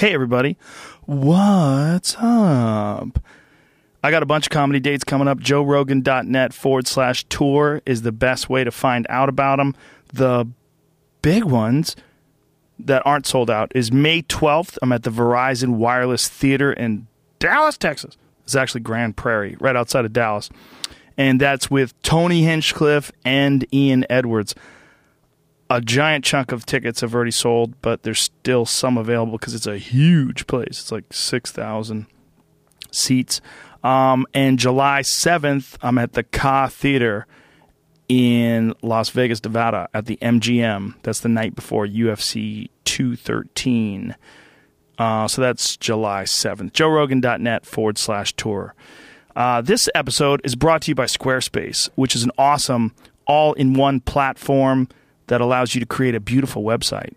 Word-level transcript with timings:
Hey, 0.00 0.14
everybody. 0.14 0.56
What's 1.04 2.16
up? 2.18 3.18
I 4.02 4.10
got 4.10 4.22
a 4.22 4.26
bunch 4.26 4.46
of 4.46 4.50
comedy 4.50 4.80
dates 4.80 5.04
coming 5.04 5.28
up. 5.28 5.40
JoeRogan.net 5.40 6.54
forward 6.54 6.86
slash 6.86 7.24
tour 7.24 7.82
is 7.84 8.00
the 8.00 8.10
best 8.10 8.48
way 8.48 8.64
to 8.64 8.70
find 8.70 9.04
out 9.10 9.28
about 9.28 9.58
them. 9.58 9.76
The 10.10 10.48
big 11.20 11.44
ones 11.44 11.96
that 12.78 13.02
aren't 13.04 13.26
sold 13.26 13.50
out 13.50 13.72
is 13.74 13.92
May 13.92 14.22
12th. 14.22 14.78
I'm 14.80 14.90
at 14.92 15.02
the 15.02 15.10
Verizon 15.10 15.74
Wireless 15.74 16.30
Theater 16.30 16.72
in 16.72 17.06
Dallas, 17.38 17.76
Texas. 17.76 18.16
It's 18.44 18.54
actually 18.54 18.80
Grand 18.80 19.18
Prairie, 19.18 19.58
right 19.60 19.76
outside 19.76 20.06
of 20.06 20.14
Dallas. 20.14 20.48
And 21.18 21.38
that's 21.38 21.70
with 21.70 21.92
Tony 22.00 22.44
Hinchcliffe 22.44 23.12
and 23.22 23.66
Ian 23.70 24.06
Edwards 24.08 24.54
a 25.70 25.80
giant 25.80 26.24
chunk 26.24 26.50
of 26.50 26.66
tickets 26.66 27.00
have 27.00 27.14
already 27.14 27.30
sold, 27.30 27.80
but 27.80 28.02
there's 28.02 28.20
still 28.20 28.66
some 28.66 28.98
available 28.98 29.38
because 29.38 29.54
it's 29.54 29.68
a 29.68 29.78
huge 29.78 30.48
place. 30.48 30.80
It's 30.80 30.92
like 30.92 31.04
6,000 31.12 32.06
seats. 32.90 33.40
Um, 33.84 34.26
and 34.34 34.58
July 34.58 35.02
7th, 35.02 35.76
I'm 35.80 35.96
at 35.96 36.14
the 36.14 36.24
Ka 36.24 36.66
Theater 36.66 37.26
in 38.08 38.74
Las 38.82 39.10
Vegas, 39.10 39.42
Nevada 39.44 39.88
at 39.94 40.06
the 40.06 40.18
MGM. 40.20 40.96
That's 41.04 41.20
the 41.20 41.28
night 41.28 41.54
before 41.54 41.86
UFC 41.86 42.68
213. 42.84 44.16
Uh, 44.98 45.28
so 45.28 45.40
that's 45.40 45.76
July 45.76 46.24
7th. 46.24 46.72
JoeRogan.net 46.72 47.64
forward 47.64 47.96
slash 47.96 48.32
tour. 48.32 48.74
Uh, 49.36 49.60
this 49.60 49.88
episode 49.94 50.40
is 50.42 50.56
brought 50.56 50.82
to 50.82 50.90
you 50.90 50.96
by 50.96 51.04
Squarespace, 51.04 51.88
which 51.94 52.16
is 52.16 52.24
an 52.24 52.32
awesome 52.36 52.92
all 53.24 53.52
in 53.52 53.74
one 53.74 54.00
platform 54.00 54.88
that 55.30 55.40
allows 55.40 55.74
you 55.76 55.80
to 55.80 55.86
create 55.86 56.16
a 56.16 56.20
beautiful 56.20 56.64
website. 56.64 57.14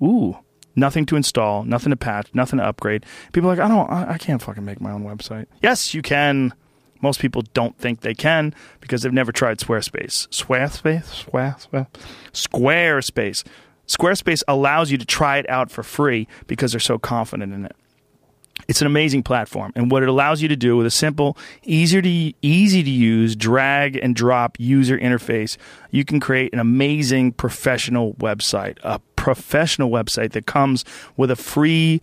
Ooh, 0.00 0.38
nothing 0.76 1.04
to 1.06 1.16
install, 1.16 1.64
nothing 1.64 1.90
to 1.90 1.96
patch, 1.96 2.28
nothing 2.32 2.60
to 2.60 2.64
upgrade. 2.64 3.04
People 3.32 3.50
are 3.50 3.56
like, 3.56 3.64
I 3.64 3.68
don't, 3.68 3.90
I 3.90 4.18
can't 4.18 4.40
fucking 4.40 4.64
make 4.64 4.80
my 4.80 4.92
own 4.92 5.02
website. 5.02 5.46
Yes, 5.60 5.92
you 5.92 6.00
can. 6.00 6.54
Most 7.02 7.18
people 7.20 7.42
don't 7.54 7.76
think 7.76 8.02
they 8.02 8.14
can 8.14 8.54
because 8.80 9.02
they've 9.02 9.12
never 9.12 9.32
tried 9.32 9.58
Squarespace. 9.58 10.28
Squarespace, 10.28 11.26
Squarespace, 11.26 11.86
Squarespace. 12.32 13.44
Squarespace 13.88 14.42
allows 14.46 14.92
you 14.92 14.98
to 14.98 15.04
try 15.04 15.38
it 15.38 15.48
out 15.50 15.68
for 15.68 15.82
free 15.82 16.28
because 16.46 16.70
they're 16.70 16.80
so 16.80 17.00
confident 17.00 17.52
in 17.52 17.64
it. 17.64 17.74
It's 18.68 18.80
an 18.80 18.86
amazing 18.86 19.22
platform, 19.22 19.72
and 19.76 19.90
what 19.90 20.02
it 20.02 20.08
allows 20.08 20.42
you 20.42 20.48
to 20.48 20.56
do 20.56 20.76
with 20.76 20.86
a 20.86 20.90
simple, 20.90 21.36
easier 21.62 22.02
to 22.02 22.32
easy 22.42 22.82
to 22.82 22.90
use 22.90 23.36
drag 23.36 23.96
and 23.96 24.14
drop 24.14 24.58
user 24.58 24.98
interface, 24.98 25.56
you 25.90 26.04
can 26.04 26.18
create 26.18 26.52
an 26.52 26.58
amazing 26.58 27.32
professional 27.32 28.14
website, 28.14 28.78
a 28.82 28.98
professional 29.14 29.90
website 29.90 30.32
that 30.32 30.46
comes 30.46 30.84
with 31.16 31.30
a 31.30 31.36
free 31.36 32.00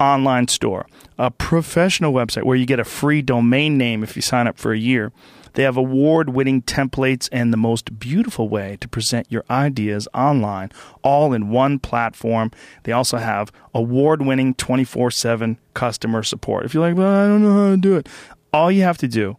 online 0.00 0.48
store, 0.48 0.86
a 1.18 1.30
professional 1.30 2.12
website 2.12 2.44
where 2.44 2.56
you 2.56 2.66
get 2.66 2.80
a 2.80 2.84
free 2.84 3.20
domain 3.20 3.76
name 3.76 4.02
if 4.02 4.16
you 4.16 4.22
sign 4.22 4.46
up 4.46 4.56
for 4.56 4.72
a 4.72 4.78
year. 4.78 5.12
They 5.58 5.64
have 5.64 5.76
award 5.76 6.28
winning 6.28 6.62
templates 6.62 7.28
and 7.32 7.52
the 7.52 7.56
most 7.56 7.98
beautiful 7.98 8.48
way 8.48 8.78
to 8.80 8.86
present 8.86 9.26
your 9.28 9.44
ideas 9.50 10.06
online, 10.14 10.70
all 11.02 11.32
in 11.32 11.50
one 11.50 11.80
platform. 11.80 12.52
They 12.84 12.92
also 12.92 13.16
have 13.16 13.50
award 13.74 14.22
winning 14.22 14.54
24 14.54 15.10
7 15.10 15.58
customer 15.74 16.22
support. 16.22 16.64
If 16.64 16.74
you're 16.74 16.88
like, 16.88 16.96
well, 16.96 17.12
I 17.12 17.26
don't 17.26 17.42
know 17.42 17.54
how 17.54 17.70
to 17.70 17.76
do 17.76 17.96
it, 17.96 18.08
all 18.52 18.70
you 18.70 18.84
have 18.84 18.98
to 18.98 19.08
do, 19.08 19.36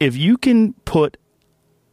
if 0.00 0.16
you 0.16 0.36
can 0.36 0.72
put 0.84 1.16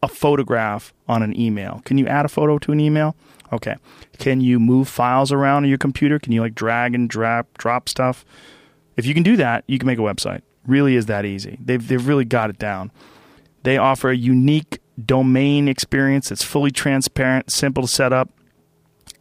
a 0.02 0.08
photograph 0.08 0.92
on 1.08 1.22
an 1.22 1.40
email, 1.40 1.84
can 1.86 2.00
you 2.00 2.08
add 2.08 2.26
a 2.26 2.30
photo 2.30 2.58
to 2.58 2.72
an 2.72 2.80
email? 2.80 3.16
Okay. 3.54 3.76
Can 4.18 4.42
you 4.42 4.60
move 4.60 4.88
files 4.88 5.32
around 5.32 5.66
on 5.66 5.70
your 5.70 5.78
computer? 5.78 6.18
Can 6.18 6.32
you 6.32 6.42
like 6.42 6.56
drag 6.56 6.96
and 6.96 7.08
drop 7.08 7.56
drop 7.60 7.88
stuff? 7.88 8.26
If 8.96 9.06
you 9.06 9.14
can 9.14 9.22
do 9.22 9.38
that, 9.38 9.64
you 9.68 9.78
can 9.78 9.86
make 9.86 10.00
a 10.00 10.02
website. 10.02 10.42
Really 10.66 10.96
is 10.96 11.06
that 11.06 11.24
easy. 11.24 11.60
They've 11.64 11.88
they've 11.88 12.08
really 12.08 12.26
got 12.26 12.50
it 12.50 12.58
down. 12.58 12.92
They 13.68 13.78
offer 13.78 14.10
a 14.12 14.16
unique 14.16 14.80
domain 15.06 15.68
experience 15.68 16.30
that's 16.30 16.42
fully 16.42 16.72
transparent, 16.72 17.52
simple 17.52 17.84
to 17.84 17.88
set 17.90 18.14
up, 18.14 18.30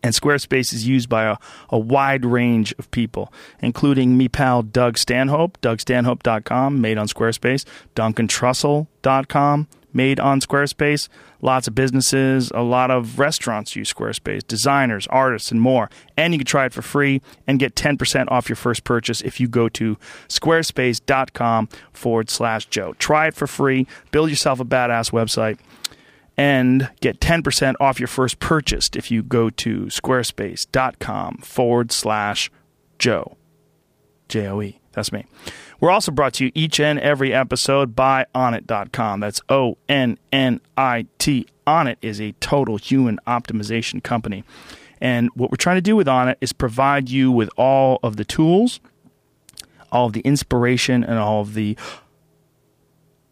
and 0.05 0.15
Squarespace 0.15 0.73
is 0.73 0.87
used 0.87 1.09
by 1.09 1.25
a, 1.25 1.37
a 1.69 1.81
wide 1.81 2.25
range 2.25 2.73
of 2.79 2.89
people, 2.93 3.33
including 3.59 4.17
me 4.17 4.29
pal 4.29 4.63
Doug 4.63 4.99
Stanhope, 4.99 5.61
dougstanhope.com, 5.63 6.81
made 6.81 6.97
on 6.97 7.09
Squarespace, 7.09 7.65
DuncanTrussell.com, 7.97 9.67
made 9.97 10.21
on 10.21 10.41
Squarespace. 10.41 11.09
Lots 11.43 11.67
of 11.67 11.75
businesses, 11.75 12.53
a 12.55 12.63
lot 12.63 12.91
of 12.91 13.19
restaurants 13.19 13.75
use 13.75 13.93
Squarespace, 13.93 14.47
designers, 14.47 15.07
artists, 15.09 15.51
and 15.51 15.61
more. 15.61 15.91
And 16.17 16.33
you 16.33 16.39
can 16.39 16.47
try 16.47 16.67
it 16.67 16.73
for 16.73 16.83
free 16.83 17.21
and 17.47 17.59
get 17.59 17.75
10% 17.75 18.31
off 18.31 18.49
your 18.49 18.57
first 18.57 18.85
purchase 18.85 19.21
if 19.23 19.41
you 19.41 19.49
go 19.49 19.69
to 19.71 19.97
squarespace.com 20.29 21.69
forward 21.93 22.31
slash 22.31 22.67
Joe. 22.67 22.95
Try 22.99 23.29
it 23.29 23.35
for 23.35 23.47
free, 23.47 23.87
build 24.11 24.31
yourself 24.31 24.61
a 24.61 24.65
badass 24.65 25.11
website, 25.11 25.59
and 26.37 26.91
get 27.01 27.21
10% 27.21 27.75
off 27.81 27.99
your 27.99 28.07
first 28.09 28.39
purchase 28.39 28.91
if 28.95 29.11
you 29.11 29.23
go 29.23 29.51
to 29.51 29.87
squarespace.com 29.87 31.39
forward 31.39 31.91
slash 31.91 32.51
Joe. 32.99 33.37
J 34.29 34.49
O 34.49 34.61
E. 34.61 34.81
That's 34.93 35.13
me. 35.13 35.27
We're 35.81 35.91
also 35.91 36.11
brought 36.11 36.35
to 36.35 36.47
you 36.47 36.53
each 36.55 36.81
and 36.81 36.99
every 36.99 37.35
episode 37.35 37.95
by 37.95 38.27
Onnit.com. 38.35 39.21
That's 39.21 39.41
O 39.49 39.77
N 39.89 40.19
N 40.33 40.61
I 40.77 41.07
T. 41.19 41.47
Onnit 41.67 41.97
is 42.01 42.21
a 42.21 42.33
total 42.41 42.77
human 42.77 43.19
optimization 43.27 44.03
company. 44.03 44.45
And 45.01 45.31
what 45.35 45.51
we're 45.51 45.57
trying 45.57 45.77
to 45.77 45.83
do 45.83 45.97
with 45.97 46.07
Onnit 46.07 46.37
is 46.41 46.53
provide 46.53 47.11
you 47.11 47.31
with 47.31 47.51
all 47.57 47.99
of 48.03 48.17
the 48.17 48.25
tools, 48.25 48.81
all 49.93 50.07
of 50.07 50.13
the 50.15 50.21
inspiration, 50.21 51.05
and 51.05 51.19
all 51.19 51.43
of 51.43 51.55
the 51.55 51.77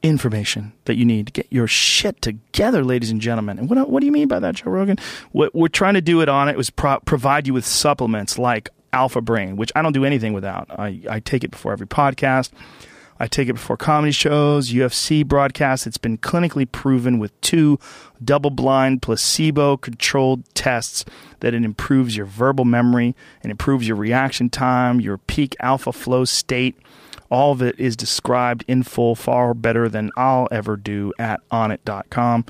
information 0.02 0.74
that 0.84 0.96
you 0.96 1.04
need 1.06 1.26
to 1.26 1.32
get 1.32 1.46
your 1.50 1.66
shit 1.66 2.20
together, 2.20 2.84
ladies 2.84 3.10
and 3.10 3.22
gentlemen. 3.22 3.58
And 3.58 3.70
what, 3.70 3.88
what 3.88 4.00
do 4.00 4.06
you 4.06 4.12
mean 4.12 4.28
by 4.28 4.38
that, 4.38 4.56
Joe 4.56 4.70
Rogan? 4.70 4.98
What 5.32 5.54
we're 5.54 5.68
trying 5.68 5.94
to 5.94 6.02
do 6.02 6.20
it 6.20 6.28
Onnit 6.28 6.56
was 6.56 6.68
pro- 6.68 7.00
provide 7.00 7.46
you 7.46 7.54
with 7.54 7.64
supplements 7.64 8.38
like 8.38 8.68
Alpha 8.94 9.20
Brain, 9.20 9.56
which 9.56 9.72
I 9.74 9.82
don't 9.82 9.92
do 9.92 10.04
anything 10.04 10.32
without. 10.32 10.70
I, 10.70 11.00
I 11.10 11.20
take 11.20 11.42
it 11.42 11.50
before 11.50 11.72
every 11.72 11.86
podcast. 11.86 12.50
I 13.18 13.26
take 13.26 13.48
it 13.48 13.54
before 13.54 13.76
comedy 13.76 14.12
shows, 14.12 14.72
UFC 14.72 15.26
broadcasts. 15.26 15.86
It's 15.86 15.98
been 15.98 16.16
clinically 16.18 16.70
proven 16.70 17.18
with 17.18 17.38
two 17.40 17.78
double 18.24 18.50
blind, 18.50 19.02
placebo 19.02 19.76
controlled 19.76 20.44
tests 20.54 21.04
that 21.40 21.54
it 21.54 21.64
improves 21.64 22.16
your 22.16 22.26
verbal 22.26 22.64
memory 22.64 23.16
and 23.42 23.50
improves 23.50 23.86
your 23.86 23.96
reaction 23.96 24.48
time, 24.48 25.00
your 25.00 25.18
peak 25.18 25.56
alpha 25.60 25.92
flow 25.92 26.24
state. 26.24 26.76
All 27.30 27.52
of 27.52 27.62
it 27.62 27.78
is 27.78 27.96
described 27.96 28.64
in 28.68 28.84
full, 28.84 29.16
far 29.16 29.54
better 29.54 29.88
than 29.88 30.10
I'll 30.16 30.46
ever 30.52 30.76
do 30.76 31.12
at 31.18 31.40
onnit.com. 31.50 32.44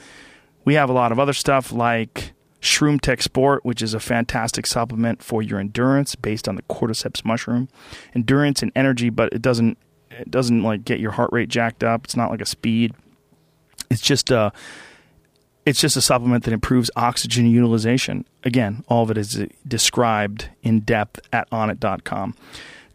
We 0.67 0.75
have 0.75 0.91
a 0.91 0.95
lot 0.95 1.11
of 1.11 1.19
other 1.19 1.33
stuff 1.33 1.73
like 1.73 2.34
Shroom 2.65 3.01
Tech 3.01 3.23
Sport, 3.23 3.65
which 3.65 3.83
is 3.83 3.95
a 3.95 4.01
fantastic 4.01 4.67
supplement 4.67 5.23
for 5.23 5.43
your 5.43 5.61
endurance 5.61 6.15
based 6.15 6.49
on 6.49 6.57
the 6.57 6.63
cordyceps 6.63 7.25
mushroom. 7.25 7.69
Endurance 8.15 8.63
and 8.63 8.73
energy, 8.75 9.11
but 9.11 9.33
it 9.33 9.43
doesn't 9.43 9.79
it 10.11 10.31
doesn't 10.31 10.63
like 10.63 10.85
get 10.85 11.01
your 11.01 11.13
heart 11.13 11.31
rate 11.33 11.49
jacked 11.49 11.85
up. 11.85 12.05
It's 12.05 12.17
not 12.17 12.31
like 12.31 12.41
a 12.41 12.47
speed. 12.47 12.95
It's 13.91 14.01
just 14.01 14.31
a 14.31 14.53
it's 15.67 15.81
just 15.81 15.97
a 15.97 16.03
supplement 16.03 16.45
that 16.45 16.53
improves 16.53 16.91
oxygen 16.97 17.47
utilization. 17.47 18.27
Again, 18.43 18.85
all 18.89 19.03
of 19.03 19.11
it 19.11 19.19
is 19.19 19.39
uh, 19.39 19.47
described 19.67 20.49
in 20.63 20.81
depth 20.81 21.21
at 21.33 21.49
onnit.com. 21.51 22.35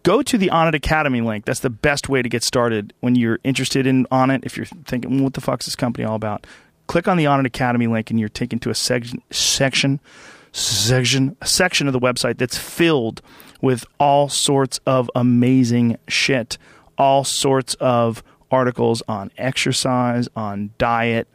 Go 0.03 0.21
to 0.21 0.37
the 0.37 0.47
Onnit 0.47 0.75
Academy 0.75 1.21
link. 1.21 1.45
That's 1.45 1.59
the 1.59 1.69
best 1.69 2.07
way 2.09 2.21
to 2.21 2.29
get 2.29 2.41
started 2.43 2.93
when 3.01 3.15
you're 3.15 3.39
interested 3.43 3.85
in 3.85 4.05
Onnit. 4.05 4.45
If 4.45 4.55
you're 4.55 4.65
thinking, 4.65 5.23
what 5.23 5.33
the 5.33 5.41
fuck's 5.41 5.65
this 5.65 5.75
company 5.75 6.05
all 6.05 6.15
about? 6.15 6.47
Click 6.89 7.07
on 7.07 7.17
the 7.17 7.25
Onnit 7.25 7.45
Academy 7.45 7.85
link 7.85 8.09
and 8.09 8.19
you're 8.19 8.27
taken 8.27 8.57
to 8.57 8.71
a 8.71 8.75
section 8.75 9.21
section 9.29 9.99
section 10.51 11.37
section 11.43 11.85
of 11.85 11.93
the 11.93 11.99
website 11.99 12.39
that's 12.39 12.57
filled 12.57 13.21
with 13.61 13.85
all 13.99 14.27
sorts 14.27 14.79
of 14.87 15.09
amazing 15.13 15.97
shit, 16.07 16.57
all 16.97 17.23
sorts 17.23 17.75
of 17.75 18.23
articles 18.49 19.03
on 19.07 19.29
exercise, 19.37 20.27
on 20.35 20.71
diet, 20.79 21.27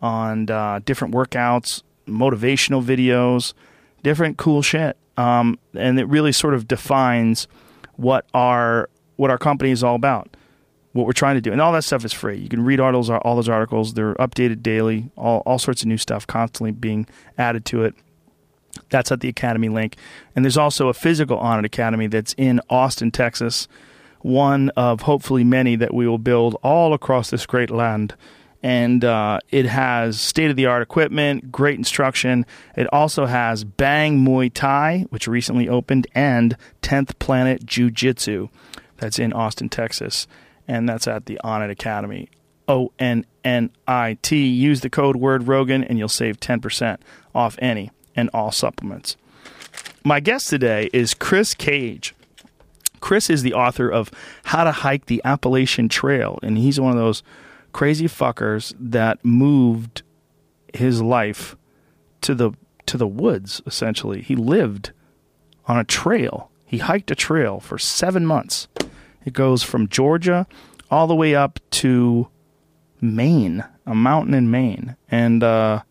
on 0.00 0.48
uh, 0.48 0.80
different 0.86 1.12
workouts, 1.12 1.82
motivational 2.08 2.82
videos, 2.82 3.52
different 4.02 4.38
cool 4.38 4.62
shit, 4.62 4.96
um, 5.18 5.58
and 5.74 6.00
it 6.00 6.06
really 6.06 6.32
sort 6.32 6.54
of 6.54 6.66
defines 6.66 7.46
what 7.96 8.24
our 8.32 8.88
what 9.16 9.30
our 9.30 9.38
company 9.38 9.70
is 9.70 9.84
all 9.84 9.96
about 9.96 10.34
what 10.94 11.06
we're 11.06 11.12
trying 11.12 11.34
to 11.34 11.40
do. 11.40 11.52
And 11.52 11.60
all 11.60 11.72
that 11.72 11.82
stuff 11.82 12.04
is 12.04 12.12
free. 12.12 12.38
You 12.38 12.48
can 12.48 12.64
read 12.64 12.80
all 12.80 12.92
those, 12.92 13.10
all 13.10 13.34
those 13.34 13.48
articles. 13.48 13.94
They're 13.94 14.14
updated 14.14 14.62
daily, 14.62 15.10
all, 15.16 15.42
all 15.44 15.58
sorts 15.58 15.82
of 15.82 15.88
new 15.88 15.98
stuff 15.98 16.26
constantly 16.26 16.70
being 16.70 17.06
added 17.36 17.64
to 17.66 17.82
it. 17.82 17.94
That's 18.90 19.10
at 19.10 19.20
the 19.20 19.28
Academy 19.28 19.68
link. 19.68 19.96
And 20.34 20.44
there's 20.44 20.56
also 20.56 20.88
a 20.88 20.94
physical 20.94 21.36
Onnit 21.38 21.64
Academy 21.64 22.06
that's 22.06 22.32
in 22.34 22.60
Austin, 22.70 23.10
Texas, 23.10 23.66
one 24.20 24.70
of 24.70 25.02
hopefully 25.02 25.42
many 25.42 25.74
that 25.76 25.92
we 25.92 26.06
will 26.06 26.18
build 26.18 26.56
all 26.62 26.94
across 26.94 27.28
this 27.28 27.44
great 27.44 27.70
land. 27.70 28.14
and 28.62 29.04
uh, 29.04 29.40
it 29.50 29.66
has 29.66 30.18
state 30.18 30.48
of 30.48 30.56
the 30.56 30.64
art 30.64 30.80
equipment, 30.80 31.52
great 31.52 31.76
instruction. 31.76 32.46
It 32.76 32.86
also 32.92 33.26
has 33.26 33.62
Bang 33.62 34.24
Muay 34.24 34.50
Thai, 34.52 35.06
which 35.10 35.28
recently 35.28 35.68
opened, 35.68 36.06
and 36.14 36.56
10th 36.80 37.18
Planet 37.18 37.66
Jiu 37.66 37.90
Jitsu. 37.90 38.48
That's 38.96 39.18
in 39.18 39.34
Austin, 39.34 39.68
Texas, 39.68 40.26
and 40.66 40.88
that's 40.88 41.06
at 41.06 41.26
the 41.26 41.40
Onnit 41.44 41.70
Academy. 41.70 42.28
O 42.66 42.92
N 42.98 43.26
N 43.44 43.70
I 43.86 44.16
T. 44.22 44.46
Use 44.46 44.80
the 44.80 44.90
code 44.90 45.16
word 45.16 45.46
Rogan, 45.46 45.84
and 45.84 45.98
you'll 45.98 46.08
save 46.08 46.40
10% 46.40 46.98
off 47.34 47.58
any 47.60 47.90
and 48.16 48.30
all 48.32 48.50
supplements. 48.50 49.16
My 50.04 50.20
guest 50.20 50.48
today 50.48 50.88
is 50.92 51.14
Chris 51.14 51.54
Cage. 51.54 52.14
Chris 53.00 53.28
is 53.28 53.42
the 53.42 53.52
author 53.52 53.90
of 53.90 54.10
How 54.44 54.64
to 54.64 54.72
Hike 54.72 55.06
the 55.06 55.20
Appalachian 55.24 55.90
Trail, 55.90 56.38
and 56.42 56.56
he's 56.56 56.80
one 56.80 56.92
of 56.92 56.98
those 56.98 57.22
crazy 57.72 58.06
fuckers 58.06 58.72
that 58.78 59.22
moved 59.24 60.02
his 60.72 61.02
life 61.02 61.56
to 62.22 62.34
the 62.34 62.52
to 62.86 62.96
the 62.96 63.06
woods 63.06 63.60
essentially. 63.66 64.22
He 64.22 64.36
lived 64.36 64.92
on 65.66 65.78
a 65.78 65.84
trail. 65.84 66.50
He 66.64 66.78
hiked 66.78 67.10
a 67.10 67.14
trail 67.14 67.60
for 67.60 67.78
7 67.78 68.24
months. 68.24 68.68
It 69.24 69.32
goes 69.32 69.62
from 69.62 69.88
Georgia 69.88 70.46
all 70.90 71.06
the 71.06 71.14
way 71.14 71.34
up 71.34 71.58
to 71.70 72.28
Maine, 73.00 73.64
a 73.86 73.94
mountain 73.94 74.34
in 74.34 74.50
Maine, 74.50 74.96
and 75.10 75.42
uh, 75.42 75.82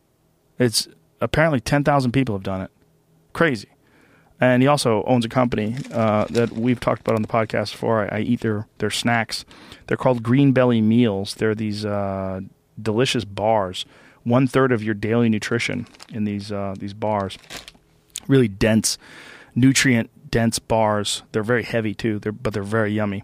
it's 0.60 0.88
apparently 1.22 1.60
10,000 1.60 2.12
people 2.12 2.36
have 2.36 2.44
done 2.44 2.62
it. 2.62 2.72
Crazy. 3.34 3.70
And 4.40 4.62
he 4.62 4.68
also 4.68 5.04
owns 5.04 5.24
a 5.26 5.30
company 5.30 5.76
uh, 5.92 6.26
that 6.30 6.52
we've 6.52 6.80
talked 6.80 7.02
about 7.02 7.16
on 7.16 7.22
the 7.22 7.28
podcast 7.28 7.72
before. 7.72 8.12
I, 8.12 8.18
I, 8.18 8.20
eat 8.22 8.42
their, 8.42 8.68
their 8.80 8.90
snacks. 8.90 9.46
They're 9.88 9.98
called 9.98 10.22
Greenbelly 10.22 10.84
Meals. 10.84 11.36
They're 11.36 11.56
these 11.56 11.86
uh, 11.86 12.42
delicious 12.82 13.26
bars, 13.26 13.86
one 14.24 14.48
third 14.48 14.72
of 14.72 14.84
your 14.84 14.96
daily 14.96 15.30
nutrition 15.30 15.88
in 16.12 16.26
these 16.26 16.52
uh, 16.52 16.76
these 16.78 16.94
bars. 16.94 17.38
Really 18.28 18.48
dense, 18.48 18.98
nutrient 19.56 20.10
dense 20.34 20.58
bars. 20.58 21.22
They're 21.32 21.44
very 21.44 21.62
heavy 21.62 21.94
too, 21.94 22.18
they're, 22.18 22.32
but 22.32 22.56
they're 22.56 22.64
very 22.64 22.92
yummy. 22.92 23.24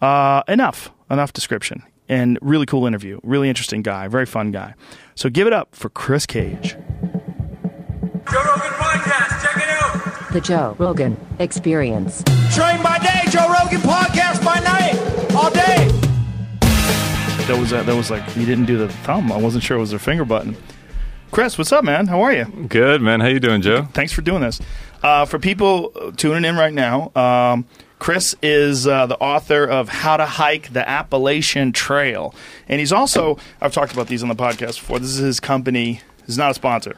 Uh, 0.00 0.42
enough, 0.48 0.90
enough 1.10 1.34
description. 1.34 1.82
And 2.08 2.38
really 2.40 2.64
cool 2.64 2.86
interview. 2.86 3.20
Really 3.22 3.50
interesting 3.50 3.82
guy. 3.82 4.08
Very 4.08 4.24
fun 4.24 4.52
guy. 4.52 4.74
So 5.14 5.28
give 5.28 5.46
it 5.46 5.52
up 5.52 5.74
for 5.74 5.90
Chris 5.90 6.24
Cage. 6.24 6.70
Joe 6.72 8.42
Rogan 8.42 8.72
Podcast. 8.72 9.42
Check 9.42 9.56
it 9.56 9.68
out. 9.68 10.32
The 10.32 10.40
Joe 10.40 10.74
Rogan 10.78 11.18
Experience. 11.40 12.22
Train 12.54 12.82
by 12.82 13.00
day, 13.00 13.30
Joe 13.30 13.52
Rogan 13.52 13.80
Podcast 13.80 14.42
by 14.42 14.58
night, 14.60 14.96
all 15.34 15.50
day. 15.50 15.88
That 17.48 17.58
was 17.60 17.74
uh, 17.74 17.82
that 17.82 17.94
was 17.94 18.10
like 18.10 18.24
you 18.34 18.46
didn't 18.46 18.64
do 18.64 18.78
the 18.78 18.88
thumb. 18.88 19.30
I 19.30 19.36
wasn't 19.36 19.62
sure 19.62 19.76
it 19.76 19.80
was 19.80 19.92
a 19.92 19.98
finger 19.98 20.24
button. 20.24 20.56
Chris, 21.32 21.58
what's 21.58 21.72
up, 21.72 21.84
man? 21.84 22.06
How 22.06 22.22
are 22.22 22.32
you? 22.32 22.44
Good, 22.68 23.02
man. 23.02 23.20
How 23.20 23.26
you 23.26 23.40
doing, 23.40 23.60
Joe? 23.60 23.82
Thanks 23.92 24.12
for 24.12 24.22
doing 24.22 24.40
this. 24.40 24.58
Uh, 25.06 25.24
for 25.24 25.38
people 25.38 25.92
tuning 26.16 26.44
in 26.44 26.56
right 26.56 26.74
now, 26.74 27.12
um, 27.14 27.64
Chris 28.00 28.34
is 28.42 28.88
uh, 28.88 29.06
the 29.06 29.16
author 29.18 29.62
of 29.64 29.88
How 29.88 30.16
to 30.16 30.26
Hike 30.26 30.72
the 30.72 30.86
Appalachian 30.86 31.70
Trail. 31.70 32.34
And 32.68 32.80
he's 32.80 32.90
also, 32.90 33.38
I've 33.60 33.72
talked 33.72 33.92
about 33.92 34.08
these 34.08 34.24
on 34.24 34.28
the 34.28 34.34
podcast 34.34 34.80
before. 34.80 34.98
This 34.98 35.10
is 35.10 35.18
his 35.18 35.38
company. 35.38 36.00
This 36.22 36.30
is 36.30 36.38
not 36.38 36.50
a 36.50 36.54
sponsor. 36.54 36.96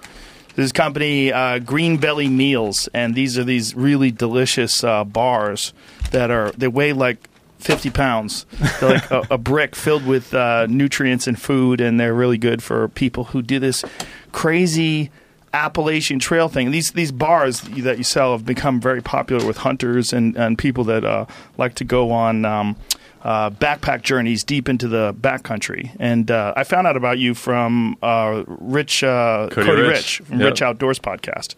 This 0.55 0.65
is 0.65 0.73
company 0.73 1.35
uh, 1.35 1.59
Greenbelly 1.59 2.31
Meals. 2.31 2.89
And 2.95 3.15
these 3.15 3.37
are 3.37 3.45
these 3.45 3.75
really 3.75 4.11
delicious 4.11 4.83
uh, 4.83 5.05
bars 5.05 5.75
that 6.11 6.31
are, 6.31 6.51
they 6.53 6.69
weigh 6.69 6.95
like 6.95 7.29
50 7.59 7.91
pounds. 7.91 8.47
They're 8.81 8.89
like 8.89 9.11
a, 9.11 9.23
a 9.33 9.39
brick 9.39 9.77
filled 9.77 10.07
with 10.07 10.33
uh, 10.33 10.67
nutrients 10.67 11.27
and 11.27 11.39
food. 11.39 11.83
And 11.83 12.01
they're 12.01 12.15
really 12.15 12.39
good 12.39 12.63
for 12.63 12.89
people 12.89 13.25
who 13.25 13.43
do 13.43 13.59
this 13.59 13.85
crazy 14.33 15.11
Appalachian 15.53 16.19
Trail 16.19 16.49
thing. 16.49 16.71
These 16.71 16.93
these 16.93 17.12
bars 17.12 17.62
that 17.62 17.99
you 17.99 18.05
sell 18.05 18.33
have 18.33 18.45
become 18.45 18.81
very 18.81 19.00
popular 19.03 19.47
with 19.47 19.59
hunters 19.59 20.12
and, 20.12 20.37
and 20.37 20.59
people 20.59 20.85
that 20.85 21.05
uh, 21.05 21.27
like 21.56 21.75
to 21.77 21.85
go 21.85 22.11
on 22.11 22.45
um, 22.45 22.77
uh, 23.23 23.50
backpack 23.50 24.03
journeys 24.03 24.45
deep 24.45 24.69
into 24.69 24.89
the 24.89 25.15
backcountry. 25.15 25.95
And 25.99 26.31
uh, 26.31 26.53
I 26.56 26.65
found 26.65 26.87
out 26.87 26.97
about 26.97 27.19
you 27.19 27.35
from 27.35 27.97
uh, 28.03 28.45
Rich 28.47 29.03
uh, 29.03 29.49
Cody 29.50 29.67
Cody 29.67 29.83
Rich. 29.83 29.91
Rich 29.91 30.23
from 30.29 30.41
Yep. 30.41 30.49
Rich 30.50 30.62
Outdoors 30.62 30.99
podcast, 30.99 31.55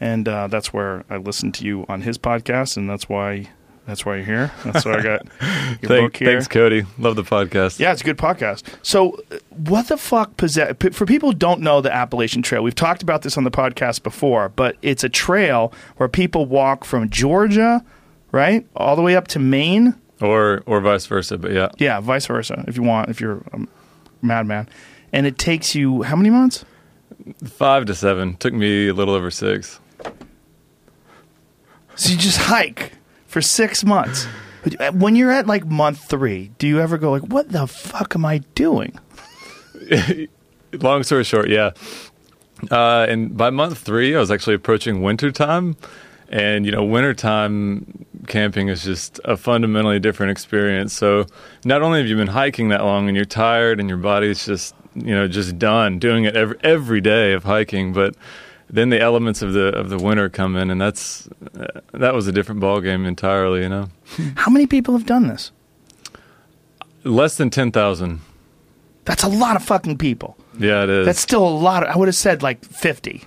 and 0.00 0.28
uh, 0.28 0.48
that's 0.48 0.72
where 0.72 1.04
I 1.08 1.16
listened 1.16 1.54
to 1.54 1.64
you 1.64 1.86
on 1.88 2.02
his 2.02 2.18
podcast, 2.18 2.76
and 2.76 2.90
that's 2.90 3.08
why 3.08 3.48
that's 3.86 4.06
why 4.06 4.16
you're 4.16 4.24
here. 4.24 4.52
That's 4.64 4.84
why 4.84 4.98
I 4.98 5.02
got 5.02 5.24
your 5.40 5.88
Thank- 5.88 5.88
book 6.12 6.16
here. 6.16 6.28
Thanks, 6.32 6.48
Cody. 6.48 6.84
Love 6.98 7.16
the 7.16 7.24
podcast. 7.24 7.78
Yeah, 7.78 7.92
it's 7.92 8.00
a 8.02 8.04
good 8.04 8.16
podcast. 8.18 8.62
So, 8.82 9.20
uh, 9.30 9.38
what 9.50 9.88
the 9.88 9.96
fuck 9.96 10.36
possess? 10.36 10.74
For 10.92 11.04
people 11.06 11.30
who 11.32 11.36
don't 11.36 11.60
know 11.60 11.80
the 11.80 11.92
Appalachian 11.92 12.42
Trail, 12.42 12.62
we've 12.62 12.74
talked 12.74 13.02
about 13.02 13.22
this 13.22 13.36
on 13.36 13.44
the 13.44 13.50
podcast 13.50 14.02
before, 14.02 14.48
but 14.50 14.76
it's 14.82 15.02
a 15.04 15.08
trail 15.08 15.72
where 15.96 16.08
people 16.08 16.46
walk 16.46 16.84
from 16.84 17.10
Georgia, 17.10 17.84
right, 18.30 18.66
all 18.76 18.94
the 18.96 19.02
way 19.02 19.16
up 19.16 19.28
to 19.28 19.38
Maine. 19.38 19.94
Or 20.20 20.62
or 20.66 20.80
vice 20.80 21.06
versa, 21.06 21.36
but 21.36 21.50
yeah. 21.50 21.70
Yeah, 21.78 21.98
vice 22.00 22.26
versa. 22.26 22.64
If 22.68 22.76
you 22.76 22.84
want, 22.84 23.08
if 23.08 23.20
you're 23.20 23.42
a 23.52 23.66
madman, 24.20 24.68
and 25.12 25.26
it 25.26 25.36
takes 25.38 25.74
you 25.74 26.02
how 26.04 26.14
many 26.14 26.30
months? 26.30 26.64
Five 27.44 27.86
to 27.86 27.94
seven. 27.96 28.36
Took 28.36 28.54
me 28.54 28.86
a 28.88 28.94
little 28.94 29.14
over 29.14 29.30
six. 29.32 29.80
So 31.96 32.10
you 32.12 32.16
just 32.16 32.38
hike 32.38 32.92
for 33.32 33.40
six 33.40 33.82
months. 33.82 34.26
When 34.92 35.16
you're 35.16 35.32
at 35.32 35.46
like 35.46 35.64
month 35.66 36.08
three, 36.08 36.52
do 36.58 36.68
you 36.68 36.80
ever 36.80 36.98
go 36.98 37.10
like, 37.10 37.22
"What 37.22 37.48
the 37.48 37.66
fuck 37.66 38.14
am 38.14 38.24
I 38.24 38.38
doing?" 38.54 38.98
Long 40.74 41.02
story 41.02 41.24
short, 41.24 41.48
yeah. 41.48 41.70
Uh, 42.70 43.06
and 43.08 43.36
by 43.36 43.50
month 43.50 43.78
three, 43.78 44.14
I 44.14 44.20
was 44.20 44.30
actually 44.30 44.54
approaching 44.54 45.02
winter 45.02 45.32
time. 45.32 45.76
And, 46.28 46.64
you 46.64 46.72
know, 46.72 46.84
wintertime 46.84 48.06
camping 48.26 48.68
is 48.68 48.84
just 48.84 49.20
a 49.24 49.36
fundamentally 49.36 49.98
different 49.98 50.30
experience. 50.30 50.94
So 50.94 51.26
not 51.64 51.82
only 51.82 51.98
have 51.98 52.08
you 52.08 52.16
been 52.16 52.28
hiking 52.28 52.68
that 52.70 52.84
long 52.84 53.08
and 53.08 53.16
you're 53.16 53.26
tired 53.26 53.80
and 53.80 53.88
your 53.88 53.98
body's 53.98 54.46
just, 54.46 54.74
you 54.94 55.14
know, 55.14 55.28
just 55.28 55.58
done 55.58 55.98
doing 55.98 56.24
it 56.24 56.34
every, 56.34 56.56
every 56.62 57.00
day 57.02 57.32
of 57.32 57.44
hiking, 57.44 57.92
but 57.92 58.14
then 58.72 58.88
the 58.88 59.00
elements 59.00 59.42
of 59.42 59.52
the 59.52 59.66
of 59.68 59.90
the 59.90 59.98
winter 59.98 60.28
come 60.28 60.56
in 60.56 60.70
and 60.70 60.80
that's 60.80 61.28
that 61.92 62.14
was 62.14 62.26
a 62.26 62.32
different 62.32 62.60
ball 62.60 62.80
game 62.80 63.04
entirely, 63.06 63.62
you 63.62 63.68
know. 63.68 63.88
How 64.36 64.50
many 64.50 64.66
people 64.66 64.94
have 64.96 65.06
done 65.06 65.28
this? 65.28 65.52
Less 67.04 67.36
than 67.36 67.50
10,000. 67.50 68.20
That's 69.04 69.24
a 69.24 69.28
lot 69.28 69.56
of 69.56 69.64
fucking 69.64 69.98
people. 69.98 70.36
Yeah, 70.58 70.84
it 70.84 70.90
is. 70.90 71.06
That's 71.06 71.20
still 71.20 71.46
a 71.46 71.50
lot. 71.50 71.82
Of, 71.82 71.88
I 71.94 71.98
would 71.98 72.06
have 72.08 72.14
said 72.14 72.42
like 72.42 72.64
fifty. 72.64 73.22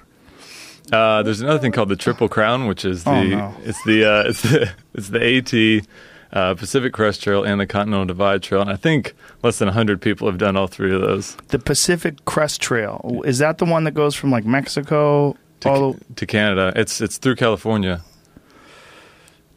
Uh, 0.94 1.21
there's 1.24 1.42
another 1.42 1.59
thing 1.59 1.71
called 1.74 1.89
the 1.89 1.95
Triple 1.95 2.30
Crown, 2.30 2.68
which 2.68 2.86
is 2.86 3.03
the 3.03 3.09
Oh, 3.12 3.24
no. 3.24 3.56
it's 3.63 3.83
the 3.83 4.06
uh, 4.06 4.24
it's 4.30 4.42
the 4.44 4.71
it's 4.94 5.09
the 5.09 5.38
AT 5.81 5.86
uh, 6.35 6.53
Pacific 6.53 6.93
Crest 6.93 7.23
Trail 7.23 7.44
and 7.44 7.59
the 7.61 7.65
Continental 7.65 8.06
Divide 8.06 8.44
Trail, 8.44 8.61
and 8.61 8.69
I 8.69 8.75
think 8.75 9.15
less 9.42 9.57
than 9.57 9.68
100 9.68 10.01
people 10.01 10.27
have 10.27 10.37
done 10.37 10.56
all 10.57 10.68
three 10.68 10.94
of 10.94 11.01
those 11.01 11.35
The 11.47 11.57
Pacific 11.59 12.23
Crest 12.25 12.61
Trail 12.61 13.21
is 13.25 13.39
that 13.39 13.57
the 13.57 13.65
one 13.65 13.85
that 13.85 13.94
goes 13.94 14.13
from 14.15 14.30
like 14.31 14.45
Mexico? 14.45 15.35
to, 15.61 15.69
all 15.69 15.94
the, 15.94 16.13
to 16.15 16.25
Canada. 16.25 16.73
It's 16.75 16.99
it's 17.01 17.18
through 17.18 17.37
California. 17.37 18.01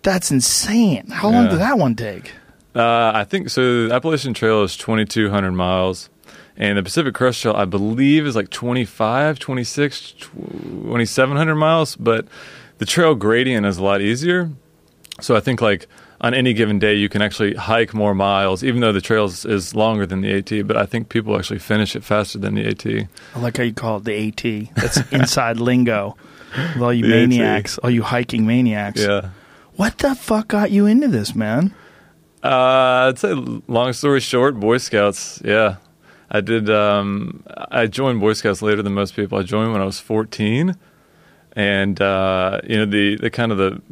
that's 0.02 0.30
insane. 0.30 1.08
How 1.08 1.28
long 1.28 1.44
Yeah. 1.44 1.50
did 1.50 1.58
that 1.60 1.78
one 1.78 1.94
take? 1.96 2.32
Uh, 2.74 3.10
I 3.14 3.24
think 3.24 3.50
so. 3.50 3.88
The 3.88 3.94
Appalachian 3.94 4.32
Trail 4.34 4.62
is 4.62 4.76
2,200 4.76 5.50
miles, 5.52 6.08
and 6.56 6.78
the 6.78 6.82
Pacific 6.82 7.14
Crest 7.14 7.42
Trail, 7.42 7.54
I 7.56 7.64
believe, 7.64 8.24
is 8.26 8.36
like 8.36 8.50
25, 8.50 9.38
26, 9.40 10.12
2,700 10.12 11.54
miles. 11.56 11.96
But 11.96 12.26
the 12.78 12.86
trail 12.86 13.14
gradient 13.16 13.66
is 13.66 13.78
a 13.78 13.82
lot 13.84 14.00
easier. 14.00 14.50
So 15.20 15.34
I 15.34 15.40
think 15.40 15.60
like 15.60 15.88
on 16.20 16.34
any 16.34 16.52
given 16.52 16.78
day, 16.78 16.94
you 16.94 17.08
can 17.08 17.22
actually 17.22 17.54
hike 17.54 17.94
more 17.94 18.14
miles, 18.14 18.64
even 18.64 18.80
though 18.80 18.92
the 18.92 19.00
trail 19.00 19.26
is, 19.26 19.74
longer 19.74 20.04
than 20.06 20.20
the 20.20 20.32
AT. 20.32 20.66
But 20.66 20.76
I 20.76 20.84
think 20.86 21.08
people 21.08 21.36
actually 21.36 21.60
finish 21.60 21.94
it 21.94 22.02
faster 22.02 22.38
than 22.38 22.54
the 22.54 22.66
AT. 22.66 22.84
I 23.34 23.38
like 23.40 23.56
how 23.56 23.62
you 23.62 23.72
call 23.72 23.98
it 23.98 24.04
the 24.04 24.28
AT. 24.28 24.74
That's 24.74 24.96
inside 25.12 25.58
lingo. 25.58 26.16
With 26.74 26.82
all 26.82 26.92
you 26.94 27.06
The 27.06 27.22
AT. 27.22 27.28
maniacs, 27.28 27.78
all 27.78 27.90
you 27.90 28.02
hiking 28.02 28.46
maniacs. 28.46 29.00
Yeah. 29.02 29.30
What 29.76 29.98
the 29.98 30.14
fuck 30.14 30.48
got 30.48 30.70
you 30.70 30.86
into 30.86 31.06
this, 31.06 31.34
man? 31.36 31.74
Uh, 32.42 33.08
I'd 33.10 33.18
say, 33.18 33.32
long 33.34 33.92
story 33.92 34.20
short, 34.20 34.58
Boy 34.58 34.78
Scouts. 34.78 35.42
Yeah, 35.44 35.76
I 36.30 36.40
did. 36.40 36.70
Um, 36.70 37.42
I 37.70 37.86
joined 37.86 38.20
Boy 38.20 38.32
Scouts 38.32 38.62
later 38.62 38.82
than 38.82 38.94
most 38.94 39.14
people. 39.14 39.38
I 39.38 39.42
joined 39.42 39.72
when 39.72 39.82
I 39.82 39.84
was 39.84 40.00
14, 40.00 40.74
and 41.52 42.00
uh, 42.00 42.60
you 42.64 42.76
know 42.78 42.86
the 42.86 43.16
the 43.16 43.30
kind 43.30 43.52
of 43.52 43.58
the 43.58 43.82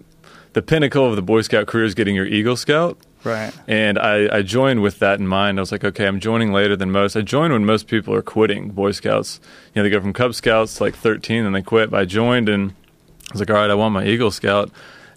the 0.57 0.63
pinnacle 0.63 1.05
of 1.05 1.17
the 1.17 1.23
Boy 1.23 1.43
Scout 1.43 1.67
career 1.67 1.85
is 1.85 1.95
getting 1.95 2.15
your 2.15 2.25
Eagle 2.25 2.57
Scout. 2.57 2.97
Right. 3.25 3.53
And 3.69 3.99
I, 3.99 4.39
I 4.39 4.41
joined 4.41 4.81
with 4.81 5.01
that 5.01 5.21
in 5.21 5.27
mind. 5.27 5.59
I 5.59 5.61
was 5.61 5.71
like, 5.71 5.85
okay, 5.85 6.07
I'm 6.07 6.19
joining 6.19 6.51
later 6.51 6.75
than 6.75 6.91
most. 6.91 7.15
I 7.15 7.21
joined 7.21 7.53
when 7.53 7.67
most 7.67 7.89
people 7.89 8.15
are 8.15 8.23
quitting 8.23 8.71
Boy 8.71 8.93
Scouts. 8.93 9.39
You 9.75 9.81
know, 9.81 9.83
they 9.83 9.91
go 9.91 10.01
from 10.01 10.15
Cub 10.15 10.35
Scouts 10.35 10.77
to 10.77 10.85
like 10.85 10.95
13 10.95 11.45
and 11.45 11.55
they 11.55 11.61
quit. 11.61 11.91
But 11.91 12.01
I 12.01 12.05
joined 12.07 12.49
and 12.49 12.71
I 12.71 13.33
was 13.33 13.41
like, 13.41 13.51
all 13.51 13.57
right, 13.57 13.69
I 13.69 13.75
want 13.75 13.93
my 13.93 14.07
Eagle 14.07 14.31
Scout. 14.31 14.71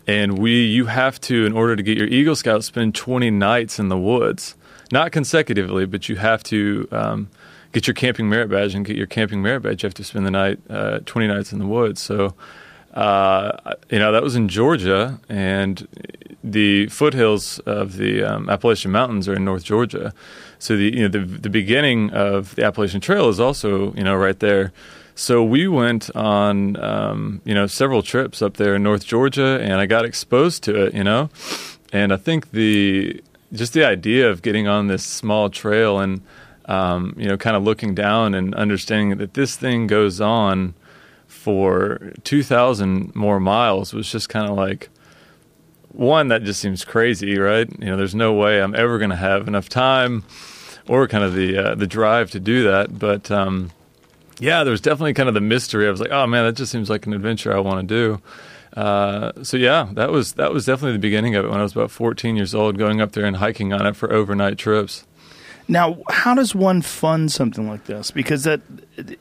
And 0.05 0.37
we, 0.37 0.65
you 0.65 0.87
have 0.87 1.21
to, 1.21 1.45
in 1.45 1.53
order 1.53 1.77
to 1.77 1.83
get 1.83 1.97
your 1.97 2.07
Eagle 2.07 2.35
Scout, 2.35 2.65
spend 2.65 2.93
20 2.93 3.31
nights 3.31 3.79
in 3.79 3.87
the 3.87 3.97
woods. 3.97 4.55
Not 4.91 5.13
consecutively, 5.13 5.85
but 5.85 6.09
you 6.09 6.17
have 6.17 6.43
to 6.43 6.85
um, 6.91 7.29
get 7.71 7.87
your 7.87 7.93
camping 7.93 8.27
merit 8.27 8.49
badge 8.49 8.75
and 8.75 8.85
get 8.85 8.97
your 8.97 9.07
camping 9.07 9.41
merit 9.41 9.61
badge, 9.61 9.83
you 9.83 9.87
have 9.87 9.93
to 9.93 10.03
spend 10.03 10.25
the 10.25 10.31
night, 10.31 10.59
uh, 10.69 10.99
20 11.05 11.27
nights 11.27 11.53
in 11.53 11.59
the 11.59 11.65
woods. 11.65 12.01
So, 12.01 12.35
uh, 12.93 13.75
you 13.89 13.99
know, 13.99 14.11
that 14.11 14.23
was 14.23 14.35
in 14.35 14.47
Georgia, 14.47 15.19
and 15.29 15.87
the 16.43 16.87
foothills 16.87 17.59
of 17.59 17.97
the 17.97 18.23
um, 18.23 18.49
Appalachian 18.49 18.91
Mountains 18.91 19.27
are 19.27 19.35
in 19.35 19.45
North 19.45 19.63
Georgia. 19.63 20.13
So 20.57 20.75
the 20.75 20.95
you 20.95 21.01
know 21.01 21.07
the 21.07 21.19
the 21.19 21.49
beginning 21.49 22.09
of 22.11 22.55
the 22.55 22.65
Appalachian 22.65 23.01
Trail 23.01 23.29
is 23.29 23.39
also 23.39 23.93
you 23.93 24.03
know 24.03 24.15
right 24.15 24.39
there. 24.39 24.71
So 25.15 25.43
we 25.43 25.67
went 25.67 26.13
on 26.15 26.77
um, 26.77 27.41
you 27.45 27.53
know 27.53 27.67
several 27.67 28.01
trips 28.01 28.41
up 28.41 28.57
there 28.57 28.75
in 28.75 28.83
North 28.83 29.05
Georgia, 29.05 29.59
and 29.61 29.73
I 29.73 29.85
got 29.85 30.05
exposed 30.05 30.63
to 30.63 30.85
it. 30.85 30.93
You 30.93 31.03
know, 31.03 31.29
and 31.93 32.11
I 32.11 32.17
think 32.17 32.51
the 32.51 33.21
just 33.53 33.73
the 33.73 33.83
idea 33.83 34.29
of 34.29 34.41
getting 34.41 34.67
on 34.67 34.87
this 34.87 35.03
small 35.03 35.49
trail 35.49 35.99
and 35.99 36.21
um, 36.65 37.13
you 37.17 37.27
know 37.27 37.37
kind 37.37 37.55
of 37.55 37.63
looking 37.63 37.93
down 37.93 38.33
and 38.33 38.55
understanding 38.55 39.17
that 39.19 39.35
this 39.35 39.55
thing 39.55 39.87
goes 39.87 40.19
on 40.19 40.73
for 41.49 42.13
2,000 42.23 43.15
more 43.15 43.39
miles 43.39 43.91
was 43.91 44.11
just 44.11 44.29
kind 44.29 44.47
of 44.47 44.55
like 44.55 44.89
one 45.91 46.27
that 46.27 46.43
just 46.43 46.59
seems 46.59 46.85
crazy, 46.85 47.39
right? 47.39 47.67
You 47.79 47.87
know, 47.87 47.97
there's 47.97 48.13
no 48.13 48.33
way 48.33 48.61
I'm 48.61 48.75
ever 48.75 48.99
going 48.99 49.09
to 49.09 49.15
have 49.15 49.47
enough 49.47 49.67
time 49.67 50.23
or 50.87 51.07
kind 51.07 51.23
of 51.23 51.33
the 51.33 51.57
uh, 51.57 51.75
the 51.75 51.87
drive 51.87 52.29
to 52.31 52.39
do 52.39 52.63
that. 52.65 52.99
But 52.99 53.31
um, 53.31 53.71
yeah, 54.39 54.63
there 54.63 54.71
was 54.71 54.81
definitely 54.81 55.15
kind 55.15 55.27
of 55.27 55.33
the 55.33 55.41
mystery. 55.41 55.87
I 55.87 55.91
was 55.91 55.99
like, 55.99 56.11
oh 56.11 56.27
man, 56.27 56.45
that 56.45 56.53
just 56.53 56.71
seems 56.71 56.89
like 56.89 57.07
an 57.07 57.13
adventure 57.13 57.55
I 57.55 57.59
want 57.59 57.87
to 57.87 57.95
do. 57.95 58.21
Uh, 58.79 59.31
so 59.43 59.57
yeah, 59.57 59.89
that 59.93 60.11
was 60.11 60.33
that 60.33 60.53
was 60.53 60.65
definitely 60.67 60.93
the 60.93 60.99
beginning 60.99 61.35
of 61.35 61.45
it 61.45 61.49
when 61.49 61.59
I 61.59 61.63
was 61.63 61.71
about 61.71 61.89
14 61.89 62.35
years 62.35 62.53
old, 62.53 62.77
going 62.77 63.01
up 63.01 63.13
there 63.13 63.25
and 63.25 63.37
hiking 63.37 63.73
on 63.73 63.87
it 63.87 63.95
for 63.95 64.13
overnight 64.13 64.59
trips. 64.59 65.05
Now, 65.67 65.97
how 66.09 66.33
does 66.33 66.55
one 66.55 66.81
fund 66.81 67.31
something 67.31 67.67
like 67.67 67.85
this? 67.85 68.11
Because 68.11 68.43
that 68.43 68.61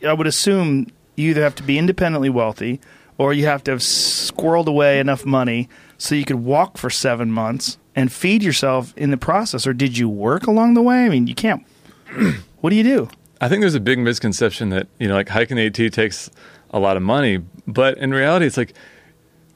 I 0.07 0.13
would 0.13 0.27
assume 0.27 0.87
you 1.19 1.31
either 1.31 1.43
have 1.43 1.55
to 1.57 1.63
be 1.63 1.77
independently 1.79 2.31
wealthy 2.31 2.81
or 3.19 3.33
you 3.33 3.47
have 3.47 3.65
to 3.65 3.73
have 3.73 3.81
squirreled 3.81 4.67
away 4.67 5.01
enough 5.01 5.25
money 5.27 5.69
so 5.99 6.15
you 6.15 6.25
could 6.25 6.37
walk 6.45 6.79
for 6.79 6.89
seven 6.89 7.33
months 7.33 7.77
and 7.97 8.13
feed 8.13 8.43
yourself 8.43 8.97
in 8.97 9.11
the 9.11 9.17
process. 9.17 9.67
Or 9.67 9.73
did 9.73 9.99
you 9.99 10.09
work 10.09 10.47
along 10.47 10.75
the 10.75 10.83
way? 10.83 11.05
I 11.05 11.09
mean, 11.09 11.27
you 11.27 11.35
can't. 11.35 11.67
what 12.61 12.71
do 12.71 12.77
you 12.77 12.85
do? 12.85 13.09
I 13.41 13.49
think 13.49 13.61
there's 13.61 13.75
a 13.75 13.81
big 13.81 13.99
misconception 13.99 14.69
that 14.71 14.87
you 14.99 15.09
know, 15.09 15.15
like 15.15 15.29
hiking 15.29 15.59
AT 15.59 15.75
takes 15.75 16.31
a 16.71 16.79
lot 16.79 16.97
of 16.97 17.03
money, 17.03 17.39
but 17.67 17.99
in 17.99 18.11
reality, 18.11 18.47
it's 18.47 18.57
like, 18.57 18.75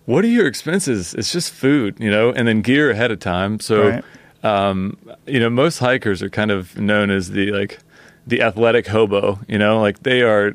what 0.07 0.25
are 0.25 0.29
your 0.29 0.47
expenses? 0.47 1.15
It's 1.15 1.31
just 1.33 1.53
food, 1.53 1.97
you 2.01 2.11
know, 2.11 2.31
and 2.33 2.49
then 2.49 2.63
gear 2.63 2.91
ahead 2.91 3.11
of 3.13 3.21
time. 3.21 3.61
So, 3.61 3.89
Right. 3.89 4.05
um, 4.43 4.97
you 5.27 5.39
know, 5.39 5.51
most 5.51 5.79
hikers 5.79 6.23
are 6.23 6.31
kind 6.31 6.51
of 6.51 6.77
known 6.79 7.11
as 7.11 7.31
the 7.31 7.53
like 7.53 7.79
the 8.27 8.43
athletic 8.43 8.89
hobo. 8.89 9.39
You 9.47 9.59
know, 9.59 9.81
like 9.81 10.03
they 10.03 10.23
are 10.23 10.55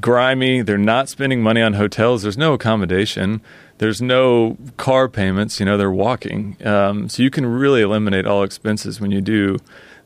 grimy. 0.00 0.62
They're 0.62 0.78
not 0.78 1.08
spending 1.08 1.42
money 1.42 1.62
on 1.62 1.74
hotels. 1.74 2.22
There's 2.22 2.38
no 2.38 2.54
accommodation. 2.54 3.40
There's 3.78 4.02
no 4.02 4.56
car 4.76 5.08
payments. 5.08 5.58
You 5.58 5.66
know, 5.66 5.76
they're 5.76 5.90
walking. 5.90 6.56
Um, 6.66 7.08
so 7.08 7.22
you 7.22 7.30
can 7.30 7.46
really 7.46 7.82
eliminate 7.82 8.26
all 8.26 8.42
expenses 8.42 9.00
when 9.00 9.10
you 9.10 9.20
do 9.20 9.58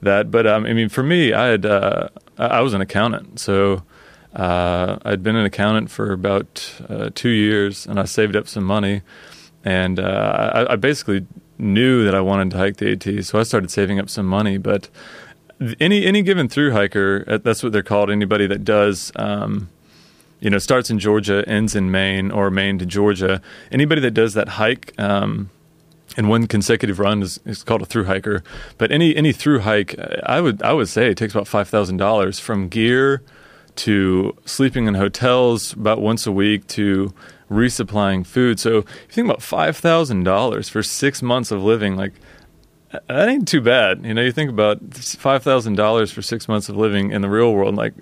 that. 0.03 0.31
But 0.31 0.47
um, 0.47 0.65
I 0.67 0.73
mean, 0.73 0.89
for 0.89 1.03
me, 1.03 1.33
I 1.33 1.47
had 1.47 1.67
uh, 1.67 2.09
I 2.39 2.61
was 2.61 2.75
an 2.75 2.81
accountant, 2.81 3.41
so 3.41 3.83
uh, 4.35 4.99
I'd 5.05 5.23
been 5.23 5.37
an 5.37 5.45
accountant 5.45 5.91
for 5.91 6.13
about 6.13 6.75
uh, 6.89 7.11
two 7.15 7.31
years, 7.31 7.87
and 7.87 7.99
I 7.99 8.05
saved 8.05 8.37
up 8.37 8.49
some 8.49 8.65
money, 8.65 9.03
and 9.65 9.99
uh, 9.99 10.51
I, 10.55 10.73
I 10.73 10.77
basically 10.77 11.27
knew 11.59 12.05
that 12.05 12.15
I 12.15 12.21
wanted 12.21 12.51
to 12.51 12.59
hike 12.59 12.77
the 12.77 12.93
AT, 12.93 13.25
so 13.25 13.39
I 13.39 13.43
started 13.43 13.71
saving 13.71 13.99
up 13.99 14.11
some 14.11 14.27
money. 14.27 14.59
But 14.59 14.89
any 15.81 16.05
any 16.05 16.23
given 16.23 16.49
through 16.49 16.73
hiker, 16.73 17.25
uh, 17.27 17.39
that's 17.39 17.63
what 17.63 17.73
they're 17.73 17.83
called. 17.83 18.11
Anybody 18.11 18.47
that 18.47 18.65
does. 18.65 19.13
Um, 19.17 19.71
you 20.41 20.51
know, 20.51 20.59
starts 20.59 20.91
in 20.91 20.99
Georgia, 20.99 21.43
ends 21.49 21.75
in 21.75 21.91
Maine, 21.91 22.31
or 22.31 22.51
Maine 22.51 22.79
to 22.79 22.85
Georgia. 22.85 23.41
Anybody 23.73 24.03
that 24.03 24.11
does 24.11 24.35
that 24.35 24.49
hike 24.49 24.93
um, 24.99 25.49
in 26.19 26.29
one 26.29 26.47
consecutive 26.47 26.99
run 26.99 27.23
is, 27.23 27.41
is 27.47 27.63
called 27.63 27.81
a 27.81 27.87
through 27.87 28.05
hiker. 28.05 28.43
But 28.77 28.93
any 28.93 29.17
any 29.17 29.33
through 29.33 29.61
hike, 29.61 29.99
I 30.25 30.43
would 30.43 30.63
I 30.63 30.75
would 30.75 30.89
say 30.89 31.11
it 31.11 31.17
takes 31.17 31.35
about 31.35 31.49
five 31.49 31.69
thousand 31.69 31.97
dollars 31.97 32.39
from 32.39 32.69
gear 32.69 33.23
to 33.77 34.37
sleeping 34.45 34.87
in 34.87 34.95
hotels 34.95 35.73
about 35.73 36.01
once 36.01 36.27
a 36.27 36.33
week 36.33 36.67
to 36.69 37.15
resupplying 37.51 38.27
food. 38.27 38.61
So 38.61 38.79
if 38.79 39.07
you 39.09 39.13
think 39.13 39.29
about 39.29 39.43
five 39.43 39.77
thousand 39.77 40.25
dollars 40.25 40.69
for 40.69 40.83
six 40.83 41.23
months 41.23 41.51
of 41.51 41.63
living, 41.63 41.97
like 41.97 42.13
that 43.09 43.29
ain't 43.29 43.49
too 43.49 43.61
bad. 43.61 44.05
You 44.05 44.15
know, 44.15 44.23
you 44.23 44.33
think 44.33 44.51
about 44.51 44.81
five 44.95 45.43
thousand 45.43 45.77
dollars 45.77 46.11
for 46.11 46.23
six 46.23 46.49
months 46.49 46.69
of 46.69 46.77
living 46.77 47.11
in 47.11 47.23
the 47.23 47.29
real 47.29 47.53
world. 47.53 47.75
Like 47.77 47.95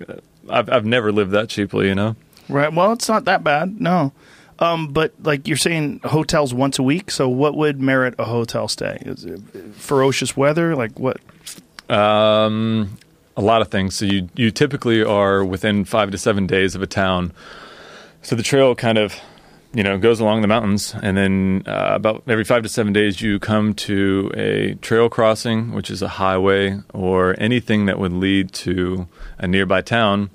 I've 0.49 0.69
I've 0.69 0.85
never 0.85 1.11
lived 1.11 1.31
that 1.31 1.49
cheaply. 1.49 1.87
You 1.87 1.95
know. 1.95 2.15
Right. 2.49 2.73
Well, 2.73 2.93
it's 2.93 3.09
not 3.09 3.25
that 3.25 3.43
bad. 3.43 3.79
No. 3.79 4.11
Um, 4.59 4.89
but 4.89 5.13
like 5.23 5.47
you're 5.47 5.57
saying, 5.57 6.01
hotels 6.03 6.53
once 6.53 6.79
a 6.79 6.83
week. 6.83 7.11
So 7.11 7.27
what 7.27 7.55
would 7.55 7.81
merit 7.81 8.15
a 8.19 8.25
hotel 8.25 8.67
stay? 8.67 9.01
Is 9.01 9.25
it 9.25 9.41
ferocious 9.73 10.37
weather? 10.37 10.75
Like 10.75 10.99
what? 10.99 11.17
Um, 11.89 12.97
a 13.35 13.41
lot 13.41 13.61
of 13.61 13.69
things. 13.69 13.95
So 13.95 14.05
you 14.05 14.29
you 14.35 14.51
typically 14.51 15.03
are 15.03 15.43
within 15.43 15.85
five 15.85 16.11
to 16.11 16.17
seven 16.17 16.47
days 16.47 16.75
of 16.75 16.81
a 16.81 16.87
town. 16.87 17.33
So 18.21 18.35
the 18.35 18.43
trail 18.43 18.73
kind 18.73 18.97
of, 18.97 19.15
you 19.73 19.81
know, 19.83 19.97
goes 19.97 20.19
along 20.19 20.41
the 20.41 20.47
mountains, 20.47 20.93
and 21.01 21.17
then 21.17 21.63
uh, 21.65 21.93
about 21.95 22.23
every 22.27 22.43
five 22.43 22.61
to 22.63 22.69
seven 22.69 22.93
days 22.93 23.21
you 23.21 23.39
come 23.39 23.73
to 23.73 24.31
a 24.35 24.75
trail 24.75 25.09
crossing, 25.09 25.71
which 25.73 25.89
is 25.89 26.01
a 26.01 26.07
highway 26.07 26.79
or 26.93 27.35
anything 27.39 27.85
that 27.87 27.97
would 27.97 28.13
lead 28.13 28.51
to 28.51 29.07
a 29.39 29.47
nearby 29.47 29.81
town. 29.81 30.29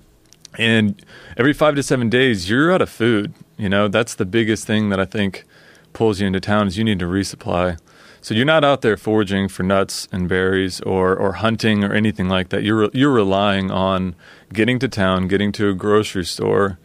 And 0.57 1.01
every 1.37 1.53
five 1.53 1.77
to 1.77 1.83
seven 1.85 2.09
days 2.09 2.51
you're 2.51 2.73
out 2.73 2.83
of 2.83 2.91
food. 2.91 3.33
You 3.57 3.69
know, 3.69 3.87
that's 3.87 4.17
the 4.17 4.27
biggest 4.27 4.67
thing 4.67 4.89
that 4.89 4.99
I 4.99 5.05
think 5.05 5.45
pulls 5.93 6.21
you 6.21 6.27
into 6.27 6.41
town 6.41 6.67
is 6.67 6.77
you 6.77 6.85
need 6.85 6.99
to 6.99 7.07
resupply. 7.07 7.79
So 8.21 8.35
you're 8.35 8.45
not 8.45 8.65
out 8.65 8.83
there 8.83 8.97
foraging 8.97 9.49
for 9.49 9.63
nuts 9.63 10.09
and 10.11 10.29
berries 10.29 10.81
or, 10.81 11.17
or 11.17 11.35
hunting 11.35 11.85
or 11.85 11.93
anything 11.93 12.29
like 12.29 12.49
that. 12.49 12.65
You're 12.65 12.91
you're 12.93 13.13
relying 13.13 13.71
on 13.71 14.17
getting 14.53 14.81
to 14.81 14.89
town, 14.89 15.29
getting 15.29 15.53
to 15.53 15.69
a 15.69 15.75
grocery 15.75 16.25
store, 16.25 16.79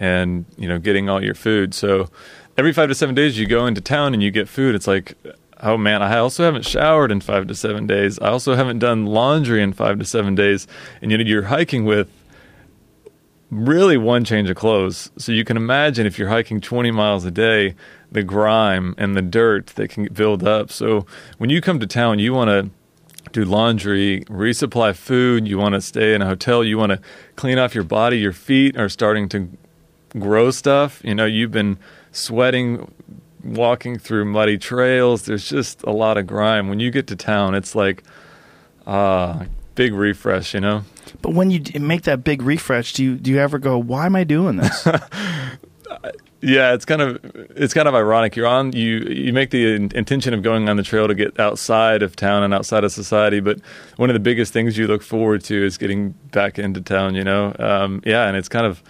and 0.00 0.46
you 0.56 0.66
know 0.66 0.78
getting 0.78 1.08
all 1.08 1.22
your 1.22 1.34
food. 1.34 1.74
So 1.74 2.08
every 2.56 2.72
five 2.72 2.88
to 2.88 2.94
seven 2.94 3.14
days 3.14 3.38
you 3.38 3.46
go 3.46 3.66
into 3.66 3.80
town 3.80 4.14
and 4.14 4.22
you 4.22 4.32
get 4.32 4.48
food. 4.48 4.74
It's 4.74 4.88
like, 4.88 5.14
oh 5.60 5.76
man, 5.76 6.02
I 6.02 6.18
also 6.18 6.42
haven't 6.42 6.64
showered 6.64 7.12
in 7.12 7.20
five 7.20 7.46
to 7.46 7.54
seven 7.54 7.86
days. 7.86 8.18
I 8.18 8.28
also 8.28 8.54
haven't 8.56 8.80
done 8.80 9.06
laundry 9.06 9.62
in 9.62 9.72
five 9.72 9.98
to 9.98 10.04
seven 10.04 10.34
days. 10.34 10.66
And 11.00 11.12
you 11.12 11.18
know 11.18 11.24
you're 11.24 11.44
hiking 11.44 11.84
with 11.84 12.10
really 13.50 13.96
one 13.96 14.24
change 14.24 14.48
of 14.48 14.56
clothes. 14.56 15.10
So 15.18 15.32
you 15.32 15.44
can 15.44 15.56
imagine 15.56 16.06
if 16.06 16.18
you're 16.18 16.28
hiking 16.28 16.60
20 16.60 16.90
miles 16.92 17.24
a 17.24 17.30
day, 17.30 17.74
the 18.10 18.22
grime 18.22 18.94
and 18.96 19.16
the 19.16 19.22
dirt 19.22 19.66
that 19.68 19.90
can 19.90 20.06
build 20.12 20.46
up. 20.46 20.70
So 20.70 21.04
when 21.38 21.50
you 21.50 21.60
come 21.60 21.80
to 21.80 21.86
town, 21.86 22.20
you 22.20 22.32
want 22.32 22.48
to 22.48 22.70
do 23.32 23.44
laundry, 23.44 24.24
resupply 24.28 24.96
food, 24.96 25.46
you 25.46 25.58
want 25.58 25.74
to 25.74 25.80
stay 25.80 26.14
in 26.14 26.22
a 26.22 26.26
hotel, 26.26 26.64
you 26.64 26.78
want 26.78 26.90
to 26.92 27.00
clean 27.36 27.58
off 27.58 27.74
your 27.74 27.84
body, 27.84 28.18
your 28.18 28.32
feet 28.32 28.76
are 28.76 28.88
starting 28.88 29.28
to 29.30 29.48
grow 30.18 30.50
stuff. 30.50 31.00
You 31.04 31.14
know, 31.14 31.26
you've 31.26 31.52
been 31.52 31.78
sweating 32.12 32.92
walking 33.42 33.98
through 33.98 34.26
muddy 34.26 34.58
trails. 34.58 35.22
There's 35.22 35.48
just 35.48 35.82
a 35.84 35.92
lot 35.92 36.18
of 36.18 36.26
grime. 36.26 36.68
When 36.68 36.80
you 36.80 36.90
get 36.90 37.06
to 37.08 37.16
town, 37.16 37.54
it's 37.54 37.74
like 37.74 38.02
uh 38.86 39.44
big 39.74 39.94
refresh, 39.94 40.54
you 40.54 40.60
know. 40.60 40.84
But 41.22 41.34
when 41.34 41.50
you 41.50 41.62
make 41.80 42.02
that 42.02 42.24
big 42.24 42.42
refresh, 42.42 42.92
do 42.92 43.04
you 43.04 43.16
do 43.16 43.30
you 43.30 43.38
ever 43.38 43.58
go, 43.58 43.78
"Why 43.78 44.06
am 44.06 44.16
I 44.16 44.24
doing 44.24 44.56
this?" 44.56 44.86
Yeah, 46.42 46.72
it's 46.72 46.86
kind 46.86 47.02
of 47.02 47.18
it's 47.54 47.74
kind 47.74 47.86
of 47.86 47.94
ironic. 47.94 48.34
You're 48.34 48.46
on 48.46 48.72
you 48.72 49.00
you 49.00 49.32
make 49.32 49.50
the 49.50 49.74
in- 49.74 49.92
intention 49.94 50.32
of 50.32 50.42
going 50.42 50.70
on 50.70 50.76
the 50.78 50.82
trail 50.82 51.06
to 51.06 51.14
get 51.14 51.38
outside 51.38 52.02
of 52.02 52.16
town 52.16 52.42
and 52.42 52.54
outside 52.54 52.82
of 52.82 52.92
society, 52.92 53.40
but 53.40 53.60
one 53.96 54.08
of 54.08 54.14
the 54.14 54.20
biggest 54.20 54.52
things 54.52 54.78
you 54.78 54.86
look 54.86 55.02
forward 55.02 55.44
to 55.44 55.64
is 55.64 55.76
getting 55.76 56.10
back 56.32 56.58
into 56.58 56.80
town. 56.80 57.14
You 57.14 57.24
know, 57.24 57.54
um, 57.58 58.00
yeah, 58.06 58.26
and 58.26 58.38
it's 58.38 58.48
kind 58.48 58.64
of 58.64 58.82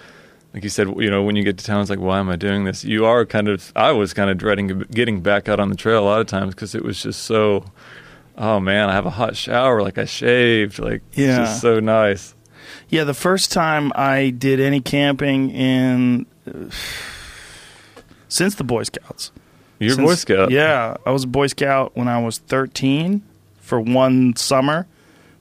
like 0.54 0.62
you 0.64 0.69
said. 0.71 0.88
You 0.99 1.11
know, 1.11 1.23
when 1.23 1.37
you 1.37 1.42
get 1.45 1.59
to 1.59 1.64
town, 1.64 1.80
it's 1.80 1.90
like, 1.90 1.99
why 2.00 2.19
am 2.19 2.28
I 2.28 2.37
doing 2.37 2.64
this? 2.64 2.85
You 2.85 3.04
are 3.07 3.25
kind 3.26 3.49
of. 3.49 3.73
I 3.76 3.92
was 3.92 4.12
kind 4.12 4.30
of 4.30 4.38
dreading 4.38 4.80
getting 4.90 5.21
back 5.21 5.49
out 5.49 5.61
on 5.61 5.69
the 5.69 5.76
trail 5.76 6.02
a 6.02 6.07
lot 6.07 6.21
of 6.21 6.26
times 6.26 6.54
because 6.54 6.75
it 6.75 6.85
was 6.85 7.02
just 7.02 7.23
so. 7.25 7.64
Oh 8.38 8.59
man, 8.61 8.88
I 8.88 8.92
have 8.95 9.07
a 9.07 9.11
hot 9.11 9.37
shower. 9.37 9.83
Like 9.83 9.99
I 9.99 10.04
shaved. 10.07 10.78
Like 10.78 11.02
Yeah. 11.12 11.42
it's 11.42 11.50
just 11.50 11.61
so 11.61 11.78
nice. 11.80 12.35
yeah, 12.88 13.04
the 13.04 13.14
first 13.14 13.52
time 13.52 13.92
I 13.95 14.30
did 14.30 14.61
any 14.61 14.80
camping 14.80 15.50
in 15.50 16.26
uh, 16.49 16.71
since 18.28 18.54
the 18.54 18.64
Boy 18.64 18.85
Scouts. 18.85 19.33
You're 19.78 19.90
Since- 19.95 20.07
Boy 20.09 20.14
Scout. 20.14 20.50
Yeah, 20.50 20.97
I 21.07 21.11
was 21.11 21.25
a 21.25 21.28
Boy 21.28 21.47
Scout 21.49 21.92
when 21.97 22.09
I 22.09 22.21
was 22.23 22.38
13 22.38 23.23
for 23.61 23.80
one 23.80 24.37
summer, 24.37 24.87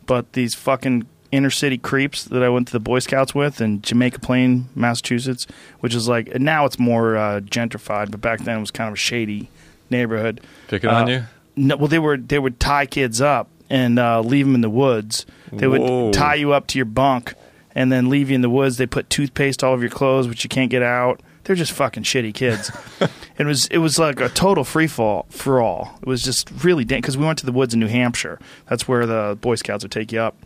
but 0.06 0.34
these 0.34 0.56
fucking 0.56 1.06
inner 1.32 1.50
city 1.50 1.78
creeps 1.78 2.24
that 2.26 2.42
I 2.44 2.50
went 2.50 2.68
to 2.68 2.74
the 2.74 2.80
Boy 2.80 3.00
Scouts 3.00 3.36
with 3.36 3.62
in 3.62 3.82
Jamaica 3.82 4.20
Plain, 4.20 4.70
Massachusetts, 4.76 5.46
which 5.80 5.94
is 5.94 6.08
like 6.08 6.40
now 6.40 6.66
it's 6.66 6.80
more 6.80 7.18
uh, 7.18 7.40
gentrified, 7.42 8.12
but 8.12 8.22
back 8.22 8.40
then 8.42 8.58
it 8.58 8.62
was 8.62 8.72
kind 8.72 8.88
of 8.88 8.94
a 8.94 8.98
shady 8.98 9.50
neighborhood. 9.90 10.42
Picking 10.68 10.90
Uh, 10.90 10.94
on 10.94 11.08
you. 11.08 11.24
No, 11.56 11.76
well, 11.78 11.88
they 11.88 12.00
were 12.00 12.18
they 12.18 12.40
would 12.40 12.60
tie 12.60 12.86
kids 12.86 13.22
up 13.22 13.50
and 13.70 14.00
uh, 14.00 14.22
leave 14.22 14.46
them 14.46 14.56
in 14.56 14.62
the 14.62 14.70
woods. 14.70 15.26
They 15.52 15.68
would 15.68 15.82
Whoa. 15.82 16.12
tie 16.12 16.36
you 16.36 16.54
up 16.54 16.68
to 16.68 16.78
your 16.80 16.86
bunk 16.86 17.34
and 17.76 17.92
then 17.92 18.10
leave 18.10 18.30
you 18.30 18.36
in 18.36 18.42
the 18.42 18.50
woods. 18.50 18.78
They 18.78 18.88
put 18.88 19.10
toothpaste 19.10 19.64
all 19.64 19.74
over 19.74 19.82
your 19.84 19.92
clothes, 19.92 20.28
which 20.28 20.44
you 20.44 20.50
can't 20.50 20.70
get 20.72 20.82
out. 20.84 21.22
They're 21.44 21.56
just 21.56 21.72
fucking 21.72 22.04
shitty 22.04 22.34
kids. 22.36 22.72
it 23.38 23.46
was 23.46 23.66
it 23.68 23.80
was 23.80 23.98
like 24.00 24.20
a 24.20 24.30
total 24.30 24.64
free 24.64 24.88
fall 24.88 25.26
for 25.30 25.62
all. 25.62 25.98
It 26.02 26.08
was 26.08 26.22
just 26.22 26.50
really 26.64 26.86
because 26.86 27.18
we 27.18 27.26
went 27.26 27.40
to 27.40 27.46
the 27.46 27.52
woods 27.52 27.74
in 27.74 27.80
New 27.80 27.88
Hampshire. 27.88 28.40
That's 28.70 28.88
where 28.88 29.06
the 29.06 29.38
Boy 29.42 29.56
Scouts 29.56 29.84
would 29.84 29.92
take 29.92 30.12
you 30.12 30.20
up. 30.22 30.38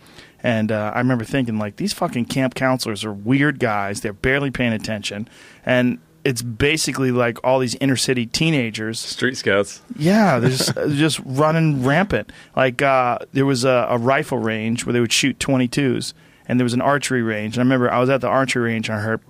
And 0.44 0.72
uh, 0.74 0.92
I 0.94 0.98
remember 1.00 1.24
thinking, 1.24 1.58
like, 1.58 1.78
these 1.78 1.94
fucking 1.94 2.26
camp 2.26 2.54
counselors 2.54 3.06
are 3.06 3.14
weird 3.14 3.60
guys. 3.60 4.02
They're 4.02 4.12
barely 4.12 4.52
paying 4.52 4.74
attention, 4.74 5.30
and 5.66 6.00
it's 6.26 6.42
basically 6.42 7.12
like 7.12 7.38
all 7.44 7.60
these 7.60 7.76
inner 7.76 7.96
city 7.98 8.26
teenagers 8.26 9.00
Street 9.00 9.36
Scouts. 9.38 9.82
yeah, 9.98 10.40
they're 10.40 10.50
just, 10.58 10.76
they're 10.76 10.88
just 10.90 11.20
running 11.26 11.84
rampant. 11.86 12.32
Like 12.56 12.82
uh, 12.82 13.20
there 13.34 13.46
was 13.46 13.64
a, 13.64 13.88
a 13.90 13.98
rifle 13.98 14.38
range 14.38 14.86
where 14.86 14.94
they 14.94 15.00
would 15.00 15.14
shoot 15.14 15.40
22s, 15.40 16.14
and 16.48 16.60
there 16.60 16.66
was 16.66 16.74
an 16.74 16.82
archery 16.82 17.22
range. 17.22 17.56
And 17.56 17.62
I 17.62 17.64
remember 17.64 17.92
I 17.92 18.00
was 18.00 18.10
at 18.10 18.22
the 18.22 18.28
archery 18.28 18.72
range 18.72 18.90
and 18.90 18.98
I 18.98 19.02
heard, 19.02 19.22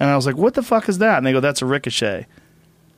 and 0.00 0.10
I 0.10 0.16
was 0.16 0.26
like, 0.26 0.36
"What 0.36 0.54
the 0.54 0.62
fuck 0.62 0.88
is 0.88 0.98
that?" 0.98 1.16
And 1.18 1.26
they 1.26 1.32
go, 1.32 1.40
"That's 1.40 1.62
a 1.62 1.66
ricochet." 1.66 2.26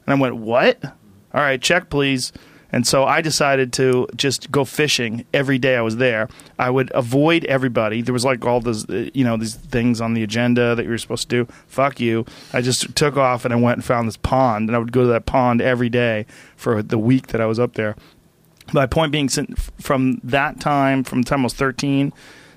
And 0.07 0.15
I 0.15 0.21
went, 0.21 0.37
"What? 0.37 0.83
All 0.85 1.41
right, 1.41 1.61
check 1.61 1.89
please." 1.91 2.33
And 2.75 2.85
so 2.85 3.05
I 3.05 3.21
decided 3.21 3.73
to 3.75 4.09
just 4.17 4.51
go 4.51 4.65
fishing 4.65 5.25
every 5.33 5.59
day 5.59 5.77
I 5.77 5.81
was 5.81 5.99
there. 5.99 6.29
I 6.59 6.71
would 6.71 6.91
avoid 6.93 7.45
everybody. 7.45 8.03
There 8.03 8.13
was 8.13 8.25
like 8.25 8.45
all 8.45 8.59
those, 8.59 8.91
uh, 8.91 9.11
you 9.15 9.23
know, 9.23 9.37
these 9.37 9.55
things 9.55 10.01
on 10.01 10.15
the 10.15 10.25
agenda 10.25 10.75
that 10.75 10.83
you 10.83 10.91
were 10.91 10.99
supposed 10.99 11.31
to 11.31 11.45
do. 11.45 11.53
Fuck 11.69 12.01
you. 12.01 12.27
I 12.53 12.63
just 12.63 12.97
took 12.97 13.17
off 13.17 13.45
and 13.45 13.55
I 13.55 13.57
went 13.59 13.77
and 13.77 13.85
found 13.85 14.09
this 14.09 14.17
pond, 14.17 14.69
and 14.69 14.75
I 14.75 14.81
would 14.81 14.91
go 14.91 15.03
to 15.03 15.07
that 15.07 15.25
pond 15.25 15.63
every 15.63 15.89
day 15.89 16.27
for 16.57 16.83
the 16.83 16.99
week 16.99 17.29
that 17.29 17.41
I 17.41 17.47
was 17.47 17.61
up 17.61 17.75
there. 17.75 17.95
My 18.73 18.87
point 18.87 19.13
being, 19.13 19.29
from 19.29 20.21
that 20.25 20.59
time, 20.59 21.05
from 21.05 21.23
the 21.23 21.29
time 21.29 21.43
I 21.43 21.45
was 21.45 21.55
13 21.55 22.13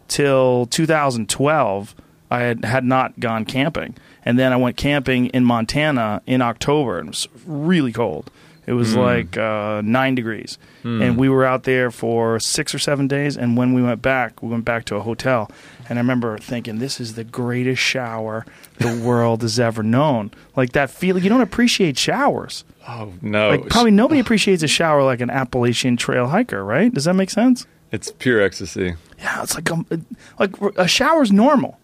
till 0.08 0.66
2012, 0.66 1.96
I 2.32 2.40
had, 2.40 2.66
had 2.66 2.86
not 2.86 3.20
gone 3.20 3.46
camping. 3.46 3.96
And 4.26 4.40
then 4.40 4.52
I 4.52 4.56
went 4.56 4.78
camping 4.78 5.28
in 5.28 5.46
Montana 5.46 6.24
in 6.26 6.42
October, 6.42 6.98
and 6.98 7.10
it 7.10 7.12
was 7.12 7.28
really 7.46 7.94
cold. 7.94 8.32
It 8.68 8.74
was 8.74 8.94
hmm. 8.94 9.00
like 9.00 9.38
uh, 9.38 9.82
nine 9.84 10.14
degrees. 10.14 10.60
Hmm. 10.84 11.02
And 11.02 11.18
we 11.18 11.30
were 11.30 11.46
out 11.46 11.64
there 11.64 11.90
for 11.90 12.40
six 12.40 12.76
or 12.76 12.80
seven 12.80 13.08
days. 13.08 13.38
And 13.38 13.58
when 13.58 13.74
we 13.74 13.82
went 13.82 14.02
back, 14.02 14.44
we 14.44 14.50
went 14.50 14.66
back 14.66 14.86
to 14.86 14.96
a 14.98 15.02
hotel. 15.02 15.50
And 15.90 15.98
I 15.98 16.02
remember 16.02 16.38
thinking, 16.38 16.78
this 16.78 17.00
is 17.00 17.16
the 17.16 17.24
greatest 17.24 17.82
shower 17.82 18.46
the 18.78 19.02
world 19.06 19.42
has 19.42 19.60
ever 19.60 19.82
known. 19.82 20.32
Like 20.56 20.74
that 20.74 20.92
feeling, 20.92 21.24
you 21.24 21.30
don't 21.30 21.42
appreciate 21.42 21.98
showers. 21.98 22.64
Oh 22.88 23.14
no! 23.22 23.50
Like 23.50 23.68
probably 23.68 23.92
nobody 23.92 24.20
appreciates 24.20 24.64
a 24.64 24.68
shower 24.68 25.04
like 25.04 25.20
an 25.20 25.30
Appalachian 25.30 25.98
Trail 25.98 26.28
hiker, 26.28 26.64
right? 26.64 26.94
Does 26.94 27.04
that 27.04 27.16
make 27.16 27.30
sense? 27.30 27.66
it's 27.92 28.12
pure 28.12 28.42
ecstasy. 28.42 28.96
Yeah, 29.20 29.44
it's 29.44 29.56
like 29.56 29.72
um, 29.72 29.86
a, 29.92 30.00
like 30.40 30.56
a 30.78 30.88
shower's 30.88 31.32
normal. 31.32 31.80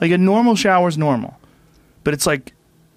Like 0.00 0.10
a 0.10 0.18
normal 0.18 0.56
shower's 0.56 0.98
normal, 0.98 1.38
but 2.02 2.14
it's 2.14 2.26
like 2.26 2.52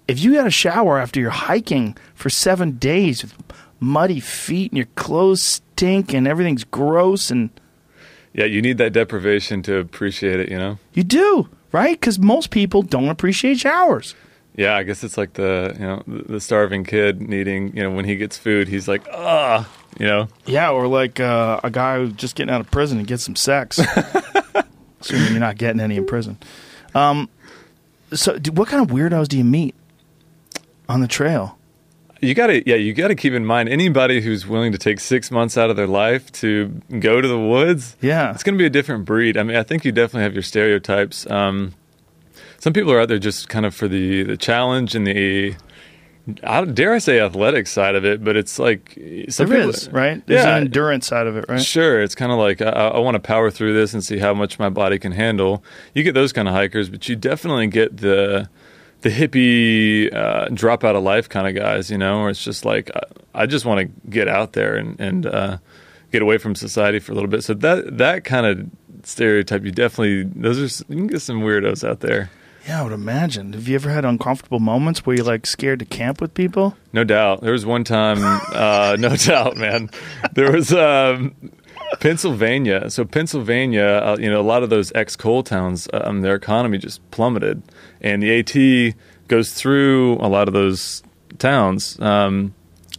if 0.08 0.18
you 0.18 0.34
had 0.34 0.46
a 0.46 0.50
shower 0.50 0.98
after 0.98 1.20
you're 1.20 1.30
hiking 1.30 1.96
for 2.18 2.28
seven 2.30 2.72
days 2.72 3.22
with 3.22 3.32
muddy 3.80 4.18
feet 4.20 4.72
and 4.72 4.76
your 4.76 4.88
clothes 4.96 5.42
stink 5.42 6.12
and 6.12 6.26
everything's 6.26 6.64
gross 6.64 7.30
and 7.30 7.48
Yeah, 8.34 8.44
you 8.46 8.60
need 8.60 8.78
that 8.78 8.92
deprivation 8.92 9.62
to 9.62 9.76
appreciate 9.76 10.40
it. 10.40 10.50
You 10.50 10.58
know. 10.58 10.78
you 10.92 11.04
do 11.04 11.48
right 11.72 11.98
because 11.98 12.18
most 12.18 12.50
people 12.50 12.82
don't 12.82 13.08
appreciate 13.08 13.58
showers. 13.60 14.14
Yeah, 14.56 14.74
I 14.74 14.82
guess 14.82 15.04
it's 15.04 15.16
like 15.16 15.34
the 15.34 15.74
you 15.78 15.86
know 15.86 16.02
the 16.06 16.40
starving 16.40 16.82
kid 16.82 17.22
needing 17.22 17.76
you 17.76 17.82
know 17.84 17.92
when 17.92 18.04
he 18.04 18.16
gets 18.16 18.36
food, 18.36 18.66
he's 18.66 18.88
like 18.88 19.06
ah, 19.12 19.70
you 20.00 20.06
know. 20.06 20.28
Yeah, 20.46 20.70
or 20.70 20.88
like 20.88 21.20
uh, 21.20 21.60
a 21.62 21.70
guy 21.70 21.98
who's 21.98 22.14
just 22.14 22.34
getting 22.34 22.52
out 22.52 22.60
of 22.60 22.68
prison 22.70 22.98
and 22.98 23.06
gets 23.06 23.22
some 23.22 23.36
sex. 23.36 23.78
Assuming 25.00 25.30
you're 25.30 25.38
not 25.38 25.56
getting 25.56 25.80
any 25.80 25.96
in 25.96 26.06
prison. 26.06 26.36
Um, 26.92 27.28
so, 28.12 28.36
what 28.52 28.66
kind 28.66 28.82
of 28.82 28.88
weirdos 28.94 29.28
do 29.28 29.38
you 29.38 29.44
meet 29.44 29.76
on 30.88 31.00
the 31.00 31.06
trail? 31.06 31.56
You 32.20 32.34
gotta, 32.34 32.62
yeah, 32.68 32.74
you 32.76 32.92
gotta 32.94 33.14
keep 33.14 33.32
in 33.32 33.44
mind 33.46 33.68
anybody 33.68 34.20
who's 34.20 34.46
willing 34.46 34.72
to 34.72 34.78
take 34.78 34.98
six 35.00 35.30
months 35.30 35.56
out 35.56 35.70
of 35.70 35.76
their 35.76 35.86
life 35.86 36.32
to 36.32 36.68
go 36.98 37.20
to 37.20 37.28
the 37.28 37.38
woods. 37.38 37.96
Yeah. 38.00 38.32
it's 38.32 38.42
gonna 38.42 38.58
be 38.58 38.66
a 38.66 38.70
different 38.70 39.04
breed. 39.04 39.36
I 39.36 39.42
mean, 39.44 39.56
I 39.56 39.62
think 39.62 39.84
you 39.84 39.92
definitely 39.92 40.22
have 40.22 40.34
your 40.34 40.42
stereotypes. 40.42 41.28
Um, 41.30 41.74
some 42.58 42.72
people 42.72 42.90
are 42.92 43.00
out 43.00 43.08
there 43.08 43.18
just 43.20 43.48
kind 43.48 43.64
of 43.64 43.74
for 43.74 43.86
the 43.86 44.24
the 44.24 44.36
challenge 44.36 44.96
and 44.96 45.06
the, 45.06 45.54
I 46.42 46.64
dare 46.64 46.92
I 46.92 46.98
say, 46.98 47.20
athletic 47.20 47.68
side 47.68 47.94
of 47.94 48.04
it, 48.04 48.22
but 48.24 48.36
it's 48.36 48.58
like 48.58 48.98
some 49.28 49.48
There 49.48 49.58
people, 49.58 49.70
is, 49.70 49.88
right? 49.90 50.26
There's 50.26 50.44
yeah, 50.44 50.56
an 50.56 50.64
endurance 50.64 51.06
side 51.06 51.26
of 51.28 51.36
it, 51.36 51.44
right? 51.48 51.62
Sure, 51.62 52.02
it's 52.02 52.16
kind 52.16 52.32
of 52.32 52.38
like 52.38 52.60
I, 52.60 52.68
I 52.70 52.98
want 52.98 53.14
to 53.14 53.20
power 53.20 53.50
through 53.50 53.74
this 53.74 53.94
and 53.94 54.04
see 54.04 54.18
how 54.18 54.34
much 54.34 54.58
my 54.58 54.68
body 54.68 54.98
can 54.98 55.12
handle. 55.12 55.62
You 55.94 56.02
get 56.02 56.14
those 56.14 56.32
kind 56.32 56.48
of 56.48 56.54
hikers, 56.54 56.90
but 56.90 57.08
you 57.08 57.14
definitely 57.14 57.68
get 57.68 57.98
the 57.98 58.48
the 59.02 59.10
hippie 59.10 60.14
uh, 60.14 60.48
drop 60.48 60.84
out 60.84 60.96
of 60.96 61.02
life 61.02 61.28
kind 61.28 61.46
of 61.46 61.54
guys, 61.54 61.90
you 61.90 61.98
know, 61.98 62.20
where 62.20 62.30
it's 62.30 62.42
just 62.42 62.64
like 62.64 62.90
I, 62.94 63.42
I 63.42 63.46
just 63.46 63.64
want 63.64 63.80
to 63.80 64.10
get 64.10 64.28
out 64.28 64.52
there 64.52 64.76
and 64.76 64.98
and 65.00 65.26
uh, 65.26 65.58
get 66.12 66.22
away 66.22 66.38
from 66.38 66.54
society 66.54 66.98
for 66.98 67.12
a 67.12 67.14
little 67.14 67.30
bit. 67.30 67.44
So 67.44 67.54
that 67.54 67.98
that 67.98 68.24
kind 68.24 68.46
of 68.46 68.66
stereotype, 69.04 69.64
you 69.64 69.70
definitely 69.70 70.24
those 70.24 70.58
are 70.58 70.84
you 70.92 70.96
can 70.96 71.06
get 71.06 71.20
some 71.20 71.40
weirdos 71.40 71.88
out 71.88 72.00
there. 72.00 72.30
Yeah, 72.66 72.80
I 72.80 72.82
would 72.82 72.92
imagine. 72.92 73.54
Have 73.54 73.66
you 73.66 73.76
ever 73.76 73.88
had 73.88 74.04
uncomfortable 74.04 74.58
moments 74.58 75.06
where 75.06 75.16
you're 75.16 75.24
like 75.24 75.46
scared 75.46 75.78
to 75.78 75.86
camp 75.86 76.20
with 76.20 76.34
people? 76.34 76.76
No 76.92 77.02
doubt. 77.02 77.40
There 77.40 77.52
was 77.52 77.64
one 77.64 77.82
time, 77.82 78.18
uh, 78.52 78.94
no 79.00 79.16
doubt, 79.16 79.56
man. 79.56 79.88
There 80.34 80.52
was 80.52 80.70
um, 80.74 81.34
Pennsylvania. 82.00 82.90
So 82.90 83.06
Pennsylvania, 83.06 83.86
uh, 83.86 84.16
you 84.20 84.30
know, 84.30 84.40
a 84.40 84.42
lot 84.42 84.62
of 84.62 84.68
those 84.68 84.92
ex-coal 84.94 85.44
towns, 85.44 85.88
um, 85.94 86.20
their 86.20 86.34
economy 86.34 86.76
just 86.76 87.08
plummeted, 87.10 87.62
and 88.00 88.22
the 88.22 88.38
AT 88.38 88.94
goes 89.28 89.52
through 89.52 90.14
a 90.14 90.28
lot 90.28 90.48
of 90.48 90.54
those 90.54 91.02
towns. 91.38 91.98
Um, 92.00 92.54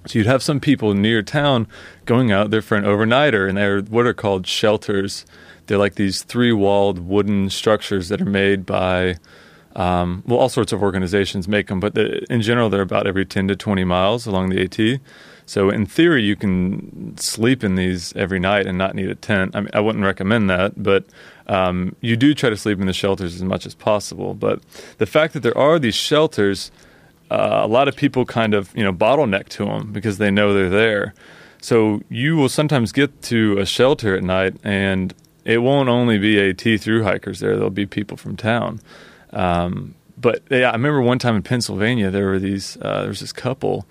so 0.05 0.17
you'd 0.17 0.27
have 0.27 0.43
some 0.43 0.59
people 0.59 0.93
near 0.93 1.21
town 1.21 1.67
going 2.05 2.31
out 2.31 2.51
there 2.51 2.61
for 2.61 2.75
an 2.77 2.83
overnighter, 2.83 3.47
and 3.47 3.57
they're 3.57 3.81
what 3.81 4.05
are 4.05 4.13
called 4.13 4.47
shelters. 4.47 5.25
They're 5.67 5.77
like 5.77 5.95
these 5.95 6.23
three-walled 6.23 6.99
wooden 6.99 7.49
structures 7.49 8.09
that 8.09 8.21
are 8.21 8.25
made 8.25 8.65
by 8.65 9.17
um, 9.75 10.23
well, 10.25 10.39
all 10.39 10.49
sorts 10.49 10.73
of 10.73 10.81
organizations 10.81 11.47
make 11.47 11.67
them, 11.67 11.79
but 11.79 11.93
the, 11.93 12.25
in 12.31 12.41
general, 12.41 12.69
they're 12.69 12.81
about 12.81 13.07
every 13.07 13.25
10 13.25 13.47
to 13.49 13.55
20 13.55 13.83
miles 13.83 14.25
along 14.25 14.49
the 14.49 14.61
AT. 14.61 14.99
So, 15.49 15.71
in 15.71 15.87
theory, 15.87 16.21
you 16.21 16.35
can 16.35 17.17
sleep 17.17 17.63
in 17.63 17.73
these 17.73 18.15
every 18.15 18.39
night 18.39 18.67
and 18.67 18.77
not 18.77 18.93
need 18.93 19.09
a 19.09 19.15
tent. 19.15 19.55
I 19.55 19.61
mean, 19.61 19.71
I 19.73 19.79
wouldn't 19.79 20.05
recommend 20.05 20.47
that, 20.51 20.83
but 20.83 21.05
um, 21.47 21.95
you 22.01 22.15
do 22.15 22.35
try 22.35 22.51
to 22.51 22.55
sleep 22.55 22.79
in 22.79 22.85
the 22.85 22.93
shelters 22.93 23.33
as 23.33 23.41
much 23.41 23.65
as 23.65 23.73
possible. 23.73 24.35
But 24.35 24.61
the 24.99 25.07
fact 25.07 25.33
that 25.33 25.39
there 25.39 25.57
are 25.57 25.79
these 25.79 25.95
shelters, 25.95 26.69
uh, 27.31 27.61
a 27.63 27.67
lot 27.67 27.87
of 27.87 27.95
people 27.95 28.25
kind 28.25 28.53
of 28.53 28.71
you 28.77 28.83
know 28.83 28.93
bottleneck 28.93 29.49
to 29.49 29.65
them 29.65 29.91
because 29.91 30.19
they 30.19 30.29
know 30.29 30.53
they're 30.53 30.69
there. 30.69 31.15
So 31.63 32.03
you 32.09 32.35
will 32.35 32.49
sometimes 32.49 32.91
get 32.91 33.19
to 33.23 33.57
a 33.57 33.65
shelter 33.65 34.15
at 34.15 34.21
night, 34.21 34.53
and 34.63 35.15
it 35.45 35.63
won't 35.63 35.89
only 35.89 36.19
be 36.19 36.39
AT 36.39 36.79
through 36.79 37.01
hikers 37.05 37.39
there. 37.39 37.55
There'll 37.55 37.71
be 37.71 37.87
people 37.87 38.17
from 38.17 38.37
town. 38.37 38.81
Um, 39.33 39.95
but 40.15 40.43
yeah, 40.51 40.69
I 40.69 40.73
remember 40.73 41.01
one 41.01 41.17
time 41.17 41.35
in 41.35 41.41
Pennsylvania, 41.41 42.11
there 42.11 42.27
were 42.27 42.37
these. 42.37 42.77
Uh, 42.79 42.99
there 42.99 43.09
was 43.09 43.21
this 43.21 43.33
couple. 43.33 43.87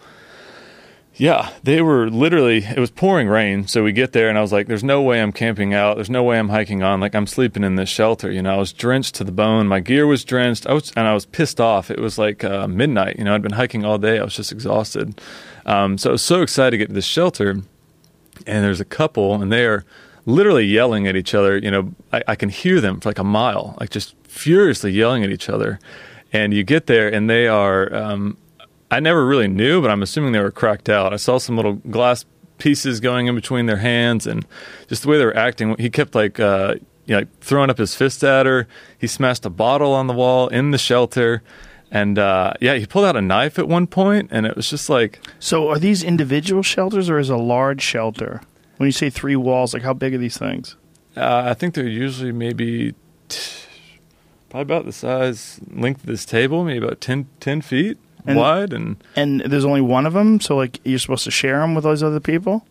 Yeah, 1.19 1.51
they 1.65 1.83
were 1.83 2.09
literally. 2.09 2.59
It 2.59 2.79
was 2.79 2.93
pouring 2.93 3.27
rain, 3.27 3.67
so 3.67 3.83
we 3.83 3.91
get 3.91 4.13
there, 4.13 4.29
and 4.29 4.39
I 4.39 4.41
was 4.41 4.53
like, 4.53 4.69
"There's 4.69 4.85
no 4.85 5.03
way 5.03 5.21
I'm 5.21 5.33
camping 5.33 5.75
out. 5.75 5.97
There's 5.97 6.09
no 6.09 6.23
way 6.23 6.39
I'm 6.39 6.49
hiking 6.49 6.85
on. 6.85 7.01
Like 7.01 7.17
I'm 7.17 7.27
sleeping 7.27 7.65
in 7.65 7.75
this 7.75 7.89
shelter." 7.89 8.31
You 8.31 8.41
know, 8.41 8.55
I 8.55 8.57
was 8.57 8.73
drenched 8.73 9.17
to 9.17 9.25
the 9.25 9.33
bone. 9.33 9.67
My 9.67 9.81
gear 9.81 10.07
was 10.07 10.25
drenched. 10.25 10.69
I 10.69 10.75
was, 10.75 10.93
and 10.97 11.09
I 11.09 11.15
was 11.15 11.27
pissed 11.27 11.61
off. 11.61 11.91
It 11.91 11.99
was 11.99 12.19
like 12.19 12.45
uh, 12.45 12.69
midnight. 12.69 13.19
You 13.19 13.25
know, 13.25 13.35
I'd 13.35 13.43
been 13.43 13.53
hiking 13.53 13.85
all 13.85 13.99
day. 13.99 14.21
I 14.21 14.23
was 14.23 14.37
just 14.37 14.53
exhausted. 14.53 15.21
Um, 15.67 15.99
so 15.99 16.11
I 16.11 16.13
was 16.13 16.23
so 16.23 16.41
excited 16.41 16.71
to 16.71 16.79
get 16.79 16.89
to 16.89 16.95
this 16.95 17.05
shelter, 17.05 17.51
and 18.47 18.65
there's 18.65 18.81
a 18.81 18.85
couple, 18.85 19.43
and 19.43 19.51
they 19.51 19.67
are 19.67 19.85
literally 20.25 20.67
yelling 20.67 21.09
at 21.09 21.17
each 21.17 21.35
other. 21.35 21.59
You 21.59 21.73
know, 21.73 21.95
I, 22.13 22.23
I 22.29 22.37
can 22.37 22.49
hear 22.49 22.81
them 22.81 23.01
for 23.01 23.09
like 23.09 23.19
a 23.19 23.25
mile, 23.25 23.77
like 23.81 23.91
just 23.91 24.15
furiously 24.23 24.93
yelling 24.93 25.25
at 25.25 25.31
each 25.31 25.49
other. 25.49 25.81
And 26.33 26.55
you 26.55 26.63
get 26.63 26.87
there, 26.87 27.13
and 27.13 27.29
they 27.29 27.49
are. 27.49 27.93
Um, 27.93 28.37
I 28.91 29.01
never 29.01 29.27
really 29.27 29.49
knew, 29.49 29.83
but 29.83 29.91
I'm 29.91 30.03
assuming 30.03 30.33
they 30.33 30.41
were 30.41 30.51
cracked 30.51 30.89
out. 30.89 31.13
I 31.13 31.17
saw 31.17 31.39
some 31.39 31.57
little 31.57 31.75
glass 31.75 32.25
pieces 32.59 33.01
going 33.01 33.27
in 33.27 33.35
between 33.35 33.67
their 33.67 33.77
hands, 33.77 34.27
and 34.27 34.47
just 34.89 35.03
the 35.03 35.09
way 35.09 35.19
they 35.19 35.25
were 35.25 35.37
acting. 35.37 35.77
He 35.79 35.91
kept 35.91 36.15
like, 36.15 36.41
uh, 36.41 36.77
you 37.07 37.21
know, 37.21 37.27
throwing 37.41 37.71
up 37.71 37.79
his 37.79 37.95
fist 37.95 38.25
at 38.25 38.47
her. 38.47 38.67
He 38.99 39.07
smashed 39.07 39.45
a 39.45 39.51
bottle 39.51 39.93
on 39.93 40.07
the 40.07 40.15
wall 40.15 40.49
in 40.49 40.71
the 40.71 40.79
shelter. 40.79 41.43
And 41.91 42.19
uh, 42.19 42.53
yeah, 42.61 42.75
he 42.75 42.87
pulled 42.87 43.07
out 43.07 43.17
a 43.17 43.23
knife 43.23 43.59
at 43.59 43.67
one 43.67 43.87
point, 43.87 44.29
and 44.31 44.45
it 44.45 44.57
was 44.57 44.69
just 44.69 44.91
like 44.91 45.21
So, 45.39 45.69
are 45.69 45.79
these 45.79 46.03
individual 46.03 46.63
shelters 46.63 47.09
or 47.09 47.19
is 47.19 47.31
a 47.31 47.37
large 47.37 47.81
shelter? 47.81 48.43
When 48.77 48.87
you 48.87 48.93
say 48.93 49.11
three 49.11 49.37
walls, 49.37 49.73
like 49.75 49.83
how 49.83 49.95
big 49.95 50.15
are 50.15 50.19
these 50.19 50.37
things? 50.37 50.77
Uh, 51.17 51.45
I 51.47 51.55
think 51.55 51.75
they're 51.75 51.89
usually 51.89 52.31
maybe 52.31 52.95
t- 53.29 53.65
probably 54.51 54.63
about 54.75 54.85
the 54.85 54.93
size 54.93 55.61
length 55.71 56.01
of 56.01 56.07
this 56.07 56.25
table, 56.25 56.63
maybe 56.63 56.85
about 56.87 57.01
10, 57.01 57.27
10 57.41 57.61
feet 57.63 57.99
And- 58.27 58.39
and 58.73 58.97
And 59.17 59.41
there's 59.41 59.65
only 59.65 59.81
one 59.81 60.07
of 60.07 60.13
them, 60.13 60.41
so 60.41 60.57
like 60.57 60.81
you're 60.85 60.99
supposed 60.99 61.25
to 61.25 61.31
share 61.31 61.61
them 61.61 61.75
with 61.75 61.85
those 61.85 62.03
other 62.03 62.21
people. 62.21 62.65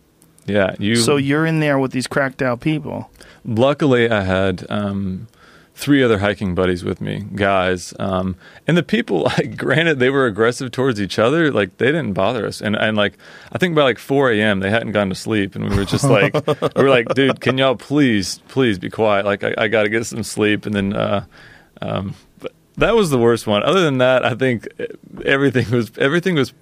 Yeah, 0.45 0.75
you. 0.79 0.95
So 0.95 1.17
you're 1.17 1.45
in 1.45 1.59
there 1.59 1.77
with 1.77 1.91
these 1.91 2.07
cracked 2.07 2.41
out 2.41 2.59
people. 2.61 3.09
luckily, 3.45 4.09
I 4.09 4.21
had 4.23 4.65
um, 4.69 5.27
three 5.75 6.01
other 6.01 6.19
hiking 6.19 6.55
buddies 6.55 6.83
with 6.85 7.01
me, 7.01 7.25
guys, 7.35 7.93
um, 7.99 8.35
and 8.65 8.77
the 8.77 8.83
people. 8.83 9.23
Like, 9.37 9.57
granted, 9.57 9.99
they 9.99 10.09
were 10.09 10.25
aggressive 10.25 10.71
towards 10.71 11.01
each 11.01 11.19
other. 11.19 11.51
Like, 11.51 11.77
they 11.79 11.87
didn't 11.87 12.13
bother 12.13 12.45
us, 12.47 12.61
and 12.61 12.75
and 12.77 12.95
like 12.95 13.17
I 13.51 13.57
think 13.57 13.75
by 13.75 13.83
like 13.83 13.99
4 13.99 14.31
a.m. 14.31 14.61
they 14.61 14.69
hadn't 14.69 14.93
gone 14.93 15.09
to 15.09 15.15
sleep, 15.15 15.53
and 15.55 15.69
we 15.69 15.75
were 15.75 15.85
just 15.85 16.05
like, 16.05 16.33
we 16.75 16.83
were 16.83 16.89
like, 16.89 17.07
dude, 17.13 17.41
can 17.41 17.57
y'all 17.57 17.75
please, 17.75 18.39
please 18.47 18.79
be 18.79 18.89
quiet? 18.89 19.25
Like, 19.25 19.43
I, 19.43 19.53
I 19.57 19.67
got 19.67 19.83
to 19.83 19.89
get 19.89 20.05
some 20.05 20.23
sleep, 20.23 20.65
and 20.65 20.73
then. 20.75 20.93
Uh, 20.93 21.25
um, 21.81 22.15
that 22.77 22.95
was 22.95 23.09
the 23.09 23.17
worst 23.17 23.47
one. 23.47 23.63
Other 23.63 23.81
than 23.81 23.97
that, 23.99 24.25
I 24.25 24.33
think 24.35 24.67
everything 25.25 25.69
was 25.71 25.91
everything 25.97 26.35
was 26.35 26.53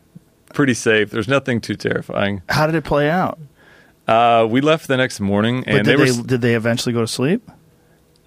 pretty 0.54 0.73
safe. 0.73 1.12
There's 1.12 1.28
nothing 1.28 1.62
too 1.62 1.75
terrifying. 1.75 2.41
How 2.49 2.65
did 2.65 2.75
it 2.75 2.84
play 2.84 3.10
out? 3.10 3.39
Uh, 4.08 4.47
we 4.49 4.62
left 4.62 4.88
the 4.88 4.97
next 4.97 5.19
morning, 5.19 5.63
and 5.67 5.84
did 5.84 5.86
they 5.86 6.06
they, 6.06 6.12
were. 6.17 6.28
did 6.28 6.41
they 6.41 6.56
eventually 6.56 6.93
go 6.93 7.01
to 7.01 7.08
sleep? 7.08 7.49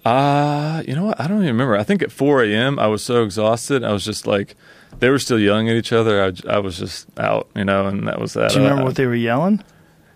Uh, 0.05 0.81
you 0.87 0.95
know 0.95 1.05
what? 1.05 1.19
I 1.19 1.27
don't 1.27 1.37
even 1.37 1.47
remember. 1.47 1.75
I 1.77 1.83
think 1.83 2.01
at 2.01 2.11
4 2.11 2.43
a.m. 2.45 2.79
I 2.79 2.87
was 2.87 3.03
so 3.03 3.23
exhausted. 3.23 3.83
I 3.83 3.91
was 3.91 4.05
just 4.05 4.25
like, 4.25 4.55
they 4.99 5.09
were 5.09 5.19
still 5.19 5.37
yelling 5.39 5.69
at 5.69 5.75
each 5.75 5.91
other. 5.91 6.23
I, 6.23 6.31
I 6.49 6.59
was 6.59 6.77
just 6.79 7.07
out, 7.19 7.49
you 7.55 7.65
know, 7.65 7.85
and 7.87 8.07
that 8.07 8.19
was 8.19 8.33
that. 8.33 8.51
Do 8.51 8.55
you 8.57 8.61
remember 8.63 8.83
Uh, 8.83 8.85
what 8.85 8.95
they 8.95 9.05
were 9.05 9.15
yelling? 9.15 9.61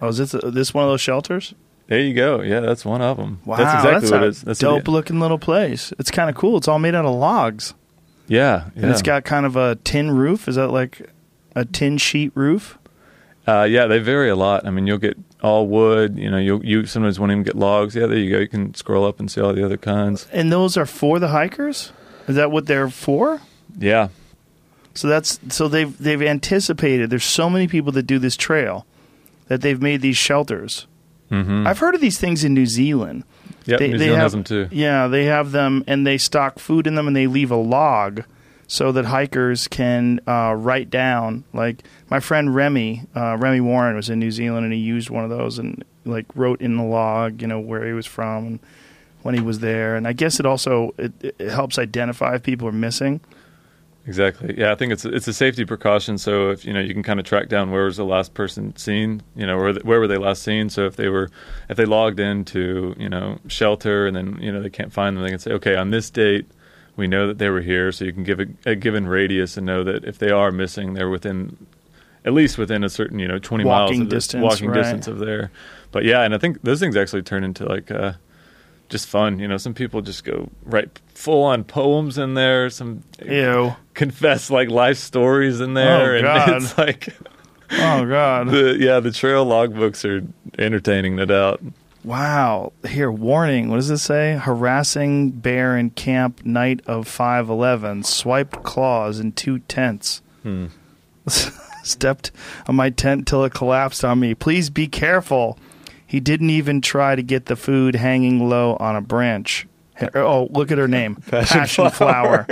Oh, 0.02 0.08
is 0.08 0.18
this 0.18 0.32
this 0.44 0.74
one 0.74 0.84
of 0.86 0.90
those 0.90 1.02
shelters? 1.02 1.54
There 1.88 2.00
you 2.00 2.14
go. 2.14 2.42
Yeah, 2.42 2.62
that's 2.62 2.86
one 2.86 3.02
of 3.02 3.18
them. 3.18 3.42
Wow, 3.46 3.58
that's 3.58 3.84
exactly 3.86 4.12
what 4.12 4.24
a 4.24 4.26
it 4.26 4.30
is. 4.30 4.42
That's 4.42 4.60
dope 4.60 4.88
looking 4.88 5.20
little 5.20 5.38
place. 5.40 5.94
It's 6.00 6.12
kind 6.12 6.30
of 6.30 6.36
cool. 6.36 6.58
It's 6.58 6.68
all 6.68 6.80
made 6.80 6.96
out 6.96 7.06
of 7.06 7.14
logs, 7.16 7.74
Yeah, 8.28 8.70
yeah. 8.76 8.84
and 8.84 8.92
it's 8.92 9.02
got 9.02 9.26
kind 9.26 9.46
of 9.46 9.56
a 9.56 9.76
tin 9.84 10.12
roof. 10.12 10.48
Is 10.48 10.56
that 10.56 10.70
like 10.70 11.10
a 11.56 11.66
tin 11.66 11.98
sheet 11.98 12.32
roof? 12.36 12.78
Uh, 13.46 13.64
yeah, 13.70 13.86
they 13.88 14.00
vary 14.00 14.30
a 14.30 14.36
lot. 14.38 14.66
I 14.66 14.70
mean, 14.72 14.88
you'll 14.88 14.98
get 14.98 15.18
all 15.42 15.68
wood. 15.68 16.18
You 16.18 16.32
know, 16.32 16.38
you 16.38 16.62
you 16.64 16.86
sometimes 16.86 17.20
won't 17.20 17.34
even 17.34 17.44
get 17.44 17.56
logs. 17.58 17.94
Yeah, 17.96 18.06
there 18.08 18.18
you 18.18 18.32
go. 18.32 18.40
You 18.40 18.48
can 18.48 18.74
scroll 18.74 19.06
up 19.06 19.20
and 19.20 19.30
see 19.30 19.42
all 19.42 19.54
the 19.54 19.66
other 19.66 19.76
kinds. 19.78 20.28
And 20.32 20.52
those 20.52 20.78
are 20.78 20.86
for 20.86 21.20
the 21.20 21.28
hikers. 21.28 21.92
Is 22.30 22.36
that 22.38 22.50
what 22.52 22.66
they're 22.68 22.90
for? 22.90 23.42
Yeah, 23.78 24.08
So 24.94 25.10
that's 25.10 25.40
so 25.50 25.68
they've 25.68 25.96
they've 25.98 26.22
anticipated. 26.22 27.10
There's 27.10 27.26
so 27.26 27.50
many 27.50 27.68
people 27.68 27.92
that 27.94 28.04
do 28.04 28.20
this 28.20 28.38
trail 28.38 28.86
that 29.48 29.60
they've 29.62 29.82
made 29.82 30.00
these 30.02 30.16
shelters. 30.16 30.88
Mm-hmm. 31.34 31.68
I've 31.68 31.80
heard 31.80 31.96
of 31.96 32.02
these 32.02 32.18
things 32.18 32.44
in 32.44 32.54
New 32.54 32.66
Zealand. 32.66 33.24
Yeah, 33.66 33.78
they, 33.78 33.90
New 33.90 33.98
Zealand 33.98 34.16
have, 34.16 34.24
has 34.24 34.32
them 34.34 34.44
too. 34.44 34.68
Yeah, 34.72 35.08
they 35.08 35.26
have 35.26 35.52
them, 35.52 35.84
and 35.88 36.06
they 36.06 36.18
stock 36.18 36.60
food 36.60 36.86
in 36.88 36.96
them, 36.96 37.08
and 37.08 37.16
they 37.16 37.28
leave 37.28 37.52
a 37.52 37.56
log 37.56 38.24
so 38.68 38.92
that 38.92 39.06
hikers 39.06 39.68
can 39.68 40.20
uh, 40.28 40.54
write 40.58 40.90
down. 40.90 41.44
Like 41.54 41.84
my 42.10 42.20
friend 42.20 42.54
Remy, 42.54 43.04
uh, 43.16 43.38
Remy 43.38 43.62
Warren 43.62 43.96
was 43.96 44.10
in 44.10 44.20
New 44.20 44.32
Zealand, 44.32 44.66
and 44.66 44.74
he 44.74 44.80
used 44.80 45.10
one 45.10 45.24
of 45.24 45.30
those 45.30 45.60
and 45.60 45.84
like 46.06 46.26
wrote 46.36 46.62
in 46.62 46.78
the 46.78 46.84
log, 46.84 47.42
you 47.42 47.48
know, 47.48 47.60
where 47.60 47.86
he 47.86 47.94
was 47.94 48.06
from 48.06 48.46
and 48.46 48.60
when 49.22 49.36
he 49.36 49.42
was 49.42 49.60
there. 49.60 49.96
And 49.96 50.08
I 50.08 50.14
guess 50.14 50.40
it 50.40 50.46
also 50.46 50.94
it, 50.98 51.14
it 51.40 51.52
helps 51.52 51.78
identify 51.78 52.36
if 52.36 52.44
people 52.44 52.68
are 52.68 52.74
missing. 52.74 53.22
Exactly. 54.06 54.54
Yeah, 54.58 54.72
I 54.72 54.76
think 54.76 54.92
it's 54.92 55.06
it's 55.06 55.28
a 55.30 55.34
safety 55.34 55.64
precaution. 55.64 56.18
So 56.18 56.50
if 56.50 56.66
you 56.66 56.74
know, 56.74 56.82
you 56.82 56.94
can 56.94 57.04
kind 57.04 57.20
of 57.22 57.26
track 57.26 57.48
down 57.48 57.72
where 57.72 57.86
was 57.86 57.96
the 57.96 58.04
last 58.04 58.34
person 58.34 58.76
seen. 58.76 59.22
You 59.36 59.46
know, 59.46 59.58
where 59.58 59.74
where 59.76 60.00
were 60.00 60.08
they 60.08 60.18
last 60.18 60.44
seen? 60.44 60.70
So 60.70 60.86
if 60.86 60.98
they 60.98 61.08
were 61.08 61.30
if 61.70 61.78
they 61.78 61.86
logged 61.86 62.20
into 62.20 62.96
you 62.98 63.08
know 63.08 63.40
shelter 63.48 64.06
and 64.06 64.16
then 64.16 64.38
you 64.42 64.52
know 64.52 64.62
they 64.62 64.70
can't 64.70 64.92
find 64.92 65.16
them, 65.16 65.24
they 65.24 65.30
can 65.30 65.40
say, 65.40 65.52
okay, 65.52 65.76
on 65.76 65.92
this 65.92 66.10
date, 66.10 66.46
we 66.98 67.08
know 67.08 67.28
that 67.28 67.38
they 67.38 67.50
were 67.50 67.62
here. 67.62 67.94
So 67.94 68.04
you 68.04 68.12
can 68.12 68.24
give 68.24 68.42
a, 68.42 68.48
a 68.66 68.76
given 68.76 69.08
radius 69.08 69.56
and 69.56 69.66
know 69.66 69.86
that 69.86 70.04
if 70.04 70.18
they 70.18 70.32
are 70.32 70.52
missing, 70.52 70.96
they're 70.96 71.10
within 71.10 71.66
at 72.26 72.34
least 72.34 72.58
within 72.58 72.84
a 72.84 72.90
certain 72.90 73.20
you 73.20 73.28
know 73.30 73.40
twenty 73.40 73.64
miles 73.64 73.92
Walking 73.92 74.02
of 74.02 74.10
distance, 74.10 74.44
walking 74.44 74.68
right. 74.68 74.82
distance 74.82 75.08
of 75.08 75.20
there. 75.20 75.50
But 75.92 76.04
yeah, 76.04 76.24
and 76.24 76.36
I 76.36 76.40
think 76.40 76.62
those 76.64 76.82
things 76.82 76.98
actually 76.98 77.22
turn 77.22 77.46
into 77.46 77.66
like. 77.66 77.90
Uh, 77.90 78.14
just 78.94 79.08
fun, 79.10 79.40
you 79.40 79.48
know. 79.50 79.58
Some 79.58 79.74
people 79.74 80.02
just 80.02 80.24
go 80.24 80.50
write 80.64 81.02
full 81.14 81.44
on 81.44 81.66
poems 81.66 82.18
in 82.18 82.36
there. 82.36 82.70
Some 82.70 83.04
Ew. 83.26 83.76
confess 83.94 84.50
like 84.50 84.70
life 84.70 84.98
stories 84.98 85.60
in 85.60 85.74
there, 85.74 86.14
Oh, 86.14 86.16
and 86.18 86.24
God. 86.24 86.50
it's 86.62 86.78
like 86.78 87.10
Oh 87.72 88.06
God. 88.06 88.48
the 88.50 88.78
yeah, 88.80 89.02
the 89.02 89.12
trail 89.12 89.46
logbooks 89.46 90.06
are 90.08 90.26
entertaining, 90.58 91.16
no 91.18 91.26
doubt. 91.26 91.62
Wow. 92.04 92.74
Here, 92.88 93.12
warning. 93.12 93.70
What 93.70 93.78
does 93.78 93.90
it 93.90 93.98
say? 93.98 94.34
Harassing 94.42 95.32
bear 95.32 95.78
in 95.78 95.90
camp 95.92 96.46
night 96.46 96.82
of 96.86 97.08
511. 97.08 98.04
Swiped 98.04 98.62
claws 98.64 99.20
in 99.20 99.32
two 99.32 99.60
tents. 99.60 100.22
Hmm. 100.44 100.68
Stepped 101.84 102.32
on 102.68 102.76
my 102.76 102.90
tent 102.90 103.28
till 103.28 103.44
it 103.46 103.54
collapsed 103.54 104.04
on 104.06 104.20
me. 104.20 104.36
Please 104.36 104.70
be 104.70 104.88
careful. 104.88 105.58
He 106.14 106.20
didn't 106.20 106.52
even 106.52 106.80
try 106.80 107.16
to 107.16 107.24
get 107.24 107.48
the 107.48 107.56
food 107.56 107.96
hanging 107.96 108.48
low 108.48 108.78
on 108.80 108.96
a 108.96 109.02
branch. 109.02 109.66
Oh, 110.14 110.48
look 110.52 110.72
at 110.72 110.78
her 110.78 110.88
name. 110.88 111.16
Passion, 111.28 111.90
flower. 111.90 112.46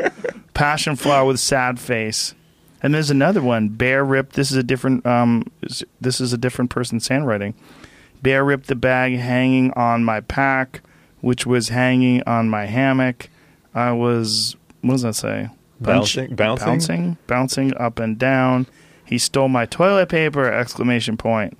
Passion 0.55 0.95
flower 0.95 1.25
with 1.25 1.39
sad 1.39 1.79
face. 1.79 2.33
And 2.81 2.91
there's 2.91 3.11
another 3.11 3.39
one. 3.39 3.69
Bear 3.69 4.03
ripped. 4.03 4.33
This 4.33 4.49
is 4.49 4.57
a 4.57 4.63
different. 4.63 5.05
Um, 5.05 5.45
this 5.99 6.19
is 6.19 6.33
a 6.33 6.39
different 6.39 6.71
person's 6.71 7.07
handwriting. 7.07 7.53
Bear 8.23 8.43
ripped 8.43 8.65
the 8.65 8.73
bag 8.73 9.17
hanging 9.19 9.71
on 9.73 10.03
my 10.03 10.21
pack, 10.21 10.81
which 11.19 11.45
was 11.45 11.69
hanging 11.69 12.23
on 12.23 12.49
my 12.49 12.65
hammock. 12.65 13.29
I 13.75 13.91
was, 13.91 14.55
what 14.81 14.93
does 14.93 15.03
that 15.03 15.13
say? 15.13 15.49
Bouncing- 15.79 16.33
bouncing? 16.33 16.65
bouncing, 16.65 17.17
bouncing 17.27 17.77
up 17.77 17.99
and 17.99 18.17
down. 18.17 18.65
He 19.05 19.19
stole 19.19 19.49
my 19.49 19.67
toilet 19.67 20.09
paper! 20.09 20.51
Exclamation 20.51 21.15
point. 21.15 21.59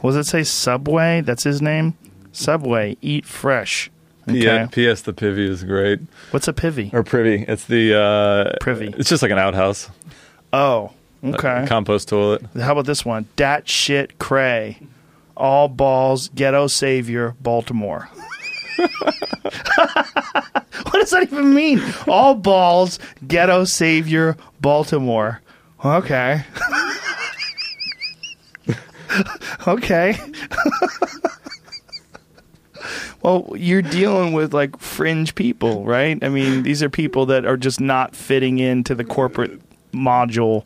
What 0.00 0.12
does 0.12 0.26
it 0.26 0.30
say? 0.30 0.42
Subway. 0.44 1.20
That's 1.22 1.44
his 1.44 1.60
name. 1.62 1.94
Subway. 2.32 2.96
Eat 3.02 3.24
fresh. 3.26 3.90
Okay. 4.28 4.38
Yeah. 4.38 4.66
P.S. 4.66 5.02
The 5.02 5.12
Pivy 5.12 5.46
is 5.48 5.64
great, 5.64 6.00
What's 6.30 6.48
a 6.48 6.52
pivy? 6.54 6.92
or 6.94 7.02
Privy. 7.02 7.44
It's 7.46 7.64
the 7.66 7.94
uh, 8.00 8.56
Privy. 8.60 8.94
It's 8.96 9.08
just 9.10 9.20
like 9.22 9.30
an 9.30 9.38
outhouse, 9.38 9.90
Oh, 10.52 10.92
a 11.22 11.34
okay. 11.34 11.66
compost 11.68 12.08
toilet. 12.08 12.42
How 12.58 12.72
about 12.72 12.86
this 12.86 13.04
one? 13.04 13.26
Dat 13.36 13.68
shit 13.68 14.18
cray. 14.18 14.78
All 15.36 15.68
balls, 15.68 16.28
ghetto 16.34 16.68
savior, 16.68 17.34
Baltimore. 17.42 18.08
what 18.76 18.90
does 20.94 21.10
that 21.10 21.24
even 21.24 21.54
mean? 21.54 21.82
All 22.08 22.34
balls, 22.34 22.98
ghetto 23.26 23.64
savior, 23.64 24.36
Baltimore. 24.60 25.42
Okay. 25.84 26.42
okay. 29.66 30.16
well, 33.22 33.52
you're 33.56 33.82
dealing 33.82 34.32
with 34.32 34.52
like 34.52 34.78
fringe 34.78 35.34
people, 35.34 35.84
right? 35.84 36.22
I 36.22 36.28
mean, 36.28 36.62
these 36.62 36.82
are 36.82 36.90
people 36.90 37.26
that 37.26 37.46
are 37.46 37.56
just 37.56 37.80
not 37.80 38.14
fitting 38.14 38.58
into 38.58 38.94
the 38.94 39.04
corporate 39.04 39.60
module 39.92 40.64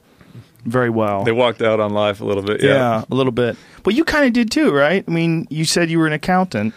very 0.64 0.90
well. 0.90 1.24
They 1.24 1.32
walked 1.32 1.62
out 1.62 1.80
on 1.80 1.92
life 1.92 2.20
a 2.20 2.24
little 2.24 2.42
bit. 2.42 2.62
Yeah, 2.62 2.74
Yeah. 2.74 3.04
a 3.10 3.14
little 3.14 3.32
bit. 3.32 3.56
But 3.84 3.94
you 3.94 4.04
kind 4.04 4.26
of 4.26 4.32
did 4.32 4.50
too, 4.50 4.72
right? 4.72 5.04
I 5.06 5.10
mean, 5.10 5.46
you 5.50 5.64
said 5.64 5.90
you 5.90 5.98
were 5.98 6.06
an 6.06 6.12
accountant. 6.12 6.74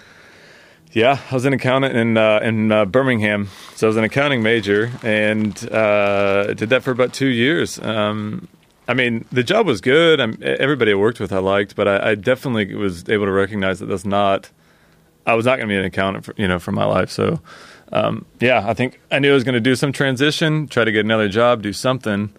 Yeah, 0.93 1.19
I 1.31 1.34
was 1.34 1.45
an 1.45 1.53
accountant 1.53 1.95
in 1.95 2.17
uh, 2.17 2.39
in 2.43 2.69
uh, 2.71 2.84
Birmingham, 2.86 3.47
so 3.75 3.88
I 3.88 3.89
was 3.89 3.95
an 3.95 4.03
accounting 4.03 4.43
major, 4.43 4.91
and 5.03 5.57
uh, 5.71 6.53
did 6.53 6.69
that 6.69 6.84
for 6.84 6.91
about 6.91 7.13
two 7.13 7.27
years. 7.27 7.79
Um, 7.79 8.49
I 8.91 8.93
mean, 8.93 9.23
the 9.32 9.41
job 9.41 9.67
was 9.67 9.80
good. 9.80 10.19
I'm, 10.19 10.38
everybody 10.43 10.91
I 10.91 10.95
worked 10.95 11.21
with, 11.21 11.32
I 11.32 11.38
liked, 11.38 11.77
but 11.77 11.88
I, 11.88 12.10
I 12.10 12.15
definitely 12.15 12.75
was 12.75 13.08
able 13.08 13.23
to 13.23 13.32
recognize 13.32 13.80
that 13.80 13.86
that's 13.86 14.04
not. 14.04 14.49
I 15.25 15.34
was 15.34 15.45
not 15.45 15.56
going 15.56 15.69
to 15.69 15.73
be 15.73 15.77
an 15.77 15.86
accountant, 15.86 16.25
for, 16.25 16.34
you 16.36 16.45
know, 16.45 16.60
for 16.60 16.73
my 16.73 16.84
life. 16.84 17.10
So, 17.10 17.39
um, 17.93 18.25
yeah, 18.41 18.67
I 18.67 18.73
think 18.73 18.99
I 19.10 19.19
knew 19.19 19.32
I 19.32 19.34
was 19.34 19.45
going 19.45 19.54
to 19.54 19.62
do 19.62 19.77
some 19.77 19.93
transition, 19.93 20.67
try 20.67 20.84
to 20.84 20.91
get 20.91 21.06
another 21.06 21.30
job, 21.30 21.62
do 21.62 21.71
something. 21.71 22.34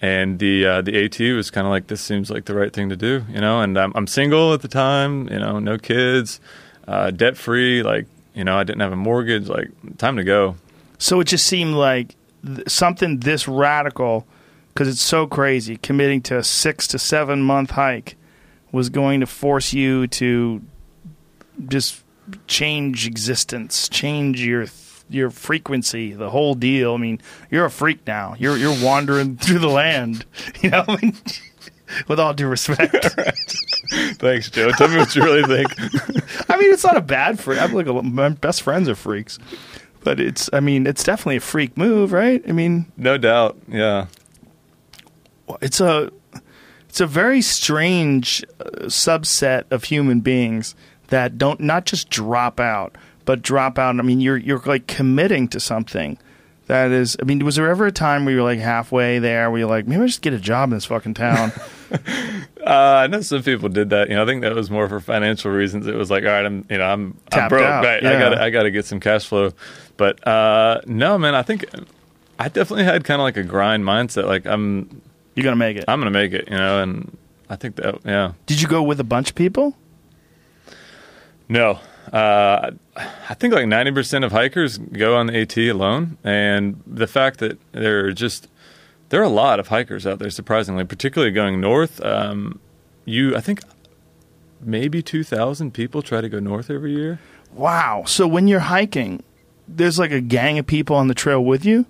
And 0.00 0.40
the 0.40 0.66
uh, 0.66 0.82
the 0.82 1.04
AT 1.04 1.20
was 1.36 1.52
kind 1.52 1.68
of 1.68 1.70
like 1.70 1.86
this 1.86 2.00
seems 2.00 2.30
like 2.30 2.46
the 2.46 2.54
right 2.56 2.72
thing 2.72 2.88
to 2.88 2.96
do, 2.96 3.24
you 3.28 3.40
know. 3.40 3.60
And 3.60 3.78
I'm, 3.78 3.92
I'm 3.94 4.08
single 4.08 4.52
at 4.54 4.62
the 4.62 4.66
time, 4.66 5.28
you 5.28 5.38
know, 5.38 5.60
no 5.60 5.78
kids, 5.78 6.40
uh, 6.88 7.12
debt 7.12 7.36
free. 7.36 7.84
Like, 7.84 8.06
you 8.34 8.42
know, 8.42 8.58
I 8.58 8.64
didn't 8.64 8.80
have 8.80 8.92
a 8.92 8.96
mortgage. 8.96 9.46
Like, 9.46 9.70
time 9.98 10.16
to 10.16 10.24
go. 10.24 10.56
So 10.98 11.20
it 11.20 11.28
just 11.28 11.46
seemed 11.46 11.76
like 11.76 12.16
th- 12.44 12.68
something 12.68 13.20
this 13.20 13.46
radical, 13.46 14.26
because 14.72 14.88
it's 14.88 15.02
so 15.02 15.26
crazy, 15.26 15.76
committing 15.76 16.22
to 16.22 16.38
a 16.38 16.44
six 16.44 16.86
to 16.88 16.98
seven 16.98 17.42
month 17.42 17.72
hike 17.72 18.16
was 18.70 18.88
going 18.88 19.20
to 19.20 19.26
force 19.26 19.72
you 19.72 20.06
to 20.08 20.62
just 21.68 22.02
change 22.46 23.06
existence, 23.06 23.88
change 23.88 24.44
your 24.44 24.66
your 25.10 25.30
frequency, 25.30 26.12
the 26.12 26.30
whole 26.30 26.54
deal. 26.54 26.94
I 26.94 26.96
mean, 26.96 27.20
you're 27.50 27.66
a 27.66 27.70
freak 27.70 28.06
now. 28.06 28.34
You're 28.38 28.56
you're 28.56 28.84
wandering 28.84 29.36
through 29.38 29.58
the 29.58 29.68
land. 29.68 30.24
You 30.60 30.70
know, 30.70 30.84
I 30.88 30.96
mean, 31.02 31.16
with 32.08 32.18
all 32.18 32.32
due 32.34 32.48
respect. 32.48 33.06
Thanks, 33.90 34.48
Joe. 34.50 34.70
Tell 34.70 34.88
me 34.88 34.96
what 34.96 35.14
you 35.14 35.22
really 35.22 35.42
think. 35.42 36.50
I 36.50 36.56
mean, 36.56 36.72
it's 36.72 36.84
not 36.84 36.96
a 36.96 37.02
bad 37.02 37.38
freak. 37.38 37.60
I'm 37.60 37.74
like 37.74 37.86
a, 37.86 37.92
my 37.92 38.30
best 38.30 38.62
friends 38.62 38.88
are 38.88 38.94
freaks, 38.94 39.38
but 40.02 40.18
it's. 40.18 40.48
I 40.52 40.60
mean, 40.60 40.86
it's 40.86 41.04
definitely 41.04 41.36
a 41.36 41.40
freak 41.40 41.76
move, 41.76 42.12
right? 42.12 42.42
I 42.48 42.52
mean, 42.52 42.90
no 42.96 43.18
doubt. 43.18 43.58
Yeah. 43.68 44.06
It's 45.60 45.80
a 45.80 46.10
it's 46.88 47.00
a 47.00 47.06
very 47.06 47.40
strange 47.42 48.44
uh, 48.60 48.64
subset 48.86 49.64
of 49.70 49.84
human 49.84 50.20
beings 50.20 50.74
that 51.08 51.38
don't 51.38 51.60
not 51.60 51.84
just 51.86 52.10
drop 52.10 52.60
out, 52.60 52.96
but 53.24 53.42
drop 53.42 53.78
out. 53.78 53.98
I 53.98 54.02
mean, 54.02 54.20
you're 54.20 54.36
you're 54.36 54.62
like 54.66 54.86
committing 54.86 55.48
to 55.48 55.60
something 55.60 56.18
that 56.66 56.90
is. 56.90 57.16
I 57.20 57.24
mean, 57.24 57.44
was 57.44 57.56
there 57.56 57.68
ever 57.68 57.86
a 57.86 57.92
time 57.92 58.24
where 58.24 58.34
you're 58.34 58.42
like 58.44 58.60
halfway 58.60 59.18
there, 59.18 59.50
where 59.50 59.60
you're 59.60 59.68
like, 59.68 59.86
maybe 59.86 60.02
I 60.02 60.06
just 60.06 60.22
get 60.22 60.32
a 60.32 60.38
job 60.38 60.70
in 60.70 60.76
this 60.76 60.84
fucking 60.86 61.14
town? 61.14 61.52
Uh, 62.64 63.02
I 63.02 63.06
know 63.08 63.20
some 63.22 63.42
people 63.42 63.68
did 63.68 63.90
that. 63.90 64.08
You 64.08 64.14
know, 64.14 64.22
I 64.22 64.26
think 64.26 64.42
that 64.42 64.54
was 64.54 64.70
more 64.70 64.88
for 64.88 65.00
financial 65.00 65.50
reasons. 65.50 65.86
It 65.88 65.96
was 65.96 66.10
like, 66.12 66.22
all 66.22 66.30
right, 66.30 66.46
I'm, 66.46 66.64
you 66.70 66.78
know, 66.78 66.84
I'm, 66.84 67.18
I'm 67.32 67.48
broke. 67.48 67.62
out, 67.64 67.84
Right? 67.84 68.02
yeah. 68.02 68.16
I 68.16 68.18
got, 68.20 68.38
I 68.38 68.50
got 68.50 68.62
to 68.62 68.70
get 68.70 68.86
some 68.86 69.00
cash 69.00 69.26
flow. 69.26 69.52
But 69.96 70.24
uh, 70.26 70.80
no, 70.86 71.18
man, 71.18 71.34
I 71.34 71.42
think 71.42 71.64
I 72.38 72.48
definitely 72.48 72.84
had 72.84 73.02
kind 73.02 73.20
of 73.20 73.24
like 73.24 73.36
a 73.36 73.42
grind 73.42 73.82
mindset. 73.84 74.26
Like 74.26 74.46
I'm, 74.46 75.02
you're 75.34 75.44
gonna 75.44 75.56
make 75.56 75.76
it. 75.76 75.84
I'm 75.88 76.00
gonna 76.00 76.10
make 76.10 76.32
it. 76.32 76.48
You 76.50 76.56
know, 76.56 76.82
and 76.82 77.16
I 77.48 77.56
think 77.56 77.76
that, 77.76 78.00
yeah. 78.04 78.32
Did 78.46 78.60
you 78.60 78.68
go 78.68 78.82
with 78.82 79.00
a 79.00 79.04
bunch 79.04 79.30
of 79.30 79.34
people? 79.34 79.76
No, 81.48 81.80
uh, 82.12 82.70
I 82.96 83.34
think 83.34 83.54
like 83.54 83.66
ninety 83.66 83.92
percent 83.92 84.24
of 84.24 84.32
hikers 84.32 84.78
go 84.78 85.16
on 85.16 85.26
the 85.26 85.40
AT 85.40 85.56
alone, 85.58 86.18
and 86.24 86.82
the 86.86 87.06
fact 87.06 87.40
that 87.40 87.58
there 87.72 88.06
are 88.06 88.12
just 88.12 88.48
there 89.10 89.20
are 89.20 89.24
a 89.24 89.28
lot 89.28 89.60
of 89.60 89.68
hikers 89.68 90.06
out 90.06 90.18
there, 90.18 90.30
surprisingly, 90.30 90.84
particularly 90.84 91.32
going 91.32 91.60
north. 91.60 92.02
Um, 92.04 92.60
you, 93.04 93.36
I 93.36 93.40
think, 93.40 93.60
maybe 94.60 95.02
two 95.02 95.24
thousand 95.24 95.74
people 95.74 96.00
try 96.02 96.20
to 96.20 96.28
go 96.28 96.38
north 96.38 96.70
every 96.70 96.94
year. 96.94 97.20
Wow. 97.52 98.04
So 98.06 98.26
when 98.26 98.48
you're 98.48 98.60
hiking, 98.60 99.22
there's 99.68 99.98
like 99.98 100.12
a 100.12 100.20
gang 100.20 100.58
of 100.58 100.66
people 100.66 100.96
on 100.96 101.08
the 101.08 101.14
trail 101.14 101.44
with 101.44 101.64
you. 101.66 101.84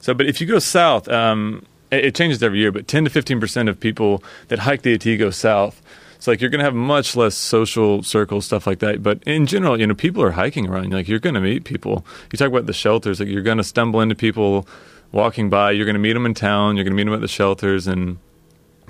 So, 0.00 0.14
but 0.14 0.26
if 0.26 0.40
you 0.40 0.46
go 0.46 0.58
south, 0.58 1.08
um, 1.08 1.64
it, 1.94 2.14
changes 2.14 2.42
every 2.42 2.58
year, 2.58 2.72
but 2.72 2.88
10 2.88 3.04
to 3.04 3.10
15 3.10 3.40
percent 3.40 3.68
of 3.68 3.78
people 3.80 4.22
that 4.48 4.60
hike 4.60 4.82
the 4.82 4.94
AT 4.94 5.18
go 5.18 5.30
south. 5.30 5.82
It's 6.16 6.26
like, 6.26 6.40
you're 6.40 6.48
going 6.48 6.60
to 6.60 6.64
have 6.64 6.74
much 6.74 7.16
less 7.16 7.34
social 7.34 8.02
circles, 8.02 8.46
stuff 8.46 8.66
like 8.66 8.78
that. 8.78 9.02
But 9.02 9.22
in 9.24 9.44
general, 9.46 9.78
you 9.78 9.86
know, 9.86 9.94
people 9.94 10.22
are 10.22 10.30
hiking 10.30 10.66
around. 10.66 10.90
Like, 10.90 11.06
you're 11.06 11.18
going 11.18 11.34
to 11.34 11.40
meet 11.40 11.64
people. 11.64 12.06
You 12.32 12.38
talk 12.38 12.48
about 12.48 12.64
the 12.64 12.72
shelters, 12.72 13.20
like, 13.20 13.28
you're 13.28 13.42
going 13.42 13.58
to 13.58 13.64
stumble 13.64 14.00
into 14.00 14.14
people 14.14 14.66
walking 15.12 15.50
by. 15.50 15.72
You're 15.72 15.84
going 15.84 15.94
to 15.94 16.00
meet 16.00 16.14
them 16.14 16.24
in 16.24 16.32
town. 16.32 16.76
You're 16.76 16.84
going 16.84 16.96
to 16.96 16.96
meet 16.96 17.04
them 17.04 17.14
at 17.14 17.20
the 17.20 17.28
shelters, 17.28 17.86
and 17.86 18.16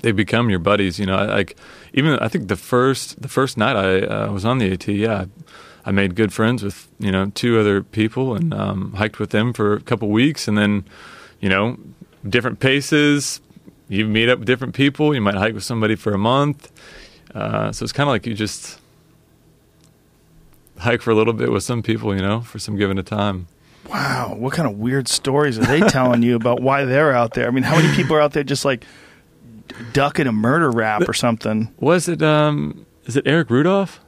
they 0.03 0.13
become 0.13 0.49
your 0.51 0.59
buddies. 0.61 0.99
You 1.01 1.07
know, 1.07 1.17
I- 1.17 1.25
like 1.25 1.57
even 1.93 2.19
I 2.21 2.29
think 2.29 2.49
the 2.49 2.57
first 2.57 3.21
the 3.21 3.29
first 3.29 3.57
night 3.57 3.75
I 3.75 4.01
uh, 4.07 4.33
was 4.33 4.45
on 4.45 4.59
the 4.59 4.71
AT, 4.73 4.87
yeah, 4.89 5.25
I 5.85 5.91
made 5.91 6.15
good 6.15 6.33
friends 6.33 6.63
with 6.63 6.89
you 7.01 7.11
know 7.11 7.33
two 7.35 7.59
other 7.59 7.83
people 7.83 8.35
and 8.35 8.53
um, 8.55 8.93
hiked 8.93 9.19
with 9.19 9.31
them 9.31 9.53
for 9.53 9.75
a 9.75 9.81
couple 9.81 10.09
weeks, 10.09 10.47
and 10.47 10.57
then 10.57 10.85
you 11.41 11.49
know 11.49 11.79
different 12.29 12.61
paces. 12.61 13.41
You 13.89 14.07
meet 14.07 14.29
up 14.29 14.39
with 14.39 14.47
different 14.47 14.75
people. 14.75 15.15
You 15.15 15.21
might 15.21 15.35
hike 15.35 15.55
with 15.55 15.65
somebody 15.65 15.95
for 15.95 16.13
a 16.13 16.19
month. 16.19 16.71
Uh, 17.35 17.71
so 17.73 17.83
it's 17.85 17.93
kind 17.93 18.09
of 18.09 18.13
like 18.13 18.27
you 18.27 18.35
just 18.35 18.79
hike 20.79 21.03
for 21.03 21.11
a 21.11 21.15
little 21.15 21.33
bit 21.33 21.51
with 21.53 21.63
some 21.63 21.83
people, 21.83 22.15
you 22.15 22.23
know, 22.23 22.41
for 22.41 22.59
some 22.59 22.77
given 22.77 22.99
a 22.99 23.03
time. 23.03 23.47
Wow, 23.89 24.35
what 24.39 24.53
kind 24.55 24.69
of 24.69 24.79
weird 24.79 25.09
stories 25.09 25.59
are 25.59 25.65
they 25.65 25.81
telling 25.81 26.23
you 26.23 26.37
about 26.37 26.61
why 26.63 26.85
they're 26.85 27.13
out 27.13 27.35
there? 27.35 27.47
I 27.47 27.51
mean, 27.51 27.65
how 27.65 27.77
many 27.77 27.95
people 27.95 28.17
are 28.17 28.21
out 28.21 28.33
there 28.33 28.43
just 28.43 28.65
like 28.65 28.85
ducking 29.93 30.27
a 30.27 30.33
murder 30.33 30.71
rap 30.71 31.07
or 31.09 31.13
something? 31.13 31.69
Was 31.79 32.09
it 32.09 32.23
um 32.23 32.87
is 33.05 33.17
it 33.17 33.27
Eric 33.27 33.51
Rudolph? 33.51 34.01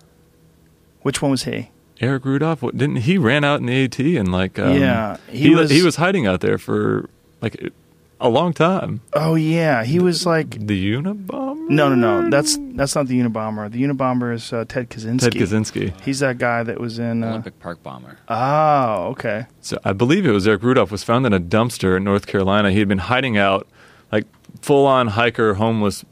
Which 1.02 1.20
one 1.20 1.30
was 1.30 1.44
he? 1.44 1.70
Eric 2.00 2.24
Rudolph? 2.24 2.62
What, 2.62 2.76
didn't 2.76 2.96
he 2.96 3.16
ran 3.18 3.44
out 3.44 3.60
in 3.60 3.66
the 3.66 3.84
AT 3.84 3.98
and 3.98 4.32
like 4.32 4.58
um, 4.58 4.76
Yeah, 4.78 5.18
he 5.30 5.48
he 5.48 5.54
was- 5.54 5.70
he 5.70 5.82
was 5.82 5.96
hiding 5.96 6.26
out 6.26 6.40
there 6.40 6.58
for 6.58 7.08
like 7.42 7.72
a 8.20 8.28
long 8.28 8.52
time. 8.52 9.00
Oh 9.12 9.34
yeah, 9.34 9.84
he 9.84 9.98
was 9.98 10.24
like 10.26 10.50
The 10.66 10.94
Unabomber? 10.94 11.68
no, 11.68 11.88
no, 11.94 11.96
no. 12.22 12.30
That's 12.30 12.58
that's 12.74 12.94
not 12.94 13.06
the 13.08 13.18
Unabomber. 13.20 13.70
The 13.70 13.82
Unabomber 13.82 14.32
is 14.34 14.52
uh, 14.52 14.64
Ted 14.66 14.88
Kaczynski. 14.90 15.20
Ted 15.20 15.32
Kaczynski. 15.34 16.00
He's 16.02 16.20
that 16.20 16.38
guy 16.38 16.62
that 16.62 16.80
was 16.80 16.98
in. 16.98 17.22
Uh, 17.24 17.28
Olympic 17.28 17.58
Park 17.60 17.82
bomber. 17.82 18.16
oh, 18.28 19.08
okay. 19.08 19.46
So 19.60 19.78
I 19.84 19.92
believe 19.92 20.24
it 20.26 20.30
was 20.32 20.46
Eric 20.48 20.62
Rudolph 20.62 20.90
was 20.90 21.04
found 21.04 21.26
in 21.26 21.32
a 21.32 21.40
dumpster 21.40 21.96
in 21.96 22.04
North 22.04 22.26
Carolina. 22.26 22.70
He 22.70 22.78
had 22.78 22.88
been 22.88 22.98
hiding 22.98 23.36
out, 23.36 23.66
like 24.10 24.24
full 24.62 24.86
on 24.86 25.08
hiker, 25.08 25.54
homeless 25.54 26.04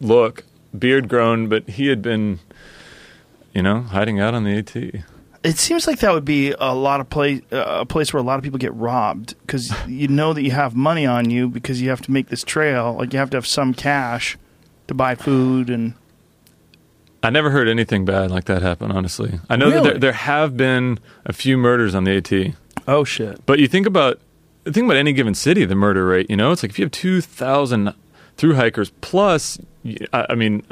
look, 0.00 0.44
beard 0.78 1.08
grown, 1.08 1.48
but 1.48 1.68
he 1.68 1.88
had 1.88 2.00
been, 2.00 2.38
you 3.52 3.62
know, 3.62 3.82
hiding 3.82 4.18
out 4.20 4.32
on 4.34 4.44
the 4.44 4.56
AT. 4.56 5.04
It 5.42 5.56
seems 5.56 5.86
like 5.86 6.00
that 6.00 6.12
would 6.12 6.24
be 6.24 6.52
a 6.52 6.74
lot 6.74 7.00
of 7.00 7.08
place, 7.08 7.40
uh, 7.50 7.64
a 7.80 7.86
place 7.86 8.12
where 8.12 8.20
a 8.20 8.24
lot 8.24 8.36
of 8.38 8.42
people 8.44 8.58
get 8.58 8.74
robbed 8.74 9.34
because 9.40 9.72
you 9.88 10.06
know 10.06 10.34
that 10.34 10.42
you 10.42 10.50
have 10.50 10.76
money 10.76 11.06
on 11.06 11.30
you 11.30 11.48
because 11.48 11.80
you 11.80 11.88
have 11.88 12.02
to 12.02 12.10
make 12.10 12.28
this 12.28 12.44
trail. 12.44 12.94
Like 12.98 13.12
you 13.14 13.18
have 13.18 13.30
to 13.30 13.38
have 13.38 13.46
some 13.46 13.72
cash 13.72 14.36
to 14.88 14.94
buy 14.94 15.14
food 15.14 15.70
and 15.70 15.94
I 17.22 17.30
never 17.30 17.50
heard 17.50 17.68
anything 17.68 18.04
bad 18.04 18.30
like 18.30 18.44
that 18.46 18.62
happen. 18.62 18.90
Honestly, 18.90 19.40
I 19.48 19.56
know 19.56 19.70
that 19.70 19.82
there, 19.82 19.98
there 19.98 20.12
have 20.12 20.56
been 20.56 20.98
a 21.24 21.32
few 21.32 21.56
murders 21.56 21.94
on 21.94 22.04
the 22.04 22.16
AT. 22.16 22.54
oh 22.88 23.04
shit. 23.04 23.44
But 23.46 23.58
you 23.58 23.68
think 23.68 23.86
about 23.86 24.20
think 24.64 24.84
about 24.84 24.96
any 24.96 25.12
given 25.12 25.34
city, 25.34 25.64
the 25.64 25.74
murder 25.74 26.06
rate. 26.06 26.28
You 26.30 26.36
know, 26.36 26.52
it's 26.52 26.62
like 26.62 26.70
if 26.70 26.78
you 26.78 26.84
have 26.84 26.92
two 26.92 27.20
thousand 27.20 27.94
through 28.36 28.54
hikers 28.54 28.90
plus, 29.00 29.58
I 30.12 30.26
I 30.30 30.34
mean, 30.34 30.62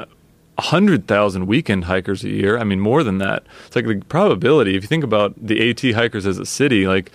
hundred 0.59 1.07
thousand 1.07 1.47
weekend 1.47 1.85
hikers 1.85 2.23
a 2.23 2.29
year. 2.29 2.57
I 2.57 2.63
mean, 2.63 2.79
more 2.79 3.03
than 3.03 3.17
that. 3.19 3.43
It's 3.67 3.75
like 3.75 3.85
the 3.85 4.01
probability. 4.07 4.75
If 4.75 4.83
you 4.83 4.87
think 4.87 5.03
about 5.03 5.33
the 5.37 5.69
AT 5.69 5.81
hikers 5.95 6.25
as 6.25 6.37
a 6.37 6.45
city, 6.45 6.87
like 6.87 7.11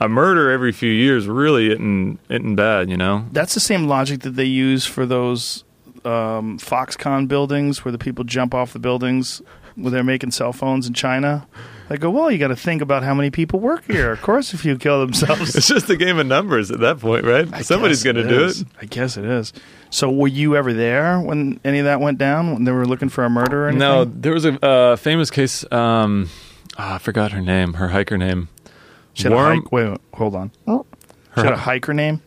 a 0.00 0.08
murder 0.08 0.50
every 0.50 0.72
few 0.72 0.90
years 0.90 1.26
really 1.26 1.68
isn't 1.70 2.18
isn't 2.28 2.56
bad. 2.56 2.90
You 2.90 2.96
know. 2.96 3.26
That's 3.32 3.54
the 3.54 3.60
same 3.60 3.86
logic 3.86 4.20
that 4.20 4.36
they 4.36 4.44
use 4.44 4.86
for 4.86 5.06
those 5.06 5.64
um, 6.04 6.58
Foxconn 6.58 7.28
buildings 7.28 7.84
where 7.84 7.92
the 7.92 7.98
people 7.98 8.24
jump 8.24 8.54
off 8.54 8.72
the 8.72 8.78
buildings 8.78 9.42
when 9.74 9.92
they're 9.92 10.04
making 10.04 10.30
cell 10.30 10.52
phones 10.52 10.86
in 10.86 10.94
China. 10.94 11.46
They 11.88 11.98
go, 11.98 12.10
well, 12.10 12.30
you 12.30 12.38
got 12.38 12.48
to 12.48 12.56
think 12.56 12.82
about 12.82 13.04
how 13.04 13.14
many 13.14 13.30
people 13.30 13.60
work 13.60 13.84
here. 13.84 14.10
Of 14.10 14.20
course, 14.22 14.52
if 14.54 14.64
you 14.64 14.76
kill 14.76 15.00
themselves, 15.00 15.54
It's 15.56 15.68
just 15.68 15.88
a 15.88 15.96
game 15.96 16.18
of 16.18 16.26
numbers 16.26 16.70
at 16.70 16.80
that 16.80 16.98
point, 16.98 17.24
right? 17.24 17.48
I 17.52 17.62
Somebody's 17.62 18.02
going 18.02 18.16
to 18.16 18.28
do 18.28 18.46
it. 18.46 18.64
I 18.80 18.86
guess 18.86 19.16
it 19.16 19.24
is. 19.24 19.52
So, 19.96 20.10
were 20.10 20.28
you 20.28 20.56
ever 20.56 20.74
there 20.74 21.18
when 21.22 21.58
any 21.64 21.78
of 21.78 21.86
that 21.86 22.02
went 22.02 22.18
down? 22.18 22.52
When 22.52 22.64
they 22.64 22.72
were 22.72 22.84
looking 22.84 23.08
for 23.08 23.24
a 23.24 23.30
murder 23.30 23.64
or 23.64 23.68
anything? 23.68 23.78
No, 23.78 24.04
there 24.04 24.34
was 24.34 24.44
a 24.44 24.62
uh, 24.62 24.96
famous 24.96 25.30
case. 25.30 25.64
Um, 25.72 26.28
ah, 26.76 26.96
I 26.96 26.98
forgot 26.98 27.32
her 27.32 27.40
name. 27.40 27.72
Her 27.72 27.88
hiker 27.88 28.18
name. 28.18 28.50
She 29.14 29.22
had 29.22 29.32
a 29.32 29.36
Worm- 29.36 29.62
hike. 29.62 29.72
Wait, 29.72 29.88
wait, 29.88 30.00
hold 30.12 30.34
on. 30.34 30.50
Her 30.66 30.82
She 31.36 31.40
had 31.44 31.52
a 31.54 31.56
hiker 31.56 31.94
name. 31.94 32.20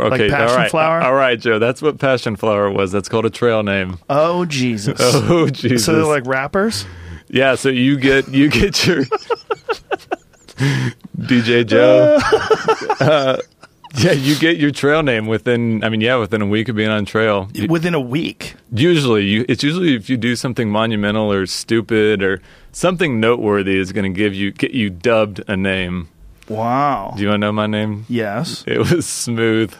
Okay, 0.00 0.30
passion 0.30 0.48
all 0.50 0.56
right. 0.56 0.68
flower? 0.68 1.00
All 1.00 1.14
right, 1.14 1.38
Joe. 1.38 1.60
That's 1.60 1.80
what 1.80 2.00
passion 2.00 2.34
flower 2.34 2.68
was. 2.68 2.90
That's 2.90 3.08
called 3.08 3.24
a 3.24 3.30
trail 3.30 3.62
name. 3.62 4.00
Oh 4.10 4.44
Jesus! 4.44 4.98
Oh 5.00 5.48
Jesus! 5.48 5.84
So 5.84 5.94
they're 5.94 6.04
like 6.04 6.26
rappers. 6.26 6.86
yeah. 7.28 7.54
So 7.54 7.68
you 7.68 8.00
get 8.00 8.26
you 8.30 8.48
get 8.48 8.84
your 8.84 9.04
DJ 11.20 11.64
Joe. 11.64 12.18
uh, 12.98 13.36
yeah, 13.96 14.12
you 14.26 14.38
get 14.38 14.56
your 14.58 14.70
trail 14.70 15.02
name 15.02 15.26
within. 15.26 15.82
I 15.84 15.88
mean, 15.88 16.00
yeah, 16.00 16.16
within 16.16 16.42
a 16.42 16.46
week 16.46 16.68
of 16.68 16.76
being 16.76 16.90
on 16.90 17.04
trail. 17.04 17.48
Within 17.68 17.94
a 17.94 18.00
week. 18.00 18.54
usually, 18.72 19.24
you, 19.24 19.44
it's 19.48 19.62
usually 19.62 19.94
if 19.94 20.08
you 20.08 20.16
do 20.16 20.36
something 20.36 20.70
monumental 20.70 21.32
or 21.32 21.46
stupid 21.46 22.22
or 22.22 22.40
something 22.72 23.20
noteworthy 23.20 23.78
is 23.78 23.92
going 23.92 24.12
to 24.12 24.16
give 24.16 24.34
you 24.34 24.52
get 24.52 24.72
you 24.72 24.90
dubbed 24.90 25.42
a 25.48 25.56
name. 25.56 26.08
Wow. 26.48 27.14
Do 27.16 27.22
you 27.22 27.28
want 27.28 27.40
to 27.40 27.46
know 27.46 27.52
my 27.52 27.66
name? 27.66 28.06
yes. 28.08 28.64
It 28.66 28.78
was 28.78 29.06
Smooth. 29.06 29.74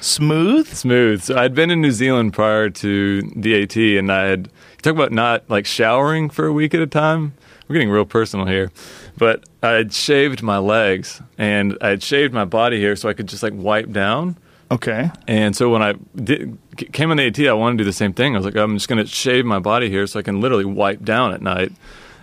Smooth. 0.00 0.66
Smooth. 0.68 1.22
So 1.22 1.36
I'd 1.36 1.54
been 1.54 1.70
in 1.70 1.80
New 1.80 1.92
Zealand 1.92 2.32
prior 2.32 2.70
to 2.70 3.22
the 3.36 3.62
AT, 3.62 3.76
and 3.76 4.10
I 4.10 4.24
had 4.24 4.50
talk 4.82 4.94
about 4.94 5.12
not 5.12 5.48
like 5.50 5.66
showering 5.66 6.30
for 6.30 6.46
a 6.46 6.52
week 6.52 6.74
at 6.74 6.80
a 6.80 6.86
time. 6.86 7.34
We're 7.68 7.74
getting 7.74 7.90
real 7.90 8.04
personal 8.04 8.46
here, 8.46 8.72
but 9.20 9.44
I 9.62 9.70
had 9.72 9.92
shaved 9.92 10.42
my 10.42 10.58
legs 10.58 11.20
and 11.38 11.76
I 11.80 11.90
had 11.90 12.02
shaved 12.02 12.32
my 12.34 12.44
body 12.46 12.78
here 12.80 12.96
so 12.96 13.08
I 13.08 13.12
could 13.12 13.28
just 13.28 13.42
like 13.44 13.52
wipe 13.54 13.92
down. 13.92 14.36
Okay. 14.72 15.10
And 15.28 15.54
so 15.54 15.68
when 15.68 15.82
I 15.82 15.94
did, 16.16 16.56
came 16.92 17.10
on 17.10 17.16
the 17.18 17.26
AT, 17.26 17.38
I 17.40 17.52
wanted 17.52 17.78
to 17.78 17.84
do 17.84 17.84
the 17.84 17.92
same 17.92 18.12
thing. 18.12 18.34
I 18.34 18.38
was 18.38 18.44
like, 18.46 18.56
I'm 18.56 18.74
just 18.76 18.88
going 18.88 19.04
to 19.04 19.06
shave 19.06 19.44
my 19.44 19.58
body 19.58 19.90
here 19.90 20.06
so 20.06 20.18
I 20.18 20.22
can 20.22 20.40
literally 20.40 20.64
wipe 20.64 21.04
down 21.04 21.32
at 21.34 21.42
night, 21.42 21.72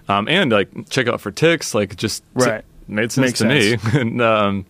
um, 0.07 0.27
and 0.29 0.51
like 0.51 0.69
check 0.89 1.07
out 1.07 1.21
for 1.21 1.29
ticks. 1.31 1.73
Like 1.75 1.95
just 1.97 2.23
Right. 2.33 2.63
made 2.87 3.11
sense 3.11 3.27
Makes 3.27 3.39
to 3.39 3.77
sense. 3.77 3.93
me. 3.93 3.99
and 4.01 4.21
um, 4.21 4.65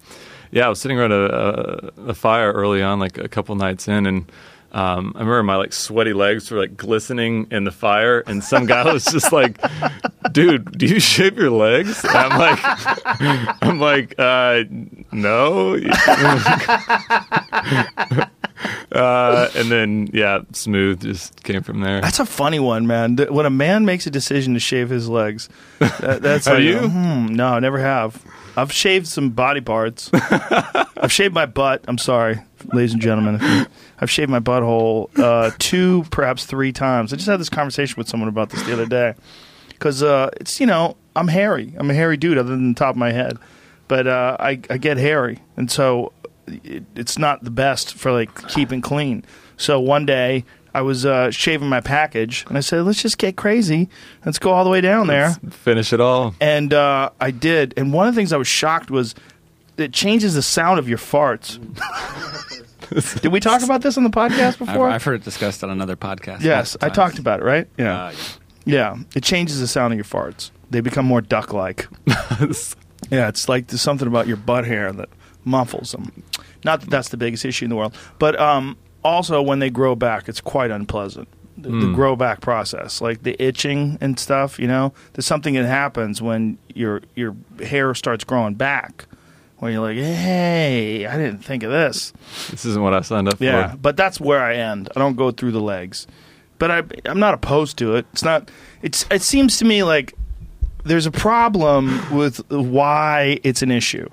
yeah, 0.51 0.65
I 0.65 0.69
was 0.69 0.81
sitting 0.81 0.97
around 0.99 1.11
a, 1.13 1.91
a, 2.07 2.09
a 2.09 2.13
fire 2.13 2.51
early 2.51 2.81
on, 2.81 2.99
like 2.99 3.17
a 3.17 3.27
couple 3.29 3.55
nights 3.55 3.87
in, 3.87 4.05
and 4.05 4.29
um, 4.77 5.13
I 5.15 5.21
remember 5.21 5.41
my 5.41 5.55
like 5.55 5.73
sweaty 5.73 6.13
legs 6.13 6.51
were 6.51 6.59
like 6.59 6.77
glistening 6.77 7.47
in 7.49 7.63
the 7.63 7.71
fire, 7.71 8.19
and 8.27 8.43
some 8.43 8.67
guy 8.67 8.93
was 8.93 9.05
just 9.05 9.31
like, 9.33 9.57
"Dude, 10.31 10.77
do 10.77 10.85
you 10.85 10.99
shave 10.99 11.35
your 11.35 11.49
legs?" 11.49 12.03
And 12.03 12.15
I'm 12.15 12.37
like, 12.37 12.59
"I'm 13.63 13.79
like, 13.79 14.13
uh, 14.19 14.65
no." 15.11 15.73
uh, 18.91 19.49
and 19.55 19.71
then 19.71 20.09
yeah, 20.13 20.41
smooth 20.53 21.01
just 21.01 21.43
came 21.43 21.63
from 21.63 21.79
there. 21.81 21.99
That's 21.99 22.19
a 22.19 22.25
funny 22.25 22.59
one, 22.59 22.85
man. 22.85 23.17
When 23.17 23.47
a 23.47 23.49
man 23.49 23.83
makes 23.83 24.05
a 24.05 24.11
decision 24.11 24.53
to 24.53 24.59
shave 24.59 24.91
his 24.91 25.09
legs, 25.09 25.49
that, 25.79 26.21
that's 26.21 26.45
Have 26.47 26.57
like, 26.57 26.63
you? 26.63 26.77
Hmm, 26.87 27.25
no, 27.25 27.47
I 27.47 27.59
never 27.59 27.79
have. 27.79 28.23
I've 28.55 28.71
shaved 28.71 29.07
some 29.07 29.31
body 29.31 29.61
parts. 29.61 30.11
I've 30.13 31.11
shaved 31.11 31.33
my 31.33 31.47
butt. 31.47 31.83
I'm 31.87 31.97
sorry. 31.97 32.41
Ladies 32.73 32.93
and 32.93 33.01
gentlemen. 33.01 33.67
I've 33.99 34.09
shaved 34.09 34.29
my 34.29 34.39
butthole 34.39 35.09
uh, 35.17 35.51
two, 35.59 36.05
perhaps 36.11 36.45
three 36.45 36.71
times. 36.71 37.13
I 37.13 37.15
just 37.15 37.27
had 37.27 37.39
this 37.39 37.49
conversation 37.49 37.95
with 37.97 38.07
someone 38.07 38.29
about 38.29 38.49
this 38.49 38.63
the 38.63 38.73
other 38.73 38.85
day 38.85 39.15
because 39.69 40.03
uh, 40.03 40.29
it's 40.39 40.59
you 40.59 40.65
know 40.65 40.97
I'm 41.15 41.27
hairy. 41.27 41.73
I'm 41.77 41.89
a 41.89 41.93
hairy 41.93 42.17
dude, 42.17 42.37
other 42.37 42.51
than 42.51 42.73
the 42.73 42.79
top 42.79 42.91
of 42.91 42.97
my 42.97 43.11
head, 43.11 43.37
but 43.87 44.07
uh, 44.07 44.37
I 44.39 44.59
I 44.69 44.77
get 44.77 44.97
hairy, 44.97 45.39
and 45.55 45.71
so 45.71 46.13
it, 46.47 46.83
it's 46.95 47.17
not 47.17 47.43
the 47.43 47.51
best 47.51 47.93
for 47.93 48.11
like 48.11 48.47
keeping 48.49 48.81
clean. 48.81 49.23
So 49.57 49.79
one 49.79 50.05
day 50.05 50.45
I 50.73 50.81
was 50.81 51.05
uh, 51.05 51.31
shaving 51.31 51.69
my 51.69 51.81
package, 51.81 52.45
and 52.47 52.57
I 52.57 52.61
said, 52.61 52.83
"Let's 52.83 53.01
just 53.01 53.17
get 53.17 53.35
crazy. 53.35 53.89
Let's 54.25 54.39
go 54.39 54.51
all 54.51 54.63
the 54.63 54.69
way 54.69 54.81
down 54.81 55.07
there." 55.07 55.31
Finish 55.49 55.93
it 55.93 55.99
all. 55.99 56.35
And 56.39 56.73
uh, 56.73 57.09
I 57.19 57.31
did. 57.31 57.73
And 57.77 57.93
one 57.93 58.07
of 58.07 58.13
the 58.13 58.19
things 58.19 58.31
I 58.33 58.37
was 58.37 58.47
shocked 58.47 58.91
was 58.91 59.15
it 59.77 59.93
changes 59.93 60.33
the 60.33 60.41
sound 60.41 60.79
of 60.79 60.89
your 60.89 60.97
farts. 60.97 61.59
did 63.21 63.31
we 63.31 63.39
talk 63.39 63.63
about 63.63 63.81
this 63.81 63.97
on 63.97 64.03
the 64.03 64.09
podcast 64.09 64.53
I've, 64.53 64.59
before? 64.59 64.89
I've 64.89 65.03
heard 65.03 65.21
it 65.21 65.23
discussed 65.23 65.63
on 65.63 65.69
another 65.69 65.95
podcast. 65.95 66.41
yes, 66.41 66.77
I 66.81 66.89
talked 66.89 67.19
about 67.19 67.41
it, 67.41 67.43
right? 67.43 67.67
Yeah. 67.77 68.05
Uh, 68.05 68.13
Yeah, 68.65 68.97
it 69.15 69.23
changes 69.23 69.59
the 69.61 69.67
sound 69.67 69.93
of 69.93 69.97
your 69.97 70.05
farts. 70.05 70.51
They 70.69 70.81
become 70.81 71.05
more 71.05 71.21
duck-like. 71.21 71.87
yeah, 73.09 73.29
it's 73.29 73.47
like 73.47 73.67
there's 73.67 73.81
something 73.81 74.07
about 74.07 74.27
your 74.27 74.35
butt 74.37 74.65
hair 74.65 74.91
that 74.91 75.09
muffles 75.45 75.93
them. 75.93 76.23
Not 76.65 76.81
that 76.81 76.89
that's 76.89 77.09
the 77.09 77.17
biggest 77.17 77.45
issue 77.45 77.65
in 77.65 77.69
the 77.69 77.77
world, 77.77 77.95
but 78.19 78.37
um, 78.39 78.77
also 79.03 79.41
when 79.41 79.59
they 79.59 79.69
grow 79.69 79.95
back, 79.95 80.27
it's 80.27 80.41
quite 80.41 80.71
unpleasant. 80.71 81.29
The, 81.59 81.69
the 81.69 81.91
grow 81.91 82.15
back 82.15 82.41
process, 82.41 83.01
like 83.01 83.23
the 83.23 83.41
itching 83.41 83.97
and 83.99 84.19
stuff, 84.19 84.59
you 84.59 84.67
know, 84.67 84.93
there's 85.13 85.25
something 85.25 85.55
that 85.55 85.65
happens 85.65 86.21
when 86.21 86.59
your 86.75 87.01
your 87.15 87.35
hair 87.65 87.95
starts 87.95 88.23
growing 88.23 88.53
back, 88.53 89.07
where 89.59 89.71
you're 89.71 89.81
like, 89.81 89.97
hey, 89.97 91.05
I 91.05 91.17
didn't 91.17 91.43
think 91.43 91.63
of 91.63 91.71
this. 91.71 92.13
This 92.49 92.65
isn't 92.65 92.81
what 92.81 92.93
I 92.93 93.01
signed 93.01 93.27
up 93.27 93.39
Yeah, 93.39 93.51
for. 93.51 93.69
Yeah, 93.69 93.75
but 93.75 93.97
that's 93.97 94.19
where 94.19 94.41
I 94.41 94.55
end. 94.55 94.89
I 94.95 94.99
don't 94.99 95.15
go 95.15 95.31
through 95.31 95.51
the 95.51 95.61
legs, 95.61 96.07
but 96.59 96.71
I 96.71 96.83
I'm 97.05 97.19
not 97.19 97.33
opposed 97.33 97.77
to 97.79 97.95
it. 97.95 98.05
It's 98.13 98.23
not. 98.23 98.49
It's 98.81 99.05
it 99.09 99.21
seems 99.21 99.57
to 99.57 99.65
me 99.65 99.83
like 99.83 100.13
there's 100.83 101.05
a 101.05 101.11
problem 101.11 102.15
with 102.15 102.49
why 102.51 103.39
it's 103.43 103.61
an 103.61 103.71
issue. 103.71 104.07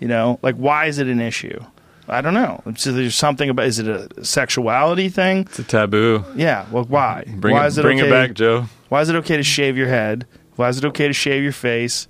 You 0.00 0.08
know, 0.08 0.38
like 0.42 0.56
why 0.56 0.86
is 0.86 0.98
it 0.98 1.06
an 1.08 1.20
issue? 1.20 1.62
I 2.08 2.20
don't 2.20 2.34
know. 2.34 2.62
So 2.76 2.92
there's 2.92 3.14
something 3.16 3.50
about. 3.50 3.66
Is 3.66 3.78
it 3.78 3.88
a 3.88 4.24
sexuality 4.24 5.08
thing? 5.08 5.40
It's 5.40 5.58
a 5.58 5.64
taboo. 5.64 6.24
Yeah. 6.36 6.66
Well, 6.70 6.84
why? 6.84 7.24
Bring, 7.26 7.54
why 7.54 7.64
it, 7.64 7.68
is 7.68 7.78
it 7.78 7.82
bring 7.82 8.00
okay? 8.00 8.08
it 8.08 8.10
back, 8.10 8.34
Joe. 8.34 8.66
Why 8.88 9.00
is 9.00 9.08
it 9.08 9.16
okay 9.16 9.36
to 9.36 9.42
shave 9.42 9.76
your 9.76 9.88
head? 9.88 10.26
Why 10.54 10.68
is 10.68 10.78
it 10.78 10.84
okay 10.84 11.08
to 11.08 11.12
shave 11.12 11.42
your 11.42 11.52
face? 11.52 12.06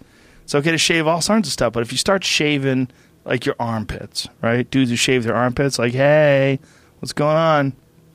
It's 0.46 0.54
okay 0.54 0.70
to 0.70 0.78
shave 0.78 1.09
all 1.09 1.20
sorts 1.20 1.48
of 1.48 1.52
stuff, 1.52 1.72
but 1.72 1.82
if 1.82 1.90
you 1.90 1.98
start 1.98 2.22
shaving 2.22 2.87
like 3.24 3.44
your 3.44 3.56
armpits, 3.59 4.28
right? 4.40 4.70
Dudes 4.70 4.90
who 4.90 4.96
shave 4.96 5.24
their 5.24 5.35
armpits, 5.35 5.76
like, 5.76 5.92
hey, 5.92 6.61
what's 7.00 7.12
going 7.12 7.37
on? 7.37 7.72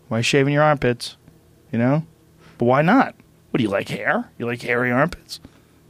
Why 0.08 0.16
are 0.16 0.20
you 0.22 0.24
shaving 0.24 0.54
your 0.54 0.64
armpits? 0.64 1.18
You 1.74 1.80
know? 1.80 2.06
But 2.58 2.68
why 2.68 2.84
not? 2.84 3.16
What 3.50 3.58
do 3.58 3.66
you 3.66 3.70
like 3.70 3.90
hair? 3.90 4.32
You 4.38 4.46
like 4.46 4.62
hairy 4.62 4.94
armpits? 4.94 5.42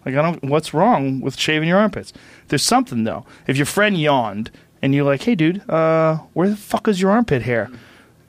Like 0.04 0.16
I 0.16 0.24
don't 0.24 0.44
what's 0.46 0.74
wrong 0.74 1.22
with 1.22 1.38
shaving 1.38 1.70
your 1.70 1.78
armpits? 1.78 2.12
There's 2.48 2.66
something 2.66 3.04
though. 3.04 3.24
If 3.46 3.56
your 3.56 3.68
friend 3.68 3.96
yawned 4.02 4.50
and 4.82 4.96
you're 4.96 5.06
like, 5.06 5.22
"Hey 5.22 5.36
dude, 5.36 5.70
uh, 5.70 6.18
where 6.34 6.50
the 6.50 6.56
fuck 6.56 6.88
is 6.88 7.00
your 7.00 7.12
armpit 7.12 7.44
hair?" 7.44 7.70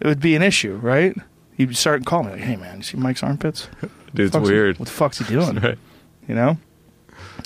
It 0.01 0.07
would 0.07 0.21
be 0.21 0.37
an 0.37 0.43
issue, 0.43 0.75
right? 0.75 1.17
You'd 1.57 1.75
start 1.79 2.05
calling 2.05 2.27
me 2.27 2.33
like, 2.33 2.43
"Hey 2.43 2.57
man, 2.57 2.77
you 2.77 2.83
see 2.83 2.99
Mike's 2.99 3.23
armpits?" 3.23 3.71
Dude, 4.15 4.27
it's 4.27 4.37
weird. 4.37 4.79
What 4.79 4.89
the 4.91 4.95
fuck's 4.95 5.19
he 5.19 5.25
doing? 5.25 5.59
Right. 5.63 5.79
You 6.29 6.35
know? 6.35 6.59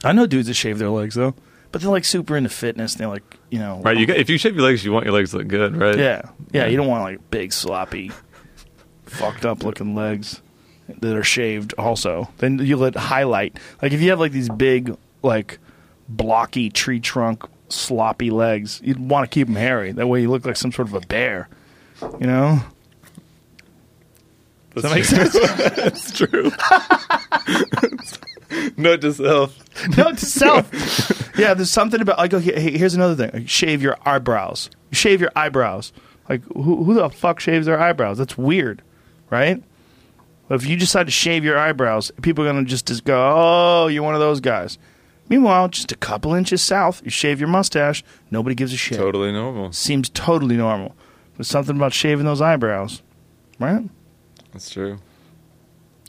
I 0.04 0.12
know 0.12 0.26
dudes 0.26 0.48
that 0.48 0.54
shave 0.54 0.78
their 0.78 0.90
legs 0.90 1.14
though, 1.14 1.35
but 1.72 1.80
they're 1.80 1.90
like 1.90 2.04
super 2.04 2.37
into 2.37 2.50
fitness. 2.50 2.92
And 2.94 3.00
they're 3.00 3.09
like, 3.09 3.37
you 3.50 3.59
know, 3.59 3.80
Right, 3.82 3.96
you 3.96 4.06
got, 4.06 4.16
if 4.16 4.28
you 4.30 4.38
shave 4.38 4.54
your 4.54 4.64
legs, 4.64 4.85
you 4.85 4.92
want 4.92 5.04
your 5.04 5.14
legs 5.14 5.30
to 5.32 5.38
look 5.38 5.48
good, 5.48 5.76
right? 5.76 5.98
yeah, 5.98 6.22
yeah. 6.52 6.66
You 6.66 6.76
don't 6.76 6.88
want 6.88 7.02
like 7.02 7.30
big 7.30 7.52
sloppy, 7.52 8.11
fucked 9.04 9.44
up 9.44 9.62
looking 9.62 9.94
legs 9.94 10.40
that 11.00 11.16
are 11.16 11.24
shaved. 11.24 11.74
Also, 11.78 12.28
then 12.38 12.59
you 12.59 12.76
let 12.76 12.94
highlight. 12.94 13.59
Like 13.82 13.92
if 13.92 14.00
you 14.00 14.11
have 14.11 14.20
like 14.20 14.32
these 14.32 14.48
big, 14.48 14.96
like 15.22 15.59
blocky 16.09 16.70
tree 16.70 17.00
trunk 17.00 17.44
sloppy 17.68 18.30
legs, 18.30 18.80
you'd 18.85 18.98
want 18.98 19.28
to 19.28 19.35
keep 19.35 19.48
them 19.48 19.56
hairy. 19.56 19.92
That 19.92 20.06
way 20.06 20.22
you 20.22 20.30
look 20.30 20.46
like 20.46 20.56
some 20.56 20.72
sort 20.72 20.88
of 20.88 20.94
a 20.94 21.00
bear. 21.00 21.48
You 22.20 22.26
know? 22.26 22.61
Does 24.74 24.82
that 24.82 24.94
make 24.94 25.04
sense? 25.04 25.32
That's 25.76 26.12
true. 26.12 26.50
Note 28.76 29.00
to 29.02 29.12
self. 29.12 29.59
Note 29.96 30.18
to 30.18 30.26
self. 30.26 31.38
yeah, 31.38 31.54
there's 31.54 31.70
something 31.70 32.00
about 32.00 32.18
like 32.18 32.32
okay, 32.35 32.61
hey, 32.61 32.78
here's 32.78 32.94
another 32.94 33.14
thing. 33.14 33.30
Like, 33.40 33.48
shave 33.48 33.82
your 33.82 33.96
eyebrows. 34.04 34.70
Shave 34.92 35.20
your 35.20 35.32
eyebrows. 35.37 35.92
Like 36.28 36.42
who 36.54 36.85
who 36.85 36.94
the 36.94 37.09
fuck 37.11 37.40
shaves 37.40 37.66
their 37.66 37.80
eyebrows? 37.80 38.18
That's 38.18 38.37
weird, 38.38 38.82
right? 39.30 39.62
But 40.48 40.56
if 40.56 40.66
you 40.66 40.76
decide 40.76 41.06
to 41.06 41.12
shave 41.12 41.44
your 41.44 41.59
eyebrows, 41.59 42.12
people 42.22 42.44
are 42.44 42.52
gonna 42.52 42.64
just, 42.64 42.87
just 42.87 43.04
go, 43.04 43.16
"Oh, 43.37 43.87
you're 43.88 44.02
one 44.02 44.14
of 44.14 44.20
those 44.20 44.40
guys." 44.40 44.78
Meanwhile, 45.28 45.68
just 45.68 45.90
a 45.90 45.96
couple 45.96 46.35
inches 46.35 46.62
south, 46.62 47.02
you 47.04 47.11
shave 47.11 47.40
your 47.40 47.48
mustache. 47.48 48.04
Nobody 48.30 48.54
gives 48.54 48.72
a 48.72 48.76
shit. 48.76 48.98
Totally 48.98 49.32
normal. 49.32 49.72
Seems 49.72 50.09
totally 50.09 50.56
normal. 50.56 50.94
There's 51.37 51.48
something 51.48 51.76
about 51.76 51.92
shaving 51.92 52.24
those 52.24 52.40
eyebrows, 52.40 53.02
right? 53.59 53.82
That's 54.52 54.70
true. 54.70 54.98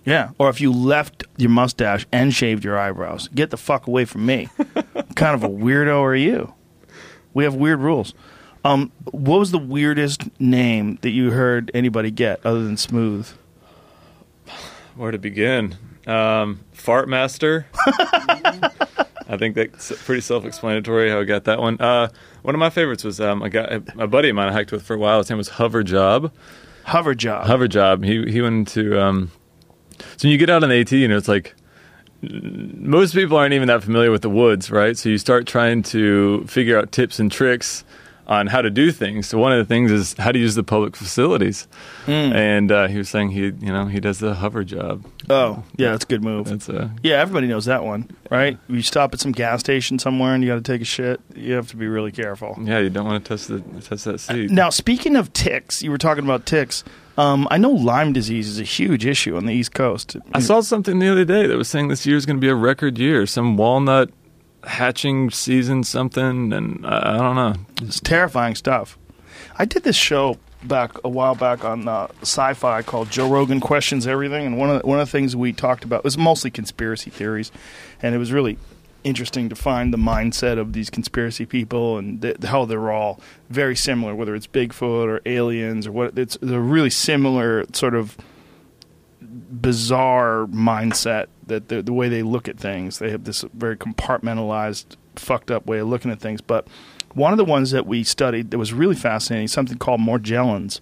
Yeah. 0.07 0.29
Or 0.37 0.47
if 0.49 0.61
you 0.61 0.71
left 0.71 1.25
your 1.35 1.49
mustache 1.49 2.07
and 2.13 2.33
shaved 2.33 2.63
your 2.63 2.79
eyebrows, 2.79 3.27
get 3.35 3.49
the 3.49 3.57
fuck 3.57 3.87
away 3.87 4.05
from 4.05 4.25
me. 4.25 4.45
what 4.55 4.85
kind 5.17 5.35
of 5.35 5.43
a 5.43 5.49
weirdo 5.49 5.99
are 5.99 6.15
you? 6.15 6.53
We 7.33 7.43
have 7.43 7.55
weird 7.55 7.81
rules. 7.81 8.13
Um, 8.63 8.93
what 9.11 9.39
was 9.39 9.51
the 9.51 9.59
weirdest 9.59 10.23
name 10.39 10.97
that 11.01 11.09
you 11.09 11.31
heard 11.31 11.69
anybody 11.73 12.09
get 12.09 12.39
other 12.45 12.63
than 12.63 12.77
Smooth? 12.77 13.29
Where 14.95 15.11
to 15.11 15.17
begin? 15.17 15.75
Um, 16.07 16.61
Fart 16.71 17.09
Master. 17.09 17.67
I 17.75 19.35
think 19.37 19.55
that's 19.55 19.91
pretty 20.05 20.21
self-explanatory 20.21 21.09
how 21.09 21.19
I 21.19 21.25
got 21.25 21.43
that 21.43 21.59
one. 21.59 21.81
Uh, 21.81 22.07
one 22.43 22.55
of 22.55 22.59
my 22.59 22.69
favorites 22.69 23.03
was 23.03 23.19
um, 23.19 23.41
a 23.41 23.49
guy, 23.49 23.81
a 23.97 24.07
buddy 24.07 24.29
of 24.29 24.37
mine 24.37 24.47
I 24.47 24.53
hiked 24.53 24.71
with 24.71 24.83
for 24.83 24.93
a 24.93 24.97
while. 24.97 25.17
His 25.17 25.29
name 25.29 25.37
was 25.37 25.49
Hover 25.49 25.83
Job. 25.83 26.31
Hover 26.85 27.13
job. 27.13 27.45
Hover 27.45 27.67
Job. 27.67 28.05
He 28.05 28.31
he 28.31 28.41
went 28.41 28.55
into 28.55 28.97
um, 28.97 29.31
so 29.99 30.27
when 30.27 30.31
you 30.31 30.37
get 30.37 30.49
out 30.49 30.63
on 30.63 30.69
the 30.69 30.79
AT, 30.79 30.91
you 30.91 31.07
know, 31.07 31.17
it's 31.17 31.27
like 31.27 31.53
most 32.21 33.13
people 33.13 33.37
aren't 33.37 33.53
even 33.53 33.67
that 33.67 33.83
familiar 33.83 34.11
with 34.11 34.21
the 34.21 34.29
woods, 34.29 34.71
right? 34.71 34.97
So 34.97 35.09
you 35.09 35.17
start 35.17 35.45
trying 35.45 35.83
to 35.83 36.45
figure 36.47 36.77
out 36.77 36.91
tips 36.91 37.19
and 37.19 37.31
tricks 37.31 37.83
on 38.25 38.47
how 38.47 38.61
to 38.61 38.69
do 38.69 38.91
things. 38.91 39.25
So 39.27 39.37
one 39.37 39.53
of 39.53 39.57
the 39.59 39.63
things 39.65 39.89
is 39.89 40.13
how 40.17 40.33
to 40.33 40.39
use 40.39 40.55
the 40.55 40.63
public 40.63 40.97
facilities. 40.97 41.65
And 42.07 42.71
uh, 42.71 42.87
he 42.87 42.97
was 42.97 43.07
saying 43.07 43.31
he, 43.31 43.43
you 43.45 43.71
know, 43.71 43.85
he 43.85 44.01
does 44.01 44.19
the 44.19 44.33
hover 44.33 44.65
job. 44.65 45.05
oh, 45.29 45.63
yeah, 45.77 45.91
that's 45.91 46.03
a 46.03 46.07
good 46.07 46.23
move. 46.23 46.47
That's 46.47 46.67
uh, 46.67 46.89
yeah, 47.03 47.21
everybody 47.21 47.47
knows 47.47 47.65
that 47.65 47.85
one, 47.85 48.09
right? 48.29 48.57
You 48.67 48.81
stop 48.81 49.13
at 49.13 49.21
some 49.21 49.31
gas 49.31 49.61
station 49.61 49.97
somewhere 49.97 50.33
and 50.33 50.43
you 50.43 50.49
got 50.49 50.55
to 50.55 50.61
take 50.61 50.81
a 50.81 50.85
shit. 50.85 51.21
You 51.35 51.53
have 51.53 51.69
to 51.69 51.77
be 51.77 51.87
really 51.87 52.11
careful. 52.11 52.57
yeah. 52.61 52.79
You 52.79 52.89
don't 52.89 53.05
want 53.05 53.23
to 53.23 53.29
touch 53.29 53.47
the 53.47 53.59
touch 53.81 54.03
that 54.03 54.19
seat. 54.19 54.51
Now, 54.51 54.71
speaking 54.71 55.15
of 55.15 55.31
ticks, 55.31 55.81
you 55.81 55.89
were 55.91 55.97
talking 55.97 56.25
about 56.25 56.45
ticks. 56.45 56.83
Um, 57.17 57.47
I 57.49 57.57
know 57.57 57.71
Lyme 57.71 58.13
disease 58.13 58.47
is 58.47 58.59
a 58.59 58.63
huge 58.63 59.05
issue 59.05 59.35
on 59.35 59.47
the 59.47 59.53
East 59.53 59.73
Coast. 59.73 60.15
I 60.33 60.39
saw 60.39 60.61
something 60.61 60.99
the 60.99 61.11
other 61.11 61.25
day 61.25 61.47
that 61.47 61.57
was 61.57 61.67
saying 61.67 61.87
this 61.87 62.05
year 62.05 62.15
is 62.15 62.25
going 62.27 62.37
to 62.37 62.41
be 62.41 62.49
a 62.49 62.55
record 62.55 62.99
year. 62.99 63.25
Some 63.25 63.57
walnut 63.57 64.11
hatching 64.63 65.31
season, 65.31 65.83
something, 65.83 66.53
and 66.53 66.85
I, 66.85 67.15
I 67.15 67.17
don't 67.17 67.35
know. 67.35 67.53
It's 67.81 67.99
terrifying 67.99 68.53
stuff. 68.53 68.97
I 69.57 69.65
did 69.65 69.83
this 69.83 69.95
show 69.95 70.37
back 70.63 71.03
a 71.03 71.09
while 71.09 71.35
back 71.35 71.63
on 71.65 71.87
uh, 71.87 72.07
Sci-Fi 72.21 72.81
called 72.83 73.09
Joe 73.09 73.29
Rogan 73.29 73.59
Questions 73.59 74.05
Everything, 74.05 74.45
and 74.45 74.57
one 74.57 74.69
of 74.69 74.81
the, 74.81 74.87
one 74.87 74.99
of 74.99 75.07
the 75.07 75.11
things 75.11 75.35
we 75.35 75.53
talked 75.53 75.83
about 75.83 76.03
was 76.03 76.17
mostly 76.17 76.51
conspiracy 76.51 77.09
theories, 77.09 77.51
and 78.01 78.13
it 78.13 78.17
was 78.17 78.31
really 78.31 78.57
interesting 79.07 79.47
to 79.47 79.55
find 79.55 79.93
the 79.93 79.97
mindset 79.97 80.59
of 80.59 80.73
these 80.73 80.89
conspiracy 80.89 81.45
people 81.45 81.97
and 81.97 82.21
th- 82.21 82.43
how 82.43 82.65
they're 82.65 82.91
all 82.91 83.21
very 83.49 83.75
similar, 83.75 84.13
whether 84.13 84.35
it's 84.35 84.47
Bigfoot 84.47 85.07
or 85.07 85.21
aliens 85.25 85.87
or 85.87 85.93
what. 85.93 86.19
It's 86.19 86.37
they're 86.41 86.59
really 86.59 86.89
similar 86.89 87.65
sort 87.73 87.95
of 87.95 88.17
bizarre 89.21 90.45
mindset 90.47 91.27
that 91.45 91.69
the, 91.69 91.81
the 91.81 91.93
way 91.93 92.09
they 92.09 92.21
look 92.21 92.49
at 92.49 92.57
things. 92.57 92.99
They 92.99 93.09
have 93.11 93.23
this 93.23 93.45
very 93.53 93.77
compartmentalized, 93.77 94.97
fucked 95.15 95.51
up 95.51 95.65
way 95.65 95.79
of 95.79 95.87
looking 95.87 96.11
at 96.11 96.19
things. 96.19 96.41
But 96.41 96.67
one 97.13 97.31
of 97.31 97.37
the 97.37 97.45
ones 97.45 97.71
that 97.71 97.87
we 97.87 98.03
studied 98.03 98.51
that 98.51 98.57
was 98.57 98.73
really 98.73 98.95
fascinating, 98.95 99.47
something 99.47 99.77
called 99.77 100.01
Morgellons. 100.01 100.81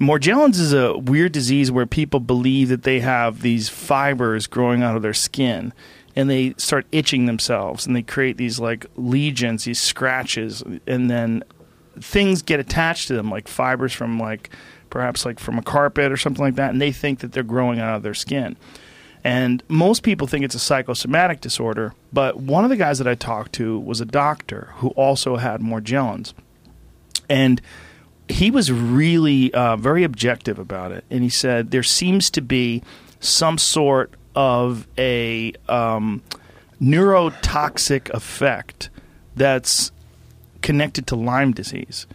Morgellons 0.00 0.58
is 0.58 0.72
a 0.72 0.96
weird 0.98 1.32
disease 1.32 1.70
where 1.70 1.86
people 1.86 2.18
believe 2.18 2.68
that 2.68 2.82
they 2.82 3.00
have 3.00 3.42
these 3.42 3.68
fibers 3.68 4.46
growing 4.46 4.82
out 4.82 4.96
of 4.96 5.02
their 5.02 5.14
skin 5.14 5.72
and 6.16 6.30
they 6.30 6.54
start 6.56 6.86
itching 6.92 7.26
themselves 7.26 7.86
and 7.86 7.94
they 7.94 8.02
create 8.02 8.36
these 8.36 8.58
like 8.60 8.86
legions, 8.96 9.64
these 9.64 9.80
scratches, 9.80 10.62
and 10.86 11.10
then 11.10 11.44
things 12.00 12.42
get 12.42 12.60
attached 12.60 13.08
to 13.08 13.14
them 13.14 13.30
like 13.30 13.48
fibers 13.48 13.92
from 13.92 14.18
like 14.18 14.50
perhaps 14.90 15.24
like 15.24 15.38
from 15.38 15.58
a 15.58 15.62
carpet 15.62 16.12
or 16.12 16.16
something 16.16 16.44
like 16.44 16.56
that 16.56 16.70
and 16.70 16.80
they 16.80 16.92
think 16.92 17.20
that 17.20 17.32
they're 17.32 17.42
growing 17.42 17.80
out 17.80 17.96
of 17.96 18.02
their 18.02 18.14
skin. 18.14 18.56
And 19.24 19.62
most 19.68 20.02
people 20.02 20.26
think 20.26 20.44
it's 20.44 20.54
a 20.54 20.60
psychosomatic 20.60 21.40
disorder, 21.40 21.94
but 22.12 22.36
one 22.36 22.62
of 22.62 22.70
the 22.70 22.76
guys 22.76 22.98
that 22.98 23.08
I 23.08 23.14
talked 23.14 23.54
to 23.54 23.78
was 23.80 24.00
a 24.00 24.04
doctor 24.04 24.68
who 24.76 24.88
also 24.90 25.36
had 25.36 25.62
Morgellons. 25.62 26.34
And 27.28 27.62
he 28.28 28.50
was 28.50 28.70
really 28.70 29.52
uh, 29.54 29.76
very 29.76 30.04
objective 30.04 30.58
about 30.58 30.92
it, 30.92 31.04
and 31.10 31.22
he 31.22 31.30
said 31.30 31.70
there 31.70 31.82
seems 31.82 32.30
to 32.30 32.42
be 32.42 32.82
some 33.18 33.56
sort 33.56 34.12
of 34.34 34.86
a 34.98 35.52
um, 35.68 36.22
neurotoxic 36.80 38.10
effect 38.10 38.90
that's 39.36 39.92
connected 40.62 41.06
to 41.08 41.16
Lyme 41.16 41.52
disease. 41.52 42.06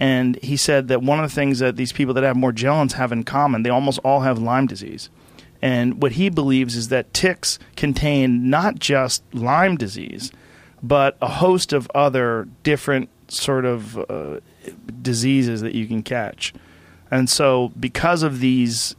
And 0.00 0.36
he 0.42 0.56
said 0.56 0.88
that 0.88 1.02
one 1.02 1.22
of 1.22 1.30
the 1.30 1.34
things 1.34 1.60
that 1.60 1.76
these 1.76 1.92
people 1.92 2.14
that 2.14 2.24
have 2.24 2.36
Morgellons 2.36 2.92
have 2.92 3.12
in 3.12 3.24
common, 3.24 3.62
they 3.62 3.70
almost 3.70 4.00
all 4.04 4.20
have 4.20 4.38
Lyme 4.38 4.66
disease. 4.66 5.08
And 5.62 6.02
what 6.02 6.12
he 6.12 6.28
believes 6.28 6.76
is 6.76 6.88
that 6.88 7.14
ticks 7.14 7.58
contain 7.76 8.50
not 8.50 8.78
just 8.78 9.22
Lyme 9.32 9.76
disease, 9.76 10.30
but 10.82 11.16
a 11.22 11.28
host 11.28 11.72
of 11.72 11.90
other 11.94 12.48
different 12.62 13.08
sort 13.28 13.64
of 13.64 13.98
uh, 14.10 14.40
diseases 15.00 15.62
that 15.62 15.74
you 15.74 15.86
can 15.86 16.02
catch. 16.02 16.52
And 17.10 17.30
so, 17.30 17.72
because 17.80 18.22
of 18.22 18.40
these 18.40 18.94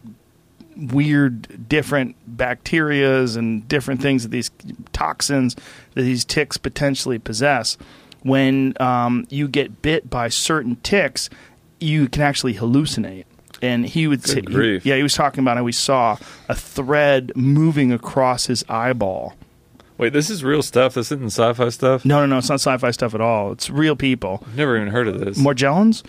weird, 0.78 1.68
different 1.70 2.16
bacterias 2.38 3.38
and 3.38 3.68
different 3.68 4.02
things 4.02 4.24
that 4.24 4.30
these 4.30 4.52
toxins 4.94 5.56
that 5.94 6.02
these 6.02 6.26
ticks 6.26 6.58
potentially 6.58 7.20
possess, 7.20 7.78
when 8.24 8.74
um, 8.82 9.26
you 9.30 9.48
get 9.48 9.82
bit 9.82 10.10
by 10.10 10.28
certain 10.30 10.76
ticks, 10.78 11.30
you 11.80 12.08
can 12.10 12.22
actually 12.22 12.56
hallucinate. 12.56 13.26
And 13.62 13.86
he 13.86 14.08
would 14.08 14.26
say, 14.28 14.42
he- 14.48 14.82
yeah, 14.84 14.96
he 14.98 15.04
was 15.04 15.14
talking 15.14 15.42
about 15.44 15.58
how 15.58 15.64
we 15.64 15.72
saw 15.72 16.18
a 16.50 16.56
thread 16.56 17.32
moving 17.36 17.92
across 17.92 18.48
his 18.48 18.66
eyeball. 18.68 19.34
Wait, 19.98 20.12
this 20.12 20.30
is 20.30 20.44
real 20.44 20.62
stuff. 20.62 20.94
This 20.94 21.10
isn't 21.12 21.28
sci-fi 21.28 21.70
stuff. 21.70 22.04
No, 22.04 22.20
no, 22.20 22.26
no, 22.26 22.38
it's 22.40 22.50
not 22.50 22.56
sci-fi 22.56 22.92
stuff 22.92 23.16
at 23.16 23.22
all. 23.22 23.54
It's 23.54 23.70
real 23.70 23.96
people. 23.96 24.44
I've 24.46 24.58
never 24.58 24.76
even 24.76 24.90
heard 24.90 25.08
of 25.08 25.20
this. 25.20 25.38
Morgellons? 25.38 26.04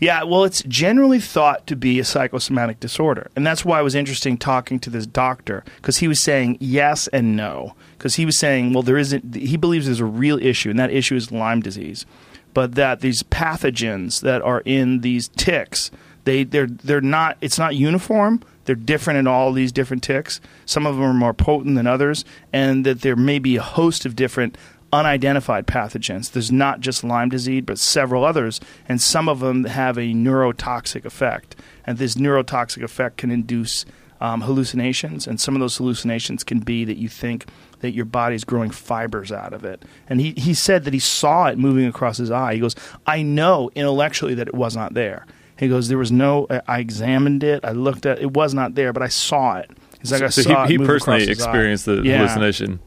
Yeah, 0.00 0.22
well, 0.22 0.44
it's 0.44 0.62
generally 0.62 1.18
thought 1.18 1.66
to 1.66 1.74
be 1.74 1.98
a 1.98 2.04
psychosomatic 2.04 2.78
disorder. 2.78 3.30
And 3.34 3.46
that's 3.46 3.64
why 3.64 3.80
it 3.80 3.84
was 3.84 3.96
interesting 3.96 4.38
talking 4.38 4.78
to 4.80 4.90
this 4.90 5.06
doctor 5.06 5.64
because 5.76 5.98
he 5.98 6.08
was 6.08 6.22
saying 6.22 6.56
yes 6.60 7.08
and 7.08 7.36
no. 7.36 7.74
Because 7.96 8.14
he 8.14 8.24
was 8.24 8.38
saying, 8.38 8.72
well, 8.72 8.84
there 8.84 8.96
isn't, 8.96 9.34
he 9.34 9.56
believes 9.56 9.86
there's 9.86 9.98
a 9.98 10.04
real 10.04 10.38
issue, 10.38 10.70
and 10.70 10.78
that 10.78 10.92
issue 10.92 11.16
is 11.16 11.32
Lyme 11.32 11.60
disease. 11.60 12.06
But 12.54 12.76
that 12.76 13.00
these 13.00 13.24
pathogens 13.24 14.20
that 14.20 14.40
are 14.42 14.62
in 14.64 15.00
these 15.00 15.28
ticks, 15.28 15.90
they, 16.24 16.44
they're, 16.44 16.68
they're 16.68 17.00
not, 17.00 17.36
it's 17.40 17.58
not 17.58 17.74
uniform. 17.74 18.42
They're 18.64 18.76
different 18.76 19.18
in 19.18 19.26
all 19.26 19.52
these 19.52 19.72
different 19.72 20.02
ticks. 20.02 20.40
Some 20.64 20.86
of 20.86 20.94
them 20.94 21.04
are 21.04 21.14
more 21.14 21.34
potent 21.34 21.74
than 21.74 21.86
others, 21.86 22.24
and 22.52 22.86
that 22.86 23.00
there 23.00 23.16
may 23.16 23.38
be 23.38 23.56
a 23.56 23.62
host 23.62 24.04
of 24.06 24.14
different 24.14 24.56
unidentified 24.92 25.66
pathogens. 25.66 26.32
There's 26.32 26.50
not 26.52 26.80
just 26.80 27.04
Lyme 27.04 27.28
disease, 27.28 27.62
but 27.66 27.78
several 27.78 28.24
others, 28.24 28.60
and 28.88 29.00
some 29.00 29.28
of 29.28 29.40
them 29.40 29.64
have 29.64 29.96
a 29.98 30.12
neurotoxic 30.14 31.04
effect. 31.04 31.56
And 31.86 31.98
this 31.98 32.14
neurotoxic 32.14 32.82
effect 32.82 33.16
can 33.18 33.30
induce 33.30 33.84
um, 34.20 34.40
hallucinations, 34.42 35.26
and 35.26 35.40
some 35.40 35.54
of 35.54 35.60
those 35.60 35.76
hallucinations 35.76 36.42
can 36.42 36.58
be 36.60 36.84
that 36.84 36.96
you 36.96 37.08
think 37.08 37.46
that 37.80 37.92
your 37.92 38.04
body's 38.04 38.42
growing 38.44 38.70
fibers 38.70 39.30
out 39.30 39.52
of 39.52 39.64
it. 39.64 39.84
And 40.08 40.20
he, 40.20 40.32
he 40.36 40.54
said 40.54 40.84
that 40.84 40.92
he 40.92 40.98
saw 40.98 41.46
it 41.46 41.56
moving 41.58 41.86
across 41.86 42.16
his 42.16 42.30
eye. 42.30 42.54
He 42.54 42.60
goes, 42.60 42.74
I 43.06 43.22
know 43.22 43.70
intellectually 43.76 44.34
that 44.34 44.48
it 44.48 44.54
was 44.54 44.74
not 44.74 44.94
there. 44.94 45.24
He 45.56 45.68
goes, 45.68 45.88
there 45.88 45.98
was 45.98 46.10
no. 46.12 46.46
I- 46.50 46.62
I 46.66 46.78
examined 46.80 47.42
it. 47.44 47.64
I 47.64 47.72
looked 47.72 48.06
at 48.06 48.20
it. 48.20 48.32
Was 48.32 48.54
not 48.54 48.74
there, 48.74 48.92
but 48.92 49.02
I 49.02 49.08
saw 49.08 49.56
it. 49.58 49.70
He's 50.00 50.10
like, 50.12 50.22
I 50.22 50.28
so 50.28 50.42
saw 50.42 50.66
he, 50.66 50.76
he 50.76 50.78
personally 50.78 51.20
his 51.20 51.28
eye." 51.28 51.32
experienced 51.32 51.86
the 51.86 52.02
Yeah. 52.02 52.18
hallucination. 52.18 52.78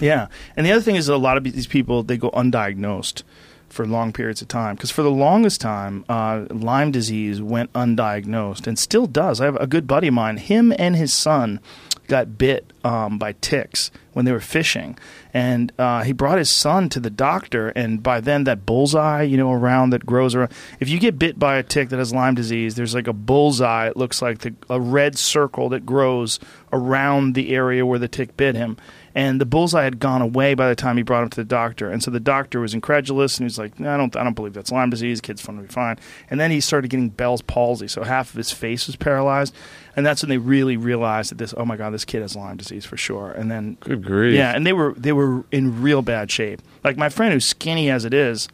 Yeah, 0.00 0.28
and 0.56 0.66
the 0.66 0.72
other 0.72 0.82
thing 0.82 0.96
is 0.96 1.06
that 1.06 1.14
a 1.14 1.16
lot 1.16 1.36
of 1.36 1.44
these 1.44 1.66
people 1.66 2.02
they 2.02 2.16
go 2.16 2.30
undiagnosed 2.30 3.22
for 3.68 3.86
long 3.86 4.12
periods 4.12 4.42
of 4.42 4.48
time 4.48 4.74
because 4.74 4.90
for 4.90 5.02
the 5.02 5.10
longest 5.10 5.60
time, 5.60 6.04
uh, 6.08 6.44
Lyme 6.50 6.90
disease 6.90 7.40
went 7.40 7.72
undiagnosed 7.72 8.66
and 8.66 8.78
still 8.78 9.06
does. 9.06 9.40
I 9.40 9.44
have 9.44 9.56
a 9.56 9.66
good 9.66 9.86
buddy 9.86 10.08
of 10.08 10.14
mine. 10.14 10.38
Him 10.38 10.72
and 10.78 10.96
his 10.96 11.12
son 11.12 11.60
got 12.08 12.36
bit 12.36 12.72
um, 12.82 13.18
by 13.18 13.32
ticks 13.34 13.92
when 14.12 14.24
they 14.24 14.32
were 14.32 14.40
fishing, 14.40 14.98
and 15.32 15.72
uh, 15.78 16.02
he 16.02 16.12
brought 16.12 16.38
his 16.38 16.50
son 16.50 16.88
to 16.88 16.98
the 16.98 17.10
doctor. 17.10 17.68
And 17.68 18.02
by 18.02 18.20
then, 18.20 18.42
that 18.44 18.66
bullseye, 18.66 19.22
you 19.22 19.36
know, 19.36 19.52
around 19.52 19.90
that 19.90 20.04
grows 20.04 20.34
around. 20.34 20.50
If 20.80 20.88
you 20.88 20.98
get 20.98 21.18
bit 21.18 21.38
by 21.38 21.56
a 21.56 21.62
tick 21.62 21.90
that 21.90 21.98
has 21.98 22.12
Lyme 22.12 22.34
disease, 22.34 22.74
there's 22.74 22.94
like 22.94 23.06
a 23.06 23.12
bullseye. 23.12 23.86
It 23.86 23.96
looks 23.96 24.20
like 24.20 24.40
the, 24.40 24.54
a 24.68 24.80
red 24.80 25.16
circle 25.16 25.68
that 25.68 25.86
grows 25.86 26.40
around 26.72 27.34
the 27.34 27.54
area 27.54 27.86
where 27.86 28.00
the 28.00 28.08
tick 28.08 28.36
bit 28.36 28.56
him 28.56 28.76
and 29.14 29.40
the 29.40 29.46
bullseye 29.46 29.84
had 29.84 29.98
gone 29.98 30.22
away 30.22 30.54
by 30.54 30.68
the 30.68 30.74
time 30.76 30.96
he 30.96 31.02
brought 31.02 31.22
him 31.24 31.30
to 31.30 31.36
the 31.40 31.44
doctor. 31.44 31.90
And 31.90 32.02
so 32.02 32.10
the 32.10 32.20
doctor 32.20 32.60
was 32.60 32.74
incredulous, 32.74 33.36
and 33.38 33.42
he 33.42 33.46
was 33.46 33.58
like, 33.58 33.78
no, 33.80 33.92
"I 33.92 33.96
don't, 33.96 34.14
I 34.16 34.22
don't 34.24 34.34
believe 34.34 34.52
that's 34.54 34.70
Lyme 34.70 34.90
disease. 34.90 35.20
Kid's 35.20 35.44
going 35.44 35.58
to 35.58 35.62
be 35.64 35.72
fine." 35.72 35.98
And 36.30 36.38
then 36.38 36.50
he 36.50 36.60
started 36.60 36.88
getting 36.88 37.08
Bell's 37.08 37.42
palsy, 37.42 37.88
so 37.88 38.04
half 38.04 38.30
of 38.30 38.36
his 38.36 38.52
face 38.52 38.86
was 38.86 38.96
paralyzed, 38.96 39.54
and 39.96 40.04
that's 40.06 40.22
when 40.22 40.30
they 40.30 40.38
really 40.38 40.76
realized 40.76 41.30
that 41.30 41.38
this, 41.38 41.52
oh 41.56 41.64
my 41.64 41.76
god, 41.76 41.90
this 41.90 42.04
kid 42.04 42.22
has 42.22 42.36
Lyme 42.36 42.56
disease 42.56 42.84
for 42.84 42.96
sure. 42.96 43.30
And 43.32 43.50
then, 43.50 43.76
Good 43.80 44.04
grief. 44.04 44.34
yeah, 44.36 44.54
and 44.54 44.66
they 44.66 44.72
were 44.72 44.94
they 44.96 45.12
were 45.12 45.44
in 45.50 45.82
real 45.82 46.02
bad 46.02 46.30
shape. 46.30 46.60
Like 46.84 46.96
my 46.96 47.08
friend, 47.08 47.32
who's 47.32 47.46
skinny 47.46 47.90
as 47.90 48.04
it 48.04 48.14
is, 48.14 48.48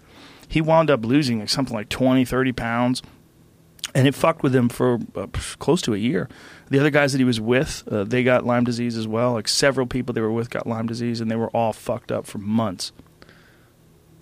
he 0.48 0.61
wound 0.61 0.90
up 0.90 1.04
losing 1.04 1.40
like 1.40 1.48
something 1.48 1.74
like 1.74 1.88
20, 1.88 2.24
30 2.24 2.52
pounds 2.52 3.02
and 3.97 4.07
it 4.07 4.14
fucked 4.14 4.42
with 4.44 4.55
him 4.55 4.68
for 4.68 4.99
uh, 5.16 5.26
close 5.59 5.80
to 5.82 5.94
a 5.94 5.97
year. 5.99 6.28
The 6.68 6.78
other 6.78 6.90
guys 6.90 7.12
that 7.12 7.18
he 7.18 7.24
was 7.24 7.40
with, 7.40 7.82
uh, 7.90 8.05
they 8.05 8.22
got 8.22 8.44
Lyme 8.44 8.64
disease 8.64 8.97
as 8.97 9.09
well. 9.09 9.32
Like 9.32 9.49
several 9.49 9.86
people 9.86 10.12
they 10.12 10.20
were 10.20 10.30
with 10.32 10.51
got 10.51 10.66
Lyme 10.66 10.86
disease, 10.86 11.20
and 11.20 11.30
they 11.30 11.36
were 11.36 11.49
all 11.51 11.72
fucked 11.72 12.12
up 12.12 12.26
for 12.26 12.38
months. 12.38 12.92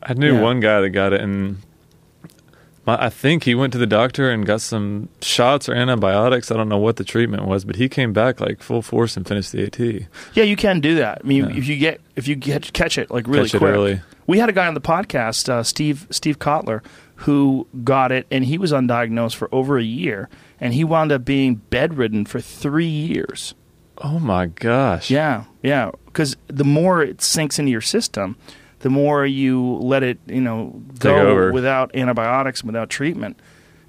I 0.03 0.15
knew 0.15 0.35
Yeah. 0.35 0.41
one 0.43 0.61
guy 0.61 0.81
that 0.81 0.91
got 0.91 1.13
it, 1.13 1.21
and 1.21 1.59
my, 2.87 3.07
I 3.07 3.09
think 3.09 3.45
he 3.45 3.55
went 3.55 3.73
to 3.73 3.79
the 3.79 3.87
doctor 3.87 4.31
and 4.31 4.45
got 4.45 4.61
some 4.61 5.09
shots 5.23 5.69
or 5.69 5.75
antibiotics. 5.75 6.51
I 6.51 6.57
don't 6.57 6.69
know 6.69 6.77
what 6.79 6.97
the 6.97 7.05
treatment 7.05 7.47
was, 7.47 7.65
but 7.65 7.77
he 7.77 7.89
came 7.89 8.13
back 8.13 8.41
like 8.41 8.61
full 8.61 8.83
force 8.83 9.17
and 9.17 9.27
finished 9.27 9.53
the 9.53 9.65
AT. 9.65 10.07
Yeah, 10.35 10.45
you 10.45 10.57
can 10.57 10.81
do 10.81 10.97
that. 10.97 11.23
I 11.25 11.27
mean, 11.27 11.49
Yeah. 11.49 11.57
if 11.57 11.67
you 11.67 11.77
get 11.79 12.01
if 12.17 12.29
you 12.29 12.35
get 12.37 12.73
catch 12.75 12.99
it 12.99 13.11
like 13.11 13.27
really 13.27 13.49
Catch 13.49 13.55
it 13.55 13.59
quick. 13.59 13.73
early. 13.73 14.01
We 14.27 14.39
had 14.39 14.49
a 14.49 14.53
guy 14.53 14.67
on 14.67 14.75
the 14.75 14.81
podcast, 14.81 15.49
uh, 15.49 15.63
Steve 15.63 16.07
Steve 16.11 16.39
Kotler, 16.39 16.83
who 17.17 17.67
got 17.85 18.13
it, 18.13 18.27
and 18.31 18.45
he 18.45 18.59
was 18.59 18.73
undiagnosed 18.73 19.35
for 19.35 19.49
over 19.53 19.79
a 19.79 19.85
year, 19.85 20.29
and 20.61 20.75
he 20.75 20.85
wound 20.85 21.13
up 21.13 21.25
being 21.25 21.57
bedridden 21.57 22.27
for 22.27 22.41
three 22.41 22.87
years. 22.87 23.55
Oh 23.99 24.19
my 24.19 24.47
gosh! 24.47 25.11
Yeah, 25.11 25.45
yeah. 25.63 25.91
Because 26.07 26.37
the 26.49 26.65
more 26.65 27.03
it 27.03 27.23
sinks 27.23 27.59
into 27.59 27.71
your 27.71 27.81
system, 27.81 28.37
the 28.81 28.91
more 28.91 29.25
you 29.25 29.77
let 29.77 30.03
it, 30.03 30.19
you 30.27 30.41
know, 30.41 30.83
go 30.99 31.53
without 31.53 31.95
antibiotics, 31.95 32.61
and 32.61 32.69
without 32.69 32.91
treatment. 32.91 33.39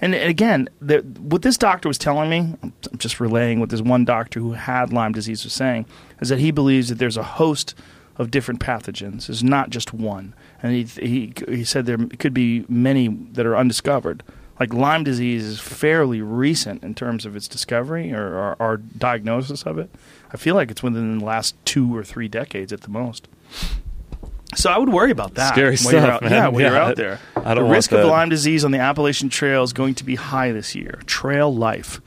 And 0.02 0.14
again, 0.14 0.68
the, 0.82 1.00
what 1.20 1.42
this 1.42 1.58
doctor 1.58 1.88
was 1.88 1.98
telling 1.98 2.30
me, 2.30 2.56
I'm 2.62 2.74
I'm 2.92 2.98
just 2.98 3.20
relaying 3.20 3.60
what 3.60 3.70
this 3.70 3.82
one 3.82 4.06
doctor 4.06 4.40
who 4.40 4.52
had 4.52 4.94
Lyme 4.94 5.14
disease 5.14 5.44
was 5.44 5.54
saying, 5.54 5.86
is 6.22 6.30
that 6.30 6.40
he 6.40 6.52
believes 6.52 6.90
that 6.90 6.96
there's 6.96 7.18
a 7.18 7.24
host 7.24 7.74
of 8.18 8.30
different 8.30 8.60
pathogens. 8.60 9.28
There's 9.28 9.44
not 9.44 9.70
just 9.70 9.94
one. 9.94 10.34
And 10.66 10.74
he, 10.74 10.84
he, 10.84 11.34
he 11.47 11.63
said 11.63 11.86
there 11.86 11.97
could 12.18 12.34
be 12.34 12.66
many 12.68 13.07
that 13.34 13.45
are 13.45 13.55
undiscovered. 13.55 14.24
Like 14.59 14.74
Lyme 14.74 15.03
disease 15.03 15.45
is 15.45 15.59
fairly 15.59 16.22
recent 16.22 16.82
in 16.84 16.95
terms 16.95 17.24
of 17.26 17.36
its 17.36 17.47
discovery 17.47 18.11
or 18.11 18.36
our, 18.36 18.55
our 18.59 18.78
diagnosis 18.78 19.61
of 19.63 19.78
it. 19.78 19.91
I 20.34 20.38
feel 20.38 20.55
like 20.55 20.72
it's 20.72 20.82
within 20.82 21.20
the 21.20 21.26
last 21.26 21.55
two 21.66 21.95
or 21.95 22.03
three 22.03 22.28
decades 22.28 22.74
at 22.74 22.82
the 22.82 22.89
most. 22.89 23.28
So 24.55 24.72
I 24.72 24.78
would 24.80 24.89
worry 24.89 25.11
about 25.11 25.36
that. 25.36 25.49
Scary 25.53 25.76
when 25.84 25.93
you're 25.93 26.01
stuff, 26.01 26.09
out- 26.09 26.22
man. 26.24 26.32
Yeah, 26.32 26.47
when 26.47 26.63
you're 26.66 26.74
Yeah, 26.74 26.84
out 26.86 26.95
there. 26.95 27.20
I 27.36 27.53
don't 27.53 27.55
the 27.57 27.61
want 27.66 27.72
risk 27.76 27.91
of. 27.91 28.05
Lyme 28.05 28.30
disease 28.30 28.66
on 28.66 28.72
the 28.72 28.80
Appalachian 28.80 29.30
Trail 29.30 29.61
is 29.61 29.72
going 29.74 29.93
to 29.95 30.03
be 30.03 30.16
high 30.16 30.51
this 30.51 30.74
year. 30.74 30.99
Trail 31.05 31.53
life. 31.53 32.01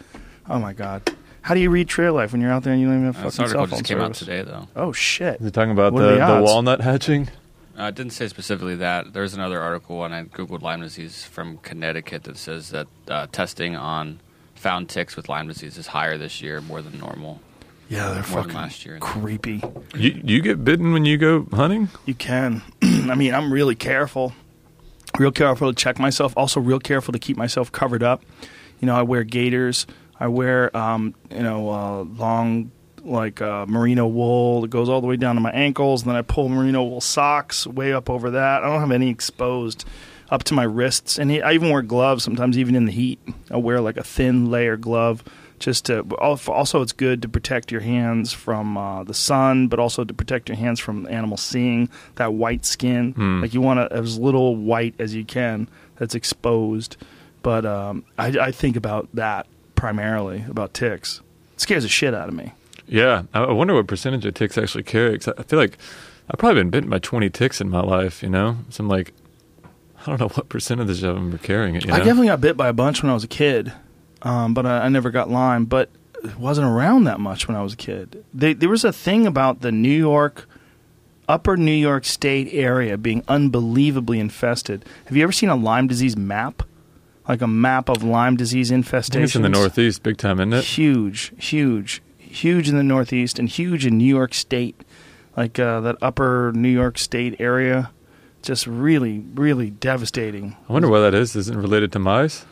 Oh 0.48 0.58
my 0.58 0.72
God. 0.72 1.14
How 1.42 1.54
do 1.54 1.60
you 1.60 1.70
read 1.70 1.88
trail 1.88 2.12
life 2.14 2.32
when 2.32 2.40
you're 2.40 2.50
out 2.50 2.62
there 2.64 2.72
and 2.72 2.80
you 2.82 2.88
don't 2.88 2.96
even 3.02 3.12
have 3.12 3.16
a 3.24 3.30
fucking 3.30 3.44
this 3.44 3.50
cell 3.52 3.60
article 3.60 3.66
phone 3.66 3.78
just 3.78 3.84
came 3.88 3.98
out 3.98 4.16
service? 4.16 4.18
today, 4.18 4.42
though. 4.42 4.68
Oh 4.74 4.92
shit. 4.92 5.38
Is 5.40 5.46
he 5.46 5.50
talking 5.50 5.70
about 5.70 5.92
What 5.92 6.00
the, 6.00 6.16
the 6.16 6.34
the 6.36 6.42
walnut 6.42 6.80
hatching? 6.80 7.28
Uh, 7.78 7.84
it 7.84 7.94
didn't 7.94 8.12
say 8.12 8.26
specifically 8.28 8.74
that. 8.76 9.12
There's 9.12 9.34
another 9.34 9.60
article 9.60 9.98
when 9.98 10.12
I 10.12 10.24
googled 10.24 10.62
Lyme 10.62 10.80
disease 10.80 11.24
from 11.24 11.58
Connecticut 11.58 12.24
that 12.24 12.36
says 12.36 12.70
that 12.70 12.88
uh, 13.08 13.26
testing 13.30 13.76
on 13.76 14.20
found 14.54 14.88
ticks 14.88 15.14
with 15.16 15.28
Lyme 15.28 15.46
disease 15.46 15.78
is 15.78 15.86
higher 15.88 16.18
this 16.18 16.42
year, 16.42 16.60
more 16.60 16.82
than 16.82 16.98
normal. 16.98 17.40
Yeah, 17.88 18.06
they're 18.08 18.14
More 18.16 18.42
fucking 18.42 18.52
last 18.54 18.84
year. 18.84 18.98
creepy. 18.98 19.62
You 19.94 20.20
you 20.24 20.42
get 20.42 20.62
bitten 20.64 20.92
when 20.92 21.04
you 21.04 21.16
go 21.16 21.46
hunting? 21.52 21.88
You 22.04 22.14
can. 22.14 22.62
I 22.82 23.14
mean, 23.14 23.32
I'm 23.32 23.52
really 23.52 23.74
careful. 23.76 24.34
Real 25.18 25.32
careful 25.32 25.72
to 25.72 25.74
check 25.74 25.98
myself. 25.98 26.34
Also, 26.36 26.60
real 26.60 26.80
careful 26.80 27.12
to 27.12 27.18
keep 27.18 27.36
myself 27.36 27.72
covered 27.72 28.02
up. 28.02 28.22
You 28.80 28.86
know, 28.86 28.94
I 28.94 29.02
wear 29.02 29.24
gaiters. 29.24 29.86
I 30.20 30.26
wear, 30.28 30.76
um, 30.76 31.14
you 31.30 31.42
know, 31.42 31.70
uh, 31.70 32.02
long 32.02 32.72
like 33.08 33.40
uh, 33.40 33.66
merino 33.66 34.06
wool 34.06 34.62
that 34.62 34.70
goes 34.70 34.88
all 34.88 35.00
the 35.00 35.06
way 35.06 35.16
down 35.16 35.34
to 35.34 35.40
my 35.40 35.50
ankles. 35.50 36.02
And 36.02 36.10
then 36.10 36.16
I 36.16 36.22
pull 36.22 36.48
merino 36.48 36.84
wool 36.84 37.00
socks 37.00 37.66
way 37.66 37.92
up 37.92 38.08
over 38.10 38.30
that. 38.30 38.62
I 38.62 38.68
don't 38.68 38.80
have 38.80 38.90
any 38.90 39.10
exposed 39.10 39.84
up 40.30 40.44
to 40.44 40.54
my 40.54 40.64
wrists. 40.64 41.18
And 41.18 41.32
I 41.32 41.52
even 41.52 41.70
wear 41.70 41.82
gloves 41.82 42.24
sometimes, 42.24 42.58
even 42.58 42.74
in 42.74 42.84
the 42.84 42.92
heat. 42.92 43.18
I 43.50 43.56
wear 43.56 43.80
like 43.80 43.96
a 43.96 44.04
thin 44.04 44.50
layer 44.50 44.76
glove 44.76 45.24
just 45.58 45.86
to 45.86 46.02
also 46.18 46.82
it's 46.82 46.92
good 46.92 47.20
to 47.22 47.28
protect 47.28 47.72
your 47.72 47.80
hands 47.80 48.32
from 48.32 48.76
uh, 48.76 49.02
the 49.02 49.12
sun 49.12 49.66
but 49.66 49.80
also 49.80 50.04
to 50.04 50.14
protect 50.14 50.48
your 50.48 50.56
hands 50.56 50.78
from 50.78 51.04
animals 51.08 51.42
seeing 51.42 51.88
that 52.14 52.32
white 52.32 52.64
skin 52.64 53.12
like 53.40 53.52
you 53.52 53.60
want 53.60 53.80
to 53.80 53.92
as 53.96 54.20
little 54.20 54.54
white 54.54 54.94
as 55.00 55.16
you 55.16 55.24
can 55.24 55.68
that's 55.96 56.14
exposed 56.14 56.96
but 57.42 57.66
um, 57.66 58.04
I, 58.16 58.26
I 58.26 58.52
think 58.52 58.76
about 58.76 59.08
that 59.14 59.46
primarily 59.74 60.44
about 60.48 60.74
ticks. 60.74 61.22
It 61.54 61.60
scares 61.60 61.82
the 61.82 61.88
shit 61.88 62.14
out 62.14 62.28
of 62.28 62.34
me. 62.34 62.52
Yeah, 62.88 63.22
I 63.34 63.52
wonder 63.52 63.74
what 63.74 63.86
percentage 63.86 64.24
of 64.24 64.34
ticks 64.34 64.56
actually 64.56 64.84
carry. 64.84 65.18
Cause 65.18 65.34
I 65.36 65.42
feel 65.42 65.58
like 65.58 65.78
I've 66.30 66.38
probably 66.38 66.60
been 66.60 66.70
bitten 66.70 66.90
by 66.90 66.98
20 66.98 67.30
ticks 67.30 67.60
in 67.60 67.68
my 67.70 67.80
life, 67.80 68.22
you 68.22 68.28
know? 68.28 68.58
So 68.70 68.82
I'm 68.82 68.88
like, 68.88 69.12
I 70.00 70.06
don't 70.06 70.20
know 70.20 70.28
what 70.34 70.48
percentage 70.48 71.02
of 71.02 71.14
them 71.14 71.34
are 71.34 71.38
carrying 71.38 71.74
it, 71.74 71.84
you 71.84 71.90
know? 71.90 71.96
I 71.96 71.98
definitely 71.98 72.28
got 72.28 72.40
bit 72.40 72.56
by 72.56 72.68
a 72.68 72.72
bunch 72.72 73.02
when 73.02 73.10
I 73.10 73.14
was 73.14 73.24
a 73.24 73.28
kid, 73.28 73.72
um, 74.22 74.54
but 74.54 74.66
I, 74.66 74.86
I 74.86 74.88
never 74.88 75.10
got 75.10 75.30
Lyme. 75.30 75.64
But 75.64 75.90
it 76.22 76.38
wasn't 76.38 76.66
around 76.66 77.04
that 77.04 77.20
much 77.20 77.48
when 77.48 77.56
I 77.56 77.62
was 77.62 77.74
a 77.74 77.76
kid. 77.76 78.24
They, 78.34 78.52
there 78.52 78.68
was 78.68 78.84
a 78.84 78.92
thing 78.92 79.26
about 79.26 79.60
the 79.60 79.72
New 79.72 79.88
York, 79.88 80.48
upper 81.28 81.56
New 81.56 81.72
York 81.72 82.04
State 82.04 82.48
area 82.52 82.98
being 82.98 83.22
unbelievably 83.28 84.18
infested. 84.18 84.84
Have 85.06 85.16
you 85.16 85.22
ever 85.22 85.32
seen 85.32 85.48
a 85.48 85.56
Lyme 85.56 85.86
disease 85.86 86.16
map? 86.16 86.62
Like 87.28 87.42
a 87.42 87.46
map 87.46 87.90
of 87.90 88.02
Lyme 88.02 88.36
disease 88.36 88.70
infestations? 88.70 89.24
it's 89.24 89.36
in 89.36 89.42
the 89.42 89.50
Northeast, 89.50 90.02
big 90.02 90.16
time, 90.16 90.40
isn't 90.40 90.54
it? 90.54 90.64
Huge, 90.64 91.32
huge, 91.38 92.00
huge 92.38 92.68
in 92.68 92.76
the 92.76 92.82
Northeast 92.82 93.38
and 93.38 93.48
huge 93.48 93.84
in 93.86 93.98
New 93.98 94.04
York 94.06 94.34
State, 94.34 94.80
like 95.36 95.58
uh, 95.58 95.80
that 95.80 95.96
upper 96.02 96.52
New 96.54 96.68
York 96.68 96.98
State 96.98 97.36
area. 97.40 97.90
Just 98.42 98.66
really, 98.66 99.24
really 99.34 99.70
devastating. 99.70 100.56
I 100.68 100.72
wonder 100.72 100.88
why 100.88 101.00
that 101.00 101.14
is. 101.14 101.34
Isn't 101.34 101.58
it 101.58 101.60
related 101.60 101.90
to 101.92 101.98
mice? 101.98 102.44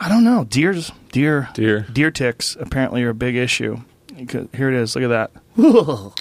I 0.00 0.08
don't 0.08 0.24
know. 0.24 0.44
Deer's 0.44 0.90
deer 1.12 1.48
Deer. 1.54 1.86
deer 1.92 2.10
ticks 2.10 2.56
apparently 2.58 3.02
are 3.04 3.10
a 3.10 3.14
big 3.14 3.36
issue. 3.36 3.78
You 4.16 4.26
could- 4.26 4.48
Here 4.54 4.68
it 4.68 4.74
is. 4.74 4.94
Look 4.96 5.04
at 5.04 5.08
that. 5.08 5.30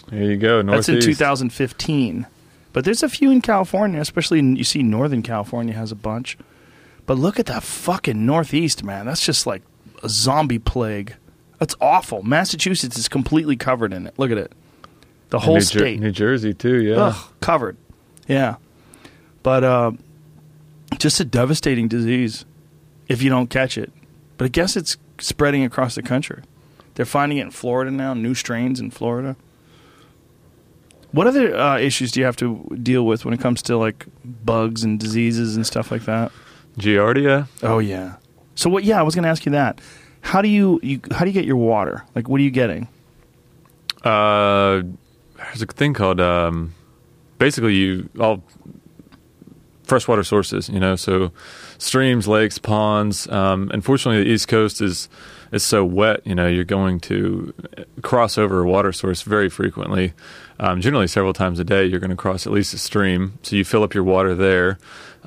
There 0.09 0.23
you 0.23 0.37
go, 0.37 0.61
That's 0.63 0.87
in 0.89 0.99
2015. 1.01 2.27
But 2.73 2.85
there's 2.85 3.01
a 3.03 3.09
few 3.09 3.31
in 3.31 3.41
California, 3.41 3.99
especially 3.99 4.39
in, 4.39 4.55
you 4.55 4.63
see 4.63 4.83
Northern 4.83 5.23
California 5.23 5.73
has 5.73 5.91
a 5.91 5.95
bunch. 5.95 6.37
But 7.07 7.17
look 7.17 7.39
at 7.39 7.47
that 7.47 7.63
fucking 7.63 8.23
Northeast, 8.25 8.83
man. 8.83 9.05
That's 9.07 9.25
just 9.25 9.47
like 9.47 9.63
a 10.03 10.09
zombie 10.09 10.59
plague. 10.59 11.15
That's 11.59 11.75
awful. 11.81 12.23
Massachusetts 12.23 12.97
is 12.97 13.07
completely 13.07 13.55
covered 13.55 13.93
in 13.93 14.07
it. 14.07 14.13
Look 14.17 14.31
at 14.31 14.37
it. 14.37 14.51
The 15.29 15.39
whole 15.39 15.55
New 15.55 15.61
Jer- 15.61 15.79
state. 15.79 15.99
New 15.99 16.11
Jersey, 16.11 16.53
too, 16.53 16.81
yeah. 16.83 16.95
Ugh, 16.95 17.33
covered. 17.41 17.77
Yeah. 18.27 18.55
But 19.43 19.63
uh, 19.63 19.91
just 20.97 21.19
a 21.19 21.25
devastating 21.25 21.87
disease 21.87 22.45
if 23.07 23.21
you 23.21 23.29
don't 23.29 23.49
catch 23.49 23.77
it. 23.77 23.91
But 24.37 24.45
I 24.45 24.47
guess 24.49 24.75
it's 24.77 24.97
spreading 25.19 25.63
across 25.63 25.95
the 25.95 26.03
country. 26.03 26.43
They're 26.95 27.05
finding 27.05 27.37
it 27.37 27.43
in 27.43 27.51
Florida 27.51 27.91
now, 27.91 28.13
new 28.13 28.33
strains 28.35 28.79
in 28.79 28.91
Florida. 28.91 29.35
What 31.11 31.25
other 31.27 31.55
uh, 31.55 31.77
issues 31.79 32.11
do 32.11 32.19
you 32.19 32.25
have 32.25 32.35
to 32.37 32.65
deal 32.81 33.05
with 33.05 33.23
when 33.25 33.33
it 33.33 33.39
comes 33.39 33.61
to 33.63 33.77
like 33.77 34.05
bugs 34.25 34.83
and 34.83 34.99
diseases 34.99 35.55
and 35.55 35.65
stuff 35.65 35.91
like 35.91 36.03
that? 36.05 36.31
Giardia? 36.77 37.47
Oh 37.63 37.79
yeah. 37.79 38.15
So 38.55 38.69
what? 38.69 38.83
Yeah, 38.83 38.99
I 38.99 39.03
was 39.03 39.15
going 39.15 39.23
to 39.23 39.29
ask 39.29 39.45
you 39.45 39.51
that. 39.53 39.79
How 40.21 40.41
do 40.41 40.49
you, 40.49 40.79
you 40.83 40.99
how 41.11 41.21
do 41.21 41.27
you 41.27 41.33
get 41.33 41.45
your 41.45 41.57
water? 41.57 42.03
Like, 42.15 42.27
what 42.27 42.39
are 42.39 42.43
you 42.43 42.51
getting? 42.51 42.87
Uh, 44.03 44.83
there's 45.37 45.61
a 45.61 45.65
thing 45.67 45.93
called 45.93 46.19
um, 46.19 46.73
basically 47.37 47.75
you 47.75 48.09
all 48.19 48.43
freshwater 49.83 50.23
sources. 50.23 50.69
You 50.69 50.79
know, 50.79 50.95
so 50.95 51.31
streams, 51.77 52.27
lakes, 52.27 52.57
ponds. 52.57 53.27
Um, 53.29 53.71
unfortunately, 53.73 54.23
the 54.23 54.29
East 54.29 54.47
Coast 54.47 54.81
is 54.81 55.09
is 55.51 55.63
so 55.63 55.83
wet. 55.83 56.25
You 56.25 56.35
know, 56.35 56.47
you're 56.47 56.65
going 56.65 56.99
to 57.01 57.53
cross 58.01 58.37
over 58.37 58.61
a 58.61 58.67
water 58.67 58.91
source 58.91 59.21
very 59.21 59.49
frequently. 59.49 60.13
Um, 60.59 60.81
generally, 60.81 61.07
several 61.07 61.33
times 61.33 61.59
a 61.59 61.63
day, 61.63 61.85
you're 61.85 61.99
going 61.99 62.09
to 62.09 62.15
cross 62.15 62.45
at 62.45 62.53
least 62.53 62.73
a 62.73 62.77
stream. 62.77 63.39
So 63.43 63.55
you 63.55 63.63
fill 63.63 63.83
up 63.83 63.93
your 63.93 64.03
water 64.03 64.35
there. 64.35 64.77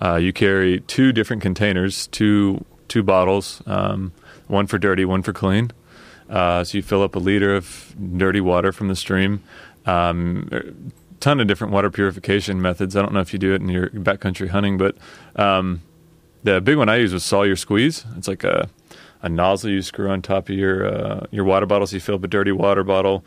Uh, 0.01 0.16
you 0.16 0.32
carry 0.32 0.80
two 0.80 1.12
different 1.12 1.43
containers, 1.43 2.07
two 2.09 2.64
two 2.88 3.03
bottles, 3.03 3.62
um, 3.66 4.12
one 4.51 4.66
for 4.66 4.78
dirty, 4.78 5.05
one 5.05 5.22
for 5.22 5.32
clean. 5.32 5.70
Uh, 6.28 6.62
so 6.64 6.78
you 6.78 6.82
fill 6.82 7.03
up 7.03 7.14
a 7.16 7.18
liter 7.18 7.55
of 7.55 7.94
dirty 8.16 8.40
water 8.40 8.72
from 8.72 8.88
the 8.88 8.96
stream. 8.96 9.42
Um, 9.86 10.92
ton 11.18 11.40
of 11.40 11.46
different 11.46 11.72
water 11.72 11.90
purification 11.90 12.61
methods. 12.62 12.96
I 12.96 13.03
don't 13.03 13.12
know 13.12 13.20
if 13.20 13.32
you 13.32 13.38
do 13.38 13.53
it 13.55 13.61
in 13.61 13.68
your 13.68 13.88
backcountry 13.90 14.48
hunting, 14.48 14.78
but 14.78 14.96
um, 15.36 15.82
the 16.44 16.61
big 16.61 16.76
one 16.76 16.88
I 16.88 16.96
use 16.96 17.12
was 17.12 17.24
Sawyer 17.24 17.57
Squeeze. 17.57 18.05
It's 18.16 18.28
like 18.28 18.44
a, 18.44 18.68
a 19.22 19.28
nozzle 19.28 19.70
you 19.70 19.82
screw 19.82 20.09
on 20.11 20.22
top 20.22 20.48
of 20.48 20.55
your 20.55 20.86
uh, 20.86 21.26
your 21.30 21.44
water 21.44 21.66
bottle. 21.66 21.86
So 21.86 21.96
you 21.96 22.01
fill 22.01 22.14
up 22.16 22.24
a 22.24 22.28
dirty 22.28 22.53
water 22.53 22.84
bottle, 22.84 23.24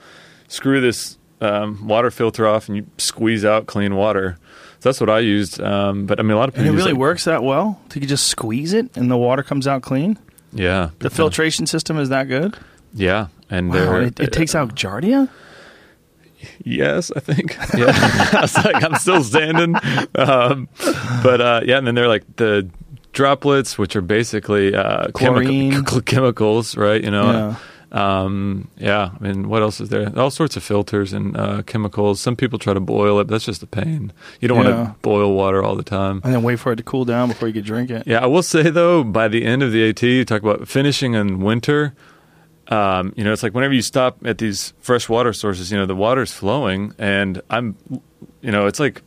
screw 0.48 0.80
this 0.80 1.18
um, 1.42 1.88
water 1.88 2.10
filter 2.10 2.48
off, 2.48 2.68
and 2.70 2.78
you 2.78 2.86
squeeze 2.98 3.44
out 3.44 3.66
clean 3.68 3.96
water. 3.96 4.38
So 4.80 4.90
that's 4.90 5.00
what 5.02 5.10
I 5.10 5.20
used. 5.20 5.62
Um, 5.62 6.06
but 6.06 6.20
I 6.20 6.24
mean, 6.24 6.32
a 6.32 6.38
lot 6.38 6.48
of 6.50 6.56
people 6.56 6.70
And 6.70 6.76
it 6.76 6.78
really 6.78 6.94
like- 6.94 7.00
works 7.00 7.26
that 7.26 7.44
well? 7.44 7.82
Do 7.90 8.00
you 8.00 8.08
just 8.08 8.28
squeeze 8.28 8.74
it 8.74 8.96
and 8.96 9.12
the 9.12 9.18
water 9.18 9.44
comes 9.44 9.68
out 9.68 9.82
clean? 9.82 10.18
Yeah, 10.54 10.90
The 11.00 11.10
filtration 11.10 11.66
system 11.68 11.98
is 11.98 12.10
that 12.10 12.28
good? 12.28 12.58
Yeah, 12.94 13.28
and 13.50 13.70
Wow, 13.70 13.96
it, 13.96 14.20
it 14.20 14.32
takes 14.34 14.54
out 14.56 14.76
Giardia? 14.76 15.30
Yes, 16.64 17.12
I 17.16 17.20
think. 17.20 17.58
Yeah, 17.78 17.92
I 18.34 18.42
was 18.42 18.56
like, 18.64 18.84
I'm 18.84 18.96
still 18.96 19.24
standing. 19.24 19.76
Um, 20.16 20.68
but 21.24 21.42
uh, 21.42 21.62
yeah, 21.66 21.78
and 21.78 21.88
then 21.88 21.96
they're 21.96 22.08
like 22.08 22.24
the 22.36 22.70
droplets, 23.14 23.78
which 23.78 23.96
are 23.96 24.02
basically 24.02 24.76
uh, 24.76 25.08
chemical, 25.16 26.02
chemicals, 26.06 26.78
right? 26.78 27.04
You 27.04 27.12
know. 27.12 27.32
Yeah. 27.32 27.56
Um, 27.94 28.70
yeah. 28.78 29.12
I 29.20 29.24
mean, 29.24 29.48
what 29.50 29.62
else 29.62 29.80
is 29.80 29.90
there? 29.90 30.12
All 30.18 30.32
sorts 30.32 30.58
of 30.58 30.64
filters 30.64 31.14
and 31.14 31.38
uh, 31.38 31.62
chemicals. 31.64 32.20
Some 32.20 32.36
people 32.36 32.58
try 32.58 32.74
to 32.74 32.80
boil 32.80 33.20
it, 33.20 33.26
but 33.26 33.34
that's 33.34 33.46
just 33.46 33.62
a 33.62 33.68
pain. 33.68 34.12
You 34.42 34.48
don't 34.48 34.66
Yeah. 34.66 34.76
want 34.76 34.90
to 34.96 35.00
boil 35.02 35.34
water 35.34 35.64
all 35.64 35.76
the 35.76 35.84
time. 35.84 36.20
And 36.24 36.34
then 36.34 36.42
wait 36.44 36.58
for 36.58 36.72
it 36.72 36.78
to 36.78 36.84
cool 36.84 37.06
down 37.06 37.30
before 37.30 37.48
you 37.48 37.54
can 37.54 37.64
drink 37.64 37.92
it. 37.92 38.04
Yeah, 38.08 38.20
I 38.24 38.26
will 38.26 38.42
say 38.44 38.70
though, 38.72 39.04
by 39.04 39.28
the 39.28 39.46
end 39.46 39.62
of 39.62 39.72
the 39.72 39.88
AT, 39.90 40.02
you 40.02 40.26
talk 40.26 40.42
about 40.42 40.68
finishing 40.68 41.14
in 41.14 41.40
winter. 41.40 41.94
Um, 42.70 43.14
you 43.16 43.24
know, 43.24 43.32
it's 43.34 43.44
like 43.44 43.54
whenever 43.54 43.74
you 43.74 43.82
stop 43.82 44.26
at 44.26 44.40
these 44.40 44.74
fresh 44.80 45.08
water 45.08 45.34
sources, 45.34 45.72
you 45.72 45.78
know, 45.78 45.86
the 45.86 45.96
water's 45.96 46.32
flowing, 46.34 46.94
and 46.98 47.42
I'm, 47.50 47.76
you 48.42 48.52
know, 48.52 48.66
it's 48.68 48.80
like 48.80 49.02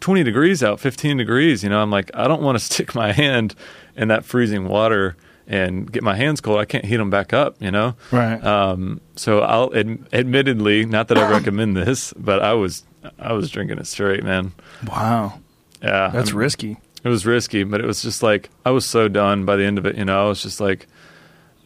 20 0.00 0.24
degrees 0.24 0.64
out, 0.64 0.80
15 0.80 1.18
degrees. 1.18 1.62
You 1.62 1.68
know, 1.68 1.80
I'm 1.80 1.90
like, 1.90 2.10
I 2.14 2.26
don't 2.26 2.42
want 2.42 2.58
to 2.58 2.64
stick 2.72 2.94
my 2.94 3.12
hand 3.12 3.54
in 3.96 4.08
that 4.08 4.24
freezing 4.24 4.66
water 4.66 5.14
and 5.46 5.90
get 5.90 6.02
my 6.02 6.14
hands 6.16 6.40
cold. 6.40 6.58
I 6.60 6.64
can't 6.64 6.84
heat 6.84 6.96
them 6.96 7.10
back 7.10 7.32
up. 7.32 7.56
You 7.60 7.70
know, 7.70 7.94
Right. 8.10 8.42
um, 8.44 9.00
so 9.16 9.40
I'll 9.40 9.74
ad- 9.76 10.06
admittedly, 10.12 10.84
not 10.86 11.08
that 11.08 11.18
I 11.18 11.30
recommend 11.38 11.76
this, 11.76 12.12
but 12.16 12.42
I 12.42 12.52
was, 12.54 12.84
I 13.18 13.32
was 13.32 13.50
drinking 13.50 13.78
it 13.78 13.86
straight, 13.86 14.22
man. 14.24 14.52
wow. 14.88 15.40
Yeah, 15.82 16.10
That's 16.12 16.30
I'm- 16.30 16.38
risky. 16.38 16.76
it 17.02 17.08
was 17.08 17.26
risky, 17.26 17.64
but 17.64 17.80
it 17.80 17.86
was 17.86 18.02
just 18.02 18.22
like 18.22 18.50
I 18.64 18.70
was 18.70 18.86
so 18.86 19.08
done 19.08 19.44
by 19.44 19.56
the 19.56 19.64
end 19.64 19.78
of 19.78 19.86
it. 19.86 19.96
You 19.96 20.04
know, 20.04 20.24
I 20.26 20.28
was 20.28 20.40
just 20.42 20.60
like, 20.60 20.86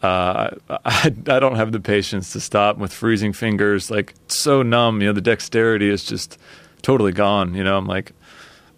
uh, 0.01 0.49
I, 0.69 0.79
I 0.85 1.09
don't 1.39 1.55
have 1.55 1.71
the 1.71 1.79
patience 1.79 2.33
to 2.33 2.39
stop 2.39 2.77
with 2.79 2.91
freezing 2.93 3.33
fingers, 3.33 3.89
like 3.91 4.13
so 4.27 4.63
numb. 4.63 5.01
You 5.01 5.07
know, 5.07 5.13
the 5.13 5.21
dexterity 5.21 5.89
is 5.89 6.03
just 6.03 6.39
totally 6.81 7.11
gone. 7.11 7.53
You 7.53 7.63
know, 7.63 7.77
I'm 7.77 7.85
like, 7.87 8.11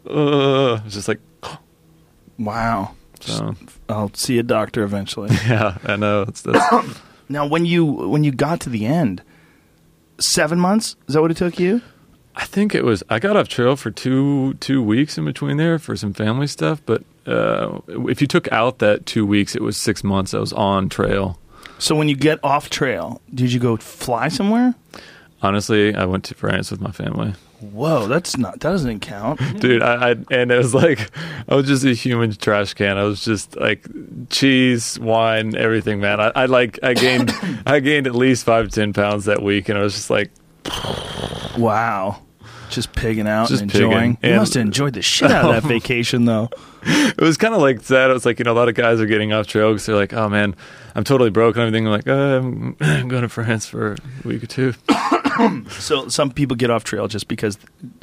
uh, 0.10 0.80
it's 0.86 0.96
just 0.96 1.08
like, 1.08 1.20
Wow. 2.40 2.96
So 3.20 3.56
I'll 3.88 4.14
see 4.14 4.40
a 4.40 4.44
doctor 4.44 4.84
eventually. 4.84 5.30
yeah, 5.48 5.78
I 5.84 5.96
know. 5.96 6.24
It's 6.24 6.42
that's, 6.42 7.00
now, 7.30 7.46
when 7.46 7.66
you 7.66 7.86
when 7.86 8.24
you 8.24 8.32
got 8.32 8.62
to 8.62 8.70
the 8.70 8.86
end, 8.86 9.22
seven 10.20 10.60
months 10.60 10.96
is 11.08 11.16
that 11.16 11.22
what 11.22 11.32
it 11.32 11.38
took 11.38 11.60
you? 11.60 11.82
I 12.36 12.46
think 12.46 12.74
it 12.74 12.86
was. 12.86 13.04
I 13.10 13.20
got 13.20 13.36
off 13.36 13.48
trail 13.48 13.76
for 13.76 13.92
two 13.92 14.54
two 14.56 14.82
weeks 14.82 15.18
in 15.18 15.26
between 15.26 15.58
there 15.58 15.80
for 15.80 15.96
some 15.96 16.14
family 16.14 16.48
stuff, 16.48 16.82
but 16.86 17.04
uh, 17.26 17.80
if 17.88 18.22
you 18.22 18.28
took 18.28 18.52
out 18.52 18.80
that 18.80 19.06
two 19.06 19.26
weeks, 19.26 19.56
it 19.56 19.62
was 19.62 19.78
six 19.78 20.04
months. 20.04 20.34
I 20.34 20.40
was 20.40 20.54
on 20.54 20.90
trail. 20.90 21.40
So 21.80 21.96
when 21.96 22.10
you 22.10 22.16
get 22.16 22.40
off 22.44 22.70
trail, 22.70 23.22
did 23.34 23.54
you 23.54 23.60
go 23.60 23.78
fly 23.78 24.28
somewhere? 24.28 24.76
Honestly, 25.42 25.96
I 25.96 26.06
went 26.06 26.26
to 26.26 26.36
France 26.36 26.72
with 26.72 26.82
my 26.82 26.92
family. 26.92 27.34
Whoa, 27.62 28.08
that's 28.08 28.38
not 28.38 28.54
that 28.54 28.60
doesn't 28.72 29.02
count. 29.02 29.40
dude 29.60 29.82
I, 29.82 30.12
I 30.12 30.16
and 30.32 30.52
it 30.52 30.58
was 30.58 30.74
like 30.74 31.12
i 31.48 31.56
was 31.56 31.68
just 31.68 31.84
a 31.84 31.94
human 31.94 32.32
trash 32.32 32.74
can 32.74 32.98
i 32.98 33.04
was 33.04 33.24
just 33.24 33.56
like 33.58 33.86
cheese 34.30 34.98
wine 35.00 35.56
everything 35.56 36.00
man 36.00 36.20
i, 36.22 36.32
I 36.36 36.46
like 36.46 36.80
i 36.84 36.94
gained 36.94 37.32
i 37.66 37.80
gained 37.80 38.08
at 38.08 38.16
least 38.16 38.46
five 38.46 38.70
ten 38.70 38.94
pounds 38.94 39.26
that 39.26 39.42
week 39.42 39.68
and 39.70 39.78
i 39.78 39.82
was 39.82 39.94
just 39.94 40.10
like 40.10 40.32
wow. 41.58 42.22
Just 42.70 42.94
pigging 42.94 43.28
out 43.28 43.48
Just 43.48 43.64
and 43.64 43.74
enjoying. 43.74 44.16
pigging. 44.18 44.34
You 44.34 44.40
must 44.40 44.54
have 44.54 44.62
enjoyed 44.62 44.94
the 44.94 45.02
shit 45.02 45.32
out 45.32 45.46
of 45.46 45.64
that 45.64 45.68
vacation, 45.68 46.26
though. 46.26 46.50
it 46.84 47.20
was 47.20 47.36
kind 47.36 47.56
of 47.56 47.62
like 47.62 47.82
that 47.84 48.10
it 48.12 48.14
was 48.14 48.26
like 48.26 48.40
you 48.40 48.46
know 48.46 48.54
a 48.54 48.54
lot 48.54 48.70
of 48.70 48.76
guys 48.76 49.02
are 49.02 49.06
getting 49.06 49.34
off 49.34 49.48
trail 49.48 49.72
because 49.72 49.86
they're 49.86 49.98
like 49.98 50.14
oh 50.14 50.30
man 50.30 50.56
i'm 50.96 51.04
totally 51.04 51.30
broke 51.30 51.58
and 51.58 51.64
everything 51.64 51.86
i'm 51.86 51.92
like 51.92 52.08
oh, 52.08 52.38
I'm, 52.38 52.78
I'm 52.80 53.10
going 53.10 53.24
to 53.24 53.28
france 53.28 53.68
for 53.68 53.98
a 54.24 54.28
week 54.28 54.42
or 54.44 54.48
two 54.48 54.74
So 55.70 56.08
some 56.10 56.32
people 56.32 56.56
get 56.56 56.70
off 56.70 56.84
trail 56.84 57.08
just 57.08 57.28
because 57.28 57.58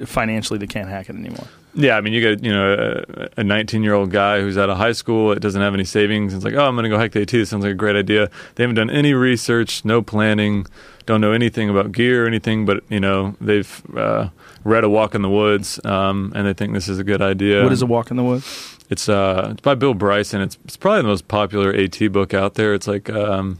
financially 0.04 0.58
they 0.58 0.66
can't 0.66 0.88
hack 0.88 1.08
it 1.08 1.16
anymore. 1.16 1.46
yeah 1.74 1.96
i 1.96 2.00
mean 2.00 2.12
you 2.12 2.20
get 2.20 2.42
you 2.42 2.50
know 2.52 3.04
a 3.36 3.44
19 3.44 3.82
year 3.82 3.92
old 3.94 4.10
guy 4.10 4.40
who's 4.40 4.56
out 4.56 4.70
of 4.70 4.78
high 4.78 4.92
school 4.92 5.32
it 5.32 5.40
doesn't 5.40 5.60
have 5.60 5.74
any 5.74 5.84
savings 5.84 6.32
it's 6.34 6.44
like 6.44 6.54
oh 6.54 6.64
i'm 6.64 6.74
going 6.74 6.84
to 6.84 6.88
go 6.88 6.96
hike 6.96 7.12
the 7.12 7.20
at 7.22 7.28
This 7.28 7.50
sounds 7.50 7.64
like 7.64 7.72
a 7.72 7.74
great 7.74 7.96
idea 7.96 8.30
they 8.54 8.62
haven't 8.62 8.76
done 8.76 8.90
any 8.90 9.12
research 9.12 9.84
no 9.84 10.00
planning 10.02 10.66
don't 11.04 11.20
know 11.20 11.32
anything 11.32 11.68
about 11.68 11.92
gear 11.92 12.24
or 12.24 12.26
anything 12.26 12.64
but 12.64 12.82
you 12.88 13.00
know 13.00 13.36
they've 13.40 13.82
uh, 13.96 14.28
read 14.64 14.84
a 14.84 14.88
walk 14.88 15.14
in 15.14 15.22
the 15.22 15.30
woods 15.30 15.78
um, 15.84 16.32
and 16.34 16.46
they 16.46 16.54
think 16.54 16.72
this 16.72 16.88
is 16.88 16.98
a 16.98 17.04
good 17.04 17.20
idea 17.22 17.62
What 17.62 17.72
is 17.72 17.82
a 17.82 17.86
walk 17.86 18.10
in 18.10 18.16
the 18.16 18.24
woods? 18.24 18.72
It's 18.88 19.08
uh, 19.08 19.48
it's 19.52 19.60
by 19.62 19.74
Bill 19.74 19.94
Bryson. 19.94 20.40
It's 20.40 20.58
it's 20.64 20.76
probably 20.76 21.02
the 21.02 21.08
most 21.08 21.26
popular 21.28 21.74
AT 21.74 21.98
book 22.12 22.32
out 22.34 22.54
there. 22.54 22.72
It's 22.72 22.86
like 22.86 23.10
um, 23.10 23.58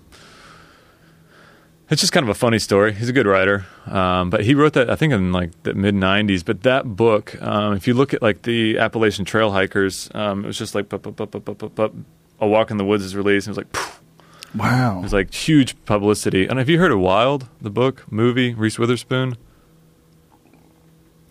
it's 1.90 2.00
just 2.00 2.12
kind 2.12 2.24
of 2.24 2.28
a 2.30 2.34
funny 2.34 2.58
story. 2.58 2.92
He's 2.92 3.08
a 3.08 3.12
good 3.12 3.26
writer, 3.26 3.64
um, 3.86 4.30
but 4.30 4.44
he 4.44 4.54
wrote 4.54 4.72
that 4.74 4.90
I 4.90 4.96
think 4.96 5.12
in 5.12 5.32
like 5.32 5.50
the 5.62 5.74
mid 5.74 5.94
'90s. 5.94 6.44
But 6.44 6.62
that 6.62 6.96
book, 6.96 7.40
um, 7.42 7.74
if 7.74 7.86
you 7.86 7.94
look 7.94 8.12
at 8.14 8.22
like 8.22 8.42
the 8.42 8.78
Appalachian 8.78 9.24
Trail 9.24 9.52
hikers, 9.52 10.10
um, 10.14 10.44
it 10.44 10.48
was 10.48 10.58
just 10.58 10.74
like 10.74 10.88
bup, 10.88 11.02
bup, 11.02 11.74
bup. 11.74 11.92
A 12.40 12.46
Walk 12.46 12.70
in 12.70 12.76
the 12.76 12.84
Woods 12.84 13.04
is 13.04 13.16
released, 13.16 13.46
and 13.46 13.56
it 13.56 13.58
was 13.60 13.64
like 13.66 13.72
poof, 13.72 14.00
Wow. 14.54 14.98
it 14.98 15.02
was 15.02 15.12
like 15.14 15.32
huge 15.32 15.74
publicity. 15.86 16.46
And 16.46 16.58
have 16.58 16.68
you 16.68 16.78
heard 16.78 16.92
of 16.92 16.98
Wild, 16.98 17.48
the 17.62 17.70
book, 17.70 18.04
movie, 18.12 18.52
Reese 18.52 18.78
Witherspoon? 18.78 19.36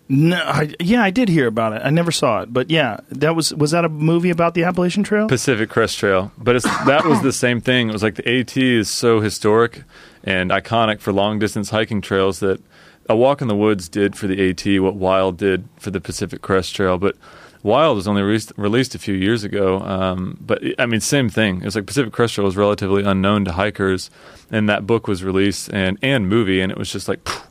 No, 0.08 0.36
I, 0.36 0.72
yeah, 0.78 1.02
I 1.02 1.10
did 1.10 1.28
hear 1.28 1.48
about 1.48 1.72
it. 1.72 1.82
I 1.84 1.90
never 1.90 2.12
saw 2.12 2.42
it, 2.42 2.52
but 2.52 2.70
yeah, 2.70 2.98
that 3.10 3.34
was 3.34 3.52
was 3.52 3.72
that 3.72 3.84
a 3.84 3.88
movie 3.88 4.30
about 4.30 4.54
the 4.54 4.62
Appalachian 4.62 5.02
Trail? 5.02 5.26
Pacific 5.26 5.68
Crest 5.68 5.98
Trail. 5.98 6.30
But 6.38 6.62
that 6.62 7.04
was 7.04 7.22
the 7.22 7.32
same 7.32 7.60
thing. 7.60 7.88
It 7.88 7.92
was 7.92 8.04
like 8.04 8.14
the 8.14 8.38
AT 8.38 8.56
is 8.56 8.88
so 8.88 9.20
historic 9.20 9.82
and 10.22 10.50
iconic 10.50 11.00
for 11.00 11.12
long 11.12 11.40
distance 11.40 11.70
hiking 11.70 12.00
trails 12.00 12.38
that 12.38 12.60
a 13.08 13.16
walk 13.16 13.42
in 13.42 13.48
the 13.48 13.56
woods 13.56 13.88
did 13.88 14.16
for 14.16 14.28
the 14.28 14.50
AT 14.50 14.80
what 14.80 14.94
Wild 14.94 15.38
did 15.38 15.68
for 15.78 15.90
the 15.90 16.00
Pacific 16.00 16.40
Crest 16.40 16.74
Trail. 16.76 16.98
But 16.98 17.16
Wild 17.64 17.96
was 17.96 18.06
only 18.06 18.22
re- 18.22 18.40
released 18.56 18.94
a 18.94 19.00
few 19.00 19.14
years 19.14 19.42
ago. 19.42 19.80
Um, 19.80 20.36
but 20.40 20.62
I 20.78 20.86
mean, 20.86 21.00
same 21.00 21.28
thing. 21.28 21.62
It 21.62 21.64
was 21.64 21.74
like 21.74 21.86
Pacific 21.86 22.12
Crest 22.12 22.34
Trail 22.34 22.44
was 22.44 22.56
relatively 22.56 23.02
unknown 23.02 23.44
to 23.46 23.52
hikers, 23.52 24.08
and 24.52 24.68
that 24.68 24.86
book 24.86 25.08
was 25.08 25.24
released 25.24 25.68
and 25.72 25.98
and 26.00 26.28
movie, 26.28 26.60
and 26.60 26.70
it 26.70 26.78
was 26.78 26.92
just 26.92 27.08
like. 27.08 27.28
phew. 27.28 27.42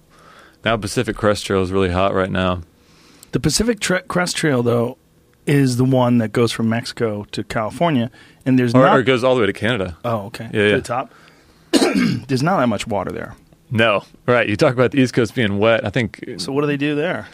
Now 0.65 0.75
Pacific 0.77 1.15
Crest 1.15 1.45
Trail 1.45 1.61
is 1.61 1.71
really 1.71 1.91
hot 1.91 2.13
right 2.13 2.31
now. 2.31 2.61
The 3.31 3.39
Pacific 3.39 3.79
Tre- 3.79 4.01
Crest 4.07 4.35
Trail, 4.35 4.63
though, 4.63 4.97
is 5.45 5.77
the 5.77 5.83
one 5.85 6.17
that 6.17 6.31
goes 6.31 6.51
from 6.51 6.69
Mexico 6.69 7.25
to 7.31 7.43
California, 7.43 8.09
and 8.45 8.57
there's 8.57 8.73
Or, 8.73 8.81
not. 8.83 8.97
or 8.97 8.99
it 9.01 9.03
goes 9.03 9.23
all 9.23 9.35
the 9.35 9.41
way 9.41 9.47
to 9.47 9.53
Canada. 9.53 9.97
oh, 10.03 10.25
okay. 10.27 10.45
Yeah, 10.45 10.51
to 10.51 10.69
yeah. 10.69 10.75
the 10.77 10.81
top. 10.81 11.13
there's 12.27 12.41
not 12.41 12.57
that 12.59 12.67
much 12.67 12.87
water 12.87 13.11
there. 13.11 13.35
No, 13.69 14.03
right. 14.25 14.47
You 14.47 14.55
talk 14.55 14.73
about 14.73 14.91
the 14.91 14.99
East 15.01 15.13
Coast 15.13 15.35
being 15.35 15.59
wet. 15.59 15.85
I 15.85 15.89
think 15.89 16.23
So 16.37 16.51
what 16.51 16.61
do 16.61 16.67
they 16.67 16.77
do 16.77 16.95
there? 16.95 17.27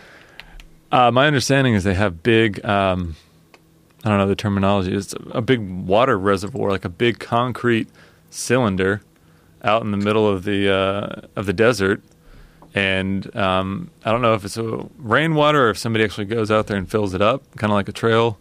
Uh, 0.91 1.11
my 1.11 1.27
understanding 1.27 1.73
is 1.73 1.83
they 1.83 1.93
have 1.93 2.23
big. 2.23 2.63
Um, 2.65 3.15
I 4.03 4.09
don't 4.09 4.17
know 4.17 4.27
the 4.27 4.35
terminology. 4.35 4.93
It's 4.93 5.13
a 5.31 5.41
big 5.41 5.59
water 5.85 6.17
reservoir, 6.17 6.69
like 6.69 6.83
a 6.85 6.89
big 6.89 7.19
concrete 7.19 7.87
cylinder, 8.29 9.01
out 9.63 9.83
in 9.83 9.91
the 9.91 9.97
middle 9.97 10.27
of 10.27 10.43
the 10.43 10.69
uh, 10.73 11.27
of 11.35 11.45
the 11.45 11.53
desert. 11.53 12.01
And 12.73 13.35
um, 13.35 13.91
I 14.05 14.11
don't 14.11 14.21
know 14.21 14.33
if 14.33 14.45
it's 14.45 14.57
a 14.57 14.85
rainwater 14.97 15.67
or 15.67 15.69
if 15.71 15.77
somebody 15.77 16.05
actually 16.05 16.25
goes 16.25 16.49
out 16.49 16.67
there 16.67 16.77
and 16.77 16.89
fills 16.89 17.13
it 17.13 17.21
up, 17.21 17.43
kind 17.57 17.71
of 17.71 17.75
like 17.75 17.89
a 17.89 17.91
trail. 17.91 18.39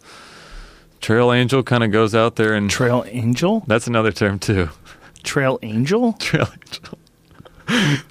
Trail 1.01 1.33
angel 1.33 1.63
kind 1.63 1.83
of 1.83 1.91
goes 1.91 2.13
out 2.13 2.35
there 2.35 2.53
and 2.53 2.69
Trail 2.69 3.03
Angel? 3.07 3.63
that's 3.67 3.87
another 3.87 4.11
term 4.11 4.37
too. 4.39 4.69
Trail 5.23 5.57
Angel? 5.63 6.13
Trail 6.19 6.47
angel. 6.53 6.97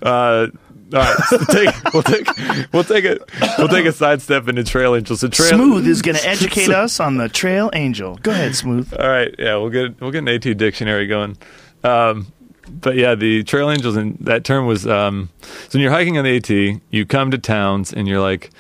Uh, 0.03 0.49
all 0.93 0.99
right, 0.99 1.17
so 1.29 1.39
take, 1.45 1.69
we'll 1.95 2.03
take 2.03 2.27
we'll 2.73 2.85
take 2.85 3.05
it 3.05 3.23
we'll 3.59 3.69
take 3.69 3.87
a 3.87 3.93
sidestep 3.93 4.49
into 4.49 4.65
trail 4.65 4.97
angel. 4.97 5.17
So 5.17 5.29
trail 5.29 5.51
Smooth 5.51 5.87
is 5.87 6.03
going 6.03 6.17
to 6.17 6.27
educate 6.27 6.69
us 6.71 6.99
on 6.99 7.17
the 7.17 7.29
Trail 7.29 7.71
Angel. 7.75 8.17
Go 8.17 8.33
ahead, 8.33 8.57
Smooth. 8.57 8.93
All 8.95 9.09
right, 9.09 9.33
yeah, 9.39 9.57
we'll 9.57 9.71
get 9.71 10.01
we'll 10.01 10.11
get 10.11 10.19
an 10.19 10.29
AT 10.29 10.57
dictionary 10.57 11.07
going. 11.07 11.37
Um, 11.85 12.33
but 12.71 12.97
yeah, 12.97 13.15
the 13.15 13.43
trail 13.43 13.71
angels 13.71 13.97
and 13.97 14.17
that 14.21 14.45
term 14.45 14.67
was 14.67 14.87
um, 14.87 15.31
so 15.43 15.71
when 15.73 15.83
you're 15.83 15.93
hiking 15.93 16.19
on 16.19 16.25
the 16.25 16.37
AT, 16.37 16.81
you 16.91 17.07
come 17.07 17.31
to 17.31 17.39
towns 17.39 17.93
and 17.93 18.07
you're 18.09 18.21
like, 18.21 18.51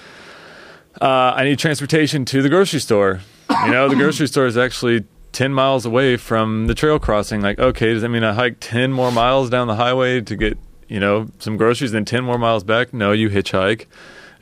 uh, 1.00 1.32
I 1.36 1.44
need 1.44 1.58
transportation 1.58 2.24
to 2.26 2.42
the 2.42 2.48
grocery 2.48 2.80
store. 2.80 3.20
You 3.64 3.70
know, 3.70 3.88
the 3.88 3.96
grocery 3.96 4.28
store 4.28 4.46
is 4.46 4.56
actually 4.56 5.04
ten 5.32 5.52
miles 5.52 5.86
away 5.86 6.16
from 6.16 6.66
the 6.66 6.74
trail 6.74 6.98
crossing. 6.98 7.40
Like, 7.40 7.58
okay, 7.58 7.92
does 7.92 8.02
that 8.02 8.08
mean 8.08 8.24
I 8.24 8.32
hike 8.32 8.56
ten 8.60 8.92
more 8.92 9.10
miles 9.10 9.50
down 9.50 9.66
the 9.66 9.76
highway 9.76 10.20
to 10.20 10.36
get 10.36 10.58
you 10.88 11.00
know 11.00 11.28
some 11.38 11.56
groceries, 11.56 11.92
then 11.92 12.04
ten 12.04 12.24
more 12.24 12.38
miles 12.38 12.64
back? 12.64 12.92
No, 12.92 13.12
you 13.12 13.30
hitchhike. 13.30 13.86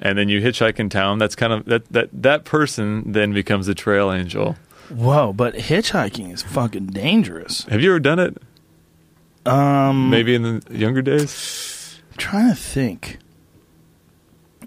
And 0.00 0.16
then 0.16 0.28
you 0.28 0.40
hitchhike 0.40 0.78
in 0.78 0.88
town. 0.90 1.18
That's 1.18 1.34
kind 1.34 1.52
of 1.52 1.64
that 1.66 1.88
that 1.92 2.08
that 2.12 2.44
person 2.44 3.12
then 3.12 3.32
becomes 3.32 3.66
a 3.66 3.74
trail 3.74 4.12
angel. 4.12 4.56
Whoa, 4.90 5.32
but 5.32 5.54
hitchhiking 5.54 6.32
is 6.32 6.42
fucking 6.42 6.86
dangerous. 6.86 7.64
Have 7.64 7.82
you 7.82 7.90
ever 7.90 8.00
done 8.00 8.18
it? 8.18 8.38
Um, 9.48 10.10
Maybe 10.10 10.34
in 10.34 10.42
the 10.42 10.62
younger 10.70 11.02
days. 11.02 12.00
I'm 12.12 12.18
trying 12.18 12.48
to 12.50 12.56
think. 12.56 13.18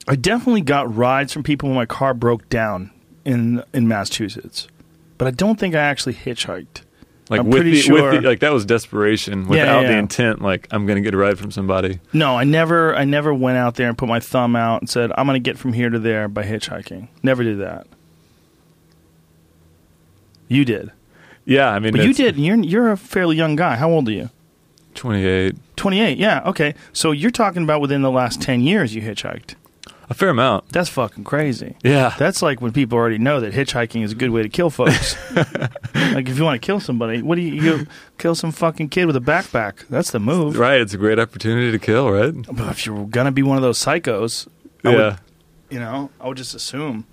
I 0.08 0.16
definitely 0.16 0.62
got 0.62 0.96
rides 0.96 1.32
from 1.32 1.44
people 1.44 1.70
when 1.70 1.76
my 1.76 1.86
car 1.86 2.14
broke 2.14 2.50
down 2.50 2.92
in 3.24 3.64
in 3.74 3.88
Massachusetts, 3.88 4.68
but 5.18 5.28
I 5.28 5.32
don't 5.32 5.60
think 5.60 5.76
I 5.76 5.80
actually 5.80 6.16
hitchhiked. 6.16 6.82
Like 7.30 7.40
I'm 7.40 7.46
with 7.48 7.62
pretty 7.62 7.72
the, 7.72 7.82
sure- 7.82 8.12
with 8.12 8.24
the, 8.24 8.28
like 8.28 8.40
that 8.40 8.52
was 8.52 8.66
desperation 8.66 9.48
without 9.48 9.82
yeah, 9.82 9.88
the 9.88 9.94
yeah. 9.94 10.00
intent. 10.00 10.42
Like 10.42 10.68
I'm 10.72 10.86
gonna 10.86 11.02
get 11.02 11.14
a 11.14 11.18
ride 11.18 11.38
from 11.38 11.52
somebody. 11.52 12.00
No, 12.12 12.36
I 12.36 12.44
never 12.44 12.96
I 12.96 13.06
never 13.06 13.34
went 13.34 13.58
out 13.58 13.76
there 13.76 13.88
and 13.88 13.98
put 13.98 14.10
my 14.10 14.20
thumb 14.20 14.56
out 14.56 14.82
and 14.82 14.90
said 14.90 15.12
I'm 15.16 15.28
going 15.28 15.42
to 15.42 15.50
get 15.50 15.58
from 15.58 15.72
here 15.74 15.90
to 15.90 16.00
there 16.00 16.28
by 16.28 16.44
hitchhiking. 16.44 17.08
Never 17.24 17.44
did 17.44 17.60
that. 17.60 17.88
You 20.50 20.66
did. 20.66 20.92
Yeah, 21.46 21.70
I 21.70 21.80
mean, 21.80 21.94
But 21.94 22.04
you 22.04 22.14
did. 22.14 22.36
You're 22.36 22.58
you're 22.58 22.92
a 22.92 22.98
fairly 22.98 23.38
young 23.38 23.56
guy. 23.56 23.78
How 23.78 23.90
old 23.90 24.10
are 24.10 24.12
you? 24.12 24.30
28, 24.96 25.56
28. 25.76 26.18
Yeah, 26.18 26.42
okay. 26.46 26.76
So 26.94 27.12
you're 27.12 27.32
talking 27.32 27.64
about 27.64 27.82
within 27.82 28.02
the 28.02 28.12
last 28.12 28.42
10 28.42 28.62
years 28.62 28.94
you 28.96 29.02
hitchhiked. 29.02 29.56
a 30.10 30.14
fair 30.14 30.30
amount. 30.30 30.68
That's 30.70 30.90
fucking 30.90 31.24
crazy. 31.24 31.76
Yeah, 31.84 32.14
That's 32.18 32.42
like 32.42 32.60
when 32.62 32.72
people 32.74 32.98
already 32.98 33.18
know 33.18 33.40
that 33.40 33.54
hitchhiking 33.54 34.04
is 34.04 34.12
a 34.12 34.16
good 34.16 34.30
way 34.32 34.44
to 34.44 34.50
kill 34.50 34.70
folks. 34.70 35.16
like 35.36 36.28
if 36.28 36.38
you 36.38 36.44
want 36.44 36.62
to 36.62 36.66
kill 36.66 36.80
somebody, 36.80 37.22
what 37.22 37.36
do 37.36 37.42
you, 37.42 37.54
you 37.62 37.88
kill 38.18 38.36
some 38.36 38.52
fucking 38.52 38.90
kid 38.90 39.06
with 39.06 39.16
a 39.16 39.22
backpack? 39.22 39.88
That's 39.90 40.12
the 40.12 40.20
move. 40.20 40.58
right. 40.60 40.82
It's 40.82 40.94
a 40.94 40.98
great 40.98 41.18
opportunity 41.20 41.72
to 41.72 41.80
kill, 41.80 42.12
right? 42.12 42.34
But 42.52 42.70
if 42.72 42.86
you're 42.86 43.06
gonna 43.08 43.32
be 43.32 43.44
one 43.44 43.56
of 43.58 43.64
those 43.64 43.80
psychos, 43.80 44.48
I 44.84 44.90
yeah, 44.92 44.96
would, 44.98 45.18
you 45.70 45.80
know, 45.80 46.10
I 46.20 46.28
would 46.28 46.38
just 46.38 46.54
assume. 46.56 47.06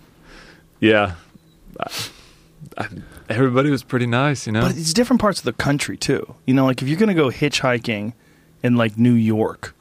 yeah. 0.81 1.15
I, 1.79 1.91
I, 2.77 2.89
everybody 3.29 3.71
was 3.71 3.83
pretty 3.83 4.07
nice, 4.07 4.47
you 4.47 4.53
know. 4.53 4.63
But 4.63 4.77
it's 4.77 4.93
different 4.93 5.21
parts 5.21 5.39
of 5.39 5.45
the 5.45 5.53
country 5.53 5.97
too. 5.97 6.35
You 6.47 6.55
know, 6.55 6.65
like 6.65 6.83
if 6.83 6.89
you're 6.89 6.99
gonna 6.99 7.15
go 7.15 7.31
hitchhiking 7.31 8.13
in 8.63 8.77
like 8.77 8.99
New 8.99 9.13
York, 9.15 9.75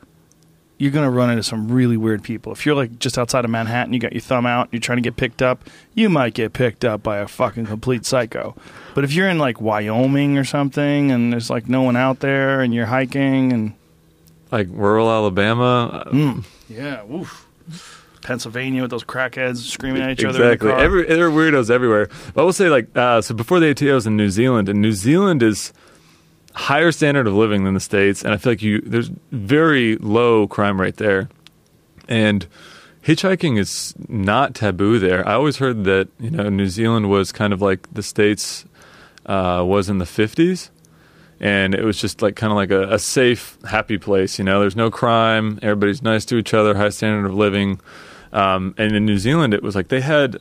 you're 0.77 0.91
gonna 0.91 1.09
run 1.09 1.29
into 1.29 1.43
some 1.43 1.69
really 1.71 1.97
weird 1.97 2.23
people. 2.23 2.51
If 2.51 2.65
you're 2.65 2.75
like 2.75 2.99
just 2.99 3.17
outside 3.17 3.45
of 3.45 3.51
Manhattan, 3.51 3.93
you 3.93 3.99
got 3.99 4.13
your 4.13 4.21
thumb 4.21 4.45
out, 4.45 4.69
you're 4.71 4.79
trying 4.79 4.97
to 4.97 5.01
get 5.01 5.15
picked 5.15 5.41
up, 5.41 5.63
you 5.95 6.09
might 6.09 6.33
get 6.33 6.53
picked 6.53 6.85
up 6.85 7.01
by 7.03 7.17
a 7.17 7.27
fucking 7.27 7.65
complete 7.65 8.05
psycho. 8.05 8.55
But 8.93 9.03
if 9.03 9.13
you're 9.13 9.29
in 9.29 9.39
like 9.39 9.59
Wyoming 9.61 10.37
or 10.37 10.43
something, 10.43 11.11
and 11.11 11.31
there's 11.33 11.49
like 11.49 11.67
no 11.67 11.81
one 11.81 11.95
out 11.95 12.19
there, 12.19 12.61
and 12.61 12.73
you're 12.73 12.85
hiking, 12.87 13.53
and 13.53 13.73
like 14.51 14.67
rural 14.71 15.09
Alabama. 15.09 16.03
uh, 16.05 16.11
mm, 16.11 16.45
yeah, 16.69 17.03
woof. 17.03 17.45
Pennsylvania 18.27 18.81
with 18.81 18.91
those 18.91 19.05
crackheads 19.05 19.57
screaming 19.57 20.01
at 20.01 20.11
each 20.11 20.25
other. 20.25 20.43
in 20.43 20.51
exactly. 20.51 20.71
the. 20.71 20.77
Every 20.77 21.05
there 21.05 21.27
are 21.27 21.31
weirdos 21.31 21.69
everywhere. 21.69 22.09
But 22.33 22.41
I 22.41 22.43
will 22.43 22.51
say, 22.51 22.69
like, 22.69 22.89
uh, 22.95 23.21
so 23.21 23.33
before 23.33 23.61
the 23.61 23.69
AT, 23.69 23.81
I 23.81 23.93
was 23.93 24.05
in 24.05 24.17
New 24.17 24.29
Zealand, 24.29 24.67
and 24.67 24.81
New 24.81 24.91
Zealand 24.91 25.41
is 25.41 25.71
higher 26.53 26.91
standard 26.91 27.25
of 27.25 27.33
living 27.33 27.63
than 27.63 27.73
the 27.73 27.79
states, 27.79 28.23
and 28.23 28.33
I 28.33 28.37
feel 28.37 28.51
like 28.51 28.61
you 28.61 28.81
there's 28.81 29.09
very 29.31 29.95
low 29.95 30.45
crime 30.45 30.81
rate 30.81 30.97
there, 30.97 31.29
and 32.09 32.45
hitchhiking 33.01 33.57
is 33.57 33.95
not 34.09 34.53
taboo 34.53 34.99
there. 34.99 35.25
I 35.25 35.33
always 35.35 35.57
heard 35.57 35.85
that 35.85 36.09
you 36.19 36.29
know 36.29 36.49
New 36.49 36.67
Zealand 36.67 37.09
was 37.09 37.31
kind 37.31 37.53
of 37.53 37.61
like 37.61 37.87
the 37.93 38.03
states 38.03 38.65
uh, 39.25 39.63
was 39.65 39.89
in 39.89 39.99
the 39.99 40.05
fifties. 40.05 40.69
And 41.39 41.75
it 41.75 41.83
was 41.83 42.01
just 42.01 42.23
like 42.23 42.35
kind 42.35 42.51
of 42.51 42.57
like 42.57 42.71
a, 42.71 42.95
a 42.95 42.97
safe, 42.97 43.59
happy 43.69 43.99
place. 43.99 44.39
You 44.39 44.45
know, 44.45 44.59
there's 44.59 44.75
no 44.75 44.89
crime. 44.89 45.59
Everybody's 45.61 46.01
nice 46.01 46.25
to 46.25 46.35
each 46.37 46.51
other. 46.51 46.73
High 46.73 46.89
standard 46.89 47.27
of 47.27 47.35
living. 47.35 47.79
Um, 48.33 48.75
and 48.77 48.95
in 48.95 49.05
New 49.05 49.17
Zealand, 49.17 49.53
it 49.53 49.63
was 49.63 49.75
like 49.75 49.87
they 49.87 50.01
had 50.01 50.37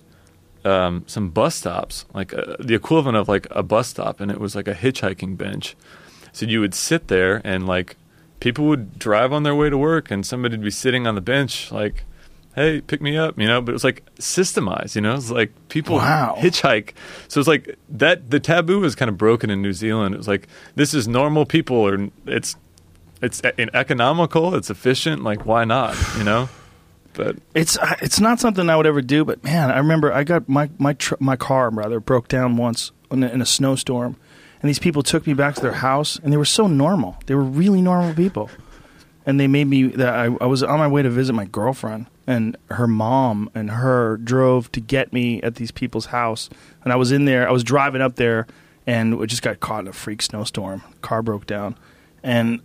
um, 0.65 1.05
some 1.07 1.31
bus 1.31 1.55
stops, 1.55 2.05
like 2.15 2.35
uh, 2.35 2.57
the 2.59 2.75
equivalent 2.75 3.17
of 3.17 3.29
like 3.29 3.47
a 3.51 3.63
bus 3.63 3.89
stop, 3.89 4.21
and 4.21 4.31
it 4.31 4.41
was 4.41 4.55
like 4.57 4.69
a 4.69 4.75
hitchhiking 4.75 5.37
bench. 5.37 5.77
So 6.33 6.47
you 6.47 6.61
would 6.61 6.75
sit 6.75 7.09
there, 7.09 7.41
and 7.45 7.67
like 7.67 7.97
people 8.41 8.67
would 8.67 8.99
drive 8.99 9.33
on 9.33 9.43
their 9.45 9.55
way 9.55 9.71
to 9.71 9.79
work, 9.79 10.11
and 10.11 10.27
somebody'd 10.27 10.63
be 10.63 10.71
sitting 10.71 11.07
on 11.07 11.15
the 11.15 11.21
bench, 11.21 11.71
like, 11.73 12.05
"Hey, 12.55 12.81
pick 12.81 13.01
me 13.01 13.17
up," 13.17 13.39
you 13.39 13.47
know. 13.47 13.61
But 13.61 13.71
it 13.71 13.75
was 13.75 13.85
like 13.85 14.05
systemized, 14.17 14.97
you 14.97 15.01
know. 15.03 15.15
It's 15.15 15.31
like 15.31 15.53
people 15.69 15.97
Wow. 15.97 16.35
hitchhike. 16.39 16.93
So 17.29 17.39
it's 17.41 17.49
like 17.49 17.77
that. 17.89 18.31
The 18.31 18.41
taboo 18.41 18.81
was 18.81 18.95
kind 18.95 19.09
of 19.09 19.17
broken 19.17 19.49
in 19.51 19.63
New 19.63 19.73
Zealand. 19.73 20.15
It 20.15 20.19
was 20.19 20.29
like 20.29 20.49
this 20.75 20.93
is 20.93 21.07
normal 21.07 21.47
people, 21.47 21.77
or 21.77 22.09
it's 22.27 22.57
it's 23.23 23.41
economical, 23.73 24.55
it's 24.55 24.69
efficient. 24.69 25.23
Like 25.23 25.47
why 25.47 25.65
not, 25.65 25.97
you 26.19 26.25
know? 26.25 26.49
But 27.17 27.37
It's 27.55 27.79
uh, 27.79 27.97
it's 28.03 28.21
not 28.21 28.39
something 28.39 28.69
I 28.69 28.77
would 28.77 28.87
ever 28.87 29.01
do, 29.01 29.25
but 29.25 29.43
man, 29.43 29.71
I 29.71 29.79
remember 29.79 30.13
I 30.13 30.23
got 30.23 30.49
my 30.49 30.69
my 30.79 30.93
tr- 30.93 31.15
my 31.19 31.35
car 31.35 31.71
rather 31.71 31.99
broke 31.99 32.29
down 32.29 32.57
once 32.57 32.93
in 33.11 33.23
a, 33.23 33.29
in 33.29 33.41
a 33.41 33.47
snowstorm, 33.47 34.17
and 34.61 34.69
these 34.69 34.79
people 34.79 35.03
took 35.03 35.27
me 35.27 35.33
back 35.33 35.55
to 35.57 35.63
their 35.63 35.73
house, 35.73 36.21
and 36.23 36.33
they 36.33 36.37
were 36.37 36.45
so 36.45 36.67
normal. 36.67 37.17
They 37.25 37.35
were 37.35 37.43
really 37.43 37.81
normal 37.81 38.15
people, 38.15 38.51
and 39.25 39.41
they 39.41 39.47
made 39.47 39.65
me. 39.65 39.85
That 39.85 40.15
I, 40.15 40.25
I 40.41 40.47
was 40.47 40.63
on 40.63 40.79
my 40.79 40.89
way 40.89 41.03
to 41.03 41.11
visit 41.11 41.33
my 41.33 41.47
girlfriend, 41.47 42.07
and 42.27 42.57
her 42.71 42.87
mom 42.87 43.51
and 43.55 43.71
her 43.71 44.19
drove 44.19 44.71
to 44.73 44.81
get 44.81 45.13
me 45.13 45.41
at 45.43 45.55
these 45.55 45.71
people's 45.71 46.07
house, 46.07 46.51
and 46.85 46.93
I 46.93 46.97
was 46.97 47.13
in 47.13 47.25
there. 47.25 47.49
I 47.49 47.53
was 47.53 47.65
driving 47.65 48.03
up 48.03 48.17
there, 48.17 48.47
and 48.87 49.19
we 49.19 49.27
just 49.27 49.43
got 49.43 49.61
caught 49.61 49.81
in 49.81 49.89
a 49.89 49.93
freak 49.95 50.21
snowstorm. 50.21 50.83
Car 51.01 51.23
broke 51.23 51.47
down, 51.47 51.77
and 52.23 52.61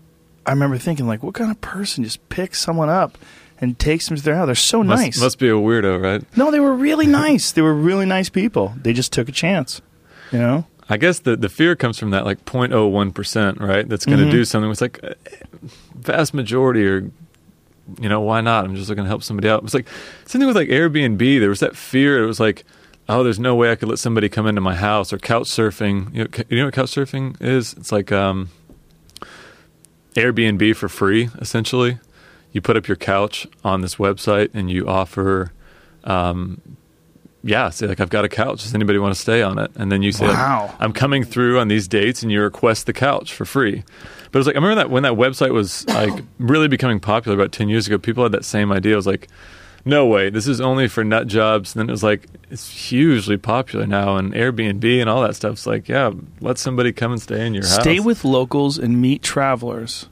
I 0.45 0.52
remember 0.52 0.78
thinking, 0.78 1.08
like, 1.08 1.24
what 1.24 1.36
kind 1.36 1.52
of 1.52 1.62
person 1.62 2.04
just 2.04 2.28
picks 2.30 2.60
someone 2.60 2.89
up 2.89 3.18
and 3.62 3.78
takes 3.80 4.07
them 4.07 4.18
to 4.18 4.24
their 4.24 4.36
house? 4.36 4.47
They're 4.47 4.55
so 4.55 4.84
Must, 4.84 5.01
nice. 5.01 5.22
must 5.22 5.39
be 5.39 5.47
a 5.47 5.53
weirdo, 5.53 6.01
right? 6.01 6.24
no, 6.38 6.51
they 6.51 6.59
were 6.59 6.74
really 6.74 7.07
nice. 7.26 7.51
They 7.51 7.62
were 7.62 7.74
really 7.76 8.05
nice 8.05 8.28
people. 8.30 8.74
They 8.82 8.91
just 8.93 9.14
took 9.14 9.30
a 9.30 9.32
chance, 9.32 9.82
you 10.32 10.39
know. 10.39 10.66
I 10.89 10.97
guess 10.97 11.20
the, 11.20 11.38
the 11.38 11.47
fear 11.47 11.76
comes 11.78 11.97
from 11.97 12.09
that 12.12 12.26
like 12.26 12.43
0.01%, 12.43 13.59
right? 13.62 13.88
That's 13.88 14.05
going 14.05 14.20
to 14.20 14.26
Mhm. 14.26 14.32
do 14.32 14.43
something. 14.45 14.70
It's 14.72 14.82
like 14.82 14.99
uh, 15.03 15.14
vast 15.95 16.34
majority 16.34 16.86
are, 16.86 17.09
you 18.01 18.09
know, 18.09 18.20
why 18.20 18.41
not? 18.41 18.66
I'm 18.66 18.76
just 18.76 18.89
looking 18.89 19.05
to 19.05 19.07
help 19.07 19.24
somebody 19.24 19.47
out. 19.47 19.64
It's 19.64 19.74
like 19.74 19.88
same 20.26 20.41
thing 20.41 20.47
with 20.47 20.57
like 20.57 20.68
Airbnb. 20.68 21.39
There 21.39 21.47
was 21.49 21.62
that 21.62 21.78
fear. 21.78 22.22
It 22.22 22.28
was 22.28 22.41
like, 22.41 22.66
oh, 23.07 23.24
there's 23.24 23.39
no 23.39 23.55
way 23.55 23.72
I 23.72 23.76
could 23.76 23.88
let 23.88 23.99
somebody 23.99 24.28
come 24.28 24.47
into 24.47 24.59
my 24.62 24.76
house 24.76 25.14
or 25.14 25.18
couch 25.18 25.47
surfing. 25.47 26.14
You 26.14 26.26
know, 26.26 26.30
you 26.49 26.57
know 26.57 26.66
what 26.66 26.74
couch 26.74 26.91
surfing 26.93 27.41
is? 27.41 27.74
It's 27.74 27.91
like 27.93 28.12
um, 28.12 28.49
Airbnb 30.16 30.76
for 30.76 30.89
free, 30.89 31.30
essentially. 31.39 31.99
You 32.52 32.62
put 32.62 32.78
up 32.78 32.88
your 32.88 32.97
couch 32.97 33.47
on 33.64 33.82
this 33.82 33.95
website 33.95 34.49
and 34.54 34.70
you 34.70 34.88
offer 34.88 35.52
um, 36.04 36.62
yeah, 37.43 37.70
say 37.70 37.88
like 37.88 37.99
I've 37.99 38.10
got 38.10 38.24
a 38.26 38.30
couch. 38.30 38.64
Does 38.64 38.76
anybody 38.76 38.99
want 38.99 39.16
to 39.16 39.20
stay 39.20 39.41
on 39.41 39.58
it? 39.58 39.72
And 39.76 39.91
then 39.91 40.02
you 40.02 40.12
say, 40.12 40.28
like, 40.28 40.38
I'm 40.80 40.93
coming 40.93 41.24
through 41.24 41.60
on 41.60 41.68
these 41.70 41.88
dates, 41.88 42.22
and 42.22 42.32
you 42.32 42.41
request 42.41 42.86
the 42.86 42.93
couch 42.93 43.34
for 43.34 43.45
free. 43.45 43.84
But 44.32 44.36
it 44.36 44.39
was 44.39 44.47
like 44.47 44.56
I 44.56 44.60
remember 44.60 44.76
that 44.76 44.89
when 44.89 45.04
that 45.04 45.14
website 45.14 45.52
was 45.52 45.88
like 45.88 46.24
really 46.39 46.68
becoming 46.68 46.99
popular 46.99 47.36
about 47.36 47.52
ten 47.52 47.68
years 47.68 47.88
ago. 47.88 47.97
People 47.97 48.24
had 48.24 48.32
that 48.34 48.45
same 48.45 48.72
idea. 48.72 48.93
It 48.93 48.97
was 48.97 49.08
like, 49.08 49.28
no 49.86 50.06
way, 50.06 50.30
this 50.30 50.47
is 50.47 50.62
only 50.62 50.88
for 50.88 51.04
nut 51.04 51.28
jobs. 51.28 51.76
And 51.76 51.82
then 51.82 51.89
it 51.89 51.91
was 51.91 52.04
like 52.04 52.28
it's 52.52 52.70
hugely 52.70 53.38
popular 53.38 53.88
now, 53.88 54.18
and 54.18 54.34
Airbnb 54.34 55.02
and 55.02 55.10
all 55.10 55.24
that 55.24 55.36
stuff's 55.36 55.66
like, 55.66 55.89
yeah, 55.89 56.12
let 56.41 56.60
somebody 56.60 56.91
come 56.93 57.12
and 57.12 57.22
stay 57.22 57.45
in 57.45 57.56
your 57.56 57.64
house. 57.64 57.82
Stay 57.82 57.99
with 57.99 58.24
locals 58.24 58.78
and 58.78 59.02
meet 59.02 59.24
travelers. 59.24 60.08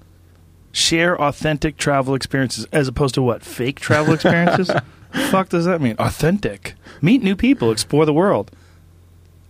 Share 0.72 1.20
authentic 1.20 1.78
travel 1.78 2.14
experiences 2.16 2.66
as 2.72 2.88
opposed 2.88 3.16
to 3.16 3.22
what? 3.22 3.44
Fake 3.44 3.80
travel 3.80 4.14
experiences? 4.14 4.70
Fuck 5.30 5.50
does 5.50 5.66
that 5.66 5.82
mean? 5.82 5.96
Authentic. 5.98 6.76
Meet 7.02 7.24
new 7.24 7.36
people, 7.36 7.72
explore 7.72 8.06
the 8.06 8.14
world. 8.14 8.52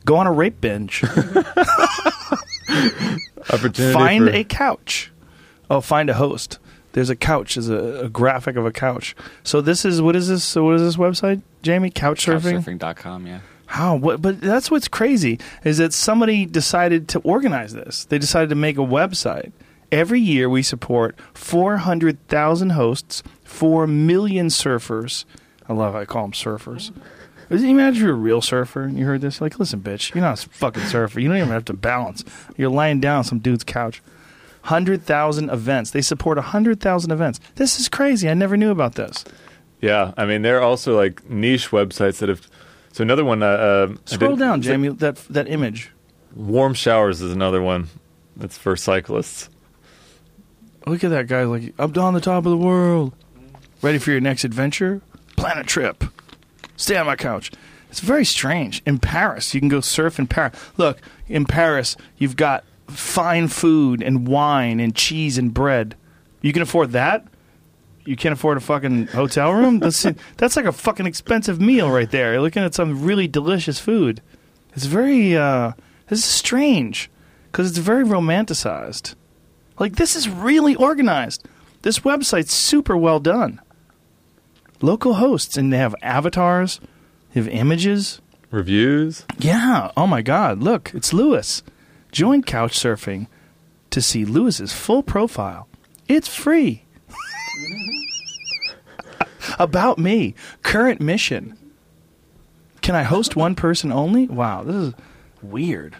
Go 0.06 0.16
on 0.16 0.26
a 0.28 0.32
rape 0.32 0.62
binge. 0.62 1.04
opportunity. 3.50 3.94
find 3.94 4.26
for- 4.26 4.34
a 4.34 4.44
couch. 4.44 5.12
Oh, 5.70 5.82
find 5.82 6.10
a 6.10 6.14
host. 6.16 6.58
There's 6.94 7.10
a 7.10 7.16
couch. 7.16 7.56
There's 7.56 7.70
a, 7.70 8.06
a 8.06 8.10
graphic 8.10 8.56
of 8.56 8.66
a 8.66 8.72
couch. 8.72 9.16
So 9.44 9.62
this 9.62 9.86
is 9.86 10.02
what 10.02 10.16
is 10.16 10.28
this? 10.28 10.44
So 10.44 10.64
what 10.64 10.76
is 10.76 10.82
this 10.82 10.96
website, 10.98 11.42
Jamie? 11.62 11.92
Couch 11.92 12.26
surfing. 12.26 12.64
Couchsurfing.com, 12.64 13.28
yeah. 13.28 13.40
How? 13.68 13.96
What? 13.96 14.22
But 14.22 14.42
that's 14.42 14.72
what's 14.72 14.88
crazy 14.88 15.40
is 15.64 15.78
that 15.78 15.94
somebody 15.94 16.46
decided 16.48 17.08
to 17.10 17.20
organize 17.20 17.74
this. 17.74 18.06
They 18.06 18.18
decided 18.18 18.50
to 18.50 18.56
make 18.56 18.78
a 18.78 18.82
website. 18.82 19.52
Every 19.92 20.20
year, 20.22 20.50
we 20.50 20.62
support 20.62 21.18
400,000 21.34 22.72
hosts, 22.72 23.24
4 23.44 23.88
million 23.88 24.48
surfers. 24.48 25.26
I 25.68 25.74
love 25.74 25.94
how 25.94 26.00
I 26.00 26.06
call 26.06 26.24
them 26.24 26.32
surfers. 26.32 26.92
Can 27.48 27.60
you 27.64 27.70
imagine 27.70 27.96
if 27.96 28.02
you're 28.04 28.12
a 28.12 28.18
real 28.18 28.42
surfer 28.42 28.84
and 28.84 28.98
you 28.98 29.06
heard 29.06 29.22
this? 29.22 29.42
Like, 29.42 29.58
listen, 29.58 29.82
bitch, 29.82 30.14
you're 30.14 30.24
not 30.24 30.46
a 30.46 30.50
fucking 30.50 30.84
surfer. 30.84 31.20
You 31.20 31.30
don't 31.30 31.38
even 31.38 31.50
have 31.50 31.66
to 31.66 31.74
balance. 31.74 32.24
You're 32.58 32.70
laying 32.70 33.00
down 33.00 33.18
on 33.20 33.24
some 33.24 33.40
dude's 33.40 33.64
couch. 33.64 34.04
100,000 34.62 35.50
events. 35.50 35.90
They 35.92 36.02
support 36.02 36.38
100,000 36.38 37.12
events. 37.12 37.40
This 37.56 37.80
is 37.80 37.90
crazy. 37.90 38.30
I 38.30 38.36
never 38.36 38.56
knew 38.56 38.70
about 38.70 38.96
this. 38.96 39.26
Yeah, 39.82 40.14
I 40.18 40.26
mean, 40.26 40.44
there 40.44 40.58
are 40.60 40.62
also 40.62 40.96
like 40.96 41.28
niche 41.28 41.70
websites 41.72 42.20
that 42.20 42.30
have. 42.30 42.48
So 42.92 43.02
another 43.02 43.24
one. 43.26 43.42
Uh, 43.42 43.46
uh, 43.46 43.96
Scroll 44.06 44.32
did- 44.32 44.40
down, 44.40 44.60
like 44.60 44.62
Jamie, 44.62 44.90
that, 44.90 45.16
that 45.30 45.48
image. 45.48 45.92
Warm 46.36 46.74
showers 46.76 47.22
is 47.22 47.32
another 47.32 47.62
one. 47.62 47.88
That's 48.36 48.58
for 48.58 48.76
cyclists. 48.76 49.50
Look 50.90 51.04
at 51.04 51.12
that 51.12 51.28
guy. 51.28 51.44
Like, 51.44 51.76
I'm 51.78 51.96
on 52.00 52.16
the 52.16 52.20
top 52.20 52.46
of 52.46 52.50
the 52.50 52.58
world. 52.58 53.14
Ready 53.84 54.00
for 54.00 54.10
your 54.10 54.22
next 54.22 54.44
adventure? 54.44 55.02
Plan 55.38 55.60
a 55.60 55.64
trip. 55.64 56.04
Stay 56.78 56.98
on 56.98 57.06
my 57.06 57.16
couch. 57.16 57.52
It's 57.92 58.00
very 58.00 58.26
strange. 58.26 58.82
In 58.88 58.98
Paris, 58.98 59.54
you 59.54 59.62
can 59.62 59.70
go 59.70 59.82
surf 59.82 60.18
in 60.18 60.26
Paris. 60.26 60.60
Look, 60.78 61.00
in 61.28 61.46
Paris, 61.46 61.96
you've 62.18 62.36
got 62.36 62.64
fine 62.88 63.50
food 63.50 64.02
and 64.02 64.28
wine 64.28 64.80
and 64.80 64.96
cheese 64.96 65.38
and 65.38 65.54
bread. 65.54 65.96
You 66.42 66.54
can 66.54 66.64
afford 66.64 66.92
that? 66.94 67.28
You 68.04 68.16
can't 68.16 68.34
afford 68.34 68.58
a 68.58 68.62
fucking 68.62 69.08
hotel 69.08 69.54
room? 69.54 69.78
That's, 69.82 70.08
that's 70.38 70.56
like 70.56 70.66
a 70.66 70.72
fucking 70.72 71.06
expensive 71.06 71.62
meal 71.62 71.92
right 71.92 72.10
there. 72.10 72.34
You're 72.34 72.42
looking 72.42 72.64
at 72.64 72.74
some 72.74 73.04
really 73.04 73.28
delicious 73.28 73.80
food. 73.80 74.24
It's 74.74 74.86
very, 74.86 75.38
uh, 75.38 75.74
this 76.08 76.20
is 76.20 76.26
strange 76.26 77.12
because 77.52 77.70
it's 77.70 77.78
very 77.78 78.04
romanticized. 78.04 79.14
Like 79.80 79.96
this 79.96 80.16
is 80.16 80.28
really 80.30 80.76
organized. 80.76 81.48
This 81.82 82.00
website's 82.00 82.54
super 82.54 82.98
well 82.98 83.20
done. 83.20 83.62
Local 84.82 85.16
hosts 85.16 85.58
and 85.58 85.72
they 85.72 85.78
have 85.78 85.96
avatars, 86.02 86.80
they 87.34 87.40
have 87.42 87.50
images. 87.50 88.22
Reviews. 88.52 89.26
Yeah. 89.38 89.92
Oh 89.96 90.08
my 90.08 90.22
God. 90.22 90.62
Look, 90.62 90.92
it's 90.94 91.14
Lewis. 91.14 91.64
Join 92.12 92.42
Couchsurfing 92.42 93.28
to 93.92 94.02
see 94.02 94.26
Lewis's 94.26 94.74
full 94.74 95.04
profile. 95.04 95.68
It's 96.08 96.28
free. 96.28 96.84
About 99.60 100.00
me. 100.00 100.34
Current 100.64 101.00
mission. 101.00 101.58
Can 102.82 102.96
I 102.96 103.04
host 103.04 103.36
one 103.36 103.54
person 103.54 103.92
only? 103.92 104.28
Wow, 104.28 104.64
this 104.64 104.76
is 104.76 104.94
weird. 105.44 105.96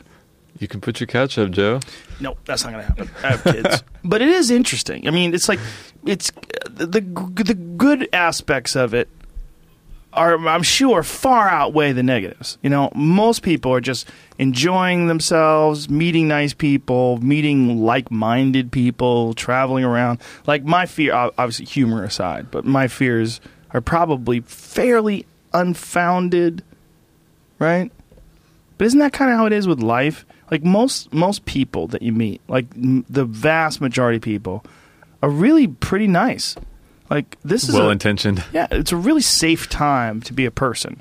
You 0.60 0.68
can 0.68 0.82
put 0.82 1.00
your 1.00 1.08
couch 1.08 1.38
up, 1.38 1.52
Joe. 1.52 1.80
No, 2.20 2.38
that's 2.46 2.64
not 2.64 2.74
going 2.74 2.86
to 2.86 2.88
happen. 2.88 3.10
I 3.24 3.28
have 3.32 3.44
kids, 3.44 3.84
but 4.04 4.22
it 4.22 4.28
is 4.30 4.52
interesting. 4.52 5.08
I 5.08 5.12
mean, 5.12 5.34
it's 5.34 5.48
like 5.50 5.60
it's 6.06 6.32
the 6.66 6.86
the 6.86 7.54
good 7.54 8.10
aspects 8.14 8.76
of 8.76 8.94
it 8.94 9.10
are, 10.14 10.36
I'm 10.48 10.64
sure, 10.64 11.04
far 11.04 11.48
outweigh 11.50 11.92
the 11.92 12.04
negatives. 12.04 12.58
You 12.62 12.70
know, 12.70 12.92
most 12.96 13.42
people 13.44 13.72
are 13.74 13.82
just 13.82 14.10
enjoying 14.38 15.08
themselves, 15.08 15.90
meeting 15.90 16.28
nice 16.28 16.54
people, 16.54 17.18
meeting 17.18 17.82
like-minded 17.84 18.72
people, 18.72 19.34
traveling 19.36 19.84
around. 19.84 20.20
Like 20.48 20.64
my 20.64 20.86
fear, 20.86 21.14
ob- 21.14 21.34
obviously, 21.38 21.66
humor 21.66 22.04
aside, 22.04 22.50
but 22.52 22.66
my 22.66 22.88
fears 22.88 23.40
are 23.72 23.82
probably 23.82 24.40
fairly 24.42 25.26
unfounded, 25.54 26.64
right? 27.60 27.92
But 28.78 28.88
isn't 28.88 29.00
that 29.00 29.14
kind 29.14 29.30
of 29.32 29.38
how 29.38 29.46
it 29.46 29.54
is 29.54 29.68
with 29.68 29.80
life? 29.82 30.26
Like 30.52 30.64
most 30.64 31.14
most 31.14 31.46
people 31.46 31.88
that 31.88 32.02
you 32.02 32.12
meet, 32.12 32.42
like 32.48 32.66
m- 32.76 33.06
the 33.10 33.26
vast 33.26 33.82
majority 33.82 34.18
of 34.18 34.24
people, 34.24 34.64
are 35.22 35.30
really 35.30 35.68
pretty 35.68 36.08
nice. 36.08 36.56
Like 37.10 37.38
this 37.44 37.68
is 37.68 37.76
well 37.76 37.90
intentioned. 37.90 38.44
yeah, 38.54 38.68
it's 38.72 38.92
a 38.92 38.98
really 38.98 39.22
safe 39.22 39.70
time 39.70 40.22
to 40.22 40.34
be 40.34 40.46
a 40.46 40.52
person. 40.52 41.00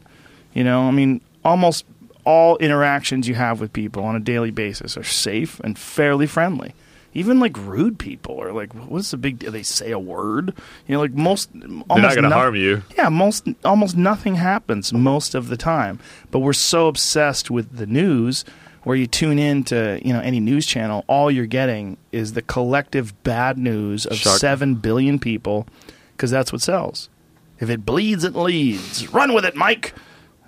You 0.55 0.65
know, 0.65 0.83
I 0.83 0.91
mean, 0.91 1.21
almost 1.45 1.85
all 2.25 2.57
interactions 2.59 3.27
you 3.29 3.35
have 3.35 3.61
with 3.61 3.73
people 3.73 4.05
on 4.05 4.17
a 4.17 4.21
daily 4.21 4.51
basis 4.51 4.97
are 4.97 5.05
safe 5.05 5.61
and 5.61 5.79
fairly 5.79 6.27
friendly. 6.27 6.75
Even 7.15 7.41
like 7.41 7.57
rude 7.57 7.99
people 7.99 8.41
are 8.41 8.53
like, 8.53 8.73
what's 8.75 9.11
the 9.13 9.17
big 9.17 9.39
deal? 9.39 9.51
They 9.51 9.63
say 9.63 9.91
a 9.93 9.99
word. 9.99 10.53
You 10.87 10.95
know, 10.95 11.01
like 11.01 11.13
most. 11.13 11.49
They're 11.55 11.69
almost 11.89 11.89
not 12.03 12.15
going 12.15 12.29
to 12.29 12.31
harm 12.31 12.55
you. 12.55 12.83
yeah, 12.97 13.09
most 13.09 13.49
almost 13.65 13.97
nothing 13.97 14.35
happens 14.35 14.93
most 14.93 15.35
of 15.35 15.49
the 15.49 15.57
time. 15.57 16.01
But 16.31 16.41
we're 16.41 16.53
so 16.53 16.87
obsessed 16.87 17.51
with 17.51 17.77
the 17.77 17.87
news 17.87 18.45
where 18.89 18.97
you 18.97 19.07
tune 19.07 19.39
in 19.39 19.65
to, 19.65 20.01
you 20.03 20.15
know, 20.15 20.21
any 20.21 20.41
news 20.41 20.65
channel, 20.65 21.05
all 21.09 21.31
you're 21.31 21.45
getting 21.45 21.99
is 22.11 22.33
the 22.33 22.41
collective 22.41 23.23
bad 23.23 23.59
news 23.59 24.07
of 24.07 24.17
Shark. 24.17 24.39
7 24.39 24.77
billion 24.77 25.19
people 25.19 25.67
cuz 26.17 26.31
that's 26.31 26.53
what 26.53 26.63
sells. 26.63 27.11
If 27.61 27.69
it 27.69 27.85
bleeds 27.85 28.25
it 28.25 28.35
leads. 28.35 29.07
Run 29.13 29.35
with 29.35 29.45
it, 29.45 29.55
Mike. 29.55 29.93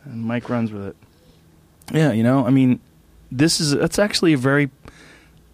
And 0.04 0.24
Mike 0.24 0.48
runs 0.48 0.72
with 0.72 0.86
it. 0.86 0.96
Yeah, 1.92 2.12
you 2.12 2.22
know, 2.22 2.46
I 2.46 2.50
mean, 2.50 2.80
this 3.30 3.60
is 3.60 3.72
that's 3.72 3.98
actually 3.98 4.32
a 4.32 4.38
very 4.38 4.70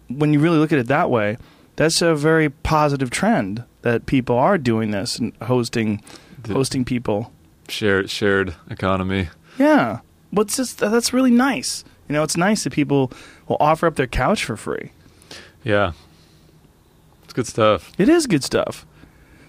when 0.07 0.31
you 0.31 0.39
really 0.39 0.57
look 0.57 0.71
at 0.71 0.79
it 0.79 0.87
that 0.87 1.09
way, 1.09 1.37
that's 1.75 2.01
a 2.01 2.15
very 2.15 2.49
positive 2.49 3.09
trend 3.09 3.63
that 3.81 4.05
people 4.05 4.37
are 4.37 4.57
doing 4.57 4.91
this 4.91 5.19
and 5.19 5.33
hosting 5.41 6.01
The- 6.43 6.53
hosting 6.53 6.85
people. 6.85 7.33
Shared 7.67 8.09
shared 8.09 8.55
economy. 8.69 9.27
Yeah. 9.59 9.99
What's 10.31 10.55
this? 10.55 10.73
That's 10.73 11.11
really 11.11 11.31
nice. 11.31 11.83
You 12.07 12.13
know, 12.13 12.23
it's 12.23 12.37
nice 12.37 12.63
that 12.63 12.73
people 12.73 13.11
will 13.47 13.57
offer 13.59 13.87
up 13.87 13.95
their 13.95 14.07
couch 14.07 14.45
for 14.45 14.55
free. 14.55 14.91
Yeah. 15.63 15.91
It's 17.23 17.33
good 17.33 17.47
stuff. 17.47 17.91
It 17.97 18.09
is 18.09 18.27
good 18.27 18.43
stuff. 18.43 18.85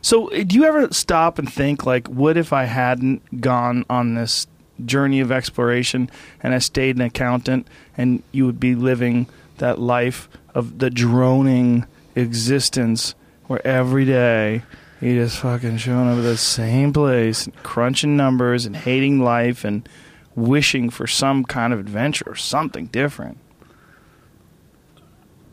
So, 0.00 0.30
uh, 0.32 0.44
do 0.44 0.56
you 0.56 0.64
ever 0.64 0.92
stop 0.92 1.38
and 1.38 1.52
think, 1.52 1.84
like, 1.84 2.08
what 2.08 2.36
if 2.36 2.52
I 2.52 2.64
hadn't 2.64 3.40
gone 3.40 3.84
on 3.90 4.14
this 4.14 4.46
journey 4.84 5.20
of 5.20 5.32
exploration 5.32 6.10
and 6.42 6.54
I 6.54 6.58
stayed 6.58 6.96
an 6.96 7.02
accountant 7.02 7.66
and 7.96 8.22
you 8.32 8.46
would 8.46 8.60
be 8.60 8.74
living 8.74 9.26
that 9.58 9.80
life 9.80 10.28
of 10.54 10.78
the 10.78 10.90
droning 10.90 11.84
existence 12.14 13.14
where 13.46 13.64
every 13.66 14.04
day 14.04 14.62
you 15.00 15.14
just 15.14 15.38
fucking 15.38 15.78
showing 15.78 16.08
up 16.08 16.18
at 16.18 16.22
the 16.22 16.36
same 16.36 16.92
place, 16.92 17.48
crunching 17.62 18.16
numbers 18.16 18.66
and 18.66 18.76
hating 18.76 19.20
life 19.20 19.64
and 19.64 19.88
wishing 20.38 20.90
for 20.90 21.06
some 21.06 21.44
kind 21.44 21.72
of 21.72 21.80
adventure 21.80 22.24
or 22.26 22.36
something 22.36 22.86
different. 22.86 23.38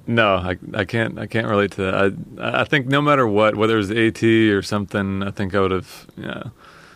No, 0.08 0.36
I, 0.36 0.58
I 0.74 0.86
can't 0.86 1.18
I 1.18 1.26
can't 1.26 1.48
relate 1.48 1.72
to 1.72 1.82
that. 1.82 1.96
I 2.40 2.62
I 2.62 2.64
think 2.64 2.86
no 2.86 3.02
matter 3.02 3.28
what, 3.28 3.56
whether 3.56 3.80
it's 3.80 3.90
AT 3.90 4.24
or 4.24 4.62
something, 4.62 5.24
I 5.24 5.32
think 5.32 5.56
I 5.56 5.60
would 5.60 5.72
have. 5.72 6.08
Yeah, 6.16 6.44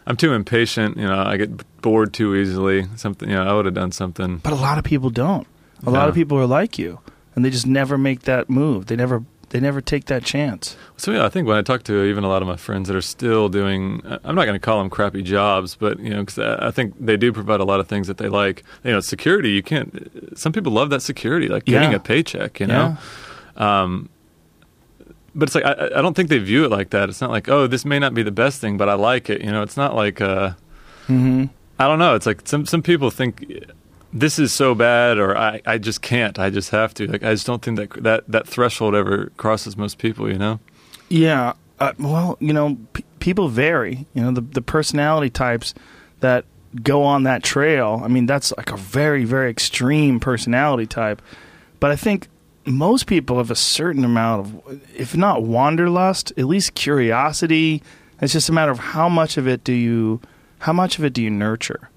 I'm 0.06 0.16
too 0.16 0.34
impatient. 0.34 0.98
You 0.98 1.08
know, 1.08 1.20
I 1.24 1.38
get 1.38 1.82
bored 1.82 2.14
too 2.14 2.36
easily. 2.36 2.86
Something. 2.98 3.30
You 3.30 3.36
know, 3.36 3.50
I 3.50 3.54
would 3.54 3.66
have 3.66 3.74
done 3.74 3.92
something. 3.92 4.38
But 4.38 4.54
a 4.54 4.58
lot 4.58 4.78
of 4.78 4.84
people 4.84 5.10
don't. 5.10 5.48
A 5.86 5.90
lot 5.90 6.10
of 6.10 6.14
people 6.14 6.38
are 6.38 6.46
like 6.46 6.78
you, 6.78 7.00
and 7.36 7.44
they 7.44 7.50
just 7.50 7.66
never 7.66 7.98
make 7.98 8.24
that 8.24 8.50
move. 8.50 8.88
They 8.88 8.96
never 8.96 9.24
they 9.50 9.60
never 9.60 9.82
take 9.82 10.06
that 10.06 10.24
chance. 10.24 10.76
So 10.97 11.12
yeah, 11.12 11.26
I 11.26 11.30
think 11.30 11.47
when 11.47 11.58
I 11.58 11.62
talk 11.62 11.84
to 11.84 12.04
even 12.04 12.24
a 12.24 12.28
lot 12.28 12.41
of 12.41 12.47
my 12.47 12.56
friends 12.58 12.88
that 12.88 12.95
are 12.95 13.02
still 13.02 13.50
doing, 13.50 14.02
I'm 14.24 14.36
not 14.36 14.45
going 14.45 14.54
to 14.54 14.60
call 14.60 14.80
them 14.80 14.89
crappy 14.89 15.22
jobs, 15.24 15.76
but 15.76 16.00
you 16.00 16.10
know, 16.12 16.20
because 16.24 16.39
I 16.39 16.72
think 16.72 16.93
they 17.00 17.18
do 17.18 17.32
provide 17.34 17.60
a 17.60 17.64
lot 17.66 17.80
of 17.80 17.88
things 17.88 18.08
that 18.08 18.18
they 18.18 18.30
like. 18.30 18.64
You 18.84 18.91
know, 18.91 19.00
security. 19.00 19.50
You 19.52 19.64
can't. 19.64 20.38
Some 20.38 20.52
people 20.52 20.72
love 20.72 20.89
that 20.91 21.02
security, 21.02 21.47
like 21.47 21.66
getting 21.66 21.91
Yeah. 21.91 21.97
a 21.97 22.00
paycheck. 22.00 22.60
You 22.60 22.68
know. 22.68 22.97
Um, 23.58 24.10
but 25.36 25.47
it's 25.50 25.56
like 25.56 25.66
I, 25.66 25.74
I 25.97 26.02
don't 26.02 26.16
think 26.16 26.30
they 26.30 26.39
view 26.39 26.66
it 26.66 26.72
like 26.72 26.89
that. 26.91 27.10
It's 27.10 27.22
not 27.22 27.30
like, 27.30 27.47
oh, 27.50 27.68
this 27.68 27.86
may 27.86 28.00
not 28.00 28.14
be 28.14 28.24
the 28.24 28.32
best 28.32 28.60
thing, 28.62 28.78
but 28.78 28.89
I 28.89 28.93
like 28.93 29.30
it. 29.30 29.41
You 29.41 29.52
know, 29.52 29.62
it's 29.62 29.78
not 29.78 29.95
like 29.95 30.22
uh, 30.22 30.52
Mm-hmm. 31.08 31.45
I 31.80 31.88
don't 31.88 31.97
know. 32.00 32.14
It's 32.16 32.26
like 32.26 32.41
some 32.47 32.66
some 32.66 32.82
people 32.84 33.10
think 33.10 33.45
this 34.14 34.39
is 34.39 34.53
so 34.53 34.76
bad, 34.76 35.18
or 35.18 35.38
I, 35.38 35.62
I 35.66 35.78
just 35.78 36.01
can't. 36.01 36.39
I 36.39 36.49
just 36.49 36.72
have 36.72 36.93
to. 36.95 37.07
Like 37.07 37.24
I 37.24 37.32
just 37.32 37.45
don't 37.45 37.62
think 37.62 37.78
that 37.78 38.03
that 38.03 38.24
that 38.28 38.47
threshold 38.47 38.95
ever 38.95 39.32
crosses 39.38 39.78
most 39.78 39.97
people. 39.97 40.32
You 40.32 40.38
know. 40.38 40.60
Yeah. 41.10 41.53
Uh, 41.80 41.93
well, 41.97 42.38
you 42.41 42.51
know, 42.51 42.78
p- 42.93 43.05
people 43.20 43.47
vary. 43.47 44.05
You 44.14 44.24
know, 44.24 44.32
the 44.32 44.41
the 44.41 44.62
personality 44.62 45.30
types 45.30 45.74
that 46.20 46.45
go 46.84 47.03
on 47.03 47.24
that 47.24 47.43
trail. 47.43 48.01
I 48.03 48.07
mean, 48.07 48.26
that's 48.26 48.53
like 48.57 48.72
a 48.72 48.78
very 48.78 49.26
very 49.26 49.49
extreme 49.49 50.20
personality 50.20 50.86
type. 50.88 51.22
But 51.80 51.91
I 51.91 51.95
think 51.95 52.28
most 52.66 53.07
people 53.07 53.38
have 53.38 53.51
a 53.51 53.55
certain 53.55 54.03
amount 54.03 54.45
of, 54.45 54.82
if 54.95 55.16
not 55.16 55.43
wanderlust, 55.43 56.32
at 56.38 56.45
least 56.45 56.76
curiosity. 56.76 57.82
It's 58.22 58.34
just 58.34 58.49
a 58.49 58.51
matter 58.51 58.72
of 58.72 58.80
how 58.80 59.10
much 59.10 59.38
of 59.38 59.47
it 59.47 59.64
do 59.64 59.74
you, 59.74 60.20
how 60.60 60.74
much 60.74 60.99
of 60.99 61.05
it 61.05 61.14
do 61.14 61.22
you 61.22 61.30
nurture, 61.30 61.89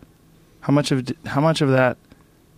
how 0.63 0.73
much 0.73 0.91
of 0.91 1.07
how 1.27 1.41
much 1.41 1.61
of 1.61 1.71
that 1.71 1.97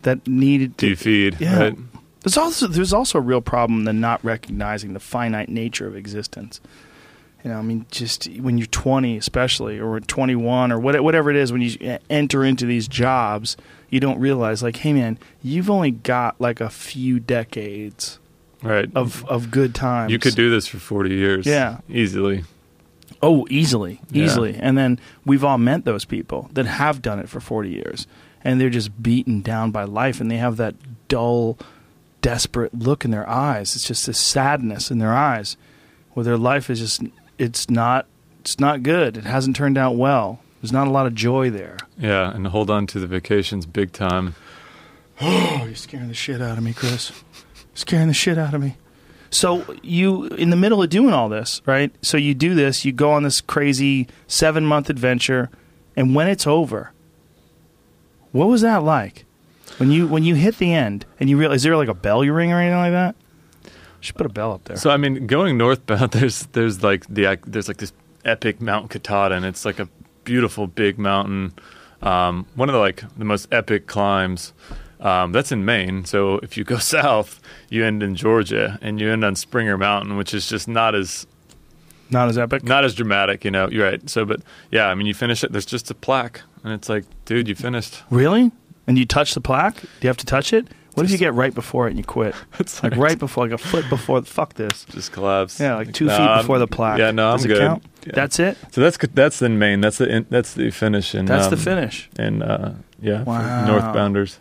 that 0.02 0.26
needed 0.26 0.76
Do 0.76 0.86
you 0.88 0.96
feed? 0.96 1.36
Yeah. 1.40 1.58
Right? 1.58 1.78
There's 2.22 2.38
also 2.38 2.66
there's 2.66 2.92
also 2.94 3.18
a 3.18 3.20
real 3.20 3.40
problem 3.42 3.86
in 3.86 4.00
not 4.00 4.24
recognizing 4.24 4.94
the 4.94 5.00
finite 5.00 5.48
nature 5.50 5.86
of 5.86 5.96
existence. 5.96 6.60
You 7.42 7.50
know, 7.50 7.58
I 7.58 7.62
mean, 7.62 7.84
just 7.90 8.26
when 8.40 8.56
you're 8.56 8.66
20, 8.68 9.18
especially, 9.18 9.78
or 9.78 10.00
21, 10.00 10.72
or 10.72 10.80
what, 10.80 10.98
whatever 11.04 11.28
it 11.28 11.36
is, 11.36 11.52
when 11.52 11.60
you 11.60 11.98
enter 12.08 12.42
into 12.42 12.64
these 12.64 12.88
jobs, 12.88 13.58
you 13.90 14.00
don't 14.00 14.18
realize, 14.18 14.62
like, 14.62 14.76
hey, 14.76 14.94
man, 14.94 15.18
you've 15.42 15.68
only 15.68 15.90
got 15.90 16.40
like 16.40 16.62
a 16.62 16.70
few 16.70 17.20
decades 17.20 18.18
Right. 18.62 18.88
of 18.94 19.26
of 19.26 19.50
good 19.50 19.74
times. 19.74 20.10
you 20.10 20.18
could 20.18 20.34
do 20.34 20.48
this 20.48 20.66
for 20.66 20.78
40 20.78 21.14
years. 21.14 21.44
Yeah. 21.44 21.80
Easily. 21.90 22.44
Oh, 23.22 23.46
easily, 23.50 24.00
Yeah. 24.10 24.24
easily. 24.24 24.54
And 24.58 24.76
then 24.76 24.98
we've 25.24 25.44
all 25.44 25.58
met 25.58 25.84
those 25.84 26.04
people 26.04 26.50
that 26.52 26.66
have 26.66 27.00
done 27.02 27.18
it 27.18 27.28
for 27.28 27.40
40 27.40 27.70
years 27.70 28.06
and 28.42 28.60
they're 28.60 28.70
just 28.70 29.02
beaten 29.02 29.40
down 29.40 29.70
by 29.70 29.84
life 29.84 30.20
and 30.20 30.30
they 30.30 30.36
have 30.36 30.56
that 30.58 30.74
dull, 31.08 31.56
desperate 32.20 32.74
look 32.78 33.04
in 33.04 33.10
their 33.10 33.28
eyes. 33.28 33.74
It's 33.76 33.86
just 33.86 34.06
this 34.06 34.18
sadness 34.18 34.90
in 34.90 34.98
their 34.98 35.14
eyes 35.14 35.56
where 36.12 36.24
their 36.24 36.36
life 36.38 36.68
is 36.70 36.78
just 36.80 37.02
it's 37.38 37.68
not 37.70 38.06
it's 38.40 38.60
not 38.60 38.82
good. 38.82 39.16
It 39.16 39.24
hasn't 39.24 39.56
turned 39.56 39.78
out 39.78 39.96
well. 39.96 40.40
There's 40.60 40.72
not 40.72 40.86
a 40.86 40.90
lot 40.90 41.06
of 41.06 41.14
joy 41.14 41.50
there. 41.50 41.76
Yeah. 41.98 42.30
And 42.34 42.46
hold 42.48 42.68
on 42.70 42.86
to 42.88 43.00
the 43.00 43.06
vacations 43.06 43.64
big 43.66 43.92
time. 43.92 44.34
Oh, 45.20 45.62
you're 45.66 45.74
scaring 45.74 46.08
the 46.08 46.14
shit 46.14 46.42
out 46.42 46.58
of 46.58 46.64
me, 46.64 46.72
Chris. 46.74 47.12
scaring 47.74 48.08
the 48.08 48.14
shit 48.14 48.36
out 48.38 48.52
of 48.54 48.60
me. 48.60 48.76
So 49.34 49.64
you 49.82 50.26
in 50.26 50.50
the 50.50 50.56
middle 50.56 50.80
of 50.80 50.90
doing 50.90 51.12
all 51.12 51.28
this, 51.28 51.60
right? 51.66 51.90
So 52.02 52.16
you 52.16 52.34
do 52.34 52.54
this, 52.54 52.84
you 52.84 52.92
go 52.92 53.10
on 53.10 53.24
this 53.24 53.40
crazy 53.40 54.06
7-month 54.28 54.88
adventure, 54.88 55.50
and 55.96 56.14
when 56.14 56.28
it's 56.28 56.46
over, 56.46 56.92
what 58.30 58.46
was 58.46 58.60
that 58.60 58.84
like? 58.84 59.24
When 59.78 59.90
you 59.90 60.06
when 60.06 60.22
you 60.22 60.36
hit 60.36 60.58
the 60.58 60.72
end 60.72 61.04
and 61.18 61.28
you 61.28 61.36
realize 61.36 61.56
is 61.56 61.62
there 61.64 61.76
like 61.76 61.88
a 61.88 61.94
bell 61.94 62.22
you 62.22 62.32
ring 62.32 62.52
or 62.52 62.60
anything 62.60 62.78
like 62.78 62.92
that? 62.92 63.16
I 63.66 63.70
Should 64.00 64.14
put 64.14 64.26
a 64.26 64.28
bell 64.28 64.52
up 64.52 64.64
there. 64.64 64.76
So 64.76 64.90
I 64.90 64.96
mean, 64.96 65.26
going 65.26 65.58
northbound, 65.58 66.12
there's 66.12 66.46
there's 66.52 66.84
like 66.84 67.04
the 67.08 67.36
there's 67.44 67.66
like 67.66 67.78
this 67.78 67.92
epic 68.24 68.60
Mount 68.60 68.90
Katahdin. 68.90 69.42
It's 69.42 69.64
like 69.64 69.80
a 69.80 69.88
beautiful 70.22 70.68
big 70.68 70.96
mountain. 70.96 71.54
Um, 72.02 72.46
one 72.54 72.68
of 72.68 72.72
the 72.72 72.78
like 72.78 73.02
the 73.18 73.24
most 73.24 73.48
epic 73.52 73.88
climbs. 73.88 74.52
Um, 75.00 75.32
that's 75.32 75.52
in 75.52 75.64
Maine. 75.64 76.04
So 76.04 76.38
if 76.38 76.56
you 76.56 76.64
go 76.64 76.78
south, 76.96 77.40
you 77.68 77.84
end 77.84 78.02
in 78.02 78.14
Georgia, 78.14 78.78
and 78.82 79.00
you 79.00 79.10
end 79.10 79.24
on 79.24 79.36
Springer 79.36 79.76
Mountain, 79.76 80.16
which 80.16 80.32
is 80.34 80.46
just 80.48 80.68
not 80.68 80.94
as 80.94 81.26
not 82.10 82.28
as 82.28 82.38
epic. 82.38 82.62
not 82.64 82.84
as 82.84 82.94
dramatic. 82.94 83.44
You 83.44 83.50
know, 83.50 83.68
you're 83.68 83.88
right. 83.90 84.08
So, 84.08 84.24
but 84.24 84.40
yeah, 84.70 84.86
I 84.88 84.94
mean, 84.94 85.06
you 85.06 85.14
finish 85.14 85.42
it. 85.44 85.52
There's 85.52 85.66
just 85.66 85.90
a 85.90 85.94
plaque, 85.94 86.42
and 86.62 86.72
it's 86.72 86.88
like, 86.88 87.04
dude, 87.24 87.48
you 87.48 87.54
finished. 87.54 88.02
Really? 88.10 88.50
And 88.86 88.98
you 88.98 89.06
touch 89.06 89.34
the 89.34 89.40
plaque? 89.40 89.80
Do 89.80 89.88
you 90.02 90.08
have 90.08 90.18
to 90.18 90.26
touch 90.26 90.52
it? 90.52 90.66
What 90.94 91.04
if 91.06 91.10
you 91.10 91.18
get 91.18 91.34
right 91.34 91.52
before 91.52 91.86
it 91.88 91.90
and 91.90 91.98
you 91.98 92.04
quit? 92.04 92.36
It's 92.60 92.80
Like 92.80 92.94
right 92.96 93.18
before, 93.18 93.44
like 93.48 93.52
a 93.52 93.58
foot 93.58 93.88
before. 93.88 94.22
Fuck 94.22 94.54
this. 94.54 94.84
just 94.90 95.10
collapse. 95.10 95.58
Yeah, 95.58 95.74
like 95.74 95.92
two 95.92 96.04
Nah, 96.04 96.16
feet 96.36 96.42
before 96.42 96.60
the 96.60 96.68
plaque. 96.68 96.98
Yeah, 97.00 97.10
no, 97.10 97.32
I'm 97.32 97.40
it 97.40 97.48
good. 97.48 97.58
count? 97.58 97.82
Yeah. 98.06 98.12
That's 98.14 98.38
it. 98.38 98.56
So 98.70 98.80
that's 98.80 98.96
that's 99.12 99.42
in 99.42 99.58
Maine. 99.58 99.80
That's 99.80 99.98
the 99.98 100.08
in, 100.08 100.26
that's 100.30 100.54
the 100.54 100.70
finish. 100.70 101.14
And 101.14 101.26
That's 101.26 101.48
the 101.48 101.56
um, 101.56 101.62
finish. 101.62 102.08
And 102.16 102.42
uh, 102.44 102.72
yeah, 103.00 103.24
Wow. 103.24 103.66
northbounders. 103.66 104.38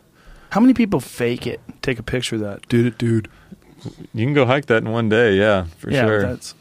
How 0.53 0.59
many 0.59 0.75
people 0.75 0.99
fake 0.99 1.47
it? 1.47 1.59
Take 1.81 1.97
a 1.97 2.03
picture 2.03 2.35
of 2.35 2.41
that. 2.41 2.67
Dude, 2.69 2.85
it, 2.85 2.97
dude. 2.99 3.27
You 4.13 4.23
can 4.23 4.35
go 4.35 4.45
hike 4.45 4.67
that 4.67 4.83
in 4.83 4.91
one 4.91 5.09
day. 5.09 5.33
Yeah, 5.35 5.65
for 5.79 5.89
yeah, 5.89 6.05
sure. 6.05 6.21
that's. 6.21 6.53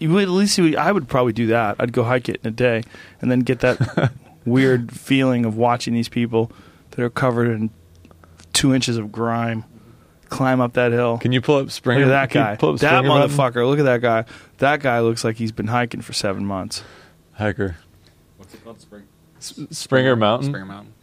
You 0.00 0.10
would 0.10 0.24
at 0.24 0.28
least. 0.30 0.58
You, 0.58 0.76
I 0.76 0.90
would 0.90 1.06
probably 1.08 1.32
do 1.32 1.46
that. 1.46 1.76
I'd 1.78 1.92
go 1.92 2.02
hike 2.02 2.28
it 2.28 2.40
in 2.42 2.48
a 2.48 2.50
day, 2.50 2.82
and 3.20 3.30
then 3.30 3.40
get 3.40 3.60
that 3.60 4.10
weird 4.44 4.90
feeling 4.90 5.44
of 5.44 5.56
watching 5.56 5.94
these 5.94 6.08
people 6.08 6.50
that 6.90 7.00
are 7.00 7.10
covered 7.10 7.48
in 7.48 7.70
two 8.52 8.74
inches 8.74 8.96
of 8.96 9.12
grime 9.12 9.66
climb 10.28 10.60
up 10.60 10.72
that 10.72 10.90
hill. 10.90 11.18
Can 11.18 11.30
you 11.30 11.40
pull 11.40 11.58
up 11.58 11.70
Springer? 11.70 12.06
Look 12.06 12.12
at 12.12 12.32
that 12.32 12.34
guy. 12.34 12.56
pull 12.56 12.70
up 12.74 12.80
That 12.80 12.88
Springer 12.88 13.08
Mountain? 13.08 13.36
motherfucker. 13.38 13.68
Look 13.68 13.78
at 13.78 13.84
that 13.84 14.00
guy. 14.00 14.24
That 14.58 14.80
guy 14.80 14.98
looks 14.98 15.22
like 15.22 15.36
he's 15.36 15.52
been 15.52 15.68
hiking 15.68 16.00
for 16.00 16.12
seven 16.12 16.44
months. 16.44 16.82
hiker. 17.34 17.76
What's 18.36 18.52
it 18.52 18.64
called? 18.64 18.80
Spring. 18.80 19.04
Springer 19.38 20.16
Mountain. 20.16 20.48
Springer 20.48 20.66
Mountain. 20.66 20.94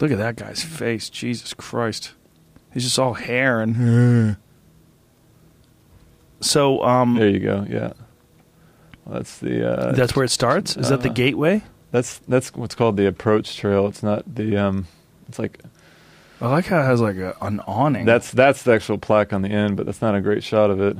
Look 0.00 0.10
at 0.10 0.18
that 0.18 0.36
guy's 0.36 0.62
face. 0.62 1.08
Jesus 1.08 1.54
Christ. 1.54 2.12
He's 2.72 2.84
just 2.84 2.98
all 2.98 3.14
hair 3.14 3.60
and. 3.60 4.36
So, 6.38 6.82
um, 6.82 7.14
There 7.14 7.30
you 7.30 7.38
go. 7.40 7.66
Yeah. 7.68 7.92
Well, 9.04 9.14
that's 9.14 9.38
the. 9.38 9.68
Uh, 9.72 9.92
that's 9.92 10.14
where 10.14 10.24
it 10.24 10.30
starts? 10.30 10.76
Is 10.76 10.90
that 10.90 11.00
the 11.00 11.08
uh, 11.08 11.14
gateway? 11.14 11.62
That's 11.92 12.18
that's 12.28 12.52
what's 12.54 12.74
called 12.74 12.98
the 12.98 13.06
approach 13.06 13.56
trail. 13.56 13.86
It's 13.86 14.02
not 14.02 14.34
the. 14.34 14.56
Um, 14.56 14.86
it's 15.28 15.38
like 15.38 15.60
I 16.40 16.48
like 16.48 16.66
how 16.66 16.80
it 16.80 16.84
has 16.84 17.00
like 17.00 17.16
a, 17.16 17.34
an 17.40 17.60
awning. 17.60 18.04
that's 18.04 18.30
that's 18.30 18.62
the 18.64 18.72
actual 18.74 18.98
plaque 18.98 19.32
on 19.32 19.42
the 19.42 19.48
end, 19.48 19.76
but 19.76 19.86
that's 19.86 20.02
not 20.02 20.14
a 20.14 20.20
great 20.20 20.44
shot 20.44 20.70
of 20.70 20.80
it. 20.80 20.96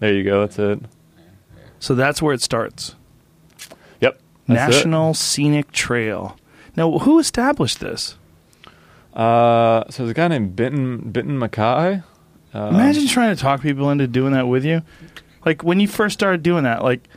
There 0.00 0.12
you 0.12 0.24
go. 0.24 0.40
That's 0.40 0.58
it. 0.58 0.80
so 1.78 1.94
that's 1.94 2.20
where 2.20 2.34
it 2.34 2.42
starts. 2.42 2.96
Yep. 4.00 4.20
That's 4.48 4.74
it. 4.74 4.76
National 4.78 5.14
Scenic 5.14 5.70
Trail. 5.70 6.36
Now, 6.78 6.96
who 6.98 7.18
established 7.18 7.80
this? 7.80 8.14
Uh, 9.12 9.82
so 9.90 10.04
there's 10.04 10.12
a 10.12 10.14
guy 10.14 10.28
named 10.28 10.54
Benton 10.54 11.10
Benton 11.10 11.36
MacKaye. 11.36 12.04
Um, 12.54 12.74
Imagine 12.76 13.08
trying 13.08 13.34
to 13.34 13.42
talk 13.42 13.62
people 13.62 13.90
into 13.90 14.06
doing 14.06 14.32
that 14.32 14.46
with 14.46 14.64
you. 14.64 14.82
Like 15.44 15.64
when 15.64 15.80
you 15.80 15.88
first 15.88 16.14
started 16.14 16.44
doing 16.44 16.62
that, 16.62 16.84
like 16.84 17.08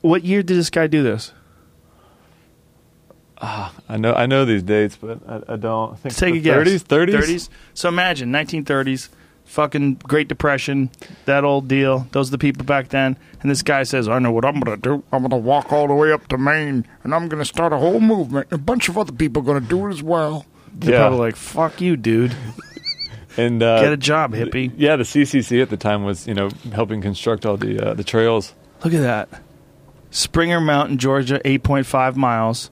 what 0.00 0.24
year 0.24 0.42
did 0.42 0.56
this 0.56 0.70
guy 0.70 0.86
do 0.86 1.02
this? 1.02 1.32
I 3.42 3.96
know 3.98 4.14
I 4.14 4.24
know 4.24 4.46
these 4.46 4.62
dates, 4.62 4.96
but 4.96 5.20
I, 5.28 5.52
I 5.52 5.56
don't 5.56 5.92
I 5.92 5.96
think 5.96 6.16
Take 6.16 6.34
a 6.36 6.38
guess. 6.40 6.66
30s, 6.66 6.84
30s, 6.84 7.14
30s. 7.14 7.48
So 7.74 7.88
imagine 7.90 8.32
1930s, 8.32 9.10
fucking 9.50 9.94
Great 10.04 10.28
Depression, 10.28 10.90
that 11.24 11.44
old 11.44 11.68
deal. 11.68 12.06
Those 12.12 12.28
are 12.28 12.32
the 12.32 12.38
people 12.38 12.64
back 12.64 12.88
then. 12.88 13.16
And 13.42 13.50
this 13.50 13.62
guy 13.62 13.82
says, 13.82 14.08
"I 14.08 14.18
know 14.18 14.32
what 14.32 14.44
I'm 14.44 14.60
going 14.60 14.80
to 14.80 14.82
do. 14.82 15.02
I'm 15.12 15.20
going 15.22 15.30
to 15.30 15.36
walk 15.36 15.72
all 15.72 15.88
the 15.88 15.94
way 15.94 16.12
up 16.12 16.28
to 16.28 16.38
Maine, 16.38 16.86
and 17.04 17.14
I'm 17.14 17.28
going 17.28 17.40
to 17.42 17.44
start 17.44 17.72
a 17.72 17.78
whole 17.78 18.00
movement. 18.00 18.48
A 18.52 18.58
bunch 18.58 18.88
of 18.88 18.96
other 18.96 19.12
people 19.12 19.42
are 19.42 19.46
going 19.46 19.62
to 19.62 19.68
do 19.68 19.86
it 19.86 19.90
as 19.90 20.02
well." 20.02 20.46
They're 20.72 20.92
Yeah. 20.94 21.00
probably 21.00 21.18
like, 21.18 21.36
"Fuck 21.36 21.80
you, 21.80 21.96
dude. 21.96 22.34
and 23.36 23.62
uh, 23.62 23.80
Get 23.82 23.92
a 23.92 23.96
job, 23.96 24.32
hippie." 24.34 24.72
Yeah, 24.76 24.96
the 24.96 25.04
CCC 25.04 25.60
at 25.62 25.68
the 25.70 25.76
time 25.76 26.04
was 26.04 26.26
you 26.26 26.34
know 26.34 26.48
helping 26.72 27.00
construct 27.02 27.44
all 27.44 27.56
the 27.56 27.90
uh, 27.90 27.94
the 27.94 28.04
trails. 28.04 28.54
Look 28.84 28.94
at 28.94 29.00
that. 29.02 29.28
Springer 30.12 30.60
Mountain, 30.60 30.98
Georgia, 30.98 31.40
8.5 31.44 32.16
miles. 32.16 32.70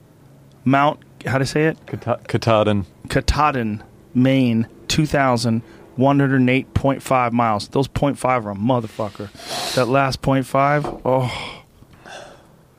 Mount, 0.65 0.99
how 1.25 1.37
to 1.37 1.45
say 1.45 1.65
it? 1.65 1.77
Kata- 1.85 2.19
Katahdin. 2.27 2.85
Katahdin, 3.07 3.81
Maine, 4.13 4.67
2,000. 4.89 5.61
108.5 5.99 7.31
miles. 7.31 7.67
Those 7.67 7.87
0.5 7.87 8.45
are 8.45 8.51
a 8.51 8.55
motherfucker. 8.55 9.29
That 9.75 9.85
last 9.87 10.21
0.5, 10.21 11.01
oh. 11.05 11.63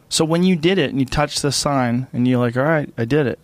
So 0.09 0.25
when 0.25 0.43
you 0.43 0.57
did 0.57 0.79
it 0.79 0.91
and 0.91 0.99
you 0.99 1.07
touched 1.07 1.43
the 1.43 1.53
sign 1.53 2.09
and 2.13 2.27
you're 2.27 2.41
like, 2.41 2.57
all 2.57 2.65
right, 2.65 2.93
I 2.99 3.05
did 3.05 3.27
it. 3.27 3.39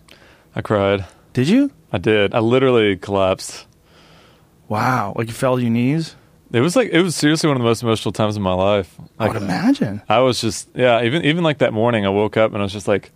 I 0.55 0.63
cried. 0.63 1.05
Did 1.33 1.49
you? 1.49 1.71
I 1.93 1.99
did. 1.99 2.35
I 2.35 2.41
literally 2.41 2.97
collapsed. 2.97 3.67
Wow. 4.69 5.13
Like 5.17 5.29
you 5.29 5.33
fell 5.33 5.57
to 5.57 5.63
your 5.63 5.71
knees? 5.71 6.17
It 6.53 6.61
was 6.61 6.75
like 6.77 6.91
it 6.91 7.03
was 7.03 7.15
seriously 7.15 7.49
one 7.49 7.57
of 7.57 7.61
the 7.63 7.69
most 7.69 7.83
emotional 7.83 8.13
times 8.13 8.37
of 8.37 8.43
my 8.43 8.55
life. 8.55 8.97
I 9.19 9.25
Like 9.25 9.35
would 9.35 9.43
imagine. 9.43 10.01
I 10.09 10.21
was 10.21 10.41
just 10.41 10.69
yeah, 10.75 11.03
even 11.03 11.25
even 11.25 11.45
like 11.45 11.59
that 11.59 11.73
morning 11.73 12.07
I 12.07 12.09
woke 12.09 12.37
up 12.37 12.53
and 12.53 12.61
I 12.61 12.63
was 12.63 12.73
just 12.73 12.89
like, 12.89 13.11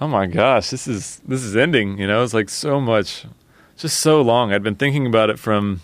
"Oh 0.00 0.06
my 0.06 0.26
gosh, 0.26 0.70
this 0.70 0.86
is 0.86 1.20
this 1.26 1.42
is 1.42 1.56
ending." 1.56 1.98
You 1.98 2.06
know, 2.06 2.22
it's 2.22 2.34
like 2.34 2.48
so 2.50 2.78
much 2.80 3.24
just 3.78 4.00
so 4.00 4.20
long. 4.20 4.52
I'd 4.52 4.62
been 4.62 4.74
thinking 4.76 5.06
about 5.06 5.30
it 5.30 5.38
from 5.38 5.80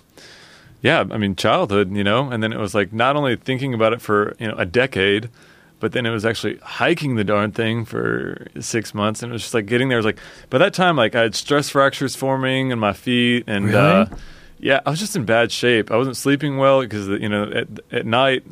yeah, 0.85 1.03
I 1.11 1.17
mean 1.19 1.35
childhood, 1.35 1.91
you 1.97 2.05
know, 2.05 2.31
and 2.31 2.43
then 2.43 2.53
it 2.53 2.59
was 2.59 2.75
like 2.75 2.93
not 2.93 3.17
only 3.17 3.35
thinking 3.37 3.73
about 3.75 3.93
it 3.95 4.01
for, 4.01 4.37
you 4.39 4.47
know, 4.49 4.55
a 4.57 4.67
decade, 4.67 5.31
but 5.81 5.93
then 5.93 6.05
it 6.07 6.11
was 6.11 6.25
actually 6.25 6.57
hiking 6.59 7.17
the 7.17 7.25
darn 7.25 7.51
thing 7.53 7.85
for 7.85 8.47
6 8.61 8.95
months 8.95 9.23
and 9.23 9.31
it 9.31 9.35
was 9.35 9.43
just 9.43 9.55
like 9.55 9.67
getting 9.67 9.89
there 9.89 9.99
it 9.99 10.05
was 10.05 10.07
like 10.07 10.19
by 10.51 10.59
that 10.59 10.73
time 10.73 10.97
like 10.97 11.15
I 11.15 11.23
had 11.23 11.35
stress 11.35 11.69
fractures 11.69 12.15
forming 12.17 12.71
in 12.71 12.79
my 12.79 12.93
feet 12.93 13.45
and 13.47 13.67
Really? 13.67 13.77
uh 13.79 14.07
yeah, 14.61 14.81
I 14.87 14.91
was 14.91 14.99
just 15.01 15.15
in 15.17 15.25
bad 15.27 15.53
shape. 15.53 15.91
I 15.91 15.97
wasn't 15.97 16.17
sleeping 16.17 16.57
well 16.57 16.81
because 16.81 17.09
you 17.09 17.29
know 17.29 17.45
at, 17.51 17.69
at 17.93 18.07
night 18.07 18.45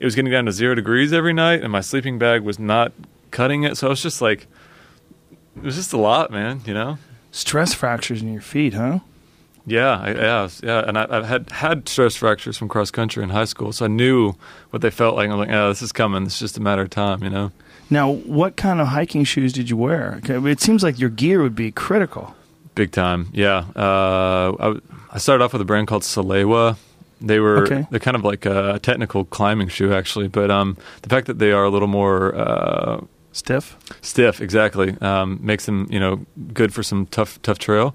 it 0.00 0.04
was 0.04 0.14
getting 0.16 0.32
down 0.32 0.46
to 0.46 0.52
zero 0.52 0.74
degrees 0.74 1.12
every 1.12 1.32
night, 1.32 1.62
and 1.62 1.70
my 1.70 1.80
sleeping 1.82 2.18
bag 2.18 2.42
was 2.42 2.58
not 2.58 2.90
cutting 3.30 3.62
it. 3.62 3.76
So 3.76 3.86
I 3.86 3.90
was 3.90 4.02
just 4.02 4.20
like, 4.20 4.48
it 5.56 5.62
was 5.62 5.76
just 5.76 5.92
a 5.92 5.98
lot, 5.98 6.32
man. 6.32 6.62
You 6.66 6.74
know? 6.74 6.98
Stress 7.30 7.74
fractures 7.74 8.22
in 8.22 8.32
your 8.32 8.42
feet, 8.42 8.74
huh? 8.74 9.00
Yeah, 9.66 10.00
I, 10.00 10.10
yeah, 10.12 10.48
yeah. 10.62 10.84
And 10.88 10.98
I, 10.98 11.06
I 11.08 11.24
had 11.24 11.50
had 11.50 11.88
stress 11.88 12.16
fractures 12.16 12.56
from 12.58 12.68
cross 12.68 12.90
country 12.90 13.22
in 13.22 13.28
high 13.30 13.44
school, 13.44 13.72
so 13.72 13.84
I 13.84 13.88
knew 13.88 14.34
what 14.70 14.82
they 14.82 14.90
felt 14.90 15.14
like. 15.16 15.30
I'm 15.30 15.38
like, 15.38 15.48
yeah, 15.50 15.68
this 15.68 15.82
is 15.82 15.92
coming. 15.92 16.24
It's 16.24 16.38
just 16.38 16.56
a 16.58 16.60
matter 16.60 16.82
of 16.82 16.90
time, 16.90 17.22
you 17.22 17.30
know. 17.30 17.52
Now, 17.90 18.10
what 18.10 18.56
kind 18.56 18.80
of 18.80 18.88
hiking 18.88 19.24
shoes 19.24 19.52
did 19.52 19.68
you 19.70 19.76
wear? 19.76 20.20
It 20.24 20.60
seems 20.60 20.82
like 20.82 20.98
your 20.98 21.10
gear 21.10 21.42
would 21.42 21.54
be 21.54 21.70
critical. 21.70 22.34
Big 22.74 22.90
time, 22.90 23.28
yeah. 23.32 23.66
Uh, 23.76 24.56
I, 24.58 24.80
I 25.12 25.18
started 25.18 25.44
off 25.44 25.52
with 25.52 25.60
a 25.62 25.64
brand 25.66 25.88
called 25.88 26.02
Salewa. 26.02 26.76
They 27.20 27.38
were 27.38 27.58
Okay. 27.64 27.86
they're 27.90 28.00
kind 28.00 28.16
of 28.16 28.24
like 28.24 28.46
a 28.46 28.80
technical 28.82 29.26
climbing 29.26 29.68
shoe, 29.68 29.92
actually. 29.92 30.26
But 30.28 30.50
um, 30.50 30.76
the 31.02 31.08
fact 31.08 31.26
that 31.28 31.38
they 31.38 31.52
are 31.52 31.64
a 31.64 31.70
little 31.70 31.86
more 31.88 32.34
uh, 32.34 33.00
Stiff? 33.32 33.76
stiff, 34.02 34.40
exactly, 34.40 34.96
um, 35.00 35.38
makes 35.40 35.66
them 35.66 35.86
you 35.90 36.00
know 36.00 36.26
good 36.52 36.74
for 36.74 36.82
some 36.82 37.06
tough 37.06 37.40
tough 37.42 37.58
trail. 37.58 37.94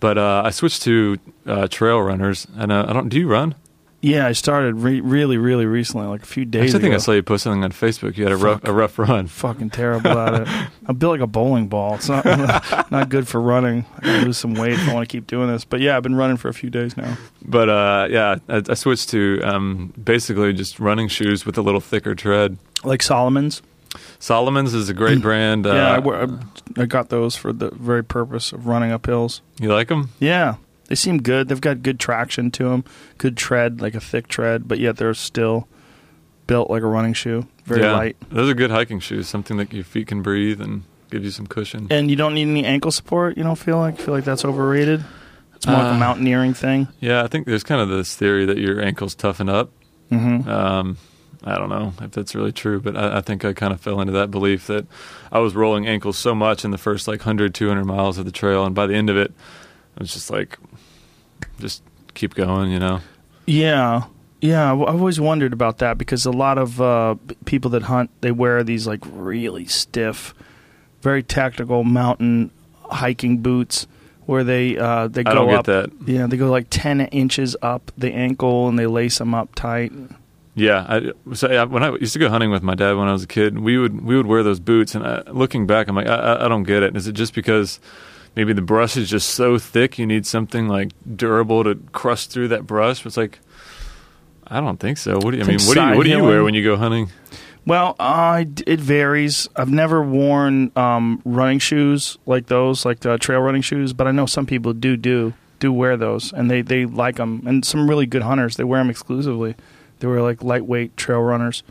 But 0.00 0.18
uh, 0.18 0.42
I 0.44 0.50
switched 0.50 0.82
to 0.82 1.18
uh, 1.46 1.68
trail 1.68 2.00
runners, 2.00 2.46
and 2.56 2.72
uh, 2.72 2.86
I 2.88 2.92
don't. 2.92 3.08
Do 3.08 3.18
you 3.18 3.28
run? 3.28 3.54
Yeah, 4.02 4.26
I 4.26 4.32
started 4.32 4.76
re- 4.76 5.02
really, 5.02 5.36
really 5.36 5.66
recently, 5.66 6.06
like 6.06 6.22
a 6.22 6.26
few 6.26 6.46
days 6.46 6.74
Actually, 6.74 6.78
I 6.78 6.82
think. 6.82 6.94
I 6.94 6.98
saw 6.98 7.12
you 7.12 7.22
post 7.22 7.44
something 7.44 7.62
on 7.62 7.70
Facebook. 7.70 8.16
You 8.16 8.24
had 8.24 8.32
a 8.32 8.36
rough 8.36 8.64
a 8.64 8.72
rough 8.72 8.98
run. 8.98 9.26
Fucking 9.26 9.68
terrible 9.70 10.18
at 10.18 10.42
it. 10.42 10.48
I'm 10.86 10.96
built 10.96 11.12
like 11.12 11.20
a 11.20 11.26
bowling 11.26 11.68
ball. 11.68 11.96
It's 11.96 12.08
not 12.08 12.24
not 12.90 13.10
good 13.10 13.28
for 13.28 13.42
running. 13.42 13.84
I 13.98 14.00
gotta 14.00 14.24
lose 14.24 14.38
some 14.38 14.54
weight 14.54 14.72
if 14.72 14.88
I 14.88 14.94
want 14.94 15.06
to 15.06 15.12
keep 15.12 15.26
doing 15.26 15.48
this. 15.48 15.66
But 15.66 15.80
yeah, 15.80 15.98
I've 15.98 16.02
been 16.02 16.14
running 16.14 16.38
for 16.38 16.48
a 16.48 16.54
few 16.54 16.70
days 16.70 16.96
now. 16.96 17.18
But 17.44 17.68
uh, 17.68 18.08
yeah, 18.10 18.36
I, 18.48 18.62
I 18.70 18.74
switched 18.74 19.10
to 19.10 19.42
um, 19.44 19.92
basically 20.02 20.54
just 20.54 20.80
running 20.80 21.08
shoes 21.08 21.44
with 21.44 21.58
a 21.58 21.62
little 21.62 21.80
thicker 21.80 22.14
tread. 22.14 22.56
Like 22.82 23.02
Salomon's. 23.02 23.60
Salomon's 24.18 24.74
is 24.74 24.88
a 24.88 24.94
great 24.94 25.20
brand. 25.20 25.66
Uh, 25.66 25.74
yeah, 25.74 25.90
I, 25.94 25.98
wear- 25.98 26.22
I, 26.76 26.82
I 26.82 26.86
got 26.86 27.08
those 27.08 27.36
for 27.36 27.52
the 27.52 27.70
very 27.70 28.04
purpose 28.04 28.52
of 28.52 28.66
running 28.66 28.92
up 28.92 29.06
hills. 29.06 29.42
you 29.60 29.68
like 29.72 29.88
them? 29.88 30.10
Yeah, 30.20 30.56
they 30.86 30.94
seem 30.94 31.18
good. 31.22 31.48
They've 31.48 31.60
got 31.60 31.82
good 31.82 31.98
traction 31.98 32.50
to 32.52 32.64
them, 32.64 32.84
good 33.18 33.36
tread, 33.36 33.80
like 33.80 33.94
a 33.94 34.00
thick 34.00 34.28
tread, 34.28 34.68
but 34.68 34.78
yet 34.78 34.96
they're 34.96 35.14
still 35.14 35.66
built 36.46 36.70
like 36.70 36.82
a 36.82 36.86
running 36.86 37.14
shoe. 37.14 37.46
Very 37.64 37.82
yeah. 37.82 37.92
light. 37.92 38.16
Those 38.30 38.50
are 38.50 38.54
good 38.54 38.70
hiking 38.70 39.00
shoes. 39.00 39.28
Something 39.28 39.56
that 39.58 39.72
your 39.72 39.84
feet 39.84 40.06
can 40.08 40.22
breathe 40.22 40.60
and 40.60 40.82
give 41.10 41.24
you 41.24 41.30
some 41.30 41.46
cushion. 41.46 41.86
And 41.90 42.10
you 42.10 42.16
don't 42.16 42.34
need 42.34 42.48
any 42.48 42.64
ankle 42.64 42.90
support. 42.90 43.36
You 43.36 43.42
don't 43.44 43.56
feel 43.58 43.78
like 43.78 43.98
feel 43.98 44.14
like 44.14 44.24
that's 44.24 44.44
overrated. 44.44 45.04
It's 45.56 45.66
more 45.66 45.76
like 45.76 45.86
a 45.92 45.94
Uh, 45.94 45.98
mountaineering 45.98 46.54
thing. 46.54 46.88
yeah, 47.00 47.22
I 47.22 47.26
think 47.26 47.46
there's 47.46 47.62
kind 47.64 47.80
of 47.82 47.88
this 47.88 48.14
theory 48.16 48.46
that 48.46 48.56
your 48.58 48.80
ankles 48.80 49.14
toughen 49.14 49.48
up. 49.48 49.70
hmm 50.08 50.48
Um, 50.48 50.96
I 51.42 51.56
don't 51.56 51.70
know 51.70 51.94
if 52.02 52.10
that's 52.10 52.34
really 52.34 52.52
true, 52.52 52.80
but 52.80 52.96
I, 52.96 53.18
I 53.18 53.20
think 53.20 53.44
I 53.44 53.52
kind 53.52 53.72
of 53.72 53.80
fell 53.80 54.00
into 54.00 54.12
that 54.12 54.30
belief 54.30 54.66
that 54.66 54.86
I 55.32 55.38
was 55.38 55.54
rolling 55.54 55.86
ankles 55.86 56.18
so 56.18 56.34
much 56.34 56.64
in 56.64 56.70
the 56.70 56.78
first 56.78 57.08
like 57.08 57.20
100, 57.20 57.54
200 57.54 57.84
miles 57.84 58.18
of 58.18 58.24
the 58.26 58.32
trail, 58.32 58.64
and 58.64 58.74
by 58.74 58.86
the 58.86 58.94
end 58.94 59.08
of 59.08 59.16
it, 59.16 59.32
I 59.96 60.02
was 60.02 60.12
just 60.12 60.30
like, 60.30 60.58
just 61.58 61.82
keep 62.14 62.34
going, 62.34 62.70
you 62.70 62.78
know? 62.78 63.00
Yeah, 63.46 64.04
yeah. 64.40 64.72
I've 64.72 64.80
always 64.80 65.18
wondered 65.18 65.52
about 65.52 65.78
that 65.78 65.98
because 65.98 66.26
a 66.26 66.30
lot 66.30 66.58
of 66.58 66.80
uh, 66.80 67.16
people 67.46 67.70
that 67.72 67.82
hunt 67.82 68.10
they 68.20 68.30
wear 68.32 68.62
these 68.62 68.86
like 68.86 69.00
really 69.06 69.64
stiff, 69.64 70.34
very 71.00 71.22
tactical 71.22 71.84
mountain 71.84 72.50
hiking 72.82 73.38
boots 73.38 73.86
where 74.26 74.44
they 74.44 74.76
uh, 74.76 75.08
they 75.08 75.24
go 75.24 75.30
I 75.30 75.34
don't 75.34 75.48
get 75.48 75.58
up. 75.58 75.66
that. 75.66 75.90
Yeah, 76.06 76.26
they 76.26 76.36
go 76.36 76.50
like 76.50 76.66
ten 76.70 77.00
inches 77.00 77.56
up 77.62 77.90
the 77.96 78.12
ankle 78.12 78.68
and 78.68 78.78
they 78.78 78.86
lace 78.86 79.18
them 79.18 79.34
up 79.34 79.54
tight. 79.54 79.92
Yeah, 80.60 80.84
I, 80.88 81.34
so 81.34 81.50
yeah, 81.50 81.64
when 81.64 81.82
I 81.82 81.90
used 81.96 82.12
to 82.12 82.18
go 82.18 82.28
hunting 82.28 82.50
with 82.50 82.62
my 82.62 82.74
dad 82.74 82.96
when 82.96 83.08
I 83.08 83.12
was 83.12 83.22
a 83.22 83.26
kid, 83.26 83.58
we 83.58 83.78
would 83.78 84.04
we 84.04 84.16
would 84.16 84.26
wear 84.26 84.42
those 84.42 84.60
boots, 84.60 84.94
and 84.94 85.06
I, 85.06 85.22
looking 85.30 85.66
back, 85.66 85.88
I'm 85.88 85.96
like, 85.96 86.06
I, 86.08 86.14
I- 86.14 86.44
I 86.44 86.48
don't 86.48 86.64
get 86.64 86.82
it. 86.82 86.96
Is 86.96 87.06
it 87.06 87.12
just 87.12 87.34
because 87.34 87.80
maybe 88.36 88.52
the 88.52 88.62
brush 88.62 88.96
is 88.96 89.08
just 89.08 89.30
so 89.30 89.58
thick, 89.58 89.98
you 89.98 90.06
need 90.06 90.26
something 90.26 90.68
like 90.68 90.90
durable 91.16 91.64
to 91.64 91.76
crush 91.92 92.26
through 92.26 92.48
that 92.48 92.66
brush? 92.66 93.06
It's 93.06 93.16
like, 93.16 93.38
I 94.46 94.60
don't 94.60 94.78
think 94.78 94.98
so. 94.98 95.14
What 95.16 95.30
do 95.30 95.38
you 95.38 95.44
I 95.44 95.46
mean? 95.46 95.60
What 95.60 95.74
do 95.74 95.80
you 95.80 95.96
what 95.96 96.02
do 96.04 96.10
you 96.10 96.24
wear 96.24 96.44
when 96.44 96.54
you 96.54 96.62
go 96.64 96.76
hunting? 96.76 97.10
Well, 97.66 97.94
uh, 97.98 98.44
it 98.66 98.80
varies. 98.80 99.48
I've 99.54 99.70
never 99.70 100.02
worn 100.02 100.72
um, 100.76 101.20
running 101.24 101.58
shoes 101.58 102.18
like 102.26 102.46
those, 102.46 102.84
like 102.84 103.00
the 103.00 103.16
trail 103.18 103.40
running 103.40 103.62
shoes, 103.62 103.92
but 103.92 104.06
I 104.06 104.12
know 104.12 104.26
some 104.26 104.46
people 104.46 104.72
do 104.72 104.96
do 104.96 105.34
do 105.58 105.72
wear 105.72 105.96
those, 105.96 106.32
and 106.32 106.50
they 106.50 106.62
they 106.62 106.86
like 106.86 107.16
them. 107.16 107.42
And 107.46 107.64
some 107.64 107.88
really 107.88 108.06
good 108.06 108.22
hunters 108.22 108.56
they 108.56 108.64
wear 108.64 108.80
them 108.80 108.90
exclusively. 108.90 109.54
They 110.00 110.06
were 110.06 110.20
like 110.20 110.42
lightweight 110.42 110.96
trail 110.96 111.20
runners, 111.20 111.62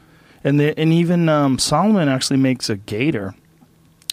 and 0.43 0.59
they, 0.59 0.73
and 0.75 0.93
even 0.93 1.27
um, 1.29 1.59
Salomon 1.59 2.07
actually 2.07 2.37
makes 2.37 2.69
a 2.69 2.77
gaiter 2.77 3.35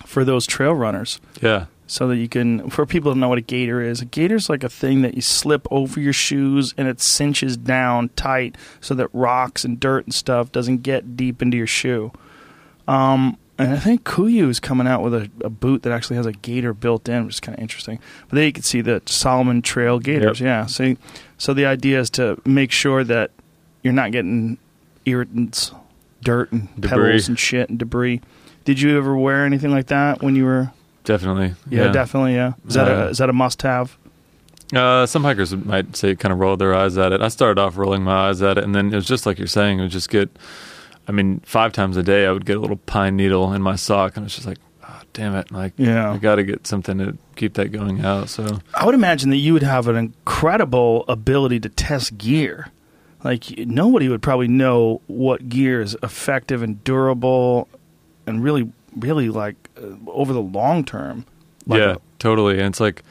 for 0.05 0.25
those 0.25 0.47
trail 0.47 0.73
runners. 0.73 1.21
Yeah, 1.41 1.67
So 1.87 2.09
that 2.09 2.17
you 2.17 2.29
can, 2.29 2.71
for 2.71 2.87
people 2.87 3.13
to 3.13 3.19
know 3.19 3.29
what 3.29 3.39
a 3.39 3.43
gaiter 3.43 3.81
is, 3.81 4.01
a 4.01 4.05
gaiter's 4.05 4.49
like 4.49 4.65
a 4.65 4.69
thing 4.69 5.03
that 5.03 5.15
you 5.15 5.21
slip 5.23 5.67
over 5.71 6.01
your 6.01 6.13
shoes 6.13 6.75
and 6.77 6.89
it 6.89 7.01
cinches 7.01 7.57
down 7.57 8.11
tight 8.17 8.57
so 8.81 8.95
that 8.95 9.09
rocks 9.13 9.65
and 9.65 9.79
dirt 9.81 10.05
and 10.05 10.15
stuff 10.15 10.51
doesn't 10.53 10.83
get 10.83 11.17
deep 11.17 11.43
into 11.43 11.57
your 11.57 11.67
shoe. 11.67 12.13
Um, 12.89 13.37
and 13.59 13.73
I 13.73 13.79
think 13.79 14.05
Kuiu 14.05 14.49
is 14.49 14.61
coming 14.61 14.87
out 14.87 15.03
with 15.03 15.15
a, 15.15 15.31
a 15.43 15.49
boot 15.51 15.83
that 15.83 15.93
actually 15.93 16.17
has 16.17 16.27
a 16.27 16.33
gaiter 16.33 16.75
built 16.75 17.09
in, 17.09 17.25
which 17.25 17.37
is 17.37 17.41
kind 17.41 17.57
of 17.57 17.63
interesting. 17.63 17.99
But 18.29 18.37
there 18.37 18.45
you 18.47 18.53
can 18.53 18.63
see 18.63 18.83
the 18.83 19.03
Salomon 19.07 19.63
Trail 19.63 19.99
gaiters. 19.99 20.41
Yep. 20.41 20.47
Yeah. 20.47 20.67
So, 20.67 20.95
so 21.39 21.55
the 21.55 21.65
idea 21.67 22.01
is 22.01 22.11
to 22.11 22.41
make 22.45 22.71
sure 22.71 23.03
that 23.05 23.31
you're 23.87 23.93
not 23.95 24.11
getting 24.11 24.59
irritants, 25.05 25.71
dirt 26.23 26.51
and 26.51 26.69
Debris. 26.75 26.89
pebbles 26.89 27.29
and 27.29 27.39
shit 27.39 27.69
and 27.71 27.79
debris. 27.79 28.21
Did 28.65 28.81
you 28.81 28.99
ever 28.99 29.17
wear 29.17 29.47
anything 29.47 29.71
like 29.71 29.87
that 29.87 30.23
when 30.23 30.35
you 30.35 30.45
were? 30.45 30.73
definitely. 31.05 31.55
Yeah, 31.71 31.93
definitely. 31.93 32.35
Yeah, 32.35 32.55
is 32.67 32.75
that 32.75 32.89
a 32.89 33.05
Uh, 33.07 33.09
is 33.11 33.19
that 33.19 33.31
a 33.31 33.33
must 33.33 33.63
have? 33.63 33.97
Uh, 34.75 35.07
some 35.07 35.23
hikers 35.23 35.55
might 35.55 35.95
say 35.97 36.17
kind 36.17 36.33
of 36.33 36.41
roll 36.41 36.57
their 36.57 36.75
eyes 36.75 36.99
at 36.99 37.13
it. 37.13 37.23
I 37.23 37.29
started 37.29 37.61
off 37.61 37.77
rolling 37.77 38.03
my 38.03 38.29
eyes 38.29 38.43
at 38.43 38.59
it, 38.59 38.65
and 38.65 38.75
then 38.75 38.93
it 38.93 38.97
was 38.97 39.07
just 39.07 39.25
like 39.25 39.39
you're 39.39 39.47
saying. 39.47 39.79
It 39.79 39.83
would 39.83 39.93
just 39.93 40.11
get. 40.11 40.29
I 41.07 41.13
mean, 41.13 41.39
five 41.47 41.73
times 41.73 41.97
a 41.97 42.03
day, 42.03 42.27
I 42.27 42.33
would 42.33 42.45
get 42.45 42.57
a 42.57 42.61
little 42.61 42.79
pine 42.79 43.15
needle 43.17 43.53
in 43.53 43.63
my 43.63 43.77
sock, 43.77 44.17
and 44.17 44.27
it's 44.27 44.35
just 44.35 44.49
like, 44.49 44.59
oh, 44.83 45.01
damn 45.13 45.37
it! 45.37 45.53
Like, 45.53 45.75
Yeah. 45.77 46.11
I 46.11 46.17
got 46.19 46.35
to 46.35 46.43
get 46.43 46.67
something 46.67 46.99
to 46.99 47.17
keep 47.37 47.55
that 47.55 47.71
going 47.71 48.05
out. 48.05 48.29
So 48.29 48.59
I 48.75 48.85
would 48.85 48.97
imagine 48.97 49.31
that 49.31 49.37
you 49.37 49.53
would 49.53 49.63
have 49.63 49.87
an 49.87 49.95
incredible 49.95 51.05
ability 51.07 51.61
to 51.61 51.69
test 51.69 52.19
gear. 52.19 52.67
Like 53.27 53.59
nobody 53.59 54.09
would 54.09 54.23
probably 54.23 54.49
know 54.49 55.01
what 55.09 55.49
gear 55.49 55.81
is 55.83 55.97
effective 56.03 56.63
and 56.63 56.83
durable, 56.85 57.69
and 58.27 58.43
really, 58.45 58.71
really 58.97 59.29
like 59.31 59.57
uh, 59.77 59.97
over 60.11 60.33
the 60.33 60.41
long 60.43 60.85
term. 60.85 61.25
Like 61.67 61.81
yeah, 61.81 61.93
a- 61.95 61.99
totally. 62.21 62.59
And 62.59 62.69
it's 62.69 62.79
like, 62.81 63.03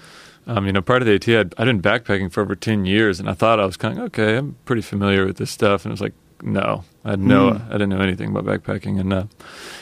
um, 0.47 0.65
you 0.67 0.71
know, 0.71 0.81
part 0.81 1.01
of 1.01 1.07
the 1.07 1.15
AT, 1.15 1.27
I'd, 1.27 1.53
I'd 1.57 1.65
been 1.65 1.81
backpacking 1.81 2.31
for 2.31 2.41
over 2.41 2.55
ten 2.55 2.85
years, 2.85 3.19
and 3.19 3.29
I 3.29 3.33
thought 3.33 3.59
I 3.59 3.65
was 3.65 3.75
kind 3.77 3.97
of 3.99 4.05
okay. 4.05 4.37
I'm 4.37 4.55
pretty 4.65 4.81
familiar 4.83 5.25
with 5.25 5.35
this 5.37 5.51
stuff, 5.51 5.83
and 5.83 5.91
it 5.91 5.95
was 5.95 6.01
like, 6.01 6.13
no, 6.41 6.83
I 7.03 7.09
had 7.11 7.19
no, 7.19 7.51
Hmm. 7.51 7.69
I 7.69 7.73
didn't 7.73 7.89
know 7.89 7.99
anything 7.99 8.29
about 8.35 8.45
backpacking, 8.45 8.99
and 8.99 9.11
uh, 9.11 9.23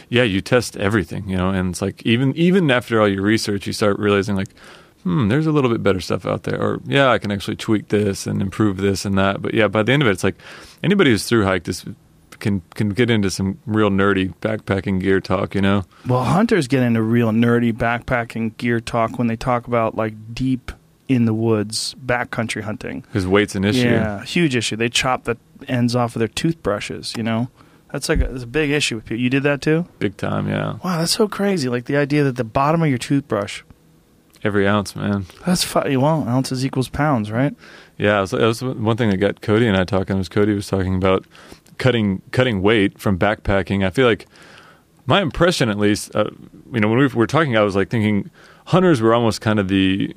yeah, 0.09 0.23
you 0.23 0.41
test 0.41 0.75
everything, 0.77 1.29
you 1.29 1.37
know, 1.37 1.49
and 1.49 1.69
it's 1.71 1.81
like 1.81 2.01
even 2.05 2.35
even 2.35 2.71
after 2.71 2.99
all 2.99 3.07
your 3.07 3.21
research, 3.23 3.67
you 3.67 3.73
start 3.73 3.99
realizing 3.99 4.35
like, 4.35 4.49
hmm, 5.03 5.27
there's 5.27 5.47
a 5.47 5.51
little 5.51 5.69
bit 5.69 5.83
better 5.83 5.99
stuff 5.99 6.25
out 6.25 6.43
there, 6.43 6.61
or 6.61 6.79
yeah, 6.85 7.09
I 7.09 7.17
can 7.17 7.31
actually 7.31 7.57
tweak 7.57 7.89
this 7.89 8.25
and 8.27 8.41
improve 8.41 8.77
this 8.77 9.05
and 9.05 9.17
that. 9.17 9.41
But 9.41 9.53
yeah, 9.53 9.67
by 9.67 9.83
the 9.83 9.91
end 9.91 10.01
of 10.01 10.07
it, 10.07 10.11
it's 10.11 10.23
like 10.23 10.35
anybody 10.83 11.11
who's 11.11 11.25
through 11.25 11.45
hiked 11.45 11.65
this 11.65 11.85
can 12.39 12.61
can 12.75 12.89
get 12.89 13.09
into 13.09 13.31
some 13.31 13.59
real 13.65 13.89
nerdy 13.89 14.33
backpacking 14.41 14.99
gear 14.99 15.19
talk, 15.19 15.55
you 15.55 15.61
know. 15.61 15.85
Well, 16.07 16.23
hunters 16.23 16.67
get 16.67 16.83
into 16.83 17.01
real 17.01 17.31
nerdy 17.31 17.73
backpacking 17.73 18.57
gear 18.57 18.79
talk 18.79 19.17
when 19.17 19.27
they 19.27 19.35
talk 19.35 19.67
about 19.67 19.95
like 19.95 20.35
deep 20.35 20.71
in 21.07 21.25
the 21.25 21.33
woods 21.33 21.95
backcountry 22.05 22.61
hunting. 22.61 23.01
Because 23.01 23.25
weight's 23.25 23.55
an 23.55 23.63
issue. 23.63 23.89
Yeah, 23.89 24.23
huge 24.23 24.55
issue. 24.55 24.75
They 24.75 24.89
chop 24.89 25.23
the 25.23 25.37
ends 25.67 25.95
off 25.95 26.15
of 26.15 26.19
their 26.19 26.27
toothbrushes. 26.27 27.13
You 27.15 27.23
know, 27.23 27.49
that's 27.91 28.09
like 28.09 28.19
a, 28.19 28.27
that's 28.27 28.43
a 28.43 28.47
big 28.47 28.69
issue 28.69 28.95
with 28.95 29.05
people. 29.05 29.21
You 29.21 29.29
did 29.29 29.43
that 29.43 29.61
too? 29.61 29.87
Big 29.99 30.17
time, 30.17 30.47
yeah. 30.49 30.77
Wow, 30.83 30.99
that's 30.99 31.13
so 31.13 31.27
crazy. 31.27 31.69
Like 31.69 31.85
the 31.85 31.97
idea 31.97 32.23
that 32.23 32.35
the 32.35 32.43
bottom 32.43 32.83
of 32.83 32.89
your 32.89 32.97
toothbrush. 32.97 33.63
Every 34.43 34.67
ounce, 34.67 34.95
man. 34.95 35.25
That's 35.45 35.63
fu- 35.63 35.99
well, 35.99 36.27
ounces 36.27 36.65
equals 36.65 36.89
pounds, 36.89 37.31
right? 37.31 37.55
Yeah, 37.97 38.17
it 38.17 38.21
was, 38.21 38.31
that 38.31 38.41
was 38.41 38.63
one 38.63 38.97
thing 38.97 39.09
that 39.09 39.17
got 39.17 39.41
Cody 39.41 39.67
and 39.67 39.77
I 39.77 39.85
talking. 39.85 40.17
Was 40.17 40.27
Cody 40.27 40.53
was 40.53 40.67
talking 40.67 40.95
about 40.95 41.25
cutting 41.77 42.21
cutting 42.31 42.61
weight 42.61 42.99
from 42.99 43.17
backpacking. 43.17 43.85
I 43.85 43.89
feel 43.89 44.05
like 44.05 44.27
my 45.05 45.21
impression, 45.21 45.69
at 45.69 45.77
least, 45.77 46.15
uh, 46.15 46.29
you 46.71 46.79
know, 46.79 46.87
when 46.87 46.99
we 46.99 47.07
were 47.07 47.27
talking, 47.27 47.55
I 47.55 47.61
was 47.61 47.75
like 47.75 47.89
thinking 47.89 48.29
hunters 48.67 49.01
were 49.01 49.13
almost 49.13 49.41
kind 49.41 49.59
of 49.59 49.67
the 49.67 50.13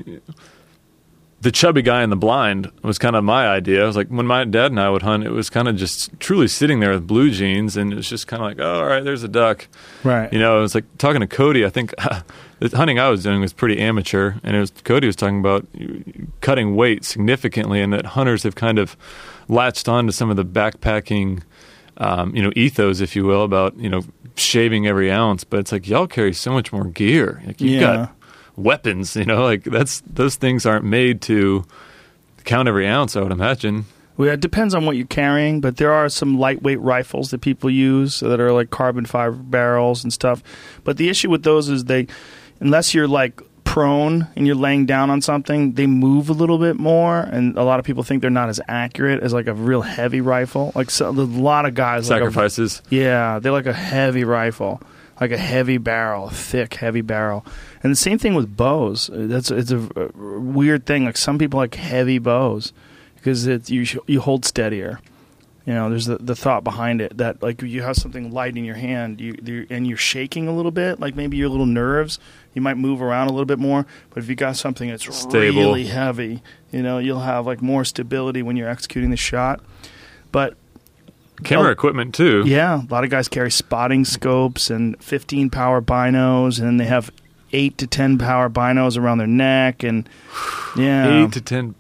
the 1.43 1.53
chubby 1.53 1.83
guy 1.83 2.03
in 2.03 2.11
the 2.11 2.17
blind 2.17 2.71
was 2.83 2.99
kind 2.99 3.15
of 3.15 3.23
my 3.23 3.47
idea. 3.47 3.83
I 3.85 3.87
was 3.87 3.95
like, 3.97 4.09
when 4.09 4.27
my 4.27 4.45
dad 4.45 4.71
and 4.73 4.81
I 4.81 4.89
would 4.89 5.03
hunt, 5.03 5.25
it 5.25 5.31
was 5.31 5.51
kind 5.51 5.69
of 5.69 5.77
just 5.77 6.19
truly 6.19 6.49
sitting 6.49 6.81
there 6.81 6.93
with 6.93 7.07
blue 7.07 7.31
jeans, 7.31 7.77
and 7.77 7.93
it 7.93 7.97
was 7.97 8.09
just 8.09 8.27
kind 8.27 8.43
of 8.43 8.49
like, 8.49 8.59
oh, 8.59 8.81
all 8.81 8.87
right, 8.87 9.05
there's 9.05 9.23
a 9.23 9.29
duck. 9.29 9.69
Right. 10.03 10.33
You 10.33 10.39
know, 10.39 10.59
it 10.59 10.63
was 10.63 10.75
like 10.75 10.85
talking 10.99 11.21
to 11.21 11.27
Cody. 11.27 11.65
I 11.65 11.69
think 11.69 11.95
the 12.59 12.75
hunting 12.77 12.99
I 12.99 13.09
was 13.11 13.23
doing 13.23 13.41
was 13.43 13.53
pretty 13.53 13.79
amateur, 13.79 14.35
and 14.43 14.57
it 14.57 14.61
was 14.61 14.71
Cody 14.83 15.07
was 15.07 15.15
talking 15.17 15.39
about 15.41 15.67
cutting 16.41 16.75
weight 16.75 17.05
significantly, 17.05 17.81
and 17.81 17.93
that 17.93 18.07
hunters 18.07 18.43
have 18.43 18.55
kind 18.55 18.79
of 18.79 18.97
latched 19.49 19.89
on 19.89 20.07
to 20.07 20.13
some 20.13 20.31
of 20.31 20.37
the 20.37 20.45
backpacking, 20.45 21.43
um, 21.99 22.35
you 22.35 22.43
know, 22.43 22.53
ethos, 22.57 23.01
if 23.01 23.15
you 23.15 23.25
will, 23.25 23.45
about 23.45 23.77
you 23.77 23.89
know 23.91 24.03
shaving 24.37 24.87
every 24.87 25.11
ounce. 25.11 25.45
But 25.45 25.61
it's 25.61 25.73
like 25.73 25.87
y'all 25.87 26.07
carry 26.07 26.33
so 26.33 26.51
much 26.53 26.73
more 26.73 26.85
gear. 26.85 27.43
Like 27.47 27.61
you've 27.61 27.73
Yeah. 27.81 27.81
got 27.81 28.16
weapons, 28.57 29.15
you 29.17 29.25
know, 29.25 29.43
like 29.45 29.65
that's 29.65 30.03
those 30.07 30.37
things 30.37 30.67
aren't 30.67 30.85
made 30.85 31.21
to 31.23 31.65
count 32.45 32.69
every 32.69 32.87
ounce. 32.87 33.17
I 33.17 33.21
would 33.23 33.33
imagine. 33.33 33.87
Well, 34.17 34.31
it 34.31 34.41
depends 34.41 34.75
on 34.75 34.87
what 34.87 34.97
you're 34.97 35.07
carrying, 35.07 35.61
but 35.61 35.77
there 35.77 35.93
are 35.93 36.09
some 36.09 36.39
lightweight 36.39 36.81
rifles 36.81 37.31
that 37.33 37.43
people 37.43 37.69
use 37.69 38.21
that 38.21 38.41
are 38.41 38.51
like 38.53 38.71
carbon 38.71 39.05
fiber 39.05 39.33
barrels 39.37 40.03
and 40.05 40.11
stuff. 40.13 40.43
But 40.85 40.97
the 40.97 41.11
issue 41.11 41.29
with 41.29 41.43
those 41.43 41.69
is 41.69 41.85
they, 41.85 42.07
unless 42.61 42.95
you're 42.95 43.09
like 43.09 43.43
prone 43.65 44.27
and 44.35 44.47
you're 44.47 44.57
laying 44.57 44.87
down 44.87 45.11
on 45.11 45.21
something, 45.21 45.73
they 45.73 45.87
move 45.87 46.31
a 46.31 46.33
little 46.33 46.57
bit 46.57 46.77
more, 46.79 47.19
and 47.21 47.59
a 47.59 47.63
lot 47.63 47.79
of 47.79 47.85
people 47.85 48.03
think 48.05 48.23
they're 48.23 48.31
not 48.31 48.49
as 48.49 48.59
accurate 48.69 49.23
as 49.23 49.35
like 49.35 49.49
a 49.49 49.53
real 49.53 49.83
heavy 49.83 50.23
rifle. 50.23 50.73
Like 50.75 50.91
so, 50.91 51.11
a 51.11 51.11
lot 51.11 51.67
of 51.67 51.75
guys 51.75 52.09
like 52.09 52.23
a- 52.23 52.25
Sacrifices. 52.25 52.81
yeah, 52.89 53.39
they're 53.39 53.53
like 53.53 53.67
a 53.67 53.73
heavy 53.75 54.25
rifle, 54.25 54.81
like 55.21 55.31
a 55.31 55.39
heavy 55.39 55.79
barrel, 55.79 56.29
a 56.29 56.31
thick, 56.31 56.75
heavy 56.75 57.01
barrel. 57.01 57.45
And 57.83 57.91
the 57.93 57.97
same 57.97 58.19
thing 58.19 58.35
with 58.35 58.57
bows. 58.57 59.09
That's 59.13 59.51
it's 59.51 59.71
a, 59.71 59.79
a 59.97 60.11
weird 60.17 60.87
thing. 60.87 61.05
Like 61.05 61.17
some 61.17 61.39
people 61.39 61.59
like 61.59 61.75
heavy 61.75 62.19
bows 62.19 62.73
because 63.17 63.47
it 63.47 63.71
you 63.71 63.85
sh- 63.85 63.97
you 64.07 64.21
hold 64.21 64.45
steadier. 64.45 65.01
You 65.65 65.75
know, 65.75 65.91
there's 65.91 66.07
the, 66.07 66.19
the 66.19 66.37
thought 66.37 66.63
behind 66.63 67.01
it 67.01 67.17
that 67.17 67.43
like 67.43 67.61
you 67.61 67.83
have 67.83 67.97
something 67.97 68.31
light 68.31 68.57
in 68.57 68.65
your 68.65 68.77
hand, 68.77 69.21
you 69.21 69.37
you- 69.43 69.67
and 69.69 69.87
you're 69.87 69.97
shaking 69.97 70.47
a 70.49 70.55
little 70.55 70.71
bit, 70.71 71.01
like 71.01 71.17
maybe 71.17 71.37
your 71.37 71.49
little 71.49 71.67
nerves, 71.67 72.21
you 72.55 72.63
might 72.63 72.77
move 72.77 73.03
around 73.03 73.27
a 73.29 73.33
little 73.33 73.47
bit 73.47 73.59
more. 73.59 73.85
But 74.11 74.23
if 74.23 74.29
you 74.29 74.37
got 74.37 74.57
something 74.57 74.89
that's 74.91 75.13
Stable. 75.13 75.59
really 75.61 75.87
heavy, 75.87 76.41
you 76.71 76.83
know, 76.83 76.99
you'll 76.99 77.21
have 77.21 77.47
like 77.47 77.63
more 77.63 77.85
stability 77.85 78.43
when 78.43 78.57
you're 78.57 78.69
executing 78.69 79.11
the 79.11 79.17
shot. 79.17 79.61
But 80.31 80.57
Camera 81.45 81.69
Oh. 81.69 81.73
equipment 81.73 82.15
too. 82.15 82.43
yeah, 82.47 82.83
a 82.83 82.87
lot 82.93 83.05
of 83.05 83.11
guys 83.11 83.29
carry 83.29 83.51
spotting 83.51 84.05
scopes 84.05 84.71
and 84.71 85.01
15 85.03 85.51
power 85.51 85.81
binos, 85.83 86.59
and 86.59 86.67
then 86.67 86.77
they 86.79 86.87
have 86.87 87.11
eight 87.53 87.79
to 87.79 87.87
10 87.87 88.19
power 88.19 88.49
binos 88.51 88.99
around 88.99 89.19
their 89.19 89.27
neck, 89.27 89.83
and 89.83 90.09
yeah, 90.77 91.25
Eight 91.25 91.33
to 91.33 91.41
ten. 91.41 91.75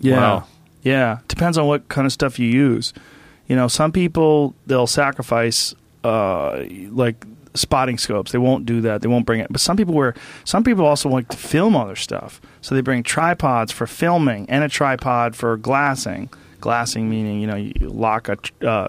yeah, 0.00 0.16
wow. 0.16 0.44
yeah. 0.82 1.18
Depends 1.28 1.56
on 1.58 1.66
what 1.66 1.88
kind 1.88 2.06
of 2.06 2.12
stuff 2.12 2.38
you 2.38 2.48
use. 2.48 2.92
You 3.46 3.56
know, 3.56 3.68
some 3.68 3.92
people 3.92 4.54
they'll 4.66 4.86
sacrifice 4.88 5.74
uh, 6.04 6.64
like 6.90 7.24
spotting 7.54 7.96
scopes. 7.96 8.32
They 8.32 8.38
won't 8.38 8.66
do 8.66 8.80
that. 8.82 9.02
They 9.02 9.08
won't 9.08 9.24
bring 9.24 9.40
it. 9.40 9.48
But 9.50 9.60
some 9.60 9.76
people 9.76 9.94
wear. 9.94 10.14
Some 10.44 10.64
people 10.64 10.84
also 10.84 11.08
like 11.08 11.28
to 11.28 11.36
film 11.36 11.76
other 11.76 11.96
stuff, 11.96 12.40
so 12.60 12.74
they 12.74 12.80
bring 12.80 13.02
tripods 13.02 13.70
for 13.72 13.86
filming 13.86 14.48
and 14.50 14.64
a 14.64 14.68
tripod 14.68 15.36
for 15.36 15.56
glassing. 15.56 16.28
Glassing 16.66 17.08
meaning 17.08 17.40
you 17.40 17.46
know 17.46 17.54
you 17.54 17.72
lock 17.78 18.28
a 18.28 18.36
uh, 18.66 18.88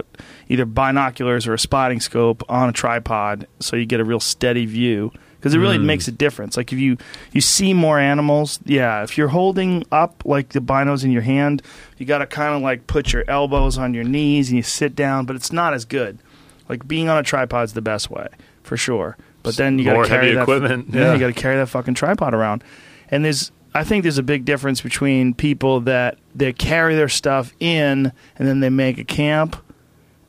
either 0.49 0.65
binoculars 0.65 1.45
or 1.45 1.53
a 1.53 1.59
spotting 1.59 1.99
scope 1.99 2.41
on 2.49 2.69
a 2.69 2.71
tripod, 2.71 3.45
so 3.59 3.75
you 3.75 3.85
get 3.85 3.99
a 3.99 4.03
real 4.03 4.19
steady 4.19 4.65
view. 4.65 5.11
Because 5.35 5.53
it 5.53 5.59
really 5.59 5.77
makes 5.77 6.07
a 6.07 6.11
difference. 6.11 6.57
Like 6.57 6.73
if 6.73 6.79
you 6.79 6.97
you 7.33 7.39
see 7.39 7.75
more 7.75 7.99
animals, 7.99 8.59
yeah. 8.65 9.03
If 9.03 9.15
you're 9.15 9.27
holding 9.27 9.85
up 9.91 10.23
like 10.25 10.49
the 10.49 10.59
binos 10.59 11.03
in 11.03 11.11
your 11.11 11.21
hand, 11.21 11.61
you 11.99 12.07
got 12.07 12.17
to 12.17 12.25
kind 12.25 12.55
of 12.55 12.63
like 12.63 12.87
put 12.87 13.13
your 13.13 13.23
elbows 13.27 13.77
on 13.77 13.93
your 13.93 14.03
knees 14.03 14.49
and 14.49 14.57
you 14.57 14.63
sit 14.63 14.95
down. 14.95 15.27
But 15.27 15.35
it's 15.35 15.51
not 15.51 15.75
as 15.75 15.85
good. 15.85 16.17
Like 16.67 16.87
being 16.87 17.09
on 17.09 17.19
a 17.19 17.23
tripod 17.23 17.65
is 17.65 17.73
the 17.73 17.83
best 17.83 18.09
way 18.09 18.27
for 18.63 18.75
sure. 18.75 19.17
But 19.43 19.55
then 19.55 19.77
you 19.77 19.85
got 19.85 20.01
to 20.01 20.07
carry 20.09 20.33
that 20.33 20.41
equipment, 20.41 20.87
Yeah, 20.89 21.01
yeah. 21.01 21.13
you 21.13 21.19
got 21.19 21.27
to 21.27 21.33
carry 21.39 21.57
that 21.57 21.67
fucking 21.69 21.93
tripod 21.93 22.33
around. 22.33 22.63
And 23.11 23.23
there's 23.23 23.51
I 23.75 23.83
think 23.83 24.01
there's 24.01 24.17
a 24.17 24.23
big 24.23 24.43
difference 24.43 24.81
between 24.81 25.35
people 25.35 25.81
that 25.81 26.17
they 26.37 26.53
carry 26.53 26.95
their 26.95 27.09
stuff 27.09 27.53
in 27.59 28.11
and 28.37 28.47
then 28.47 28.59
they 28.59 28.69
make 28.69 28.97
a 28.97 29.03
camp 29.03 29.55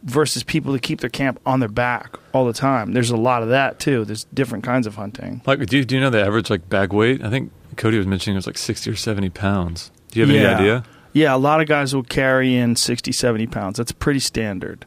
versus 0.03 0.43
people 0.43 0.73
that 0.73 0.83
keep 0.83 1.01
their 1.01 1.11
camp 1.11 1.41
on 1.45 1.61
their 1.61 1.69
back 1.69 2.17
all 2.33 2.47
the 2.47 2.53
time. 2.53 2.93
There's 2.93 3.11
a 3.11 3.17
lot 3.17 3.43
of 3.43 3.51
that 3.51 3.79
too. 3.79 4.05
There's 4.05 4.25
different 4.25 4.65
kinds 4.65 4.87
of 4.87 4.95
hunting. 4.95 5.43
Like, 5.47 5.65
do 5.67 5.79
you, 5.79 5.85
do 5.85 5.95
you 5.95 6.01
know 6.01 6.11
the 6.11 6.25
average 6.25 6.51
like 6.51 6.69
bag 6.69 6.93
weight? 6.93 7.23
I 7.23 7.31
think 7.31 7.53
Cody 7.77 7.99
was 7.99 8.07
mentioning 8.07 8.37
it 8.37 8.39
was 8.39 8.47
like 8.47 8.59
sixty 8.59 8.91
or 8.91 8.97
seventy 8.97 9.29
pounds. 9.29 9.91
Do 10.11 10.21
you 10.21 10.27
have 10.27 10.35
any 10.35 10.45
idea? 10.47 10.85
Yeah, 11.13 11.35
a 11.35 11.39
lot 11.39 11.61
of 11.61 11.67
guys 11.67 11.95
will 11.95 12.03
carry 12.03 12.55
in 12.55 12.77
60, 12.77 13.13
70 13.13 13.47
pounds. 13.49 13.79
That's 13.79 13.93
pretty 13.93 14.21
standard. 14.21 14.87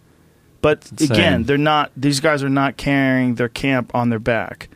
But 0.61 0.89
again, 1.01 1.43
they're 1.43 1.57
not. 1.57 1.91
These 1.97 2.19
guys 2.19 2.43
are 2.43 2.49
not 2.49 2.77
carrying 2.77 3.35
their 3.35 3.49
camp 3.49 3.93
on 3.95 4.09
their 4.09 4.19
back. 4.19 4.69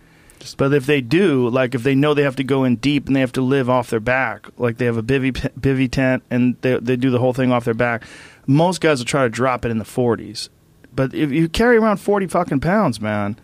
But 0.53 0.73
if 0.73 0.85
they 0.85 1.01
do, 1.01 1.49
like 1.49 1.73
if 1.73 1.83
they 1.83 1.95
know 1.95 2.13
they 2.13 2.23
have 2.23 2.35
to 2.35 2.43
go 2.43 2.63
in 2.63 2.75
deep 2.75 3.07
and 3.07 3.15
they 3.15 3.21
have 3.21 3.31
to 3.33 3.41
live 3.41 3.69
off 3.69 3.89
their 3.89 3.99
back, 3.99 4.47
like 4.57 4.77
they 4.77 4.85
have 4.85 4.97
a 4.97 5.03
bivy 5.03 5.31
bivy 5.59 5.89
tent 5.89 6.23
and 6.29 6.55
they 6.61 6.77
they 6.77 6.95
do 6.95 7.09
the 7.09 7.19
whole 7.19 7.33
thing 7.33 7.51
off 7.51 7.65
their 7.65 7.73
back, 7.73 8.03
most 8.45 8.81
guys 8.81 8.99
will 8.99 9.05
try 9.05 9.23
to 9.23 9.29
drop 9.29 9.65
it 9.65 9.71
in 9.71 9.79
the 9.79 9.85
forties. 9.85 10.49
But 10.93 11.13
if 11.13 11.31
you 11.31 11.49
carry 11.49 11.77
around 11.77 11.97
forty 11.97 12.27
fucking 12.27 12.59
pounds, 12.59 13.01
man, 13.01 13.37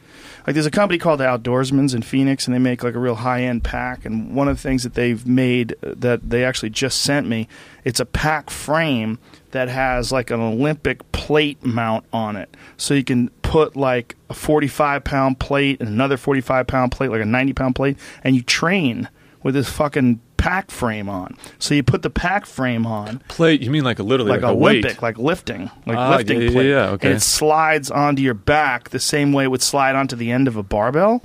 like 0.45 0.53
there's 0.53 0.65
a 0.65 0.71
company 0.71 0.97
called 0.97 1.19
the 1.19 1.25
Outdoorsmans 1.25 1.93
in 1.93 2.01
Phoenix, 2.01 2.47
and 2.47 2.53
they 2.53 2.59
make 2.59 2.83
like 2.83 2.95
a 2.95 2.99
real 2.99 3.15
high 3.15 3.43
end 3.43 3.63
pack. 3.63 4.05
And 4.05 4.35
one 4.35 4.47
of 4.47 4.57
the 4.57 4.61
things 4.61 4.83
that 4.83 4.93
they've 4.93 5.25
made 5.25 5.73
uh, 5.83 5.93
that 5.97 6.29
they 6.29 6.43
actually 6.43 6.69
just 6.69 7.01
sent 7.01 7.27
me, 7.27 7.47
it's 7.83 7.99
a 7.99 8.05
pack 8.05 8.49
frame 8.49 9.19
that 9.51 9.69
has 9.69 10.11
like 10.11 10.31
an 10.31 10.39
Olympic 10.39 11.09
plate 11.11 11.63
mount 11.63 12.05
on 12.11 12.35
it, 12.35 12.55
so 12.77 12.93
you 12.93 13.03
can 13.03 13.29
put 13.41 13.75
like 13.75 14.15
a 14.29 14.33
45 14.33 15.03
pound 15.03 15.39
plate 15.39 15.79
and 15.79 15.89
another 15.89 16.17
45 16.17 16.67
pound 16.67 16.91
plate, 16.91 17.11
like 17.11 17.21
a 17.21 17.25
90 17.25 17.53
pound 17.53 17.75
plate, 17.75 17.97
and 18.23 18.35
you 18.35 18.41
train 18.41 19.09
with 19.43 19.55
this 19.55 19.69
fucking 19.69 20.21
pack 20.41 20.71
frame 20.71 21.07
on. 21.07 21.37
So 21.59 21.75
you 21.75 21.83
put 21.83 22.01
the 22.01 22.09
pack 22.09 22.45
frame 22.45 22.85
on, 22.85 23.19
Plate? 23.27 23.61
You 23.61 23.69
mean 23.71 23.83
like 23.83 23.99
a 23.99 24.03
literally 24.03 24.31
like, 24.31 24.41
like, 24.41 24.51
a 24.51 24.55
Olympic, 24.55 24.91
weight? 24.93 25.01
like 25.01 25.17
lifting, 25.17 25.69
like 25.85 25.97
Ah, 25.97 26.15
lifting 26.17 26.41
yeah, 26.41 26.47
yeah, 26.47 26.51
plate. 26.51 26.69
yeah, 26.69 26.89
okay. 26.89 27.07
And 27.09 27.17
it 27.17 27.21
slides 27.21 27.91
onto 27.91 28.21
your 28.21 28.33
back 28.33 28.89
the 28.89 28.99
same 28.99 29.33
way 29.33 29.43
it 29.43 29.47
would 29.51 29.61
slide 29.61 29.95
onto 29.95 30.15
the 30.15 30.31
end 30.31 30.47
of 30.47 30.55
a 30.57 30.63
barbell. 30.63 31.23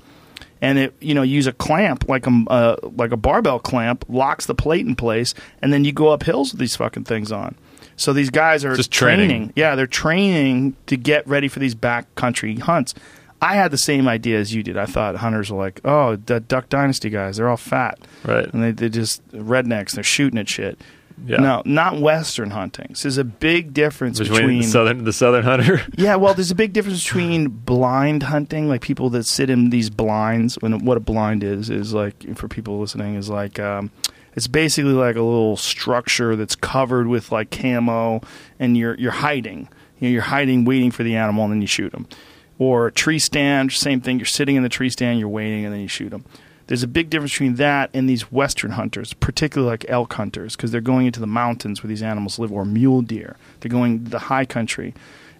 And 0.63 0.79
it, 0.79 0.95
you 1.01 1.15
know, 1.15 1.23
use 1.23 1.47
a 1.47 1.53
clamp 1.53 2.09
like 2.09 2.27
a 2.27 2.45
uh, 2.49 2.77
like 2.97 3.13
a 3.13 3.17
barbell 3.17 3.59
clamp, 3.59 4.05
locks 4.09 4.47
the 4.47 4.55
plate 4.55 4.87
in 4.87 4.97
place, 4.97 5.35
and 5.61 5.73
then 5.73 5.85
you 5.85 5.93
go 5.93 6.09
up 6.09 6.23
hills 6.23 6.53
with 6.53 6.61
these 6.61 6.75
fucking 6.77 7.05
things 7.05 7.31
on. 7.33 7.55
So 7.97 8.13
these 8.13 8.31
guys 8.31 8.65
are 8.65 8.75
Just 8.77 8.91
training. 8.91 9.29
training. 9.29 9.53
Yeah, 9.57 9.75
they're 9.75 9.87
training 9.87 10.77
to 10.87 10.97
get 10.97 11.27
ready 11.27 11.49
for 11.49 11.59
these 11.59 11.75
backcountry 11.75 12.59
hunts. 12.59 12.95
I 13.41 13.55
had 13.57 13.71
the 13.71 13.79
same 13.79 14.09
idea 14.09 14.39
as 14.39 14.55
you 14.55 14.63
did. 14.63 14.77
I 14.77 14.87
thought 14.87 15.17
hunters 15.17 15.51
were 15.51 15.59
like, 15.59 15.81
oh, 15.85 16.17
the 16.17 16.41
Duck 16.41 16.69
Dynasty 16.69 17.11
guys, 17.11 17.37
they're 17.37 17.49
all 17.49 17.57
fat. 17.57 17.99
Right. 18.25 18.47
And 18.53 18.63
they, 18.63 18.71
they're 18.73 18.89
just 18.89 19.27
rednecks. 19.33 19.93
They're 19.93 20.05
shooting 20.05 20.39
at 20.39 20.49
shit. 20.49 20.81
Yeah. 21.25 21.39
No, 21.39 21.63
not 21.65 21.99
Western 21.99 22.51
hunting. 22.51 22.95
So 22.95 23.09
there's 23.09 23.17
a 23.17 23.25
big 23.25 23.73
difference 23.73 24.19
between, 24.19 24.41
between, 24.41 24.61
the 24.61 24.67
southern 24.67 25.05
the 25.05 25.13
southern 25.15 25.45
hunter. 25.45 25.81
yeah, 25.97 26.17
well, 26.17 26.35
there's 26.35 26.51
a 26.51 26.55
big 26.55 26.75
difference 26.75 27.03
between 27.03 27.49
blind 27.49 28.25
hunting, 28.25 28.69
like 28.69 28.83
people 28.83 29.09
that 29.11 29.25
sit 29.25 29.49
in 29.49 29.71
these 29.71 29.89
blinds. 29.89 30.57
When 30.61 30.85
what 30.85 30.99
a 30.99 31.01
blind 31.01 31.43
is 31.43 31.71
is 31.71 31.95
like 31.95 32.37
for 32.37 32.49
people 32.49 32.79
listening 32.81 33.15
is 33.15 33.31
like 33.31 33.59
um, 33.59 33.91
it's 34.35 34.47
basically 34.47 34.93
like 34.93 35.17
a 35.17 35.23
little 35.23 35.57
structure 35.57 36.37
that's 36.37 36.55
covered 36.55 37.07
with 37.07 37.33
like 37.33 37.51
camo, 37.51 38.21
and 38.59 38.77
you're 38.77 38.95
you're 38.97 39.11
hiding. 39.13 39.69
You 39.99 40.09
know, 40.09 40.13
you're 40.13 40.23
hiding, 40.23 40.67
waiting 40.67 40.91
for 40.91 41.03
the 41.03 41.17
animal, 41.17 41.45
and 41.45 41.55
then 41.55 41.61
you 41.63 41.67
shoot 41.67 41.93
them. 41.93 42.07
Or 42.59 42.91
tree 42.91 43.19
stand, 43.19 43.73
same 43.73 44.01
thing. 44.01 44.19
You're 44.19 44.27
sitting 44.27 44.57
in 44.57 44.63
the 44.63 44.69
tree 44.69 44.89
stand, 44.91 45.19
you're 45.21 45.29
waiting, 45.29 45.65
and 45.65 45.75
then 45.75 45.81
you 45.81 45.89
shoot 45.89 46.09
them. 46.11 46.25
There's 46.69 46.83
a 46.83 46.89
big 46.89 47.11
difference 47.11 47.33
between 47.33 47.57
that 47.57 47.91
and 47.95 48.09
these 48.09 48.33
Western 48.33 48.73
hunters, 48.73 49.13
particularly 49.13 49.71
like 49.71 49.85
elk 49.89 50.13
hunters, 50.15 50.57
because 50.57 50.73
they're 50.73 50.81
going 50.81 51.07
into 51.07 51.21
the 51.21 51.27
mountains 51.27 51.83
where 51.83 51.89
these 51.89 52.03
animals 52.03 52.39
live, 52.39 52.51
or 52.51 52.65
mule 52.65 53.03
deer. 53.03 53.37
They're 53.61 53.71
going 53.71 54.05
to 54.05 54.11
the 54.11 54.19
high 54.21 54.47
country 54.47 54.95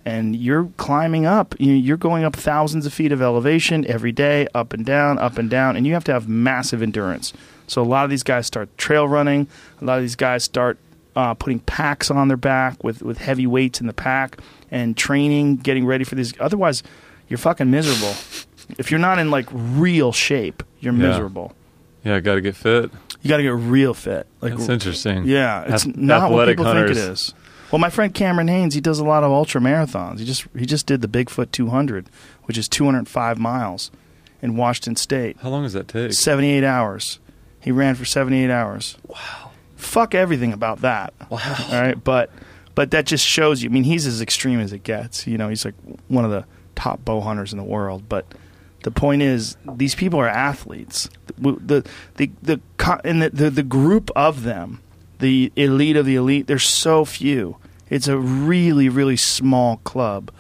and 0.05 0.37
you're 0.37 0.69
climbing 0.77 1.27
up. 1.27 1.57
You- 1.59 1.73
You're 1.73 1.97
going 1.97 2.23
up 2.23 2.37
thousands 2.37 2.87
of 2.87 2.93
feet 2.95 3.11
of 3.11 3.21
elevation 3.21 3.85
every 3.89 4.13
day, 4.13 4.47
up 4.55 4.73
and 4.73 4.87
down, 4.87 5.19
up 5.19 5.37
and 5.37 5.51
down, 5.51 5.75
and 5.75 5.85
you 5.85 5.95
have 5.95 6.05
to 6.05 6.13
have 6.13 6.29
massive 6.29 6.81
endurance. 6.81 7.33
So 7.67 7.83
a 7.83 7.85
lot 7.85 8.05
of 8.05 8.11
these 8.11 8.23
guys 8.23 8.47
start 8.47 8.69
trail 8.79 9.09
running. 9.09 9.49
A 9.81 9.85
lot 9.85 9.97
of 9.97 10.05
these 10.05 10.15
guys 10.15 10.45
start 10.45 10.79
uh, 11.17 11.35
putting 11.35 11.59
packs 11.59 12.09
on 12.09 12.29
their 12.29 12.37
back 12.37 12.85
with 12.85 13.03
with 13.03 13.19
heavy 13.19 13.49
weights 13.49 13.81
in 13.81 13.89
the 13.89 13.93
pack 13.93 14.39
and 14.71 14.97
training, 14.97 15.57
getting 15.57 15.85
ready 15.85 16.05
for 16.05 16.15
these. 16.15 16.35
Otherwise, 16.39 16.85
you're 17.29 17.39
fucking 17.39 17.71
miserable. 17.71 18.15
If 18.79 18.91
you're 18.91 19.01
not 19.01 19.19
in 19.19 19.31
like 19.31 19.47
real 19.53 20.13
shape, 20.13 20.63
you're 20.81 20.93
Yeah. 20.95 21.09
miserable. 21.09 21.55
Yeah, 22.05 22.21
got 22.21 22.37
to 22.37 22.41
get 22.41 22.55
fit. 22.57 22.91
You 23.23 23.29
got 23.29 23.39
to 23.39 23.43
get 23.43 23.55
real 23.55 23.95
fit. 23.95 24.27
Like 24.41 24.57
That's 24.57 24.69
interesting. 24.69 25.25
yeah, 25.25 25.63
it's 25.75 25.87
Ath- 25.87 25.97
not 25.97 26.31
what 26.31 26.47
people 26.49 26.65
think 26.65 26.91
it 26.91 26.97
is. 26.97 27.35
Well, 27.73 27.81
my 27.81 27.91
friend 27.91 28.15
Cameron 28.15 28.47
Hanes, 28.47 28.75
he 28.75 28.81
does 28.81 29.01
a 29.01 29.05
lot 29.05 29.25
of 29.25 29.33
ultra 29.33 29.61
marathons. 29.61 30.21
He 30.21 30.25
just 30.25 30.47
he 30.57 30.67
just 30.67 30.87
did 30.87 31.01
the 31.03 31.09
Bigfoot 31.09 31.51
200, 31.51 32.09
which 32.45 32.57
is 32.57 32.69
205 32.69 33.39
miles 33.39 33.91
in 34.41 34.57
Washington 34.57 34.95
State. 34.95 35.37
How 35.43 35.49
long 35.49 35.65
does 35.65 35.73
that 35.73 35.89
take? 35.89 36.13
78 36.13 36.63
hours. 36.63 37.19
He 37.61 37.73
ran 37.73 37.97
for 37.97 38.05
78 38.05 38.51
hours. 38.51 38.97
Wow. 39.09 39.51
Fuck 39.75 40.15
everything 40.15 40.53
about 40.53 40.83
that. 40.83 41.13
Wow. 41.29 41.41
All 41.73 41.81
right, 41.81 42.03
but 42.05 42.31
but 42.77 42.93
that 42.93 43.05
just 43.07 43.27
shows 43.27 43.65
you. 43.65 43.71
I 43.71 43.73
mean, 43.73 43.83
he's 43.85 44.07
as 44.07 44.21
extreme 44.23 44.61
as 44.61 44.73
it 44.73 44.85
gets. 44.85 45.27
You 45.27 45.37
know, 45.37 45.49
he's 45.49 45.65
like 45.65 45.75
one 46.07 46.25
of 46.25 46.31
the 46.31 46.45
top 46.77 47.05
bow 47.05 47.21
hunters 47.21 47.53
in 47.53 47.59
the 47.59 47.65
world. 47.65 48.09
But 48.09 48.27
the 48.83 48.93
point 48.93 49.23
is, 49.23 49.57
these 49.75 49.97
people 49.97 50.21
are 50.21 50.29
athletes. 50.29 51.11
The 51.27 51.33
the 51.53 51.91
the 52.17 52.31
the 52.43 52.61
and 53.05 53.23
the, 53.23 53.31
the, 53.31 53.51
the 53.51 53.63
group 53.65 54.11
of 54.15 54.45
them, 54.45 54.81
the 55.19 55.53
elite 55.57 55.97
of 55.97 56.07
the 56.07 56.15
elite. 56.15 56.47
There's 56.47 56.69
so 56.69 57.05
few. 57.05 57.57
It's 57.91 58.07
a 58.07 58.19
really 58.19 58.89
really 58.89 59.17
small 59.17 59.79
club 59.79 60.31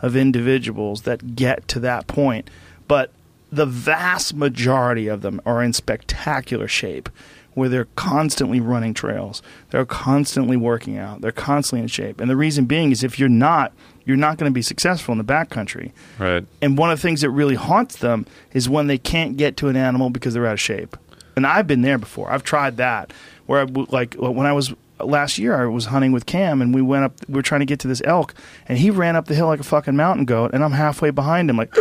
of 0.00 0.14
individuals 0.14 1.02
that 1.02 1.34
get 1.34 1.66
to 1.68 1.80
that 1.80 2.06
point. 2.06 2.48
But 2.86 3.10
the 3.50 3.66
vast 3.66 4.34
majority 4.34 5.08
of 5.08 5.22
them 5.22 5.40
are 5.46 5.62
in 5.62 5.72
spectacular 5.72 6.68
shape 6.68 7.08
where 7.54 7.70
they're 7.70 7.88
constantly 7.96 8.60
running 8.60 8.92
trails. 8.92 9.42
They're 9.70 9.86
constantly 9.86 10.58
working 10.58 10.98
out. 10.98 11.22
They're 11.22 11.32
constantly 11.32 11.80
in 11.80 11.88
shape. 11.88 12.20
And 12.20 12.28
the 12.28 12.36
reason 12.36 12.66
being 12.66 12.92
is 12.92 13.02
if 13.02 13.18
you're 13.18 13.30
not, 13.30 13.72
you're 14.06 14.16
not 14.16 14.38
going 14.38 14.50
to 14.50 14.54
be 14.54 14.62
successful 14.62 15.12
in 15.12 15.18
the 15.18 15.24
backcountry. 15.24 15.90
Right. 16.18 16.46
And 16.62 16.78
one 16.78 16.90
of 16.90 16.98
the 16.98 17.02
things 17.02 17.20
that 17.20 17.30
really 17.30 17.56
haunts 17.56 17.96
them 17.96 18.24
is 18.52 18.68
when 18.68 18.86
they 18.86 18.98
can't 18.98 19.36
get 19.36 19.56
to 19.58 19.68
an 19.68 19.76
animal 19.76 20.10
because 20.10 20.32
they're 20.32 20.46
out 20.46 20.54
of 20.54 20.60
shape. 20.60 20.96
And 21.34 21.46
I've 21.46 21.66
been 21.66 21.82
there 21.82 21.98
before. 21.98 22.30
I've 22.30 22.44
tried 22.44 22.78
that. 22.78 23.12
Where 23.46 23.60
I 23.60 23.64
like 23.64 24.16
uh, 24.20 24.30
when 24.30 24.46
I 24.46 24.52
was 24.52 24.72
uh, 24.98 25.04
last 25.04 25.38
year, 25.38 25.60
I 25.60 25.66
was 25.66 25.86
hunting 25.86 26.12
with 26.12 26.24
Cam, 26.24 26.62
and 26.62 26.74
we 26.74 26.82
went 26.82 27.04
up. 27.04 27.12
We 27.28 27.34
were 27.34 27.42
trying 27.42 27.60
to 27.60 27.66
get 27.66 27.78
to 27.80 27.88
this 27.88 28.00
elk, 28.04 28.34
and 28.68 28.78
he 28.78 28.90
ran 28.90 29.16
up 29.16 29.26
the 29.26 29.34
hill 29.34 29.46
like 29.46 29.60
a 29.60 29.64
fucking 29.64 29.94
mountain 29.94 30.24
goat, 30.24 30.52
and 30.54 30.64
I'm 30.64 30.72
halfway 30.72 31.10
behind 31.10 31.50
him, 31.50 31.58
like. 31.58 31.72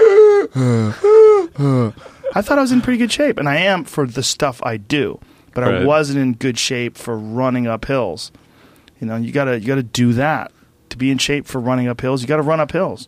I 2.36 2.42
thought 2.42 2.58
I 2.58 2.62
was 2.62 2.72
in 2.72 2.82
pretty 2.82 2.98
good 2.98 3.12
shape, 3.12 3.38
and 3.38 3.48
I 3.48 3.58
am 3.58 3.86
for 3.86 4.06
the 4.06 4.22
stuff 4.22 4.62
I 4.64 4.78
do, 4.78 5.20
but 5.54 5.64
I 5.64 5.86
wasn't 5.86 6.20
in 6.20 6.34
good 6.34 6.60
shape 6.60 6.98
for 6.98 7.18
running 7.18 7.66
up 7.66 7.86
hills. 7.86 8.32
You 9.00 9.08
know, 9.08 9.16
you 9.16 9.32
gotta 9.32 9.60
you 9.60 9.68
gotta 9.68 9.84
do 9.84 10.14
that 10.14 10.52
to 10.96 11.00
be 11.00 11.12
in 11.12 11.18
shape 11.18 11.46
for 11.46 11.60
running 11.60 11.88
up 11.88 12.02
hills. 12.02 12.22
You 12.22 12.28
gotta 12.28 12.42
run 12.42 12.60
up 12.60 12.72
hills, 12.72 13.08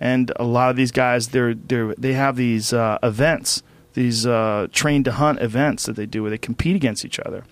and 0.00 0.32
a 0.36 0.44
lot 0.44 0.70
of 0.70 0.76
these 0.76 0.92
guys 0.92 1.28
they're 1.28 1.54
they 1.54 1.94
they 1.96 2.12
have 2.14 2.36
these 2.36 2.72
uh, 2.72 2.98
events, 3.02 3.62
these 3.94 4.26
uh, 4.26 4.66
train 4.72 5.04
to 5.04 5.12
hunt 5.12 5.40
events 5.40 5.86
that 5.86 5.96
they 5.96 6.06
do 6.06 6.22
where 6.22 6.30
they 6.30 6.38
compete 6.38 6.76
against 6.76 7.04
each 7.04 7.18
other, 7.20 7.44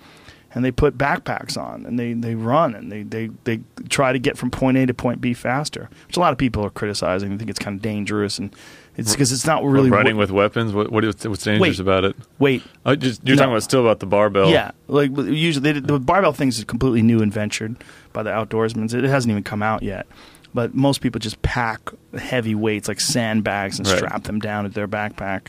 and 0.54 0.64
they 0.64 0.70
put 0.72 0.96
backpacks 0.98 1.56
on 1.56 1.84
and 1.86 1.98
they, 1.98 2.12
they 2.14 2.34
run 2.34 2.74
and 2.74 2.90
they, 2.90 3.02
they, 3.02 3.28
they 3.44 3.60
try 3.88 4.12
to 4.12 4.18
get 4.18 4.38
from 4.38 4.50
point 4.50 4.76
A 4.78 4.86
to 4.86 4.94
point 4.94 5.20
B 5.20 5.34
faster, 5.34 5.88
which 6.06 6.16
a 6.16 6.20
lot 6.20 6.32
of 6.32 6.38
people 6.38 6.64
are 6.64 6.70
criticizing. 6.70 7.30
They 7.30 7.36
think 7.36 7.50
it's 7.50 7.58
kind 7.58 7.76
of 7.76 7.82
dangerous 7.82 8.38
and 8.38 8.54
it's 8.96 9.12
because 9.12 9.30
it's 9.30 9.46
not 9.46 9.62
really 9.62 9.90
Riding 9.90 10.16
with 10.16 10.30
weapons. 10.32 10.72
What, 10.72 10.90
what 10.90 11.04
is, 11.04 11.14
what's 11.28 11.44
dangerous 11.44 11.60
Wait. 11.60 11.80
about 11.80 12.04
it? 12.04 12.16
wait 12.40 12.62
Oh, 12.84 12.96
just, 12.96 13.20
you're 13.24 13.36
No. 13.36 13.42
talking 13.42 13.52
about 13.52 13.62
still 13.62 13.82
about 13.82 14.00
the 14.00 14.06
barbell. 14.06 14.50
Yeah, 14.50 14.72
like 14.88 15.10
usually 15.16 15.72
they, 15.72 15.78
the 15.80 16.00
barbell 16.00 16.32
thing 16.32 16.48
is 16.48 16.64
completely 16.64 17.02
new 17.02 17.20
and 17.20 17.32
ventured 17.32 17.76
by 18.18 18.24
the 18.24 18.30
outdoorsmen. 18.30 18.92
It 18.92 19.04
hasn't 19.04 19.30
even 19.30 19.44
come 19.44 19.62
out 19.62 19.84
yet. 19.84 20.04
But 20.52 20.74
most 20.74 21.00
people 21.02 21.20
just 21.20 21.40
pack 21.42 21.88
heavy 22.18 22.56
weights 22.56 22.88
like 22.88 22.98
sandbags 22.98 23.78
and 23.78 23.86
Right. 23.86 23.96
strap 23.98 24.24
them 24.24 24.40
down 24.40 24.64
to 24.64 24.70
their 24.70 24.88
backpack. 24.88 25.48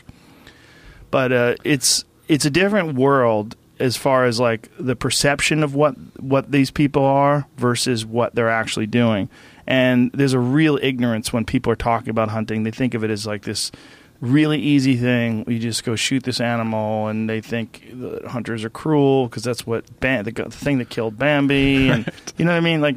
But 1.10 1.32
uh, 1.32 1.54
it's 1.64 2.04
it's 2.28 2.44
a 2.44 2.50
different 2.50 2.94
world 2.94 3.56
as 3.80 3.96
far 3.96 4.24
as 4.24 4.38
like 4.38 4.68
the 4.78 4.94
perception 4.94 5.64
of 5.64 5.74
what 5.74 5.96
what 6.20 6.52
these 6.52 6.70
people 6.70 7.04
are 7.04 7.46
versus 7.56 8.06
what 8.06 8.36
they're 8.36 8.48
actually 8.50 8.86
doing. 8.86 9.28
And 9.66 10.12
there's 10.12 10.32
a 10.34 10.38
real 10.38 10.78
ignorance 10.80 11.32
when 11.32 11.44
people 11.44 11.72
are 11.72 11.76
talking 11.76 12.10
about 12.10 12.28
hunting. 12.28 12.62
They 12.62 12.70
think 12.70 12.94
of 12.94 13.02
it 13.02 13.10
as 13.10 13.26
like 13.26 13.42
this 13.42 13.72
really 14.20 14.58
easy 14.58 14.96
thing. 14.96 15.44
You 15.48 15.58
just 15.58 15.84
go 15.84 15.96
shoot 15.96 16.22
this 16.24 16.40
animal, 16.40 17.08
and 17.08 17.28
they 17.28 17.40
think 17.40 17.84
the 17.92 18.22
hunters 18.28 18.64
are 18.64 18.70
cruel 18.70 19.26
because 19.28 19.42
that's 19.44 19.66
what 19.66 19.84
Bam- 20.00 20.24
the, 20.24 20.32
the 20.32 20.50
thing 20.50 20.78
that 20.78 20.88
killed 20.90 21.18
Bambi. 21.18 21.88
And 21.88 22.10
you 22.36 22.44
know 22.44 22.50
what 22.52 22.58
I 22.58 22.60
mean? 22.60 22.80
Like 22.80 22.96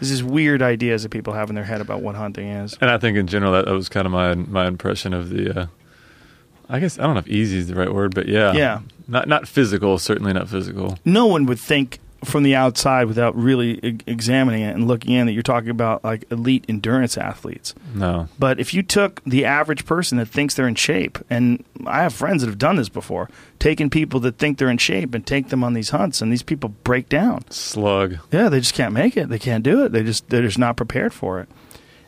there's 0.00 0.10
these 0.10 0.22
weird 0.22 0.62
ideas 0.62 1.02
that 1.02 1.10
people 1.10 1.32
have 1.34 1.48
in 1.50 1.54
their 1.54 1.64
head 1.64 1.80
about 1.80 2.02
what 2.02 2.14
hunting 2.14 2.48
is. 2.48 2.76
And 2.80 2.90
I 2.90 2.98
think 2.98 3.16
in 3.16 3.26
general 3.26 3.52
that, 3.52 3.66
that 3.66 3.72
was 3.74 3.88
kind 3.88 4.06
of 4.06 4.12
my 4.12 4.34
my 4.34 4.66
impression 4.66 5.12
of 5.14 5.30
the. 5.30 5.60
Uh, 5.62 5.66
I 6.68 6.78
guess 6.80 6.98
I 6.98 7.02
don't 7.02 7.14
know 7.14 7.20
if 7.20 7.28
easy 7.28 7.58
is 7.58 7.68
the 7.68 7.74
right 7.74 7.92
word, 7.92 8.14
but 8.14 8.26
yeah, 8.28 8.52
Yeah. 8.54 8.80
not 9.08 9.28
not 9.28 9.46
physical, 9.46 9.98
certainly 9.98 10.32
not 10.32 10.48
physical. 10.48 10.98
no 11.04 11.26
one 11.26 11.44
would 11.46 11.58
think 11.58 11.98
from 12.24 12.42
the 12.44 12.54
outside 12.54 13.06
without 13.06 13.34
really 13.36 13.78
e- 13.82 13.98
examining 14.06 14.62
it 14.62 14.74
and 14.74 14.86
looking 14.86 15.12
in 15.14 15.26
that 15.26 15.32
you're 15.32 15.42
talking 15.42 15.70
about 15.70 16.04
like 16.04 16.24
elite 16.30 16.64
endurance 16.68 17.18
athletes. 17.18 17.74
No, 17.94 18.28
But 18.38 18.60
if 18.60 18.72
you 18.72 18.82
took 18.82 19.22
the 19.24 19.44
average 19.44 19.84
person 19.86 20.18
that 20.18 20.26
thinks 20.26 20.54
they're 20.54 20.68
in 20.68 20.74
shape, 20.76 21.18
and 21.28 21.64
I 21.86 22.02
have 22.02 22.14
friends 22.14 22.42
that 22.42 22.48
have 22.48 22.58
done 22.58 22.76
this 22.76 22.88
before, 22.88 23.28
taken 23.58 23.90
people 23.90 24.20
that 24.20 24.38
think 24.38 24.58
they're 24.58 24.70
in 24.70 24.78
shape 24.78 25.14
and 25.14 25.26
take 25.26 25.48
them 25.48 25.64
on 25.64 25.72
these 25.72 25.90
hunts, 25.90 26.22
and 26.22 26.32
these 26.32 26.42
people 26.42 26.70
break 26.84 27.08
down. 27.08 27.44
slug. 27.50 28.18
Yeah, 28.30 28.48
they 28.48 28.60
just 28.60 28.74
can't 28.74 28.94
make 28.94 29.16
it. 29.16 29.28
They 29.28 29.38
can't 29.38 29.64
do 29.64 29.84
it. 29.84 29.92
They 29.92 30.02
just 30.04 30.28
they're 30.28 30.42
just 30.42 30.58
not 30.58 30.76
prepared 30.76 31.12
for 31.12 31.40
it. 31.40 31.48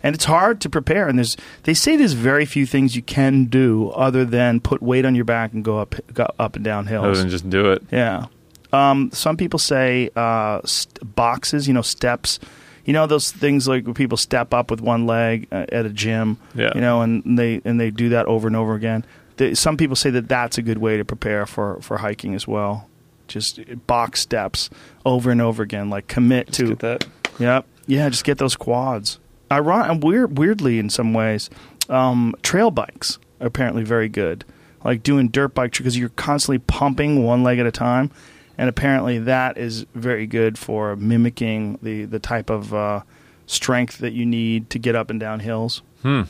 And 0.03 0.15
it's 0.15 0.27
hard 0.27 0.61
to 0.61 0.69
prepare. 0.69 1.09
And 1.09 1.19
there's 1.19 1.35
they 1.63 1.73
say 1.75 1.97
there's 1.97 2.13
very 2.13 2.45
few 2.45 2.67
things 2.67 2.95
you 2.95 3.01
can 3.03 3.47
do 3.47 3.89
other 3.91 4.25
than 4.27 4.61
put 4.61 4.83
weight 4.83 5.07
on 5.07 5.15
your 5.15 5.25
back 5.25 5.55
and 5.55 5.65
go 5.65 5.79
up 5.79 5.95
go 6.13 6.27
up 6.39 6.57
and 6.57 6.65
down 6.65 6.87
hills. 6.87 7.07
Other 7.07 7.17
than 7.19 7.31
just 7.31 7.49
do 7.49 7.73
it. 7.73 7.83
Yeah. 7.91 8.27
Um, 8.75 9.11
some 9.13 9.37
people 9.37 9.59
say 9.59 10.11
uh, 10.17 10.61
st- 10.65 11.15
boxes, 11.15 11.69
you 11.69 11.75
know, 11.75 11.83
steps. 11.83 12.41
You 12.85 12.93
know 12.93 13.07
those 13.07 13.33
things 13.33 13.67
like 13.67 13.85
where 13.85 13.95
people 13.95 14.19
step 14.19 14.53
up 14.53 14.71
with 14.71 14.81
one 14.81 15.07
leg 15.07 15.47
uh, 15.51 15.65
at 15.73 15.87
a 15.87 15.91
gym. 15.91 16.39
Yeah. 16.55 16.73
You 16.75 16.81
know, 16.81 17.01
and 17.01 17.39
they 17.39 17.63
and 17.65 17.81
they 17.81 17.91
do 17.91 18.11
that 18.11 18.27
over 18.27 18.47
and 18.47 18.57
over 18.57 18.75
again. 18.75 19.05
They, 19.37 19.55
some 19.55 19.77
people 19.77 19.97
say 19.97 20.11
that 20.11 20.29
that's 20.29 20.59
a 20.59 20.63
good 20.63 20.79
way 20.79 20.97
to 20.99 21.05
prepare 21.05 21.47
for 21.47 21.81
for 21.81 21.99
hiking 21.99 22.35
as 22.35 22.47
well. 22.47 22.89
Just 23.27 23.61
box 23.87 24.21
steps 24.21 24.69
over 25.07 25.31
and 25.31 25.41
over 25.41 25.63
again. 25.63 25.89
Like 25.89 26.09
commit 26.09 26.53
to 26.55 26.69
Get 26.69 26.79
that. 26.81 27.07
Yep. 27.39 27.67
Yeah, 27.87 28.09
just 28.09 28.25
get 28.25 28.39
those 28.39 28.57
quads. 28.57 29.19
Iron- 29.51 30.01
weird, 30.01 30.39
weirdly, 30.39 30.79
in 30.79 30.91
some 30.91 31.15
ways, 31.15 31.51
um, 31.89 32.35
trail 32.43 32.71
bikes 32.71 33.19
are 33.41 33.47
apparently 33.47 33.83
very 33.83 34.09
good. 34.09 34.45
Like 34.85 35.03
doing 35.03 35.29
dirt 35.29 35.55
bike 35.55 35.73
because 35.77 35.97
you're 35.97 36.11
constantly 36.11 36.59
pumping 36.59 37.25
one 37.25 37.43
leg 37.43 37.59
at 37.59 37.67
a 37.67 37.73
time, 37.73 38.11
and 38.59 38.69
apparently 38.69 39.19
that 39.19 39.59
is 39.59 39.87
very 39.95 40.27
good 40.27 40.59
for 40.59 40.97
mimicking 40.97 41.79
the 41.83 42.05
the 42.05 42.19
type 42.19 42.51
of 42.51 42.73
uh, 42.75 43.01
strength 43.47 43.99
that 43.99 44.13
you 44.13 44.25
need 44.27 44.71
to 44.71 44.79
get 44.79 44.95
up 44.95 45.11
and 45.11 45.19
down 45.21 45.41
hills. 45.41 45.83
I 46.05 46.27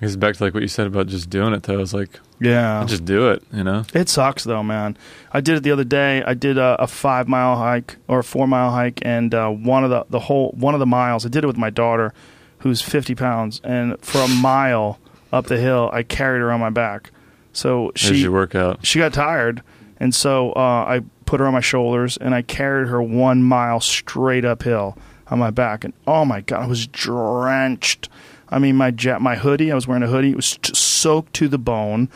guess 0.00 0.16
back 0.16 0.34
to 0.34 0.44
like 0.44 0.54
what 0.54 0.62
you 0.62 0.68
said 0.68 0.86
about 0.88 1.06
just 1.06 1.30
doing 1.30 1.52
it 1.54 1.62
though. 1.62 1.78
It's 1.78 1.92
like 1.94 2.18
Yeah, 2.40 2.84
just 2.88 3.04
do 3.04 3.30
it. 3.30 3.44
You 3.52 3.62
know. 3.62 3.84
It 3.94 4.08
sucks 4.08 4.42
though, 4.44 4.62
man. 4.62 4.96
I 5.32 5.40
did 5.40 5.56
it 5.56 5.62
the 5.62 5.70
other 5.70 5.84
day. 5.84 6.22
I 6.24 6.34
did 6.34 6.58
a, 6.58 6.76
a 6.82 6.86
five 6.88 7.28
mile 7.28 7.56
hike 7.56 7.96
or 8.08 8.18
a 8.20 8.24
four 8.24 8.48
mile 8.48 8.72
hike, 8.72 9.00
and 9.02 9.32
uh, 9.32 9.48
one 9.50 9.84
of 9.84 9.90
the 9.90 10.04
the 10.10 10.18
whole 10.20 10.50
one 10.52 10.74
of 10.74 10.80
the 10.80 10.86
miles. 10.86 11.24
I 11.24 11.28
did 11.28 11.44
it 11.44 11.46
with 11.46 11.56
my 11.56 11.70
daughter, 11.70 12.12
who's 12.58 12.82
fifty 12.82 13.14
pounds, 13.14 13.60
and 13.62 13.98
for 14.00 14.18
a 14.18 14.28
mile 14.28 14.98
up 15.32 15.46
the 15.46 15.58
hill, 15.58 15.88
I 15.92 16.02
carried 16.02 16.40
her 16.40 16.50
on 16.50 16.58
my 16.60 16.70
back. 16.70 17.12
So 17.52 17.92
There's 17.94 18.16
she 18.16 18.22
your 18.22 18.32
workout. 18.32 18.84
she 18.84 18.98
got 18.98 19.12
tired, 19.12 19.62
and 20.00 20.12
so 20.12 20.50
uh, 20.52 20.58
I 20.58 21.02
put 21.26 21.40
her 21.40 21.46
on 21.46 21.52
my 21.52 21.60
shoulders 21.60 22.16
and 22.16 22.34
I 22.34 22.42
carried 22.42 22.88
her 22.88 23.02
one 23.02 23.42
mile 23.42 23.80
straight 23.80 24.44
uphill 24.44 24.96
on 25.28 25.38
my 25.38 25.50
back, 25.50 25.84
and 25.84 25.94
oh 26.06 26.24
my 26.24 26.42
god, 26.42 26.62
I 26.62 26.66
was 26.66 26.86
drenched. 26.86 28.08
I 28.50 28.58
mean, 28.58 28.76
my 28.76 28.92
ja- 28.98 29.18
my 29.18 29.36
hoodie, 29.36 29.72
I 29.72 29.74
was 29.74 29.88
wearing 29.88 30.02
a 30.02 30.08
hoodie, 30.08 30.30
it 30.30 30.36
was 30.36 30.58
t- 30.58 30.74
soaked 30.74 31.32
to 31.34 31.48
the 31.48 31.58
bone. 31.58 32.10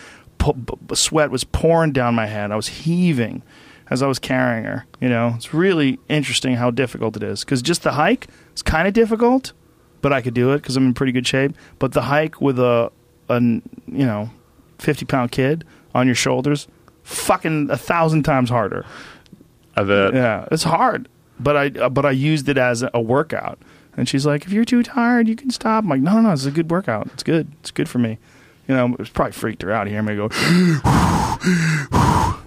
Sweat 0.93 1.31
was 1.31 1.43
pouring 1.43 1.93
down 1.93 2.15
my 2.15 2.27
head. 2.27 2.53
I 2.53 2.57
was 2.57 2.69
heaving 2.69 3.43
as 3.89 4.03
I 4.03 4.07
was 4.07 4.19
carrying 4.19 4.65
her. 4.65 4.85
You 5.01 5.09
know, 5.09 5.33
it's 5.35 5.55
really 5.55 5.99
interesting 6.09 6.57
how 6.57 6.71
difficult 6.71 7.17
it 7.17 7.23
is 7.23 7.41
because 7.41 7.63
just 7.63 7.83
the 7.83 7.93
hike 7.93 8.29
is 8.55 8.63
kind 8.63 8.87
of 8.87 8.95
difficult, 8.95 9.53
but 10.03 10.13
I 10.13 10.21
could 10.21 10.35
do 10.35 10.53
it 10.53 10.59
because 10.59 10.77
I'm 10.77 10.87
in 10.87 10.95
pretty 10.95 11.13
good 11.13 11.27
shape. 11.27 11.57
But 11.79 11.93
the 11.93 12.03
hike 12.03 12.41
with 12.41 12.59
a, 12.59 12.93
a 13.29 13.41
you 13.41 13.63
know, 13.87 14.31
50 14.79 15.07
pound 15.07 15.33
kid 15.33 15.65
on 15.95 16.07
your 16.07 16.15
shoulders, 16.15 16.69
fucking 17.07 17.71
a 17.71 17.77
thousand 17.77 18.25
times 18.25 18.51
harder. 18.51 18.85
I 19.77 19.85
bet. 19.85 20.15
Yeah, 20.15 20.49
it's 20.51 20.65
hard, 20.65 21.09
but 21.39 21.57
I 21.57 21.67
uh, 21.81 21.89
but 21.89 22.05
I 22.05 22.11
used 22.11 22.49
it 22.49 22.59
as 22.59 22.85
a 22.93 23.01
workout, 23.01 23.59
And 23.97 24.09
she's 24.09 24.27
like, 24.27 24.45
if 24.45 24.53
you're 24.53 24.65
too 24.65 24.83
tired, 24.83 25.29
you 25.29 25.37
can 25.37 25.51
stop. 25.51 25.85
I'm 25.85 25.91
like, 25.91 26.01
no, 26.01 26.15
no, 26.15 26.23
no, 26.23 26.33
it's 26.33 26.47
a 26.47 26.51
good 26.51 26.71
workout. 26.71 27.09
It's 27.15 27.23
good. 27.23 27.53
It's 27.61 27.71
good 27.71 27.89
for 27.89 27.99
me. 27.99 28.19
You 28.69 28.75
know, 28.75 28.93
it 28.93 28.99
was 28.99 29.11
probably 29.11 29.33
freaked 29.33 29.63
her 29.63 29.73
out. 29.73 29.87
Here, 29.87 30.03
me 30.03 30.17
go 30.17 30.29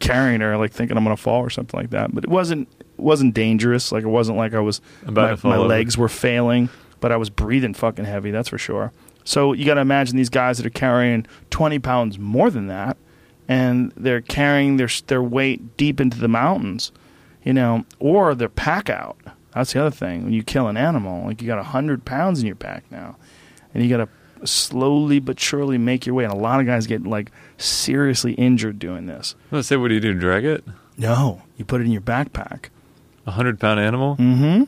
carrying 0.00 0.40
her, 0.40 0.56
like 0.56 0.72
thinking 0.72 0.96
I'm 0.96 1.04
gonna 1.04 1.16
fall 1.16 1.40
or 1.40 1.50
something 1.50 1.78
like 1.78 1.90
that. 1.90 2.14
But 2.14 2.24
it 2.24 2.30
wasn't 2.30 2.68
it 2.80 3.00
wasn't 3.00 3.34
dangerous. 3.34 3.92
Like 3.92 4.04
it 4.04 4.08
wasn't 4.08 4.38
like 4.38 4.54
I 4.54 4.60
was 4.60 4.80
About 5.02 5.22
my, 5.22 5.30
to 5.30 5.36
fall 5.36 5.50
my 5.50 5.58
legs 5.58 5.98
were 5.98 6.08
failing, 6.08 6.70
but 7.00 7.12
I 7.12 7.16
was 7.16 7.28
breathing 7.28 7.74
fucking 7.74 8.06
heavy. 8.06 8.30
That's 8.30 8.48
for 8.48 8.58
sure. 8.58 8.92
So 9.24 9.52
you 9.52 9.66
got 9.66 9.74
to 9.74 9.82
imagine 9.82 10.16
these 10.16 10.30
guys 10.30 10.56
that 10.56 10.64
are 10.64 10.70
carrying 10.70 11.26
20 11.50 11.78
pounds 11.80 12.18
more 12.18 12.48
than 12.48 12.68
that, 12.68 12.96
and 13.48 13.92
they're 13.96 14.20
carrying 14.20 14.76
their 14.76 14.88
their 15.06 15.22
weight 15.22 15.76
deep 15.76 16.00
into 16.00 16.18
the 16.18 16.28
mountains, 16.28 16.92
you 17.42 17.52
know, 17.54 17.84
or 17.98 18.34
their 18.34 18.48
pack 18.48 18.90
out. 18.90 19.16
That's 19.54 19.72
the 19.72 19.80
other 19.80 19.90
thing. 19.90 20.24
When 20.24 20.32
you 20.32 20.42
kill 20.42 20.68
an 20.68 20.76
animal, 20.76 21.24
like 21.24 21.40
you 21.40 21.48
got 21.48 21.56
100 21.56 22.04
pounds 22.04 22.40
in 22.40 22.46
your 22.46 22.54
pack 22.54 22.84
now, 22.90 23.16
and 23.74 23.82
you 23.82 23.88
got 23.88 24.04
to 24.04 24.46
slowly 24.46 25.18
but 25.18 25.40
surely 25.40 25.78
make 25.78 26.06
your 26.06 26.14
way. 26.14 26.24
And 26.24 26.32
a 26.32 26.36
lot 26.36 26.60
of 26.60 26.66
guys 26.66 26.86
get 26.86 27.04
like 27.04 27.32
seriously 27.56 28.34
injured 28.34 28.78
doing 28.78 29.06
this. 29.06 29.34
Let's 29.50 29.66
say, 29.66 29.76
what 29.76 29.88
do 29.88 29.94
you 29.94 30.00
do? 30.00 30.14
Drag 30.14 30.44
it? 30.44 30.64
No, 30.96 31.42
you 31.56 31.64
put 31.64 31.80
it 31.80 31.84
in 31.84 31.90
your 31.92 32.02
backpack. 32.02 32.66
A 33.26 33.30
hundred 33.32 33.58
pound 33.58 33.80
animal? 33.80 34.16
Mm-hmm. 34.16 34.64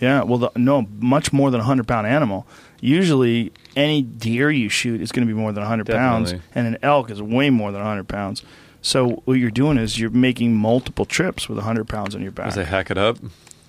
Yeah, 0.00 0.22
well, 0.22 0.38
the, 0.38 0.50
no, 0.56 0.86
much 0.98 1.32
more 1.32 1.50
than 1.50 1.60
a 1.60 1.64
hundred 1.64 1.86
pound 1.86 2.06
animal. 2.06 2.46
Usually, 2.84 3.50
any 3.74 4.02
deer 4.02 4.50
you 4.50 4.68
shoot 4.68 5.00
is 5.00 5.10
going 5.10 5.26
to 5.26 5.32
be 5.34 5.38
more 5.38 5.52
than 5.52 5.64
hundred 5.64 5.86
pounds, 5.86 6.34
and 6.54 6.66
an 6.66 6.76
elk 6.82 7.10
is 7.10 7.22
way 7.22 7.48
more 7.48 7.72
than 7.72 7.80
hundred 7.80 8.08
pounds. 8.08 8.42
So 8.82 9.22
what 9.24 9.34
you're 9.34 9.50
doing 9.50 9.78
is 9.78 9.98
you're 9.98 10.10
making 10.10 10.54
multiple 10.54 11.06
trips 11.06 11.48
with 11.48 11.58
hundred 11.60 11.88
pounds 11.88 12.14
on 12.14 12.20
your 12.20 12.30
back. 12.30 12.48
As 12.48 12.56
they 12.56 12.64
hack 12.64 12.90
it 12.90 12.98
up? 12.98 13.16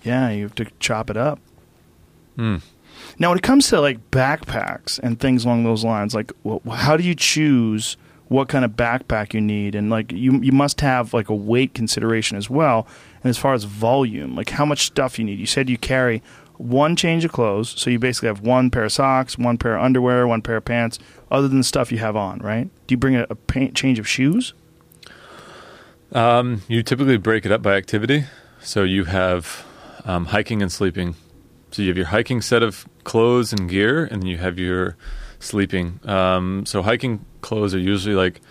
Yeah, 0.03 0.31
you 0.31 0.43
have 0.43 0.55
to 0.55 0.65
chop 0.81 1.09
it 1.09 1.15
up. 1.15 1.39
Hmm. 2.35 2.57
Now, 3.17 3.29
when 3.29 3.37
it 3.37 3.41
comes 3.43 3.69
to 3.69 3.79
like 3.79 4.11
backpacks 4.11 4.99
and 4.99 5.17
things 5.17 5.45
along 5.45 5.63
those 5.63 5.85
lines, 5.85 6.13
like 6.13 6.33
wh- 6.45 6.69
how 6.69 6.97
do 6.97 7.03
you 7.03 7.15
choose 7.15 7.95
what 8.27 8.49
kind 8.49 8.65
of 8.65 8.71
backpack 8.71 9.33
you 9.33 9.39
need? 9.39 9.75
And 9.75 9.89
like 9.89 10.11
you, 10.11 10.41
you 10.41 10.51
must 10.51 10.81
have 10.81 11.13
like 11.13 11.29
a 11.29 11.35
weight 11.35 11.73
consideration 11.73 12.37
as 12.37 12.49
well. 12.49 12.85
And 13.23 13.29
as 13.29 13.37
far 13.37 13.53
as 13.53 13.63
volume, 13.63 14.35
like 14.35 14.49
how 14.49 14.65
much 14.65 14.85
stuff 14.85 15.17
you 15.17 15.23
need. 15.23 15.39
You 15.39 15.45
said 15.45 15.69
you 15.69 15.77
carry 15.77 16.21
one 16.57 16.95
change 16.95 17.25
of 17.25 17.31
clothes, 17.31 17.73
so 17.77 17.89
you 17.89 17.99
basically 17.99 18.27
have 18.27 18.41
one 18.41 18.69
pair 18.69 18.85
of 18.85 18.91
socks, 18.91 19.37
one 19.37 19.57
pair 19.57 19.77
of 19.77 19.83
underwear, 19.83 20.27
one 20.27 20.41
pair 20.41 20.57
of 20.57 20.65
pants, 20.65 20.99
other 21.31 21.47
than 21.47 21.59
the 21.59 21.63
stuff 21.63 21.91
you 21.91 21.97
have 21.99 22.15
on, 22.15 22.39
right? 22.39 22.69
Do 22.87 22.93
you 22.93 22.97
bring 22.97 23.15
a, 23.15 23.25
a 23.29 23.35
pa- 23.35 23.71
change 23.73 23.99
of 23.99 24.07
shoes? 24.07 24.53
Um, 26.11 26.61
you 26.67 26.83
typically 26.83 27.17
break 27.17 27.45
it 27.45 27.51
up 27.51 27.61
by 27.61 27.75
activity. 27.75 28.25
So 28.61 28.83
you 28.83 29.05
have 29.05 29.65
um, 30.05 30.25
hiking 30.25 30.61
and 30.61 30.71
sleeping. 30.71 31.15
So 31.71 31.81
you 31.81 31.89
have 31.89 31.97
your 31.97 32.07
hiking 32.07 32.41
set 32.41 32.63
of 32.63 32.87
clothes 33.03 33.51
and 33.51 33.69
gear, 33.69 34.05
and 34.05 34.27
you 34.27 34.37
have 34.37 34.57
your 34.57 34.95
sleeping. 35.39 35.99
Um, 36.05 36.65
so 36.65 36.81
hiking 36.81 37.25
clothes 37.41 37.75
are 37.75 37.79
usually 37.79 38.15
like 38.15 38.41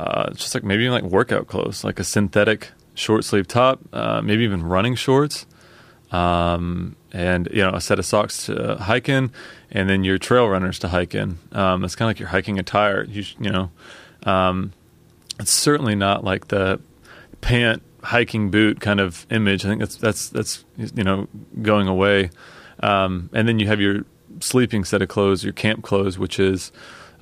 uh, 0.00 0.30
just 0.32 0.54
like 0.54 0.64
maybe 0.64 0.84
even 0.84 0.92
like 0.92 1.10
workout 1.10 1.46
clothes, 1.46 1.84
like 1.84 1.98
a 1.98 2.04
synthetic 2.04 2.70
short 2.94 3.24
sleeve 3.24 3.46
top, 3.46 3.80
uh, 3.92 4.20
maybe 4.22 4.44
even 4.44 4.62
running 4.62 4.94
shorts, 4.94 5.46
um, 6.10 6.96
and 7.12 7.48
you 7.52 7.62
know 7.62 7.70
a 7.70 7.80
set 7.80 7.98
of 7.98 8.06
socks 8.06 8.46
to 8.46 8.76
hike 8.76 9.08
in, 9.08 9.30
and 9.70 9.88
then 9.88 10.04
your 10.04 10.18
trail 10.18 10.48
runners 10.48 10.78
to 10.80 10.88
hike 10.88 11.14
in. 11.14 11.38
Um, 11.52 11.84
it's 11.84 11.94
kind 11.94 12.06
of 12.06 12.10
like 12.10 12.20
your 12.20 12.28
hiking 12.28 12.58
attire. 12.58 13.04
You 13.04 13.24
you 13.38 13.50
know, 13.50 13.70
um, 14.24 14.72
it's 15.40 15.52
certainly 15.52 15.94
not 15.94 16.24
like 16.24 16.48
the 16.48 16.80
pant 17.40 17.82
hiking 18.02 18.50
boot 18.50 18.80
kind 18.80 19.00
of 19.00 19.26
image. 19.30 19.64
I 19.64 19.68
think 19.68 19.80
that's 19.80 19.96
that's 19.96 20.28
that's 20.28 20.64
you 20.76 21.04
know 21.04 21.28
going 21.62 21.88
away. 21.88 22.30
Um, 22.80 23.30
and 23.32 23.48
then 23.48 23.58
you 23.58 23.66
have 23.66 23.80
your 23.80 24.04
sleeping 24.40 24.84
set 24.84 25.02
of 25.02 25.08
clothes, 25.08 25.42
your 25.42 25.52
camp 25.52 25.82
clothes, 25.82 26.18
which 26.18 26.38
is 26.38 26.70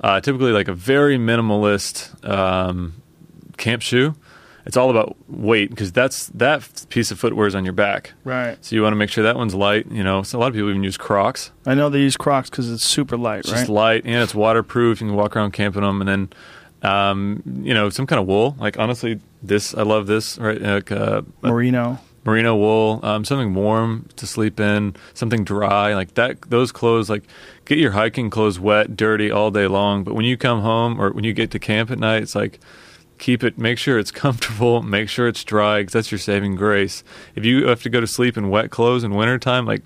uh, 0.01 0.19
typically 0.21 0.51
like 0.51 0.67
a 0.67 0.73
very 0.73 1.17
minimalist 1.17 2.27
um, 2.27 3.01
camp 3.57 3.81
shoe. 3.81 4.15
It's 4.67 4.77
all 4.77 4.89
about 4.91 5.15
weight 5.27 5.69
because 5.71 5.91
that's 5.91 6.27
that 6.35 6.85
piece 6.89 7.09
of 7.09 7.17
footwear 7.19 7.47
is 7.47 7.55
on 7.55 7.63
your 7.63 7.73
back. 7.73 8.13
Right. 8.23 8.57
So 8.63 8.75
you 8.75 8.83
want 8.83 8.91
to 8.91 8.97
make 8.97 9.09
sure 9.09 9.23
that 9.23 9.35
one's 9.35 9.55
light. 9.55 9.89
You 9.91 10.03
know, 10.03 10.21
so 10.23 10.37
a 10.37 10.39
lot 10.39 10.47
of 10.47 10.53
people 10.53 10.69
even 10.69 10.83
use 10.83 10.97
Crocs. 10.97 11.51
I 11.65 11.73
know 11.73 11.89
they 11.89 11.99
use 11.99 12.17
Crocs 12.17 12.49
because 12.49 12.71
it's 12.71 12.83
super 12.83 13.17
light, 13.17 13.39
It's 13.39 13.51
right? 13.51 13.57
just 13.59 13.69
light 13.69 14.03
and 14.05 14.15
it's 14.21 14.35
waterproof. 14.35 15.01
You 15.01 15.07
can 15.07 15.15
walk 15.15 15.35
around 15.35 15.51
camping 15.53 15.81
them, 15.83 16.01
and 16.01 16.07
then 16.09 16.29
um, 16.83 17.41
you 17.63 17.73
know 17.73 17.89
some 17.89 18.05
kind 18.05 18.19
of 18.19 18.27
wool. 18.27 18.55
Like 18.59 18.77
honestly, 18.77 19.19
this 19.41 19.73
I 19.73 19.83
love 19.83 20.05
this. 20.07 20.37
Right, 20.37 20.61
like, 20.61 20.91
uh, 20.91 21.21
Merino. 21.41 21.99
merino 22.25 22.55
wool, 22.55 22.99
um, 23.03 23.23
something 23.25 23.53
warm 23.53 24.07
to 24.17 24.27
sleep 24.27 24.59
in, 24.59 24.95
something 25.13 25.43
dry 25.43 25.93
like 25.95 26.13
that. 26.15 26.41
Those 26.41 26.71
clothes, 26.71 27.09
like 27.09 27.23
get 27.65 27.77
your 27.77 27.91
hiking 27.91 28.29
clothes 28.29 28.59
wet, 28.59 28.95
dirty 28.97 29.31
all 29.31 29.49
day 29.49 29.67
long. 29.67 30.03
But 30.03 30.13
when 30.13 30.25
you 30.25 30.35
come 30.37 30.61
home 30.61 30.99
or 30.99 31.11
when 31.11 31.23
you 31.23 31.33
get 31.33 31.51
to 31.51 31.59
camp 31.59 31.89
at 31.89 31.99
night, 31.99 32.21
it's 32.23 32.35
like 32.35 32.59
keep 33.17 33.43
it. 33.43 33.57
Make 33.57 33.77
sure 33.77 33.97
it's 33.99 34.11
comfortable. 34.25 34.81
Make 34.81 35.09
sure 35.09 35.27
it's 35.27 35.43
dry 35.43 35.79
because 35.81 35.93
that's 35.93 36.11
your 36.11 36.19
saving 36.19 36.55
grace. 36.55 37.03
If 37.35 37.45
you 37.45 37.67
have 37.67 37.81
to 37.83 37.89
go 37.89 37.99
to 38.01 38.07
sleep 38.07 38.37
in 38.37 38.49
wet 38.49 38.71
clothes 38.71 39.03
in 39.03 39.13
wintertime, 39.15 39.65
like 39.65 39.81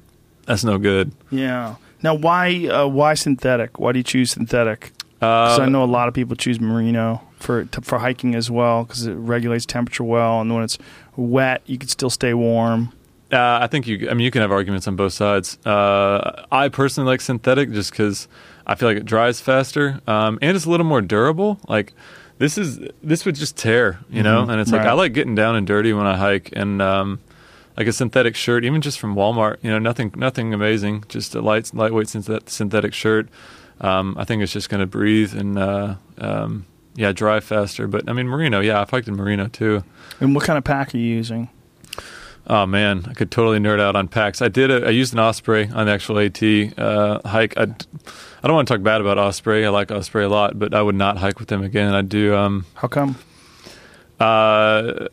that's 0.46 0.64
no 0.64 0.78
good. 0.78 1.12
Yeah. 1.30 1.76
Now, 2.04 2.16
why 2.16 2.68
uh, 2.68 2.88
why 2.88 3.14
synthetic? 3.14 3.80
Why 3.80 3.92
do 3.92 4.00
you 4.00 4.04
choose 4.04 4.32
synthetic? 4.32 4.92
Because 5.20 5.60
Uh, 5.60 5.64
I 5.64 5.70
know 5.70 5.84
a 5.84 5.86
lot 5.86 6.08
of 6.08 6.16
people 6.16 6.36
choose 6.36 6.60
merino 6.60 7.22
for 7.38 7.66
t- 7.66 7.82
for 7.84 8.00
hiking 8.00 8.34
as 8.34 8.50
well 8.50 8.86
because 8.86 9.06
it 9.06 9.14
regulates 9.14 9.66
temperature 9.68 10.04
well, 10.04 10.42
and 10.42 10.54
when 10.54 10.64
it's 10.64 10.80
wet, 11.16 11.62
you 11.68 11.78
can 11.78 11.90
still 11.90 12.10
stay 12.10 12.34
warm. 12.34 12.92
Uh, 13.32 13.60
I 13.62 13.68
think 13.68 13.86
you. 13.88 14.10
I 14.10 14.14
mean, 14.16 14.26
you 14.26 14.32
can 14.32 14.42
have 14.42 14.52
arguments 14.52 14.88
on 14.88 14.96
both 14.96 15.14
sides. 15.14 15.58
Uh, 15.66 16.44
I 16.52 16.70
personally 16.70 17.08
like 17.08 17.22
synthetic 17.22 17.72
just 17.72 17.92
because 17.92 18.28
I 18.66 18.74
feel 18.76 18.90
like 18.90 18.98
it 18.98 19.06
dries 19.06 19.40
faster 19.40 20.02
um, 20.08 20.38
and 20.42 20.56
it's 20.58 20.66
a 20.66 20.70
little 20.72 20.86
more 20.88 21.02
durable. 21.02 21.60
Like 21.70 21.94
this 22.42 22.58
is 22.58 22.80
this 23.02 23.26
would 23.26 23.36
just 23.36 23.56
tear, 23.56 24.00
you 24.10 24.24
know. 24.24 24.44
Mhm, 24.46 24.52
And 24.52 24.62
it's 24.62 24.72
like 24.72 24.82
right. 24.82 24.90
I 24.90 24.94
like 24.94 25.14
getting 25.14 25.36
down 25.36 25.56
and 25.56 25.66
dirty 25.66 25.94
when 25.94 26.08
I 26.08 26.18
hike, 26.18 26.50
and 26.54 26.82
um, 26.82 27.20
like 27.78 27.88
a 27.88 27.94
synthetic 27.94 28.36
shirt, 28.36 28.66
even 28.66 28.82
just 28.82 29.00
from 29.00 29.16
Walmart. 29.16 29.58
You 29.62 29.70
know, 29.72 29.80
nothing 29.80 30.12
nothing 30.16 30.54
amazing, 30.54 31.06
just 31.08 31.36
a 31.36 31.42
light 31.42 31.72
lightweight 31.74 32.10
synthetic 32.10 32.94
shirt. 32.94 33.30
Um, 33.80 34.16
I 34.18 34.26
think 34.26 34.44
it's 34.44 34.52
just 34.54 34.70
going 34.70 34.82
to 34.82 34.86
breathe 34.88 35.34
and 35.36 35.58
uh, 35.58 35.96
um, 36.20 36.66
yeah, 36.96 37.12
dry 37.14 37.40
faster. 37.40 37.88
But 37.88 38.10
I 38.10 38.14
mean, 38.14 38.28
merino. 38.28 38.60
Yeah, 38.60 38.82
I've 38.82 38.90
hiked 38.90 39.08
in 39.08 39.16
merino 39.16 39.48
too. 39.48 39.84
And 40.20 40.36
what 40.36 40.44
kind 40.44 40.58
of 40.58 40.64
pack 40.64 40.94
are 40.94 40.98
you 40.98 41.16
using? 41.16 41.50
Oh 42.48 42.66
man, 42.66 43.06
I 43.08 43.14
could 43.14 43.32
totally 43.32 43.60
nerd 43.60 43.80
out 43.80 43.96
on 43.96 44.08
packs. 44.08 44.42
I 44.42 44.48
did. 44.50 44.72
A, 44.72 44.88
I 44.88 44.90
used 44.90 45.14
an 45.14 45.20
Osprey 45.20 45.70
on 45.70 45.86
the 45.86 45.92
actual 45.94 46.18
AT 46.20 46.42
uh, 46.78 47.20
hike. 47.28 47.56
I, 47.58 47.64
I 47.64 48.48
don't 48.48 48.56
want 48.56 48.68
to 48.68 48.74
talk 48.74 48.84
bad 48.84 49.00
about 49.00 49.18
Osprey. 49.18 49.66
I 49.66 49.70
like 49.70 49.92
Osprey 49.92 50.24
a 50.24 50.30
lot, 50.30 50.58
but 50.58 50.74
I 50.74 50.82
would 50.82 50.96
not 50.96 51.18
hike 51.18 51.40
with 51.40 51.48
them 51.50 51.64
again. 51.64 51.94
I 51.94 52.02
do. 52.02 52.36
Um, 52.36 52.66
How 52.74 52.88
come? 52.88 53.16
uh, 54.20 55.08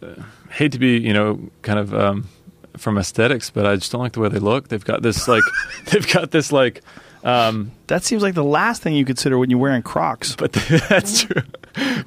hate 0.50 0.72
to 0.72 0.78
be, 0.78 0.98
you 0.98 1.12
know, 1.12 1.50
kind 1.62 1.78
of 1.78 1.94
um, 1.94 2.28
from 2.76 2.98
aesthetics, 2.98 3.50
but 3.50 3.66
I 3.66 3.76
just 3.76 3.92
don't 3.92 4.00
like 4.00 4.12
the 4.12 4.20
way 4.20 4.28
they 4.28 4.38
look. 4.38 4.68
They've 4.68 4.84
got 4.84 5.02
this 5.02 5.28
like, 5.28 5.42
they've 5.86 6.10
got 6.12 6.30
this 6.30 6.52
like. 6.52 6.82
Um, 7.24 7.72
That 7.88 8.04
seems 8.04 8.22
like 8.22 8.34
the 8.34 8.44
last 8.44 8.80
thing 8.82 8.94
you 8.94 9.04
consider 9.04 9.38
when 9.38 9.50
you're 9.50 9.58
wearing 9.58 9.82
Crocs. 9.82 10.36
but 10.36 10.52
they, 10.52 10.78
that's 10.88 11.22
true. 11.24 11.42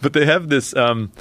But 0.01 0.13
they 0.13 0.25
have 0.25 0.49
this. 0.49 0.75
Um, 0.75 1.11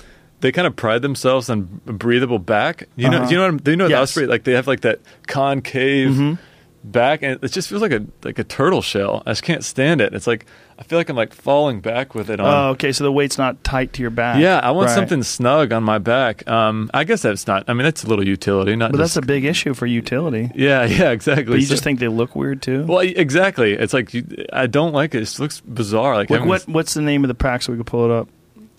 they 0.40 0.52
kind 0.52 0.66
of 0.66 0.74
pride 0.76 1.02
themselves 1.02 1.48
on 1.50 1.80
a 1.86 1.92
breathable 1.92 2.38
back. 2.38 2.88
You 2.96 3.08
know, 3.10 3.18
Uh-huh. 3.18 3.26
do 3.26 3.30
you 3.32 3.36
know 3.38 3.42
what 3.44 3.48
I'm, 3.50 3.56
do 3.58 3.70
you 3.72 3.76
know 3.76 3.84
what 3.84 3.90
Yes. 3.90 4.10
Osprey 4.10 4.26
like? 4.26 4.44
They 4.44 4.52
have 4.52 4.66
like 4.66 4.80
that 4.82 5.00
concave 5.26 6.10
Mm-hmm. 6.10 6.34
back, 6.82 7.22
and 7.22 7.42
it 7.44 7.48
just 7.52 7.68
feels 7.68 7.82
like 7.82 7.92
a 7.92 8.04
like 8.24 8.38
a 8.38 8.44
turtle 8.44 8.80
shell. 8.82 9.22
I 9.26 9.32
just 9.32 9.42
can't 9.42 9.62
stand 9.64 10.00
it. 10.00 10.14
It's 10.14 10.26
like 10.26 10.46
I 10.78 10.82
feel 10.82 10.98
like 10.98 11.10
I'm 11.10 11.16
like 11.16 11.34
falling 11.34 11.80
back 11.82 12.14
with 12.14 12.30
it 12.30 12.40
on. 12.40 12.46
Oh, 12.46 12.68
okay. 12.70 12.90
So 12.92 13.04
the 13.04 13.12
weight's 13.12 13.36
not 13.36 13.62
tight 13.62 13.92
to 13.94 14.00
your 14.00 14.10
back. 14.10 14.40
yeah, 14.40 14.60
I 14.62 14.70
want 14.70 14.86
Right. 14.88 14.94
something 14.94 15.22
snug 15.22 15.72
on 15.74 15.82
my 15.82 15.98
back. 15.98 16.48
Um, 16.48 16.88
I 16.94 17.04
guess 17.04 17.20
that's 17.20 17.46
not. 17.46 17.64
I 17.68 17.74
mean, 17.74 17.84
that's 17.84 18.02
a 18.02 18.06
little 18.08 18.26
utility, 18.26 18.74
not. 18.76 18.92
But 18.92 18.96
just, 18.98 19.14
that's 19.14 19.22
a 19.22 19.26
big 19.26 19.44
issue 19.44 19.74
for 19.74 19.84
utility. 19.84 20.50
yeah, 20.54 20.84
yeah, 20.86 21.10
exactly. 21.10 21.44
But 21.44 21.60
you 21.60 21.66
So- 21.66 21.74
just 21.74 21.84
think 21.84 22.00
they 22.00 22.08
look 22.08 22.34
weird 22.34 22.62
too. 22.62 22.84
well, 22.86 23.00
exactly. 23.00 23.74
It's 23.74 23.92
like 23.92 24.14
you, 24.14 24.24
I 24.54 24.66
don't 24.68 24.94
like 24.94 25.14
it. 25.14 25.18
It 25.18 25.20
just 25.24 25.38
looks 25.38 25.60
bizarre. 25.60 26.14
Like, 26.16 26.30
having 26.30 26.48
what? 26.48 26.62
What's 26.66 26.94
the 26.94 27.02
name 27.02 27.24
of 27.24 27.28
the 27.28 27.34
pack 27.34 27.60
so 27.60 27.72
we 27.72 27.76
can 27.76 27.84
pull 27.84 28.06
it 28.06 28.10
up? 28.10 28.28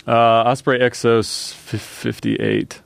Uh, 0.08 0.12
Osprey 0.50 0.80
Exos 0.80 1.54
fif- 1.54 1.82
58. 1.82 2.82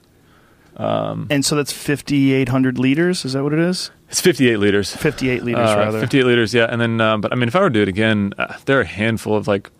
And 0.77 1.45
so 1.45 1.55
that's 1.55 1.71
5,800 1.71 2.77
liters. 2.77 3.23
Is 3.25 3.33
that 3.33 3.43
what 3.43 3.53
it 3.53 3.59
is? 3.59 3.91
It's 4.09 4.21
58 4.21 4.57
liters. 4.57 4.93
58 4.95 5.43
liters 5.43 5.69
Uh, 5.69 5.75
rather. 5.77 5.99
58 6.01 6.25
liters, 6.25 6.53
yeah. 6.53 6.65
And 6.69 6.79
then, 6.81 6.99
um, 7.01 7.21
but 7.21 7.31
I 7.31 7.35
mean, 7.35 7.47
if 7.47 7.55
I 7.55 7.61
were 7.61 7.69
to 7.69 7.73
do 7.73 7.81
it 7.81 7.87
again, 7.87 8.33
uh, 8.37 8.55
there 8.65 8.77
are 8.77 8.81
a 8.81 8.85
handful 8.85 9.35
of 9.35 9.47
like 9.47 9.71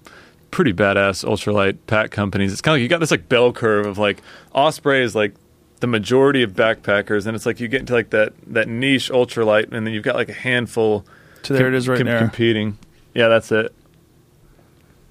pretty 0.52 0.74
badass 0.74 1.26
ultralight 1.26 1.78
pack 1.88 2.12
companies. 2.12 2.52
It's 2.54 2.62
kind 2.62 2.74
of 2.74 2.76
like 2.78 2.84
you 2.84 2.88
got 2.88 3.02
this 3.02 3.12
like 3.12 3.28
bell 3.28 3.52
curve 3.52 3.86
of 3.86 3.98
like 3.98 4.22
Osprey 4.54 5.04
is 5.04 5.14
like 5.16 5.34
the 5.82 5.88
majority 5.88 6.42
of 6.44 6.54
backpackers, 6.54 7.28
and 7.28 7.36
it's 7.36 7.46
like 7.46 7.60
you 7.60 7.68
get 7.68 7.82
into 7.82 7.94
like 7.94 8.12
that 8.12 8.32
that 8.48 8.68
niche 8.70 9.12
ultralight, 9.12 9.72
and 9.74 9.86
then 9.86 9.94
you've 9.94 10.04
got 10.04 10.16
like 10.16 10.30
a 10.30 10.34
handful. 10.34 11.06
So 11.44 11.54
there 11.54 11.68
it 11.68 11.74
is 11.76 11.88
right 11.88 11.98
com- 11.98 12.08
there. 12.08 12.20
Competing. 12.20 12.78
Yeah, 13.14 13.28
that's 13.28 13.52
it. 13.52 13.74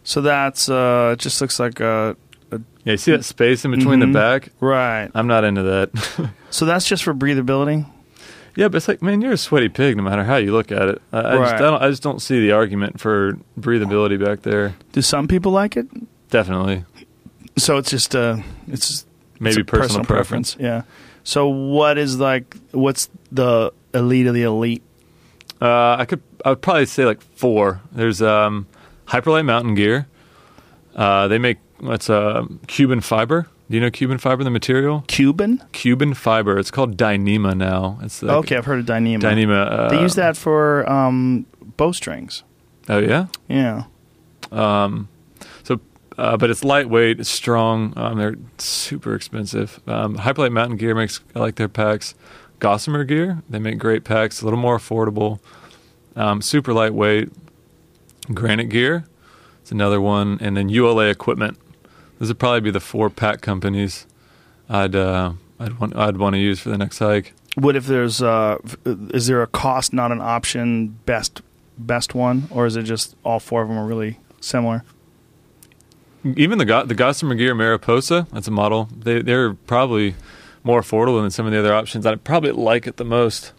So 0.05 0.21
that's 0.21 0.69
uh, 0.69 1.11
it. 1.15 1.19
Just 1.19 1.41
looks 1.41 1.59
like 1.59 1.81
a, 1.81 2.17
a 2.53 2.61
Yeah, 2.85 2.93
you 2.93 2.97
see 2.99 3.11
that 3.13 3.25
space 3.25 3.65
in 3.65 3.71
between 3.73 3.99
Mhm. 4.01 4.13
the 4.13 4.19
back? 4.19 4.51
right. 4.61 5.11
I'm 5.15 5.27
not 5.27 5.45
into 5.45 5.63
that. 5.63 6.31
So 6.51 6.67
that's 6.67 6.87
just 6.87 7.03
for 7.03 7.13
breathability. 7.13 7.85
Yeah, 8.55 8.69
but 8.69 8.77
it's 8.77 8.87
like, 8.87 9.03
man, 9.03 9.21
you're 9.21 9.33
a 9.33 9.37
sweaty 9.37 9.69
pig 9.69 9.97
no 9.97 10.05
matter 10.05 10.23
how 10.23 10.37
you 10.37 10.53
look 10.53 10.71
at 10.71 10.83
it. 10.89 11.03
I, 11.13 11.19
I, 11.19 11.37
just, 11.39 11.55
I, 11.55 11.59
don't, 11.59 11.83
I 11.83 11.91
just 11.91 12.03
don't 12.05 12.23
see 12.23 12.41
the 12.41 12.53
argument 12.53 13.01
for 13.01 13.37
breathability 13.59 14.25
back 14.25 14.43
there. 14.43 14.77
Do 14.93 15.03
some 15.03 15.27
people 15.27 15.51
like 15.51 15.77
it? 15.77 15.89
Definitely. 16.31 16.85
So 17.57 17.77
it's 17.79 17.91
just 17.91 18.15
uh, 18.15 18.37
it's 18.69 19.05
Maybe 19.41 19.63
it's 19.63 19.69
a 19.69 19.77
personal, 19.77 20.05
preference. 20.05 20.57
Yeah. 20.61 20.83
So 21.25 21.49
what 21.49 21.99
is 21.99 22.21
like? 22.21 22.57
What's 22.71 23.09
the 23.33 23.73
elite 23.93 24.29
of 24.29 24.35
the 24.35 24.43
elite? 24.45 24.83
Uh, 25.61 25.97
I 25.99 26.05
could, 26.05 26.23
I 26.45 26.51
would 26.51 26.63
probably 26.63 26.87
say 26.87 27.05
like 27.05 27.21
four. 27.21 27.81
There's 27.91 28.23
um, 28.23 28.69
Hyperlight 29.07 29.45
Mountain 29.45 29.75
Gear. 29.75 30.07
Uh, 30.95 31.29
they 31.29 31.39
make 31.39 31.59
what's 31.81 32.09
uh, 32.09 32.45
Cuben 32.67 33.03
fiber. 33.03 33.49
Do 33.71 33.77
you 33.77 33.81
know 33.81 33.91
Cuben 33.91 34.21
fiber, 34.21 34.45
the 34.45 34.51
material? 34.51 35.05
Cuben? 35.09 35.59
Cuben 35.73 36.15
fiber. 36.15 36.59
It's 36.59 36.71
called 36.71 36.97
Dyneema 36.97 37.57
now. 37.57 37.99
It's 38.03 38.23
like 38.23 38.37
okay, 38.39 38.57
I've 38.57 38.67
heard 38.67 38.81
of 38.81 38.87
Dyneema. 38.87 39.21
Dyneema. 39.21 39.71
Uh, 39.71 39.89
They 39.89 40.01
use 40.01 40.15
that 40.17 40.37
for 40.37 40.89
um, 40.91 41.47
bowstrings. 41.77 42.43
Oh 42.89 42.99
yeah. 42.99 43.27
Yeah. 43.49 43.85
So, 44.51 45.81
uh, 46.19 46.37
but 46.37 46.51
it's 46.51 46.63
lightweight, 46.63 47.19
it's 47.21 47.31
strong. 47.31 47.93
Um, 47.97 48.19
they're 48.19 48.37
super 48.59 49.15
expensive. 49.15 49.81
Um, 49.87 50.17
Hyperlight 50.19 50.53
Mountain 50.53 50.77
Gear 50.77 50.95
makes 50.95 51.21
I 51.35 51.39
like 51.41 51.57
their 51.57 51.69
packs. 51.69 52.15
Gossamer 52.61 53.05
Gear, 53.05 53.43
they 53.49 53.59
make 53.59 53.79
great 53.79 54.05
packs, 54.05 54.41
a 54.41 54.45
little 54.45 54.61
more 54.61 54.79
affordable. 54.79 55.41
Um, 56.17 56.41
super 56.41 56.73
lightweight. 56.73 57.31
Granite 58.33 58.69
Gear, 58.69 59.05
it's 59.61 59.73
another 59.73 60.01
one, 60.01 60.39
and 60.41 60.57
then 60.57 60.69
ULA 60.69 61.07
Equipment. 61.07 61.59
Those 62.19 62.29
would 62.29 62.39
probably 62.39 62.61
be 62.61 62.71
the 62.71 62.81
four 62.81 63.11
pack 63.11 63.41
companies 63.41 64.07
I'd 64.69 64.95
uh, 64.95 65.33
I'd 65.59 65.79
want 65.79 65.97
I'd 65.97 66.17
want 66.17 66.35
to 66.35 66.39
use 66.39 66.61
for 66.61 66.71
the 66.71 66.79
next 66.79 66.99
hike. 66.99 67.33
What 67.57 67.77
if 67.77 67.87
there's 67.87 68.23
uh, 68.23 68.59
is 68.85 69.27
there 69.27 69.43
a 69.43 69.47
cost 69.47 69.93
not 69.93 70.11
an 70.11 70.21
option 70.21 70.99
best 71.07 71.43
best 71.77 72.15
one 72.15 72.49
or 72.51 72.67
is 72.67 72.77
it 72.77 72.85
just 72.85 73.17
all 73.25 73.41
four 73.41 73.63
of 73.63 73.69
them 73.69 73.79
are 73.79 73.87
really 73.87 74.19
similar? 74.41 74.85
Even 76.25 76.59
the 76.59 76.85
the 76.87 76.95
Gossamer 76.95 77.35
Gear 77.35 77.55
Mariposa, 77.55 78.27
that's 78.33 78.49
a 78.49 78.51
model. 78.51 78.89
They 78.97 79.21
they're 79.23 79.55
probably 79.55 80.15
more 80.63 80.81
affordable 80.81 81.21
than 81.21 81.31
some 81.31 81.45
of 81.45 81.53
the 81.53 81.59
other 81.59 81.75
options. 81.75 82.07
I'd 82.07 82.25
probably 82.25 82.53
like 82.53 82.87
it 82.87 82.97
the 82.97 83.05
most. 83.05 83.53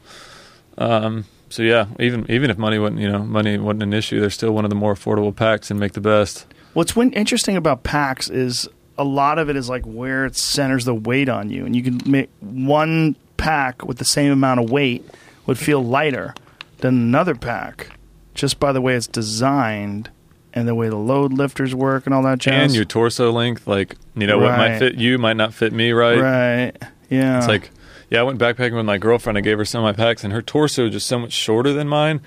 Um, 0.77 1.25
so 1.55 1.63
yeah, 1.63 1.85
even 2.01 2.29
even 2.29 2.49
if 2.49 2.57
money 2.57 2.77
wasn't 2.77 2.99
you 2.99 3.09
know 3.09 3.19
money 3.19 3.57
wasn't 3.57 3.83
an 3.83 3.93
issue, 3.93 4.19
they're 4.19 4.29
still 4.29 4.51
one 4.51 4.65
of 4.65 4.69
the 4.69 4.75
more 4.75 4.93
affordable 4.93 5.33
packs 5.33 5.71
and 5.71 5.79
make 5.79 5.93
the 5.93 6.01
best. 6.01 6.45
What's 6.73 6.97
interesting 6.97 7.55
about 7.55 7.83
packs 7.83 8.29
is 8.29 8.67
a 8.97 9.05
lot 9.05 9.39
of 9.39 9.49
it 9.49 9.55
is 9.55 9.69
like 9.69 9.85
where 9.85 10.25
it 10.25 10.35
centers 10.35 10.83
the 10.83 10.93
weight 10.93 11.29
on 11.29 11.49
you, 11.49 11.65
and 11.65 11.73
you 11.73 11.81
can 11.81 11.99
make 12.05 12.29
one 12.41 13.15
pack 13.37 13.85
with 13.85 13.99
the 13.99 14.05
same 14.05 14.33
amount 14.33 14.59
of 14.59 14.69
weight 14.69 15.09
would 15.45 15.57
feel 15.57 15.81
lighter 15.81 16.35
than 16.79 16.93
another 16.95 17.35
pack 17.35 17.97
just 18.33 18.59
by 18.59 18.73
the 18.73 18.81
way 18.81 18.95
it's 18.95 19.07
designed 19.07 20.09
and 20.53 20.67
the 20.67 20.75
way 20.75 20.89
the 20.89 20.97
load 20.97 21.31
lifters 21.31 21.73
work 21.73 22.05
and 22.05 22.13
all 22.13 22.23
that 22.23 22.39
jazz. 22.39 22.65
And 22.65 22.75
your 22.75 22.83
torso 22.83 23.31
length, 23.31 23.65
like 23.65 23.95
you 24.13 24.27
know 24.27 24.39
what 24.39 24.57
might 24.57 24.77
fit 24.77 24.95
you 24.95 25.17
might 25.17 25.37
not 25.37 25.53
fit 25.53 25.71
me 25.71 25.93
right. 25.93 26.19
right? 26.19 26.83
Yeah, 27.09 27.37
It's 27.37 27.47
like 27.47 27.71
yeah, 28.09 28.19
I 28.19 28.23
went 28.23 28.39
backpacking 28.39 28.75
with 28.75 28.85
my 28.85 28.97
girlfriend. 28.97 29.37
I 29.37 29.41
gave 29.41 29.57
her 29.57 29.65
some 29.65 29.83
of 29.83 29.97
my 29.97 30.03
packs, 30.03 30.23
and 30.23 30.31
her 30.33 30.41
torso 30.41 30.83
was 30.83 30.91
just 30.93 31.07
so 31.07 31.19
much 31.19 31.31
shorter 31.33 31.73
than 31.73 31.87
mine. 31.87 32.21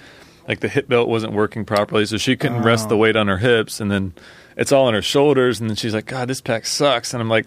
Like 0.47 0.61
the 0.61 0.69
hip 0.69 0.89
belt 0.89 1.09
wasn't 1.09 1.35
working 1.35 1.65
properly, 1.65 2.07
so 2.07 2.17
she 2.17 2.37
couldn't 2.37 2.63
rest 2.63 2.89
the 2.89 2.95
Oh. 2.95 2.99
weight 2.99 3.17
on 3.17 3.29
her 3.29 3.37
hips, 3.39 3.81
and 3.81 3.91
then 3.91 4.15
it's 4.57 4.73
all 4.73 4.87
on 4.87 4.95
her 4.95 5.03
shoulders. 5.03 5.61
And 5.61 5.69
then 5.69 5.77
she's 5.77 5.93
like, 5.95 6.07
"God, 6.07 6.29
this 6.29 6.41
pack 6.41 6.65
sucks." 6.67 7.13
And 7.13 7.21
I'm 7.21 7.29
like, 7.29 7.47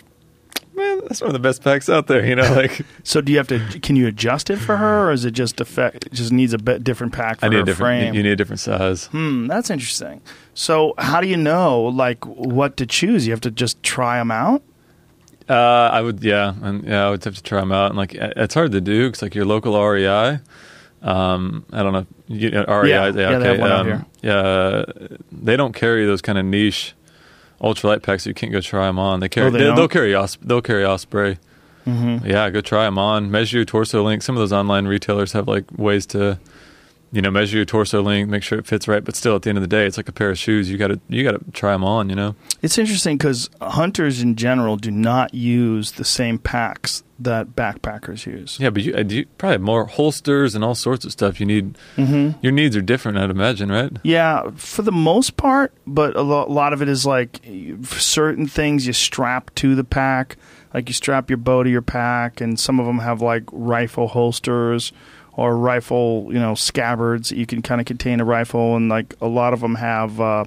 "Man, 0.76 1.02
that's 1.08 1.20
one 1.20 1.30
of 1.30 1.34
the 1.34 1.40
best 1.40 1.64
packs 1.64 1.90
out 1.90 2.06
there." 2.06 2.24
You 2.24 2.36
know, 2.36 2.53
like 2.56 2.82
So 3.03 3.20
do 3.20 3.32
you 3.32 3.40
have 3.40 3.48
to? 3.48 3.60
Can 3.80 3.95
you 3.95 4.06
adjust 4.06 4.52
it 4.52 4.58
for 4.58 4.78
her, 4.78 5.08
or 5.10 5.12
is 5.12 5.26
it 5.26 5.32
just 5.32 5.60
effect? 5.60 6.06
It 6.06 6.14
just 6.14 6.32
needs 6.32 6.53
a 6.53 6.60
bit 6.60 6.84
different 6.84 7.12
pack 7.12 7.40
for 7.40 7.48
I 7.48 7.49
need 7.49 7.56
her 7.56 7.62
a 7.64 7.66
different. 7.66 8.02
frame. 8.03 8.14
You 8.14 8.22
need 8.22 8.34
a 8.34 8.36
different 8.36 8.60
size. 8.60 9.06
Hmm, 9.08 9.48
that's 9.48 9.72
interesting. 9.72 10.22
So 10.53 10.94
how 10.99 11.22
do 11.22 11.28
you 11.28 11.38
know 11.38 11.82
like 11.82 12.24
what 12.28 12.78
to 12.78 12.86
choose? 12.86 13.26
You 13.26 13.34
have 13.34 13.41
to 13.41 13.52
just 13.52 13.82
try 13.82 14.20
them 14.20 14.30
out. 14.30 14.62
Uh, 15.49 15.89
I 15.91 16.01
would, 16.01 16.23
yeah, 16.23 16.53
and 16.61 16.84
yeah, 16.84 17.07
I 17.07 17.09
would 17.09 17.23
have 17.23 17.35
to 17.35 17.43
try 17.43 17.59
them 17.59 17.72
out. 17.72 17.88
And 17.91 17.97
like, 17.97 18.13
it's 18.15 18.53
hard 18.53 18.72
to 18.72 18.81
do 18.81 19.07
because 19.07 19.22
like 19.22 19.35
your 19.35 19.45
local 19.45 19.73
REI. 19.81 20.39
Um, 21.01 21.65
I 21.73 21.81
don't 21.84 21.93
know. 21.93 22.05
You, 22.27 22.49
uh, 22.59 22.81
REI, 22.81 22.89
Yeah, 22.89 23.05
yeah, 23.07 23.31
yeah, 23.31 23.38
they 23.39 23.49
okay. 23.49 23.59
one 23.61 23.72
um. 23.72 24.05
Yeah, 24.22 24.84
they 25.31 25.57
don't 25.57 25.73
carry 25.73 26.05
those 26.05 26.22
kind 26.22 26.38
of 26.38 26.45
niche 26.45 26.93
ultralight 27.59 28.03
packs. 28.03 28.23
So 28.23 28.30
you 28.30 28.34
can't 28.34 28.51
go 28.51 28.61
try 28.61 28.85
them 28.85 28.99
on. 28.99 29.19
They 29.19 29.30
carry. 29.30 29.47
Oh, 29.47 29.49
they 29.51 29.59
they 29.63 29.72
will 29.72 29.88
carry. 29.88 30.13
Os- 30.15 30.38
they'll 30.41 30.61
carry 30.61 30.85
Osprey. 30.85 31.38
Mm-hmm. 31.88 32.27
Yeah, 32.27 32.49
go 32.51 32.61
try 32.61 32.85
them 32.85 32.99
on. 32.99 33.31
Measure 33.31 33.57
your 33.57 33.65
torso 33.65 34.03
length. 34.03 34.23
Some 34.23 34.35
of 34.35 34.39
those 34.41 34.53
online 34.53 34.85
retailers 34.88 35.31
have 35.31 35.47
like 35.47 35.65
ways 35.76 36.05
to, 36.07 36.39
you 37.14 37.22
know, 37.22 37.30
measure 37.32 37.58
your 37.58 37.66
torso 37.66 38.02
length, 38.02 38.30
make 38.30 38.42
sure 38.44 38.58
it 38.58 38.66
fits 38.66 38.88
right. 38.88 39.04
But 39.04 39.16
still, 39.16 39.36
at 39.36 39.42
the 39.42 39.50
end 39.50 39.58
of 39.58 39.62
the 39.62 39.68
day, 39.68 39.86
it's 39.86 39.98
like 39.98 40.08
a 40.08 40.14
pair 40.14 40.30
of 40.30 40.38
shoes. 40.38 40.70
You 40.70 40.78
got 40.78 40.88
to 40.88 41.00
you 41.10 41.24
got 41.24 41.32
to 41.44 41.52
try 41.52 41.74
them 41.74 41.84
on. 41.84 42.10
You 42.10 42.16
know. 42.16 42.36
It's 42.62 42.78
interesting 42.78 43.18
because 43.18 43.50
hunters 43.62 44.22
in 44.22 44.36
general 44.36 44.78
do 44.78 44.92
not 44.92 45.34
use 45.34 45.94
the 45.94 46.06
same 46.06 46.38
packs 46.40 47.04
that 47.20 47.50
backpackers 47.50 48.26
use. 48.26 48.58
Yeah, 48.60 48.72
but 48.72 48.82
you, 48.82 48.96
uh, 48.96 49.04
you 49.08 49.26
probably 49.38 49.54
have 49.56 49.62
more 49.62 49.86
holsters 49.86 50.56
and 50.56 50.64
all 50.64 50.74
sorts 50.74 51.06
of 51.06 51.12
stuff. 51.12 51.40
You 51.40 51.46
need 51.46 51.78
Mm-hmm. 51.98 52.40
your 52.42 52.52
needs 52.52 52.76
are 52.76 52.82
different, 52.82 53.18
I'd 53.20 53.30
imagine, 53.30 53.72
right? 53.72 53.92
Yeah, 54.04 54.50
for 54.56 54.82
the 54.82 54.92
most 54.92 55.38
part, 55.38 55.72
but 55.86 56.16
a 56.16 56.22
lot 56.24 56.74
of 56.74 56.82
it 56.82 56.88
is 56.90 57.06
like 57.06 57.40
certain 57.84 58.48
things 58.48 58.88
you 58.88 58.94
strap 58.94 59.54
to 59.56 59.76
the 59.76 59.84
pack, 59.84 60.38
like 60.74 60.88
you 60.90 60.94
strap 60.94 61.30
your 61.30 61.38
bow 61.38 61.62
to 61.64 61.70
your 61.70 61.82
pack, 61.84 62.42
and 62.42 62.60
some 62.60 62.80
of 62.80 62.86
them 62.88 63.00
have 63.00 63.22
like 63.22 63.44
rifle 63.52 64.08
holsters 64.08 64.92
or 65.34 65.58
rifle, 65.58 66.28
you 66.28 66.40
know, 66.40 66.56
scabbards 66.56 67.32
you 67.32 67.45
can 67.45 67.62
kind 67.62 67.80
of 67.80 67.88
contain 67.88 68.20
a 68.20 68.26
rifle, 68.26 68.76
and 68.76 68.90
like 68.90 69.16
a 69.22 69.28
lot 69.28 69.53
of 69.53 69.62
them 69.62 69.76
have. 69.76 70.20
Uh, 70.20 70.45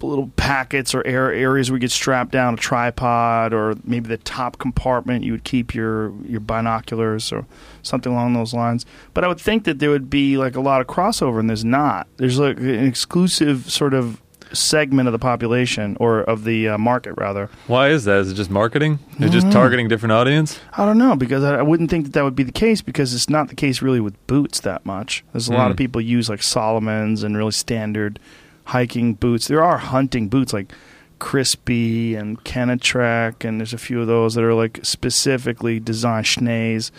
little 0.00 0.30
packets 0.36 0.94
or 0.94 1.06
areas 1.06 1.70
where 1.70 1.76
you 1.76 1.80
could 1.82 1.92
strap 1.92 2.30
down 2.30 2.54
a 2.54 2.56
tripod 2.56 3.52
or 3.52 3.74
maybe 3.84 4.08
the 4.08 4.16
top 4.16 4.58
compartment 4.58 5.24
you 5.24 5.32
would 5.32 5.44
keep 5.44 5.74
your 5.74 6.12
your 6.24 6.40
binoculars 6.40 7.32
or 7.32 7.44
something 7.82 8.12
along 8.12 8.32
those 8.32 8.54
lines 8.54 8.86
but 9.12 9.22
i 9.22 9.28
would 9.28 9.40
think 9.40 9.64
that 9.64 9.78
there 9.78 9.90
would 9.90 10.08
be 10.08 10.38
like 10.38 10.56
a 10.56 10.60
lot 10.60 10.80
of 10.80 10.86
crossover 10.86 11.38
and 11.38 11.50
there's 11.50 11.64
not 11.64 12.06
there's 12.16 12.38
like 12.38 12.56
an 12.56 12.86
exclusive 12.86 13.70
sort 13.70 13.92
of 13.92 14.22
segment 14.56 15.06
of 15.08 15.12
the 15.12 15.18
population 15.18 15.96
or 16.00 16.20
of 16.20 16.44
the 16.44 16.68
uh, 16.70 16.78
market 16.78 17.12
rather 17.16 17.48
Why 17.66 17.90
is 17.90 18.04
that? 18.04 18.18
Is 18.20 18.32
it 18.32 18.34
just 18.34 18.50
marketing? 18.50 18.98
It's 19.18 19.26
Mm. 19.30 19.30
just 19.30 19.52
targeting 19.52 19.88
different 19.88 20.12
audience? 20.12 20.58
I 20.76 20.84
don't 20.84 20.98
know 20.98 21.14
because 21.16 21.44
I, 21.44 21.58
I 21.58 21.62
wouldn't 21.62 21.90
think 21.90 22.04
that 22.06 22.12
that 22.14 22.24
would 22.24 22.34
be 22.36 22.42
the 22.42 22.52
case 22.52 22.82
because 22.82 23.14
it's 23.14 23.28
not 23.30 23.48
the 23.48 23.54
case 23.54 23.82
really 23.82 24.00
with 24.00 24.14
boots 24.26 24.60
that 24.60 24.84
much. 24.84 25.24
There's 25.32 25.48
a 25.48 25.52
lot 25.52 25.70
of 25.70 25.76
Mm. 25.76 25.78
people 25.78 26.00
use 26.00 26.28
like 26.28 26.42
Salomon's 26.42 27.22
and 27.22 27.36
really 27.36 27.52
standard 27.52 28.18
hiking 28.64 29.14
boots. 29.14 29.46
There 29.46 29.62
are 29.62 29.78
hunting 29.78 30.28
boots 30.28 30.52
like 30.52 30.72
Crispi 31.20 32.16
and 32.16 32.42
Kenetrek, 32.44 33.44
and 33.44 33.60
there's 33.60 33.72
a 33.72 33.78
few 33.78 34.00
of 34.00 34.06
those 34.06 34.34
that 34.34 34.44
are 34.44 34.54
like 34.54 34.80
specifically 34.82 35.80
designed. 35.80 36.26
Schnees, 36.26 36.90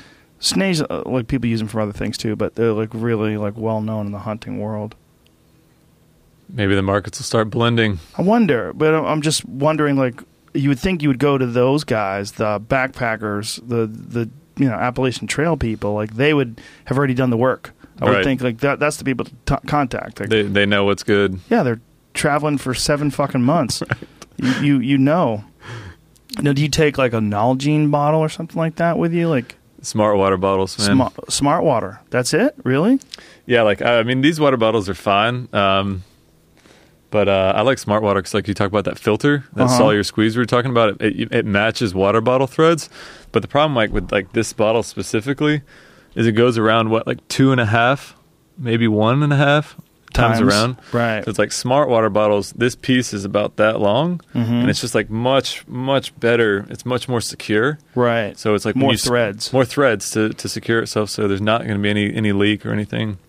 Schnees, 0.41 0.85
uh, 0.89 1.03
like 1.09 1.27
people 1.27 1.49
use 1.49 1.59
them 1.59 1.67
for 1.67 1.81
other 1.81 1.91
things 1.93 2.17
too, 2.17 2.35
but 2.35 2.55
they're 2.55 2.73
like 2.73 2.89
really 2.93 3.38
like 3.38 3.53
well 3.57 3.81
known 3.81 4.05
in 4.05 4.11
the 4.11 4.19
hunting 4.19 4.59
world. 4.59 4.95
Maybe 6.49 6.76
the 6.76 6.82
markets 6.82 7.19
will 7.19 7.26
start 7.26 7.49
blending. 7.49 7.99
I 8.18 8.22
wonder, 8.22 8.72
but 8.74 8.94
I'm- 8.94 9.22
just 9.22 9.45
wondering. 9.45 9.98
Like, 9.98 10.22
you 10.53 10.69
would 10.69 10.80
think 10.80 11.02
you 11.02 11.10
would 11.10 11.19
go 11.19 11.38
to 11.38 11.45
those 11.45 11.84
guys, 11.84 12.34
the 12.34 12.60
backpackers, 12.60 13.60
the 13.68 13.86
the 13.88 14.30
you 14.57 14.68
know 14.69 14.76
Appalachian 14.76 15.28
Trail 15.28 15.57
people. 15.57 15.94
Like, 15.94 16.15
they 16.15 16.34
would 16.34 16.60
have 16.86 16.98
already 16.98 17.14
done 17.14 17.30
the 17.30 17.38
work. 17.38 17.72
I 18.02 18.06
would 18.10 18.24
think 18.24 18.41
like 18.41 18.60
that. 18.60 18.80
That's 18.80 18.98
the 18.98 19.03
people 19.03 19.26
to 19.26 19.32
t- 19.45 19.68
contact. 19.68 20.19
Like, 20.19 20.30
They 20.30 20.44
they 20.44 20.65
know 20.65 20.86
what's 20.86 21.03
good. 21.03 21.40
yeah, 21.49 21.64
they're 21.64 21.82
traveling 22.14 22.57
for 22.57 22.74
seven 22.74 23.10
fucking 23.11 23.41
months. 23.44 23.84
you, 24.38 24.52
you 24.61 24.80
you 24.80 24.98
know. 24.98 25.44
Now, 26.41 26.53
do 26.53 26.61
you 26.61 26.69
take 26.69 26.98
like 26.98 27.14
a 27.14 27.19
Nalgene 27.19 27.90
bottle 27.90 28.19
or 28.19 28.30
something 28.30 28.57
like 28.57 28.76
that 28.76 28.98
with 28.98 29.14
you? 29.14 29.28
Like 29.28 29.56
Smart 29.82 30.18
water 30.18 30.38
bottles, 30.38 30.78
man. 30.80 30.95
smart, 30.95 31.32
smart 31.32 31.64
water. 31.64 31.99
That's 32.10 32.34
it, 32.34 32.53
really? 32.64 32.99
Yeah, 33.45 33.61
like 33.64 33.82
I 33.82 33.99
I 33.99 34.03
mean, 34.03 34.22
these 34.22 34.40
water 34.40 34.57
bottles 34.57 34.88
are 34.90 34.94
fine. 34.95 35.48
Um, 35.53 36.03
but 37.09 37.27
uh, 37.29 37.53
I 37.55 37.61
like 37.61 37.77
smart 37.79 38.03
water 38.03 38.19
because, 38.21 38.34
like 38.34 38.47
you 38.47 38.53
talk 38.53 38.67
about 38.67 38.85
that 38.85 38.99
filter, 38.99 39.43
that 39.53 39.63
Uh-huh. 39.65 39.77
Sawyer 39.77 40.03
squeeze 40.03 40.35
we 40.35 40.41
were 40.41 40.45
talking 40.45 40.71
about. 40.71 41.01
It, 41.01 41.19
it, 41.19 41.31
it 41.34 41.45
matches 41.45 41.93
water 41.95 42.21
bottle 42.21 42.47
threads. 42.47 42.89
But 43.31 43.41
the 43.41 43.47
problem, 43.47 43.75
like 43.75 43.91
with 43.91 44.11
like 44.11 44.34
this 44.34 44.53
bottle 44.53 44.84
specifically, 44.84 45.61
is 46.15 46.25
it 46.27 46.34
goes 46.34 46.57
around 46.57 46.89
what 46.89 47.07
like 47.07 47.25
two 47.27 47.51
and 47.51 47.61
a 47.61 47.65
half, 47.65 48.15
maybe 48.57 48.88
one 48.88 49.21
and 49.23 49.31
a 49.31 49.38
half 49.38 49.75
times, 50.13 50.41
around. 50.41 50.77
right? 50.93 51.23
So 51.23 51.29
it's 51.29 51.38
like 51.38 51.51
smart 51.51 51.89
water 51.89 52.09
bottles. 52.09 52.51
This 52.53 52.75
piece 52.75 53.13
is 53.13 53.23
about 53.25 53.57
that 53.57 53.79
long, 53.79 54.19
Mm-hmm. 54.34 54.51
and 54.53 54.69
it's 54.69 54.81
just 54.81 54.95
like 54.95 55.09
much, 55.09 55.67
much 55.67 56.17
better. 56.19 56.65
It's 56.69 56.85
much 56.85 57.07
more 57.07 57.21
secure. 57.21 57.77
right. 57.93 58.38
So 58.39 58.55
it's 58.55 58.65
like 58.65 58.75
More 58.75 58.91
you 58.91 58.95
s- 58.95 59.05
threads. 59.05 59.53
more 59.53 59.65
threads 59.65 60.09
to, 60.11 60.29
to 60.34 60.49
secure 60.49 60.79
itself. 60.81 61.09
So 61.11 61.27
there's 61.27 61.41
not 61.41 61.61
going 61.61 61.75
to 61.75 61.81
be 61.81 61.89
any 61.89 62.13
any 62.15 62.31
leak 62.31 62.65
or 62.65 62.71
anything. 62.71 63.19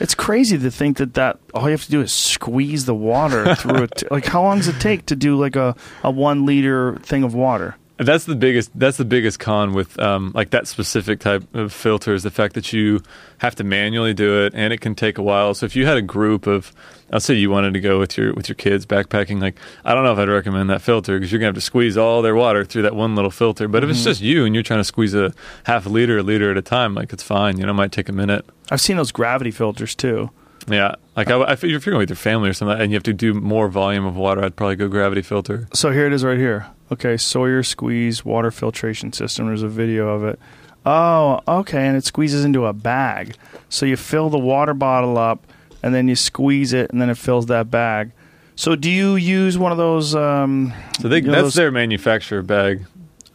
It's 0.00 0.14
crazy 0.14 0.58
to 0.58 0.70
think 0.70 0.98
that 0.98 1.14
that 1.14 1.38
all 1.54 1.64
you 1.64 1.70
have 1.70 1.84
to 1.84 1.90
do 1.90 2.00
is 2.00 2.12
squeeze 2.12 2.84
the 2.84 2.94
water 2.94 3.54
through 3.56 3.82
it. 3.84 4.02
Like, 4.10 4.26
how 4.26 4.42
long 4.42 4.58
does 4.58 4.68
it 4.68 4.80
take 4.80 5.06
to 5.06 5.16
do 5.16 5.36
like 5.36 5.56
a, 5.56 5.74
a 6.04 6.10
one 6.10 6.46
liter 6.46 6.96
thing 7.02 7.24
of 7.24 7.34
water? 7.34 7.76
That's 7.98 8.26
the 8.26 8.36
biggest. 8.36 8.70
That's 8.78 8.96
the 8.96 9.04
biggest 9.04 9.40
con 9.40 9.74
with 9.74 9.98
um, 9.98 10.30
like 10.32 10.50
that 10.50 10.68
specific 10.68 11.18
type 11.18 11.52
of 11.52 11.72
filter 11.72 12.14
is 12.14 12.22
the 12.22 12.30
fact 12.30 12.54
that 12.54 12.72
you 12.72 13.02
have 13.38 13.56
to 13.56 13.64
manually 13.64 14.14
do 14.14 14.44
it, 14.44 14.54
and 14.54 14.72
it 14.72 14.80
can 14.80 14.94
take 14.94 15.18
a 15.18 15.22
while. 15.22 15.52
So 15.52 15.66
if 15.66 15.74
you 15.74 15.84
had 15.84 15.96
a 15.96 16.02
group 16.02 16.46
of, 16.46 16.72
I'll 17.12 17.18
say 17.18 17.34
you 17.34 17.50
wanted 17.50 17.74
to 17.74 17.80
go 17.80 17.98
with 17.98 18.16
your 18.16 18.32
with 18.34 18.48
your 18.48 18.54
kids 18.54 18.86
backpacking, 18.86 19.40
like 19.40 19.56
I 19.84 19.94
don't 19.94 20.04
know 20.04 20.12
if 20.12 20.18
I'd 20.18 20.28
recommend 20.28 20.70
that 20.70 20.80
filter 20.80 21.18
because 21.18 21.32
you're 21.32 21.40
gonna 21.40 21.48
have 21.48 21.56
to 21.56 21.60
squeeze 21.60 21.96
all 21.96 22.22
their 22.22 22.36
water 22.36 22.64
through 22.64 22.82
that 22.82 22.94
one 22.94 23.16
little 23.16 23.32
filter. 23.32 23.66
But 23.66 23.82
if 23.82 23.90
it's 23.90 24.04
just 24.04 24.20
you 24.20 24.44
and 24.44 24.54
you're 24.54 24.62
trying 24.62 24.80
to 24.80 24.84
squeeze 24.84 25.12
a 25.12 25.34
half 25.64 25.84
a 25.84 25.88
liter, 25.88 26.18
a 26.18 26.22
liter 26.22 26.52
at 26.52 26.56
a 26.56 26.62
time, 26.62 26.94
like 26.94 27.12
it's 27.12 27.24
fine. 27.24 27.58
You 27.58 27.66
know, 27.66 27.70
it 27.70 27.74
might 27.74 27.90
take 27.90 28.08
a 28.08 28.12
minute. 28.12 28.44
I've 28.70 28.80
seen 28.80 28.96
those 28.96 29.10
gravity 29.10 29.50
filters 29.50 29.96
too. 29.96 30.30
Yeah, 30.68 30.94
like 31.16 31.30
I, 31.30 31.52
if 31.52 31.64
you're 31.64 31.80
going 31.80 31.98
with 31.98 32.10
your 32.10 32.16
family 32.16 32.50
or 32.50 32.52
something, 32.52 32.78
and 32.80 32.92
you 32.92 32.96
have 32.96 33.02
to 33.04 33.12
do 33.12 33.34
more 33.34 33.68
volume 33.68 34.06
of 34.06 34.14
water, 34.14 34.44
I'd 34.44 34.54
probably 34.54 34.76
go 34.76 34.86
gravity 34.86 35.22
filter. 35.22 35.66
So 35.72 35.90
here 35.90 36.06
it 36.06 36.12
is 36.12 36.22
right 36.22 36.38
here. 36.38 36.66
Okay, 36.90 37.16
Sawyer 37.16 37.62
squeeze 37.62 38.24
water 38.24 38.50
filtration 38.50 39.12
system. 39.12 39.46
There's 39.46 39.62
a 39.62 39.68
video 39.68 40.08
of 40.08 40.24
it. 40.24 40.38
Oh, 40.86 41.40
okay, 41.46 41.86
and 41.86 41.96
it 41.96 42.04
squeezes 42.04 42.44
into 42.44 42.64
a 42.64 42.72
bag. 42.72 43.34
So 43.68 43.84
you 43.84 43.96
fill 43.96 44.30
the 44.30 44.38
water 44.38 44.72
bottle 44.74 45.18
up, 45.18 45.46
and 45.82 45.94
then 45.94 46.08
you 46.08 46.16
squeeze 46.16 46.72
it, 46.72 46.90
and 46.90 47.00
then 47.00 47.10
it 47.10 47.18
fills 47.18 47.46
that 47.46 47.70
bag. 47.70 48.12
So 48.56 48.74
do 48.74 48.90
you 48.90 49.16
use 49.16 49.58
one 49.58 49.70
of 49.70 49.78
those? 49.78 50.14
Um, 50.14 50.72
So 51.00 51.08
they, 51.08 51.16
you 51.16 51.22
know, 51.22 51.32
that's 51.32 51.42
those- 51.42 51.54
their 51.54 51.70
manufacturer 51.70 52.42
bag. 52.42 52.86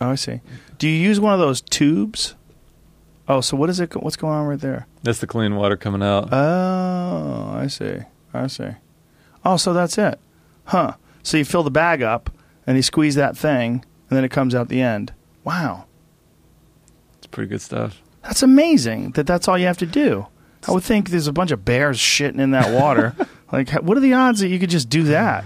Oh, 0.02 0.10
I 0.10 0.16
see. 0.16 0.42
Do 0.80 0.90
you 0.90 0.98
use 1.00 1.20
one 1.20 1.34
of 1.34 1.40
those 1.40 1.62
tubes? 1.62 2.36
Oh, 3.28 3.40
so 3.40 3.56
what 3.56 3.70
is 3.70 3.80
it? 3.80 3.96
What's 4.02 4.18
going 4.18 4.34
on 4.34 4.48
right 4.48 4.60
there? 4.60 4.88
That's 5.04 5.20
the 5.20 5.28
clean 5.28 5.56
water 5.56 5.78
coming 5.78 6.02
out. 6.04 6.28
Oh, 6.34 7.54
I 7.56 7.68
see. 7.68 8.00
I 8.34 8.48
see. 8.48 8.70
Oh, 9.46 9.56
so 9.58 9.74
that's 9.74 9.98
it. 9.98 10.20
Huh. 10.66 10.94
So 11.22 11.38
you 11.38 11.46
fill 11.46 11.64
the 11.64 11.72
bag 11.72 12.02
up 12.02 12.30
and 12.68 12.76
you 12.78 12.84
squeeze 12.84 13.16
that 13.16 13.38
thing 13.38 13.84
and 14.10 14.18
then 14.18 14.24
it 14.24 14.30
comes 14.30 14.54
out 14.56 14.70
the 14.70 14.82
end. 14.82 15.14
Wow. 15.44 15.86
it's 17.18 17.28
pretty 17.28 17.50
good 17.50 17.62
stuff. 17.62 18.02
That's 18.24 18.44
amazing 18.44 19.12
that 19.12 19.28
that's 19.28 19.48
all 19.48 19.58
you 19.58 19.66
have 19.66 19.78
to 19.80 19.86
do. 19.86 20.28
I 20.68 20.72
would 20.72 20.84
think 20.84 21.10
there's 21.10 21.28
a 21.28 21.34
bunch 21.34 21.52
of 21.52 21.66
bears 21.66 21.98
shitting 22.00 22.40
in 22.40 22.52
that 22.52 22.72
water. 22.80 23.14
like, 23.52 23.70
what 23.82 23.98
are 23.98 24.02
the 24.02 24.14
odds 24.14 24.40
that 24.40 24.48
you 24.48 24.60
could 24.60 24.70
just 24.70 24.88
do 24.90 25.04
that? 25.04 25.44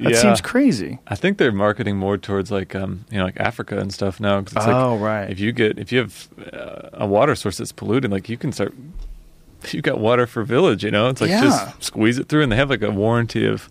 That 0.00 0.10
Yeah. 0.10 0.16
seems 0.16 0.40
crazy. 0.40 0.98
I 1.06 1.14
think 1.14 1.38
they're 1.38 1.52
marketing 1.52 1.96
more 1.96 2.18
towards 2.18 2.50
like 2.50 2.74
um, 2.74 3.04
you 3.08 3.18
know 3.18 3.24
like 3.26 3.38
Africa 3.38 3.78
and 3.78 3.92
stuff 3.94 4.18
now. 4.18 4.40
'cause 4.42 4.54
it's 4.56 4.66
like, 4.66 4.74
oh, 4.74 4.96
right. 4.96 5.30
If 5.30 5.38
you 5.38 5.52
get 5.52 5.78
if 5.78 5.92
you 5.92 6.00
have 6.00 6.28
uh, 6.52 6.88
a 6.94 7.06
water 7.06 7.36
source 7.36 7.58
that's 7.58 7.70
polluted, 7.70 8.10
like 8.10 8.28
you 8.28 8.36
can 8.36 8.50
start. 8.52 8.74
You 9.70 9.80
got 9.80 10.00
water 10.00 10.26
for 10.26 10.42
village, 10.42 10.82
you 10.82 10.90
know. 10.90 11.08
It's 11.08 11.20
like 11.20 11.30
Yeah. 11.30 11.42
just 11.42 11.84
squeeze 11.84 12.18
it 12.18 12.28
through, 12.28 12.42
and 12.42 12.50
they 12.50 12.56
have 12.56 12.68
like 12.68 12.82
a 12.82 12.90
warranty 12.90 13.46
of 13.46 13.70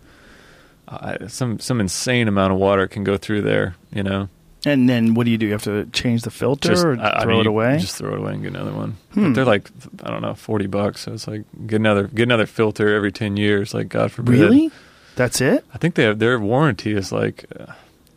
uh, 0.92 1.28
some 1.28 1.60
some 1.60 1.80
insane 1.80 2.28
amount 2.28 2.54
of 2.54 2.60
water 2.60 2.88
can 2.88 3.04
go 3.04 3.18
through 3.18 3.42
there, 3.44 3.76
you 3.94 4.04
know. 4.04 4.30
and 4.66 4.88
then 4.90 5.14
what 5.16 5.24
do 5.26 5.32
you 5.32 5.38
do? 5.38 5.46
You 5.48 5.54
have 5.54 5.64
to 5.64 5.86
change 5.88 6.22
the 6.24 6.30
filter 6.32 6.70
Just 6.70 6.86
or 6.86 7.00
I- 7.00 7.20
I 7.20 7.24
throw 7.24 7.32
mean, 7.34 7.42
it 7.42 7.48
away? 7.48 7.78
Just 7.80 7.96
throw 7.98 8.14
it 8.14 8.20
away 8.20 8.34
and 8.34 8.44
get 8.44 8.50
another 8.54 8.74
one. 8.74 8.98
Hmm. 9.14 9.24
But 9.24 9.34
they're 9.36 9.46
like 9.46 9.70
I 10.04 10.12
don't 10.12 10.22
know, 10.22 10.34
forty 10.36 10.68
bucks. 10.68 11.02
So 11.02 11.14
it's 11.14 11.28
like 11.28 11.44
get 11.66 11.78
another 11.78 12.04
get 12.08 12.24
another 12.24 12.46
filter 12.46 12.94
every 12.96 13.12
ten 13.12 13.38
years. 13.38 13.74
Like 13.74 13.90
God 13.90 14.12
forbid. 14.12 14.34
really? 14.40 14.72
That's 15.16 15.42
it? 15.42 15.66
I 15.74 15.78
think 15.78 15.96
they 15.96 16.04
have 16.04 16.20
their 16.20 16.40
warranty 16.40 16.94
is 16.94 17.12
like 17.12 17.46
uh, 17.60 17.74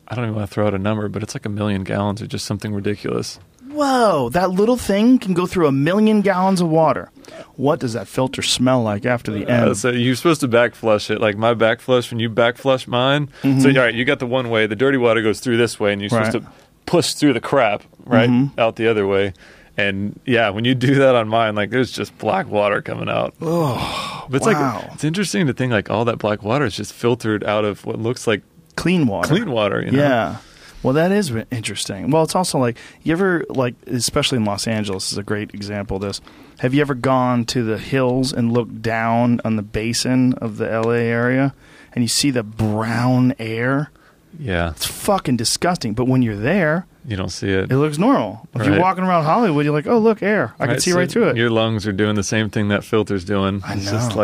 I 0.09 0.15
don't 0.15 0.25
even 0.25 0.35
want 0.37 0.49
to 0.49 0.55
throw 0.55 0.67
out 0.67 0.75
a 0.75 0.79
number, 0.79 1.09
but 1.09 1.23
it's 1.23 1.35
like 1.35 1.47
a 1.47 1.49
million 1.49 1.83
gallons 1.85 2.21
or 2.21 2.27
just 2.27 2.45
something 2.45 2.73
ridiculous. 2.75 3.39
Whoa, 3.75 4.29
that 4.31 4.51
little 4.51 4.77
thing 4.77 5.19
can 5.19 5.35
go 5.35 5.47
through 5.47 5.67
a 5.67 5.73
million 5.73 6.21
gallons 6.21 6.61
of 6.61 6.69
water. 6.69 7.11
What 7.57 7.81
does 7.81 7.93
that 7.95 8.07
filter 8.09 8.43
smell 8.43 8.83
like 8.83 9.05
after 9.05 9.33
the 9.33 9.49
end? 9.49 9.71
Uh, 9.71 9.75
so 9.75 9.89
you're 9.91 10.15
supposed 10.15 10.41
to 10.43 10.49
back 10.49 10.75
flush 10.75 11.11
it. 11.11 11.21
Like 11.21 11.37
my 11.37 11.55
back 11.55 11.81
flush, 11.81 12.11
when 12.11 12.21
you 12.21 12.29
back 12.29 12.57
flush 12.57 12.87
mine, 12.87 13.29
so 13.43 13.69
all 13.69 13.75
right, 13.77 13.95
you 13.95 14.05
got 14.05 14.19
the 14.21 14.27
one 14.27 14.51
way. 14.51 14.67
The 14.67 14.77
dirty 14.77 14.99
water 14.99 15.23
goes 15.23 15.41
through 15.41 15.57
this 15.57 15.79
way, 15.81 15.93
and 15.93 16.01
you're 16.01 16.11
supposed 16.11 16.33
Mm-hmm. 16.33 16.45
Right. 16.47 16.55
to 16.55 16.87
push 16.87 17.15
through 17.15 17.33
the 17.33 17.41
crap 17.41 17.83
right 18.05 18.29
Mhm. 18.29 18.59
out 18.59 18.77
the 18.77 18.87
other 18.89 19.07
way. 19.07 19.33
And 19.77 20.21
yeah, 20.25 20.51
when 20.51 20.65
you 20.65 20.75
do 20.77 20.95
that 20.97 21.15
on 21.17 21.27
mine, 21.29 21.55
like 21.57 21.71
there's 21.71 21.91
just 21.91 22.17
black 22.19 22.49
water 22.49 22.81
coming 22.83 23.09
out. 23.09 23.35
oh, 23.41 24.27
But 24.31 24.37
it's 24.37 24.47
wow. 24.47 24.83
like 24.83 24.93
it's 24.95 25.05
interesting 25.05 25.47
to 25.49 25.53
think 25.53 25.73
like 25.73 25.91
all 25.91 26.05
that 26.05 26.19
black 26.19 26.43
water 26.43 26.65
is 26.67 26.77
just 26.77 26.93
filtered 26.93 27.43
out 27.43 27.65
of 27.65 27.85
what 27.85 27.99
looks 27.99 28.27
like 28.29 28.43
clean 28.77 29.07
water. 29.07 29.29
clean 29.29 29.51
water. 29.51 29.83
You 29.83 29.91
know? 29.93 29.99
Yeah. 29.99 30.37
Well, 30.85 30.93
that 30.95 31.11
is 31.11 31.33
interesting. 31.51 32.11
Well, 32.11 32.23
it's 32.23 32.37
also 32.37 32.59
like 32.59 32.79
you 33.03 33.13
ever 33.13 33.45
like, 33.49 33.75
especially 33.89 34.37
in 34.39 34.45
Los 34.45 34.69
Angeles, 34.69 35.11
is 35.11 35.19
a 35.19 35.23
great 35.25 35.53
example 35.55 35.97
of 35.97 36.03
this. 36.03 36.21
Have 36.61 36.75
you 36.75 36.81
ever 36.83 36.95
gone 36.95 37.45
to 37.47 37.65
the 37.65 37.79
hills 37.79 38.33
and 38.33 38.53
looked 38.53 38.83
down 38.83 39.41
on 39.45 39.57
the 39.57 39.63
basin 39.63 40.35
of 40.35 40.59
the 40.59 40.67
LA 40.69 40.93
area, 40.93 41.53
and 41.95 42.05
you 42.05 42.09
see 42.09 42.31
the 42.31 42.45
brown 42.45 43.35
air? 43.41 43.91
yeah. 44.39 44.71
It's 44.71 44.85
fucking 44.87 45.37
disgusting. 45.37 45.95
But 45.95 46.07
when 46.07 46.21
you're 46.23 46.37
there, 46.37 46.87
You 47.07 47.17
don't 47.17 47.29
see 47.31 47.49
it. 47.51 47.71
it 47.71 47.77
looks 47.77 47.99
normal. 47.99 48.47
If 48.55 48.67
you're 48.67 48.81
walking 48.81 49.05
around 49.05 49.25
Hollywood, 49.25 49.65
you're 49.65 49.73
like, 49.75 49.87
oh 49.87 49.99
look, 49.99 50.23
air. 50.23 50.55
I 50.59 50.67
can 50.67 50.81
see 50.81 50.91
so 50.91 50.97
right 50.99 51.11
through 51.11 51.29
it. 51.31 51.37
Your 51.37 51.51
lungs 51.51 51.87
are 51.87 51.93
doing 51.93 52.15
the 52.17 52.23
same 52.25 52.51
thing 52.51 52.69
that 52.69 52.83
filter's 52.85 53.25
doing. 53.25 53.63
I 53.65 53.75
it's 53.75 53.91
just 53.91 54.11
know. 54.11 54.17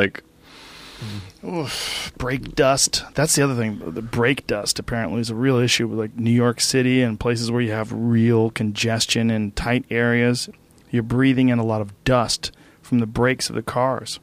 Like 1.43 1.72
brake 2.18 2.55
dust. 2.55 3.05
That's 3.14 3.35
the 3.35 3.43
other 3.43 3.55
thing. 3.56 3.78
The 3.94 4.02
brake 4.02 4.47
dust 4.47 4.78
apparently 4.78 5.20
is 5.20 5.31
a 5.31 5.35
real 5.35 5.56
issue 5.56 5.89
with 5.89 5.98
like 5.98 6.16
New 6.16 6.31
York 6.31 6.60
City 6.60 7.02
and 7.02 7.18
places 7.18 7.51
where 7.51 7.60
you 7.60 7.72
have 7.72 7.93
real 7.93 8.51
congestion 8.51 9.31
in 9.31 9.52
tight 9.52 9.85
areas. 9.90 10.48
You're 10.90 11.02
breathing 11.02 11.48
in 11.48 11.59
a 11.59 11.64
lot 11.64 11.81
of 11.81 11.93
dust 12.05 12.52
from 12.82 12.98
the 12.98 13.06
brakes 13.06 13.48
of 13.48 13.55
the 13.56 13.62
cars. 13.62 14.18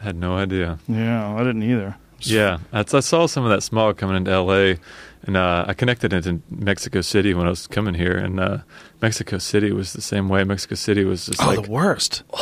I 0.00 0.04
had 0.04 0.16
no 0.16 0.36
idea. 0.36 0.78
Yeah, 0.88 1.34
I 1.34 1.38
didn't 1.38 1.62
either. 1.62 1.96
Yeah, 2.20 2.58
that's, 2.70 2.92
I 2.92 3.00
saw 3.00 3.26
some 3.26 3.44
of 3.44 3.50
that 3.50 3.62
smog 3.62 3.96
coming 3.96 4.16
into 4.16 4.30
L.A. 4.30 4.78
and 5.22 5.36
uh, 5.38 5.64
I 5.66 5.72
connected 5.72 6.12
it 6.12 6.24
to 6.24 6.42
Mexico 6.50 7.00
City 7.00 7.32
when 7.32 7.46
I 7.46 7.50
was 7.50 7.66
coming 7.66 7.94
here, 7.94 8.14
and 8.16 8.38
uh, 8.38 8.58
Mexico 9.00 9.38
City 9.38 9.72
was 9.72 9.94
the 9.94 10.02
same 10.02 10.28
way. 10.28 10.44
Mexico 10.44 10.74
City 10.74 11.02
was 11.04 11.26
just 11.26 11.42
Oh, 11.42 11.46
like 11.46 11.62
the 11.64 11.70
worst. 11.70 12.22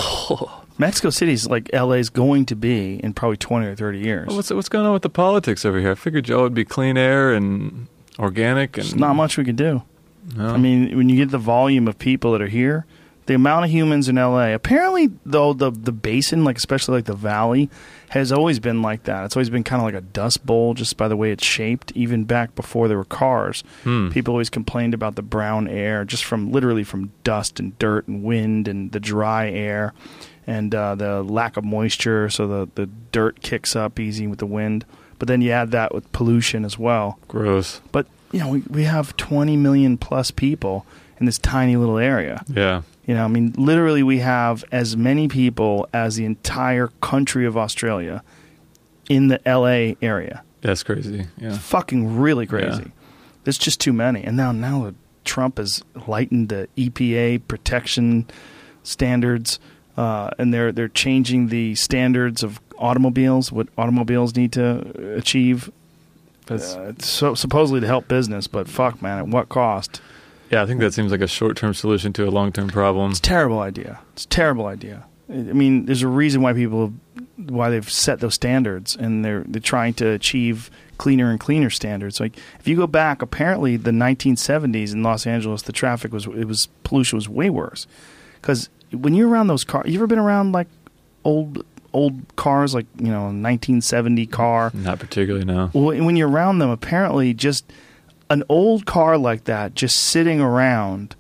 Mexico 0.79 1.11
City's 1.11 1.47
like 1.47 1.69
LA's 1.73 2.09
going 2.09 2.47
to 2.47 2.57
be 2.57 3.01
in 3.03 3.13
probably 3.13 3.37
20 3.37 3.67
or 3.67 3.75
30 3.75 3.99
years. 3.99 4.29
"Oh, 4.31 4.37
what's 4.37 4.51
what's 4.51 4.69
going 4.69 4.87
on 4.87 4.93
with 4.93 5.03
the 5.03 5.11
politics 5.11 5.65
over 5.65 5.81
here? 5.81 5.91
I 5.93 5.95
figured 5.95 6.29
y'all 6.29 6.43
would 6.43 6.55
be 6.55 6.65
clean 6.65 6.97
air 6.97 7.33
and 7.33 7.89
organic, 8.19 8.77
and 8.77 8.85
There's 8.85 8.95
not 8.95 9.15
much 9.15 9.37
we 9.37 9.45
can 9.45 9.57
do. 9.57 9.83
No. 10.37 10.49
I 10.49 10.57
mean, 10.57 10.97
when 10.97 11.09
you 11.09 11.17
get 11.17 11.31
the 11.31 11.39
volume 11.39 11.89
of 11.89 11.99
people 11.99 12.33
that 12.33 12.43
are 12.43 12.49
here, 12.49 12.85
the 13.27 13.35
amount 13.35 13.65
of 13.65 13.71
humans 13.71 14.09
in 14.09 14.17
LA, 14.17 14.49
apparently, 14.55 15.11
though, 15.25 15.53
the, 15.53 15.71
the 15.71 15.93
basin, 15.93 16.45
like 16.45 16.57
especially 16.57 16.97
like 16.97 17.05
the 17.07 17.15
valley, 17.15 17.69
has 18.11 18.33
always 18.33 18.59
been 18.59 18.81
like 18.83 19.05
that. 19.05 19.25
It's 19.27 19.37
always 19.37 19.51
been 19.51 19.65
kind 19.65 19.81
of 19.81 19.85
like 19.87 19.95
a 19.95 20.01
dust 20.01 20.45
bowl 20.47 20.75
just 20.75 20.97
by 20.97 21.09
the 21.09 21.17
way 21.17 21.31
it's 21.31 21.45
shaped, 21.45 21.93
even 21.95 22.25
back 22.25 22.55
before 22.55 22.89
there 22.89 22.97
were 22.97 23.05
cars. 23.05 23.65
Hmm. 23.85 24.09
People 24.11 24.33
always 24.33 24.51
complained 24.51 24.95
about 24.95 25.15
the 25.17 25.23
brown 25.23 25.69
air 25.69 26.05
just 26.05 26.25
from 26.25 26.53
literally 26.53 26.85
from 26.85 27.13
dust 27.23 27.61
and 27.61 27.79
dirt 27.79 28.09
and 28.09 28.23
wind 28.23 28.67
and 28.67 28.93
the 28.93 29.01
dry 29.01 29.51
air 29.51 29.93
and 30.49 30.75
uh, 30.75 30.95
the 30.95 31.23
lack 31.23 31.57
of 31.59 31.65
moisture. 31.65 32.31
So 32.31 32.49
the, 32.49 32.69
the 32.75 32.87
dirt 33.13 33.43
kicks 33.43 33.77
up 33.77 34.01
easy 34.01 34.27
with 34.27 34.39
the 34.39 34.47
wind. 34.47 34.85
But 35.19 35.29
then 35.29 35.43
you 35.43 35.51
add 35.51 35.73
that 35.73 35.95
with 35.95 36.11
pollution 36.13 36.65
as 36.65 36.79
well. 36.79 37.19
gross. 37.29 37.81
But 37.93 38.07
you 38.33 38.41
know, 38.41 38.49
we, 38.49 38.61
we 38.69 38.85
have 38.85 39.17
20 39.17 39.57
million 39.57 39.99
plus 39.99 40.31
people 40.31 40.87
in 41.19 41.27
this 41.27 41.39
tiny 41.39 41.77
little 41.77 41.99
area. 41.99 42.45
Yeah, 42.49 42.83
You 43.07 43.15
know, 43.15 43.25
I 43.25 43.29
mean, 43.29 43.53
literally, 43.57 44.03
we 44.03 44.19
have 44.21 44.65
as 44.71 44.97
many 44.97 45.27
people 45.29 45.89
as 45.93 46.17
the 46.17 46.25
entire 46.25 46.89
country 47.01 47.45
of 47.47 47.57
Australia 47.57 48.23
in 49.09 49.29
the 49.29 49.41
LA 49.45 49.97
area. 50.07 50.43
that's 50.61 50.83
crazy. 50.83 51.27
Yeah, 51.39 51.57
Fucking 51.59 52.17
really 52.19 52.47
crazy. 52.47 52.83
Yeah. 52.83 52.91
There's 53.45 53.59
just 53.59 53.81
too 53.81 53.93
many. 53.93 54.23
And 54.23 54.37
now, 54.37 54.53
now 54.53 54.93
Trump 55.25 55.59
has 55.59 55.83
lightened 56.07 56.49
the 56.51 56.69
EPA 56.77 57.43
protection 57.49 58.27
standards, 58.83 59.59
uh, 59.99 60.31
and 60.39 60.55
they're 60.55 60.71
they're 60.71 60.87
changing 60.87 61.49
the 61.49 61.75
standards 61.75 62.45
of 62.45 62.61
automobiles, 62.79 63.51
what 63.51 63.67
automobiles 63.77 64.37
need 64.37 64.53
to 64.53 65.17
achieve. 65.17 65.73
Uh, 66.49 66.93
so 66.99 67.35
supposedly 67.35 67.81
to 67.81 67.87
help 67.87 68.07
business, 68.07 68.47
but 68.47 68.69
fuck, 68.69 69.03
man, 69.03 69.19
at 69.19 69.27
what 69.27 69.49
cost? 69.49 70.01
yeah. 70.51 70.63
I 70.63 70.67
think 70.67 70.81
that 70.81 70.95
seems 70.95 71.11
like 71.11 71.21
a 71.21 71.27
short-term 71.27 71.75
solution 71.75 72.13
to 72.15 72.27
a 72.27 72.31
long-term 72.31 72.69
problem. 72.69 73.11
It's 73.11 73.19
a 73.19 73.23
terrible 73.23 73.59
idea. 73.59 73.99
It's 74.13 74.25
a 74.25 74.29
terrible 74.29 74.67
idea. 74.67 75.05
I 75.29 75.33
I 75.33 75.53
mean, 75.53 75.85
there's 75.87 76.03
a 76.03 76.09
reason 76.09 76.41
why 76.43 76.53
people, 76.53 76.95
why 77.37 77.69
they've 77.69 77.91
set 77.91 78.21
those 78.21 78.35
standards, 78.35 78.95
and 78.95 79.25
they're 79.25 79.43
they're 79.49 79.61
trying 79.61 79.95
to 79.95 80.09
achieve 80.11 80.71
cleaner 80.97 81.31
and 81.31 81.41
cleaner 81.41 81.71
standards. 81.71 82.21
Like 82.21 82.37
if 82.61 82.69
you 82.69 82.77
go 82.77 82.87
back, 82.87 83.21
apparently 83.21 83.77
the 83.77 83.91
1970s 83.91 84.93
in 84.93 85.03
Los 85.03 85.27
Angeles, 85.27 85.63
the 85.63 85.73
traffic 85.73 86.13
was 86.13 86.27
it 86.27 86.47
was 86.47 86.69
pollution 86.85 87.17
was 87.17 87.29
way 87.29 87.51
worse. 87.51 87.89
Because 88.41 88.69
when 88.93 89.15
you're 89.15 89.29
around 89.29 89.49
those 89.49 89.65
cars, 89.65 89.91
you 89.91 89.99
ever 89.99 90.07
been 90.07 90.19
around 90.19 90.53
like 90.53 90.69
old 91.25 91.65
old 91.93 92.15
cars, 92.37 92.75
like 92.75 92.87
you 92.99 93.11
know, 93.11 93.25
1970 93.25 94.27
car? 94.27 94.71
Not 94.75 94.99
particularly. 94.99 95.45
No. 95.45 95.71
Well, 95.73 96.03
when 96.05 96.17
you're 96.17 96.29
around 96.29 96.59
them, 96.59 96.71
apparently, 96.71 97.35
just 97.35 97.65
an 98.31 98.43
old 98.49 98.87
car 98.87 99.17
like 99.17 99.45
that, 99.45 99.75
just 99.75 99.97
sitting 99.97 100.41
around, 100.41 101.17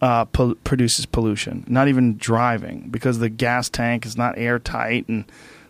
uh, 0.00 0.26
pol- 0.26 0.54
produces 0.56 1.06
pollution. 1.06 1.64
Not 1.68 1.88
even 1.88 2.16
driving 2.16 2.88
because 2.90 3.18
the 3.18 3.28
gas 3.28 3.68
tank 3.68 4.04
is 4.06 4.16
not 4.16 4.38
airtight 4.38 5.08
and 5.08 5.24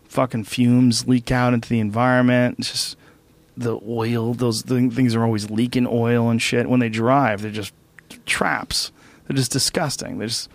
fucking 0.05 0.45
fumes 0.45 1.07
leak 1.07 1.31
out 1.31 1.55
into 1.55 1.69
the 1.69 1.81
environment. 1.81 2.57
It's 2.59 2.71
just 2.73 2.97
the 3.57 3.79
oil. 3.89 4.35
Those 4.35 4.63
th- 4.63 4.93
things 4.93 5.15
are 5.15 5.25
always 5.25 5.51
leaking 5.51 5.87
oil 5.87 6.29
and 6.29 6.41
shit. 6.43 6.69
When 6.69 6.81
they 6.81 6.89
drive, 6.89 7.43
they're 7.43 7.51
just 7.51 7.73
traps. 8.27 8.91
They're 9.27 9.37
just 9.37 9.53
disgusting. 9.53 10.19
They're 10.19 10.29
just 10.29 10.49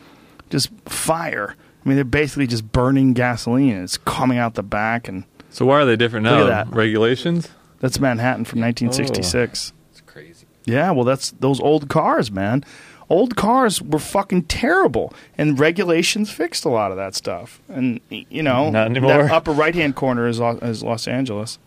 just 0.50 0.70
fire. 0.86 1.56
I 1.84 1.88
mean, 1.90 1.96
they're 1.98 2.04
basically 2.06 2.48
just 2.48 2.72
burning 2.72 3.14
gasoline. 3.14 3.76
It's 3.84 3.98
coming 3.98 4.38
out 4.38 4.56
the 4.56 4.64
back, 4.64 5.08
and 5.08 5.24
So 5.50 5.66
why 5.66 5.82
are 5.82 5.86
they 5.86 5.96
different 5.96 6.26
Look 6.26 6.34
now? 6.34 6.44
at 6.48 6.70
that. 6.70 6.76
Regulations? 6.76 7.50
that's 7.80 8.00
Manhattan 8.00 8.46
from 8.46 8.62
1966. 8.62 9.74
It's 9.92 10.02
crazy. 10.02 10.48
Yeah, 10.66 10.92
well, 10.92 11.04
that's 11.06 11.32
those 11.32 11.60
old 11.60 11.90
cars, 11.90 12.32
man. 12.32 12.64
Old 13.08 13.36
cars 13.36 13.80
were 13.84 14.00
fucking 14.00 14.44
terrible, 14.46 15.14
and 15.38 15.60
regulations 15.60 16.32
fixed 16.32 16.66
a 16.66 16.70
lot 16.70 16.90
of 16.90 16.98
that 16.98 17.14
stuff. 17.14 17.62
And 17.70 18.00
you 18.10 18.42
know, 18.42 18.72
Not 18.72 18.88
anymore. 18.88 19.12
That 19.24 19.32
upper 19.32 19.52
right 19.52 19.76
hand 19.76 19.96
corner 19.96 20.28
is 20.28 20.40
Los, 20.40 20.60
is 20.64 20.82
Los 20.84 21.08
Angeles. 21.08 21.60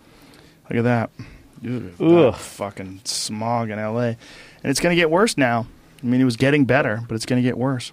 Look 0.68 0.78
at 0.78 0.84
that. 0.84 1.10
Ugh, 1.64 1.92
Ugh. 2.00 2.34
fucking 2.34 3.02
smog 3.04 3.70
in 3.70 3.78
L.A. 3.78 4.06
And 4.08 4.70
it's 4.70 4.80
going 4.80 4.94
to 4.96 5.00
get 5.00 5.10
worse 5.10 5.38
now. 5.38 5.66
I 6.02 6.06
mean, 6.06 6.20
it 6.20 6.24
was 6.24 6.36
getting 6.36 6.64
better, 6.64 7.02
but 7.08 7.14
it's 7.14 7.26
going 7.26 7.40
to 7.40 7.48
get 7.48 7.56
worse. 7.56 7.92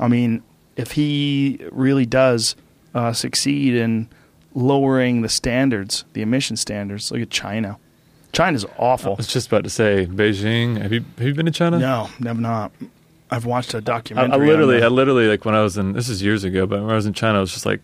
I 0.00 0.08
mean, 0.08 0.42
if 0.76 0.92
he 0.92 1.60
really 1.72 2.06
does 2.06 2.56
uh, 2.94 3.12
succeed 3.12 3.74
in 3.74 4.08
lowering 4.54 5.22
the 5.22 5.28
standards, 5.28 6.04
the 6.12 6.22
emission 6.22 6.56
standards, 6.56 7.10
look 7.10 7.20
at 7.22 7.30
China. 7.30 7.78
China's 8.32 8.66
awful. 8.78 9.12
I 9.12 9.16
was 9.16 9.26
just 9.28 9.46
about 9.48 9.64
to 9.64 9.70
say 9.70 10.06
Beijing. 10.06 10.80
Have 10.80 10.92
you 10.92 11.04
have 11.18 11.26
you 11.26 11.34
been 11.34 11.46
to 11.46 11.52
China? 11.52 11.78
No, 11.78 12.10
never 12.20 12.40
not. 12.40 12.72
I've 13.30 13.46
watched 13.46 13.72
a 13.74 13.80
documentary. 13.80 14.32
I 14.32 14.36
literally, 14.36 14.74
I 14.74 14.76
on 14.76 14.82
that. 14.82 14.90
literally 14.90 15.26
like 15.26 15.44
when 15.44 15.54
I 15.54 15.62
was 15.62 15.76
in. 15.78 15.92
This 15.94 16.08
is 16.08 16.22
years 16.22 16.44
ago, 16.44 16.66
but 16.66 16.80
when 16.82 16.90
I 16.90 16.94
was 16.94 17.06
in 17.06 17.14
China, 17.14 17.38
I 17.38 17.40
was 17.40 17.52
just 17.52 17.64
like 17.66 17.80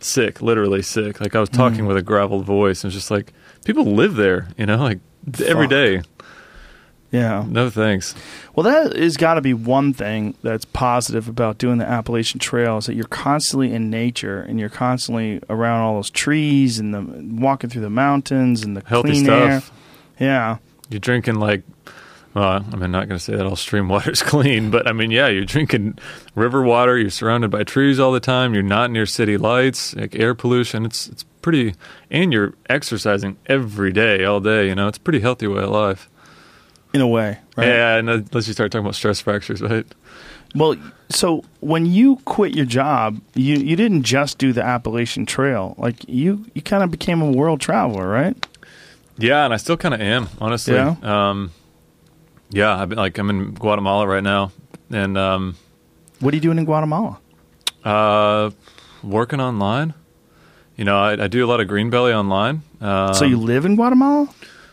sick, 0.00 0.42
literally 0.42 0.82
sick. 0.82 1.20
Like 1.20 1.34
I 1.34 1.40
was 1.40 1.48
talking 1.48 1.80
Mm. 1.84 1.88
with 1.88 1.96
a 1.96 2.02
graveled 2.02 2.44
voice, 2.44 2.84
and 2.84 2.90
it's 2.92 2.96
just 2.96 3.10
like 3.10 3.32
people 3.64 3.84
live 3.84 4.14
there, 4.16 4.48
you 4.58 4.66
know, 4.66 4.76
like 4.76 5.00
every 5.46 5.64
Fuck. 5.64 5.70
day. 5.70 6.02
Yeah. 7.10 7.44
No 7.48 7.70
thanks. 7.70 8.14
Well, 8.54 8.64
that 8.64 8.96
has 8.96 9.16
got 9.16 9.34
to 9.34 9.40
be 9.40 9.54
one 9.54 9.92
thing 9.94 10.34
that's 10.42 10.64
positive 10.66 11.28
about 11.28 11.58
doing 11.58 11.78
the 11.78 11.86
Appalachian 11.86 12.38
Trail 12.38 12.78
is 12.78 12.86
that 12.86 12.94
you're 12.94 13.06
constantly 13.06 13.72
in 13.72 13.88
nature 13.90 14.40
and 14.42 14.60
you're 14.60 14.68
constantly 14.68 15.40
around 15.48 15.80
all 15.80 15.94
those 15.94 16.10
trees 16.10 16.78
and 16.78 16.92
the 16.92 17.00
walking 17.42 17.70
through 17.70 17.82
the 17.82 17.90
mountains 17.90 18.62
and 18.62 18.76
the 18.76 18.82
Healthy 18.84 19.10
clean 19.10 19.24
stuff. 19.24 19.72
air. 20.20 20.26
Yeah. 20.28 20.56
You're 20.90 21.00
drinking 21.00 21.36
like, 21.36 21.62
well, 22.34 22.64
I 22.72 22.76
mean, 22.76 22.90
not 22.90 23.08
going 23.08 23.18
to 23.18 23.24
say 23.24 23.34
that 23.36 23.46
all 23.46 23.56
stream 23.56 23.88
water's 23.88 24.22
clean, 24.34 24.70
but 24.70 24.86
I 24.86 24.92
mean, 24.92 25.10
yeah, 25.10 25.28
you're 25.28 25.44
drinking 25.44 25.98
river 26.34 26.62
water. 26.62 26.98
You're 26.98 27.10
surrounded 27.10 27.50
by 27.50 27.64
trees 27.64 27.98
all 27.98 28.12
the 28.12 28.20
time. 28.20 28.52
You're 28.54 28.62
not 28.62 28.90
near 28.90 29.06
city 29.06 29.36
lights, 29.36 29.96
like 29.96 30.14
air 30.14 30.34
pollution. 30.34 30.84
It's 30.84 31.08
it's 31.08 31.24
pretty, 31.42 31.74
and 32.10 32.32
you're 32.32 32.54
exercising 32.68 33.38
every 33.46 33.92
day, 33.92 34.24
all 34.24 34.40
day. 34.40 34.68
You 34.68 34.74
know, 34.74 34.88
it's 34.88 34.98
a 34.98 35.00
pretty 35.00 35.20
healthy 35.20 35.46
way 35.46 35.62
of 35.62 35.70
life. 35.70 36.08
In 36.94 37.00
a 37.02 37.06
way, 37.08 37.38
right? 37.56 37.68
Yeah, 37.68 37.96
and 37.96 38.08
unless 38.08 38.46
you 38.46 38.54
start 38.54 38.72
talking 38.72 38.84
about 38.84 38.94
stress 38.94 39.20
fractures, 39.20 39.60
right? 39.60 39.86
Well, 40.54 40.76
so 41.10 41.44
when 41.60 41.84
you 41.84 42.16
quit 42.24 42.54
your 42.54 42.64
job, 42.64 43.20
you 43.34 43.56
you 43.56 43.76
didn't 43.76 44.04
just 44.04 44.38
do 44.38 44.52
the 44.54 44.62
Appalachian 44.62 45.26
Trail. 45.26 45.74
Like 45.76 46.08
you 46.08 46.46
you 46.54 46.62
kind 46.62 46.82
of 46.82 46.90
became 46.90 47.20
a 47.20 47.30
world 47.30 47.60
traveler, 47.60 48.08
right? 48.08 48.34
Yeah, 49.18 49.44
and 49.44 49.52
I 49.52 49.58
still 49.58 49.76
kind 49.76 49.94
of 49.94 50.00
am, 50.00 50.28
honestly. 50.40 50.74
Yeah? 50.74 50.94
Um, 51.02 51.50
yeah, 52.50 52.74
I've 52.80 52.88
been 52.88 52.98
like 52.98 53.18
I'm 53.18 53.28
in 53.28 53.52
Guatemala 53.54 54.06
right 54.06 54.22
now, 54.22 54.52
and 54.90 55.18
um, 55.18 55.56
What 56.20 56.32
are 56.32 56.36
you 56.36 56.40
doing 56.40 56.58
in 56.58 56.64
Guatemala? 56.64 57.18
uh, 57.84 58.50
working 59.02 59.40
online. 59.40 59.92
You 60.76 60.84
know, 60.84 60.96
I, 60.98 61.24
I 61.24 61.26
do 61.28 61.44
a 61.44 61.48
lot 61.48 61.60
of 61.60 61.68
Greenbelly 61.68 62.14
online. 62.14 62.62
Um, 62.80 63.12
so 63.12 63.24
you 63.24 63.36
live 63.36 63.64
in 63.66 63.74
Guatemala? 63.76 64.28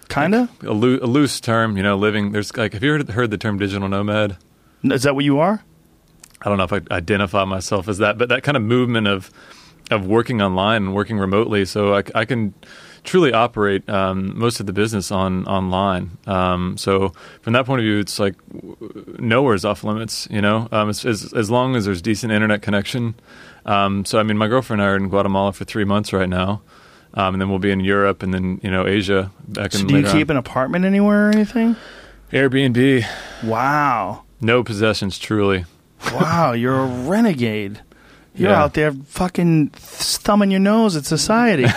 Kinda? 0.10 0.50
a, 0.62 0.72
loo- 0.72 1.00
a 1.02 1.08
loose 1.08 1.40
term, 1.40 1.78
you 1.78 1.84
know, 1.84 1.96
living. 1.96 2.32
There's 2.32 2.56
like, 2.56 2.74
have 2.74 2.84
you 2.84 2.92
heard, 2.92 3.10
heard 3.10 3.32
the 3.32 3.38
term 3.38 3.58
digital 3.58 3.88
nomad? 3.88 4.38
Is 4.84 5.04
that 5.04 5.16
what 5.16 5.26
you 5.26 5.40
are? 5.40 5.64
I 6.42 6.50
don't 6.50 6.58
know 6.58 6.64
if 6.64 6.74
I 6.74 6.82
identify 6.92 7.44
myself 7.46 7.88
as 7.88 7.98
that, 7.98 8.18
but 8.18 8.30
that 8.30 8.44
kind 8.44 8.56
of 8.56 8.64
movement 8.64 9.08
of 9.08 9.32
of 9.92 10.06
working 10.08 10.42
online 10.42 10.84
and 10.84 10.96
working 10.96 11.20
remotely, 11.20 11.64
so 11.64 11.94
I 11.94 12.26
can 12.26 12.56
truly 13.04 13.32
operate 13.34 13.88
um, 13.88 14.38
most 14.38 14.60
of 14.60 14.66
the 14.66 14.74
business 14.74 15.12
on 15.12 15.46
online. 15.46 16.18
Um, 16.26 16.76
so 16.78 17.14
from 17.42 17.54
that 17.54 17.66
point 17.66 17.80
of 17.80 17.84
view, 17.84 18.00
it's 18.00 18.20
like 18.20 18.36
nowhere's 19.20 19.64
off 19.64 19.84
limits. 19.84 20.28
You 20.32 20.42
know, 20.42 20.68
um, 20.72 20.90
as, 20.90 21.06
as 21.06 21.34
as 21.34 21.50
long 21.50 21.76
as 21.76 21.86
there's 21.86 22.02
decent 22.02 22.34
internet 22.34 22.62
connection. 22.62 23.16
Um, 23.66 24.06
so 24.06 24.20
I 24.20 24.24
mean, 24.24 24.38
my 24.38 24.48
girlfriend 24.48 24.82
and 24.82 24.90
I 24.90 24.94
are 24.94 24.98
in 24.98 25.10
Guatemala 25.10 25.54
for 25.54 25.66
three 25.66 25.86
months 25.86 26.14
right 26.14 26.30
now. 26.30 26.62
Um, 27.16 27.36
and 27.36 27.42
then 27.42 27.50
we'll 27.50 27.60
be 27.60 27.72
in 27.72 27.80
Europe 27.80 28.24
and 28.24 28.34
then 28.34 28.60
you 28.62 28.70
know 28.70 28.86
Asia 28.86 29.32
back 29.48 29.72
So 29.72 29.80
in 29.80 29.88
do 29.88 29.98
you 29.98 30.04
keep 30.04 30.30
on. 30.30 30.36
an 30.36 30.38
apartment 30.38 30.84
anywhere 30.86 31.28
or 31.30 31.32
anything? 31.32 31.76
Airbnb. 32.32 33.06
Wow. 33.44 34.24
No 34.42 34.64
possessions, 34.64 35.18
truly. 35.18 35.66
Wow, 36.14 36.52
you're 36.54 36.76
a 36.80 36.86
renegade. 37.08 37.80
You're 38.36 38.50
Yeah. 38.52 38.64
out 38.64 38.74
there 38.74 38.92
fucking 38.92 39.70
thumbing 39.70 40.52
your 40.52 40.60
nose 40.60 40.96
at 40.98 41.06
society. 41.06 41.66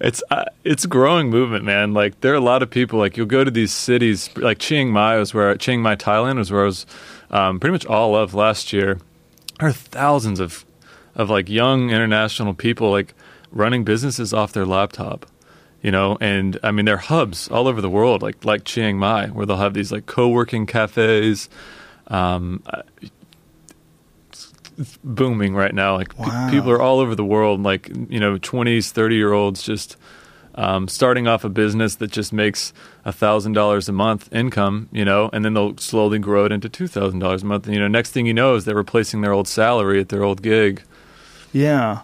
It's 0.00 0.22
uh, 0.32 0.44
it's 0.64 0.84
growing 0.86 1.30
movement, 1.30 1.64
man. 1.64 1.94
Like 1.94 2.20
there 2.20 2.32
are 2.32 2.36
a 2.36 2.40
lot 2.40 2.64
of 2.64 2.68
people. 2.70 2.98
Like 2.98 3.16
you'll 3.16 3.26
go 3.26 3.44
to 3.44 3.50
these 3.50 3.72
cities, 3.72 4.28
like 4.36 4.58
Chiang 4.58 4.90
Mai 4.90 5.16
was 5.18 5.32
where 5.32 5.54
Chiang 5.56 5.80
Mai, 5.82 5.94
Thailand 5.94 6.38
was 6.38 6.50
where 6.50 6.62
I 6.62 6.64
was 6.64 6.84
um, 7.30 7.60
pretty 7.60 7.70
much 7.70 7.86
all 7.86 8.16
of 8.16 8.34
last 8.34 8.72
year. 8.72 8.98
There 9.60 9.68
are 9.68 9.72
thousands 9.72 10.40
of 10.40 10.64
of 11.14 11.30
like 11.30 11.48
young 11.48 11.90
international 11.90 12.54
people 12.54 12.90
like 12.90 13.14
running 13.50 13.84
businesses 13.84 14.32
off 14.34 14.52
their 14.52 14.66
laptop. 14.66 15.26
You 15.82 15.90
know, 15.92 16.18
and 16.20 16.58
I 16.64 16.72
mean, 16.72 16.84
they're 16.84 16.96
hubs 16.96 17.48
all 17.48 17.68
over 17.68 17.80
the 17.80 17.90
world, 17.90 18.20
like 18.22 18.44
like 18.44 18.64
Chiang 18.64 18.98
Mai, 18.98 19.26
where 19.28 19.46
they'll 19.46 19.56
have 19.58 19.74
these 19.74 19.92
like 19.92 20.06
co-working 20.06 20.66
cafes. 20.66 21.48
Um, 22.08 22.62
uh, 22.66 22.82
it's- 24.30 24.52
it's 24.78 24.98
booming 25.04 25.54
right 25.54 25.74
now. 25.74 25.96
Like 25.96 26.18
Wow. 26.18 26.48
people 26.50 26.70
are 26.70 26.80
all 26.82 26.98
over 27.00 27.14
the 27.14 27.24
world, 27.24 27.62
like 27.62 27.88
you 28.08 28.18
know, 28.20 28.36
twenties, 28.38 28.90
thirty 28.90 29.16
year 29.16 29.32
olds, 29.32 29.62
just 29.62 29.96
um, 30.56 30.88
starting 30.88 31.28
off 31.28 31.44
a 31.44 31.48
business 31.50 31.96
that 31.96 32.10
just 32.10 32.32
makes 32.32 32.72
a 33.04 33.12
thousand 33.12 33.52
dollars 33.52 33.88
a 33.88 33.92
month 33.92 34.32
income, 34.32 34.88
you 34.90 35.04
know, 35.04 35.28
and 35.32 35.44
then 35.44 35.52
they'll 35.54 35.76
slowly 35.76 36.18
grow 36.18 36.46
it 36.46 36.52
into 36.52 36.68
two 36.68 36.86
thousand 36.88 37.18
dollars 37.20 37.42
a 37.42 37.46
month. 37.46 37.66
And 37.66 37.74
you 37.74 37.80
know, 37.80 37.88
next 37.88 38.10
thing 38.12 38.26
you 38.26 38.34
know 38.34 38.54
is 38.54 38.64
they're 38.64 38.74
replacing 38.74 39.20
their 39.20 39.32
old 39.32 39.46
salary 39.46 40.00
at 40.00 40.08
their 40.08 40.24
old 40.24 40.42
gig. 40.42 40.82
yeah. 41.52 42.00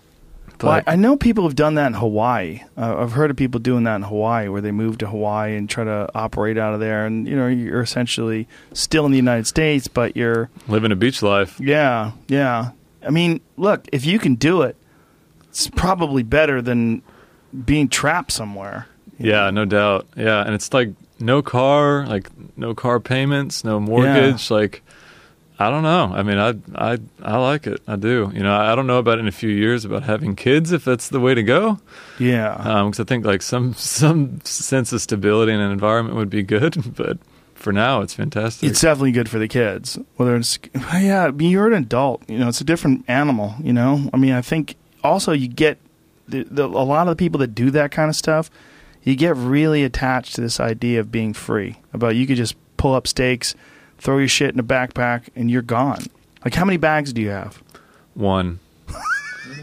Well, 0.63 0.81
But- 0.85 0.89
I, 0.89 0.93
I 0.93 0.97
know 0.97 1.17
people 1.17 1.45
have 1.45 1.57
done 1.57 1.75
that 1.75 1.87
in 1.89 1.95
Hawaii. 1.95 2.63
Uh, 2.77 2.97
I've 2.99 3.13
heard 3.13 3.31
of 3.31 3.37
people 3.37 3.61
doing 3.61 3.85
that 3.85 3.97
in 3.97 4.03
Hawaii, 4.03 4.49
where 4.49 4.61
they 4.61 4.71
move 4.73 4.99
to 4.99 5.07
Hawaii 5.09 5.57
and 5.57 5.69
try 5.69 5.85
to 5.85 6.09
operate 6.15 6.57
out 6.59 6.75
of 6.75 6.81
there, 6.81 7.05
and 7.07 7.27
you 7.29 7.35
know 7.37 7.47
you're 7.49 7.83
essentially 7.83 8.47
still 8.73 9.05
in 9.07 9.11
the 9.13 9.19
United 9.19 9.47
States, 9.47 9.89
but 9.89 10.17
you're 10.17 10.51
Living 10.69 10.93
a 10.93 10.97
beach 10.97 11.23
life. 11.23 11.59
yeah, 11.61 12.13
yeah. 12.29 12.71
I 13.05 13.11
mean, 13.11 13.41
look, 13.57 13.89
if 13.93 14.05
you 14.07 14.19
can 14.21 14.37
do 14.37 14.63
it, 14.63 14.77
it's 15.49 15.69
probably 15.69 16.23
better 16.23 16.63
than 16.63 17.03
being 17.65 17.89
trapped 17.89 18.31
somewhere. 18.33 18.87
Yeah, 19.19 19.51
no 19.51 19.65
doubt. 19.65 20.07
Yeah, 20.17 20.43
and 20.45 20.55
it's 20.55 20.73
like 20.73 20.91
no 21.21 21.43
car, 21.43 22.07
like 22.07 22.29
no 22.57 22.75
car 22.75 23.01
payments, 23.01 23.65
no 23.65 23.79
mortgage. 23.81 24.51
Like 24.51 24.83
I 25.63 25.71
don't 25.71 25.83
know. 25.85 26.13
I 26.13 26.23
mean, 26.23 26.39
I 26.39 26.55
I 26.75 26.99
I 27.23 27.37
like 27.39 27.67
it. 27.67 27.81
I 27.87 27.97
do. 27.97 28.33
You 28.35 28.43
know, 28.43 28.55
I 28.55 28.75
don't 28.75 28.87
know 28.87 28.99
about 28.99 29.19
in 29.19 29.29
a 29.29 29.33
few 29.33 29.51
years 29.51 29.85
about 29.85 30.03
having 30.03 30.35
kids 30.35 30.73
if 30.73 30.85
that's 30.85 31.09
the 31.09 31.21
way 31.21 31.35
to 31.35 31.43
go. 31.43 31.79
Yeah. 32.19 32.55
Um, 32.55 32.91
because 32.91 33.01
I 33.01 33.05
think 33.05 33.25
like 33.25 33.43
some 33.43 33.75
some 33.75 34.41
sense 34.45 34.93
of 34.93 35.01
stability 35.01 35.53
in 35.53 35.61
an 35.61 35.71
environment 35.71 36.17
would 36.17 36.31
be 36.31 36.43
good, 36.43 36.95
but 36.97 37.19
for 37.55 37.73
now 37.73 38.01
it's 38.01 38.15
fantastic. 38.15 38.69
It's 38.69 38.81
definitely 38.81 39.13
good 39.13 39.29
for 39.29 39.39
the 39.39 39.49
kids. 39.49 39.99
Whether 40.17 40.37
it's 40.37 40.59
yeah, 40.75 41.27
I 41.27 41.31
mean, 41.31 41.51
you're 41.51 41.69
an 41.69 41.75
adult. 41.75 42.29
You 42.29 42.39
know, 42.39 42.49
it's 42.49 42.61
a 42.61 42.65
different 42.65 43.05
animal. 43.07 43.55
You 43.63 43.73
know, 43.73 44.11
I 44.13 44.17
mean, 44.17 44.33
I 44.33 44.43
think 44.43 44.77
also 45.05 45.33
you 45.33 45.49
get 45.49 45.79
the, 46.29 46.45
the, 46.45 46.65
a 46.65 46.67
lot 46.67 47.07
of 47.07 47.17
the 47.17 47.23
people 47.23 47.39
that 47.39 47.55
do 47.55 47.71
that 47.71 47.91
kind 47.91 48.09
of 48.09 48.17
stuff. 48.17 48.51
You 49.05 49.17
get 49.17 49.37
really 49.37 49.83
attached 49.83 50.37
to 50.37 50.41
this 50.41 50.61
idea 50.61 51.01
of 51.01 51.11
being 51.11 51.33
free. 51.33 51.79
About 51.93 52.15
you 52.15 52.27
could 52.27 52.37
just 52.37 52.55
pull 52.77 52.95
up 52.95 53.07
stakes, 53.07 53.55
throw 54.03 54.19
your 54.19 54.29
shit 54.29 54.53
in 54.53 54.59
a 54.59 54.65
backpack, 54.65 55.29
and 55.37 55.51
you're 55.51 55.63
gone. 55.63 56.05
Like, 56.45 56.55
how 56.55 56.65
many 56.65 56.77
bags 56.77 57.13
do 57.13 57.23
you 57.23 57.31
have? 57.31 57.63
one. 58.15 58.59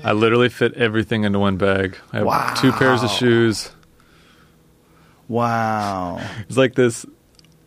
I 0.04 0.14
literally 0.14 0.50
fit 0.50 0.74
everything 0.76 1.24
into 1.24 1.40
one 1.40 1.58
bag. 1.58 1.98
I 2.14 2.18
have 2.20 2.62
two 2.62 2.72
pairs 2.72 3.04
of 3.04 3.10
shoes. 3.12 3.72
Wow. 5.28 6.22
It's 6.48 6.58
like 6.58 6.76
this. 6.76 7.06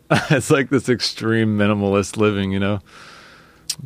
It's 0.29 0.51
like 0.51 0.69
this 0.69 0.89
extreme 0.89 1.57
minimalist 1.57 2.17
living, 2.17 2.51
you 2.51 2.59
know. 2.59 2.81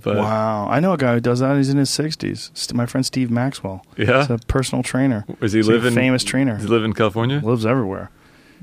But 0.01 0.17
wow. 0.17 0.67
I 0.69 0.79
know 0.81 0.91
a 0.93 0.97
guy 0.97 1.13
who 1.13 1.19
does 1.21 1.39
that. 1.39 1.55
He's 1.55 1.69
in 1.69 1.77
his 1.77 1.89
60s. 1.89 2.73
My 2.73 2.85
friend 2.85 3.05
Steve 3.05 3.31
Maxwell. 3.31 3.85
Yeah? 3.97 4.21
He's 4.21 4.29
a 4.31 4.37
personal 4.47 4.83
trainer. 4.83 5.25
Is 5.41 5.53
he 5.53 5.59
He's 5.59 5.67
living- 5.69 5.93
famous 5.93 6.23
trainer. 6.25 6.55
does 6.55 6.63
he 6.63 6.69
live 6.69 6.83
in 6.83 6.91
California? 6.93 7.39
lives 7.43 7.65
everywhere. 7.65 8.09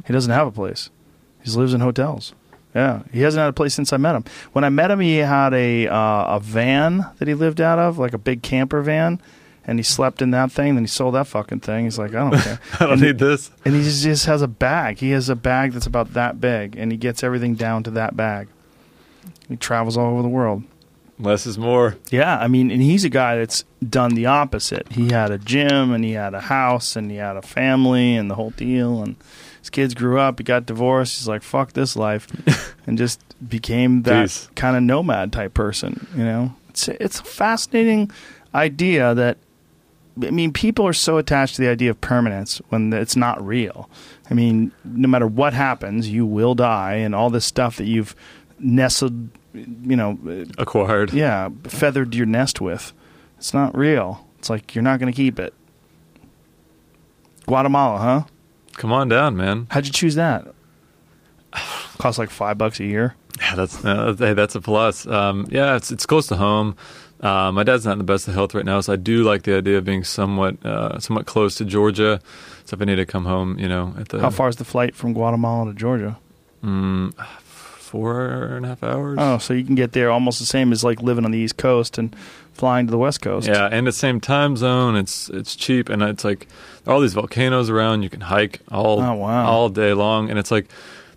He 0.06 0.12
doesn't 0.12 0.32
have 0.32 0.46
a 0.46 0.52
place. 0.52 0.90
He 1.42 1.50
lives 1.52 1.72
in 1.72 1.80
hotels. 1.80 2.34
Yeah, 2.74 3.02
he 3.12 3.20
hasn't 3.20 3.40
had 3.40 3.48
a 3.48 3.52
place 3.52 3.72
since 3.74 3.92
I 3.92 3.98
met 3.98 4.16
him. 4.16 4.24
When 4.52 4.64
I 4.64 4.68
met 4.68 4.90
him, 4.90 4.98
he 5.00 5.18
had 5.18 5.54
a 5.54 5.86
uh, 5.86 6.36
a 6.36 6.40
van 6.42 7.06
that 7.18 7.28
he 7.28 7.34
lived 7.34 7.60
out 7.60 7.78
of, 7.78 7.98
like 7.98 8.14
a 8.14 8.18
big 8.18 8.42
camper 8.42 8.82
van, 8.82 9.20
and 9.64 9.78
he 9.78 9.82
slept 9.84 10.20
in 10.20 10.32
that 10.32 10.50
thing. 10.50 10.74
Then 10.74 10.82
he 10.82 10.88
sold 10.88 11.14
that 11.14 11.28
fucking 11.28 11.60
thing. 11.60 11.84
He's 11.84 11.98
like, 11.98 12.14
I 12.14 12.28
don't 12.30 12.40
care. 12.40 12.60
I 12.80 12.84
don't 12.84 12.92
And- 12.94 13.02
need 13.02 13.18
this. 13.18 13.52
and 13.64 13.74
he 13.76 13.82
just, 13.84 14.02
just 14.02 14.26
has 14.26 14.42
a 14.42 14.48
bag. 14.48 14.98
He 14.98 15.10
has 15.10 15.28
a 15.28 15.36
bag 15.36 15.72
that's 15.72 15.86
about 15.86 16.14
that 16.14 16.40
big, 16.40 16.74
and 16.76 16.90
he 16.90 16.98
gets 16.98 17.22
everything 17.22 17.54
down 17.54 17.84
to 17.84 17.90
that 17.92 18.16
bag. 18.16 18.48
He 19.48 19.56
travels 19.56 19.96
all 19.96 20.12
over 20.12 20.22
the 20.22 20.28
world. 20.28 20.64
Less 21.16 21.46
is 21.46 21.56
more. 21.56 21.96
Yeah, 22.10 22.36
I 22.38 22.48
mean, 22.48 22.72
and 22.72 22.82
he's 22.82 23.04
a 23.04 23.08
guy 23.08 23.36
that's 23.36 23.62
done 23.88 24.16
the 24.16 24.26
opposite. 24.26 24.90
He 24.90 25.12
had 25.12 25.30
a 25.30 25.38
gym, 25.38 25.92
and 25.92 26.02
he 26.04 26.12
had 26.12 26.34
a 26.34 26.40
house, 26.40 26.96
and 26.96 27.08
he 27.08 27.18
had 27.18 27.36
a 27.36 27.42
family, 27.42 28.16
and 28.16 28.28
the 28.28 28.34
whole 28.34 28.50
deal. 28.50 29.00
And 29.00 29.14
kids 29.74 29.92
grew 29.92 30.18
up. 30.18 30.38
He 30.38 30.44
got 30.44 30.64
divorced. 30.64 31.18
He's 31.18 31.28
like, 31.28 31.42
"Fuck 31.42 31.74
this 31.74 31.96
life," 31.96 32.26
and 32.86 32.96
just 32.96 33.20
became 33.46 34.02
that 34.04 34.48
kind 34.56 34.76
of 34.76 34.82
nomad 34.82 35.32
type 35.32 35.52
person. 35.52 36.06
You 36.16 36.24
know, 36.24 36.54
it's 36.70 36.88
it's 36.88 37.20
a 37.20 37.24
fascinating 37.24 38.10
idea 38.54 39.14
that. 39.14 39.36
I 40.22 40.30
mean, 40.30 40.52
people 40.52 40.86
are 40.86 40.92
so 40.92 41.18
attached 41.18 41.56
to 41.56 41.62
the 41.62 41.68
idea 41.68 41.90
of 41.90 42.00
permanence 42.00 42.62
when 42.68 42.92
it's 42.92 43.16
not 43.16 43.44
real. 43.44 43.90
I 44.30 44.34
mean, 44.34 44.70
no 44.84 45.08
matter 45.08 45.26
what 45.26 45.54
happens, 45.54 46.08
you 46.08 46.24
will 46.24 46.54
die, 46.54 46.94
and 46.94 47.16
all 47.16 47.30
this 47.30 47.44
stuff 47.44 47.78
that 47.78 47.86
you've 47.86 48.14
nestled, 48.60 49.28
you 49.52 49.96
know, 49.96 50.16
uh, 50.24 50.44
Acquired. 50.56 51.12
yeah, 51.12 51.48
feathered 51.64 52.14
your 52.14 52.26
nest 52.26 52.60
with. 52.60 52.92
It's 53.38 53.52
not 53.52 53.76
real. 53.76 54.24
It's 54.38 54.48
like 54.48 54.76
you're 54.76 54.84
not 54.84 55.00
going 55.00 55.12
to 55.12 55.16
keep 55.16 55.40
it. 55.40 55.52
Guatemala, 57.46 57.98
huh? 57.98 58.22
Come 58.76 58.92
on 58.92 59.08
down, 59.08 59.36
man. 59.36 59.66
How'd 59.70 59.86
you 59.86 59.92
choose 59.92 60.14
that? 60.16 60.46
Costs 61.98 62.18
like 62.18 62.30
five 62.30 62.58
bucks 62.58 62.80
a 62.80 62.84
year. 62.84 63.14
Yeah, 63.40 63.54
that's 63.54 63.84
uh, 63.84 64.14
hey, 64.18 64.34
that's 64.34 64.54
a 64.54 64.60
plus. 64.60 65.06
Um, 65.06 65.46
yeah, 65.50 65.76
it's 65.76 65.90
it's 65.90 66.06
close 66.06 66.26
to 66.28 66.36
home. 66.36 66.76
Uh, 67.20 67.50
my 67.52 67.62
dad's 67.62 67.84
not 67.86 67.92
in 67.92 67.98
the 67.98 68.04
best 68.04 68.28
of 68.28 68.34
health 68.34 68.54
right 68.54 68.64
now, 68.64 68.80
so 68.80 68.92
I 68.92 68.96
do 68.96 69.24
like 69.24 69.44
the 69.44 69.56
idea 69.56 69.78
of 69.78 69.84
being 69.84 70.04
somewhat 70.04 70.64
uh, 70.64 70.98
somewhat 70.98 71.26
close 71.26 71.54
to 71.56 71.64
Georgia. 71.64 72.20
So 72.64 72.74
if 72.74 72.82
I 72.82 72.84
need 72.84 72.96
to 72.96 73.06
come 73.06 73.24
home, 73.24 73.58
you 73.58 73.68
know, 73.68 73.94
at 73.98 74.08
the 74.08 74.20
How 74.20 74.30
far 74.30 74.48
is 74.48 74.56
the 74.56 74.64
flight 74.64 74.94
from 74.94 75.14
Guatemala 75.14 75.72
to 75.72 75.78
Georgia? 75.78 76.18
Mm, 76.62 77.12
four 77.94 78.26
and 78.56 78.64
a 78.64 78.68
half 78.70 78.82
hours. 78.82 79.18
Oh, 79.20 79.38
so 79.38 79.54
you 79.54 79.64
can 79.64 79.76
get 79.76 79.92
there 79.92 80.10
almost 80.10 80.40
the 80.40 80.46
same 80.46 80.72
as 80.72 80.82
like 80.82 81.00
living 81.00 81.24
on 81.24 81.30
the 81.30 81.38
East 81.38 81.56
Coast 81.56 81.96
and 81.96 82.14
flying 82.52 82.86
to 82.86 82.90
the 82.90 82.98
West 82.98 83.20
Coast. 83.22 83.46
Yeah, 83.46 83.68
and 83.70 83.86
the 83.86 83.92
same 83.92 84.20
time 84.20 84.56
zone. 84.56 84.96
It's 84.96 85.30
it's 85.30 85.54
cheap, 85.54 85.88
and 85.88 86.02
it's 86.02 86.24
like 86.24 86.48
all 86.88 87.00
these 87.00 87.14
volcanoes 87.14 87.70
around. 87.70 88.02
You 88.02 88.10
can 88.10 88.22
hike 88.22 88.58
all 88.72 89.00
Oh, 89.00 89.14
wow. 89.14 89.46
all 89.46 89.68
day 89.68 89.92
long, 89.92 90.28
and 90.28 90.38
it's 90.40 90.50
like 90.50 90.66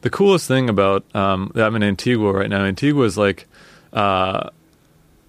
the 0.02 0.12
coolest 0.12 0.48
thing 0.48 0.70
about. 0.70 1.04
Um, 1.16 1.52
I'm 1.56 1.76
in 1.76 1.82
Antigua 1.84 2.32
right 2.32 2.50
now. 2.50 2.64
Antigua 2.64 3.04
is 3.06 3.18
like. 3.18 3.48
Uh, 3.92 4.50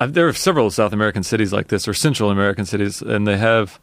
there 0.00 0.28
are 0.28 0.32
several 0.34 0.70
South 0.70 0.92
American 0.92 1.22
cities 1.22 1.52
like 1.52 1.68
this, 1.68 1.88
or 1.88 1.94
Central 1.94 2.30
American 2.30 2.66
cities, 2.66 3.00
and 3.00 3.26
they 3.26 3.38
have. 3.38 3.80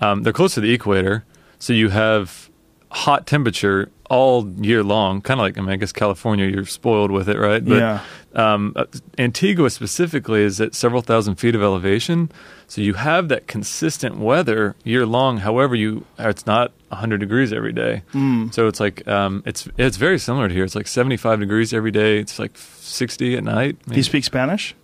Um, 0.00 0.22
they're 0.22 0.32
close 0.32 0.54
to 0.54 0.60
the 0.60 0.72
equator, 0.72 1.24
so 1.58 1.72
you 1.74 1.90
have 1.90 2.48
hot 2.90 3.26
temperature 3.26 3.90
all 4.12 4.46
year 4.60 4.82
long. 4.84 5.22
Kind 5.22 5.40
of 5.40 5.44
like 5.46 5.56
I 5.56 5.62
mean, 5.62 5.70
I 5.70 5.76
guess 5.76 5.90
California, 5.92 6.46
you're 6.46 6.66
spoiled 6.66 7.10
with 7.10 7.28
it, 7.30 7.38
right? 7.38 7.64
But, 7.64 7.78
Yeah. 7.78 8.00
um, 8.34 8.72
uh, 8.76 8.84
Antigua 9.16 9.70
specifically 9.70 10.42
is 10.42 10.60
at 10.60 10.74
several 10.74 11.00
thousand 11.00 11.36
feet 11.36 11.54
of 11.54 11.62
elevation, 11.62 12.30
so 12.68 12.82
you 12.82 12.92
have 12.94 13.28
that 13.28 13.46
consistent 13.46 14.18
weather 14.18 14.74
year 14.84 15.06
long. 15.06 15.38
However, 15.38 15.74
you 15.74 16.04
it's 16.18 16.44
not 16.46 16.72
100 16.90 17.20
degrees 17.20 17.52
every 17.54 17.72
day, 17.72 18.02
Mm. 18.12 18.52
so 18.52 18.68
it's 18.68 18.80
like 18.80 19.06
um, 19.08 19.42
it's 19.46 19.66
it's 19.78 19.96
very 19.96 20.18
similar 20.18 20.46
to 20.48 20.54
here. 20.54 20.64
It's 20.64 20.76
like 20.76 20.88
75 20.88 21.40
degrees 21.40 21.72
every 21.72 21.90
day. 21.90 22.18
It's 22.18 22.38
like 22.38 22.52
60 22.56 23.36
at 23.38 23.44
night. 23.44 23.76
Do 23.88 23.96
you 23.96 24.02
speak 24.02 24.24
Spanish? 24.24 24.74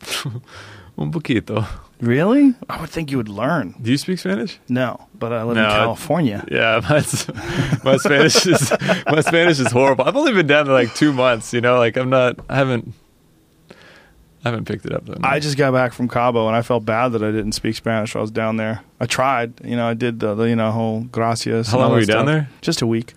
Un 0.98 1.10
poquito. 1.12 1.66
Really? 2.02 2.52
I 2.68 2.80
would 2.80 2.90
think 2.90 3.12
you 3.12 3.16
would 3.16 3.28
learn. 3.28 3.76
Do 3.80 3.90
you 3.90 3.96
speak 3.96 4.18
Spanish? 4.18 4.58
No, 4.68 5.06
but 5.14 5.32
I 5.32 5.44
live 5.44 5.54
No, 5.56 5.62
in 5.64 5.70
I- 5.70 5.78
California. 5.78 6.44
Yeah, 6.50 6.80
my, 6.90 6.96
my 7.84 7.96
Spanish 7.96 8.44
is 8.44 8.70
my 9.06 9.20
Spanish 9.20 9.60
is 9.60 9.70
horrible. 9.70 10.04
I've 10.04 10.16
only 10.16 10.32
been 10.32 10.48
down 10.48 10.66
there 10.66 10.74
like 10.74 10.92
two 10.96 11.12
months. 11.12 11.54
You 11.54 11.60
know, 11.60 11.78
like 11.78 11.96
I'm 11.96 12.10
not. 12.10 12.40
I 12.48 12.56
haven't. 12.56 12.92
I 14.44 14.48
haven't 14.48 14.64
picked 14.64 14.84
it 14.84 14.92
up 14.92 15.06
though. 15.06 15.14
no. 15.14 15.28
I 15.28 15.38
just 15.38 15.56
got 15.56 15.72
back 15.72 15.92
from 15.92 16.08
Cabo 16.08 16.48
and 16.48 16.56
I 16.56 16.62
felt 16.62 16.84
bad 16.84 17.10
that 17.10 17.22
I 17.22 17.30
didn't 17.30 17.52
speak 17.52 17.76
Spanish 17.76 18.12
while 18.16 18.22
I 18.22 18.22
was 18.22 18.32
down 18.32 18.56
there. 18.56 18.80
I 18.98 19.06
tried, 19.06 19.52
you 19.64 19.76
know, 19.76 19.86
I 19.86 19.94
did 19.94 20.18
the, 20.18 20.34
the 20.34 20.48
you 20.48 20.56
know 20.56 20.72
whole 20.72 21.02
gracias. 21.02 21.68
How 21.68 21.74
and 21.76 21.84
all 21.84 21.88
long 21.90 22.00
were 22.00 22.04
that 22.04 22.12
you 22.12 22.16
down 22.16 22.26
there? 22.26 22.48
Just 22.60 22.82
a 22.82 22.86
week. 22.88 23.14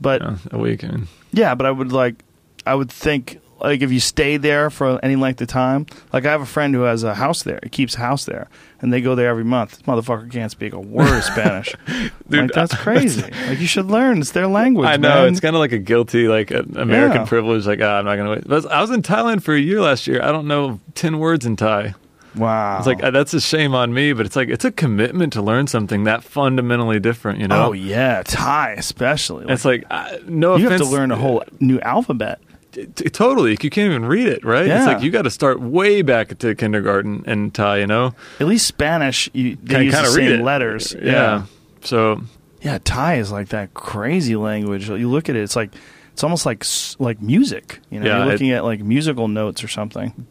But 0.00 0.22
Yeah, 0.22 0.36
a 0.52 0.58
week. 0.58 0.82
I 0.82 0.88
mean, 0.88 1.08
yeah, 1.34 1.54
but 1.54 1.66
I 1.66 1.70
would 1.70 1.92
like, 1.92 2.24
I 2.66 2.74
would 2.74 2.90
think 2.90 3.40
like 3.60 3.82
if 3.82 3.90
you 3.92 4.00
stay 4.00 4.36
there 4.36 4.70
for 4.70 4.98
any 5.02 5.16
length 5.16 5.40
of 5.40 5.48
time. 5.48 5.86
Like 6.12 6.26
I 6.26 6.30
have 6.30 6.40
a 6.40 6.46
friend 6.46 6.74
who 6.74 6.82
has 6.82 7.02
a 7.02 7.14
house 7.14 7.42
there. 7.42 7.60
He 7.62 7.68
keeps 7.68 7.94
a 7.94 7.98
house 7.98 8.24
there, 8.24 8.48
and 8.80 8.92
they 8.92 9.00
go 9.00 9.14
there 9.14 9.28
every 9.28 9.44
month. 9.44 9.70
This 9.78 9.82
motherfucker 9.82 10.30
can't 10.30 10.50
speak 10.50 10.72
a 10.72 10.80
word 10.80 11.16
of 11.18 11.24
Spanish. 11.24 11.74
Dude, 12.28 12.40
like 12.42 12.52
that's 12.52 12.74
crazy. 12.76 13.22
like 13.48 13.58
you 13.60 13.66
should 13.66 13.86
learn. 13.86 14.18
It's 14.20 14.32
their 14.32 14.46
language. 14.46 14.88
I 14.88 14.96
know 14.96 15.22
man. 15.24 15.28
it's 15.32 15.40
kind 15.40 15.54
of 15.56 15.60
like 15.60 15.72
a 15.72 15.78
guilty, 15.78 16.28
like 16.28 16.50
an 16.50 16.76
American 16.76 17.22
Yeah. 17.22 17.26
privilege. 17.26 17.66
Like, 17.66 17.80
ah, 17.82 17.98
I'm 17.98 18.04
not 18.04 18.16
gonna 18.16 18.30
wait. 18.30 18.46
But 18.48 18.70
I 18.70 18.80
was 18.80 18.90
in 18.90 19.02
Thailand 19.02 19.42
for 19.42 19.54
a 19.54 19.60
year 19.60 19.80
last 19.80 20.06
year. 20.06 20.22
I 20.22 20.32
don't 20.32 20.46
know 20.46 20.80
ten 20.94 21.18
words 21.18 21.46
in 21.46 21.56
Thai. 21.56 21.94
wow. 22.34 22.78
It's 22.78 22.86
like 22.86 23.02
uh, 23.02 23.10
that's 23.12 23.32
a 23.34 23.40
shame 23.40 23.74
on 23.74 23.94
me, 23.94 24.12
but 24.12 24.26
it's 24.26 24.36
like 24.36 24.48
it's 24.48 24.64
a 24.64 24.72
commitment 24.72 25.32
to 25.34 25.42
learn 25.42 25.66
something 25.68 26.04
that 26.04 26.24
fundamentally 26.24 26.98
different. 27.00 27.38
You 27.40 27.48
know? 27.48 27.66
oh 27.68 27.72
yeah, 27.72 28.22
Thai 28.24 28.72
especially. 28.72 29.46
It's 29.48 29.64
like 29.64 29.84
uh, 29.90 30.16
no 30.26 30.56
you 30.56 30.66
offense. 30.66 30.80
have 30.82 30.90
to 30.90 30.94
learn 30.96 31.10
a 31.12 31.16
whole 31.16 31.44
new 31.60 31.78
alphabet. 31.80 32.40
T- 32.74 33.08
totally. 33.10 33.52
You 33.52 33.56
can't 33.70 33.78
even 33.90 34.04
read 34.04 34.26
it, 34.26 34.44
right? 34.44 34.66
It's 34.66 34.86
like 34.86 35.02
you 35.02 35.10
got 35.10 35.22
to 35.22 35.30
start 35.30 35.60
way 35.60 36.02
back 36.02 36.36
to 36.38 36.54
kindergarten 36.54 37.22
and 37.26 37.54
Thai. 37.54 37.78
You 37.78 37.86
know, 37.86 38.14
At 38.40 38.46
least 38.48 38.66
Spanish, 38.66 39.30
you 39.32 39.56
they 39.62 39.74
Can 39.74 39.84
use 39.84 39.94
the 39.94 40.06
same 40.06 40.32
it. 40.40 40.42
letters. 40.42 40.94
Yeah. 41.00 41.44
So 41.82 42.20
yeah. 42.62 42.78
Thai 42.82 43.16
is 43.16 43.30
like 43.30 43.48
that 43.48 43.74
crazy 43.74 44.36
language. 44.36 44.88
You 44.88 45.08
look 45.08 45.28
at 45.28 45.36
it, 45.36 45.42
it's 45.42 45.56
like 45.56 45.70
it's 46.12 46.24
almost 46.24 46.44
like 46.46 46.64
like 46.98 47.22
music. 47.22 47.80
You 47.90 48.00
know, 48.00 48.06
Yeah, 48.06 48.16
you're 48.18 48.26
it- 48.28 48.32
looking 48.32 48.50
at 48.52 48.64
like 48.64 48.80
musical 48.80 49.28
notes 49.28 49.62
or 49.62 49.68
something. 49.68 50.26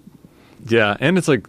yeah, 0.68 0.98
and 1.00 1.18
it's 1.18 1.28
like 1.28 1.48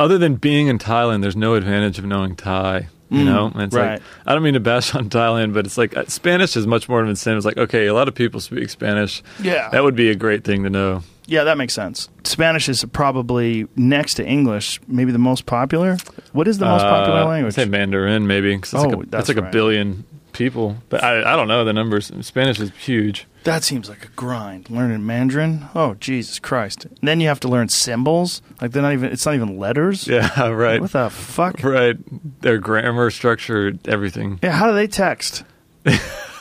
other 0.00 0.18
than 0.18 0.36
being 0.36 0.68
in 0.68 0.78
Thailand, 0.78 1.22
there's 1.22 1.36
no 1.36 1.54
advantage 1.54 1.98
of 1.98 2.04
knowing 2.04 2.36
Thai. 2.36 2.88
You 3.10 3.22
Mm, 3.22 3.24
know, 3.24 3.46
and 3.54 3.62
it's 3.62 3.74
right. 3.74 3.92
like 3.92 4.02
I 4.26 4.34
don't 4.34 4.42
mean 4.42 4.52
to 4.54 4.60
bash 4.60 4.94
on 4.94 5.08
Thailand, 5.08 5.54
but 5.54 5.64
it's 5.64 5.78
like 5.78 5.96
uh, 5.96 6.04
Spanish 6.08 6.56
is 6.56 6.66
much 6.66 6.88
more 6.90 7.00
of 7.00 7.04
an 7.06 7.10
incentive. 7.10 7.38
It's 7.38 7.46
like 7.46 7.56
okay, 7.56 7.86
a 7.86 7.94
lot 7.94 8.06
of 8.08 8.14
people 8.14 8.38
speak 8.40 8.68
Spanish. 8.68 9.22
Yeah, 9.40 9.70
That 9.70 9.82
would 9.82 9.94
be 9.96 10.10
a 10.10 10.14
great 10.14 10.44
thing 10.44 10.62
to 10.64 10.68
know. 10.70 11.02
yeah, 11.26 11.44
that 11.44 11.56
makes 11.56 11.72
sense. 11.72 12.08
Spanish 12.24 12.68
is 12.68 12.84
probably 12.92 13.66
next 13.76 14.14
to 14.14 14.26
English, 14.26 14.78
maybe 14.88 15.10
the 15.12 15.18
most 15.18 15.46
popular. 15.46 15.96
What 16.32 16.46
is 16.48 16.58
the 16.58 16.66
most 16.66 16.82
popular 16.84 17.20
Uh, 17.20 17.26
language? 17.26 17.52
I'd 17.58 17.62
say 17.64 17.70
Mandarin, 17.70 18.26
maybe. 18.26 18.54
'cause 18.58 18.74
it's 18.74 18.84
like 18.84 18.94
Oh, 18.94 19.00
a, 19.02 19.06
that's 19.06 19.28
it's 19.30 19.36
like 19.36 19.42
right. 19.44 19.48
a 19.48 19.52
billion 19.52 20.04
people, 20.38 20.76
but 20.88 21.04
I, 21.04 21.20
I 21.32 21.36
don't 21.36 21.48
know 21.48 21.64
the 21.64 21.72
numbers. 21.72 22.10
Spanish 22.22 22.58
is 22.60 22.70
huge. 22.70 23.26
That 23.44 23.64
seems 23.64 23.88
like 23.88 24.04
a 24.04 24.08
grind. 24.08 24.70
Learning 24.70 25.04
Mandarin. 25.04 25.66
Oh 25.74 25.94
Jesus 25.94 26.38
Christ! 26.38 26.84
And 26.86 26.98
then 27.02 27.20
you 27.20 27.28
have 27.28 27.40
to 27.40 27.48
learn 27.48 27.68
symbols. 27.68 28.40
Like 28.60 28.72
they're 28.72 28.82
not 28.82 28.92
even. 28.92 29.12
It's 29.12 29.26
not 29.26 29.34
even 29.34 29.58
letters. 29.58 30.06
Yeah, 30.18 30.48
right. 30.48 30.80
What 30.80 30.92
the 30.92 31.10
fuck? 31.10 31.62
Right. 31.62 31.96
Their 32.40 32.58
grammar, 32.58 33.10
structure, 33.10 33.74
everything. 33.84 34.38
Yeah. 34.42 34.52
How 34.52 34.66
do 34.68 34.74
they 34.74 34.86
text? 34.86 35.44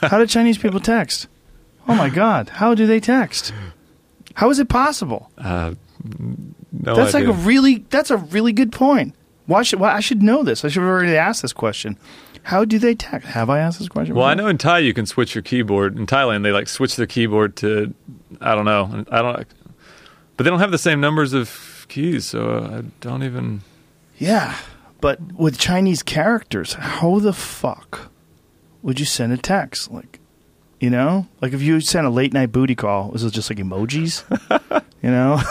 how 0.01 0.17
do 0.17 0.25
Chinese 0.25 0.57
people 0.57 0.79
text? 0.79 1.27
Oh 1.87 1.95
my 1.95 2.09
God! 2.09 2.49
How 2.49 2.75
do 2.75 2.85
they 2.85 2.99
text? 2.99 3.53
How 4.35 4.49
is 4.49 4.59
it 4.59 4.69
possible? 4.69 5.31
Uh, 5.37 5.75
no 6.71 6.95
that's 6.95 7.15
idea. 7.15 7.29
like 7.29 7.37
a 7.37 7.41
really. 7.41 7.85
That's 7.89 8.11
a 8.11 8.17
really 8.17 8.51
good 8.51 8.71
point. 8.71 9.15
Why 9.45 9.63
should? 9.63 9.79
Why 9.79 9.93
I 9.93 10.01
should 10.01 10.21
know 10.21 10.43
this? 10.43 10.65
I 10.65 10.67
should 10.67 10.81
have 10.81 10.89
already 10.89 11.15
asked 11.15 11.41
this 11.41 11.53
question. 11.53 11.97
How 12.47 12.63
do 12.63 12.79
they 12.79 12.95
text? 12.95 13.27
Have 13.27 13.49
I 13.49 13.59
asked 13.59 13.77
this 13.79 13.89
question? 13.89 14.15
well, 14.15 14.25
I 14.25 14.33
know 14.33 14.47
in 14.47 14.57
Thai 14.57 14.79
you 14.79 14.93
can 14.93 15.05
switch 15.05 15.35
your 15.35 15.41
keyboard. 15.41 15.97
In 15.97 16.07
Thailand, 16.07 16.43
they 16.43 16.53
like 16.53 16.69
switch 16.69 16.95
their 16.95 17.05
keyboard 17.05 17.57
to, 17.57 17.93
I 18.39 18.55
don't 18.55 18.63
know, 18.63 19.03
I 19.11 19.21
don't, 19.21 19.45
but 20.37 20.43
they 20.45 20.49
don't 20.49 20.59
have 20.59 20.71
the 20.71 20.77
same 20.77 21.01
numbers 21.01 21.33
of 21.33 21.85
keys, 21.89 22.25
so 22.25 22.59
I 22.63 22.83
don't 23.01 23.23
even. 23.23 23.63
Yeah, 24.17 24.55
but 25.01 25.19
with 25.33 25.59
Chinese 25.59 26.01
characters, 26.03 26.71
how 26.75 27.19
the 27.19 27.33
fuck 27.33 28.11
would 28.81 28.97
you 28.97 29.05
send 29.05 29.33
a 29.33 29.37
text? 29.37 29.91
Like, 29.91 30.21
you 30.79 30.89
know, 30.89 31.27
like 31.41 31.51
if 31.51 31.61
you 31.61 31.81
sent 31.81 32.07
a 32.07 32.09
late 32.09 32.31
night 32.31 32.53
booty 32.53 32.75
call, 32.75 33.09
was 33.09 33.25
it 33.25 33.33
just 33.33 33.49
like 33.49 33.59
emojis? 33.59 34.23
you 35.03 35.11
know, 35.11 35.41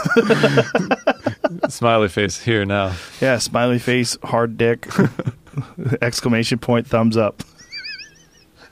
Smiley 1.69 2.09
face 2.09 2.41
here 2.41 2.65
now. 2.65 2.95
yeah, 3.21 3.37
smiley 3.37 3.79
face, 3.79 4.17
hard 4.23 4.57
dick, 4.57 4.89
exclamation 6.03 6.59
point, 6.59 6.87
thumbs 6.87 7.17
up. 7.17 7.43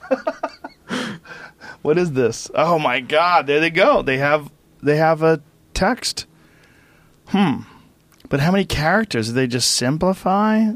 what 1.81 1.97
is 1.97 2.11
this? 2.13 2.49
Oh 2.53 2.79
my 2.79 2.99
god! 2.99 3.47
There 3.47 3.59
they 3.59 3.69
go. 3.69 4.01
They 4.01 4.17
have 4.17 4.51
they 4.81 4.97
have 4.97 5.21
a 5.23 5.41
text. 5.73 6.25
Hmm. 7.27 7.61
But 8.29 8.39
how 8.39 8.51
many 8.51 8.65
characters? 8.65 9.33
They 9.33 9.47
just 9.47 9.71
simplify? 9.71 10.71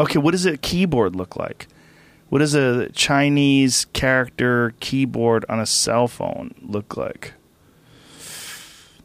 Okay, 0.00 0.18
what 0.18 0.30
does 0.30 0.46
a 0.46 0.56
keyboard 0.56 1.16
look 1.16 1.36
like? 1.36 1.66
What 2.28 2.38
does 2.40 2.54
a 2.54 2.88
Chinese 2.90 3.86
character 3.86 4.74
keyboard 4.80 5.44
on 5.48 5.58
a 5.58 5.66
cell 5.66 6.06
phone 6.08 6.54
look 6.60 6.96
like? 6.96 7.32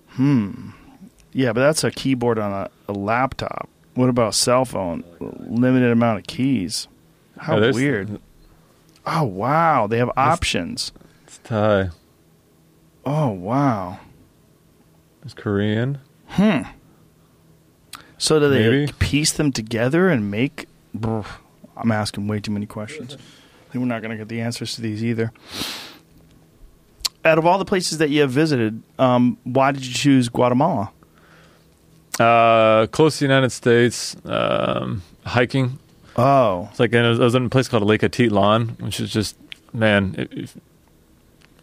Hmm. 0.09 0.71
Yeah, 1.31 1.53
but 1.53 1.61
that's 1.61 1.83
a 1.83 1.89
keyboard 1.89 2.37
on 2.37 2.51
a, 2.51 2.69
a 2.87 2.93
laptop. 2.93 3.69
What 3.95 4.09
about 4.09 4.33
cell 4.33 4.65
phone? 4.65 5.03
Limited 5.19 5.91
amount 5.91 6.19
of 6.19 6.27
keys. 6.27 6.87
How 7.37 7.59
weird. 7.71 8.19
Oh 9.05 9.23
wow, 9.23 9.87
they 9.87 9.97
have 9.97 10.11
options. 10.15 10.91
It's 11.25 11.39
Thai. 11.39 11.89
Oh 13.05 13.29
wow. 13.29 13.99
It's 15.23 15.33
Korean. 15.33 15.99
Hmm. 16.27 16.61
So 18.17 18.39
do 18.39 18.49
they 18.49 18.69
Maybe. 18.69 18.91
piece 18.99 19.31
them 19.33 19.51
together 19.51 20.09
and 20.09 20.31
make? 20.31 20.67
Brr, 20.93 21.23
I'm 21.75 21.91
asking 21.91 22.27
way 22.27 22.39
too 22.39 22.51
many 22.51 22.65
questions. 22.65 23.15
I 23.15 23.71
think 23.71 23.81
we're 23.81 23.89
not 23.89 24.01
going 24.01 24.11
to 24.11 24.17
get 24.17 24.29
the 24.29 24.41
answers 24.41 24.75
to 24.75 24.81
these 24.81 25.03
either. 25.03 25.31
Out 27.25 27.37
of 27.37 27.45
all 27.45 27.57
the 27.57 27.65
places 27.65 27.97
that 27.99 28.09
you 28.09 28.21
have 28.21 28.31
visited, 28.31 28.81
um, 28.99 29.37
why 29.43 29.71
did 29.71 29.85
you 29.85 29.93
choose 29.93 30.29
Guatemala? 30.29 30.91
Uh, 32.19 32.87
close 32.87 33.17
to 33.19 33.25
the 33.27 33.33
United 33.33 33.49
States. 33.51 34.15
Um, 34.25 35.01
hiking. 35.25 35.79
Oh, 36.15 36.67
It's 36.69 36.79
like 36.79 36.93
I 36.93 37.09
was, 37.09 37.33
in 37.33 37.45
a 37.45 37.49
place 37.49 37.67
called 37.67 37.83
Lake 37.83 38.01
Atitlan, 38.01 38.79
which 38.81 38.99
is 38.99 39.11
just 39.11 39.35
man. 39.73 40.13
If, 40.17 40.33
if- 40.33 40.57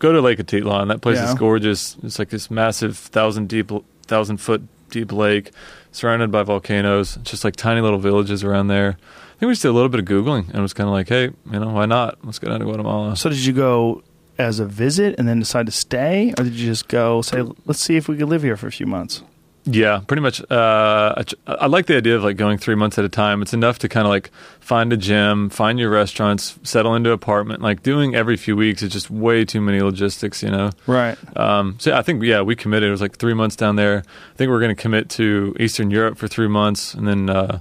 go 0.01 0.13
to 0.13 0.21
Lake 0.21 0.39
Atitlan. 0.39 0.89
That 0.89 1.03
place 1.03 1.19
Yeah. 1.19 1.29
is 1.33 1.35
gorgeous. 1.39 1.97
It's 2.03 2.19
like 2.19 2.31
this 2.31 2.51
massive 2.51 2.97
thousand 2.97 3.49
deep, 3.49 3.71
thousand 4.07 4.39
foot 4.39 4.63
deep 4.91 5.13
lake, 5.13 5.53
surrounded 5.93 6.33
by 6.33 6.43
volcanoes. 6.43 7.17
It's 7.19 7.31
just 7.31 7.45
like 7.45 7.55
tiny 7.55 7.81
little 7.81 7.99
villages 8.01 8.43
around 8.43 8.67
there. 8.69 8.97
I 8.99 9.39
think 9.39 9.49
we 9.49 9.53
just 9.53 9.63
did 9.63 9.69
a 9.69 9.73
little 9.73 9.89
bit 9.89 10.01
of 10.01 10.07
googling 10.07 10.49
and 10.49 10.57
it 10.57 10.61
was 10.63 10.73
kind 10.75 10.89
of 10.89 10.93
like, 10.93 11.09
hey, 11.09 11.31
you 11.51 11.59
know, 11.61 11.69
why 11.69 11.87
not? 11.87 12.19
Let's 12.25 12.39
go 12.41 12.49
down 12.51 12.59
to 12.59 12.65
Guatemala. 12.67 13.17
so 13.17 13.29
did 13.31 13.39
you 13.45 13.53
go 13.53 14.03
as 14.37 14.59
a 14.59 14.67
visit 14.67 15.15
and 15.19 15.29
then 15.29 15.39
decide 15.39 15.67
to 15.67 15.73
stay, 15.73 16.33
or 16.39 16.45
did 16.45 16.55
you 16.55 16.67
just 16.67 16.89
go 16.89 17.21
say, 17.23 17.43
"Let's 17.67 17.79
see 17.81 17.97
if 17.97 18.09
we 18.09 18.17
could 18.17 18.29
live 18.29 18.43
here 18.43 18.57
for 18.57 18.67
a 18.67 18.73
few 18.73 18.87
months"? 18.87 19.23
Yeah, 19.65 20.01
pretty 20.07 20.23
much. 20.23 20.41
Uh, 20.51 21.15
I, 21.19 21.25
I 21.47 21.67
like 21.67 21.87
the 21.87 21.97
idea 21.97 22.17
of 22.17 22.25
like 22.25 22.37
going 22.37 22.57
three 22.57 22.75
months 22.75 22.99
at 22.99 23.05
a 23.05 23.11
time. 23.11 23.43
It's 23.43 23.53
enough 23.53 23.79
to 23.81 23.89
kind 23.89 24.07
of 24.07 24.11
like 24.11 24.31
find 24.59 24.93
a 24.93 24.97
gym, 24.97 25.51
find 25.51 25.79
your 25.79 25.91
restaurants, 25.91 26.59
settle 26.63 26.95
into 26.95 27.11
an 27.11 27.15
apartment. 27.15 27.61
Like 27.61 27.83
doing 27.83 28.15
every 28.15 28.37
few 28.37 28.57
weeks 28.57 28.83
is 28.83 28.91
just 28.91 29.11
way 29.11 29.45
too 29.45 29.61
many 29.61 29.81
logistics, 29.81 30.43
you 30.43 30.51
know. 30.51 30.71
Right. 30.87 31.19
Um, 31.37 31.77
so 31.79 31.91
yeah, 31.91 31.99
I 31.99 32.03
think 32.03 32.23
yeah, 32.23 32.41
we 32.41 32.57
committed. 32.57 32.89
It 32.89 32.93
was 32.93 33.03
like 33.03 33.17
three 33.17 33.35
months 33.35 33.55
down 33.55 33.77
there. 33.77 34.03
I 34.33 34.37
think 34.37 34.49
we're 34.49 34.61
going 34.61 34.75
to 34.75 34.81
commit 34.81 35.11
to 35.11 35.55
Eastern 35.61 35.91
Europe 35.91 36.17
for 36.17 36.27
three 36.27 36.49
months, 36.49 36.95
and 36.95 37.07
then 37.07 37.29
uh, 37.29 37.61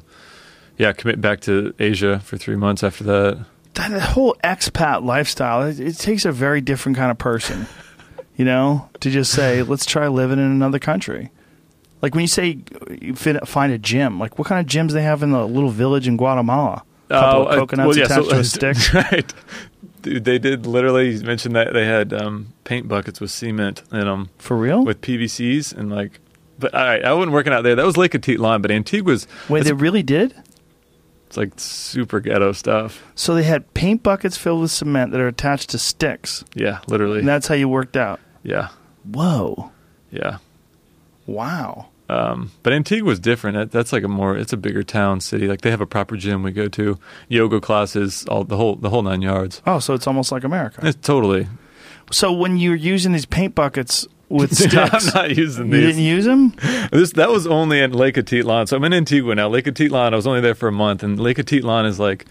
yeah, 0.77 0.93
commit 0.93 1.19
back 1.19 1.41
to 1.41 1.73
Asia 1.79 2.19
for 2.21 2.37
three 2.37 2.55
months 2.55 2.81
after 2.81 3.03
that. 3.03 3.45
that 3.73 4.01
whole 4.01 4.35
expat 4.41 5.03
lifestyle 5.03 5.63
it, 5.63 5.79
it 5.79 5.97
takes 5.97 6.23
a 6.23 6.31
very 6.31 6.61
different 6.61 6.97
kind 6.97 7.11
of 7.11 7.17
person 7.17 7.67
you 8.35 8.45
know 8.45 8.89
to 8.99 9.09
just 9.11 9.31
say 9.31 9.61
let's 9.63 9.85
try 9.85 10.07
living 10.07 10.39
in 10.39 10.45
another 10.45 10.79
country 10.79 11.29
like 12.01 12.13
when 12.15 12.21
you 12.21 12.27
say 12.27 12.59
you 13.01 13.15
fit, 13.15 13.47
find 13.47 13.71
a 13.73 13.77
gym 13.77 14.19
like 14.19 14.37
what 14.39 14.47
kind 14.47 14.59
of 14.59 14.65
gyms 14.71 14.91
they 14.93 15.01
have 15.03 15.21
in 15.23 15.31
the 15.31 15.45
little 15.47 15.69
village 15.69 16.07
in 16.07 16.17
guatemala 16.17 16.83
A 17.09 17.13
couple 17.13 17.39
Oh, 17.41 17.45
of 17.45 17.47
uh, 17.51 17.55
coconuts 17.61 17.87
well, 17.87 17.97
yeah, 17.97 18.05
attached 18.05 18.25
so- 18.25 18.31
to 18.31 18.39
a 18.39 18.43
stick 18.75 18.93
right? 18.93 19.33
Dude, 20.01 20.23
they 20.23 20.39
did 20.39 20.65
literally 20.65 21.21
mention 21.23 21.51
that 21.53 21.73
they 21.73 21.85
had 21.85 22.13
um, 22.13 22.53
paint 22.63 22.87
buckets 22.87 23.19
with 23.19 23.31
cement 23.31 23.83
in 23.91 23.99
them. 23.99 24.29
for 24.37 24.55
real 24.55 24.85
with 24.85 25.01
PVCs 25.01 25.75
and 25.75 25.89
like. 25.91 26.21
But 26.57 26.73
all 26.73 26.83
right, 26.83 27.03
I 27.03 27.11
wasn't 27.13 27.33
working 27.33 27.51
out 27.53 27.63
there. 27.63 27.75
That 27.75 27.85
was 27.85 27.97
Lake 27.97 28.11
Atitlan, 28.13 28.61
but 28.61 28.71
Antigua's 28.71 29.27
wait 29.49 29.63
they 29.65 29.73
really 29.73 30.03
did 30.03 30.33
it's 31.27 31.35
like 31.37 31.51
super 31.57 32.19
ghetto 32.21 32.53
stuff. 32.53 33.03
so 33.13 33.35
they 33.35 33.43
had 33.43 33.71
paint 33.73 34.01
buckets 34.01 34.35
filled 34.37 34.61
with 34.61 34.71
cement 34.71 35.11
that 35.11 35.19
are 35.21 35.27
attached 35.27 35.69
to 35.71 35.77
sticks 35.77 36.43
Yeah, 36.55 36.79
literally. 36.87 37.19
and 37.19 37.27
that's 37.27 37.47
how 37.47 37.55
you 37.55 37.67
worked 37.69 37.95
out 37.97 38.19
yeah, 38.41 38.69
whoa 39.03 39.71
yeah. 40.11 40.37
wow 41.27 41.88
Um, 42.09 42.51
but 42.63 42.73
was 43.03 43.19
different. 43.19 43.55
That, 43.55 43.71
that's 43.71 43.93
like 43.93 44.03
a 44.03 44.07
more. 44.07 44.35
It's 44.35 44.51
a 44.51 44.57
bigger 44.57 44.81
town 44.83 45.21
city. 45.21 45.47
Like 45.47 45.61
they 45.61 45.69
have 45.69 45.81
a 45.81 45.85
proper 45.85 46.17
gym 46.17 46.41
we 46.41 46.51
go 46.51 46.67
to, 46.69 46.97
yoga 47.27 47.61
classes, 47.61 48.25
all 48.27 48.43
the 48.43 48.57
whole 48.57 48.75
the 48.75 48.89
whole 48.89 49.03
nine 49.03 49.21
yards. 49.21 49.61
oh 49.67 49.77
so 49.79 49.93
it's 49.93 50.07
almost 50.07 50.31
like 50.31 50.43
america 50.43 50.81
It's 50.83 50.97
totally. 51.05 51.47
so 52.11 52.33
when 52.33 52.57
you're 52.57 52.73
using 52.75 53.11
these 53.11 53.27
paint 53.27 53.53
buckets 53.53 54.07
with 54.27 54.55
sticks, 54.57 54.73
I'm 54.75 55.13
not 55.13 55.35
using 55.37 55.67
you 55.67 55.71
these. 55.77 55.85
didn't 55.87 56.01
use 56.03 56.25
them 56.25 56.53
This 56.91 57.11
that 57.13 57.29
was 57.29 57.45
only 57.45 57.79
in 57.79 57.93
Lake 57.93 58.15
Atitlan. 58.15 58.67
So 58.67 58.77
I'm 58.77 58.83
in 58.85 58.93
Antigua 58.93 59.35
now. 59.35 59.47
Lake 59.47 59.65
Atitlan. 59.65 60.13
I 60.13 60.15
was 60.15 60.25
only 60.27 60.41
there 60.41 60.55
for 60.55 60.67
a 60.67 60.71
month, 60.71 61.03
and 61.03 61.19
Lake 61.19 61.37
Atitlan 61.37 61.85
is 61.85 61.99
like 61.99 62.25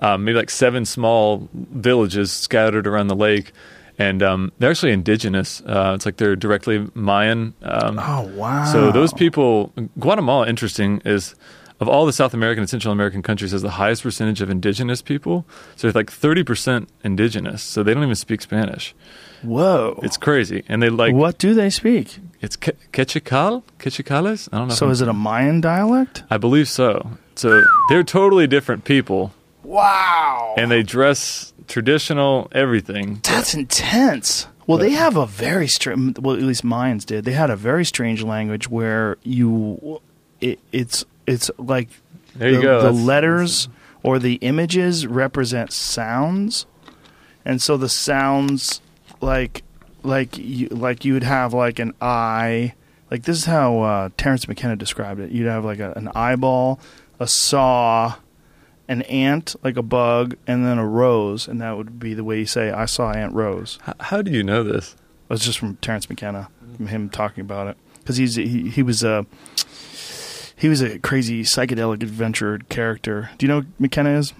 um, 0.00 0.24
maybe 0.24 0.38
like 0.38 0.48
seven 0.50 0.84
small 0.86 1.48
villages 1.52 2.30
scattered 2.32 2.86
around 2.86 3.08
the 3.08 3.16
lake, 3.16 3.52
and 3.98 4.22
um, 4.22 4.52
they're 4.58 4.70
actually 4.70 4.92
indigenous. 4.92 5.60
Uh, 5.66 5.92
it's 5.94 6.06
like 6.06 6.16
they're 6.16 6.36
directly 6.36 6.86
Mayan. 6.94 7.54
Um, 7.62 7.98
oh 7.98 8.22
wow 8.36 8.64
So 8.72 8.90
those 8.92 9.12
people, 9.12 9.72
Guatemala, 9.98 10.46
interesting 10.48 11.02
is 11.04 11.34
of 11.80 11.88
all 11.88 12.06
the 12.06 12.12
South 12.12 12.34
American 12.34 12.62
and 12.62 12.68
Central 12.70 12.90
American 12.92 13.22
countries, 13.22 13.52
has 13.52 13.62
the 13.62 13.70
highest 13.70 14.02
percentage 14.02 14.40
of 14.40 14.50
indigenous 14.50 15.00
people. 15.02 15.46
So 15.76 15.86
it's 15.88 15.94
like 15.94 16.10
thirty 16.10 16.42
percent 16.42 16.88
indigenous. 17.04 17.62
So 17.62 17.82
they 17.82 17.94
don't 17.94 18.02
even 18.02 18.16
speak 18.16 18.40
Spanish. 18.42 18.94
whoa 19.42 19.98
It's 20.02 20.16
crazy, 20.16 20.64
and 20.68 20.82
they 20.82 20.90
like 20.90 21.14
what 21.14 21.38
do 21.38 21.54
they 21.54 21.70
speak? 21.70 22.18
it's 22.40 22.56
Ke- 22.56 22.78
Quechical, 22.92 23.64
Quechicales. 23.78 24.48
I 24.52 24.58
don't 24.58 24.68
know. 24.68 24.74
So 24.74 24.86
I'm- 24.86 24.92
is 24.92 25.00
it 25.02 25.08
a 25.08 25.12
Mayan 25.12 25.60
dialect? 25.60 26.22
I 26.30 26.36
believe 26.38 26.68
so. 26.68 27.12
So 27.36 27.62
they're 27.88 28.02
totally 28.04 28.46
different 28.48 28.82
people, 28.84 29.32
Wow. 29.62 30.54
and 30.58 30.70
they 30.72 30.82
dress 30.82 31.52
traditional 31.68 32.48
everything. 32.52 33.20
That's 33.22 33.54
intense. 33.54 34.46
Well, 34.66 34.78
they 34.78 34.90
have 34.90 35.16
a 35.16 35.24
very 35.26 35.68
strange. 35.68 36.18
Well, 36.18 36.36
at 36.36 36.42
least 36.42 36.64
Mayans 36.64 37.06
did. 37.06 37.24
They 37.24 37.32
had 37.32 37.48
a 37.50 37.56
very 37.56 37.84
strange 37.84 38.22
language 38.22 38.68
where 38.68 39.16
you, 39.22 40.00
it, 40.40 40.58
it's 40.72 41.04
it's 41.26 41.50
like 41.58 41.88
There 42.34 42.50
you 42.50 42.56
the, 42.56 42.62
go. 42.62 42.76
The 42.80 42.88
That's- 42.88 43.04
letters 43.04 43.68
or 44.02 44.18
the 44.18 44.34
images 44.36 45.06
represent 45.06 45.72
sounds, 45.72 46.66
and 47.44 47.62
so 47.62 47.76
the 47.78 47.88
sounds 47.88 48.80
like 49.22 49.62
like 50.02 50.36
you 50.36 50.68
like 50.68 51.04
you 51.06 51.14
would 51.14 51.22
have 51.24 51.54
like 51.54 51.78
an 51.78 51.94
eye. 52.00 52.74
Like 53.10 53.22
this 53.22 53.38
is 53.38 53.44
how 53.46 53.80
uh, 53.80 54.08
Terence 54.18 54.46
McKenna 54.48 54.76
described 54.76 55.18
it. 55.20 55.30
You'd 55.30 55.46
have 55.46 55.64
like 55.64 55.78
a, 55.78 55.92
an 55.92 56.08
eyeball, 56.14 56.78
a 57.18 57.26
saw, 57.26 58.16
an 58.88 59.02
ant, 59.02 59.54
like 59.62 59.76
a 59.76 59.82
bug, 59.82 60.36
and 60.46 60.64
then 60.64 60.78
a 60.78 60.86
rose, 60.86 61.46
and 61.46 61.60
that 61.60 61.76
would 61.76 61.98
be 61.98 62.14
the 62.14 62.24
way 62.24 62.38
you 62.40 62.46
say 62.46 62.70
"I 62.70 62.86
saw 62.86 63.10
Aunt 63.12 63.34
Rose." 63.34 63.78
H- 63.86 63.94
How 64.00 64.22
do 64.22 64.30
you 64.30 64.42
know 64.42 64.62
this? 64.64 64.96
That's 65.28 65.44
just 65.44 65.58
from 65.58 65.76
Terence 65.76 66.08
McKenna, 66.08 66.48
from 66.76 66.86
him 66.86 67.10
talking 67.10 67.42
about 67.42 67.66
it, 67.68 67.76
because 68.00 68.16
he's 68.16 68.34
he, 68.36 68.70
he 68.70 68.82
was 68.82 69.02
a 69.04 69.26
he 70.56 70.68
was 70.68 70.80
a 70.80 70.98
crazy 70.98 71.42
psychedelic 71.42 72.02
adventure 72.02 72.58
character. 72.68 73.30
Do 73.38 73.46
you 73.46 73.48
know 73.52 73.60
who 73.60 73.66
McKenna 73.78 74.10
is? 74.18 74.32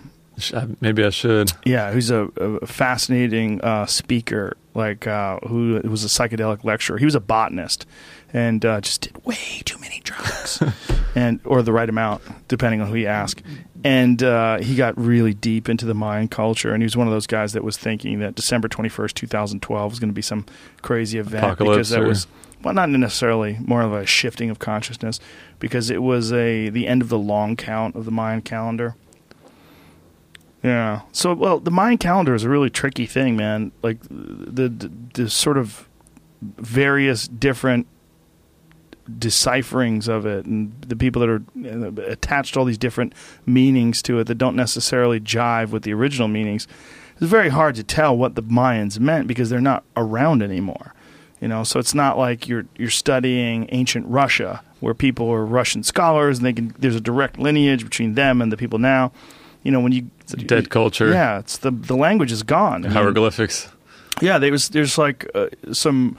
Maybe 0.81 1.05
I 1.05 1.11
should. 1.11 1.53
Yeah, 1.65 1.93
he's 1.93 2.11
a, 2.11 2.29
a 2.37 2.65
fascinating 2.67 3.61
uh, 3.61 3.87
speaker, 3.87 4.57
like 4.73 5.05
uh, 5.07 5.39
who 5.49 5.81
was 5.85 6.05
a 6.05 6.07
psychedelic 6.09 6.63
lecturer. 6.63 6.97
He 6.97 7.05
was 7.05 7.17
a 7.17 7.21
botanist, 7.21 7.87
and 8.33 8.65
uh, 8.65 8.81
just 8.81 9.01
did 9.01 9.25
way 9.25 9.37
too 9.65 9.79
many 9.81 10.01
drugs, 10.05 10.63
and 11.17 11.41
or 11.45 11.63
the 11.63 11.73
right 11.73 11.89
amount, 11.89 12.23
depending 12.47 12.81
on 12.81 12.87
who 12.89 12.95
you 12.95 13.09
ask. 13.09 13.43
And 13.85 14.23
uh, 14.25 14.59
he 14.59 14.75
got 14.75 14.99
really 14.99 15.35
deep 15.35 15.69
into 15.69 15.87
the 15.87 15.95
Mayan 15.95 16.27
culture, 16.27 16.73
and 16.73 16.83
he 16.83 16.85
was 16.85 16.97
one 16.97 17.07
of 17.07 17.13
those 17.13 17.29
guys 17.29 17.53
that 17.53 17.63
was 17.63 17.77
thinking 17.77 18.19
that 18.19 18.35
December 18.35 18.67
twenty 18.67 18.89
first, 18.89 19.15
two 19.15 19.29
thousand 19.29 19.63
twelve, 19.63 19.93
was 19.93 20.01
going 20.01 20.11
to 20.11 20.15
be 20.15 20.23
some 20.23 20.47
crazy 20.83 21.19
event 21.19 21.45
Apocalypse 21.45 21.77
because 21.77 21.91
that 21.91 22.01
or- 22.03 22.09
was 22.09 22.27
well, 22.63 22.75
not 22.75 22.91
necessarily 22.91 23.57
more 23.61 23.83
of 23.83 23.93
a 23.93 24.05
shifting 24.05 24.51
of 24.51 24.59
consciousness, 24.59 25.21
because 25.61 25.91
it 25.91 26.03
was 26.03 26.33
a 26.33 26.71
the 26.71 26.89
end 26.89 27.03
of 27.03 27.09
the 27.09 27.19
long 27.19 27.55
count 27.55 27.95
of 27.95 28.05
the 28.05 28.11
Mayan 28.11 28.43
calendar. 28.43 28.97
Yeah. 30.63 31.03
So, 31.13 31.35
well, 31.35 31.61
the 31.61 31.71
Mayan 31.71 31.99
calendar 31.99 32.35
is 32.35 32.43
a 32.43 32.49
really 32.49 32.71
tricky 32.71 33.07
thing, 33.07 33.37
man. 33.37 33.71
Like 33.83 33.99
the 34.11 34.69
the, 34.69 34.91
the 35.15 35.31
sort 35.31 35.57
of 35.57 35.89
various 36.43 37.29
different 37.29 37.87
decipherings 39.19 40.09
of 40.09 40.27
it, 40.27 40.45
and 40.47 40.73
the 40.83 40.97
people 40.97 41.21
that 41.21 41.29
are 41.29 41.43
attached 42.11 42.57
all 42.57 42.65
these 42.65 42.79
different 42.79 43.13
meanings 43.47 44.03
to 44.03 44.19
it 44.21 44.25
that 44.25 44.37
don't 44.37 44.57
necessarily 44.57 45.21
jive 45.21 45.71
with 45.71 45.83
the 45.83 45.93
original 45.93 46.29
meanings. 46.29 46.67
It's 47.21 47.31
very 47.31 47.49
hard 47.49 47.75
to 47.77 47.83
tell 47.83 48.17
what 48.17 48.35
the 48.37 48.43
Mayans 48.43 48.99
meant 49.01 49.27
because 49.27 49.51
they're 49.51 49.61
not 49.61 49.83
around 49.97 50.43
anymore. 50.43 50.95
You 51.41 51.49
know, 51.49 51.63
so 51.65 51.79
it's 51.79 51.95
not 51.95 52.19
like 52.19 52.49
you're 52.49 52.67
you're 52.77 52.91
studying 52.91 53.69
ancient 53.71 54.07
Russia 54.09 54.63
where 54.81 54.95
people 54.95 55.31
are 55.33 55.45
Russian 55.45 55.83
scholars 55.83 56.39
and 56.39 56.47
they 56.47 56.53
can 56.53 56.75
there's 56.79 56.97
a 56.97 57.01
direct 57.01 57.39
lineage 57.39 57.85
between 57.85 58.15
them 58.15 58.41
and 58.43 58.51
the 58.53 58.57
people 58.57 58.79
now. 58.79 59.13
You 59.63 59.73
know, 59.73 59.81
when 59.81 59.93
you 59.93 60.11
It's 60.21 60.33
a 60.35 60.37
dead 60.37 60.71
culture. 60.71 61.11
yeah, 61.11 61.39
it's 61.39 61.59
the 61.59 61.71
the 61.71 61.97
language 61.97 62.33
is 62.33 62.43
gone. 62.43 62.85
I 62.85 62.89
mean, 62.89 62.93
Hieroglyphics. 62.93 63.69
yeah, 64.21 64.39
there 64.39 64.51
was 64.53 64.69
there's 64.71 64.99
like 64.99 65.29
uh, 65.35 65.47
some 65.73 66.17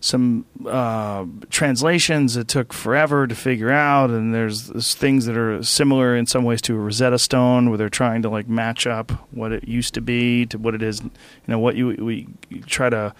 some 0.00 0.44
uh, 0.66 1.24
translations 1.50 2.34
that 2.34 2.46
took 2.48 2.72
forever 2.72 3.26
to 3.26 3.34
figure 3.34 3.70
out, 3.70 4.10
and 4.10 4.32
there's, 4.32 4.68
there's 4.68 4.94
things 4.94 5.26
that 5.26 5.36
are 5.36 5.62
similar 5.62 6.14
in 6.14 6.24
some 6.26 6.44
ways 6.44 6.62
to 6.62 6.74
a 6.76 6.78
Rosetta 6.78 7.18
Stone, 7.18 7.68
where 7.68 7.78
they're 7.78 7.88
trying 7.88 8.22
to 8.22 8.28
like 8.28 8.48
match 8.48 8.86
up 8.86 9.10
what 9.32 9.50
it 9.52 9.66
used 9.66 9.94
to 9.94 10.00
be 10.00 10.46
to 10.46 10.58
what 10.58 10.74
it 10.74 10.82
is. 10.82 11.00
You 11.02 11.10
know, 11.48 11.58
what 11.58 11.74
you 11.74 11.88
we 11.98 12.28
try 12.66 12.88
to 12.90 13.12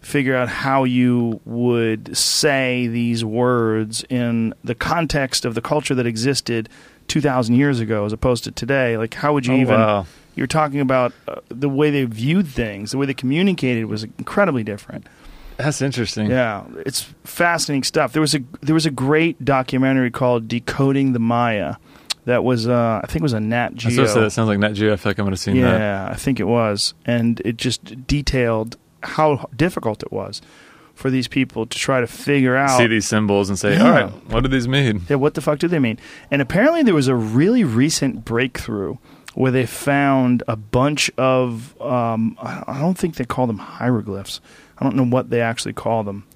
figure 0.00 0.34
out 0.36 0.48
how 0.48 0.84
you 0.84 1.40
would 1.46 2.16
say 2.16 2.86
these 2.86 3.24
words 3.24 4.04
in 4.10 4.52
the 4.62 4.74
context 4.74 5.44
of 5.46 5.54
the 5.54 5.62
culture 5.62 5.94
that 5.94 6.06
existed 6.06 6.68
2,000 7.08 7.54
years 7.54 7.80
ago 7.80 8.04
as 8.04 8.12
opposed 8.12 8.44
to 8.44 8.50
today. 8.50 8.96
Like, 8.98 9.14
how 9.14 9.32
would 9.34 9.46
you 9.46 9.54
Oh, 9.54 9.58
even. 9.60 9.74
wow. 9.74 10.06
You're 10.36 10.46
talking 10.46 10.80
about 10.80 11.12
uh, 11.28 11.36
the 11.48 11.68
way 11.68 11.90
they 11.90 12.04
viewed 12.06 12.48
things, 12.48 12.90
the 12.90 12.98
way 12.98 13.06
they 13.06 13.14
communicated 13.14 13.84
was 13.86 14.02
incredibly 14.04 14.64
different. 14.64 15.06
That's 15.56 15.80
interesting. 15.82 16.30
Yeah, 16.30 16.64
it's 16.84 17.02
fascinating 17.24 17.84
stuff. 17.84 18.12
There 18.12 18.20
was 18.20 18.34
a 18.34 18.40
there 18.60 18.74
was 18.74 18.86
a 18.86 18.90
great 18.90 19.44
documentary 19.44 20.10
called 20.10 20.48
"Decoding 20.48 21.12
the 21.12 21.20
Maya," 21.20 21.76
that 22.24 22.42
was 22.42 22.66
uh, 22.66 23.00
I 23.02 23.06
think 23.06 23.20
it 23.20 23.22
was 23.22 23.34
a 23.34 23.40
Nat 23.40 23.68
I 23.68 23.72
was 23.72 23.82
to 23.82 23.90
say, 23.90 23.94
Geo. 24.14 24.20
that 24.22 24.30
sounds 24.30 24.48
like 24.48 24.58
Nat 24.58 24.72
Geo. 24.72 24.92
I 24.92 24.96
feel 24.96 25.10
like 25.10 25.18
I 25.18 25.22
would 25.22 25.32
have 25.32 25.38
seen 25.40 25.60
that. 25.60 25.78
Yeah, 25.78 26.08
I 26.10 26.14
think 26.16 26.40
it 26.40 26.44
was, 26.48 26.94
and 27.06 27.40
it 27.44 27.56
just 27.56 28.06
detailed 28.06 28.76
how 29.02 29.48
difficult 29.54 30.02
it 30.02 30.10
was 30.10 30.40
for 30.94 31.10
these 31.10 31.28
people 31.28 31.66
to 31.66 31.78
try 31.78 32.00
to 32.00 32.06
figure 32.06 32.56
out. 32.56 32.78
See 32.78 32.86
these 32.86 33.06
symbols 33.06 33.48
and 33.48 33.58
say, 33.58 33.74
Yeah. 33.74 33.84
all 33.84 33.90
right, 33.90 34.10
what 34.30 34.42
do 34.42 34.48
these 34.48 34.66
mean? 34.68 35.02
Yeah, 35.08 35.16
what 35.16 35.34
the 35.34 35.40
fuck 35.40 35.58
do 35.58 35.68
they 35.68 35.78
mean? 35.78 35.98
And 36.30 36.40
apparently, 36.42 36.82
there 36.82 36.94
was 36.94 37.08
a 37.08 37.14
really 37.16 37.62
recent 37.64 38.24
breakthrough 38.24 38.96
where 39.34 39.50
they 39.52 39.66
found 39.66 40.42
a 40.48 40.56
bunch 40.56 41.10
of. 41.16 41.80
Um, 41.80 42.36
I 42.40 42.78
don't 42.80 42.98
think 42.98 43.16
they 43.16 43.24
call 43.24 43.46
them 43.46 43.58
hieroglyphs. 43.58 44.40
I 44.78 44.84
don't 44.84 44.96
know 44.96 45.04
what 45.04 45.30
they 45.30 45.40
actually 45.40 45.72
call 45.72 46.04
them. 46.04 46.26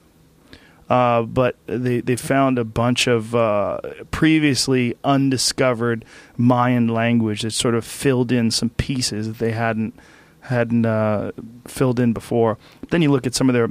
Uh, 0.88 1.22
but 1.22 1.56
they 1.66 2.00
they 2.00 2.16
found 2.16 2.58
a 2.58 2.64
bunch 2.64 3.06
of 3.06 3.34
uh, 3.34 3.78
previously 4.10 4.96
undiscovered 5.04 6.04
Mayan 6.36 6.88
language 6.88 7.42
that 7.42 7.50
sort 7.50 7.74
of 7.74 7.84
filled 7.84 8.32
in 8.32 8.50
some 8.50 8.70
pieces 8.70 9.26
that 9.26 9.38
they 9.38 9.52
hadn't 9.52 9.94
hadn't 10.42 10.86
uh, 10.86 11.32
filled 11.66 12.00
in 12.00 12.14
before. 12.14 12.56
Then 12.90 13.02
you 13.02 13.10
look 13.10 13.26
at 13.26 13.34
some 13.34 13.50
of 13.50 13.54
their 13.54 13.70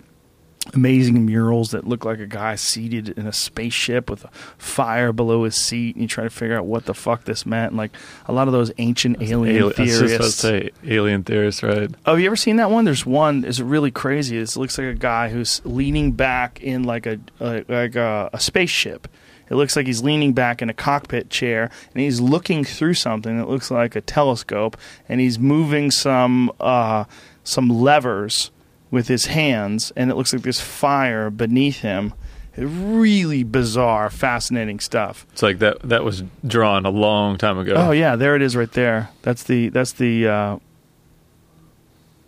amazing 0.73 1.25
murals 1.25 1.71
that 1.71 1.87
look 1.87 2.05
like 2.05 2.19
a 2.19 2.27
guy 2.27 2.55
seated 2.55 3.09
in 3.09 3.27
a 3.27 3.33
spaceship 3.33 4.09
with 4.09 4.25
a 4.25 4.29
fire 4.57 5.13
below 5.13 5.43
his 5.43 5.55
seat, 5.55 5.95
and 5.95 6.01
you 6.01 6.07
try 6.07 6.23
to 6.23 6.29
figure 6.29 6.57
out 6.57 6.65
what 6.65 6.85
the 6.85 6.93
fuck 6.93 7.25
this 7.25 7.45
meant. 7.45 7.71
And 7.71 7.77
like 7.77 7.91
a 8.25 8.33
lot 8.33 8.47
of 8.47 8.53
those 8.53 8.71
ancient 8.77 9.21
alien 9.21 9.63
Ali- 9.63 9.73
I 9.77 9.81
was 9.81 9.99
just 9.99 10.15
about 10.15 10.23
to 10.25 10.31
say 10.31 10.71
alien 10.85 11.23
theorists, 11.23 11.63
right? 11.63 11.89
Oh, 12.05 12.11
have 12.11 12.19
you 12.19 12.27
ever 12.27 12.35
seen 12.35 12.57
that 12.57 12.71
one? 12.71 12.85
There's 12.85 13.05
one. 13.05 13.43
It's 13.45 13.59
really 13.59 13.91
crazy. 13.91 14.37
It 14.37 14.55
looks 14.55 14.77
like 14.77 14.87
a 14.87 14.93
guy 14.93 15.29
who's 15.29 15.61
leaning 15.65 16.11
back 16.11 16.61
in 16.61 16.83
like 16.83 17.05
a 17.05 17.19
like 17.39 17.95
a, 17.95 18.29
a 18.33 18.39
spaceship. 18.39 19.07
It 19.49 19.55
looks 19.55 19.77
like 19.77 19.85
he's 19.87 20.03
leaning 20.03 20.33
back 20.33 20.61
in 20.61 20.69
a 20.69 20.73
cockpit 20.73 21.29
chair 21.29 21.71
and 21.93 22.03
he's 22.03 22.19
looking 22.19 22.65
through 22.65 22.95
something 22.95 23.37
that 23.37 23.47
looks 23.47 23.71
like 23.71 23.95
a 23.95 24.01
telescope, 24.01 24.75
and 25.07 25.21
he's 25.21 25.39
moving 25.39 25.89
some 25.89 26.51
uh, 26.59 27.05
some 27.43 27.69
levers 27.69 28.51
with 28.89 29.07
his 29.07 29.27
hands, 29.27 29.91
and 29.95 30.09
it 30.11 30.15
looks 30.15 30.33
like 30.33 30.43
there's 30.43 30.61
fire 30.61 31.29
beneath 31.29 31.79
him. 31.79 32.13
Really 32.55 33.43
bizarre, 33.43 34.09
fascinating 34.09 34.79
stuff. 34.79 35.27
It's 35.31 35.43
like 35.43 35.59
that. 35.59 35.79
That 35.81 36.03
was 36.03 36.23
drawn 36.45 36.85
a 36.85 36.89
long 36.89 37.37
time 37.37 37.59
ago. 37.59 37.73
Oh 37.75 37.91
yeah, 37.91 38.15
there 38.15 38.35
it 38.35 38.41
is 38.41 38.55
right 38.55 38.71
there. 38.71 39.09
That's 39.21 39.43
the 39.43 39.69
that's 39.69 39.91
the 39.93 40.27
uh, 40.27 40.57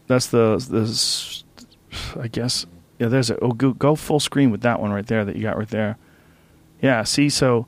that's 0.06 0.28
the 0.28 0.58
the 0.70 2.20
I 2.22 2.28
guess 2.28 2.68
yeah. 3.00 3.08
There's 3.08 3.32
a 3.32 3.40
oh 3.40 3.54
go, 3.54 3.74
go 3.74 3.96
full 3.96 4.20
screen 4.20 4.52
with 4.52 4.62
that 4.62 4.80
one 4.80 4.92
right 4.92 5.08
there 5.08 5.26
that 5.26 5.36
you 5.36 5.42
got 5.42 5.58
right 5.58 5.68
there. 5.70 5.98
Yeah. 6.80 7.04
See, 7.04 7.30
so 7.30 7.66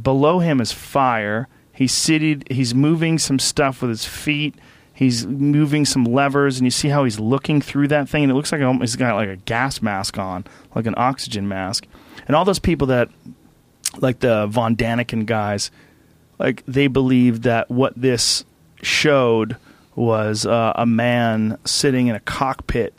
below 0.00 0.40
him 0.40 0.60
is 0.60 0.72
fire. 0.72 1.46
He's 1.72 1.92
seated. 1.92 2.48
He's 2.50 2.74
moving 2.74 3.16
some 3.18 3.38
stuff 3.38 3.80
with 3.80 3.90
his 3.90 4.04
feet. 4.04 4.56
He's 4.96 5.26
moving 5.26 5.84
some 5.84 6.04
levers, 6.04 6.56
and 6.56 6.64
you 6.64 6.70
see 6.70 6.88
how 6.88 7.04
he's 7.04 7.20
looking 7.20 7.60
through 7.60 7.88
that 7.88 8.08
thing, 8.08 8.22
and 8.22 8.32
it 8.32 8.34
looks 8.34 8.50
like 8.50 8.62
he's 8.80 8.96
got 8.96 9.14
like 9.14 9.28
a 9.28 9.36
gas 9.36 9.82
mask 9.82 10.16
on, 10.16 10.46
like 10.74 10.86
an 10.86 10.94
oxygen 10.96 11.46
mask. 11.46 11.86
And 12.26 12.34
all 12.34 12.46
those 12.46 12.58
people 12.58 12.86
that, 12.86 13.10
like 13.98 14.20
the 14.20 14.46
Von 14.46 14.74
Daniken 14.74 15.26
guys, 15.26 15.70
like 16.38 16.64
they 16.64 16.86
believed 16.86 17.42
that 17.42 17.70
what 17.70 17.92
this 17.94 18.46
showed 18.80 19.58
was 19.96 20.46
uh, 20.46 20.72
a 20.76 20.86
man 20.86 21.58
sitting 21.66 22.06
in 22.06 22.14
a 22.14 22.20
cockpit 22.20 22.94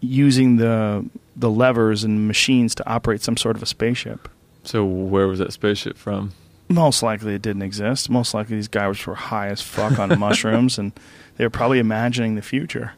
using 0.00 0.56
the 0.56 1.08
the 1.34 1.48
levers 1.48 2.04
and 2.04 2.28
machines 2.28 2.74
to 2.74 2.86
operate 2.86 3.22
some 3.22 3.38
sort 3.38 3.56
of 3.56 3.62
a 3.62 3.66
spaceship. 3.66 4.28
So 4.62 4.84
where 4.84 5.26
was 5.26 5.38
that 5.38 5.54
spaceship 5.54 5.96
from? 5.96 6.32
Most 6.72 7.02
likely 7.02 7.34
it 7.34 7.42
didn't 7.42 7.62
exist. 7.62 8.08
Most 8.10 8.34
likely 8.34 8.56
these 8.56 8.68
guys 8.68 9.06
were 9.06 9.14
high 9.14 9.48
as 9.48 9.60
fuck 9.60 9.98
on 9.98 10.18
mushrooms 10.18 10.78
and 10.78 10.92
they 11.36 11.44
were 11.44 11.50
probably 11.50 11.78
imagining 11.78 12.34
the 12.34 12.42
future. 12.42 12.92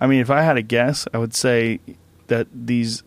I 0.00 0.06
mean, 0.06 0.20
if 0.20 0.30
I 0.30 0.42
had 0.42 0.56
a 0.56 0.62
guess, 0.62 1.06
I 1.12 1.18
would 1.18 1.34
say 1.34 1.80
that 2.28 2.46
these 2.52 3.02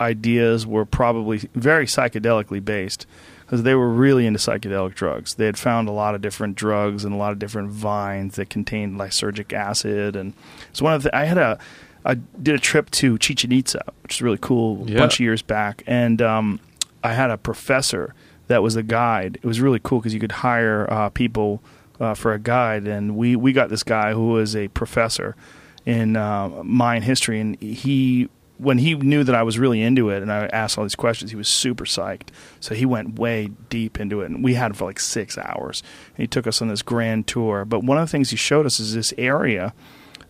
ideas 0.00 0.66
were 0.66 0.84
probably 0.84 1.38
very 1.54 1.86
psychedelically 1.86 2.64
based 2.64 3.06
because 3.40 3.62
they 3.62 3.74
were 3.74 3.88
really 3.88 4.26
into 4.26 4.38
psychedelic 4.38 4.94
drugs. 4.94 5.34
They 5.34 5.46
had 5.46 5.58
found 5.58 5.88
a 5.88 5.92
lot 5.92 6.14
of 6.14 6.20
different 6.20 6.56
drugs 6.56 7.04
and 7.04 7.14
a 7.14 7.16
lot 7.16 7.32
of 7.32 7.38
different 7.38 7.70
vines 7.70 8.36
that 8.36 8.50
contained 8.50 8.98
lysergic 8.98 9.52
acid. 9.52 10.16
And 10.16 10.34
it's 10.70 10.82
one 10.82 10.94
of 10.94 11.04
the, 11.04 11.16
I 11.16 11.24
had 11.24 11.38
a, 11.38 11.58
I 12.04 12.14
did 12.14 12.54
a 12.54 12.58
trip 12.58 12.90
to 12.92 13.18
Chichen 13.18 13.52
Itza, 13.52 13.84
which 14.02 14.16
is 14.16 14.22
really 14.22 14.38
cool, 14.40 14.82
a 14.88 14.96
bunch 14.96 15.14
of 15.14 15.20
years 15.20 15.42
back. 15.42 15.82
And 15.86 16.20
um, 16.20 16.60
I 17.02 17.12
had 17.12 17.30
a 17.30 17.38
professor 17.38 18.14
that 18.48 18.62
was 18.62 18.76
a 18.76 18.82
guide. 18.82 19.38
It 19.42 19.46
was 19.46 19.60
really 19.60 19.80
cool 19.82 19.98
because 19.98 20.14
you 20.14 20.20
could 20.20 20.32
hire 20.32 20.86
uh, 20.90 21.08
people 21.10 21.62
uh, 22.00 22.14
for 22.14 22.32
a 22.32 22.38
guide, 22.38 22.86
and 22.86 23.16
we 23.16 23.36
we 23.36 23.52
got 23.52 23.70
this 23.70 23.82
guy 23.82 24.12
who 24.12 24.28
was 24.28 24.54
a 24.54 24.68
professor 24.68 25.36
in 25.84 26.16
uh, 26.16 26.48
Mayan 26.62 27.02
history, 27.02 27.40
and 27.40 27.60
he 27.60 28.28
when 28.58 28.78
he 28.78 28.94
knew 28.94 29.22
that 29.22 29.34
I 29.34 29.42
was 29.42 29.58
really 29.58 29.82
into 29.82 30.10
it, 30.10 30.22
and 30.22 30.32
I 30.32 30.46
asked 30.46 30.78
all 30.78 30.84
these 30.84 30.94
questions, 30.94 31.30
he 31.30 31.36
was 31.36 31.48
super 31.48 31.84
psyched. 31.84 32.28
So 32.60 32.74
he 32.74 32.86
went 32.86 33.18
way 33.18 33.50
deep 33.68 34.00
into 34.00 34.22
it, 34.22 34.30
and 34.30 34.42
we 34.42 34.54
had 34.54 34.70
it 34.70 34.76
for 34.76 34.86
like 34.86 34.98
six 34.98 35.36
hours. 35.36 35.82
And 36.16 36.22
he 36.22 36.26
took 36.26 36.46
us 36.46 36.62
on 36.62 36.68
this 36.68 36.82
grand 36.82 37.26
tour. 37.26 37.64
But 37.64 37.84
one 37.84 37.98
of 37.98 38.06
the 38.06 38.10
things 38.10 38.30
he 38.30 38.36
showed 38.36 38.66
us 38.66 38.80
is 38.80 38.94
this 38.94 39.12
area 39.18 39.74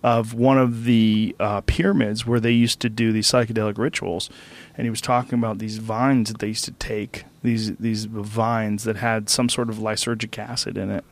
of 0.03 0.35
one 0.35 0.59
of 0.59 0.85
the 0.85 1.35
uh, 1.41 1.61
pyramids 1.63 2.27
where 2.27 2.41
they 2.41 2.53
used 2.53 2.81
to 2.81 2.89
do 2.89 3.13
these 3.13 3.29
psychedelic 3.29 3.79
rituals, 3.79 4.29
and 4.77 4.85
he 4.85 4.91
was 4.91 5.01
talking 5.01 5.39
about 5.39 5.59
these 5.59 5.79
vines 5.79 6.31
that 6.31 6.39
they 6.39 6.49
used 6.49 6.65
to 6.67 6.73
take 6.73 7.25
these 7.43 7.75
these 7.77 8.05
vines 8.07 8.85
that 8.85 8.97
had 8.97 9.29
some 9.29 9.49
sort 9.49 9.69
of 9.71 9.77
lysergic 9.77 10.39
acid 10.39 10.77
in 10.77 10.91
it, 10.91 11.05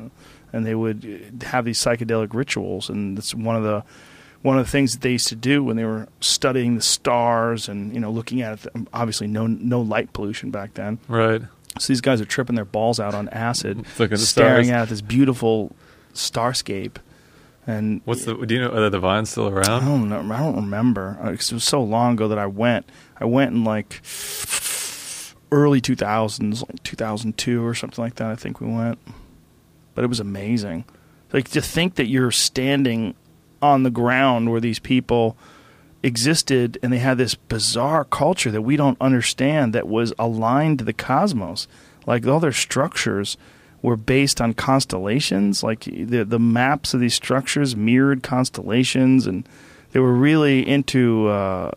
and 0.52 0.66
they 0.66 0.74
would 0.74 1.44
have 1.46 1.64
these 1.64 1.78
psychedelic 1.78 2.34
rituals, 2.34 2.88
and 2.88 3.18
it's 3.18 3.34
one 3.34 3.56
of 3.56 3.62
the 3.62 3.82
one 4.42 4.58
of 4.58 4.66
the 4.66 4.70
things 4.70 4.92
that 4.92 5.00
they 5.00 5.12
used 5.12 5.28
to 5.28 5.36
do 5.36 5.64
when 5.64 5.76
they 5.76 5.84
were 5.84 6.06
studying 6.20 6.74
the 6.76 6.82
stars 6.82 7.68
and 7.68 7.94
you 7.94 8.00
know 8.00 8.10
looking 8.10 8.42
at 8.42 8.66
it. 8.66 8.72
Obviously, 8.92 9.26
no 9.26 9.46
no 9.46 9.80
light 9.80 10.12
pollution 10.12 10.50
back 10.50 10.74
then. 10.74 10.98
Right. 11.08 11.40
So 11.78 11.92
these 11.92 12.00
guys 12.02 12.20
are 12.20 12.24
tripping 12.26 12.54
their 12.54 12.64
balls 12.64 13.00
out 13.00 13.14
on 13.14 13.28
acid, 13.30 13.84
staring 14.16 14.70
at 14.70 14.88
this 14.90 15.00
beautiful 15.00 15.74
starscape. 16.12 16.96
And 17.66 18.02
What's 18.04 18.26
the? 18.26 18.34
Do 18.34 18.54
you 18.54 18.60
know? 18.60 18.70
Are 18.70 18.90
the 18.90 18.98
vines 19.00 19.30
still 19.30 19.48
around? 19.48 19.82
I 19.82 19.86
don't 19.86 20.08
know. 20.08 20.34
I 20.34 20.38
don't 20.38 20.56
remember. 20.56 21.18
Uh, 21.22 21.30
It 21.32 21.50
was 21.50 21.64
so 21.64 21.82
long 21.82 22.12
ago 22.12 22.28
that 22.28 22.38
I 22.38 22.46
went. 22.46 22.86
I 23.18 23.24
went 23.24 23.52
in 23.52 23.64
like 23.64 24.02
early 25.52 25.80
2000s, 25.80 26.68
like 26.68 26.82
2002 26.82 27.64
or 27.64 27.74
something 27.74 28.02
like 28.02 28.16
that. 28.16 28.30
I 28.30 28.34
think 28.34 28.60
we 28.60 28.66
went, 28.66 28.98
but 29.94 30.04
it 30.04 30.08
was 30.08 30.20
amazing. 30.20 30.84
Like 31.32 31.48
to 31.50 31.60
think 31.60 31.96
that 31.96 32.06
you're 32.06 32.30
standing 32.30 33.14
on 33.60 33.82
the 33.82 33.90
ground 33.90 34.50
where 34.50 34.60
these 34.60 34.78
people 34.78 35.36
existed 36.02 36.78
and 36.82 36.92
they 36.92 36.98
had 36.98 37.16
this 37.18 37.34
bizarre 37.34 38.04
culture 38.04 38.50
that 38.50 38.62
we 38.62 38.76
don't 38.76 39.00
understand 39.00 39.72
that 39.72 39.88
was 39.88 40.12
aligned 40.18 40.78
to 40.78 40.84
the 40.84 40.92
cosmos. 40.92 41.66
Like 42.06 42.26
all 42.26 42.40
their 42.40 42.52
structures 42.52 43.36
were 43.80 43.96
based 43.96 44.40
on 44.40 44.54
constellations. 44.54 45.62
Like 45.62 45.84
the 45.84 46.24
the 46.24 46.38
maps 46.38 46.94
of 46.94 47.00
these 47.00 47.14
structures 47.14 47.74
mirrored 47.74 48.22
constellations, 48.22 49.26
and 49.26 49.48
they 49.94 50.00
were 50.00 50.12
really 50.12 50.66
into 50.68 51.28
uh, 51.28 51.70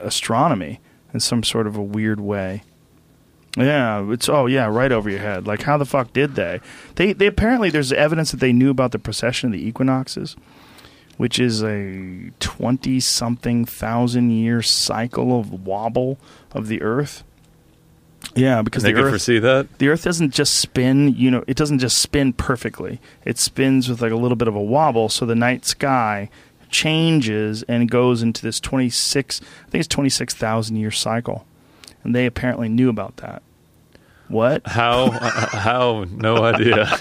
astronomy 0.00 0.78
in 1.12 1.18
some 1.18 1.42
sort 1.42 1.66
of 1.66 1.76
a 1.76 1.82
weird 1.82 2.20
way. 2.20 2.62
Yeah, 3.56 4.08
it's 4.12 4.28
oh 4.28 4.46
yeah, 4.46 4.66
right 4.66 4.92
over 4.92 5.10
your 5.10 5.18
head. 5.18 5.46
Like 5.46 5.62
how 5.62 5.76
the 5.76 5.84
fuck 5.84 6.12
did 6.12 6.36
they? 6.36 6.60
They 6.94 7.12
they 7.12 7.26
apparently 7.26 7.68
there's 7.70 7.92
evidence 7.92 8.30
that 8.30 8.36
they 8.38 8.52
knew 8.52 8.70
about 8.70 8.92
the 8.92 8.98
precession 9.00 9.48
of 9.48 9.52
the 9.52 9.66
equinoxes, 9.66 10.36
which 11.16 11.40
is 11.40 11.64
a 11.64 12.30
twenty 12.38 13.00
something 13.00 13.64
thousand 13.64 14.30
year 14.30 14.62
cycle 14.62 15.40
of 15.40 15.66
wobble 15.66 16.18
of 16.52 16.68
the 16.68 16.80
Earth. 16.80 17.24
Yeah, 18.36 18.62
because 18.62 18.82
They 18.84 18.92
the 18.92 18.96
could 18.98 19.04
Earth 19.06 19.10
foresee 19.12 19.38
that. 19.40 19.78
the 19.78 19.88
earth 19.88 20.04
doesn't 20.04 20.34
just 20.34 20.56
spin 20.56 21.14
you 21.16 21.30
know 21.30 21.42
it 21.46 21.56
doesn't 21.56 21.78
just 21.78 21.98
spin 21.98 22.32
perfectly 22.32 23.00
it 23.24 23.38
spins 23.38 23.88
with 23.88 24.02
like 24.02 24.10
a 24.12 24.16
little 24.16 24.36
bit 24.36 24.48
of 24.48 24.54
a 24.56 24.60
wobble 24.60 25.08
so 25.08 25.24
the 25.24 25.36
night 25.36 25.64
sky 25.64 26.28
changes 26.70 27.62
and 27.64 27.90
goes 27.90 28.22
into 28.22 28.42
this 28.42 28.60
26 28.60 29.40
i 29.40 29.70
think 29.70 29.80
it's 29.80 29.88
26000 29.88 30.76
year 30.76 30.90
cycle 30.90 31.46
and 32.04 32.14
they 32.14 32.26
apparently 32.26 32.68
knew 32.68 32.88
about 32.88 33.16
that 33.18 33.42
what 34.28 34.66
How? 34.66 35.10
how? 35.10 36.04
No 36.10 36.44
idea. 36.44 36.98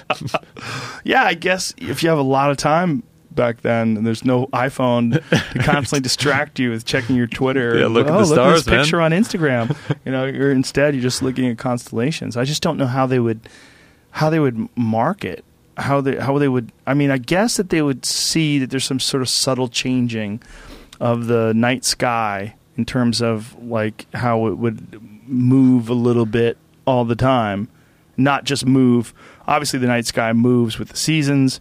yeah 1.04 1.24
i 1.24 1.34
guess 1.34 1.74
if 1.78 2.02
you 2.02 2.10
have 2.10 2.18
a 2.18 2.24
lot 2.24 2.52
of 2.52 2.58
time 2.58 3.04
back 3.38 3.62
then, 3.62 3.96
and 3.96 4.06
there's 4.06 4.26
no 4.26 4.48
iPhone 4.48 5.24
to 5.54 5.60
constantly 5.60 6.02
distract 6.04 6.60
you 6.60 6.72
with 6.72 6.84
checking 6.84 7.16
your 7.16 7.28
Twitter. 7.28 7.80
Yeah, 7.80 7.86
look 7.86 8.08
at 8.08 8.14
oh, 8.14 8.26
the 8.26 8.36
look 8.36 8.40
at 8.40 8.52
this 8.52 8.64
stars, 8.64 8.68
man. 8.68 8.80
picture 8.80 9.00
on 9.00 9.12
Instagram. 9.12 9.78
you 10.06 10.12
know, 10.12 10.26
you're 10.26 10.52
instead 10.52 10.94
you're 10.94 11.02
just 11.02 11.22
looking 11.22 11.48
at 11.48 11.58
constellations. 11.58 12.36
I 12.36 12.44
just 12.44 12.62
don't 12.62 12.76
know 12.78 12.88
how 12.88 13.06
they 13.06 13.20
would 13.20 13.40
how 14.12 14.30
they 14.30 14.40
would 14.40 14.68
market 14.76 15.46
how 15.78 16.02
they 16.02 16.18
how 16.18 16.38
they 16.38 16.48
would. 16.48 16.72
I 16.86 16.94
mean, 16.94 17.12
I 17.12 17.18
guess 17.18 17.58
that 17.58 17.70
they 17.70 17.82
would 17.82 18.06
see 18.06 18.60
that 18.60 18.70
there's 18.70 18.86
some 18.86 19.00
sort 19.00 19.22
of 19.22 19.30
subtle 19.30 19.68
changing 19.68 20.42
of 21.00 21.28
the 21.28 21.54
night 21.54 21.86
sky 21.86 22.56
in 22.76 22.86
terms 22.86 23.22
of 23.22 23.56
like 23.62 24.06
how 24.14 24.48
it 24.48 24.58
would 24.58 25.00
move 25.28 25.90
a 25.90 25.94
little 25.94 26.26
bit 26.26 26.58
all 26.86 27.06
the 27.06 27.16
time, 27.16 27.70
not 28.16 28.44
just 28.44 28.66
move. 28.66 29.14
Obviously, 29.48 29.80
the 29.80 29.88
night 29.88 30.06
sky 30.06 30.34
moves 30.34 30.80
with 30.80 30.90
the 30.90 30.98
seasons. 30.98 31.60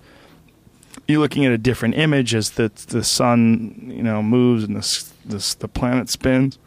You're 1.06 1.20
looking 1.20 1.44
at 1.44 1.52
a 1.52 1.59
different 1.59 1.97
image 1.97 2.34
as 2.34 2.52
the 2.52 2.72
the 2.88 3.05
sun, 3.05 3.93
you 3.94 4.02
know, 4.02 4.22
moves 4.22 4.64
and 4.64 4.76
the 4.76 5.05
the, 5.24 5.56
the 5.60 5.68
planet 5.68 6.09
spins. 6.09 6.59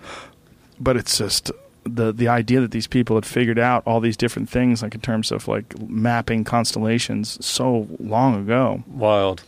But 0.80 0.95
it's 0.95 1.17
just 1.17 1.51
the 1.95 2.11
the 2.11 2.27
idea 2.27 2.61
that 2.61 2.71
these 2.71 2.87
people 2.87 3.15
had 3.15 3.25
figured 3.25 3.59
out 3.59 3.83
all 3.85 3.99
these 3.99 4.17
different 4.17 4.49
things, 4.49 4.81
like 4.81 4.95
in 4.95 5.01
terms 5.01 5.31
of 5.31 5.47
like 5.47 5.79
mapping 5.81 6.43
constellations, 6.43 7.43
so 7.45 7.87
long 7.99 8.35
ago. 8.41 8.83
Wild. 8.87 9.43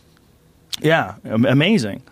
Yeah, 0.80 1.16
amazing. 1.24 2.02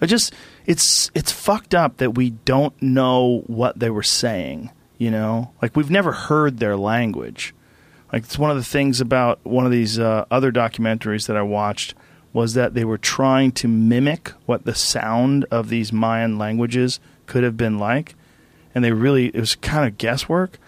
I 0.00 0.06
just 0.06 0.32
it's 0.66 1.10
it's 1.14 1.32
fucked 1.32 1.74
up 1.74 1.98
that 1.98 2.14
we 2.14 2.30
don't 2.30 2.80
know 2.82 3.42
what 3.46 3.78
they 3.78 3.90
were 3.90 4.02
saying, 4.02 4.70
you 4.98 5.10
know? 5.10 5.52
Like 5.62 5.76
we've 5.76 5.90
never 5.90 6.12
heard 6.12 6.58
their 6.58 6.76
language. 6.76 7.54
Like 8.12 8.24
it's 8.24 8.38
one 8.38 8.50
of 8.50 8.56
the 8.56 8.64
things 8.64 9.00
about 9.00 9.44
one 9.44 9.64
of 9.64 9.72
these 9.72 9.98
uh, 9.98 10.26
other 10.30 10.52
documentaries 10.52 11.26
that 11.26 11.36
I 11.36 11.42
watched 11.42 11.94
was 12.32 12.54
that 12.54 12.74
they 12.74 12.84
were 12.84 12.98
trying 12.98 13.50
to 13.50 13.68
mimic 13.68 14.32
what 14.44 14.64
the 14.64 14.74
sound 14.74 15.46
of 15.50 15.68
these 15.68 15.92
Mayan 15.92 16.36
languages 16.36 17.00
could 17.24 17.42
have 17.42 17.56
been 17.56 17.78
like, 17.78 18.14
and 18.76 18.84
they 18.84 18.92
really 18.92 19.28
it 19.28 19.40
was 19.40 19.54
kind 19.56 19.88
of 19.88 19.96
guesswork, 19.96 20.58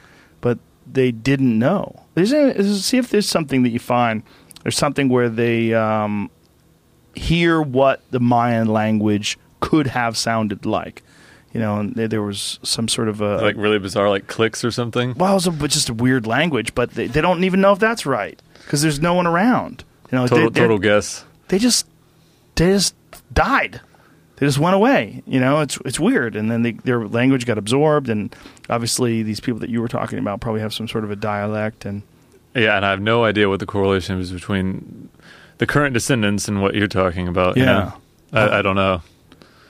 but 0.40 0.59
they 0.90 1.12
didn't 1.12 1.59
know. 1.59 2.05
There's 2.14 2.32
a, 2.32 2.64
see 2.80 2.97
if 2.97 3.10
there's 3.10 3.28
something 3.28 3.62
that 3.64 3.68
you 3.68 3.78
find. 3.78 4.22
There's 4.62 4.76
something 4.78 5.10
where 5.10 5.28
they 5.28 5.74
um, 5.74 6.30
hear 7.14 7.60
what 7.60 8.01
the 8.10 8.18
Mayan 8.20 8.66
language 8.68 9.39
could 9.60 9.89
have 9.89 10.16
sounded 10.16 10.64
like. 10.66 11.02
You 11.52 11.60
know, 11.60 11.78
and 11.80 11.94
there, 11.94 12.09
there 12.09 12.22
was 12.22 12.59
some 12.62 12.89
sort 12.89 13.09
of 13.09 13.20
a 13.20 13.36
Like 13.39 13.56
really 13.56 13.78
bizarre, 13.78 14.09
like 14.10 14.26
clicks 14.26 14.64
or 14.64 14.70
something. 14.70 15.14
well, 15.14 15.32
it 15.32 15.35
was 15.35 15.47
a, 15.47 15.68
just 15.68 15.89
a 15.89 15.94
weird 15.94 16.26
language, 16.26 16.74
but 16.74 16.90
they, 16.93 17.06
they 17.06 17.20
don't 17.20 17.44
even 17.44 17.60
know 17.60 17.72
if 17.72 17.78
that's 17.78 18.05
right 18.06 18.40
because 18.64 18.82
there's 18.82 19.01
no 19.01 19.14
one 19.14 19.26
around. 19.26 19.85
You 20.10 20.18
know, 20.18 20.26
Total, 20.26 20.44
they, 20.51 20.55
they- 20.55 20.60
total 20.60 20.78
guess. 20.78 21.24
they 21.48 21.59
just 21.59 21.86
they 22.56 22.68
just 22.72 22.94
died. 23.32 23.80
They 24.39 24.47
just 24.47 24.59
went 24.59 24.74
away. 24.77 25.23
You 25.27 25.40
know, 25.40 25.60
it's 25.60 25.78
it's 25.85 25.98
weird. 25.98 26.36
And 26.36 26.51
then 26.51 26.62
they, 26.62 26.73
their 26.73 27.06
language 27.06 27.44
got 27.47 27.59
absorbed, 27.59 28.09
and 28.09 28.35
obviously 28.70 29.23
these 29.23 29.40
people 29.40 29.59
that 29.60 29.70
you 29.70 29.81
were 29.81 29.89
talking 29.89 30.19
about 30.19 30.40
probably 30.40 30.60
have 30.60 30.73
some 30.73 30.86
sort 30.89 31.05
of 31.05 31.10
a 31.10 31.16
dialect. 31.16 31.85
And 31.85 32.02
Yeah, 32.55 32.77
and 32.77 32.85
I 32.86 32.90
have 32.90 33.01
no 33.01 33.24
idea 33.24 33.48
what 33.48 33.60
the 33.60 33.66
correlation 33.66 34.19
is 34.20 34.31
between 34.32 35.09
the 35.59 35.66
current 35.66 35.93
descendants 35.93 36.47
and 36.48 36.62
what 36.62 36.74
you're 36.74 36.86
talking 36.86 37.27
about. 37.28 37.56
you 37.56 37.65
Yeah. 37.65 37.73
know? 38.32 38.40
I, 38.40 38.59
I 38.59 38.62
don't 38.62 38.77
know. 38.77 39.02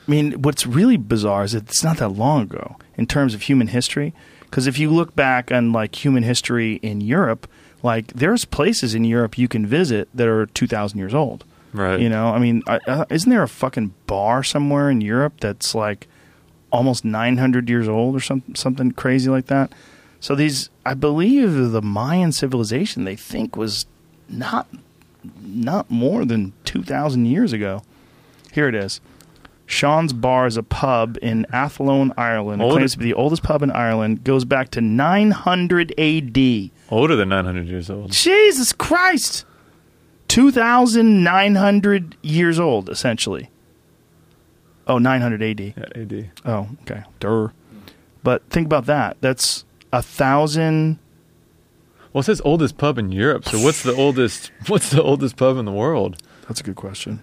I 0.07 0.11
mean, 0.11 0.43
what's 0.43 0.67
really 0.67 0.97
bizarre 0.97 1.45
is 1.45 1.53
that 1.53 1.69
it's 1.69 1.85
not 1.85 1.99
that 1.99 2.09
long 2.11 2.43
ago 2.43 2.77
in 2.97 3.07
terms 3.07 3.35
of 3.35 3.43
human 3.43 3.69
history. 3.69 4.13
Because 4.43 4.67
if 4.67 4.79
you 4.79 4.91
look 4.91 5.15
back 5.15 5.53
on 5.53 5.73
like 5.73 6.03
human 6.03 6.23
history 6.23 6.75
in 6.77 7.01
Europe, 7.03 7.47
like 7.83 8.09
there's 8.15 8.45
places 8.47 8.95
in 8.95 9.05
Europe 9.05 9.37
you 9.39 9.47
can 9.49 9.67
visit 9.67 10.09
that 10.15 10.27
are 10.27 10.47
two 10.47 10.67
thousand 10.67 10.99
years 10.99 11.13
old. 11.15 11.45
Right. 11.73 12.01
You 12.01 12.09
know, 12.09 12.29
I 12.29 12.39
mean, 12.39 12.63
uh, 12.67 13.05
isn't 13.11 13.29
there 13.29 13.43
a 13.43 13.49
fucking 13.49 13.95
bar 14.07 14.43
somewhere 14.43 14.91
in 14.91 15.01
Europe 15.01 15.41
that's 15.41 15.75
like 15.75 16.09
almost 16.71 17.05
900 17.05 17.69
years 17.69 17.89
old 17.89 18.15
or 18.17 18.21
something, 18.21 18.55
something 18.55 18.93
crazy 18.93 19.31
like 19.31 19.47
that? 19.47 19.73
So 20.21 20.35
these, 20.35 20.71
I 20.85 20.95
believe, 20.95 21.55
the 21.71 21.83
Mayan 21.83 22.33
civilization 22.33 23.05
they 23.05 23.17
think 23.17 23.57
was 23.57 23.87
not 24.29 24.67
not 25.41 25.91
more 25.91 26.25
than 26.25 26.53
2,000 26.65 27.27
years 27.27 27.53
ago. 27.53 27.83
Here 28.53 28.69
it 28.69 28.75
is. 28.75 29.01
Sean's 29.67 30.15
Bar 30.15 30.47
is 30.47 30.57
a 30.57 30.63
pub 30.63 31.19
in 31.21 31.47
Athlone, 31.53 32.15
Ireland. 32.17 32.63
It 32.63 32.73
claims 32.73 32.93
to 32.93 32.99
be 32.99 33.05
the 33.05 33.15
oldest 33.15 33.43
pub 33.43 33.63
in 33.63 33.71
Ireland. 33.71 34.25
Goes 34.25 34.47
back 34.47 34.71
to 34.71 34.81
900 34.81 35.93
A.D. 35.99 36.73
Older 36.91 37.17
than 37.17 37.29
900 37.29 37.67
years 37.67 37.91
old. 37.91 38.11
Jesus 38.11 38.73
Christ! 38.73 39.45
2,900 40.29 42.17
years 42.23 42.59
old, 42.59 42.89
essentially. 42.89 43.51
Oh, 44.87 44.99
900 44.99 45.43
AD. 45.43 45.61
Yeah, 45.61 45.73
AD. 45.95 46.31
Oh, 46.45 46.69
okay. 46.83 47.03
Durr. 47.21 47.53
But 48.23 48.43
think 48.51 48.67
about 48.67 48.87
that. 48.87 49.17
That's 49.21 49.65
a 49.93 50.03
thousand. 50.03 50.99
Well, 52.13 52.21
it 52.21 52.25
says 52.25 52.41
oldest 52.45 52.79
pub 52.79 52.99
in 52.99 53.13
Europe. 53.13 53.47
So 53.47 53.59
what's 53.63 53.83
the 53.83 53.95
oldest? 53.95 54.51
What's 54.67 54.91
the 54.91 55.03
oldest 55.03 55.37
pub 55.37 55.57
in 55.59 55.67
the 55.67 55.73
world? 55.73 56.23
That's 56.49 56.61
a 56.61 56.63
good 56.63 56.77
question. 56.77 57.23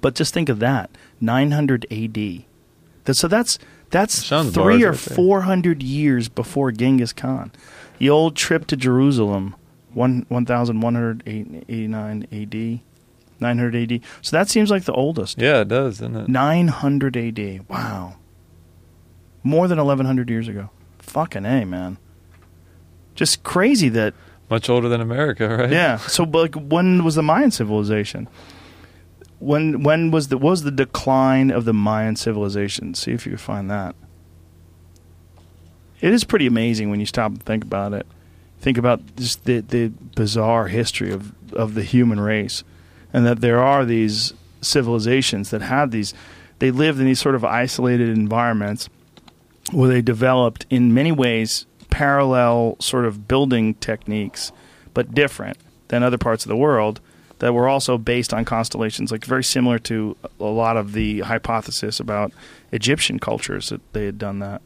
But 0.00 0.14
just 0.14 0.32
think 0.32 0.48
of 0.48 0.58
that 0.60 0.90
900 1.20 1.86
AD. 1.90 2.44
So 3.14 3.28
that's 3.28 3.58
that's 3.90 4.28
three 4.28 4.84
or 4.84 4.92
right 4.92 4.98
400 4.98 5.82
years 5.82 6.28
before 6.28 6.70
Genghis 6.70 7.12
Khan. 7.12 7.50
The 7.98 8.08
old 8.08 8.36
trip 8.36 8.66
to 8.68 8.76
Jerusalem, 8.76 9.56
one 9.94 10.24
1189 10.28 12.26
AD, 12.32 12.80
900 13.40 13.92
AD. 13.92 14.00
So 14.22 14.36
that 14.36 14.48
seems 14.48 14.70
like 14.70 14.84
the 14.84 14.92
oldest. 14.92 15.40
Yeah, 15.40 15.60
it 15.60 15.68
does, 15.68 15.98
doesn't 15.98 16.16
it? 16.16 16.28
900 16.28 17.16
AD. 17.16 17.68
Wow. 17.68 18.16
More 19.42 19.68
than 19.68 19.78
1100 19.78 20.28
years 20.30 20.48
ago. 20.48 20.70
Fucking 20.98 21.44
A, 21.46 21.64
man. 21.64 21.98
Just 23.14 23.42
crazy 23.42 23.88
that 23.90 24.14
Much 24.48 24.68
older 24.68 24.88
than 24.88 25.00
America, 25.00 25.48
right? 25.48 25.70
yeah. 25.70 25.96
So 25.98 26.24
like 26.24 26.54
when 26.54 27.04
was 27.04 27.14
the 27.14 27.22
Mayan 27.22 27.50
civilization? 27.50 28.28
When 29.38 29.82
when 29.82 30.10
was 30.10 30.28
the 30.28 30.36
was 30.38 30.62
the 30.64 30.70
decline 30.70 31.50
of 31.50 31.64
the 31.64 31.72
Mayan 31.72 32.16
civilization? 32.16 32.94
See 32.94 33.12
if 33.12 33.24
you 33.26 33.30
can 33.32 33.38
find 33.38 33.70
that. 33.70 33.94
It 36.00 36.12
is 36.12 36.24
pretty 36.24 36.46
amazing 36.46 36.90
when 36.90 37.00
you 37.00 37.06
stop 37.06 37.32
and 37.32 37.42
think 37.42 37.64
about 37.64 37.92
it. 37.92 38.06
Think 38.60 38.78
about 38.78 39.00
just 39.16 39.44
the 39.44 39.60
the 39.60 39.88
bizarre 40.14 40.68
history 40.68 41.12
of 41.12 41.32
of 41.54 41.74
the 41.74 41.82
human 41.82 42.20
race, 42.20 42.62
and 43.12 43.26
that 43.26 43.40
there 43.40 43.60
are 43.60 43.84
these 43.84 44.34
civilizations 44.60 45.50
that 45.50 45.62
had 45.62 45.90
these. 45.90 46.14
They 46.58 46.70
lived 46.70 47.00
in 47.00 47.06
these 47.06 47.20
sort 47.20 47.34
of 47.34 47.44
isolated 47.44 48.10
environments 48.10 48.90
where 49.72 49.88
they 49.88 50.02
developed 50.02 50.66
in 50.68 50.92
many 50.92 51.12
ways 51.12 51.64
parallel 51.90 52.76
sort 52.80 53.04
of 53.04 53.26
building 53.26 53.74
techniques, 53.74 54.52
but 54.94 55.14
different 55.14 55.56
than 55.88 56.02
other 56.02 56.18
parts 56.18 56.44
of 56.44 56.48
the 56.48 56.56
world 56.56 57.00
that 57.40 57.54
were 57.54 57.68
also 57.68 57.98
based 57.98 58.32
on 58.32 58.44
constellations, 58.44 59.10
like 59.10 59.24
very 59.24 59.42
similar 59.42 59.78
to 59.78 60.16
a 60.38 60.44
lot 60.44 60.76
of 60.76 60.92
the 60.92 61.20
hypothesis 61.20 61.98
about 61.98 62.32
Egyptian 62.70 63.18
cultures 63.18 63.70
that 63.70 63.80
they 63.92 64.04
had 64.04 64.18
done 64.18 64.38
that. 64.38 64.62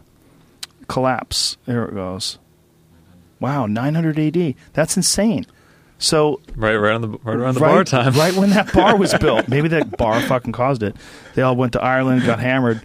Collapse. 0.89 1.57
There 1.67 1.85
it 1.85 1.95
goes. 1.95 2.39
Wow, 3.41 3.67
900 3.67 4.19
AD. 4.19 4.55
That's 4.73 4.97
insane. 4.97 5.47
So 5.99 6.41
Right, 6.57 6.77
right 6.77 6.95
on 6.95 7.01
the 7.03 7.09
right 7.09 7.37
around 7.37 7.55
the 7.55 7.61
right, 7.61 7.73
bar 7.73 7.85
time. 7.85 8.13
right 8.15 8.35
when 8.35 8.51
that 8.51 8.73
bar 8.73 8.97
was 8.97 9.15
built. 9.21 9.49
Maybe 9.49 9.69
that 9.69 9.97
bar 9.97 10.21
fucking 10.21 10.53
caused 10.53 10.83
it. 10.83 10.97
They 11.35 11.43
all 11.43 11.57
went 11.57 11.73
to 11.75 11.83
Ireland, 11.83 12.25
got 12.25 12.41
hammered. 12.41 12.85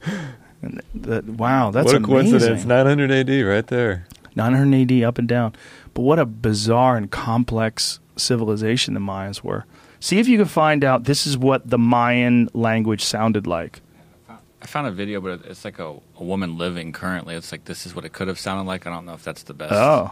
And 0.62 0.82
that, 0.94 1.26
wow, 1.26 1.72
that's 1.72 1.86
what 1.86 1.96
a 1.96 1.98
amazing. 1.98 2.32
coincidence! 2.32 2.66
900 2.66 3.12
AD, 3.12 3.46
right 3.46 3.66
there. 3.68 4.06
900 4.36 4.92
AD 4.92 5.04
up 5.04 5.18
and 5.18 5.28
down. 5.28 5.54
But 5.94 6.02
what 6.02 6.20
a 6.20 6.26
bizarre 6.26 6.98
and 6.98 7.10
complex 7.10 8.00
civilization 8.16 8.94
the 8.94 9.00
Mayans 9.00 9.44
were. 9.44 9.66
See 10.00 10.20
if 10.20 10.28
you 10.28 10.38
can 10.38 10.48
find 10.48 10.84
out 10.84 11.06
this 11.06 11.26
is 11.26 11.38
what 11.38 11.70
the 11.70 11.78
Mayan 11.78 12.50
language 12.54 13.04
sounded 13.04 13.48
like. 13.48 13.82
I 14.62 14.66
found 14.66 14.88
a 14.88 14.92
video, 14.92 15.22
but 15.22 15.42
it's 15.46 15.64
like 15.64 15.80
a, 15.80 15.96
a 16.18 16.24
woman 16.24 16.58
living 16.58 16.92
currently. 16.92 17.36
It's 17.36 17.52
like 17.52 17.66
this 17.66 17.86
is 17.86 17.96
what 17.96 18.04
it 18.06 18.12
could 18.14 18.28
have 18.28 18.38
sounded 18.40 18.64
like. 18.68 18.86
I 18.86 18.90
don't 18.90 19.06
know 19.06 19.14
if 19.14 19.24
that's 19.24 19.44
the 19.44 19.54
best. 19.54 19.74
Oh. 19.74 20.12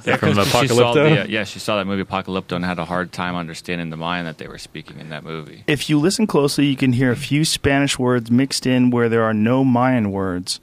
Yeah, 0.03 0.17
From 0.17 0.33
'cause 0.33 0.47
she 0.61 0.67
saw 0.67 0.93
Apocalypto? 0.93 1.23
the- 1.25 1.31
yeah, 1.31 1.43
she 1.45 1.59
saw 1.59 1.77
that 1.77 1.85
movie 1.85 2.03
Apocalypto 2.03 2.53
and 2.55 2.65
had 2.65 2.79
a 2.79 2.85
hard 2.85 3.11
time 3.11 3.35
understanding 3.35 3.91
the 3.91 3.97
Mayan 3.97 4.25
that 4.25 4.39
they 4.39 4.47
were 4.47 4.57
speaking 4.57 4.99
in 4.99 5.09
that 5.09 5.23
movie. 5.23 5.63
if 5.67 5.89
you 5.89 5.99
listen 5.99 6.27
closely, 6.27 6.65
you 6.65 6.75
can 6.75 6.91
hear 6.93 7.11
a 7.11 7.15
few 7.15 7.45
Spanish 7.45 7.97
words 7.97 8.29
mixed 8.29 8.65
in 8.65 8.89
where 8.89 9.07
there 9.09 9.23
are 9.23 9.33
no 9.33 9.63
Mayan 9.63 10.11
words. 10.11 10.59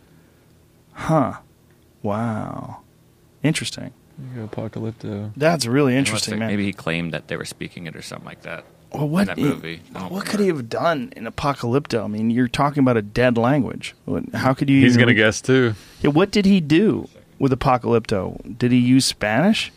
Huh. 0.93 1.35
Wow. 2.03 2.81
Interesting. 3.43 3.93
Apocalypto. 4.37 5.33
That's 5.37 5.67
really 5.67 5.97
interesting, 5.97 6.39
man. 6.39 6.49
Maybe 6.49 6.65
he 6.65 6.73
claimed 6.73 7.13
that 7.13 7.29
they 7.29 7.37
were 7.37 7.45
speaking 7.45 7.87
it 7.87 7.97
or 7.97 8.03
something 8.03 8.27
like 8.27 8.43
that. 8.43 8.65
well, 8.93 9.09
what, 9.09 9.23
in 9.23 9.27
that 9.29 9.39
movie. 9.39 9.81
I 9.95 10.01
don't 10.01 10.13
what 10.13 10.27
could 10.27 10.41
he 10.41 10.49
have 10.49 10.69
done 10.69 11.13
in 11.17 11.25
Apocalypto? 11.25 12.05
I 12.05 12.07
mean, 12.09 12.31
you're 12.31 12.49
talking 12.49 12.83
about 12.83 12.97
a 12.97 13.03
dead 13.03 13.37
language. 13.37 13.95
How 14.35 14.55
could 14.55 14.69
you? 14.71 14.81
He's 14.81 14.97
gonna 14.97 15.15
guess 15.15 15.41
too. 15.41 15.75
Yeah, 16.03 16.11
what 16.11 16.31
did 16.31 16.47
he 16.47 16.61
do 16.61 17.09
with 17.39 17.53
Apocalypto? 17.53 18.59
Did 18.59 18.73
he 18.73 18.79
use 18.79 19.05
Spanish? 19.05 19.73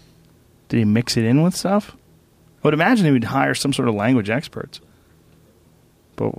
Did 0.69 0.77
he 0.77 0.85
mix 0.85 1.15
it 1.17 1.25
in 1.25 1.43
with 1.43 1.55
stuff? 1.55 1.95
I 2.63 2.67
would 2.67 2.73
imagine 2.73 3.05
he 3.05 3.11
would 3.11 3.25
hire 3.25 3.53
some 3.53 3.73
sort 3.73 3.87
of 3.87 3.93
language 3.95 4.29
experts. 4.29 4.81
But 6.15 6.33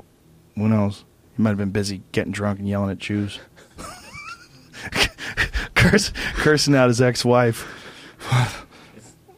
who 0.56 0.68
knows? 0.68 1.04
He 1.36 1.42
might 1.42 1.50
have 1.50 1.58
been 1.58 1.70
busy 1.70 2.02
getting 2.12 2.32
drunk 2.32 2.58
and 2.58 2.68
yelling 2.68 2.90
at 2.90 2.98
Jews. 2.98 3.38
Curse, 5.74 6.12
cursing 6.34 6.74
out 6.74 6.88
his 6.88 7.00
ex-wife. 7.00 7.85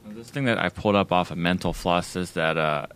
This 0.06 0.31
thing 0.31 0.44
that 0.47 0.59
I 0.59 0.69
pulled 0.69 0.97
up 0.97 1.12
off 1.12 1.31
of 1.31 1.39
Mental 1.39 1.73
Floss 1.73 2.16
is 2.16 2.32
that 2.32 2.56
uh, 2.56 2.86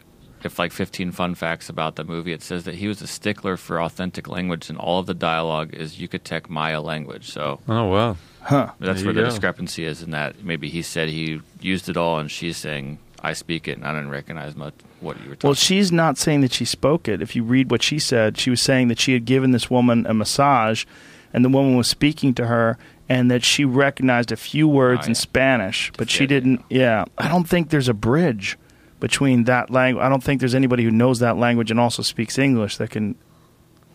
if 0.43 0.59
like 0.59 0.73
15 0.73 1.13
fun 1.13 1.35
facts 1.35 1.69
about 1.69 1.95
the 1.97 2.05
movie, 2.05 2.33
it 2.33 2.43
says 2.43 2.65
that 2.65 2.75
he 2.77 2.89
was 2.89 3.01
a 3.01 3.07
stickler 3.07 3.57
for 3.57 3.81
authentic 3.81 4.27
language, 4.29 4.69
and 4.69 4.79
all 4.79 4.99
of 4.99 5.07
the 5.07 5.15
dialogue 5.15 5.73
is 5.75 5.97
Yucatec 5.99 6.49
Maya 6.49 6.81
language. 6.81 7.31
So 7.31 7.61
Oh 7.69 7.85
wow. 7.87 8.17
Huh. 8.43 8.73
that's 8.81 9.01
There 9.03 9.07
where 9.07 9.15
the 9.15 9.21
go. 9.23 9.27
discrepancy 9.29 9.85
is 9.85 10.03
in 10.03 10.11
that 10.11 10.43
maybe 10.43 10.69
he 10.69 10.83
said 10.83 11.09
he 11.11 11.41
used 11.61 11.89
it 11.89 11.97
all, 11.97 12.19
and 12.19 12.29
she's 12.31 12.57
saying 12.57 12.99
I 13.21 13.35
speak 13.35 13.69
it, 13.69 13.79
and 13.79 13.87
I 13.87 13.93
didn't 13.93 14.11
recognize 14.11 14.57
much 14.57 14.75
what 15.01 15.17
you 15.23 15.29
were 15.29 15.37
talking. 15.37 15.49
Well, 15.49 15.55
she's 15.55 15.93
not 15.93 16.19
saying 16.19 16.41
that 16.41 16.53
she 16.53 16.65
spoke 16.65 17.07
it. 17.07 17.23
If 17.23 17.37
you 17.37 17.45
read 17.45 17.71
what 17.71 17.83
she 17.85 18.01
said, 18.01 18.37
she 18.37 18.51
was 18.51 18.61
saying 18.61 18.89
that 18.89 18.99
she 18.99 19.13
had 19.13 19.25
given 19.27 19.53
this 19.53 19.71
woman 19.71 20.07
a 20.07 20.15
massage, 20.15 20.85
and 21.33 21.45
the 21.45 21.49
woman 21.49 21.77
was 21.77 21.87
speaking 21.87 22.35
to 22.35 22.47
her, 22.47 22.79
and 23.13 23.31
that 23.31 23.45
she 23.45 23.65
recognized 23.65 24.33
a 24.33 24.37
few 24.37 24.67
words 24.67 25.03
Oh, 25.05 25.09
in. 25.09 25.15
Spanish, 25.15 25.93
but 25.99 26.09
she 26.11 26.25
Yeah, 26.25 26.29
didn't. 26.29 26.65
Yeah, 26.71 27.05
I 27.19 27.29
don't 27.29 27.49
think 27.49 27.69
there's 27.71 27.89
a 27.89 27.95
bridge 27.95 28.59
between 29.01 29.45
that 29.45 29.71
language. 29.71 30.03
I 30.05 30.09
don't 30.09 30.23
think 30.23 30.41
there's 30.41 30.55
anybody 30.55 30.85
who 30.85 30.91
knows 30.91 31.19
that 31.19 31.37
language 31.37 31.71
and 31.71 31.79
also 31.81 32.03
speaks 32.03 32.39
English 32.39 32.77
that 32.79 32.91
can. 32.91 33.15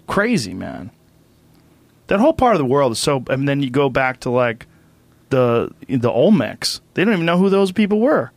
Crazy 0.08 0.54
man. 0.54 0.92
That 2.08 2.20
whole 2.20 2.34
part 2.34 2.56
of 2.56 2.60
the 2.60 2.66
world 2.66 2.92
is 2.94 3.00
so. 3.00 3.24
And 3.30 3.48
then 3.48 3.62
you 3.62 3.70
go 3.70 3.90
back 3.90 4.20
to 4.22 4.30
like 4.30 4.66
the 5.30 5.70
the 5.90 6.10
Olmecs. 6.10 6.80
They 6.94 7.04
don't 7.04 7.14
even 7.14 7.26
know 7.26 7.38
who 7.38 7.50
those 7.50 7.72
people 7.74 8.00
were. 8.00 8.32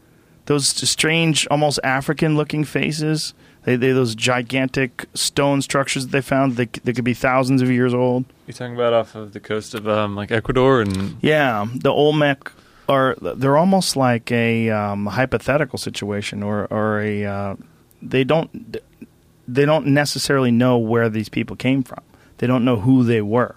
Those 0.46 0.66
strange, 0.66 1.46
almost 1.48 1.78
African-looking 1.84 2.64
faces. 2.64 3.34
They, 3.70 3.76
they 3.76 3.92
those 3.92 4.16
gigantic 4.16 5.06
stone 5.14 5.62
structures 5.62 6.06
that 6.06 6.10
they 6.10 6.20
found. 6.20 6.56
They, 6.56 6.66
they 6.82 6.92
could 6.92 7.04
be 7.04 7.14
thousands 7.14 7.62
of 7.62 7.70
years 7.70 7.94
old. 7.94 8.24
You're 8.48 8.54
talking 8.54 8.74
about 8.74 8.92
off 8.92 9.14
of 9.14 9.32
the 9.32 9.38
coast 9.38 9.74
of 9.74 9.86
um, 9.86 10.16
like 10.16 10.32
Ecuador 10.32 10.80
and 10.80 11.16
Yeah, 11.22 11.68
the 11.72 11.90
Olmec 11.90 12.50
are 12.88 13.14
they're 13.20 13.56
almost 13.56 13.94
like 13.94 14.32
a 14.32 14.70
um, 14.70 15.06
hypothetical 15.06 15.78
situation, 15.78 16.42
or 16.42 16.66
or 16.72 17.00
a 17.00 17.24
uh, 17.24 17.56
they 18.02 18.24
don't 18.24 18.76
they 19.46 19.64
don't 19.64 19.86
necessarily 19.86 20.50
know 20.50 20.76
where 20.76 21.08
these 21.08 21.28
people 21.28 21.54
came 21.54 21.84
from. 21.84 22.02
They 22.38 22.48
don't 22.48 22.64
know 22.64 22.80
who 22.80 23.04
they 23.04 23.20
were, 23.20 23.54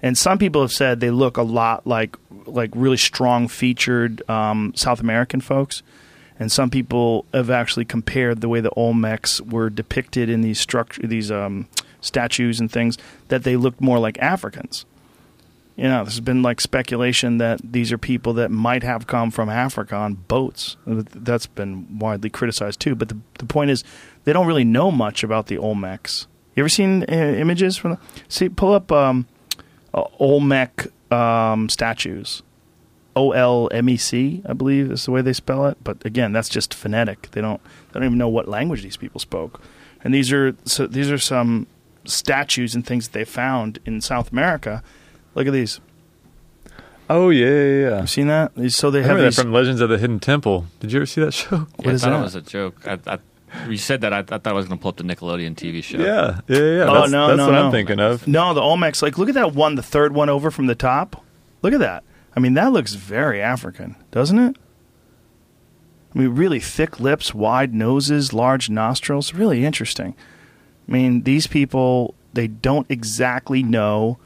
and 0.00 0.16
some 0.16 0.38
people 0.38 0.62
have 0.62 0.72
said 0.72 1.00
they 1.00 1.10
look 1.10 1.36
a 1.36 1.42
lot 1.42 1.86
like 1.86 2.16
like 2.46 2.70
really 2.72 2.96
strong 2.96 3.46
featured 3.46 4.28
um, 4.30 4.72
South 4.74 5.00
American 5.00 5.42
folks. 5.42 5.82
And 6.40 6.50
some 6.50 6.70
people 6.70 7.26
have 7.32 7.50
actually 7.50 7.84
compared 7.84 8.40
the 8.40 8.48
way 8.48 8.60
the 8.60 8.70
Olmecs 8.70 9.40
were 9.40 9.70
depicted 9.70 10.28
in 10.28 10.40
these 10.40 10.58
structure, 10.58 11.06
these 11.06 11.30
um, 11.30 11.68
statues 12.00 12.58
and 12.58 12.72
things, 12.72 12.98
that 13.28 13.44
they 13.44 13.56
looked 13.56 13.80
more 13.80 14.00
like 14.00 14.18
Africans 14.18 14.84
you 15.80 15.88
know, 15.88 16.04
there's 16.04 16.20
been 16.20 16.42
like 16.42 16.60
speculation 16.60 17.38
that 17.38 17.58
these 17.64 17.90
are 17.90 17.96
people 17.96 18.34
that 18.34 18.50
might 18.50 18.82
have 18.82 19.06
come 19.06 19.30
from 19.30 19.48
Africa 19.48 19.96
on 19.96 20.12
boats. 20.12 20.76
That's 20.84 21.46
been 21.46 21.98
widely 21.98 22.28
criticized 22.28 22.80
too. 22.80 22.94
But 22.94 23.08
the, 23.08 23.16
the 23.38 23.46
point 23.46 23.70
is, 23.70 23.82
they 24.24 24.34
don't 24.34 24.46
really 24.46 24.64
know 24.64 24.90
much 24.90 25.24
about 25.24 25.46
the 25.46 25.56
Olmecs. 25.56 26.26
You 26.54 26.64
ever 26.64 26.68
seen 26.68 27.04
uh, 27.04 27.14
images 27.14 27.78
from? 27.78 27.92
The, 27.92 27.98
see, 28.28 28.50
pull 28.50 28.74
up 28.74 28.92
um, 28.92 29.26
uh, 29.94 30.04
Olmec 30.18 30.88
um, 31.10 31.70
statues. 31.70 32.42
O 33.16 33.32
L 33.32 33.68
M 33.72 33.88
E 33.88 33.96
C, 33.96 34.42
I 34.46 34.52
believe 34.52 34.90
is 34.90 35.04
the 35.04 35.10
way 35.10 35.22
they 35.22 35.32
spell 35.32 35.66
it. 35.66 35.78
But 35.82 36.04
again, 36.04 36.32
that's 36.32 36.48
just 36.48 36.72
phonetic. 36.74 37.30
They 37.32 37.40
don't 37.40 37.60
they 37.92 38.00
don't 38.00 38.04
even 38.04 38.18
know 38.18 38.28
what 38.28 38.48
language 38.48 38.82
these 38.82 38.96
people 38.96 39.20
spoke. 39.20 39.60
And 40.02 40.14
these 40.14 40.32
are 40.32 40.54
so 40.64 40.86
these 40.86 41.10
are 41.10 41.18
some 41.18 41.66
statues 42.04 42.74
and 42.74 42.86
things 42.86 43.08
that 43.08 43.12
they 43.12 43.24
found 43.24 43.78
in 43.84 44.00
South 44.00 44.32
America. 44.32 44.82
Look 45.34 45.46
at 45.46 45.52
these. 45.52 45.80
oh 47.08 47.30
yeah 47.30 47.46
yeah 47.46 47.88
yeah. 47.88 48.00
You 48.02 48.06
seen 48.06 48.26
that? 48.28 48.52
So 48.70 48.90
they 48.90 49.00
I 49.00 49.06
have 49.06 49.18
these. 49.18 49.36
that 49.36 49.42
from 49.42 49.52
Legends 49.52 49.80
of 49.80 49.88
the 49.88 49.98
Hidden 49.98 50.20
Temple. 50.20 50.66
Did 50.80 50.92
you 50.92 51.00
ever 51.00 51.06
see 51.06 51.20
that 51.20 51.32
show? 51.34 51.66
Yeah, 51.82 51.92
I 51.92 51.96
thought 51.96 52.10
that? 52.10 52.20
it 52.20 52.22
was 52.22 52.34
a 52.34 52.42
joke. 52.42 52.86
I, 52.86 52.98
I, 53.06 53.18
you 53.68 53.76
said 53.76 54.02
that. 54.02 54.12
I, 54.12 54.20
I 54.20 54.22
thought 54.22 54.46
I 54.46 54.52
was 54.52 54.66
going 54.66 54.78
to 54.78 54.82
pull 54.82 54.90
up 54.90 54.96
the 54.96 55.02
Nickelodeon 55.02 55.56
TV 55.56 55.82
show. 55.82 55.98
Yeah 55.98 56.40
yeah 56.46 56.56
yeah. 56.56 56.84
Oh, 56.88 56.94
that's 56.94 57.10
no, 57.10 57.26
that's 57.28 57.38
no, 57.38 57.46
what 57.46 57.52
no. 57.52 57.66
I'm 57.66 57.72
thinking 57.72 57.98
of. 57.98 58.26
no, 58.28 58.54
the 58.54 58.60
Olmecs. 58.60 59.02
Like, 59.02 59.18
look 59.18 59.28
at 59.28 59.34
that 59.34 59.54
one, 59.54 59.74
the 59.74 59.82
third 59.82 60.14
one 60.14 60.28
over 60.28 60.50
from 60.50 60.66
the 60.66 60.76
top. 60.76 61.24
Look 61.62 61.72
at 61.74 61.80
that. 61.80 62.04
I 62.34 62.40
mean, 62.40 62.54
that 62.54 62.72
looks 62.72 62.94
very 62.94 63.40
African, 63.40 63.96
doesn't 64.10 64.38
it? 64.38 64.56
I 66.14 66.18
mean, 66.18 66.30
really 66.30 66.60
thick 66.60 67.00
lips, 67.00 67.34
wide 67.34 67.74
noses, 67.74 68.32
large 68.32 68.68
nostrils. 68.68 69.34
Really 69.34 69.64
interesting. 69.64 70.14
I 70.88 70.92
mean, 70.92 71.22
these 71.22 71.46
people, 71.46 72.14
they 72.32 72.48
don't 72.48 72.86
exactly 72.90 73.62
know 73.62 74.18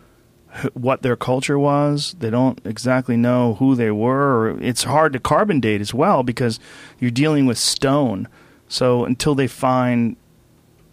what 0.72 1.02
their 1.02 1.16
culture 1.16 1.58
was. 1.58 2.14
They 2.18 2.30
don't 2.30 2.60
exactly 2.64 3.16
know 3.16 3.54
who 3.54 3.74
they 3.74 3.90
were. 3.90 4.58
It's 4.60 4.84
hard 4.84 5.12
to 5.14 5.18
carbon 5.20 5.60
date 5.60 5.80
as 5.80 5.92
well 5.92 6.22
because 6.22 6.60
you're 6.98 7.10
dealing 7.10 7.46
with 7.46 7.58
stone. 7.58 8.28
So 8.68 9.04
until 9.04 9.34
they 9.34 9.48
find, 9.48 10.16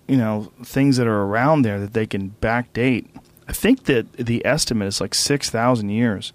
you 0.07 0.17
know, 0.17 0.51
things 0.63 0.97
that 0.97 1.07
are 1.07 1.23
around 1.23 1.61
there 1.61 1.79
that 1.79 1.93
they 1.93 2.05
can 2.05 2.35
backdate, 2.41 3.07
I 3.47 3.53
think 3.53 3.83
that 3.83 4.11
the 4.13 4.45
estimate 4.45 4.87
is 4.87 4.99
like 4.99 5.13
six 5.13 5.49
thousand 5.49 5.89
years. 5.89 6.33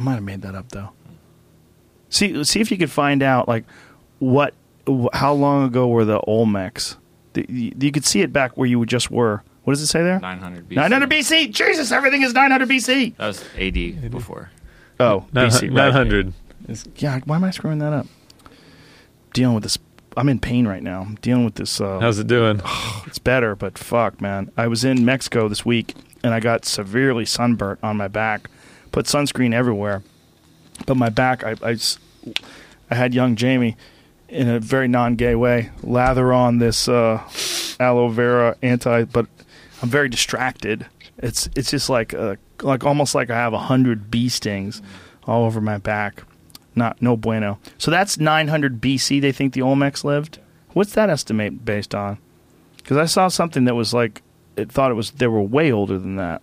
I 0.00 0.02
might 0.02 0.14
have 0.14 0.22
made 0.22 0.40
that 0.42 0.54
up 0.54 0.70
though. 0.70 0.92
See, 2.08 2.42
see 2.42 2.60
if 2.60 2.70
you 2.70 2.78
could 2.78 2.90
find 2.90 3.22
out 3.22 3.48
like 3.48 3.64
what, 4.18 4.54
how 5.12 5.34
long 5.34 5.66
ago 5.66 5.88
were 5.88 6.06
the 6.06 6.20
Olmecs? 6.22 6.96
The, 7.34 7.44
you, 7.50 7.72
you 7.78 7.92
could 7.92 8.06
see 8.06 8.22
it 8.22 8.32
back 8.32 8.56
where 8.56 8.66
you 8.66 8.84
just 8.86 9.10
were. 9.10 9.42
What 9.64 9.74
does 9.74 9.82
it 9.82 9.88
say 9.88 10.02
there? 10.02 10.18
900 10.18 10.70
BC. 10.70 10.76
900 10.76 11.10
BC. 11.10 11.52
Jesus, 11.52 11.92
everything 11.92 12.22
is 12.22 12.32
900 12.32 12.66
BC. 12.66 13.16
That 13.16 13.26
was 13.26 13.44
AD 13.58 14.10
before. 14.10 14.50
Oh, 14.98 15.26
BC. 15.34 15.62
right. 15.62 15.72
Nine 15.72 15.92
hundred. 15.92 16.32
Yeah, 16.96 17.20
why 17.26 17.36
am 17.36 17.44
I 17.44 17.50
screwing 17.50 17.78
that 17.80 17.92
up? 17.92 18.06
Dealing 19.34 19.54
with 19.54 19.64
this. 19.64 19.76
I'm 20.16 20.30
in 20.30 20.40
pain 20.40 20.66
right 20.66 20.82
now. 20.82 21.02
I'm 21.02 21.16
dealing 21.16 21.44
with 21.44 21.56
this. 21.56 21.78
Uh, 21.78 22.00
How's 22.00 22.18
it 22.18 22.26
doing? 22.26 22.62
it's 23.06 23.18
better, 23.18 23.54
but 23.54 23.76
fuck, 23.76 24.20
man. 24.22 24.50
I 24.56 24.66
was 24.66 24.82
in 24.82 25.04
Mexico 25.04 25.46
this 25.46 25.66
week 25.66 25.94
and 26.24 26.32
I 26.32 26.40
got 26.40 26.64
severely 26.64 27.26
sunburnt 27.26 27.80
on 27.82 27.98
my 27.98 28.08
back. 28.08 28.48
Put 28.92 29.06
sunscreen 29.06 29.52
everywhere, 29.52 30.02
but 30.86 30.96
my 30.96 31.08
back, 31.10 31.44
I 31.44 31.76
I 32.90 32.94
had 32.94 33.14
young 33.14 33.36
Jamie 33.36 33.76
in 34.28 34.48
a 34.48 34.60
very 34.60 34.88
non-gay 34.88 35.34
way 35.34 35.70
lather 35.82 36.32
on 36.32 36.58
this 36.58 36.88
uh, 36.88 37.22
aloe 37.78 38.08
vera 38.08 38.56
anti, 38.62 39.04
but 39.04 39.26
I'm 39.82 39.88
very 39.88 40.08
distracted. 40.08 40.86
It's 41.18 41.48
it's 41.54 41.70
just 41.70 41.88
like 41.88 42.14
uh, 42.14 42.36
like 42.62 42.84
almost 42.84 43.14
like 43.14 43.30
I 43.30 43.36
have 43.36 43.52
a 43.52 43.58
hundred 43.58 44.10
bee 44.10 44.28
stings 44.28 44.82
all 45.26 45.44
over 45.44 45.60
my 45.60 45.78
back. 45.78 46.22
Not 46.74 47.02
no 47.02 47.16
bueno. 47.16 47.58
So 47.78 47.90
that's 47.90 48.18
900 48.18 48.80
BC. 48.80 49.20
They 49.20 49.32
think 49.32 49.52
the 49.52 49.60
Olmecs 49.60 50.04
lived. 50.04 50.38
What's 50.72 50.92
that 50.92 51.10
estimate 51.10 51.64
based 51.64 51.94
on? 51.94 52.18
Because 52.76 52.96
I 52.96 53.06
saw 53.06 53.28
something 53.28 53.64
that 53.64 53.74
was 53.74 53.92
like 53.92 54.22
it 54.56 54.70
thought 54.70 54.90
it 54.90 54.94
was 54.94 55.12
they 55.12 55.26
were 55.26 55.42
way 55.42 55.72
older 55.72 55.98
than 55.98 56.16
that. 56.16 56.42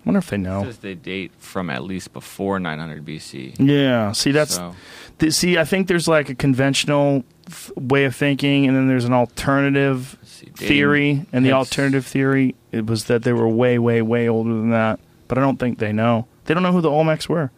I 0.00 0.08
wonder 0.08 0.18
if 0.18 0.30
they 0.30 0.38
know. 0.38 0.62
says 0.64 0.78
they 0.78 0.94
date 0.94 1.30
from 1.38 1.68
at 1.68 1.82
least 1.84 2.12
before 2.14 2.58
900 2.58 3.04
BC. 3.04 3.56
Yeah. 3.58 4.12
See, 4.12 4.32
that's 4.32 4.54
So- 4.54 4.74
th- 5.18 5.32
see. 5.34 5.58
I 5.58 5.64
think 5.64 5.88
there's 5.88 6.08
like 6.08 6.30
a 6.30 6.34
conventional 6.34 7.22
f- 7.46 7.70
way 7.76 8.04
of 8.06 8.16
thinking, 8.16 8.66
and 8.66 8.74
then 8.74 8.88
there's 8.88 9.04
an 9.04 9.12
alternative 9.12 10.16
see, 10.24 10.46
theory. 10.54 11.26
And 11.34 11.44
the 11.44 11.52
alternative 11.52 12.06
theory 12.06 12.54
it 12.72 12.86
was 12.86 13.04
that 13.04 13.24
they 13.24 13.32
were 13.34 13.48
way, 13.48 13.78
way, 13.78 14.00
way 14.00 14.26
older 14.28 14.50
than 14.54 14.70
that. 14.70 15.00
But 15.28 15.36
I 15.36 15.42
don't 15.42 15.58
think 15.58 15.78
they 15.78 15.92
know. 15.92 16.26
They 16.46 16.54
don't 16.54 16.62
know 16.62 16.72
who 16.72 16.80
the 16.80 16.88
Olmecs 16.90 17.28
were. 17.28 17.50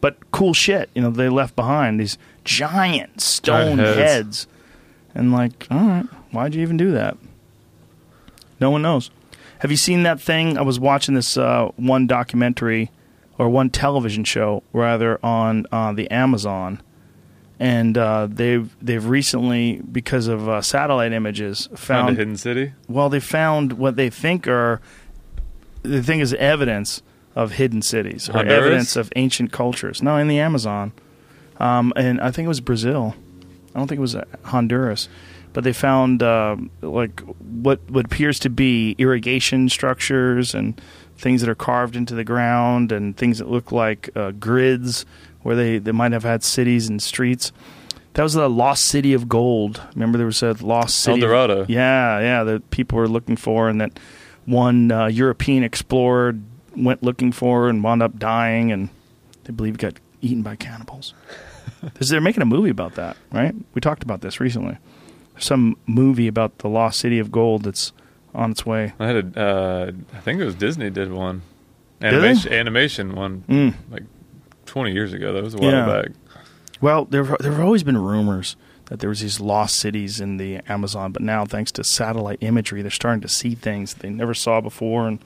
But 0.00 0.30
cool 0.30 0.54
shit, 0.54 0.88
you 0.94 1.02
know, 1.02 1.10
they 1.10 1.28
left 1.28 1.56
behind 1.56 1.98
these 2.00 2.16
giant 2.44 3.20
stone 3.20 3.76
Giant 3.76 3.80
heads. 3.80 3.98
heads. 3.98 4.46
And 5.14 5.32
like, 5.32 5.66
all 5.70 5.78
right, 5.86 6.06
why'd 6.30 6.54
you 6.54 6.62
even 6.62 6.76
do 6.76 6.90
that? 6.92 7.16
No 8.60 8.70
one 8.70 8.82
knows. 8.82 9.10
Have 9.60 9.70
you 9.70 9.76
seen 9.76 10.02
that 10.04 10.20
thing? 10.20 10.58
I 10.58 10.62
was 10.62 10.78
watching 10.78 11.14
this 11.14 11.36
uh, 11.36 11.70
one 11.76 12.06
documentary 12.06 12.90
or 13.38 13.48
one 13.48 13.70
television 13.70 14.24
show 14.24 14.62
rather 14.72 15.18
on 15.24 15.66
uh, 15.72 15.92
the 15.92 16.10
Amazon, 16.10 16.82
and 17.58 17.96
uh, 17.96 18.28
they've 18.30 18.74
they've 18.82 19.04
recently 19.04 19.80
because 19.90 20.26
of 20.26 20.48
uh, 20.48 20.60
satellite 20.62 21.12
images 21.12 21.66
Found 21.68 21.78
found 21.78 22.08
a 22.10 22.18
hidden 22.18 22.36
city. 22.36 22.72
well 22.88 23.08
they 23.08 23.20
found 23.20 23.74
what 23.74 23.96
they 23.96 24.10
think 24.10 24.46
are 24.46 24.80
the 25.82 26.02
thing 26.02 26.20
is 26.20 26.34
evidence 26.34 27.02
of 27.34 27.52
hidden 27.52 27.80
cities 27.82 28.28
or 28.28 28.32
Honduras? 28.34 28.58
evidence 28.58 28.96
of 28.96 29.12
ancient 29.16 29.52
cultures. 29.52 30.02
No, 30.02 30.16
in 30.16 30.28
the 30.28 30.38
Amazon, 30.38 30.92
um, 31.58 31.92
and 31.96 32.20
I 32.20 32.30
think 32.30 32.44
it 32.46 32.48
was 32.48 32.60
Brazil. 32.60 33.14
I 33.74 33.78
don't 33.78 33.88
think 33.88 33.98
it 33.98 34.02
was 34.02 34.16
uh, 34.16 34.24
Honduras, 34.44 35.08
but 35.56 35.64
they 35.64 35.72
found 35.72 36.22
uh, 36.22 36.54
like 36.82 37.18
what 37.40 37.80
what 37.90 38.04
appears 38.04 38.38
to 38.38 38.50
be 38.50 38.94
irrigation 38.98 39.70
structures 39.70 40.54
and 40.54 40.78
things 41.16 41.40
that 41.40 41.48
are 41.48 41.54
carved 41.54 41.96
into 41.96 42.14
the 42.14 42.24
ground 42.24 42.92
and 42.92 43.16
things 43.16 43.38
that 43.38 43.48
look 43.48 43.72
like 43.72 44.10
uh, 44.14 44.32
grids 44.32 45.06
where 45.44 45.56
they, 45.56 45.78
they 45.78 45.92
might 45.92 46.12
have 46.12 46.24
had 46.24 46.44
cities 46.44 46.90
and 46.90 47.02
streets. 47.02 47.52
That 48.12 48.22
was 48.22 48.34
the 48.34 48.50
lost 48.50 48.84
city 48.84 49.14
of 49.14 49.30
gold. 49.30 49.80
Remember, 49.94 50.18
there 50.18 50.26
was 50.26 50.42
a 50.42 50.52
lost 50.62 50.98
city. 50.98 51.22
El 51.22 51.26
Dorado. 51.26 51.64
Yeah, 51.70 52.20
yeah, 52.20 52.44
that 52.44 52.68
people 52.68 52.98
were 52.98 53.08
looking 53.08 53.36
for, 53.36 53.70
and 53.70 53.80
that 53.80 53.98
one 54.44 54.92
uh, 54.92 55.06
European 55.06 55.64
explorer 55.64 56.34
went 56.76 57.02
looking 57.02 57.32
for 57.32 57.70
and 57.70 57.82
wound 57.82 58.02
up 58.02 58.18
dying, 58.18 58.72
and 58.72 58.90
they 59.44 59.54
believe 59.54 59.78
got 59.78 59.94
eaten 60.20 60.42
by 60.42 60.54
cannibals. 60.54 61.14
They're 61.94 62.20
making 62.20 62.42
a 62.42 62.46
movie 62.46 62.68
about 62.68 62.96
that, 62.96 63.16
right? 63.32 63.54
We 63.72 63.80
talked 63.80 64.02
about 64.02 64.20
this 64.20 64.38
recently. 64.38 64.76
Some 65.38 65.76
movie 65.86 66.28
about 66.28 66.58
the 66.58 66.68
lost 66.68 66.98
city 67.00 67.18
of 67.18 67.30
gold 67.30 67.64
that's 67.64 67.92
on 68.34 68.50
its 68.50 68.64
way. 68.66 68.92
I 68.98 69.06
had 69.06 69.36
a, 69.36 69.40
uh, 69.40 69.92
I 70.14 70.20
think 70.20 70.40
it 70.40 70.44
was 70.44 70.54
Disney 70.54 70.90
did 70.90 71.12
one, 71.12 71.42
animation, 72.02 72.52
animation 72.52 73.14
one, 73.14 73.44
Mm. 73.48 73.74
like 73.90 74.02
twenty 74.66 74.92
years 74.92 75.12
ago. 75.12 75.32
That 75.32 75.42
was 75.42 75.54
a 75.54 75.58
while 75.58 75.70
Yeah. 75.70 75.86
back. 76.02 76.10
Well, 76.80 77.04
there 77.06 77.24
there 77.40 77.52
have 77.52 77.60
always 77.60 77.82
been 77.82 77.96
rumors 77.98 78.56
that 78.86 79.00
there 79.00 79.08
was 79.08 79.20
these 79.20 79.40
lost 79.40 79.76
cities 79.76 80.20
in 80.20 80.36
the 80.36 80.60
Amazon, 80.68 81.10
but 81.12 81.20
now 81.22 81.44
thanks 81.44 81.72
to 81.72 81.82
satellite 81.84 82.38
imagery, 82.40 82.82
they're 82.82 82.90
starting 82.90 83.20
to 83.22 83.28
see 83.28 83.54
things 83.54 83.94
they 83.94 84.10
never 84.10 84.32
saw 84.34 84.60
before, 84.60 85.08
and 85.08 85.18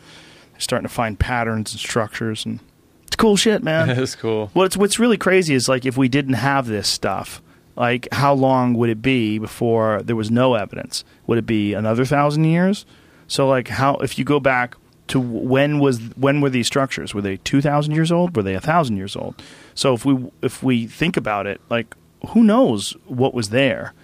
they're 0.53 0.61
starting 0.61 0.89
to 0.89 0.95
find 0.95 1.19
patterns 1.19 1.73
and 1.73 1.81
structures, 1.81 2.47
and 2.47 2.61
it's 3.07 3.17
cool 3.17 3.37
shit, 3.37 3.63
man. 3.63 3.91
it's 3.99 4.15
cool. 4.15 4.51
What's 4.55 4.77
what's 4.77 4.99
really 4.99 5.19
crazy 5.19 5.55
is 5.55 5.69
like 5.69 5.85
if 5.85 5.97
we 5.97 6.09
didn't 6.09 6.35
have 6.35 6.67
this 6.69 6.89
stuff, 6.89 7.43
like 7.77 8.09
how 8.13 8.35
long 8.35 8.75
would 8.75 8.91
it 8.91 9.03
be 9.03 9.39
before 9.39 10.03
there 10.03 10.17
was 10.17 10.31
no 10.31 10.55
evidence? 10.55 11.05
Would 11.27 11.39
it 11.39 11.47
be 11.47 11.75
another 11.75 12.05
thousand 12.05 12.45
years? 12.45 12.87
So 13.27 13.49
like 13.49 13.69
how 13.69 13.97
if 13.97 14.19
you 14.19 14.25
go 14.25 14.41
back 14.41 14.77
to 15.09 15.19
when 15.19 15.79
was 15.79 15.99
when 16.17 16.41
were 16.41 16.51
these 16.51 16.67
structures? 16.67 17.15
Were 17.15 17.23
they 17.23 17.37
two 17.39 17.61
thousand 17.61 17.95
years 17.95 18.13
old? 18.13 18.37
Were 18.37 18.43
they 18.43 18.55
a 18.55 18.61
thousand 18.61 18.97
years 18.97 19.17
old? 19.17 19.43
So 19.75 19.95
if 19.95 20.05
we 20.05 20.31
if 20.43 20.63
we 20.63 20.87
think 20.87 21.17
about 21.17 21.47
it, 21.47 21.61
like 21.69 21.95
who 22.29 22.43
knows 22.43 22.97
what 23.07 23.35
was 23.35 23.51
there 23.51 23.95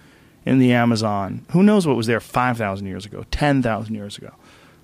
in 0.45 0.59
the 0.59 0.73
Amazon? 0.73 1.45
Who 1.51 1.63
knows 1.63 1.85
what 1.85 1.97
was 1.97 2.07
there 2.07 2.19
five 2.19 2.57
thousand 2.57 2.87
years 2.87 3.05
ago, 3.05 3.25
ten 3.31 3.61
thousand 3.61 3.95
years 3.95 4.17
ago? 4.17 4.33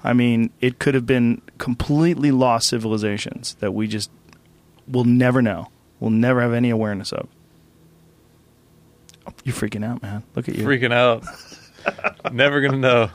I 0.03 0.13
mean, 0.13 0.49
it 0.59 0.79
could 0.79 0.95
have 0.95 1.05
been 1.05 1.41
completely 1.57 2.31
lost 2.31 2.67
civilizations 2.67 3.55
that 3.55 3.73
we 3.73 3.87
just 3.87 4.11
will 4.87 5.05
never 5.05 5.41
know. 5.41 5.69
We'll 5.99 6.11
never 6.11 6.41
have 6.41 6.53
any 6.53 6.69
awareness 6.69 7.13
of. 7.13 7.29
You're 9.43 9.55
freaking 9.55 9.85
out, 9.85 10.01
man. 10.01 10.23
Look 10.35 10.47
at 10.49 10.55
you. 10.55 10.65
Freaking 10.65 10.93
out. 10.93 11.23
Never 12.33 12.61
gonna 12.61 12.77
know. 12.77 13.09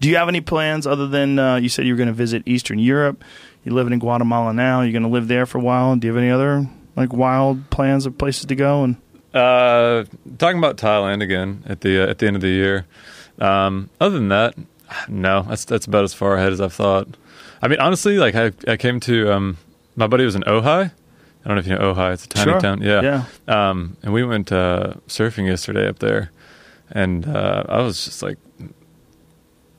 Do 0.00 0.08
you 0.08 0.16
have 0.16 0.28
any 0.28 0.40
plans 0.40 0.86
other 0.86 1.06
than 1.06 1.38
uh, 1.38 1.56
you 1.56 1.68
said 1.68 1.86
you 1.86 1.92
were 1.92 1.96
going 1.98 2.08
to 2.08 2.12
visit 2.12 2.42
Eastern 2.44 2.78
Europe? 2.80 3.22
You're 3.64 3.74
living 3.76 3.92
in 3.92 4.00
Guatemala 4.00 4.52
now. 4.52 4.80
You're 4.80 4.90
going 4.92 5.04
to 5.04 5.08
live 5.08 5.28
there 5.28 5.46
for 5.46 5.58
a 5.58 5.60
while. 5.60 5.94
Do 5.94 6.08
you 6.08 6.12
have 6.12 6.20
any 6.20 6.30
other 6.32 6.66
like 6.96 7.12
wild 7.12 7.70
plans 7.70 8.04
of 8.04 8.18
places 8.18 8.46
to 8.46 8.56
go? 8.56 8.82
And 8.82 8.96
Uh, 9.32 10.04
talking 10.38 10.58
about 10.58 10.76
Thailand 10.76 11.22
again 11.22 11.62
at 11.66 11.82
the 11.82 12.02
uh, 12.02 12.10
at 12.10 12.18
the 12.18 12.26
end 12.26 12.34
of 12.36 12.42
the 12.42 12.48
year. 12.48 12.86
Um, 13.38 13.90
other 14.00 14.18
than 14.18 14.28
that, 14.28 14.54
no, 15.08 15.42
that's 15.42 15.64
that's 15.64 15.86
about 15.86 16.02
as 16.04 16.12
far 16.14 16.36
ahead 16.36 16.52
as 16.52 16.60
I've 16.60 16.72
thought. 16.72 17.06
I 17.62 17.68
mean, 17.68 17.78
honestly, 17.78 18.18
like 18.18 18.34
I 18.34 18.50
I 18.66 18.76
came 18.76 18.98
to 19.00 19.32
um, 19.32 19.56
my 19.94 20.08
buddy 20.08 20.24
was 20.24 20.34
in 20.34 20.42
Ojai. 20.42 20.90
I 21.44 21.48
don't 21.48 21.56
know 21.56 21.60
if 21.60 21.66
you 21.66 21.74
know 21.76 21.94
Ojai. 21.94 22.12
It's 22.14 22.24
a 22.24 22.28
tiny 22.28 22.52
Sure. 22.52 22.60
town. 22.60 22.82
Yeah. 22.82 23.24
Yeah. 23.48 23.70
Um, 23.70 23.96
and 24.02 24.12
we 24.12 24.22
went 24.24 24.52
uh, 24.52 24.94
surfing 25.08 25.46
yesterday 25.46 25.88
up 25.88 25.98
there, 25.98 26.30
and 26.90 27.26
uh, 27.26 27.64
I 27.68 27.80
was 27.82 28.04
just 28.04 28.22
like, 28.22 28.38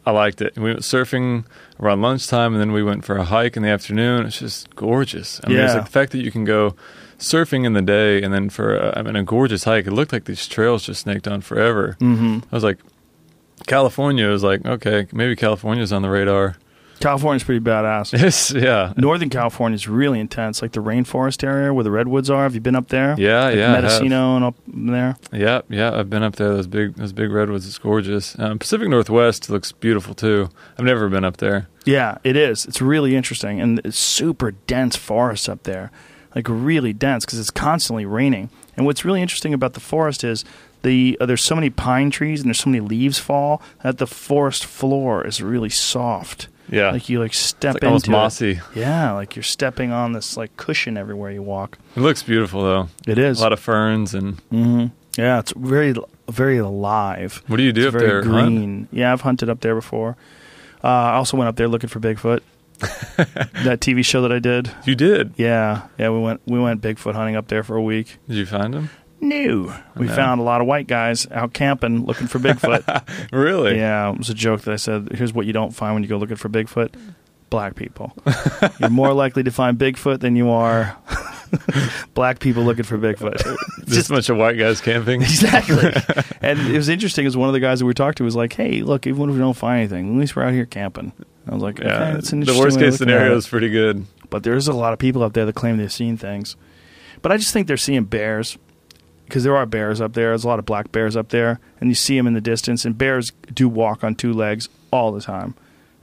I 0.05 0.11
liked 0.11 0.41
it. 0.41 0.53
And 0.55 0.63
we 0.65 0.71
went 0.71 0.81
surfing 0.81 1.45
around 1.79 2.01
lunchtime, 2.01 2.53
and 2.53 2.61
then 2.61 2.73
we 2.73 2.83
went 2.83 3.05
for 3.05 3.15
a 3.17 3.23
hike 3.23 3.55
in 3.55 3.63
the 3.63 3.69
afternoon. 3.69 4.25
It's 4.25 4.39
just 4.39 4.75
gorgeous. 4.75 5.39
I 5.43 5.49
mean, 5.49 5.59
it's 5.59 5.73
like 5.73 5.85
the 5.85 5.91
fact 5.91 6.11
that 6.11 6.19
you 6.23 6.31
can 6.31 6.43
go 6.43 6.75
surfing 7.17 7.65
in 7.65 7.71
the 7.73 7.81
day, 7.81 8.21
and 8.21 8.33
then 8.33 8.49
for 8.49 8.75
a, 8.75 8.99
I 8.99 9.01
mean 9.01 9.15
a 9.15 9.23
gorgeous 9.23 9.63
hike. 9.63 9.87
It 9.87 9.91
looked 9.93 10.11
like 10.11 10.25
these 10.25 10.45
trails 10.47 10.83
just 10.85 11.01
snaked 11.01 11.27
on 11.27 11.39
forever. 11.41 11.95
mm-hmm. 12.01 12.39
I 12.51 12.55
was 12.55 12.63
like, 12.65 12.79
California 13.67 14.29
is 14.29 14.43
like, 14.43 14.65
okay, 14.65 15.07
maybe 15.13 15.35
California's 15.37 15.93
on 15.93 16.01
the 16.01 16.09
radar. 16.09 16.57
California's 17.03 17.43
pretty 17.43 17.59
badass. 17.63 18.13
It's, 18.23 18.51
yeah, 18.51 18.93
Northern 18.95 19.29
California 19.29 19.75
is 19.75 19.87
really 19.87 20.19
intense, 20.19 20.61
like 20.61 20.71
the 20.71 20.81
rainforest 20.81 21.43
area 21.43 21.73
where 21.73 21.83
the 21.83 21.91
redwoods 21.91 22.29
are. 22.29 22.43
Have 22.43 22.55
you 22.55 22.61
been 22.61 22.75
up 22.75 22.87
there? 22.87 23.15
yeah, 23.17 23.45
Like 23.45 23.55
yeah. 23.57 23.71
Mendocino 23.73 24.35
and 24.37 24.45
up 24.45 24.55
there. 24.67 25.17
Yeah, 25.33 25.61
yeah, 25.69 25.93
I've 25.93 26.09
been 26.09 26.23
up 26.23 26.37
there. 26.37 26.49
Those 26.49 26.67
big, 26.67 26.95
those 26.95 27.11
big 27.11 27.29
redwoods. 27.31 27.67
It's 27.67 27.77
gorgeous. 27.77 28.39
Um, 28.39 28.57
Pacific 28.57 28.87
Northwest 28.87 29.49
looks 29.49 29.73
beautiful 29.73 30.13
too. 30.15 30.49
I've 30.77 30.85
never 30.85 31.09
been 31.09 31.25
up 31.25 31.37
there. 31.37 31.67
Yeah, 31.85 32.19
it 32.23 32.37
is. 32.37 32.65
It's 32.65 32.81
really 32.81 33.15
interesting, 33.15 33.59
and 33.59 33.79
it's 33.83 33.99
super 33.99 34.51
dense 34.51 34.95
forests 34.95 35.49
up 35.49 35.63
there, 35.63 35.91
like 36.33 36.47
really 36.47 36.93
dense 36.93 37.25
because 37.25 37.39
it's 37.39 37.51
constantly 37.51 38.05
raining. 38.05 38.49
And 38.77 38.85
what's 38.85 39.03
really 39.03 39.21
interesting 39.21 39.53
about 39.53 39.73
the 39.73 39.81
forest 39.81 40.23
is 40.23 40.45
the 40.83 41.17
uh, 41.19 41.25
there's 41.25 41.43
so 41.43 41.55
many 41.55 41.69
pine 41.69 42.11
trees 42.11 42.39
and 42.39 42.47
there's 42.47 42.61
so 42.61 42.69
many 42.69 42.79
leaves 42.85 43.19
fall 43.19 43.61
that 43.83 43.97
the 43.97 44.07
forest 44.07 44.65
floor 44.65 45.27
is 45.27 45.41
really 45.41 45.69
soft. 45.69 46.47
Yeah, 46.69 46.91
Like 46.91 47.09
you 47.09 47.19
like 47.19 47.33
step 47.33 47.75
it's 47.75 47.83
like 47.83 47.87
almost 47.87 48.05
into 48.07 48.17
it. 48.17 48.21
mossy. 48.21 48.59
Yeah, 48.73 49.11
like 49.11 49.35
you're 49.35 49.43
stepping 49.43 49.91
on 49.91 50.13
this 50.13 50.37
like 50.37 50.55
cushion 50.57 50.97
everywhere 50.97 51.31
you 51.31 51.41
walk. 51.41 51.77
It 51.95 51.99
looks 51.99 52.23
beautiful 52.23 52.61
though. 52.63 52.89
It 53.05 53.17
is. 53.17 53.39
A 53.39 53.43
lot 53.43 53.53
of 53.53 53.59
ferns 53.59 54.13
and 54.13 54.39
hmm 54.49 54.85
Yeah, 55.17 55.39
it's 55.39 55.53
very 55.55 55.93
very 56.29 56.57
alive. 56.57 57.43
what 57.47 57.57
do 57.57 57.63
you 57.63 57.73
do 57.73 57.87
It's 57.87 57.95
up 57.95 57.99
very 57.99 58.07
there? 58.07 58.23
Hunt? 58.23 58.55
green. 58.55 58.87
Yeah, 58.91 59.11
I've 59.11 59.21
hunted 59.21 59.49
up 59.49 59.59
there 59.59 59.75
before. 59.75 60.15
Uh, 60.83 60.87
I 60.87 61.13
also 61.15 61.35
went 61.37 61.47
up 61.49 61.55
there 61.57 61.67
looking 61.67 61.89
for 61.89 61.99
Bigfoot. 61.99 62.41
that 63.63 63.79
TV 63.79 64.03
show 64.03 64.21
that 64.23 64.31
I 64.31 64.39
did. 64.39 64.69
You 64.85 64.95
did. 64.95 65.33
Yeah, 65.37 65.83
yeah, 65.97 66.09
we 66.09 66.19
went 66.19 66.41
we 66.45 66.59
went 66.59 66.81
Bigfoot 66.81 67.13
hunting 67.13 67.35
up 67.35 67.47
there 67.47 67.63
for 67.63 67.75
a 67.75 67.81
week. 67.81 68.17
Did 68.27 68.37
you 68.37 68.45
find 68.45 68.73
him? 68.73 68.89
No, 69.29 69.73
we 69.95 70.07
No. 70.07 70.13
found 70.15 70.41
a 70.41 70.43
lot 70.43 70.61
of 70.61 70.67
white 70.67 70.87
guys 70.87 71.27
out 71.31 71.53
camping 71.53 72.05
looking 72.05 72.27
for 72.27 72.39
Bigfoot. 72.39 72.83
Really? 73.31 73.77
yeah, 73.77 74.11
it 74.11 74.17
was 74.17 74.29
a 74.29 74.33
joke 74.33 74.61
that 74.61 74.73
I 74.73 74.77
said. 74.77 75.09
Here's 75.13 75.33
what 75.33 75.45
you 75.45 75.53
don't 75.53 75.71
find 75.71 75.93
when 75.93 76.03
you 76.03 76.09
go 76.09 76.17
looking 76.17 76.35
for 76.35 76.49
Bigfoot: 76.49 76.93
black 77.49 77.75
people. 77.75 78.13
You're 78.79 78.89
more 78.89 79.13
likely 79.13 79.43
to 79.43 79.51
find 79.51 79.77
Bigfoot 79.77 80.19
than 80.19 80.35
you 80.35 80.49
are 80.49 80.97
black 82.13 82.39
people 82.39 82.63
looking 82.63 82.83
for 82.83 82.97
Bigfoot. 82.97 83.41
Just 83.87 84.09
a 84.09 84.13
bunch 84.13 84.29
of 84.29 84.37
white 84.37 84.57
guys 84.57 84.81
camping. 84.81 85.21
exactly. 85.21 85.91
and 86.41 86.59
it 86.59 86.75
was 86.75 86.89
interesting 86.89 87.25
as 87.25 87.37
one 87.37 87.49
of 87.49 87.53
the 87.53 87.59
guys 87.59 87.79
that 87.79 87.85
we 87.85 87.93
talked 87.93 88.17
to 88.19 88.23
was 88.23 88.35
like, 88.35 88.53
"Hey, 88.53 88.81
look, 88.81 89.07
even 89.07 89.29
if 89.29 89.33
we 89.35 89.39
don't 89.39 89.55
find 89.57 89.79
anything, 89.79 90.15
at 90.15 90.19
least 90.19 90.35
we're 90.35 90.43
out 90.43 90.53
here 90.53 90.65
camping." 90.65 91.11
I 91.47 91.53
was 91.53 91.63
like, 91.63 91.79
"Okay, 91.79 91.87
Yeah, 91.89 92.11
that's 92.13 92.31
an 92.33 92.41
the 92.41 92.57
worst 92.57 92.79
case 92.79 92.97
scenario 92.97 93.35
is 93.35 93.47
pretty 93.47 93.69
good. 93.69 94.05
But 94.29 94.43
there's 94.43 94.67
a 94.67 94.73
lot 94.73 94.93
of 94.93 94.99
people 94.99 95.23
out 95.23 95.33
there 95.33 95.45
that 95.45 95.53
claim 95.55 95.77
they've 95.77 95.91
seen 95.91 96.17
things. 96.17 96.55
But 97.21 97.31
I 97.31 97.37
just 97.37 97.53
think 97.53 97.67
they're 97.67 97.77
seeing 97.77 98.03
bears 98.03 98.57
because 99.25 99.43
there 99.43 99.55
are 99.55 99.65
bears 99.65 100.01
up 100.01 100.13
there. 100.13 100.29
There's 100.29 100.43
a 100.43 100.47
lot 100.47 100.59
of 100.59 100.65
black 100.65 100.91
bears 100.91 101.15
up 101.15 101.29
there, 101.29 101.59
and 101.79 101.89
you 101.89 101.95
see 101.95 102.17
them 102.17 102.27
in 102.27 102.33
the 102.33 102.41
distance. 102.41 102.85
And 102.85 102.97
bears 102.97 103.31
do 103.53 103.67
walk 103.67 104.03
on 104.03 104.15
two 104.15 104.33
legs 104.33 104.69
all 104.91 105.11
the 105.11 105.21
time. 105.21 105.55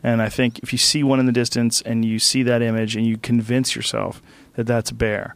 And 0.02 0.22
I 0.22 0.28
think 0.28 0.58
if 0.60 0.72
you 0.72 0.78
see 0.78 1.02
one 1.02 1.20
in 1.20 1.26
the 1.26 1.32
distance 1.32 1.82
and 1.82 2.04
you 2.04 2.18
see 2.18 2.42
that 2.44 2.62
image 2.62 2.96
and 2.96 3.06
you 3.06 3.18
convince 3.18 3.76
yourself 3.76 4.22
that 4.54 4.66
that's 4.66 4.90
a 4.90 4.94
bear 4.94 5.34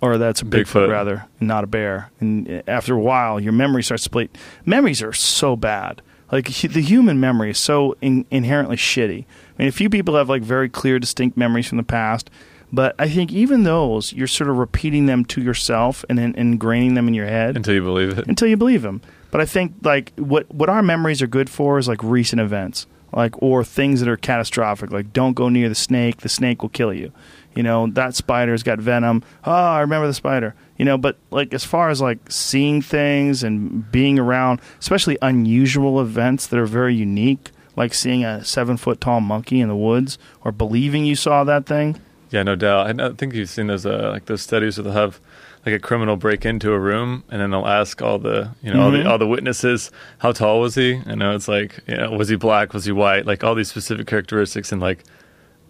or 0.00 0.16
that's 0.16 0.40
a 0.40 0.44
Bigfoot, 0.44 0.64
Bigfoot. 0.86 0.90
rather, 0.90 1.26
and 1.40 1.48
not 1.48 1.64
a 1.64 1.66
bear, 1.66 2.10
and 2.20 2.48
eh, 2.48 2.62
after 2.66 2.94
a 2.94 3.00
while 3.00 3.40
your 3.40 3.52
memory 3.52 3.82
starts 3.82 4.04
to 4.04 4.08
split. 4.08 4.38
Memories 4.64 5.02
are 5.02 5.12
so 5.12 5.56
bad. 5.56 6.00
Like 6.30 6.46
the 6.46 6.82
human 6.82 7.20
memory 7.20 7.50
is 7.50 7.58
so 7.58 7.96
in- 8.00 8.26
inherently 8.30 8.76
shitty. 8.76 9.24
I 9.24 9.62
mean, 9.62 9.68
a 9.68 9.72
few 9.72 9.90
people 9.90 10.14
have 10.16 10.28
like 10.28 10.42
very 10.42 10.68
clear, 10.68 10.98
distinct 10.98 11.36
memories 11.36 11.66
from 11.66 11.78
the 11.78 11.84
past, 11.84 12.30
but 12.72 12.94
I 12.98 13.08
think 13.08 13.32
even 13.32 13.62
those 13.64 14.12
you're 14.12 14.26
sort 14.26 14.50
of 14.50 14.56
repeating 14.58 15.06
them 15.06 15.24
to 15.26 15.40
yourself 15.42 16.04
and 16.08 16.18
then 16.18 16.34
ingraining 16.34 16.94
them 16.94 17.08
in 17.08 17.14
your 17.14 17.26
head 17.26 17.56
Until 17.56 17.74
you 17.74 17.82
believe 17.82 18.18
it. 18.18 18.26
until 18.28 18.48
you 18.48 18.56
believe 18.56 18.82
them. 18.82 19.00
But 19.30 19.40
I 19.40 19.44
think 19.46 19.74
like 19.82 20.12
what 20.16 20.52
what 20.54 20.68
our 20.68 20.82
memories 20.82 21.20
are 21.22 21.26
good 21.26 21.50
for 21.50 21.78
is 21.78 21.86
like 21.88 22.02
recent 22.02 22.40
events, 22.40 22.86
like 23.12 23.34
or 23.42 23.62
things 23.64 24.00
that 24.00 24.08
are 24.08 24.16
catastrophic. 24.16 24.90
Like 24.90 25.12
don't 25.12 25.34
go 25.34 25.48
near 25.48 25.68
the 25.68 25.74
snake; 25.74 26.18
the 26.18 26.28
snake 26.28 26.62
will 26.62 26.70
kill 26.70 26.94
you. 26.94 27.12
You 27.54 27.62
know 27.62 27.88
that 27.88 28.14
spider's 28.14 28.62
got 28.62 28.78
venom. 28.78 29.22
Oh, 29.44 29.52
I 29.52 29.80
remember 29.80 30.06
the 30.06 30.14
spider. 30.14 30.54
You 30.78 30.84
know, 30.84 30.96
but 30.96 31.16
like 31.30 31.52
as 31.52 31.64
far 31.64 31.90
as 31.90 32.00
like 32.00 32.18
seeing 32.30 32.80
things 32.80 33.42
and 33.42 33.90
being 33.90 34.18
around, 34.18 34.60
especially 34.78 35.18
unusual 35.20 36.00
events 36.00 36.46
that 36.46 36.58
are 36.58 36.66
very 36.66 36.94
unique, 36.94 37.50
like 37.76 37.92
seeing 37.92 38.24
a 38.24 38.44
seven 38.44 38.76
foot 38.76 39.00
tall 39.00 39.20
monkey 39.20 39.60
in 39.60 39.68
the 39.68 39.76
woods 39.76 40.18
or 40.42 40.52
believing 40.52 41.04
you 41.04 41.16
saw 41.16 41.44
that 41.44 41.66
thing. 41.66 42.00
Yeah, 42.30 42.42
no 42.42 42.56
doubt. 42.56 43.00
I 43.00 43.10
think 43.14 43.34
you've 43.34 43.48
seen 43.48 43.68
those 43.68 43.86
uh, 43.86 44.10
like 44.12 44.26
those 44.26 44.42
studies 44.42 44.76
where 44.78 44.84
they'll 44.84 44.92
have 44.92 45.20
like 45.66 45.74
a 45.74 45.78
criminal 45.78 46.16
break 46.16 46.44
into 46.46 46.72
a 46.72 46.78
room 46.78 47.24
and 47.30 47.40
then 47.40 47.50
they'll 47.50 47.66
ask 47.66 48.00
all 48.02 48.18
the 48.18 48.50
you 48.62 48.72
know 48.72 48.82
all 48.82 48.90
Mhm. 48.90 49.02
the 49.04 49.10
all 49.10 49.18
the 49.18 49.26
witnesses 49.26 49.90
how 50.18 50.32
tall 50.32 50.60
was 50.60 50.74
he? 50.74 51.00
I 51.06 51.14
know 51.14 51.34
it's 51.34 51.48
like 51.48 51.80
you 51.86 51.96
know 51.96 52.10
was 52.12 52.28
he 52.28 52.36
black? 52.36 52.72
Was 52.74 52.84
he 52.84 52.92
white? 52.92 53.24
Like 53.26 53.42
all 53.44 53.54
these 53.54 53.68
specific 53.68 54.06
characteristics 54.06 54.72
and 54.72 54.80
like 54.80 55.04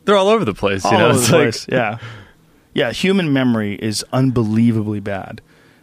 they're 0.05 0.16
all 0.16 0.28
over 0.28 0.44
the 0.44 0.55
place. 0.55 0.85
You 0.85 0.90
all 0.93 0.98
know, 0.98 1.10
it's 1.10 1.30
like 1.30 1.43
place. 1.43 1.66
Yeah, 1.70 1.98
yeah. 2.74 2.93
Human 2.93 3.32
memory 3.32 3.74
is 3.76 4.05
unbelievably 4.12 5.01
bad, 5.01 5.40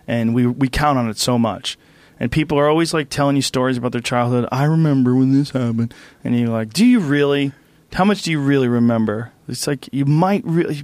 and 0.07 0.33
we 0.35 0.45
we 0.47 0.67
count 0.67 0.97
on 0.97 1.09
it 1.09 1.17
so 1.17 1.37
much. 1.39 1.77
And 2.19 2.31
people 2.31 2.57
are 2.57 2.67
always 2.69 2.93
like 2.93 3.09
telling 3.09 3.35
you 3.35 3.41
stories 3.41 3.77
about 3.77 3.91
their 3.91 4.01
childhood. 4.01 4.47
I 4.51 4.63
remember 4.63 5.13
when 5.15 5.33
this 5.37 5.51
happened, 5.51 5.93
and 6.23 6.37
you're 6.39 6.47
like, 6.49 6.71
"Do 6.73 6.85
you 6.85 6.99
really? 6.99 7.51
How 7.93 8.05
much 8.05 8.23
do 8.23 8.31
you 8.31 8.39
really 8.39 8.67
remember?" 8.67 9.31
It's 9.47 9.67
like 9.67 9.87
you 9.93 10.05
might 10.05 10.43
really. 10.45 10.83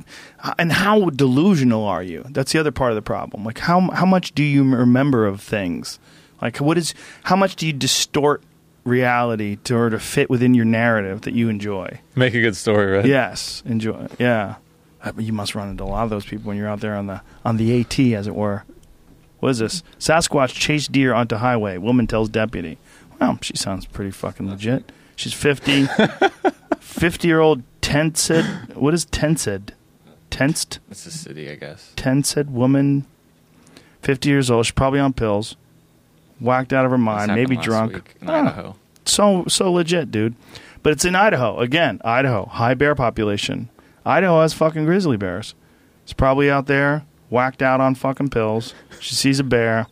And 0.60 0.72
how 0.72 1.10
delusional 1.10 1.84
are 1.86 2.04
you? 2.04 2.26
That's 2.30 2.52
the 2.52 2.60
other 2.60 2.72
part 2.72 2.92
of 2.92 2.96
the 2.96 3.02
problem. 3.02 3.44
Like 3.44 3.60
how 3.60 3.90
how 3.92 4.06
much 4.06 4.34
do 4.34 4.44
you 4.44 4.64
remember 4.76 5.26
of 5.26 5.42
things? 5.42 6.00
Like 6.42 6.58
what 6.58 6.78
is 6.78 6.94
how 7.24 7.36
much 7.36 7.56
do 7.56 7.66
you 7.66 7.74
distort 7.74 8.44
reality 8.84 9.58
to 9.64 9.76
or 9.78 9.90
to 9.90 10.00
fit 10.00 10.30
within 10.30 10.54
your 10.54 10.66
narrative 10.66 11.22
that 11.22 11.34
you 11.34 11.50
enjoy? 11.50 12.00
make 12.16 12.34
a 12.34 12.42
good 12.42 12.56
story, 12.56 12.92
right? 12.92 13.06
Yes, 13.06 13.62
enjoy. 13.66 14.08
Yeah, 14.20 14.56
Uh, 15.04 15.12
but 15.12 15.24
you 15.24 15.34
must 15.34 15.56
run 15.56 15.70
into 15.70 15.84
a 15.84 15.86
lot 15.86 16.04
of 16.04 16.10
those 16.10 16.26
people 16.26 16.48
when 16.50 16.58
you're 16.58 16.68
out 16.70 16.80
there 16.82 16.96
on 16.96 17.08
the 17.08 17.22
on 17.46 17.58
the 17.58 17.80
AT, 17.82 18.00
as 18.00 18.28
it 18.28 18.36
were. 18.36 18.64
What 19.40 19.50
is 19.50 19.58
this? 19.60 19.82
Sasquatch 20.00 20.54
chased 20.54 20.92
deer 20.92 21.16
onto 21.16 21.38
highway. 21.38 21.78
Woman 21.80 22.06
tells 22.06 22.30
deputy. 22.30 22.78
Well, 23.20 23.40
she 23.42 23.56
sounds 23.58 23.88
pretty 23.88 24.12
fucking 24.12 24.48
legit. 24.48 24.92
She's 25.22 25.34
50. 25.34 25.86
50 26.80 27.28
year 27.28 27.40
old 27.40 27.62
tensed. 27.82 28.32
What 28.74 28.96
is 28.96 29.06
tensed? 29.06 29.74
Tensed? 30.32 30.80
It's 30.90 31.06
a 31.06 31.12
city, 31.12 31.48
I 31.48 31.56
guess. 31.56 31.94
Tensed 31.96 32.48
woman. 32.48 33.06
50 34.02 34.30
years 34.30 34.50
old. 34.50 34.66
She's 34.66 34.72
probably 34.72 35.00
on 35.00 35.14
pills. 35.14 35.56
Whacked 36.40 36.74
out 36.74 36.86
of 36.86 36.92
her 36.92 36.98
mind. 36.98 37.30
happened 37.30 37.36
Maybe 37.36 37.56
last 37.56 37.66
drunk. 37.66 37.94
week 37.94 38.16
in 38.20 38.30
Ah 38.32 38.42
Idaho. 38.42 38.76
so 39.06 39.46
so 39.48 39.72
legit, 39.72 40.10
dude. 40.10 40.34
But 40.82 40.94
it's 40.94 41.06
in 41.06 41.14
Idaho 41.14 41.60
again. 41.60 42.02
Idaho, 42.04 42.46
high 42.48 42.74
bear 42.74 42.96
population. 42.96 43.70
Idaho 44.04 44.42
has 44.42 44.56
fucking 44.56 44.86
grizzly 44.86 45.18
bears. 45.18 45.54
It's 46.04 46.14
probably 46.14 46.50
out 46.50 46.66
there, 46.66 47.06
whacked 47.30 47.62
out 47.62 47.80
on 47.80 47.94
fucking 47.94 48.30
pills. 48.30 48.74
She 49.00 49.14
sees 49.14 49.40
a 49.40 49.44
bear. 49.44 49.86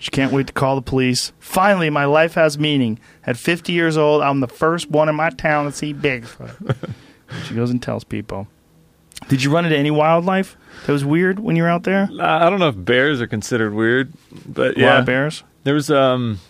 She 0.00 0.10
can't 0.10 0.32
wait 0.32 0.46
to 0.46 0.52
call 0.54 0.76
the 0.76 0.82
police. 0.82 1.32
Finally, 1.38 1.90
my 1.90 2.06
life 2.06 2.32
has 2.34 2.58
meaning. 2.58 2.98
At 3.26 3.36
50 3.36 3.72
years 3.72 3.98
old, 3.98 4.22
I'm 4.22 4.40
the 4.40 4.48
first 4.48 4.90
one 4.90 5.10
in 5.10 5.14
my 5.14 5.28
town 5.28 5.66
to 5.66 5.72
see 5.72 5.92
Bigfoot. 5.92 6.94
she 7.46 7.54
goes 7.54 7.70
and 7.70 7.82
tells 7.82 8.02
people. 8.02 8.48
Did 9.28 9.42
you 9.42 9.52
run 9.52 9.66
into 9.66 9.76
any 9.76 9.90
wildlife 9.90 10.56
that 10.86 10.92
was 10.92 11.04
weird 11.04 11.38
when 11.38 11.54
you 11.54 11.64
were 11.64 11.68
out 11.68 11.82
there? 11.82 12.08
I 12.18 12.46
I 12.46 12.50
don't 12.50 12.58
know 12.58 12.68
if 12.70 12.82
bears 12.82 13.20
are 13.20 13.26
considered 13.26 13.74
weird, 13.74 14.14
but 14.46 14.68
A 14.68 14.68
lot 14.68 14.78
yeah, 14.78 14.98
of 15.00 15.04
bears. 15.04 15.44
There 15.64 15.74
was 15.74 15.90
um, 15.90 16.40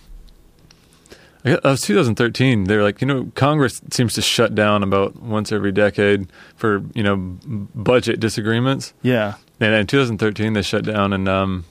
I 1.45 1.59
was 1.65 1.81
2013. 1.83 2.65
They 2.65 2.77
were 2.77 2.85
like, 2.85 3.01
you 3.01 3.07
know, 3.09 3.33
Congress 3.35 3.81
seems 3.91 4.15
to 4.15 4.23
shut 4.23 4.55
down 4.55 4.85
about 4.85 5.21
once 5.21 5.51
every 5.51 5.73
decade 5.73 6.29
for 6.55 6.85
you 6.95 7.03
know 7.03 7.17
budget 7.75 8.21
disagreements. 8.21 8.95
Yeah. 9.03 9.35
And 9.59 9.75
in 9.75 9.89
2013, 9.89 10.53
they 10.53 10.63
shut 10.63 10.85
down, 10.85 11.13
and 11.13 11.29
um, 11.29 11.65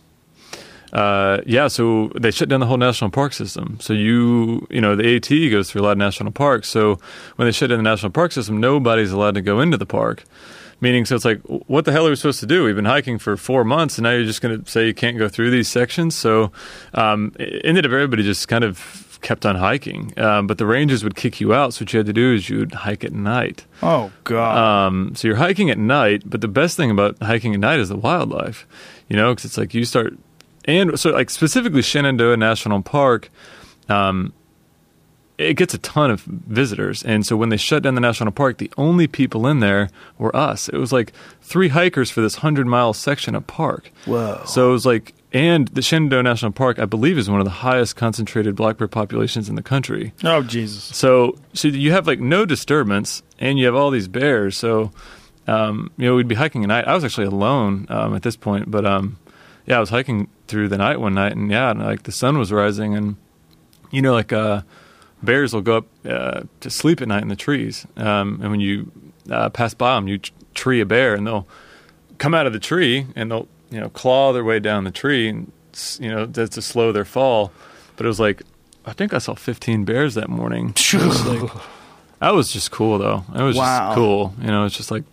uh, 0.93 1.41
yeah, 1.45 1.67
so 1.67 2.11
they 2.19 2.31
shut 2.31 2.49
down 2.49 2.59
the 2.59 2.65
whole 2.65 2.77
national 2.77 3.11
park 3.11 3.33
system. 3.33 3.77
So 3.79 3.93
you, 3.93 4.67
you 4.69 4.81
know, 4.81 4.95
the 4.95 5.15
AT 5.15 5.29
goes 5.51 5.69
through 5.71 5.81
a 5.81 5.83
lot 5.83 5.91
of 5.91 5.97
national 5.97 6.31
parks. 6.31 6.69
So 6.69 6.99
when 7.35 7.47
they 7.47 7.51
shut 7.51 7.69
down 7.69 7.79
the 7.79 7.83
national 7.83 8.11
park 8.11 8.31
system, 8.31 8.59
nobody's 8.59 9.11
allowed 9.11 9.35
to 9.35 9.41
go 9.41 9.59
into 9.59 9.77
the 9.77 9.85
park. 9.85 10.23
Meaning, 10.81 11.05
so 11.05 11.15
it's 11.15 11.25
like, 11.25 11.41
what 11.43 11.83
the 11.83 11.91
hell 11.91 12.07
are 12.07 12.09
we 12.09 12.15
supposed 12.15 12.39
to 12.39 12.45
do? 12.45 12.63
We've 12.63 12.75
been 12.75 12.85
hiking 12.85 13.19
for 13.19 13.35
four 13.35 13.65
months, 13.65 13.97
and 13.97 14.03
now 14.03 14.11
you're 14.11 14.23
just 14.23 14.41
going 14.41 14.63
to 14.63 14.71
say 14.71 14.87
you 14.87 14.93
can't 14.93 15.17
go 15.17 15.27
through 15.27 15.51
these 15.51 15.67
sections. 15.67 16.15
So, 16.15 16.53
um, 16.93 17.35
it 17.37 17.65
ended 17.65 17.85
up 17.85 17.91
everybody 17.91 18.23
just 18.23 18.47
kind 18.47 18.63
of 18.63 19.09
kept 19.21 19.45
on 19.45 19.55
hiking. 19.55 20.17
Um, 20.17 20.47
but 20.47 20.57
the 20.57 20.65
rangers 20.65 21.03
would 21.03 21.15
kick 21.15 21.41
you 21.41 21.53
out. 21.53 21.73
So 21.73 21.83
what 21.83 21.93
you 21.93 21.97
had 21.97 22.05
to 22.05 22.13
do 22.13 22.33
is 22.33 22.49
you 22.49 22.59
would 22.59 22.73
hike 22.73 23.03
at 23.03 23.11
night. 23.11 23.65
Oh 23.83 24.11
God. 24.23 24.57
Um, 24.57 25.15
so 25.15 25.27
you're 25.27 25.37
hiking 25.37 25.69
at 25.69 25.77
night, 25.77 26.23
but 26.25 26.41
the 26.41 26.47
best 26.47 26.77
thing 26.77 26.91
about 26.91 27.21
hiking 27.21 27.53
at 27.53 27.59
night 27.59 27.79
is 27.79 27.89
the 27.89 27.97
wildlife, 27.97 28.65
you 29.07 29.15
know, 29.15 29.33
because 29.33 29.45
it's 29.45 29.57
like 29.57 29.73
you 29.73 29.85
start, 29.85 30.17
and 30.69 30.99
so 30.99 31.11
like 31.11 31.29
specifically 31.29 31.81
Shenandoah 31.81 32.37
National 32.37 32.81
Park, 32.81 33.29
um, 33.87 34.33
it 35.39 35.53
gets 35.53 35.73
a 35.73 35.77
ton 35.77 36.11
of 36.11 36.21
visitors, 36.21 37.01
and 37.03 37.25
so 37.25 37.37
when 37.37 37.47
they 37.47 37.57
shut 37.57 37.83
down 37.83 37.95
the 37.95 38.01
national 38.01 38.31
park, 38.31 38.57
the 38.57 38.69
only 38.77 39.07
people 39.07 39.47
in 39.47 39.61
there 39.61 39.89
were 40.17 40.35
us. 40.35 40.67
It 40.67 40.77
was 40.77 40.91
like 40.91 41.13
three 41.41 41.69
hikers 41.69 42.11
for 42.11 42.19
this 42.19 42.35
hundred 42.35 42.67
mile 42.67 42.93
section 42.93 43.35
of 43.35 43.47
park. 43.47 43.89
Whoa. 44.05 44.41
So 44.45 44.69
it 44.69 44.73
was 44.73 44.85
like, 44.85 45.13
and 45.31 45.69
the 45.69 45.81
Shenandoah 45.81 46.23
National 46.23 46.51
Park, 46.51 46.77
I 46.77 46.85
believe, 46.85 47.17
is 47.17 47.29
one 47.29 47.39
of 47.39 47.45
the 47.45 47.51
highest 47.51 47.95
concentrated 47.95 48.55
black 48.55 48.77
bear 48.77 48.89
populations 48.89 49.47
in 49.47 49.55
the 49.55 49.63
country. 49.63 50.11
oh 50.25 50.43
Jesus. 50.43 50.83
So, 50.95 51.37
so 51.53 51.69
you 51.69 51.91
have 51.93 52.05
like 52.05 52.19
no 52.19 52.45
disturbance, 52.45 53.23
and 53.39 53.57
you 53.57 53.65
have 53.65 53.75
all 53.75 53.91
these 53.91 54.09
bears. 54.09 54.57
So, 54.57 54.91
um, 55.47 55.89
you 55.97 56.05
know, 56.05 56.15
we'd 56.15 56.27
be 56.27 56.35
hiking 56.35 56.63
at 56.63 56.67
night. 56.67 56.85
I 56.85 56.93
was 56.93 57.05
actually 57.05 57.27
alone 57.27 57.85
um, 57.89 58.13
at 58.13 58.23
this 58.23 58.35
point, 58.35 58.69
but 58.69 58.85
um, 58.85 59.17
yeah, 59.69 59.77
I 59.77 59.79
was 59.79 59.89
hiking 59.91 60.27
through 60.47 60.67
the 60.67 60.77
night 60.77 60.99
one 60.99 61.13
night, 61.13 61.33
and 61.37 61.49
yeah, 61.49 61.71
and, 61.71 61.79
like 61.81 62.03
the 62.03 62.11
sun 62.11 62.37
was 62.37 62.51
rising, 62.51 62.95
and 62.95 63.15
you 63.91 64.01
know, 64.01 64.11
like 64.13 64.33
uh, 64.33 64.63
bears 65.23 65.53
will 65.53 65.61
go 65.61 65.77
up 65.77 65.85
uh, 66.05 66.41
to 66.59 66.69
sleep 66.69 67.01
at 67.01 67.07
night 67.07 67.21
in 67.21 67.29
the 67.29 67.35
trees, 67.37 67.85
um, 67.95 68.39
and 68.41 68.51
when 68.51 68.59
you 68.59 68.91
uh, 69.31 69.49
pass 69.49 69.73
by 69.73 69.95
them, 69.95 70.07
you 70.07 70.17
t- 70.17 70.33
tree 70.55 70.81
a 70.81 70.85
bear, 70.85 71.13
and 71.13 71.25
they'll 71.25 71.47
come 72.17 72.33
out 72.33 72.45
of 72.47 72.53
the 72.53 72.59
tree, 72.59 73.05
and 73.15 73.31
they'll 73.31 73.47
you 73.71 73.79
know 73.79 73.89
claw 73.89 74.33
their 74.33 74.43
way 74.43 74.59
down 74.59 74.83
the 74.83 74.91
tree, 74.91 75.29
and 75.29 75.51
you 75.99 76.09
know 76.09 76.25
that's 76.25 76.55
to 76.55 76.61
slow 76.61 76.91
their 76.91 77.05
fall. 77.05 77.51
But 77.95 78.05
it 78.05 78.09
was 78.09 78.19
like 78.19 78.41
I 78.85 78.93
think 78.93 79.13
I 79.13 79.17
saw 79.19 79.35
15 79.35 79.85
bears 79.85 80.15
that 80.15 80.29
morning. 80.29 80.73
Was 80.93 81.25
like- 81.27 81.51
that 82.19 82.33
was 82.33 82.51
just 82.51 82.71
cool, 82.71 82.97
though. 82.97 83.23
It 83.33 83.41
was 83.43 83.55
Wow. 83.55 83.87
just 83.89 83.95
cool. 83.95 84.33
You 84.41 84.47
know, 84.47 84.65
it's 84.65 84.75
just 84.75 84.91
like 84.91 85.03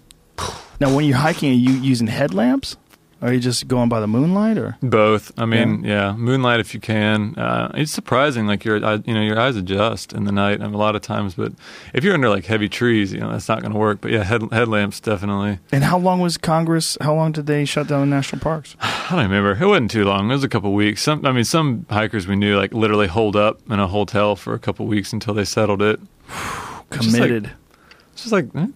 Now, 0.81 0.93
when 0.95 1.05
you're 1.05 1.17
hiking, 1.19 1.51
are 1.53 1.55
you 1.55 1.71
using 1.75 2.09
headlamps? 2.09 2.77
Are 3.23 3.33
you 3.33 3.41
just 3.41 3.67
going 3.67 3.89
by 3.89 4.01
the 4.01 4.07
moonlight? 4.07 4.59
Or 4.59 4.77
both. 4.83 5.33
I 5.39 5.47
mean, 5.47 5.85
yeah, 5.85 6.13
moonlight 6.13 6.61
if 6.61 6.75
you 6.75 6.81
can. 6.81 7.35
Uh, 7.37 7.73
it's 7.75 7.91
surprising, 7.91 8.47
like 8.47 8.63
your, 8.65 8.77
you 8.77 9.15
know, 9.15 9.23
your 9.23 9.41
eyes 9.41 9.57
adjust 9.57 10.13
in 10.13 10.25
the 10.25 10.33
night. 10.33 10.61
I 10.61 10.65
mean, 10.67 10.75
a 10.75 10.79
lot 10.79 10.95
of 10.95 11.01
times, 11.03 11.35
but 11.35 11.53
if 11.95 12.05
you're 12.05 12.13
under 12.13 12.29
like 12.29 12.45
heavy 12.45 12.69
trees, 12.69 13.15
you 13.15 13.21
know, 13.21 13.33
that's 13.33 13.49
not 13.49 13.63
going 13.63 13.73
to 13.73 13.79
work. 13.79 14.03
But 14.03 14.11
yeah, 14.11 14.23
head, 14.23 14.43
headlamps 14.53 15.01
definitely. 15.01 15.61
and 15.73 15.83
how 15.83 15.97
long 15.99 16.21
was 16.21 16.37
Congress? 16.37 16.99
How 17.01 17.15
long 17.15 17.33
did 17.33 17.47
they 17.47 17.65
shut 17.65 17.89
down 17.89 18.01
the 18.01 18.15
national 18.15 18.41
parks? 18.41 18.77
I 18.81 19.07
don't 19.13 19.23
remember. 19.31 19.53
It 19.53 19.67
wasn't 19.67 19.91
too 19.91 20.05
long. 20.05 20.29
It 20.31 20.35
was 20.35 20.45
a 20.45 20.49
couple 20.49 20.75
weeks. 20.75 21.03
Some, 21.03 21.25
I 21.25 21.33
mean, 21.33 21.45
some 21.45 21.87
hikers 21.89 22.27
we 22.27 22.37
knew 22.37 22.57
like 22.59 22.75
literally 22.75 23.07
holed 23.07 23.35
up 23.37 23.61
in 23.71 23.81
a 23.81 23.89
hotel 23.89 24.37
for 24.37 24.53
a 24.53 24.59
couple 24.59 24.87
weeks 24.87 25.13
until 25.15 25.33
they 25.33 25.45
settled 25.47 25.81
it. 25.81 25.99
just 26.29 26.39
like- 26.91 27.01
Committed. 27.01 27.51
It's 28.13 28.23
just 28.23 28.33
like, 28.33 28.47
eh, 28.55 28.67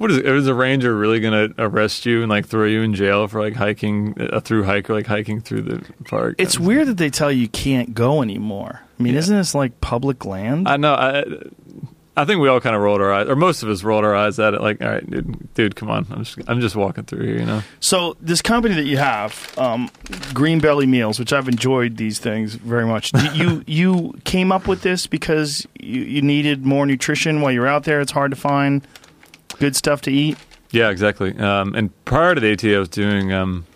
what 0.00 0.10
is 0.10 0.16
it? 0.16 0.24
Is 0.24 0.46
a 0.46 0.54
ranger 0.54 0.96
really 0.96 1.20
going 1.20 1.52
to 1.52 1.62
arrest 1.62 2.06
you 2.06 2.22
and 2.22 2.30
like 2.30 2.46
throw 2.46 2.64
you 2.64 2.80
in 2.80 2.94
jail 2.94 3.28
for 3.28 3.38
like 3.38 3.52
hiking 3.52 4.14
a 4.18 4.40
through 4.40 4.64
hiker, 4.64 4.94
like 4.94 5.06
hiking 5.06 5.42
through 5.42 5.60
the 5.60 5.84
park? 6.04 6.36
it's 6.38 6.58
weird 6.58 6.86
that 6.88 6.96
they 6.96 7.10
tell 7.10 7.30
you 7.30 7.42
you 7.42 7.48
can't 7.48 7.92
go 7.92 8.22
anymore. 8.22 8.80
I 8.98 9.02
mean, 9.02 9.14
isn't 9.14 9.36
this 9.36 9.54
like 9.54 9.78
public 9.82 10.24
land? 10.24 10.68
I 10.70 10.78
know. 10.78 10.94
I, 10.94 11.24
I 12.16 12.24
think 12.24 12.40
we 12.40 12.48
all 12.48 12.62
kind 12.62 12.74
of 12.74 12.80
rolled 12.80 13.02
our 13.02 13.12
eyes, 13.12 13.28
or 13.28 13.36
most 13.36 13.62
of 13.62 13.68
us 13.68 13.84
rolled 13.84 14.06
our 14.06 14.16
eyes 14.16 14.38
at 14.38 14.54
it. 14.54 14.62
Like, 14.62 14.80
all 14.80 14.88
right, 14.88 15.10
dude, 15.10 15.52
dude 15.52 15.76
come 15.76 15.90
on. 15.90 16.06
I'm 16.10 16.24
just, 16.24 16.48
I'm 16.48 16.60
just 16.62 16.76
walking 16.76 17.04
through 17.04 17.26
here, 17.26 17.36
you 17.36 17.44
know. 17.44 17.62
so 17.80 18.16
this 18.22 18.40
company 18.40 18.74
that 18.76 18.86
you 18.86 18.96
have, 18.96 19.52
um, 19.58 19.90
Greenbelly 20.32 20.88
Meals, 20.88 21.18
which 21.18 21.34
I've 21.34 21.46
enjoyed 21.46 21.98
these 21.98 22.18
things 22.18 22.54
very 22.54 22.86
much. 22.86 23.12
You 23.34 23.64
you 23.66 24.14
came 24.24 24.50
up 24.50 24.66
with 24.66 24.80
this 24.80 25.06
because 25.06 25.66
you, 25.78 26.00
you 26.04 26.22
needed 26.22 26.64
more 26.64 26.86
nutrition 26.86 27.42
while 27.42 27.52
you're 27.52 27.68
out 27.68 27.84
there. 27.84 28.00
It's 28.00 28.12
hard 28.12 28.30
to 28.30 28.36
find 28.38 28.86
good 29.58 29.76
stuff 29.76 30.00
to 30.02 30.10
eat. 30.12 30.38
Yeah, 30.70 30.90
exactly. 30.90 31.36
Um, 31.38 31.74
and 31.74 32.04
prior 32.04 32.34
to 32.34 32.40
the 32.40 32.52
AT, 32.52 32.64
I 32.64 32.78
was 32.78 32.88
doing, 32.88 33.32
um, 33.32 33.66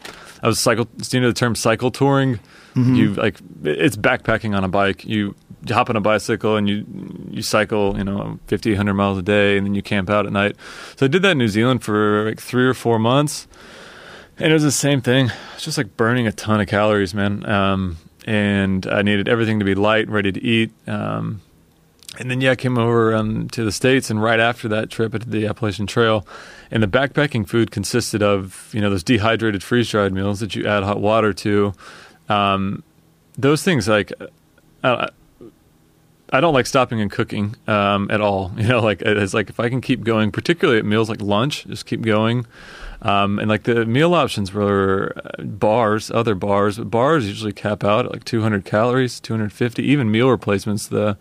I 0.42 0.46
was 0.46 0.60
cycle. 0.60 0.84
Do 0.84 1.16
you 1.16 1.20
know 1.20 1.28
the 1.28 1.34
term 1.34 1.54
cycle 1.54 1.90
touring? 1.90 2.38
You 2.76 3.14
like, 3.14 3.38
it's 3.62 3.96
backpacking 3.96 4.56
on 4.56 4.64
a 4.64 4.68
bike. 4.68 5.04
You 5.04 5.34
you 5.64 5.74
hop 5.74 5.90
on 5.90 5.96
a 5.96 6.00
bicycle 6.00 6.56
and 6.56 6.68
you 6.68 6.84
you 7.30 7.40
cycle, 7.42 7.96
you 7.96 8.02
know, 8.04 8.38
50, 8.48 8.70
100 8.72 8.94
miles 8.94 9.16
a 9.18 9.22
day, 9.22 9.56
and 9.56 9.66
then 9.66 9.74
you 9.74 9.82
camp 9.82 10.10
out 10.10 10.26
at 10.26 10.32
night. 10.32 10.56
So 10.96 11.06
I 11.06 11.08
did 11.08 11.22
that 11.22 11.32
in 11.32 11.38
New 11.38 11.48
Zealand 11.48 11.84
for 11.84 12.24
like 12.28 12.40
three 12.40 12.66
or 12.66 12.74
four 12.74 12.98
months, 12.98 13.46
and 14.38 14.50
it 14.50 14.52
was 14.52 14.64
the 14.64 14.72
same 14.72 15.00
thing. 15.00 15.30
It's 15.54 15.64
just 15.64 15.78
like 15.78 15.96
burning 15.96 16.26
a 16.26 16.32
ton 16.32 16.60
of 16.60 16.66
calories, 16.66 17.14
man. 17.14 17.48
Um, 17.48 17.96
and 18.26 18.86
I 18.86 19.02
needed 19.02 19.28
everything 19.28 19.60
to 19.60 19.64
be 19.64 19.74
light, 19.74 20.08
ready 20.08 20.32
to 20.32 20.42
eat. 20.42 20.72
Um, 20.88 21.42
and 22.18 22.30
then 22.30 22.40
yeah, 22.40 22.52
I 22.52 22.56
came 22.56 22.78
over 22.78 23.14
um, 23.14 23.48
to 23.50 23.64
the 23.64 23.72
states, 23.72 24.10
and 24.10 24.22
right 24.22 24.40
after 24.40 24.68
that 24.68 24.90
trip, 24.90 25.14
I 25.14 25.18
did 25.18 25.30
the 25.30 25.46
Appalachian 25.46 25.86
Trail, 25.86 26.26
and 26.70 26.82
the 26.82 26.86
backpacking 26.86 27.48
food 27.48 27.70
consisted 27.70 28.22
of 28.22 28.70
you 28.72 28.80
know 28.80 28.90
those 28.90 29.02
dehydrated 29.02 29.62
freeze 29.62 29.90
dried 29.90 30.12
meals 30.12 30.40
that 30.40 30.54
you 30.54 30.66
add 30.66 30.82
hot 30.82 31.00
water 31.00 31.32
to. 31.32 31.72
Um, 32.28 32.82
those 33.36 33.62
things 33.62 33.88
like 33.88 34.12
uh, 34.82 35.08
I 36.34 36.40
don't 36.40 36.54
like 36.54 36.66
stopping 36.66 37.00
and 37.00 37.10
cooking 37.10 37.54
um, 37.68 38.10
at 38.10 38.20
all. 38.20 38.50
You 38.64 38.68
know, 38.68 38.80
like 38.80 39.02
it's 39.02 39.34
like 39.34 39.50
if 39.50 39.60
I 39.60 39.68
can 39.68 39.80
keep 39.80 40.04
going, 40.04 40.32
particularly 40.32 40.78
at 40.78 40.84
meals 40.84 41.08
like 41.08 41.20
lunch, 41.20 41.66
just 41.66 41.86
keep 41.86 42.02
going. 42.02 42.46
Um, 43.02 43.38
and 43.38 43.48
like 43.48 43.64
the 43.64 43.84
meal 43.84 44.14
options 44.14 44.52
were 44.52 45.12
uh, 45.16 45.42
bars, 45.42 46.10
other 46.10 46.34
bars. 46.34 46.78
But 46.78 46.90
bars 46.90 47.28
usually 47.28 47.52
cap 47.52 47.84
out 47.84 48.06
at 48.06 48.12
like 48.12 48.24
200 48.24 48.64
calories, 48.64 49.20
250. 49.20 49.82
Even 49.82 50.10
meal 50.10 50.30
replacements, 50.30 50.86
the 50.88 51.18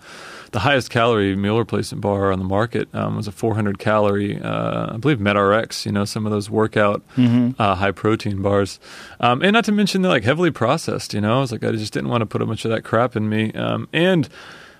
the 0.54 0.60
highest 0.60 0.90
calorie 0.90 1.36
meal 1.36 1.58
replacement 1.58 2.02
bar 2.02 2.32
on 2.32 2.40
the 2.40 2.46
market 2.46 2.88
um, 2.94 3.18
was 3.18 3.28
a 3.28 3.32
400 3.32 3.78
calorie, 3.80 4.40
uh, 4.42 4.94
I 4.94 4.98
believe 4.98 5.20
MET-Rx. 5.20 5.86
You 5.86 5.92
know, 5.92 6.06
some 6.06 6.26
of 6.26 6.32
those 6.32 6.50
workout 6.50 7.02
Mm-hmm. 7.18 7.62
uh, 7.62 7.76
high 7.76 7.92
protein 7.92 8.42
bars, 8.42 8.80
um, 9.20 9.42
and 9.42 9.52
not 9.54 9.66
to 9.66 9.72
mention 9.72 10.02
they're 10.04 10.12
like 10.12 10.24
heavily 10.24 10.52
processed. 10.52 11.14
You 11.14 11.22
know, 11.22 11.38
I 11.38 11.40
was 11.42 11.52
like 11.52 11.64
I 11.64 11.72
just 11.72 11.92
didn't 11.92 12.10
want 12.10 12.22
to 12.22 12.26
put 12.26 12.42
a 12.42 12.46
bunch 12.46 12.64
of 12.66 12.72
that 12.72 12.84
crap 12.84 13.16
in 13.16 13.28
me, 13.30 13.52
um, 13.54 13.88
and. 13.92 14.30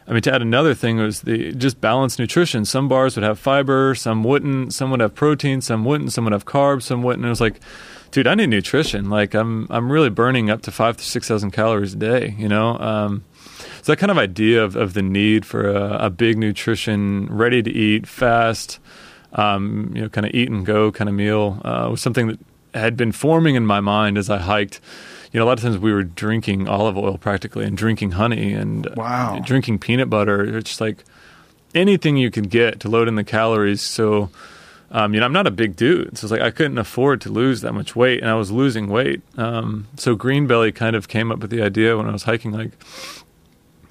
I 0.06 0.12
mean, 0.12 0.22
to 0.24 0.34
add 0.36 0.42
another 0.42 0.74
thing 0.74 0.98
was 0.98 1.22
the 1.22 1.54
just 1.54 1.80
balanced 1.80 2.20
nutrition. 2.20 2.66
Some 2.66 2.90
bars 2.90 3.16
would 3.16 3.24
have 3.24 3.40
fiber, 3.40 3.96
some 3.96 4.22
wouldn't. 4.22 4.74
Some 4.74 4.92
would 4.92 5.00
have 5.00 5.16
protein, 5.16 5.62
some 5.62 5.86
wouldn't. 5.86 6.12
Some 6.12 6.26
would 6.26 6.34
have 6.34 6.44
carbs, 6.44 6.82
some 6.84 7.04
wouldn't. 7.04 7.22
And 7.24 7.28
it 7.28 7.30
was 7.30 7.40
like, 7.40 7.62
dude, 8.12 8.28
I 8.28 8.36
need 8.36 8.48
nutrition. 8.50 9.10
Like, 9.10 9.34
I'm 9.34 9.66
I'm 9.70 9.90
really 9.90 10.10
burning 10.10 10.50
up 10.50 10.62
to 10.64 10.72
five 10.72 10.98
to 10.98 11.06
six 11.06 11.30
thousand 11.30 11.52
calories 11.52 11.94
a 11.94 11.96
day. 11.96 12.36
You 12.38 12.50
know, 12.50 12.78
um, 12.80 13.24
so 13.82 13.92
that 13.92 13.98
kind 13.98 14.12
of 14.12 14.18
idea 14.18 14.64
of, 14.64 14.76
of 14.76 14.94
the 14.94 15.02
need 15.02 15.46
for 15.46 15.68
a, 15.70 16.06
a 16.06 16.10
big 16.10 16.38
nutrition, 16.38 17.28
ready 17.28 17.62
to 17.64 17.72
eat, 17.72 18.08
fast, 18.08 18.80
um, 19.34 19.92
you 19.96 20.02
know, 20.04 20.10
kind 20.10 20.26
of 20.26 20.34
eat 20.34 20.50
and 20.50 20.66
go 20.66 20.92
kind 20.92 21.10
of 21.10 21.16
meal 21.16 21.62
uh, 21.66 21.88
was 21.90 22.02
something 22.02 22.28
that 22.28 22.40
had 22.74 22.98
been 22.98 23.12
forming 23.12 23.56
in 23.56 23.66
my 23.66 23.80
mind 23.80 24.18
as 24.18 24.30
I 24.30 24.38
hiked. 24.40 24.80
You 25.32 25.40
know, 25.40 25.46
a 25.46 25.48
lot 25.48 25.58
of 25.58 25.64
times 25.64 25.78
we 25.80 25.92
were 25.92 26.04
drinking 26.04 26.68
olive 26.68 26.98
oil 26.98 27.18
practically 27.18 27.66
and 27.66 27.76
drinking 27.76 28.12
honey 28.12 28.54
and 28.54 28.88
Wow. 28.96 29.42
drinking 29.44 29.80
peanut 29.80 30.10
butter. 30.10 30.58
It's 30.58 30.70
just 30.72 30.82
like 30.82 31.04
anything 31.74 32.18
you 32.18 32.30
could 32.30 32.50
get 32.50 32.80
to 32.82 32.88
load 32.90 33.08
in 33.08 33.16
the 33.16 33.24
calories. 33.24 33.82
So, 33.82 34.30
um, 34.92 35.16
you 35.16 35.20
know, 35.20 35.26
I'm 35.26 35.34
not 35.34 35.48
a 35.48 35.52
big 35.52 35.76
dude, 35.76 36.20
so 36.20 36.26
it's 36.26 36.32
like 36.32 36.42
I 36.42 36.52
couldn't 36.52 36.78
afford 36.78 37.20
to 37.22 37.30
lose 37.32 37.62
that 37.62 37.74
much 37.74 37.96
weight, 37.96 38.22
and 38.22 38.30
I 38.30 38.36
was 38.36 38.52
losing 38.52 38.88
weight. 38.90 39.24
Um, 39.38 39.88
so 39.98 40.16
Greenbelly 40.16 40.74
kind 40.76 40.96
of 40.96 41.08
came 41.08 41.32
up 41.32 41.40
with 41.40 41.50
the 41.50 41.64
idea 41.64 41.98
when 41.98 42.08
I 42.08 42.12
was 42.12 42.24
hiking, 42.24 42.52
like, 42.52 42.72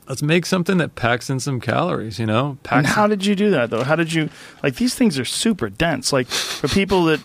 let's 0.08 0.22
make 0.22 0.46
something 0.46 0.78
that 0.78 0.94
packs 0.94 1.30
in 1.30 1.40
some 1.40 1.60
calories. 1.60 2.18
You 2.18 2.26
know, 2.26 2.50
And 2.50 2.62
packs. 2.62 2.90
how 2.90 3.06
did 3.06 3.24
you 3.26 3.34
do 3.34 3.50
that 3.50 3.70
though? 3.70 3.84
How 3.84 3.96
did 3.96 4.12
you 4.12 4.28
like 4.62 4.76
these 4.76 4.94
things 4.94 5.18
are 5.18 5.24
super 5.24 5.68
dense. 5.70 6.12
Like 6.12 6.26
for 6.28 6.68
people 6.68 7.04
that 7.06 7.20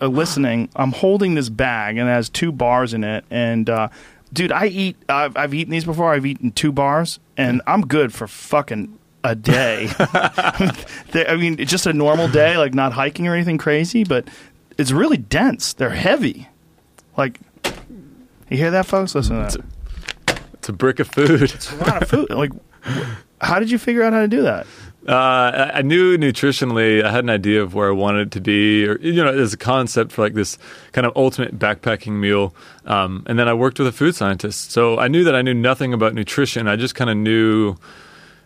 are 0.00 0.08
listening, 0.08 0.68
I'm 0.76 0.92
holding 0.92 1.34
this 1.34 1.48
bag 1.48 1.96
and 1.96 2.08
it 2.08 2.12
has 2.12 2.28
two 2.28 2.50
bars 2.52 2.92
in 2.94 3.04
it. 3.04 3.24
And 3.30 3.70
uh, 3.70 3.88
dude, 4.32 4.52
I 4.52 4.66
eat. 4.66 4.96
I've, 5.08 5.36
I've 5.36 5.54
eaten 5.54 5.70
these 5.70 5.84
before. 5.84 6.12
I've 6.12 6.26
eaten 6.26 6.50
two 6.52 6.72
bars, 6.72 7.20
and 7.36 7.62
I'm 7.66 7.82
good 7.86 8.12
for 8.12 8.26
fucking 8.26 8.98
a 9.24 9.34
day. 9.36 9.88
I 9.98 11.36
mean, 11.38 11.56
it's 11.60 11.70
just 11.70 11.86
a 11.86 11.92
normal 11.92 12.26
day, 12.28 12.56
like 12.56 12.74
not 12.74 12.92
hiking 12.92 13.28
or 13.28 13.34
anything 13.34 13.58
crazy, 13.58 14.02
but 14.04 14.26
it's 14.78 14.90
really 14.90 15.18
dense. 15.18 15.72
They're 15.74 15.90
heavy. 15.90 16.48
Like, 17.16 17.38
you 18.50 18.56
hear 18.56 18.70
that, 18.72 18.86
folks? 18.86 19.14
Listen 19.14 19.36
to 19.36 19.58
that. 19.58 19.64
It's 20.62 20.68
a 20.68 20.72
brick 20.72 21.00
of 21.00 21.08
food. 21.08 21.42
It's 21.42 21.72
a 21.72 21.76
lot 21.78 22.02
of 22.04 22.08
food. 22.08 22.30
Like, 22.30 22.52
how 23.40 23.58
did 23.58 23.68
you 23.68 23.78
figure 23.78 24.04
out 24.04 24.12
how 24.12 24.20
to 24.20 24.28
do 24.28 24.42
that? 24.42 24.64
Uh, 25.08 25.72
I 25.74 25.82
knew 25.82 26.16
nutritionally, 26.16 27.02
I 27.02 27.10
had 27.10 27.24
an 27.24 27.30
idea 27.30 27.60
of 27.60 27.74
where 27.74 27.88
I 27.88 27.90
wanted 27.90 28.28
it 28.28 28.30
to 28.34 28.40
be, 28.40 28.86
or 28.86 28.96
you 29.00 29.24
know, 29.24 29.26
as 29.26 29.52
a 29.52 29.56
concept 29.56 30.12
for 30.12 30.22
like 30.22 30.34
this 30.34 30.58
kind 30.92 31.04
of 31.04 31.16
ultimate 31.16 31.58
backpacking 31.58 32.12
meal. 32.12 32.54
Um, 32.86 33.24
and 33.26 33.40
then 33.40 33.48
I 33.48 33.54
worked 33.54 33.80
with 33.80 33.88
a 33.88 33.92
food 33.92 34.14
scientist, 34.14 34.70
so 34.70 35.00
I 35.00 35.08
knew 35.08 35.24
that 35.24 35.34
I 35.34 35.42
knew 35.42 35.54
nothing 35.54 35.92
about 35.92 36.14
nutrition. 36.14 36.68
I 36.68 36.76
just 36.76 36.94
kind 36.94 37.10
of 37.10 37.16
knew, 37.16 37.74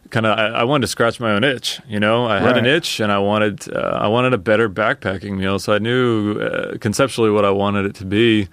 kind 0.08 0.24
of, 0.24 0.38
I, 0.38 0.60
I 0.60 0.64
wanted 0.64 0.86
to 0.86 0.88
scratch 0.88 1.20
my 1.20 1.32
own 1.32 1.44
itch. 1.44 1.82
You 1.86 2.00
know, 2.00 2.24
I 2.24 2.38
had 2.40 2.56
an 2.56 2.64
itch, 2.64 2.98
and 2.98 3.12
I 3.12 3.18
wanted, 3.18 3.70
uh, 3.70 3.98
I 4.00 4.08
wanted 4.08 4.32
a 4.32 4.38
better 4.38 4.70
backpacking 4.70 5.36
meal. 5.36 5.58
So 5.58 5.74
I 5.74 5.78
knew 5.78 6.40
uh, 6.40 6.78
conceptually 6.78 7.28
what 7.28 7.44
I 7.44 7.50
wanted 7.50 7.84
it 7.84 7.94
to 7.96 8.06
be. 8.06 8.48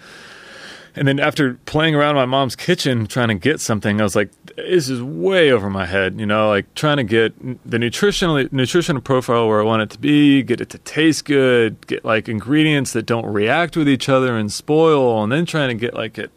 And 0.95 1.07
then 1.07 1.19
after 1.19 1.55
playing 1.65 1.95
around 1.95 2.11
in 2.11 2.15
my 2.17 2.25
mom's 2.25 2.55
kitchen 2.55 3.07
trying 3.07 3.29
to 3.29 3.35
get 3.35 3.59
something, 3.59 3.99
I 3.99 4.03
was 4.03 4.15
like, 4.15 4.29
this 4.55 4.89
is 4.89 5.01
way 5.01 5.51
over 5.51 5.69
my 5.69 5.87
head, 5.87 6.19
you 6.19 6.25
know, 6.25 6.49
like 6.49 6.71
trying 6.75 6.97
to 6.97 7.03
get 7.03 7.33
the 7.67 7.79
nutritional 7.79 8.47
nutritional 8.51 9.01
profile 9.01 9.47
where 9.47 9.59
I 9.59 9.63
want 9.63 9.81
it 9.81 9.89
to 9.91 9.99
be, 9.99 10.43
get 10.43 10.61
it 10.61 10.69
to 10.69 10.77
taste 10.79 11.25
good, 11.25 11.87
get 11.87 12.05
like 12.05 12.29
ingredients 12.29 12.93
that 12.93 13.07
don't 13.07 13.25
react 13.25 13.75
with 13.75 13.89
each 13.89 14.07
other 14.07 14.37
and 14.37 14.51
spoil, 14.53 15.23
and 15.23 15.31
then 15.31 15.47
trying 15.47 15.69
to 15.69 15.75
get 15.75 15.95
like 15.95 16.19
it 16.19 16.31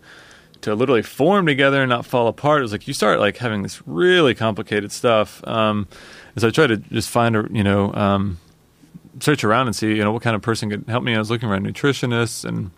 to 0.62 0.74
literally 0.74 1.02
form 1.02 1.44
together 1.44 1.82
and 1.82 1.90
not 1.90 2.06
fall 2.06 2.26
apart. 2.26 2.60
It 2.60 2.62
was 2.62 2.72
like 2.72 2.88
you 2.88 2.94
start 2.94 3.20
like 3.20 3.36
having 3.36 3.62
this 3.62 3.86
really 3.86 4.34
complicated 4.34 4.90
stuff. 4.90 5.46
Um, 5.46 5.86
and 6.34 6.40
so 6.40 6.48
I 6.48 6.50
tried 6.50 6.68
to 6.68 6.78
just 6.78 7.10
find 7.10 7.36
a, 7.36 7.46
you 7.50 7.62
know, 7.62 7.92
um, 7.92 8.38
search 9.20 9.44
around 9.44 9.66
and 9.66 9.76
see, 9.76 9.88
you 9.88 10.02
know, 10.02 10.12
what 10.12 10.22
kind 10.22 10.34
of 10.34 10.42
person 10.42 10.70
could 10.70 10.84
help 10.88 11.04
me. 11.04 11.14
I 11.14 11.18
was 11.18 11.30
looking 11.30 11.48
around 11.48 11.66
nutritionists 11.66 12.44
and 12.44 12.70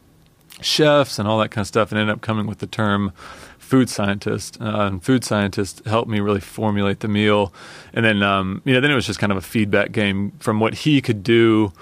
chefs 0.60 1.18
and 1.18 1.28
all 1.28 1.38
that 1.38 1.50
kind 1.50 1.62
of 1.62 1.68
stuff, 1.68 1.90
and 1.90 1.98
ended 1.98 2.14
up 2.14 2.20
coming 2.20 2.46
with 2.46 2.58
the 2.58 2.66
term 2.66 3.12
food 3.58 3.90
scientist. 3.90 4.58
Uh, 4.60 4.86
and 4.86 5.02
food 5.02 5.24
scientist 5.24 5.84
helped 5.84 6.10
me 6.10 6.20
really 6.20 6.40
formulate 6.40 7.00
the 7.00 7.08
meal, 7.08 7.52
and 7.92 8.04
then 8.04 8.22
um, 8.22 8.62
you 8.64 8.74
know 8.74 8.80
then 8.80 8.90
it 8.90 8.94
was 8.94 9.06
just 9.06 9.18
kind 9.18 9.30
of 9.30 9.38
a 9.38 9.42
feedback 9.42 9.92
game 9.92 10.32
from 10.38 10.60
what 10.60 10.74
he 10.74 11.00
could 11.00 11.22
do. 11.22 11.72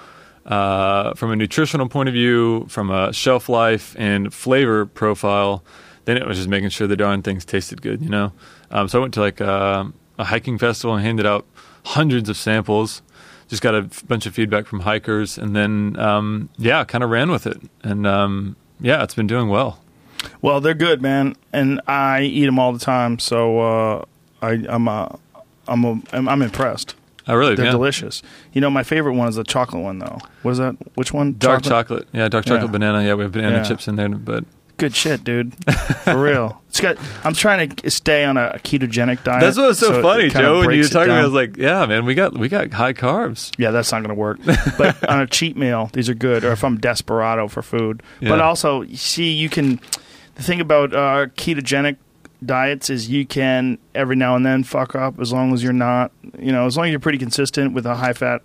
Uh, 0.45 1.13
from 1.15 1.29
a 1.29 1.35
nutritional 1.35 1.89
point 1.89 2.07
of 2.07 2.13
view, 2.13 2.65
from 2.69 2.89
a 2.89 3.11
shelf 3.11 3.49
life 3.49 3.93
and 3.99 4.33
flavor 4.33 4.85
profile, 4.85 5.61
then 6.05 6.15
it 6.15 6.25
was 6.25 6.37
just 6.37 6.47
making 6.47 6.69
sure 6.69 6.87
the 6.87 6.95
darn 6.95 7.21
things 7.21 7.43
tasted 7.43 7.81
good, 7.81 8.01
you 8.01 8.07
know. 8.07 8.31
Um, 8.71 8.87
so 8.87 8.97
I 8.97 9.01
went 9.01 9.13
to 9.15 9.19
like 9.19 9.41
uh, 9.41 9.83
a 10.17 10.23
hiking 10.23 10.57
festival 10.57 10.95
and 10.95 11.05
handed 11.05 11.25
out 11.25 11.45
hundreds 11.83 12.29
of 12.29 12.37
samples. 12.37 13.01
Just 13.49 13.61
got 13.61 13.75
a 13.75 13.89
bunch 14.05 14.25
of 14.25 14.33
feedback 14.33 14.67
from 14.67 14.81
hikers, 14.81 15.37
and 15.37 15.53
then 15.53 15.97
um, 15.99 16.49
yeah, 16.57 16.83
kind 16.85 17.03
of 17.03 17.09
ran 17.09 17.29
with 17.29 17.45
it, 17.45 17.61
and 17.83 18.07
um, 18.07 18.55
yeah, 18.79 19.03
it's 19.03 19.15
been 19.15 19.27
doing 19.27 19.49
well. 19.49 19.79
Well, 20.41 20.61
they're 20.61 20.73
good, 20.73 21.01
man, 21.01 21.35
and 21.53 21.79
I 21.87 22.21
eat 22.21 22.45
them 22.45 22.59
all 22.59 22.73
the 22.73 22.79
time. 22.79 23.19
So 23.19 23.59
uh, 23.59 24.05
I, 24.41 24.63
I'm 24.67 24.87
uh, 24.87 25.09
I'm 25.67 25.83
a, 25.85 26.01
I'm 26.13 26.27
I'm 26.29 26.41
impressed. 26.41 26.95
I 27.27 27.33
really 27.33 27.55
They're 27.55 27.65
yeah. 27.65 27.71
delicious. 27.71 28.23
You 28.53 28.61
know, 28.61 28.69
my 28.69 28.83
favorite 28.83 29.13
one 29.13 29.27
is 29.27 29.35
the 29.35 29.43
chocolate 29.43 29.83
one, 29.83 29.99
though. 29.99 30.17
What 30.43 30.51
is 30.51 30.57
that? 30.59 30.75
Which 30.95 31.11
one? 31.11 31.35
Dark 31.37 31.61
chocolate. 31.61 32.07
yeah, 32.13 32.29
dark 32.29 32.45
chocolate 32.45 32.67
Yeah. 32.67 32.71
banana. 32.71 33.03
Yeah, 33.03 33.15
we 33.15 33.23
have 33.23 33.33
banana 33.33 33.57
Yeah. 33.57 33.63
chips 33.63 33.87
in 33.89 33.97
there, 33.97 34.07
but 34.07 34.45
Good 34.77 34.95
shit, 34.95 35.23
dude. 35.23 35.55
For 36.03 36.17
real. 36.17 36.61
It's 36.77 36.81
got. 36.81 36.97
I'm 37.23 37.33
trying 37.33 37.69
to 37.69 37.89
stay 37.89 38.23
on 38.23 38.37
a 38.37 38.59
ketogenic 38.63 39.23
diet. 39.23 39.41
that's 39.41 39.57
what 39.57 39.69
was 39.69 39.79
so, 39.79 39.97
it 39.97 40.01
funny, 40.03 40.29
Joe. 40.29 40.59
When 40.59 40.75
you 40.75 40.83
were 40.83 40.87
talking, 40.87 41.09
I 41.09 41.15
down. 41.15 41.23
was 41.23 41.33
like, 41.33 41.57
yeah, 41.57 41.83
man, 41.87 42.05
we 42.05 42.13
got 42.13 42.37
we 42.37 42.49
got 42.49 42.71
high 42.71 42.93
carbs. 42.93 43.51
Yeah, 43.57 43.71
that's 43.71 43.91
not 43.91 44.03
going 44.03 44.09
to 44.09 44.13
work. 44.13 44.37
But 44.77 45.09
on 45.09 45.19
a 45.19 45.25
cheat 45.25 45.57
meal, 45.57 45.89
these 45.93 46.07
are 46.07 46.13
good. 46.13 46.43
Or 46.43 46.51
if 46.51 46.63
I'm 46.63 46.77
desperado 46.77 47.47
for 47.47 47.63
food, 47.63 48.03
but 48.21 48.39
also, 48.39 48.85
see, 48.93 49.31
you 49.31 49.49
can. 49.49 49.79
The 50.35 50.43
thing 50.43 50.61
about 50.61 50.93
uh, 50.93 51.27
ketogenic 51.35 51.97
diets 52.45 52.89
is 52.89 53.09
you 53.09 53.25
can 53.25 53.77
every 53.95 54.15
now 54.15 54.35
and 54.35 54.45
then 54.45 54.63
fuck 54.63 54.95
up 54.95 55.19
as 55.19 55.33
long 55.33 55.53
as 55.53 55.63
you're 55.63 55.73
not, 55.73 56.11
you 56.37 56.51
know, 56.51 56.65
as 56.65 56.77
long 56.77 56.85
as 56.85 56.91
you're 56.91 56.99
pretty 56.99 57.17
consistent 57.17 57.73
with 57.73 57.85
a 57.85 57.95
high 57.95 58.13
fat 58.13 58.41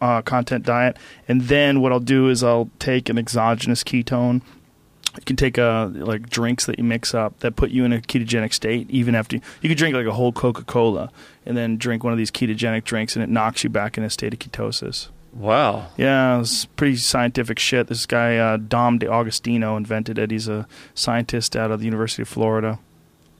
uh, 0.00 0.22
content 0.22 0.64
diet. 0.64 0.96
And 1.28 1.42
then 1.42 1.80
what 1.80 1.92
I'll 1.92 2.00
do 2.00 2.28
is 2.28 2.42
I'll 2.42 2.70
take 2.78 3.08
an 3.08 3.18
exogenous 3.18 3.84
ketone. 3.84 4.42
You 5.18 5.24
can 5.24 5.36
take 5.36 5.58
uh, 5.58 5.88
like 5.92 6.28
drinks 6.28 6.66
that 6.66 6.78
you 6.78 6.84
mix 6.84 7.14
up 7.14 7.40
that 7.40 7.56
put 7.56 7.70
you 7.70 7.84
in 7.84 7.92
a 7.92 7.98
ketogenic 7.98 8.52
state. 8.52 8.88
Even 8.90 9.14
after 9.14 9.36
you 9.36 9.68
could 9.68 9.78
drink 9.78 9.94
like 9.94 10.06
a 10.06 10.12
whole 10.12 10.32
Coca 10.32 10.64
Cola 10.64 11.10
and 11.44 11.56
then 11.56 11.76
drink 11.76 12.04
one 12.04 12.12
of 12.12 12.18
these 12.18 12.30
ketogenic 12.30 12.84
drinks, 12.84 13.16
and 13.16 13.22
it 13.22 13.28
knocks 13.28 13.64
you 13.64 13.70
back 13.70 13.96
in 13.96 14.04
a 14.04 14.10
state 14.10 14.32
of 14.32 14.38
ketosis. 14.38 15.08
Wow. 15.32 15.88
Yeah, 15.98 16.40
it's 16.40 16.64
pretty 16.64 16.96
scientific 16.96 17.58
shit. 17.58 17.88
This 17.88 18.06
guy 18.06 18.38
uh, 18.38 18.56
Dom 18.56 18.98
D'Agostino 18.98 19.76
invented 19.76 20.18
it. 20.18 20.30
He's 20.30 20.48
a 20.48 20.66
scientist 20.94 21.54
out 21.54 21.70
of 21.70 21.80
the 21.80 21.84
University 21.84 22.22
of 22.22 22.28
Florida. 22.28 22.78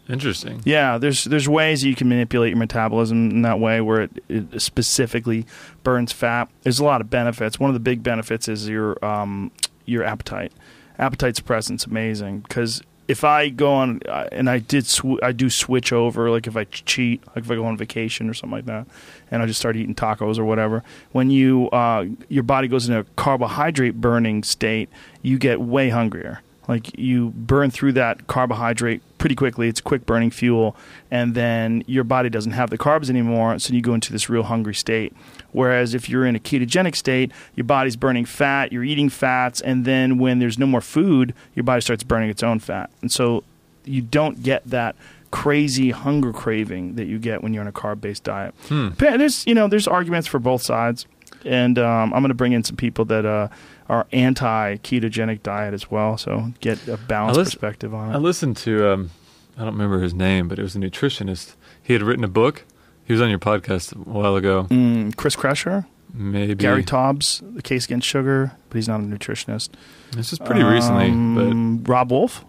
Interesting. 0.09 0.63
Yeah, 0.65 0.99
there's 0.99 1.25
there's 1.25 1.49
ways 1.49 1.83
you 1.83 1.97
can 1.97 2.09
manipulate 2.09 2.51
your 2.51 2.59
metabolism 2.59 3.31
in 3.31 3.43
that 3.43 3.59
way 3.59 3.81
where 3.81 4.03
it, 4.03 4.25
it 4.29 4.63
specifically 4.63 5.47
burns 5.83 6.13
fat. 6.13 6.49
There's 6.63 6.79
a 6.79 6.85
lot 6.85 7.01
of 7.01 7.11
benefits. 7.11 7.59
One 7.59 7.71
of 7.71 7.75
the 7.75 7.81
big 7.81 8.03
benefits 8.03 8.47
is 8.47 8.69
your 8.69 9.05
um, 9.05 9.51
your 9.85 10.05
appetite. 10.05 10.53
Appetite 10.99 11.37
suppressant's 11.37 11.87
amazing. 11.87 12.41
Because 12.41 12.83
if 13.09 13.25
I 13.25 13.49
go 13.51 13.73
on 13.73 14.01
uh, 14.09 14.29
and 14.33 14.51
I 14.51 14.59
did 14.59 14.87
sw- 14.87 15.23
I 15.23 15.33
do 15.33 15.49
switch 15.49 15.93
over 15.93 16.31
like 16.31 16.47
if 16.47 16.57
I 16.57 16.65
cheat 16.65 17.25
like 17.29 17.45
if 17.45 17.51
I 17.51 17.55
go 17.55 17.65
on 17.65 17.77
vacation 17.77 18.29
or 18.29 18.35
something 18.35 18.57
like 18.57 18.67
that 18.67 18.87
and 19.31 19.43
I 19.43 19.47
just 19.47 19.61
start 19.61 19.77
eating 19.77 19.95
tacos 19.95 20.39
or 20.39 20.45
whatever 20.45 20.83
when 21.13 21.31
you 21.31 21.71
uh, 21.71 22.07
your 22.29 22.43
body 22.43 22.69
goes 22.69 22.89
into 22.89 23.01
a 23.01 23.05
carbohydrate 23.17 24.01
burning 24.01 24.43
state 24.43 24.89
you 25.23 25.39
get 25.39 25.61
way 25.61 25.89
hungrier 25.89 26.41
like 26.69 26.99
you 26.99 27.31
burn 27.31 27.71
through 27.71 27.93
that 27.93 28.27
carbohydrate 28.27 29.01
pretty 29.19 29.35
quickly 29.35 29.69
it's 29.69 29.81
quick 29.81 30.05
burning 30.05 30.31
fuel 30.31 30.77
and 31.11 31.35
then 31.35 31.83
your 31.87 32.05
body 32.05 32.29
doesn't 32.29 32.53
have 32.53 32.71
the 32.71 32.79
carbs 32.79 33.09
anymore 33.09 33.59
so 33.59 33.73
you 33.73 33.81
go 33.81 33.95
into 33.95 34.13
this 34.13 34.29
real 34.29 34.45
hungry 34.45 34.75
state 34.75 35.13
Whereas 35.57 35.95
if 35.95 36.11
you're 36.11 36.27
in 36.27 36.37
a 36.37 36.39
ketogenic 36.39 36.95
state, 36.95 37.33
your 37.55 37.65
body's 37.65 37.97
burning 37.97 38.27
fat, 38.27 38.73
you're 38.73 38.85
eating 38.85 39.09
fats, 39.09 39.63
and 39.63 39.87
then 39.87 40.19
when 40.19 40.39
there's 40.39 40.59
no 40.59 40.67
more 40.67 40.83
food, 40.83 41.33
your 41.55 41.65
body 41.65 41.81
starts 41.81 42.03
burning 42.03 42.29
its 42.29 42.43
own 42.43 42.59
fat. 42.59 42.91
And 43.01 43.11
so 43.11 43.43
you 43.87 44.03
don't 44.03 44.43
get 44.43 44.67
that 44.67 44.97
crazy 45.31 45.93
hunger 45.93 46.31
craving 46.31 46.97
that 46.97 47.07
you 47.07 47.19
get 47.19 47.43
when 47.43 47.55
you're 47.55 47.63
on 47.63 47.69
a 47.69 47.73
carb-based 47.73 48.23
diet. 48.23 48.55
Hmm. 48.69 48.91
There's 48.99 49.47
you 49.47 49.55
know 49.55 49.67
there's 49.67 49.89
arguments 49.89 50.29
for 50.29 50.39
both 50.39 50.61
sides, 50.61 51.07
and 51.43 51.79
um, 51.79 52.13
I'm 52.13 52.21
going 52.21 52.29
to 52.29 52.35
bring 52.35 52.53
in 52.53 52.63
some 52.63 52.77
people 52.77 53.07
that 53.07 53.25
uh, 53.25 53.49
are 53.89 54.07
anti-ketogenic 54.13 55.43
diet 55.43 55.75
as 55.75 55.91
well, 55.91 56.17
so 56.17 56.53
get 56.61 56.87
a 56.89 56.97
balanced 56.97 57.39
I 57.39 57.41
lis- 57.43 57.49
perspective 57.55 57.95
on 57.95 58.11
it. 58.11 58.15
I 58.15 58.19
listened 58.19 58.57
to 58.59 58.93
um, 58.93 59.11
I 59.57 59.61
don't 59.65 59.73
remember 59.73 60.01
his 60.01 60.15
name, 60.15 60.49
but 60.49 60.59
it 60.59 60.63
was 60.63 60.77
a 60.77 60.79
nutritionist. 60.79 61.55
He 61.83 61.93
had 61.93 62.03
written 62.03 62.25
a 62.25 62.29
book. 62.29 62.65
He 63.05 63.13
was 63.13 63.23
on 63.23 63.31
your 63.31 63.39
podcast 63.39 63.95
a 63.95 63.99
while 63.99 64.35
ago. 64.37 64.65
Mm, 64.71 65.15
Chris 65.17 65.37
Kresser, 65.37 65.87
Maybe 66.13 66.55
Gary 66.57 66.83
Taubes, 66.83 67.41
The 67.55 67.63
Case 67.63 67.85
Against 67.85 68.07
Sugar, 68.09 68.53
but 68.69 68.77
he's 68.77 68.89
not 68.89 69.01
a 69.01 69.05
nutritionist. 69.05 69.71
This 70.13 70.33
is 70.33 70.39
pretty 70.41 70.63
recently, 70.65 71.07
Um, 71.11 71.85
Robb 71.85 72.11
Wolf, 72.11 72.45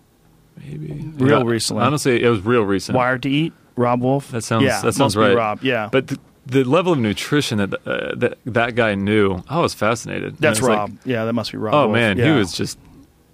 maybe 0.57 1.11
real 1.18 1.45
recently. 1.45 1.84
Honestly, 1.84 2.23
it 2.23 2.30
was 2.30 2.41
real 2.41 2.64
recent. 2.64 2.95
Wired 2.97 3.22
to 3.23 3.30
Eat, 3.30 3.53
Robb 3.76 4.01
Wolf. 4.01 4.31
That 4.31 4.43
sounds- 4.43 4.64
yeah, 4.65 4.81
that 4.81 4.93
sounds 4.93 5.15
right. 5.15 5.35
Robb, 5.35 5.59
yeah, 5.61 5.89
But 5.91 6.07
the, 6.07 6.19
the 6.48 6.64
level 6.64 6.94
of 6.94 6.99
nutrition 6.99 7.57
that 7.60 7.74
uh, 7.88 8.15
that 8.15 8.38
that 8.45 8.76
guy 8.76 8.95
knew, 8.95 9.44
I 9.49 9.60
was 9.60 9.74
fascinated. 9.74 10.38
that's 10.38 10.60
And 10.60 10.68
it 10.68 10.72
was 10.72 10.78
Robb. 10.78 10.98
yeah, 11.06 11.26
that 11.26 11.34
must 11.34 11.52
be 11.52 11.57
Robb. 11.57 11.74
Oh 11.74 11.82
Wolf. 11.88 11.94
man, 11.94 12.18
he 12.18 12.30
was 12.32 12.53
just 12.53 12.78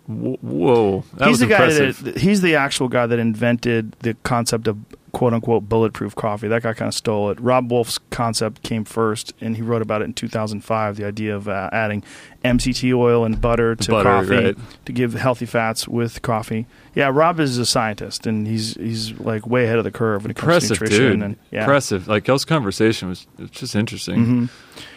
whoa. 0.08 1.04
That 1.16 1.28
he's 1.28 1.34
was 1.34 1.40
the 1.40 1.46
guy 1.48 1.56
impressive. 1.66 2.04
that 2.04 2.18
he's 2.18 2.42
the 2.42 2.56
actual 2.56 2.88
guy 2.88 3.06
that 3.06 3.20
invented 3.20 3.94
the 4.00 4.16
concept 4.24 4.68
of 4.68 4.78
quote 5.14 5.34
unquote 5.34 5.70
bulletproof 5.70 6.16
coffee. 6.16 6.48
That 6.48 6.64
guy 6.64 6.74
kind 6.74 6.90
of 6.90 6.94
stole 6.96 7.30
it. 7.30 7.40
Robb 7.40 7.72
Wolf's 7.72 8.00
concept 8.10 8.64
came 8.64 8.84
first, 8.84 9.32
and 9.40 9.56
he 9.56 9.62
wrote 9.62 9.82
about 9.84 10.02
it 10.02 10.06
in 10.06 10.14
2005. 10.14 10.98
The 10.98 11.06
idea 11.06 11.36
of 11.36 11.48
uh, 11.48 11.70
adding 11.72 12.04
MCT 12.44 12.94
oil 12.94 13.24
and 13.24 13.40
butter 13.40 13.76
to 13.76 13.92
Butter, 13.92 14.10
coffee 14.10 14.36
right. 14.36 14.58
to 14.86 14.92
give 14.92 15.14
healthy 15.14 15.46
fats 15.46 15.88
with 15.88 16.22
coffee. 16.24 16.66
Yeah, 16.96 17.10
Robb 17.14 17.40
is 17.40 17.58
a 17.58 17.66
scientist, 17.66 18.26
and 18.28 18.48
he's 18.48 18.74
he's 18.74 19.18
like 19.20 19.46
way 19.48 19.66
ahead 19.66 19.78
of 19.78 19.84
the 19.84 19.92
curve 19.92 20.24
when 20.24 20.32
it 20.32 20.34
comes 20.36 20.70
impressive, 20.70 20.78
to 20.80 20.84
nutrition. 20.84 21.12
dude. 21.12 21.24
And 21.24 21.38
yeah, 21.52 21.62
Impressive. 21.62 22.08
Like 22.08 22.28
y'all's 22.28 22.46
conversation 22.46 23.08
was, 23.10 23.28
just 23.52 23.76
interesting. 23.76 24.26
Mhm. 24.26 24.50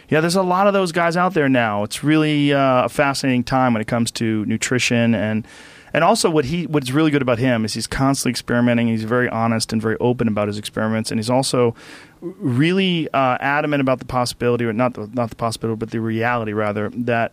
Yeah, 0.09 0.21
there's 0.21 0.37
a 0.37 0.43
lot 0.43 0.67
of 0.67 0.73
those 0.73 0.93
guys 0.93 1.17
out 1.17 1.35
there 1.35 1.49
now. 1.49 1.83
It's 1.83 2.03
really 2.05 2.53
uh, 2.53 2.85
a 2.85 2.89
fascinating 2.89 3.43
time 3.45 3.75
when 3.75 3.83
it 3.83 3.89
comes 3.89 4.11
to 4.13 4.45
nutrition 4.47 5.15
and 5.15 5.47
and 5.93 6.05
also 6.05 6.29
what 6.31 6.47
he 6.47 6.67
what's 6.67 6.91
really 6.91 7.11
good 7.11 7.23
about 7.23 7.39
him 7.39 7.65
is 7.65 7.75
he's 7.75 7.87
constantly 7.87 8.31
experimenting. 8.31 8.89
He's 8.89 9.05
very 9.05 9.29
honest 9.29 9.73
and 9.73 9.81
very 9.81 9.97
open 9.99 10.29
about 10.29 10.49
his 10.49 10.59
experiments, 10.59 11.11
and 11.11 11.19
he's 11.19 11.31
also 11.31 11.75
really 12.21 13.09
uh, 13.13 13.39
adamant 13.41 13.81
about 13.81 13.99
the 13.99 14.05
possibility, 14.05 14.65
or 14.65 14.73
not 14.73 14.95
the, 14.95 15.09
not 15.13 15.31
the 15.31 15.37
possibility, 15.37 15.79
but 15.79 15.91
the 15.91 16.01
reality 16.01 16.53
rather 16.53 16.91
that 16.91 17.33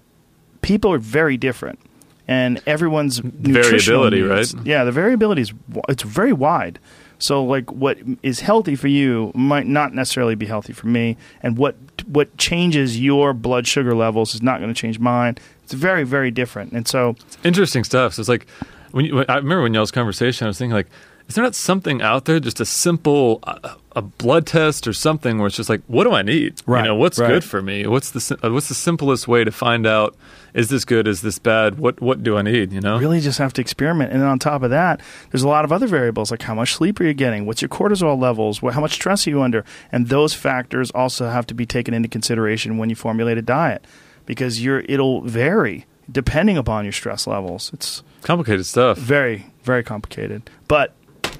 people 0.62 0.92
are 0.94 0.98
very 1.00 1.38
different. 1.38 1.80
And 2.26 2.62
everyone's 2.66 3.20
Variability, 3.20 4.22
needs- 4.22 4.56
right? 4.56 4.66
Yeah, 4.66 4.86
the 4.86 4.94
variability 4.94 5.42
is 5.42 5.54
it's 5.90 6.04
very 6.04 6.32
wide. 6.32 6.80
So 7.20 7.44
like 7.44 7.72
what 7.72 7.98
is 8.22 8.40
healthy 8.42 8.76
for 8.76 8.88
you 8.88 9.32
might 9.36 9.68
not 9.68 9.94
necessarily 9.94 10.36
be 10.36 10.46
healthy 10.46 10.74
for 10.74 10.88
me, 10.88 11.18
and 11.42 11.58
what 11.58 11.76
what 12.06 12.36
changes 12.38 13.00
your 13.00 13.34
blood 13.34 13.68
sugar 13.68 13.94
levels 13.96 14.36
is 14.36 14.42
not 14.42 14.60
going 14.60 14.74
to 14.74 14.80
change 14.80 15.00
mine. 15.00 15.38
It's 15.74 15.82
very 15.82 16.04
very 16.04 16.32
different, 16.32 16.72
and 16.74 16.88
so 16.88 17.16
Interesting 17.44 17.84
stuff. 17.84 18.14
So 18.14 18.22
it's 18.22 18.30
like 18.30 18.48
when, 18.92 19.06
you, 19.06 19.16
when 19.16 19.26
I 19.28 19.38
remember 19.38 19.64
when 19.64 19.74
y'all's 19.74 19.92
conversation, 19.92 20.46
I 20.46 20.50
was 20.50 20.60
thinking 20.60 20.76
like, 20.76 20.88
is 21.28 21.36
there 21.36 21.44
not 21.44 21.56
something 21.56 22.02
out 22.02 22.26
there, 22.26 22.40
just 22.40 22.60
a 22.60 22.66
simple 22.66 23.40
uh, 23.44 23.76
a 23.96 24.02
blood 24.02 24.46
test 24.46 24.88
or 24.88 24.94
something, 24.94 25.38
where 25.38 25.48
it's 25.48 25.56
just 25.56 25.70
like, 25.70 25.82
what 25.88 26.04
do 26.04 26.12
I 26.12 26.22
need? 26.22 26.62
Right, 26.66 26.82
You 26.82 26.90
know, 26.90 26.96
what's 26.96 27.18
right. 27.18 27.28
good 27.28 27.44
for 27.44 27.62
me? 27.62 27.88
What's 27.88 28.12
the 28.12 28.38
uh, 28.44 28.52
what's 28.52 28.68
the 28.68 28.76
simplest 28.76 29.28
way 29.28 29.44
to 29.44 29.52
find 29.52 29.88
out 29.88 30.16
is 30.54 30.70
this 30.70 30.86
good? 30.86 31.08
Is 31.08 31.22
this 31.22 31.40
bad? 31.40 31.80
What 31.80 32.02
what 32.02 32.22
do 32.22 32.38
I 32.38 32.44
need? 32.44 32.72
You 32.72 32.82
know, 32.82 33.00
really 33.00 33.20
just 33.20 33.40
have 33.40 33.54
to 33.54 33.62
experiment. 33.62 34.12
And 34.12 34.22
then 34.22 34.30
on 34.30 34.38
top 34.38 34.62
of 34.62 34.70
that, 34.70 35.02
there's 35.32 35.44
a 35.44 35.48
lot 35.48 35.66
of 35.66 35.72
other 35.72 35.88
variables 35.88 36.30
like 36.30 36.44
how 36.44 36.54
much 36.54 36.74
sleep 36.74 37.00
are 37.00 37.06
you 37.06 37.14
getting, 37.14 37.46
what's 37.46 37.62
your 37.62 37.70
cortisol 37.70 38.20
levels, 38.20 38.60
how 38.60 38.82
much 38.82 38.94
stress 38.94 39.26
are 39.26 39.30
you 39.32 39.42
under, 39.42 39.66
and 39.92 40.10
those 40.10 40.34
factors 40.34 40.92
also 40.92 41.30
have 41.30 41.48
to 41.48 41.54
be 41.54 41.66
taken 41.66 41.94
into 41.94 42.10
consideration 42.10 42.78
when 42.78 42.90
you 42.90 42.96
formulate 42.96 43.38
a 43.38 43.42
diet 43.42 43.86
because 44.26 44.64
you're 44.64 44.82
it'll 44.82 45.22
vary 45.22 45.86
depending 46.12 46.58
upon 46.58 46.86
your 46.86 46.92
stress 46.92 47.28
levels. 47.28 47.72
It's 47.74 48.04
complicated 48.22 48.66
stuff. 48.66 48.98
very 48.98 49.48
very 49.64 49.84
complicated, 49.84 50.50
but 50.68 50.94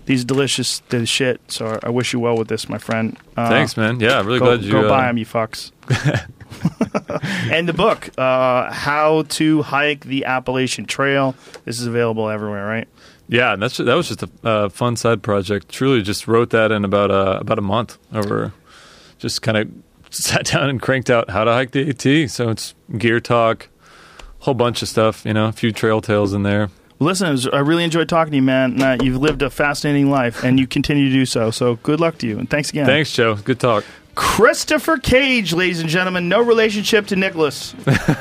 these 0.06 0.26
delicious 0.26 0.80
the 0.90 1.06
shit. 1.06 1.40
So 1.48 1.80
I 1.84 1.90
wish 1.90 2.14
you 2.14 2.20
well 2.20 2.38
with 2.38 2.48
this, 2.48 2.68
my 2.68 2.78
friend. 2.78 3.18
Uh, 3.38 3.50
Thanks, 3.50 3.78
man. 3.78 4.00
Yeah, 4.00 4.20
I'm 4.20 4.26
really 4.26 4.40
go, 4.40 4.46
glad 4.46 4.64
you 4.64 4.72
go 4.72 4.86
uh, 4.86 4.90
buy 4.90 5.08
them, 5.08 5.18
you 5.18 5.26
fucks. 5.26 5.72
and 7.52 7.68
the 7.68 7.74
book, 7.74 8.10
uh, 8.18 8.72
How 8.72 9.24
to 9.30 9.62
Hike 9.62 10.06
the 10.06 10.26
Appalachian 10.26 10.86
Trail. 10.86 11.36
This 11.66 11.80
is 11.80 11.88
available 11.88 12.30
everywhere, 12.30 12.66
right? 12.66 12.88
Yeah, 13.28 13.54
and 13.54 13.62
that's 13.62 13.78
that 13.78 13.96
was 13.96 14.10
just 14.10 14.24
a 14.24 14.30
uh, 14.44 14.70
fun 14.70 14.96
side 14.96 15.24
project. 15.24 15.70
Truly, 15.70 16.02
just 16.02 16.28
wrote 16.28 16.50
that 16.52 16.72
in 16.72 16.84
about 16.84 17.12
uh, 17.12 17.38
about 17.40 17.58
a 17.58 17.64
month 17.64 17.98
over. 18.14 18.54
Just 19.18 19.42
kind 19.42 19.58
of 19.58 19.72
sat 20.24 20.46
down 20.46 20.70
and 20.70 20.82
cranked 20.82 21.10
out 21.10 21.30
how 21.30 21.44
to 21.44 21.52
hike 21.52 21.72
the 21.72 21.90
AT. 21.90 22.30
So 22.32 22.50
it's 22.50 22.74
gear 22.98 23.20
talk, 23.20 23.68
whole 24.40 24.54
bunch 24.54 24.82
of 24.82 24.90
stuff. 24.90 25.26
You 25.26 25.34
know, 25.34 25.48
a 25.48 25.52
few 25.52 25.72
trail 25.72 26.02
tales 26.02 26.34
in 26.34 26.44
there. 26.44 26.70
Listen, 27.00 27.32
was- 27.32 27.48
I 27.48 27.60
really 27.60 27.84
enjoyed 27.84 28.08
talking 28.08 28.32
to 28.32 28.38
you, 28.38 28.44
man. 28.44 28.82
Uh, 28.82 28.98
you've 29.02 29.22
lived 29.22 29.42
a 29.42 29.50
fascinating 29.50 30.10
life, 30.10 30.44
and 30.44 30.60
you 30.60 30.68
continue 30.68 31.10
to 31.10 31.14
do 31.14 31.26
so. 31.26 31.52
So 31.52 31.76
good 31.78 32.00
luck 32.00 32.18
to 32.20 32.28
you, 32.28 32.40
and 32.40 32.50
thanks 32.50 32.70
again. 32.70 32.86
Thanks, 32.86 33.12
Joe. 33.12 33.36
Good 33.36 33.60
talk. 33.60 33.84
Christopher 34.16 34.98
Cage, 34.98 35.54
ladies 35.54 35.80
and 35.80 35.90
gentlemen. 35.90 36.30
No 36.30 36.42
relationship 36.42 37.08
to 37.08 37.16
Nicholas. 37.16 37.74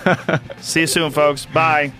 See 0.60 0.80
you 0.80 0.86
soon, 0.86 1.10
folks. 1.12 1.44
Bye. 1.46 1.92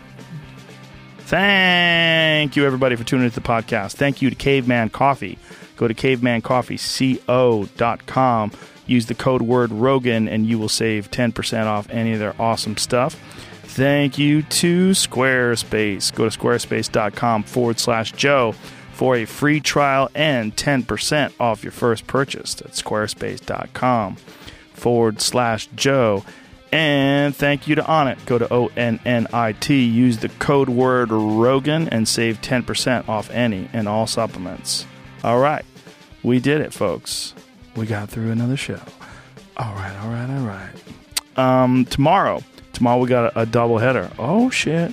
Thank 1.19 2.57
you, 2.57 2.65
everybody, 2.67 2.97
for 2.97 3.05
tuning 3.05 3.27
into 3.27 3.39
the 3.41 3.47
podcast. 3.47 3.93
Thank 3.95 4.23
you 4.23 4.31
to 4.31 4.37
Caveman 4.37 4.91
Coffee. 4.91 5.39
Go 5.77 5.87
to 5.89 5.95
cavemancoffeeco.com. 5.95 8.51
Use 8.93 9.07
the 9.07 9.15
code 9.15 9.41
word 9.41 9.73
Rogan, 9.73 10.29
and 10.29 10.47
you 10.47 10.59
will 10.59 10.69
save 10.69 11.11
10% 11.11 11.67
off 11.67 11.89
any 11.89 12.12
of 12.12 12.19
their 12.19 12.35
awesome 12.39 12.77
stuff. 12.77 13.15
Thank 13.62 14.19
you 14.19 14.43
to 14.43 14.91
Squarespace. 14.91 16.15
Go 16.15 16.29
to 16.29 16.39
squarespace.com 16.39 17.45
forward 17.45 17.81
slash 17.81 18.12
Joe 18.12 18.53
for 18.93 19.17
a 19.17 19.25
free 19.25 19.61
trial 19.61 20.11
and 20.15 20.55
10% 20.55 21.33
off 21.41 21.65
your 21.65 21.73
first 21.73 22.07
purchase. 22.07 22.53
That's 22.55 22.83
squarespace.com 22.83 24.17
forward 24.75 25.23
slash 25.23 25.69
Joe. 25.75 26.23
And 26.71 27.35
thank 27.35 27.67
you 27.67 27.75
to 27.75 27.83
Onnit. 27.83 28.27
Go 28.27 28.39
to 28.39 28.53
O 28.53 28.71
N 28.77 29.01
N 29.07 29.27
I 29.33 29.53
T. 29.53 29.83
Use 29.85 30.19
the 30.19 30.29
code 30.29 30.69
word 30.69 31.11
Rogan 31.11 31.89
and 31.89 32.07
save 32.07 32.43
10% 32.43 33.09
off 33.09 33.31
any 33.31 33.71
and 33.73 33.89
all 33.89 34.07
supplements. 34.07 34.87
All 35.25 35.39
right. 35.39 35.65
We 36.23 36.41
did 36.41 36.61
it, 36.61 36.73
folks. 36.75 37.35
We 37.76 37.86
got 37.86 38.10
through 38.10 38.31
another 38.31 38.57
show. 38.57 38.81
All 39.57 39.75
right, 39.75 39.97
all 40.02 40.10
right, 40.10 40.31
all 40.31 40.47
right. 40.47 41.39
Um, 41.39 41.84
tomorrow, 41.86 42.42
tomorrow 42.73 42.99
we 42.99 43.09
got 43.09 43.34
a, 43.34 43.41
a 43.41 43.47
double 43.47 43.78
header. 43.78 44.10
Oh 44.18 44.51
shit! 44.51 44.92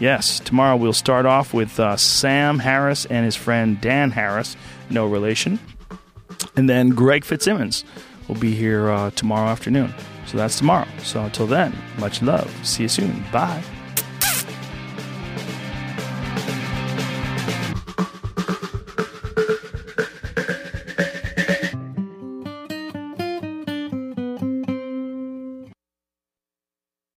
Yes, 0.00 0.40
tomorrow 0.40 0.76
we'll 0.76 0.92
start 0.92 1.26
off 1.26 1.54
with 1.54 1.78
uh, 1.78 1.96
Sam 1.96 2.58
Harris 2.58 3.06
and 3.06 3.24
his 3.24 3.36
friend 3.36 3.80
Dan 3.80 4.10
Harris, 4.10 4.56
no 4.90 5.06
relation, 5.06 5.58
and 6.56 6.68
then 6.68 6.90
Greg 6.90 7.24
Fitzsimmons 7.24 7.84
will 8.28 8.34
be 8.36 8.54
here 8.54 8.90
uh, 8.90 9.10
tomorrow 9.10 9.48
afternoon. 9.48 9.92
So 10.26 10.38
that's 10.38 10.58
tomorrow. 10.58 10.88
So 11.02 11.22
until 11.22 11.46
then, 11.46 11.76
much 11.98 12.22
love. 12.22 12.50
See 12.66 12.84
you 12.84 12.88
soon. 12.88 13.24
Bye. 13.30 13.62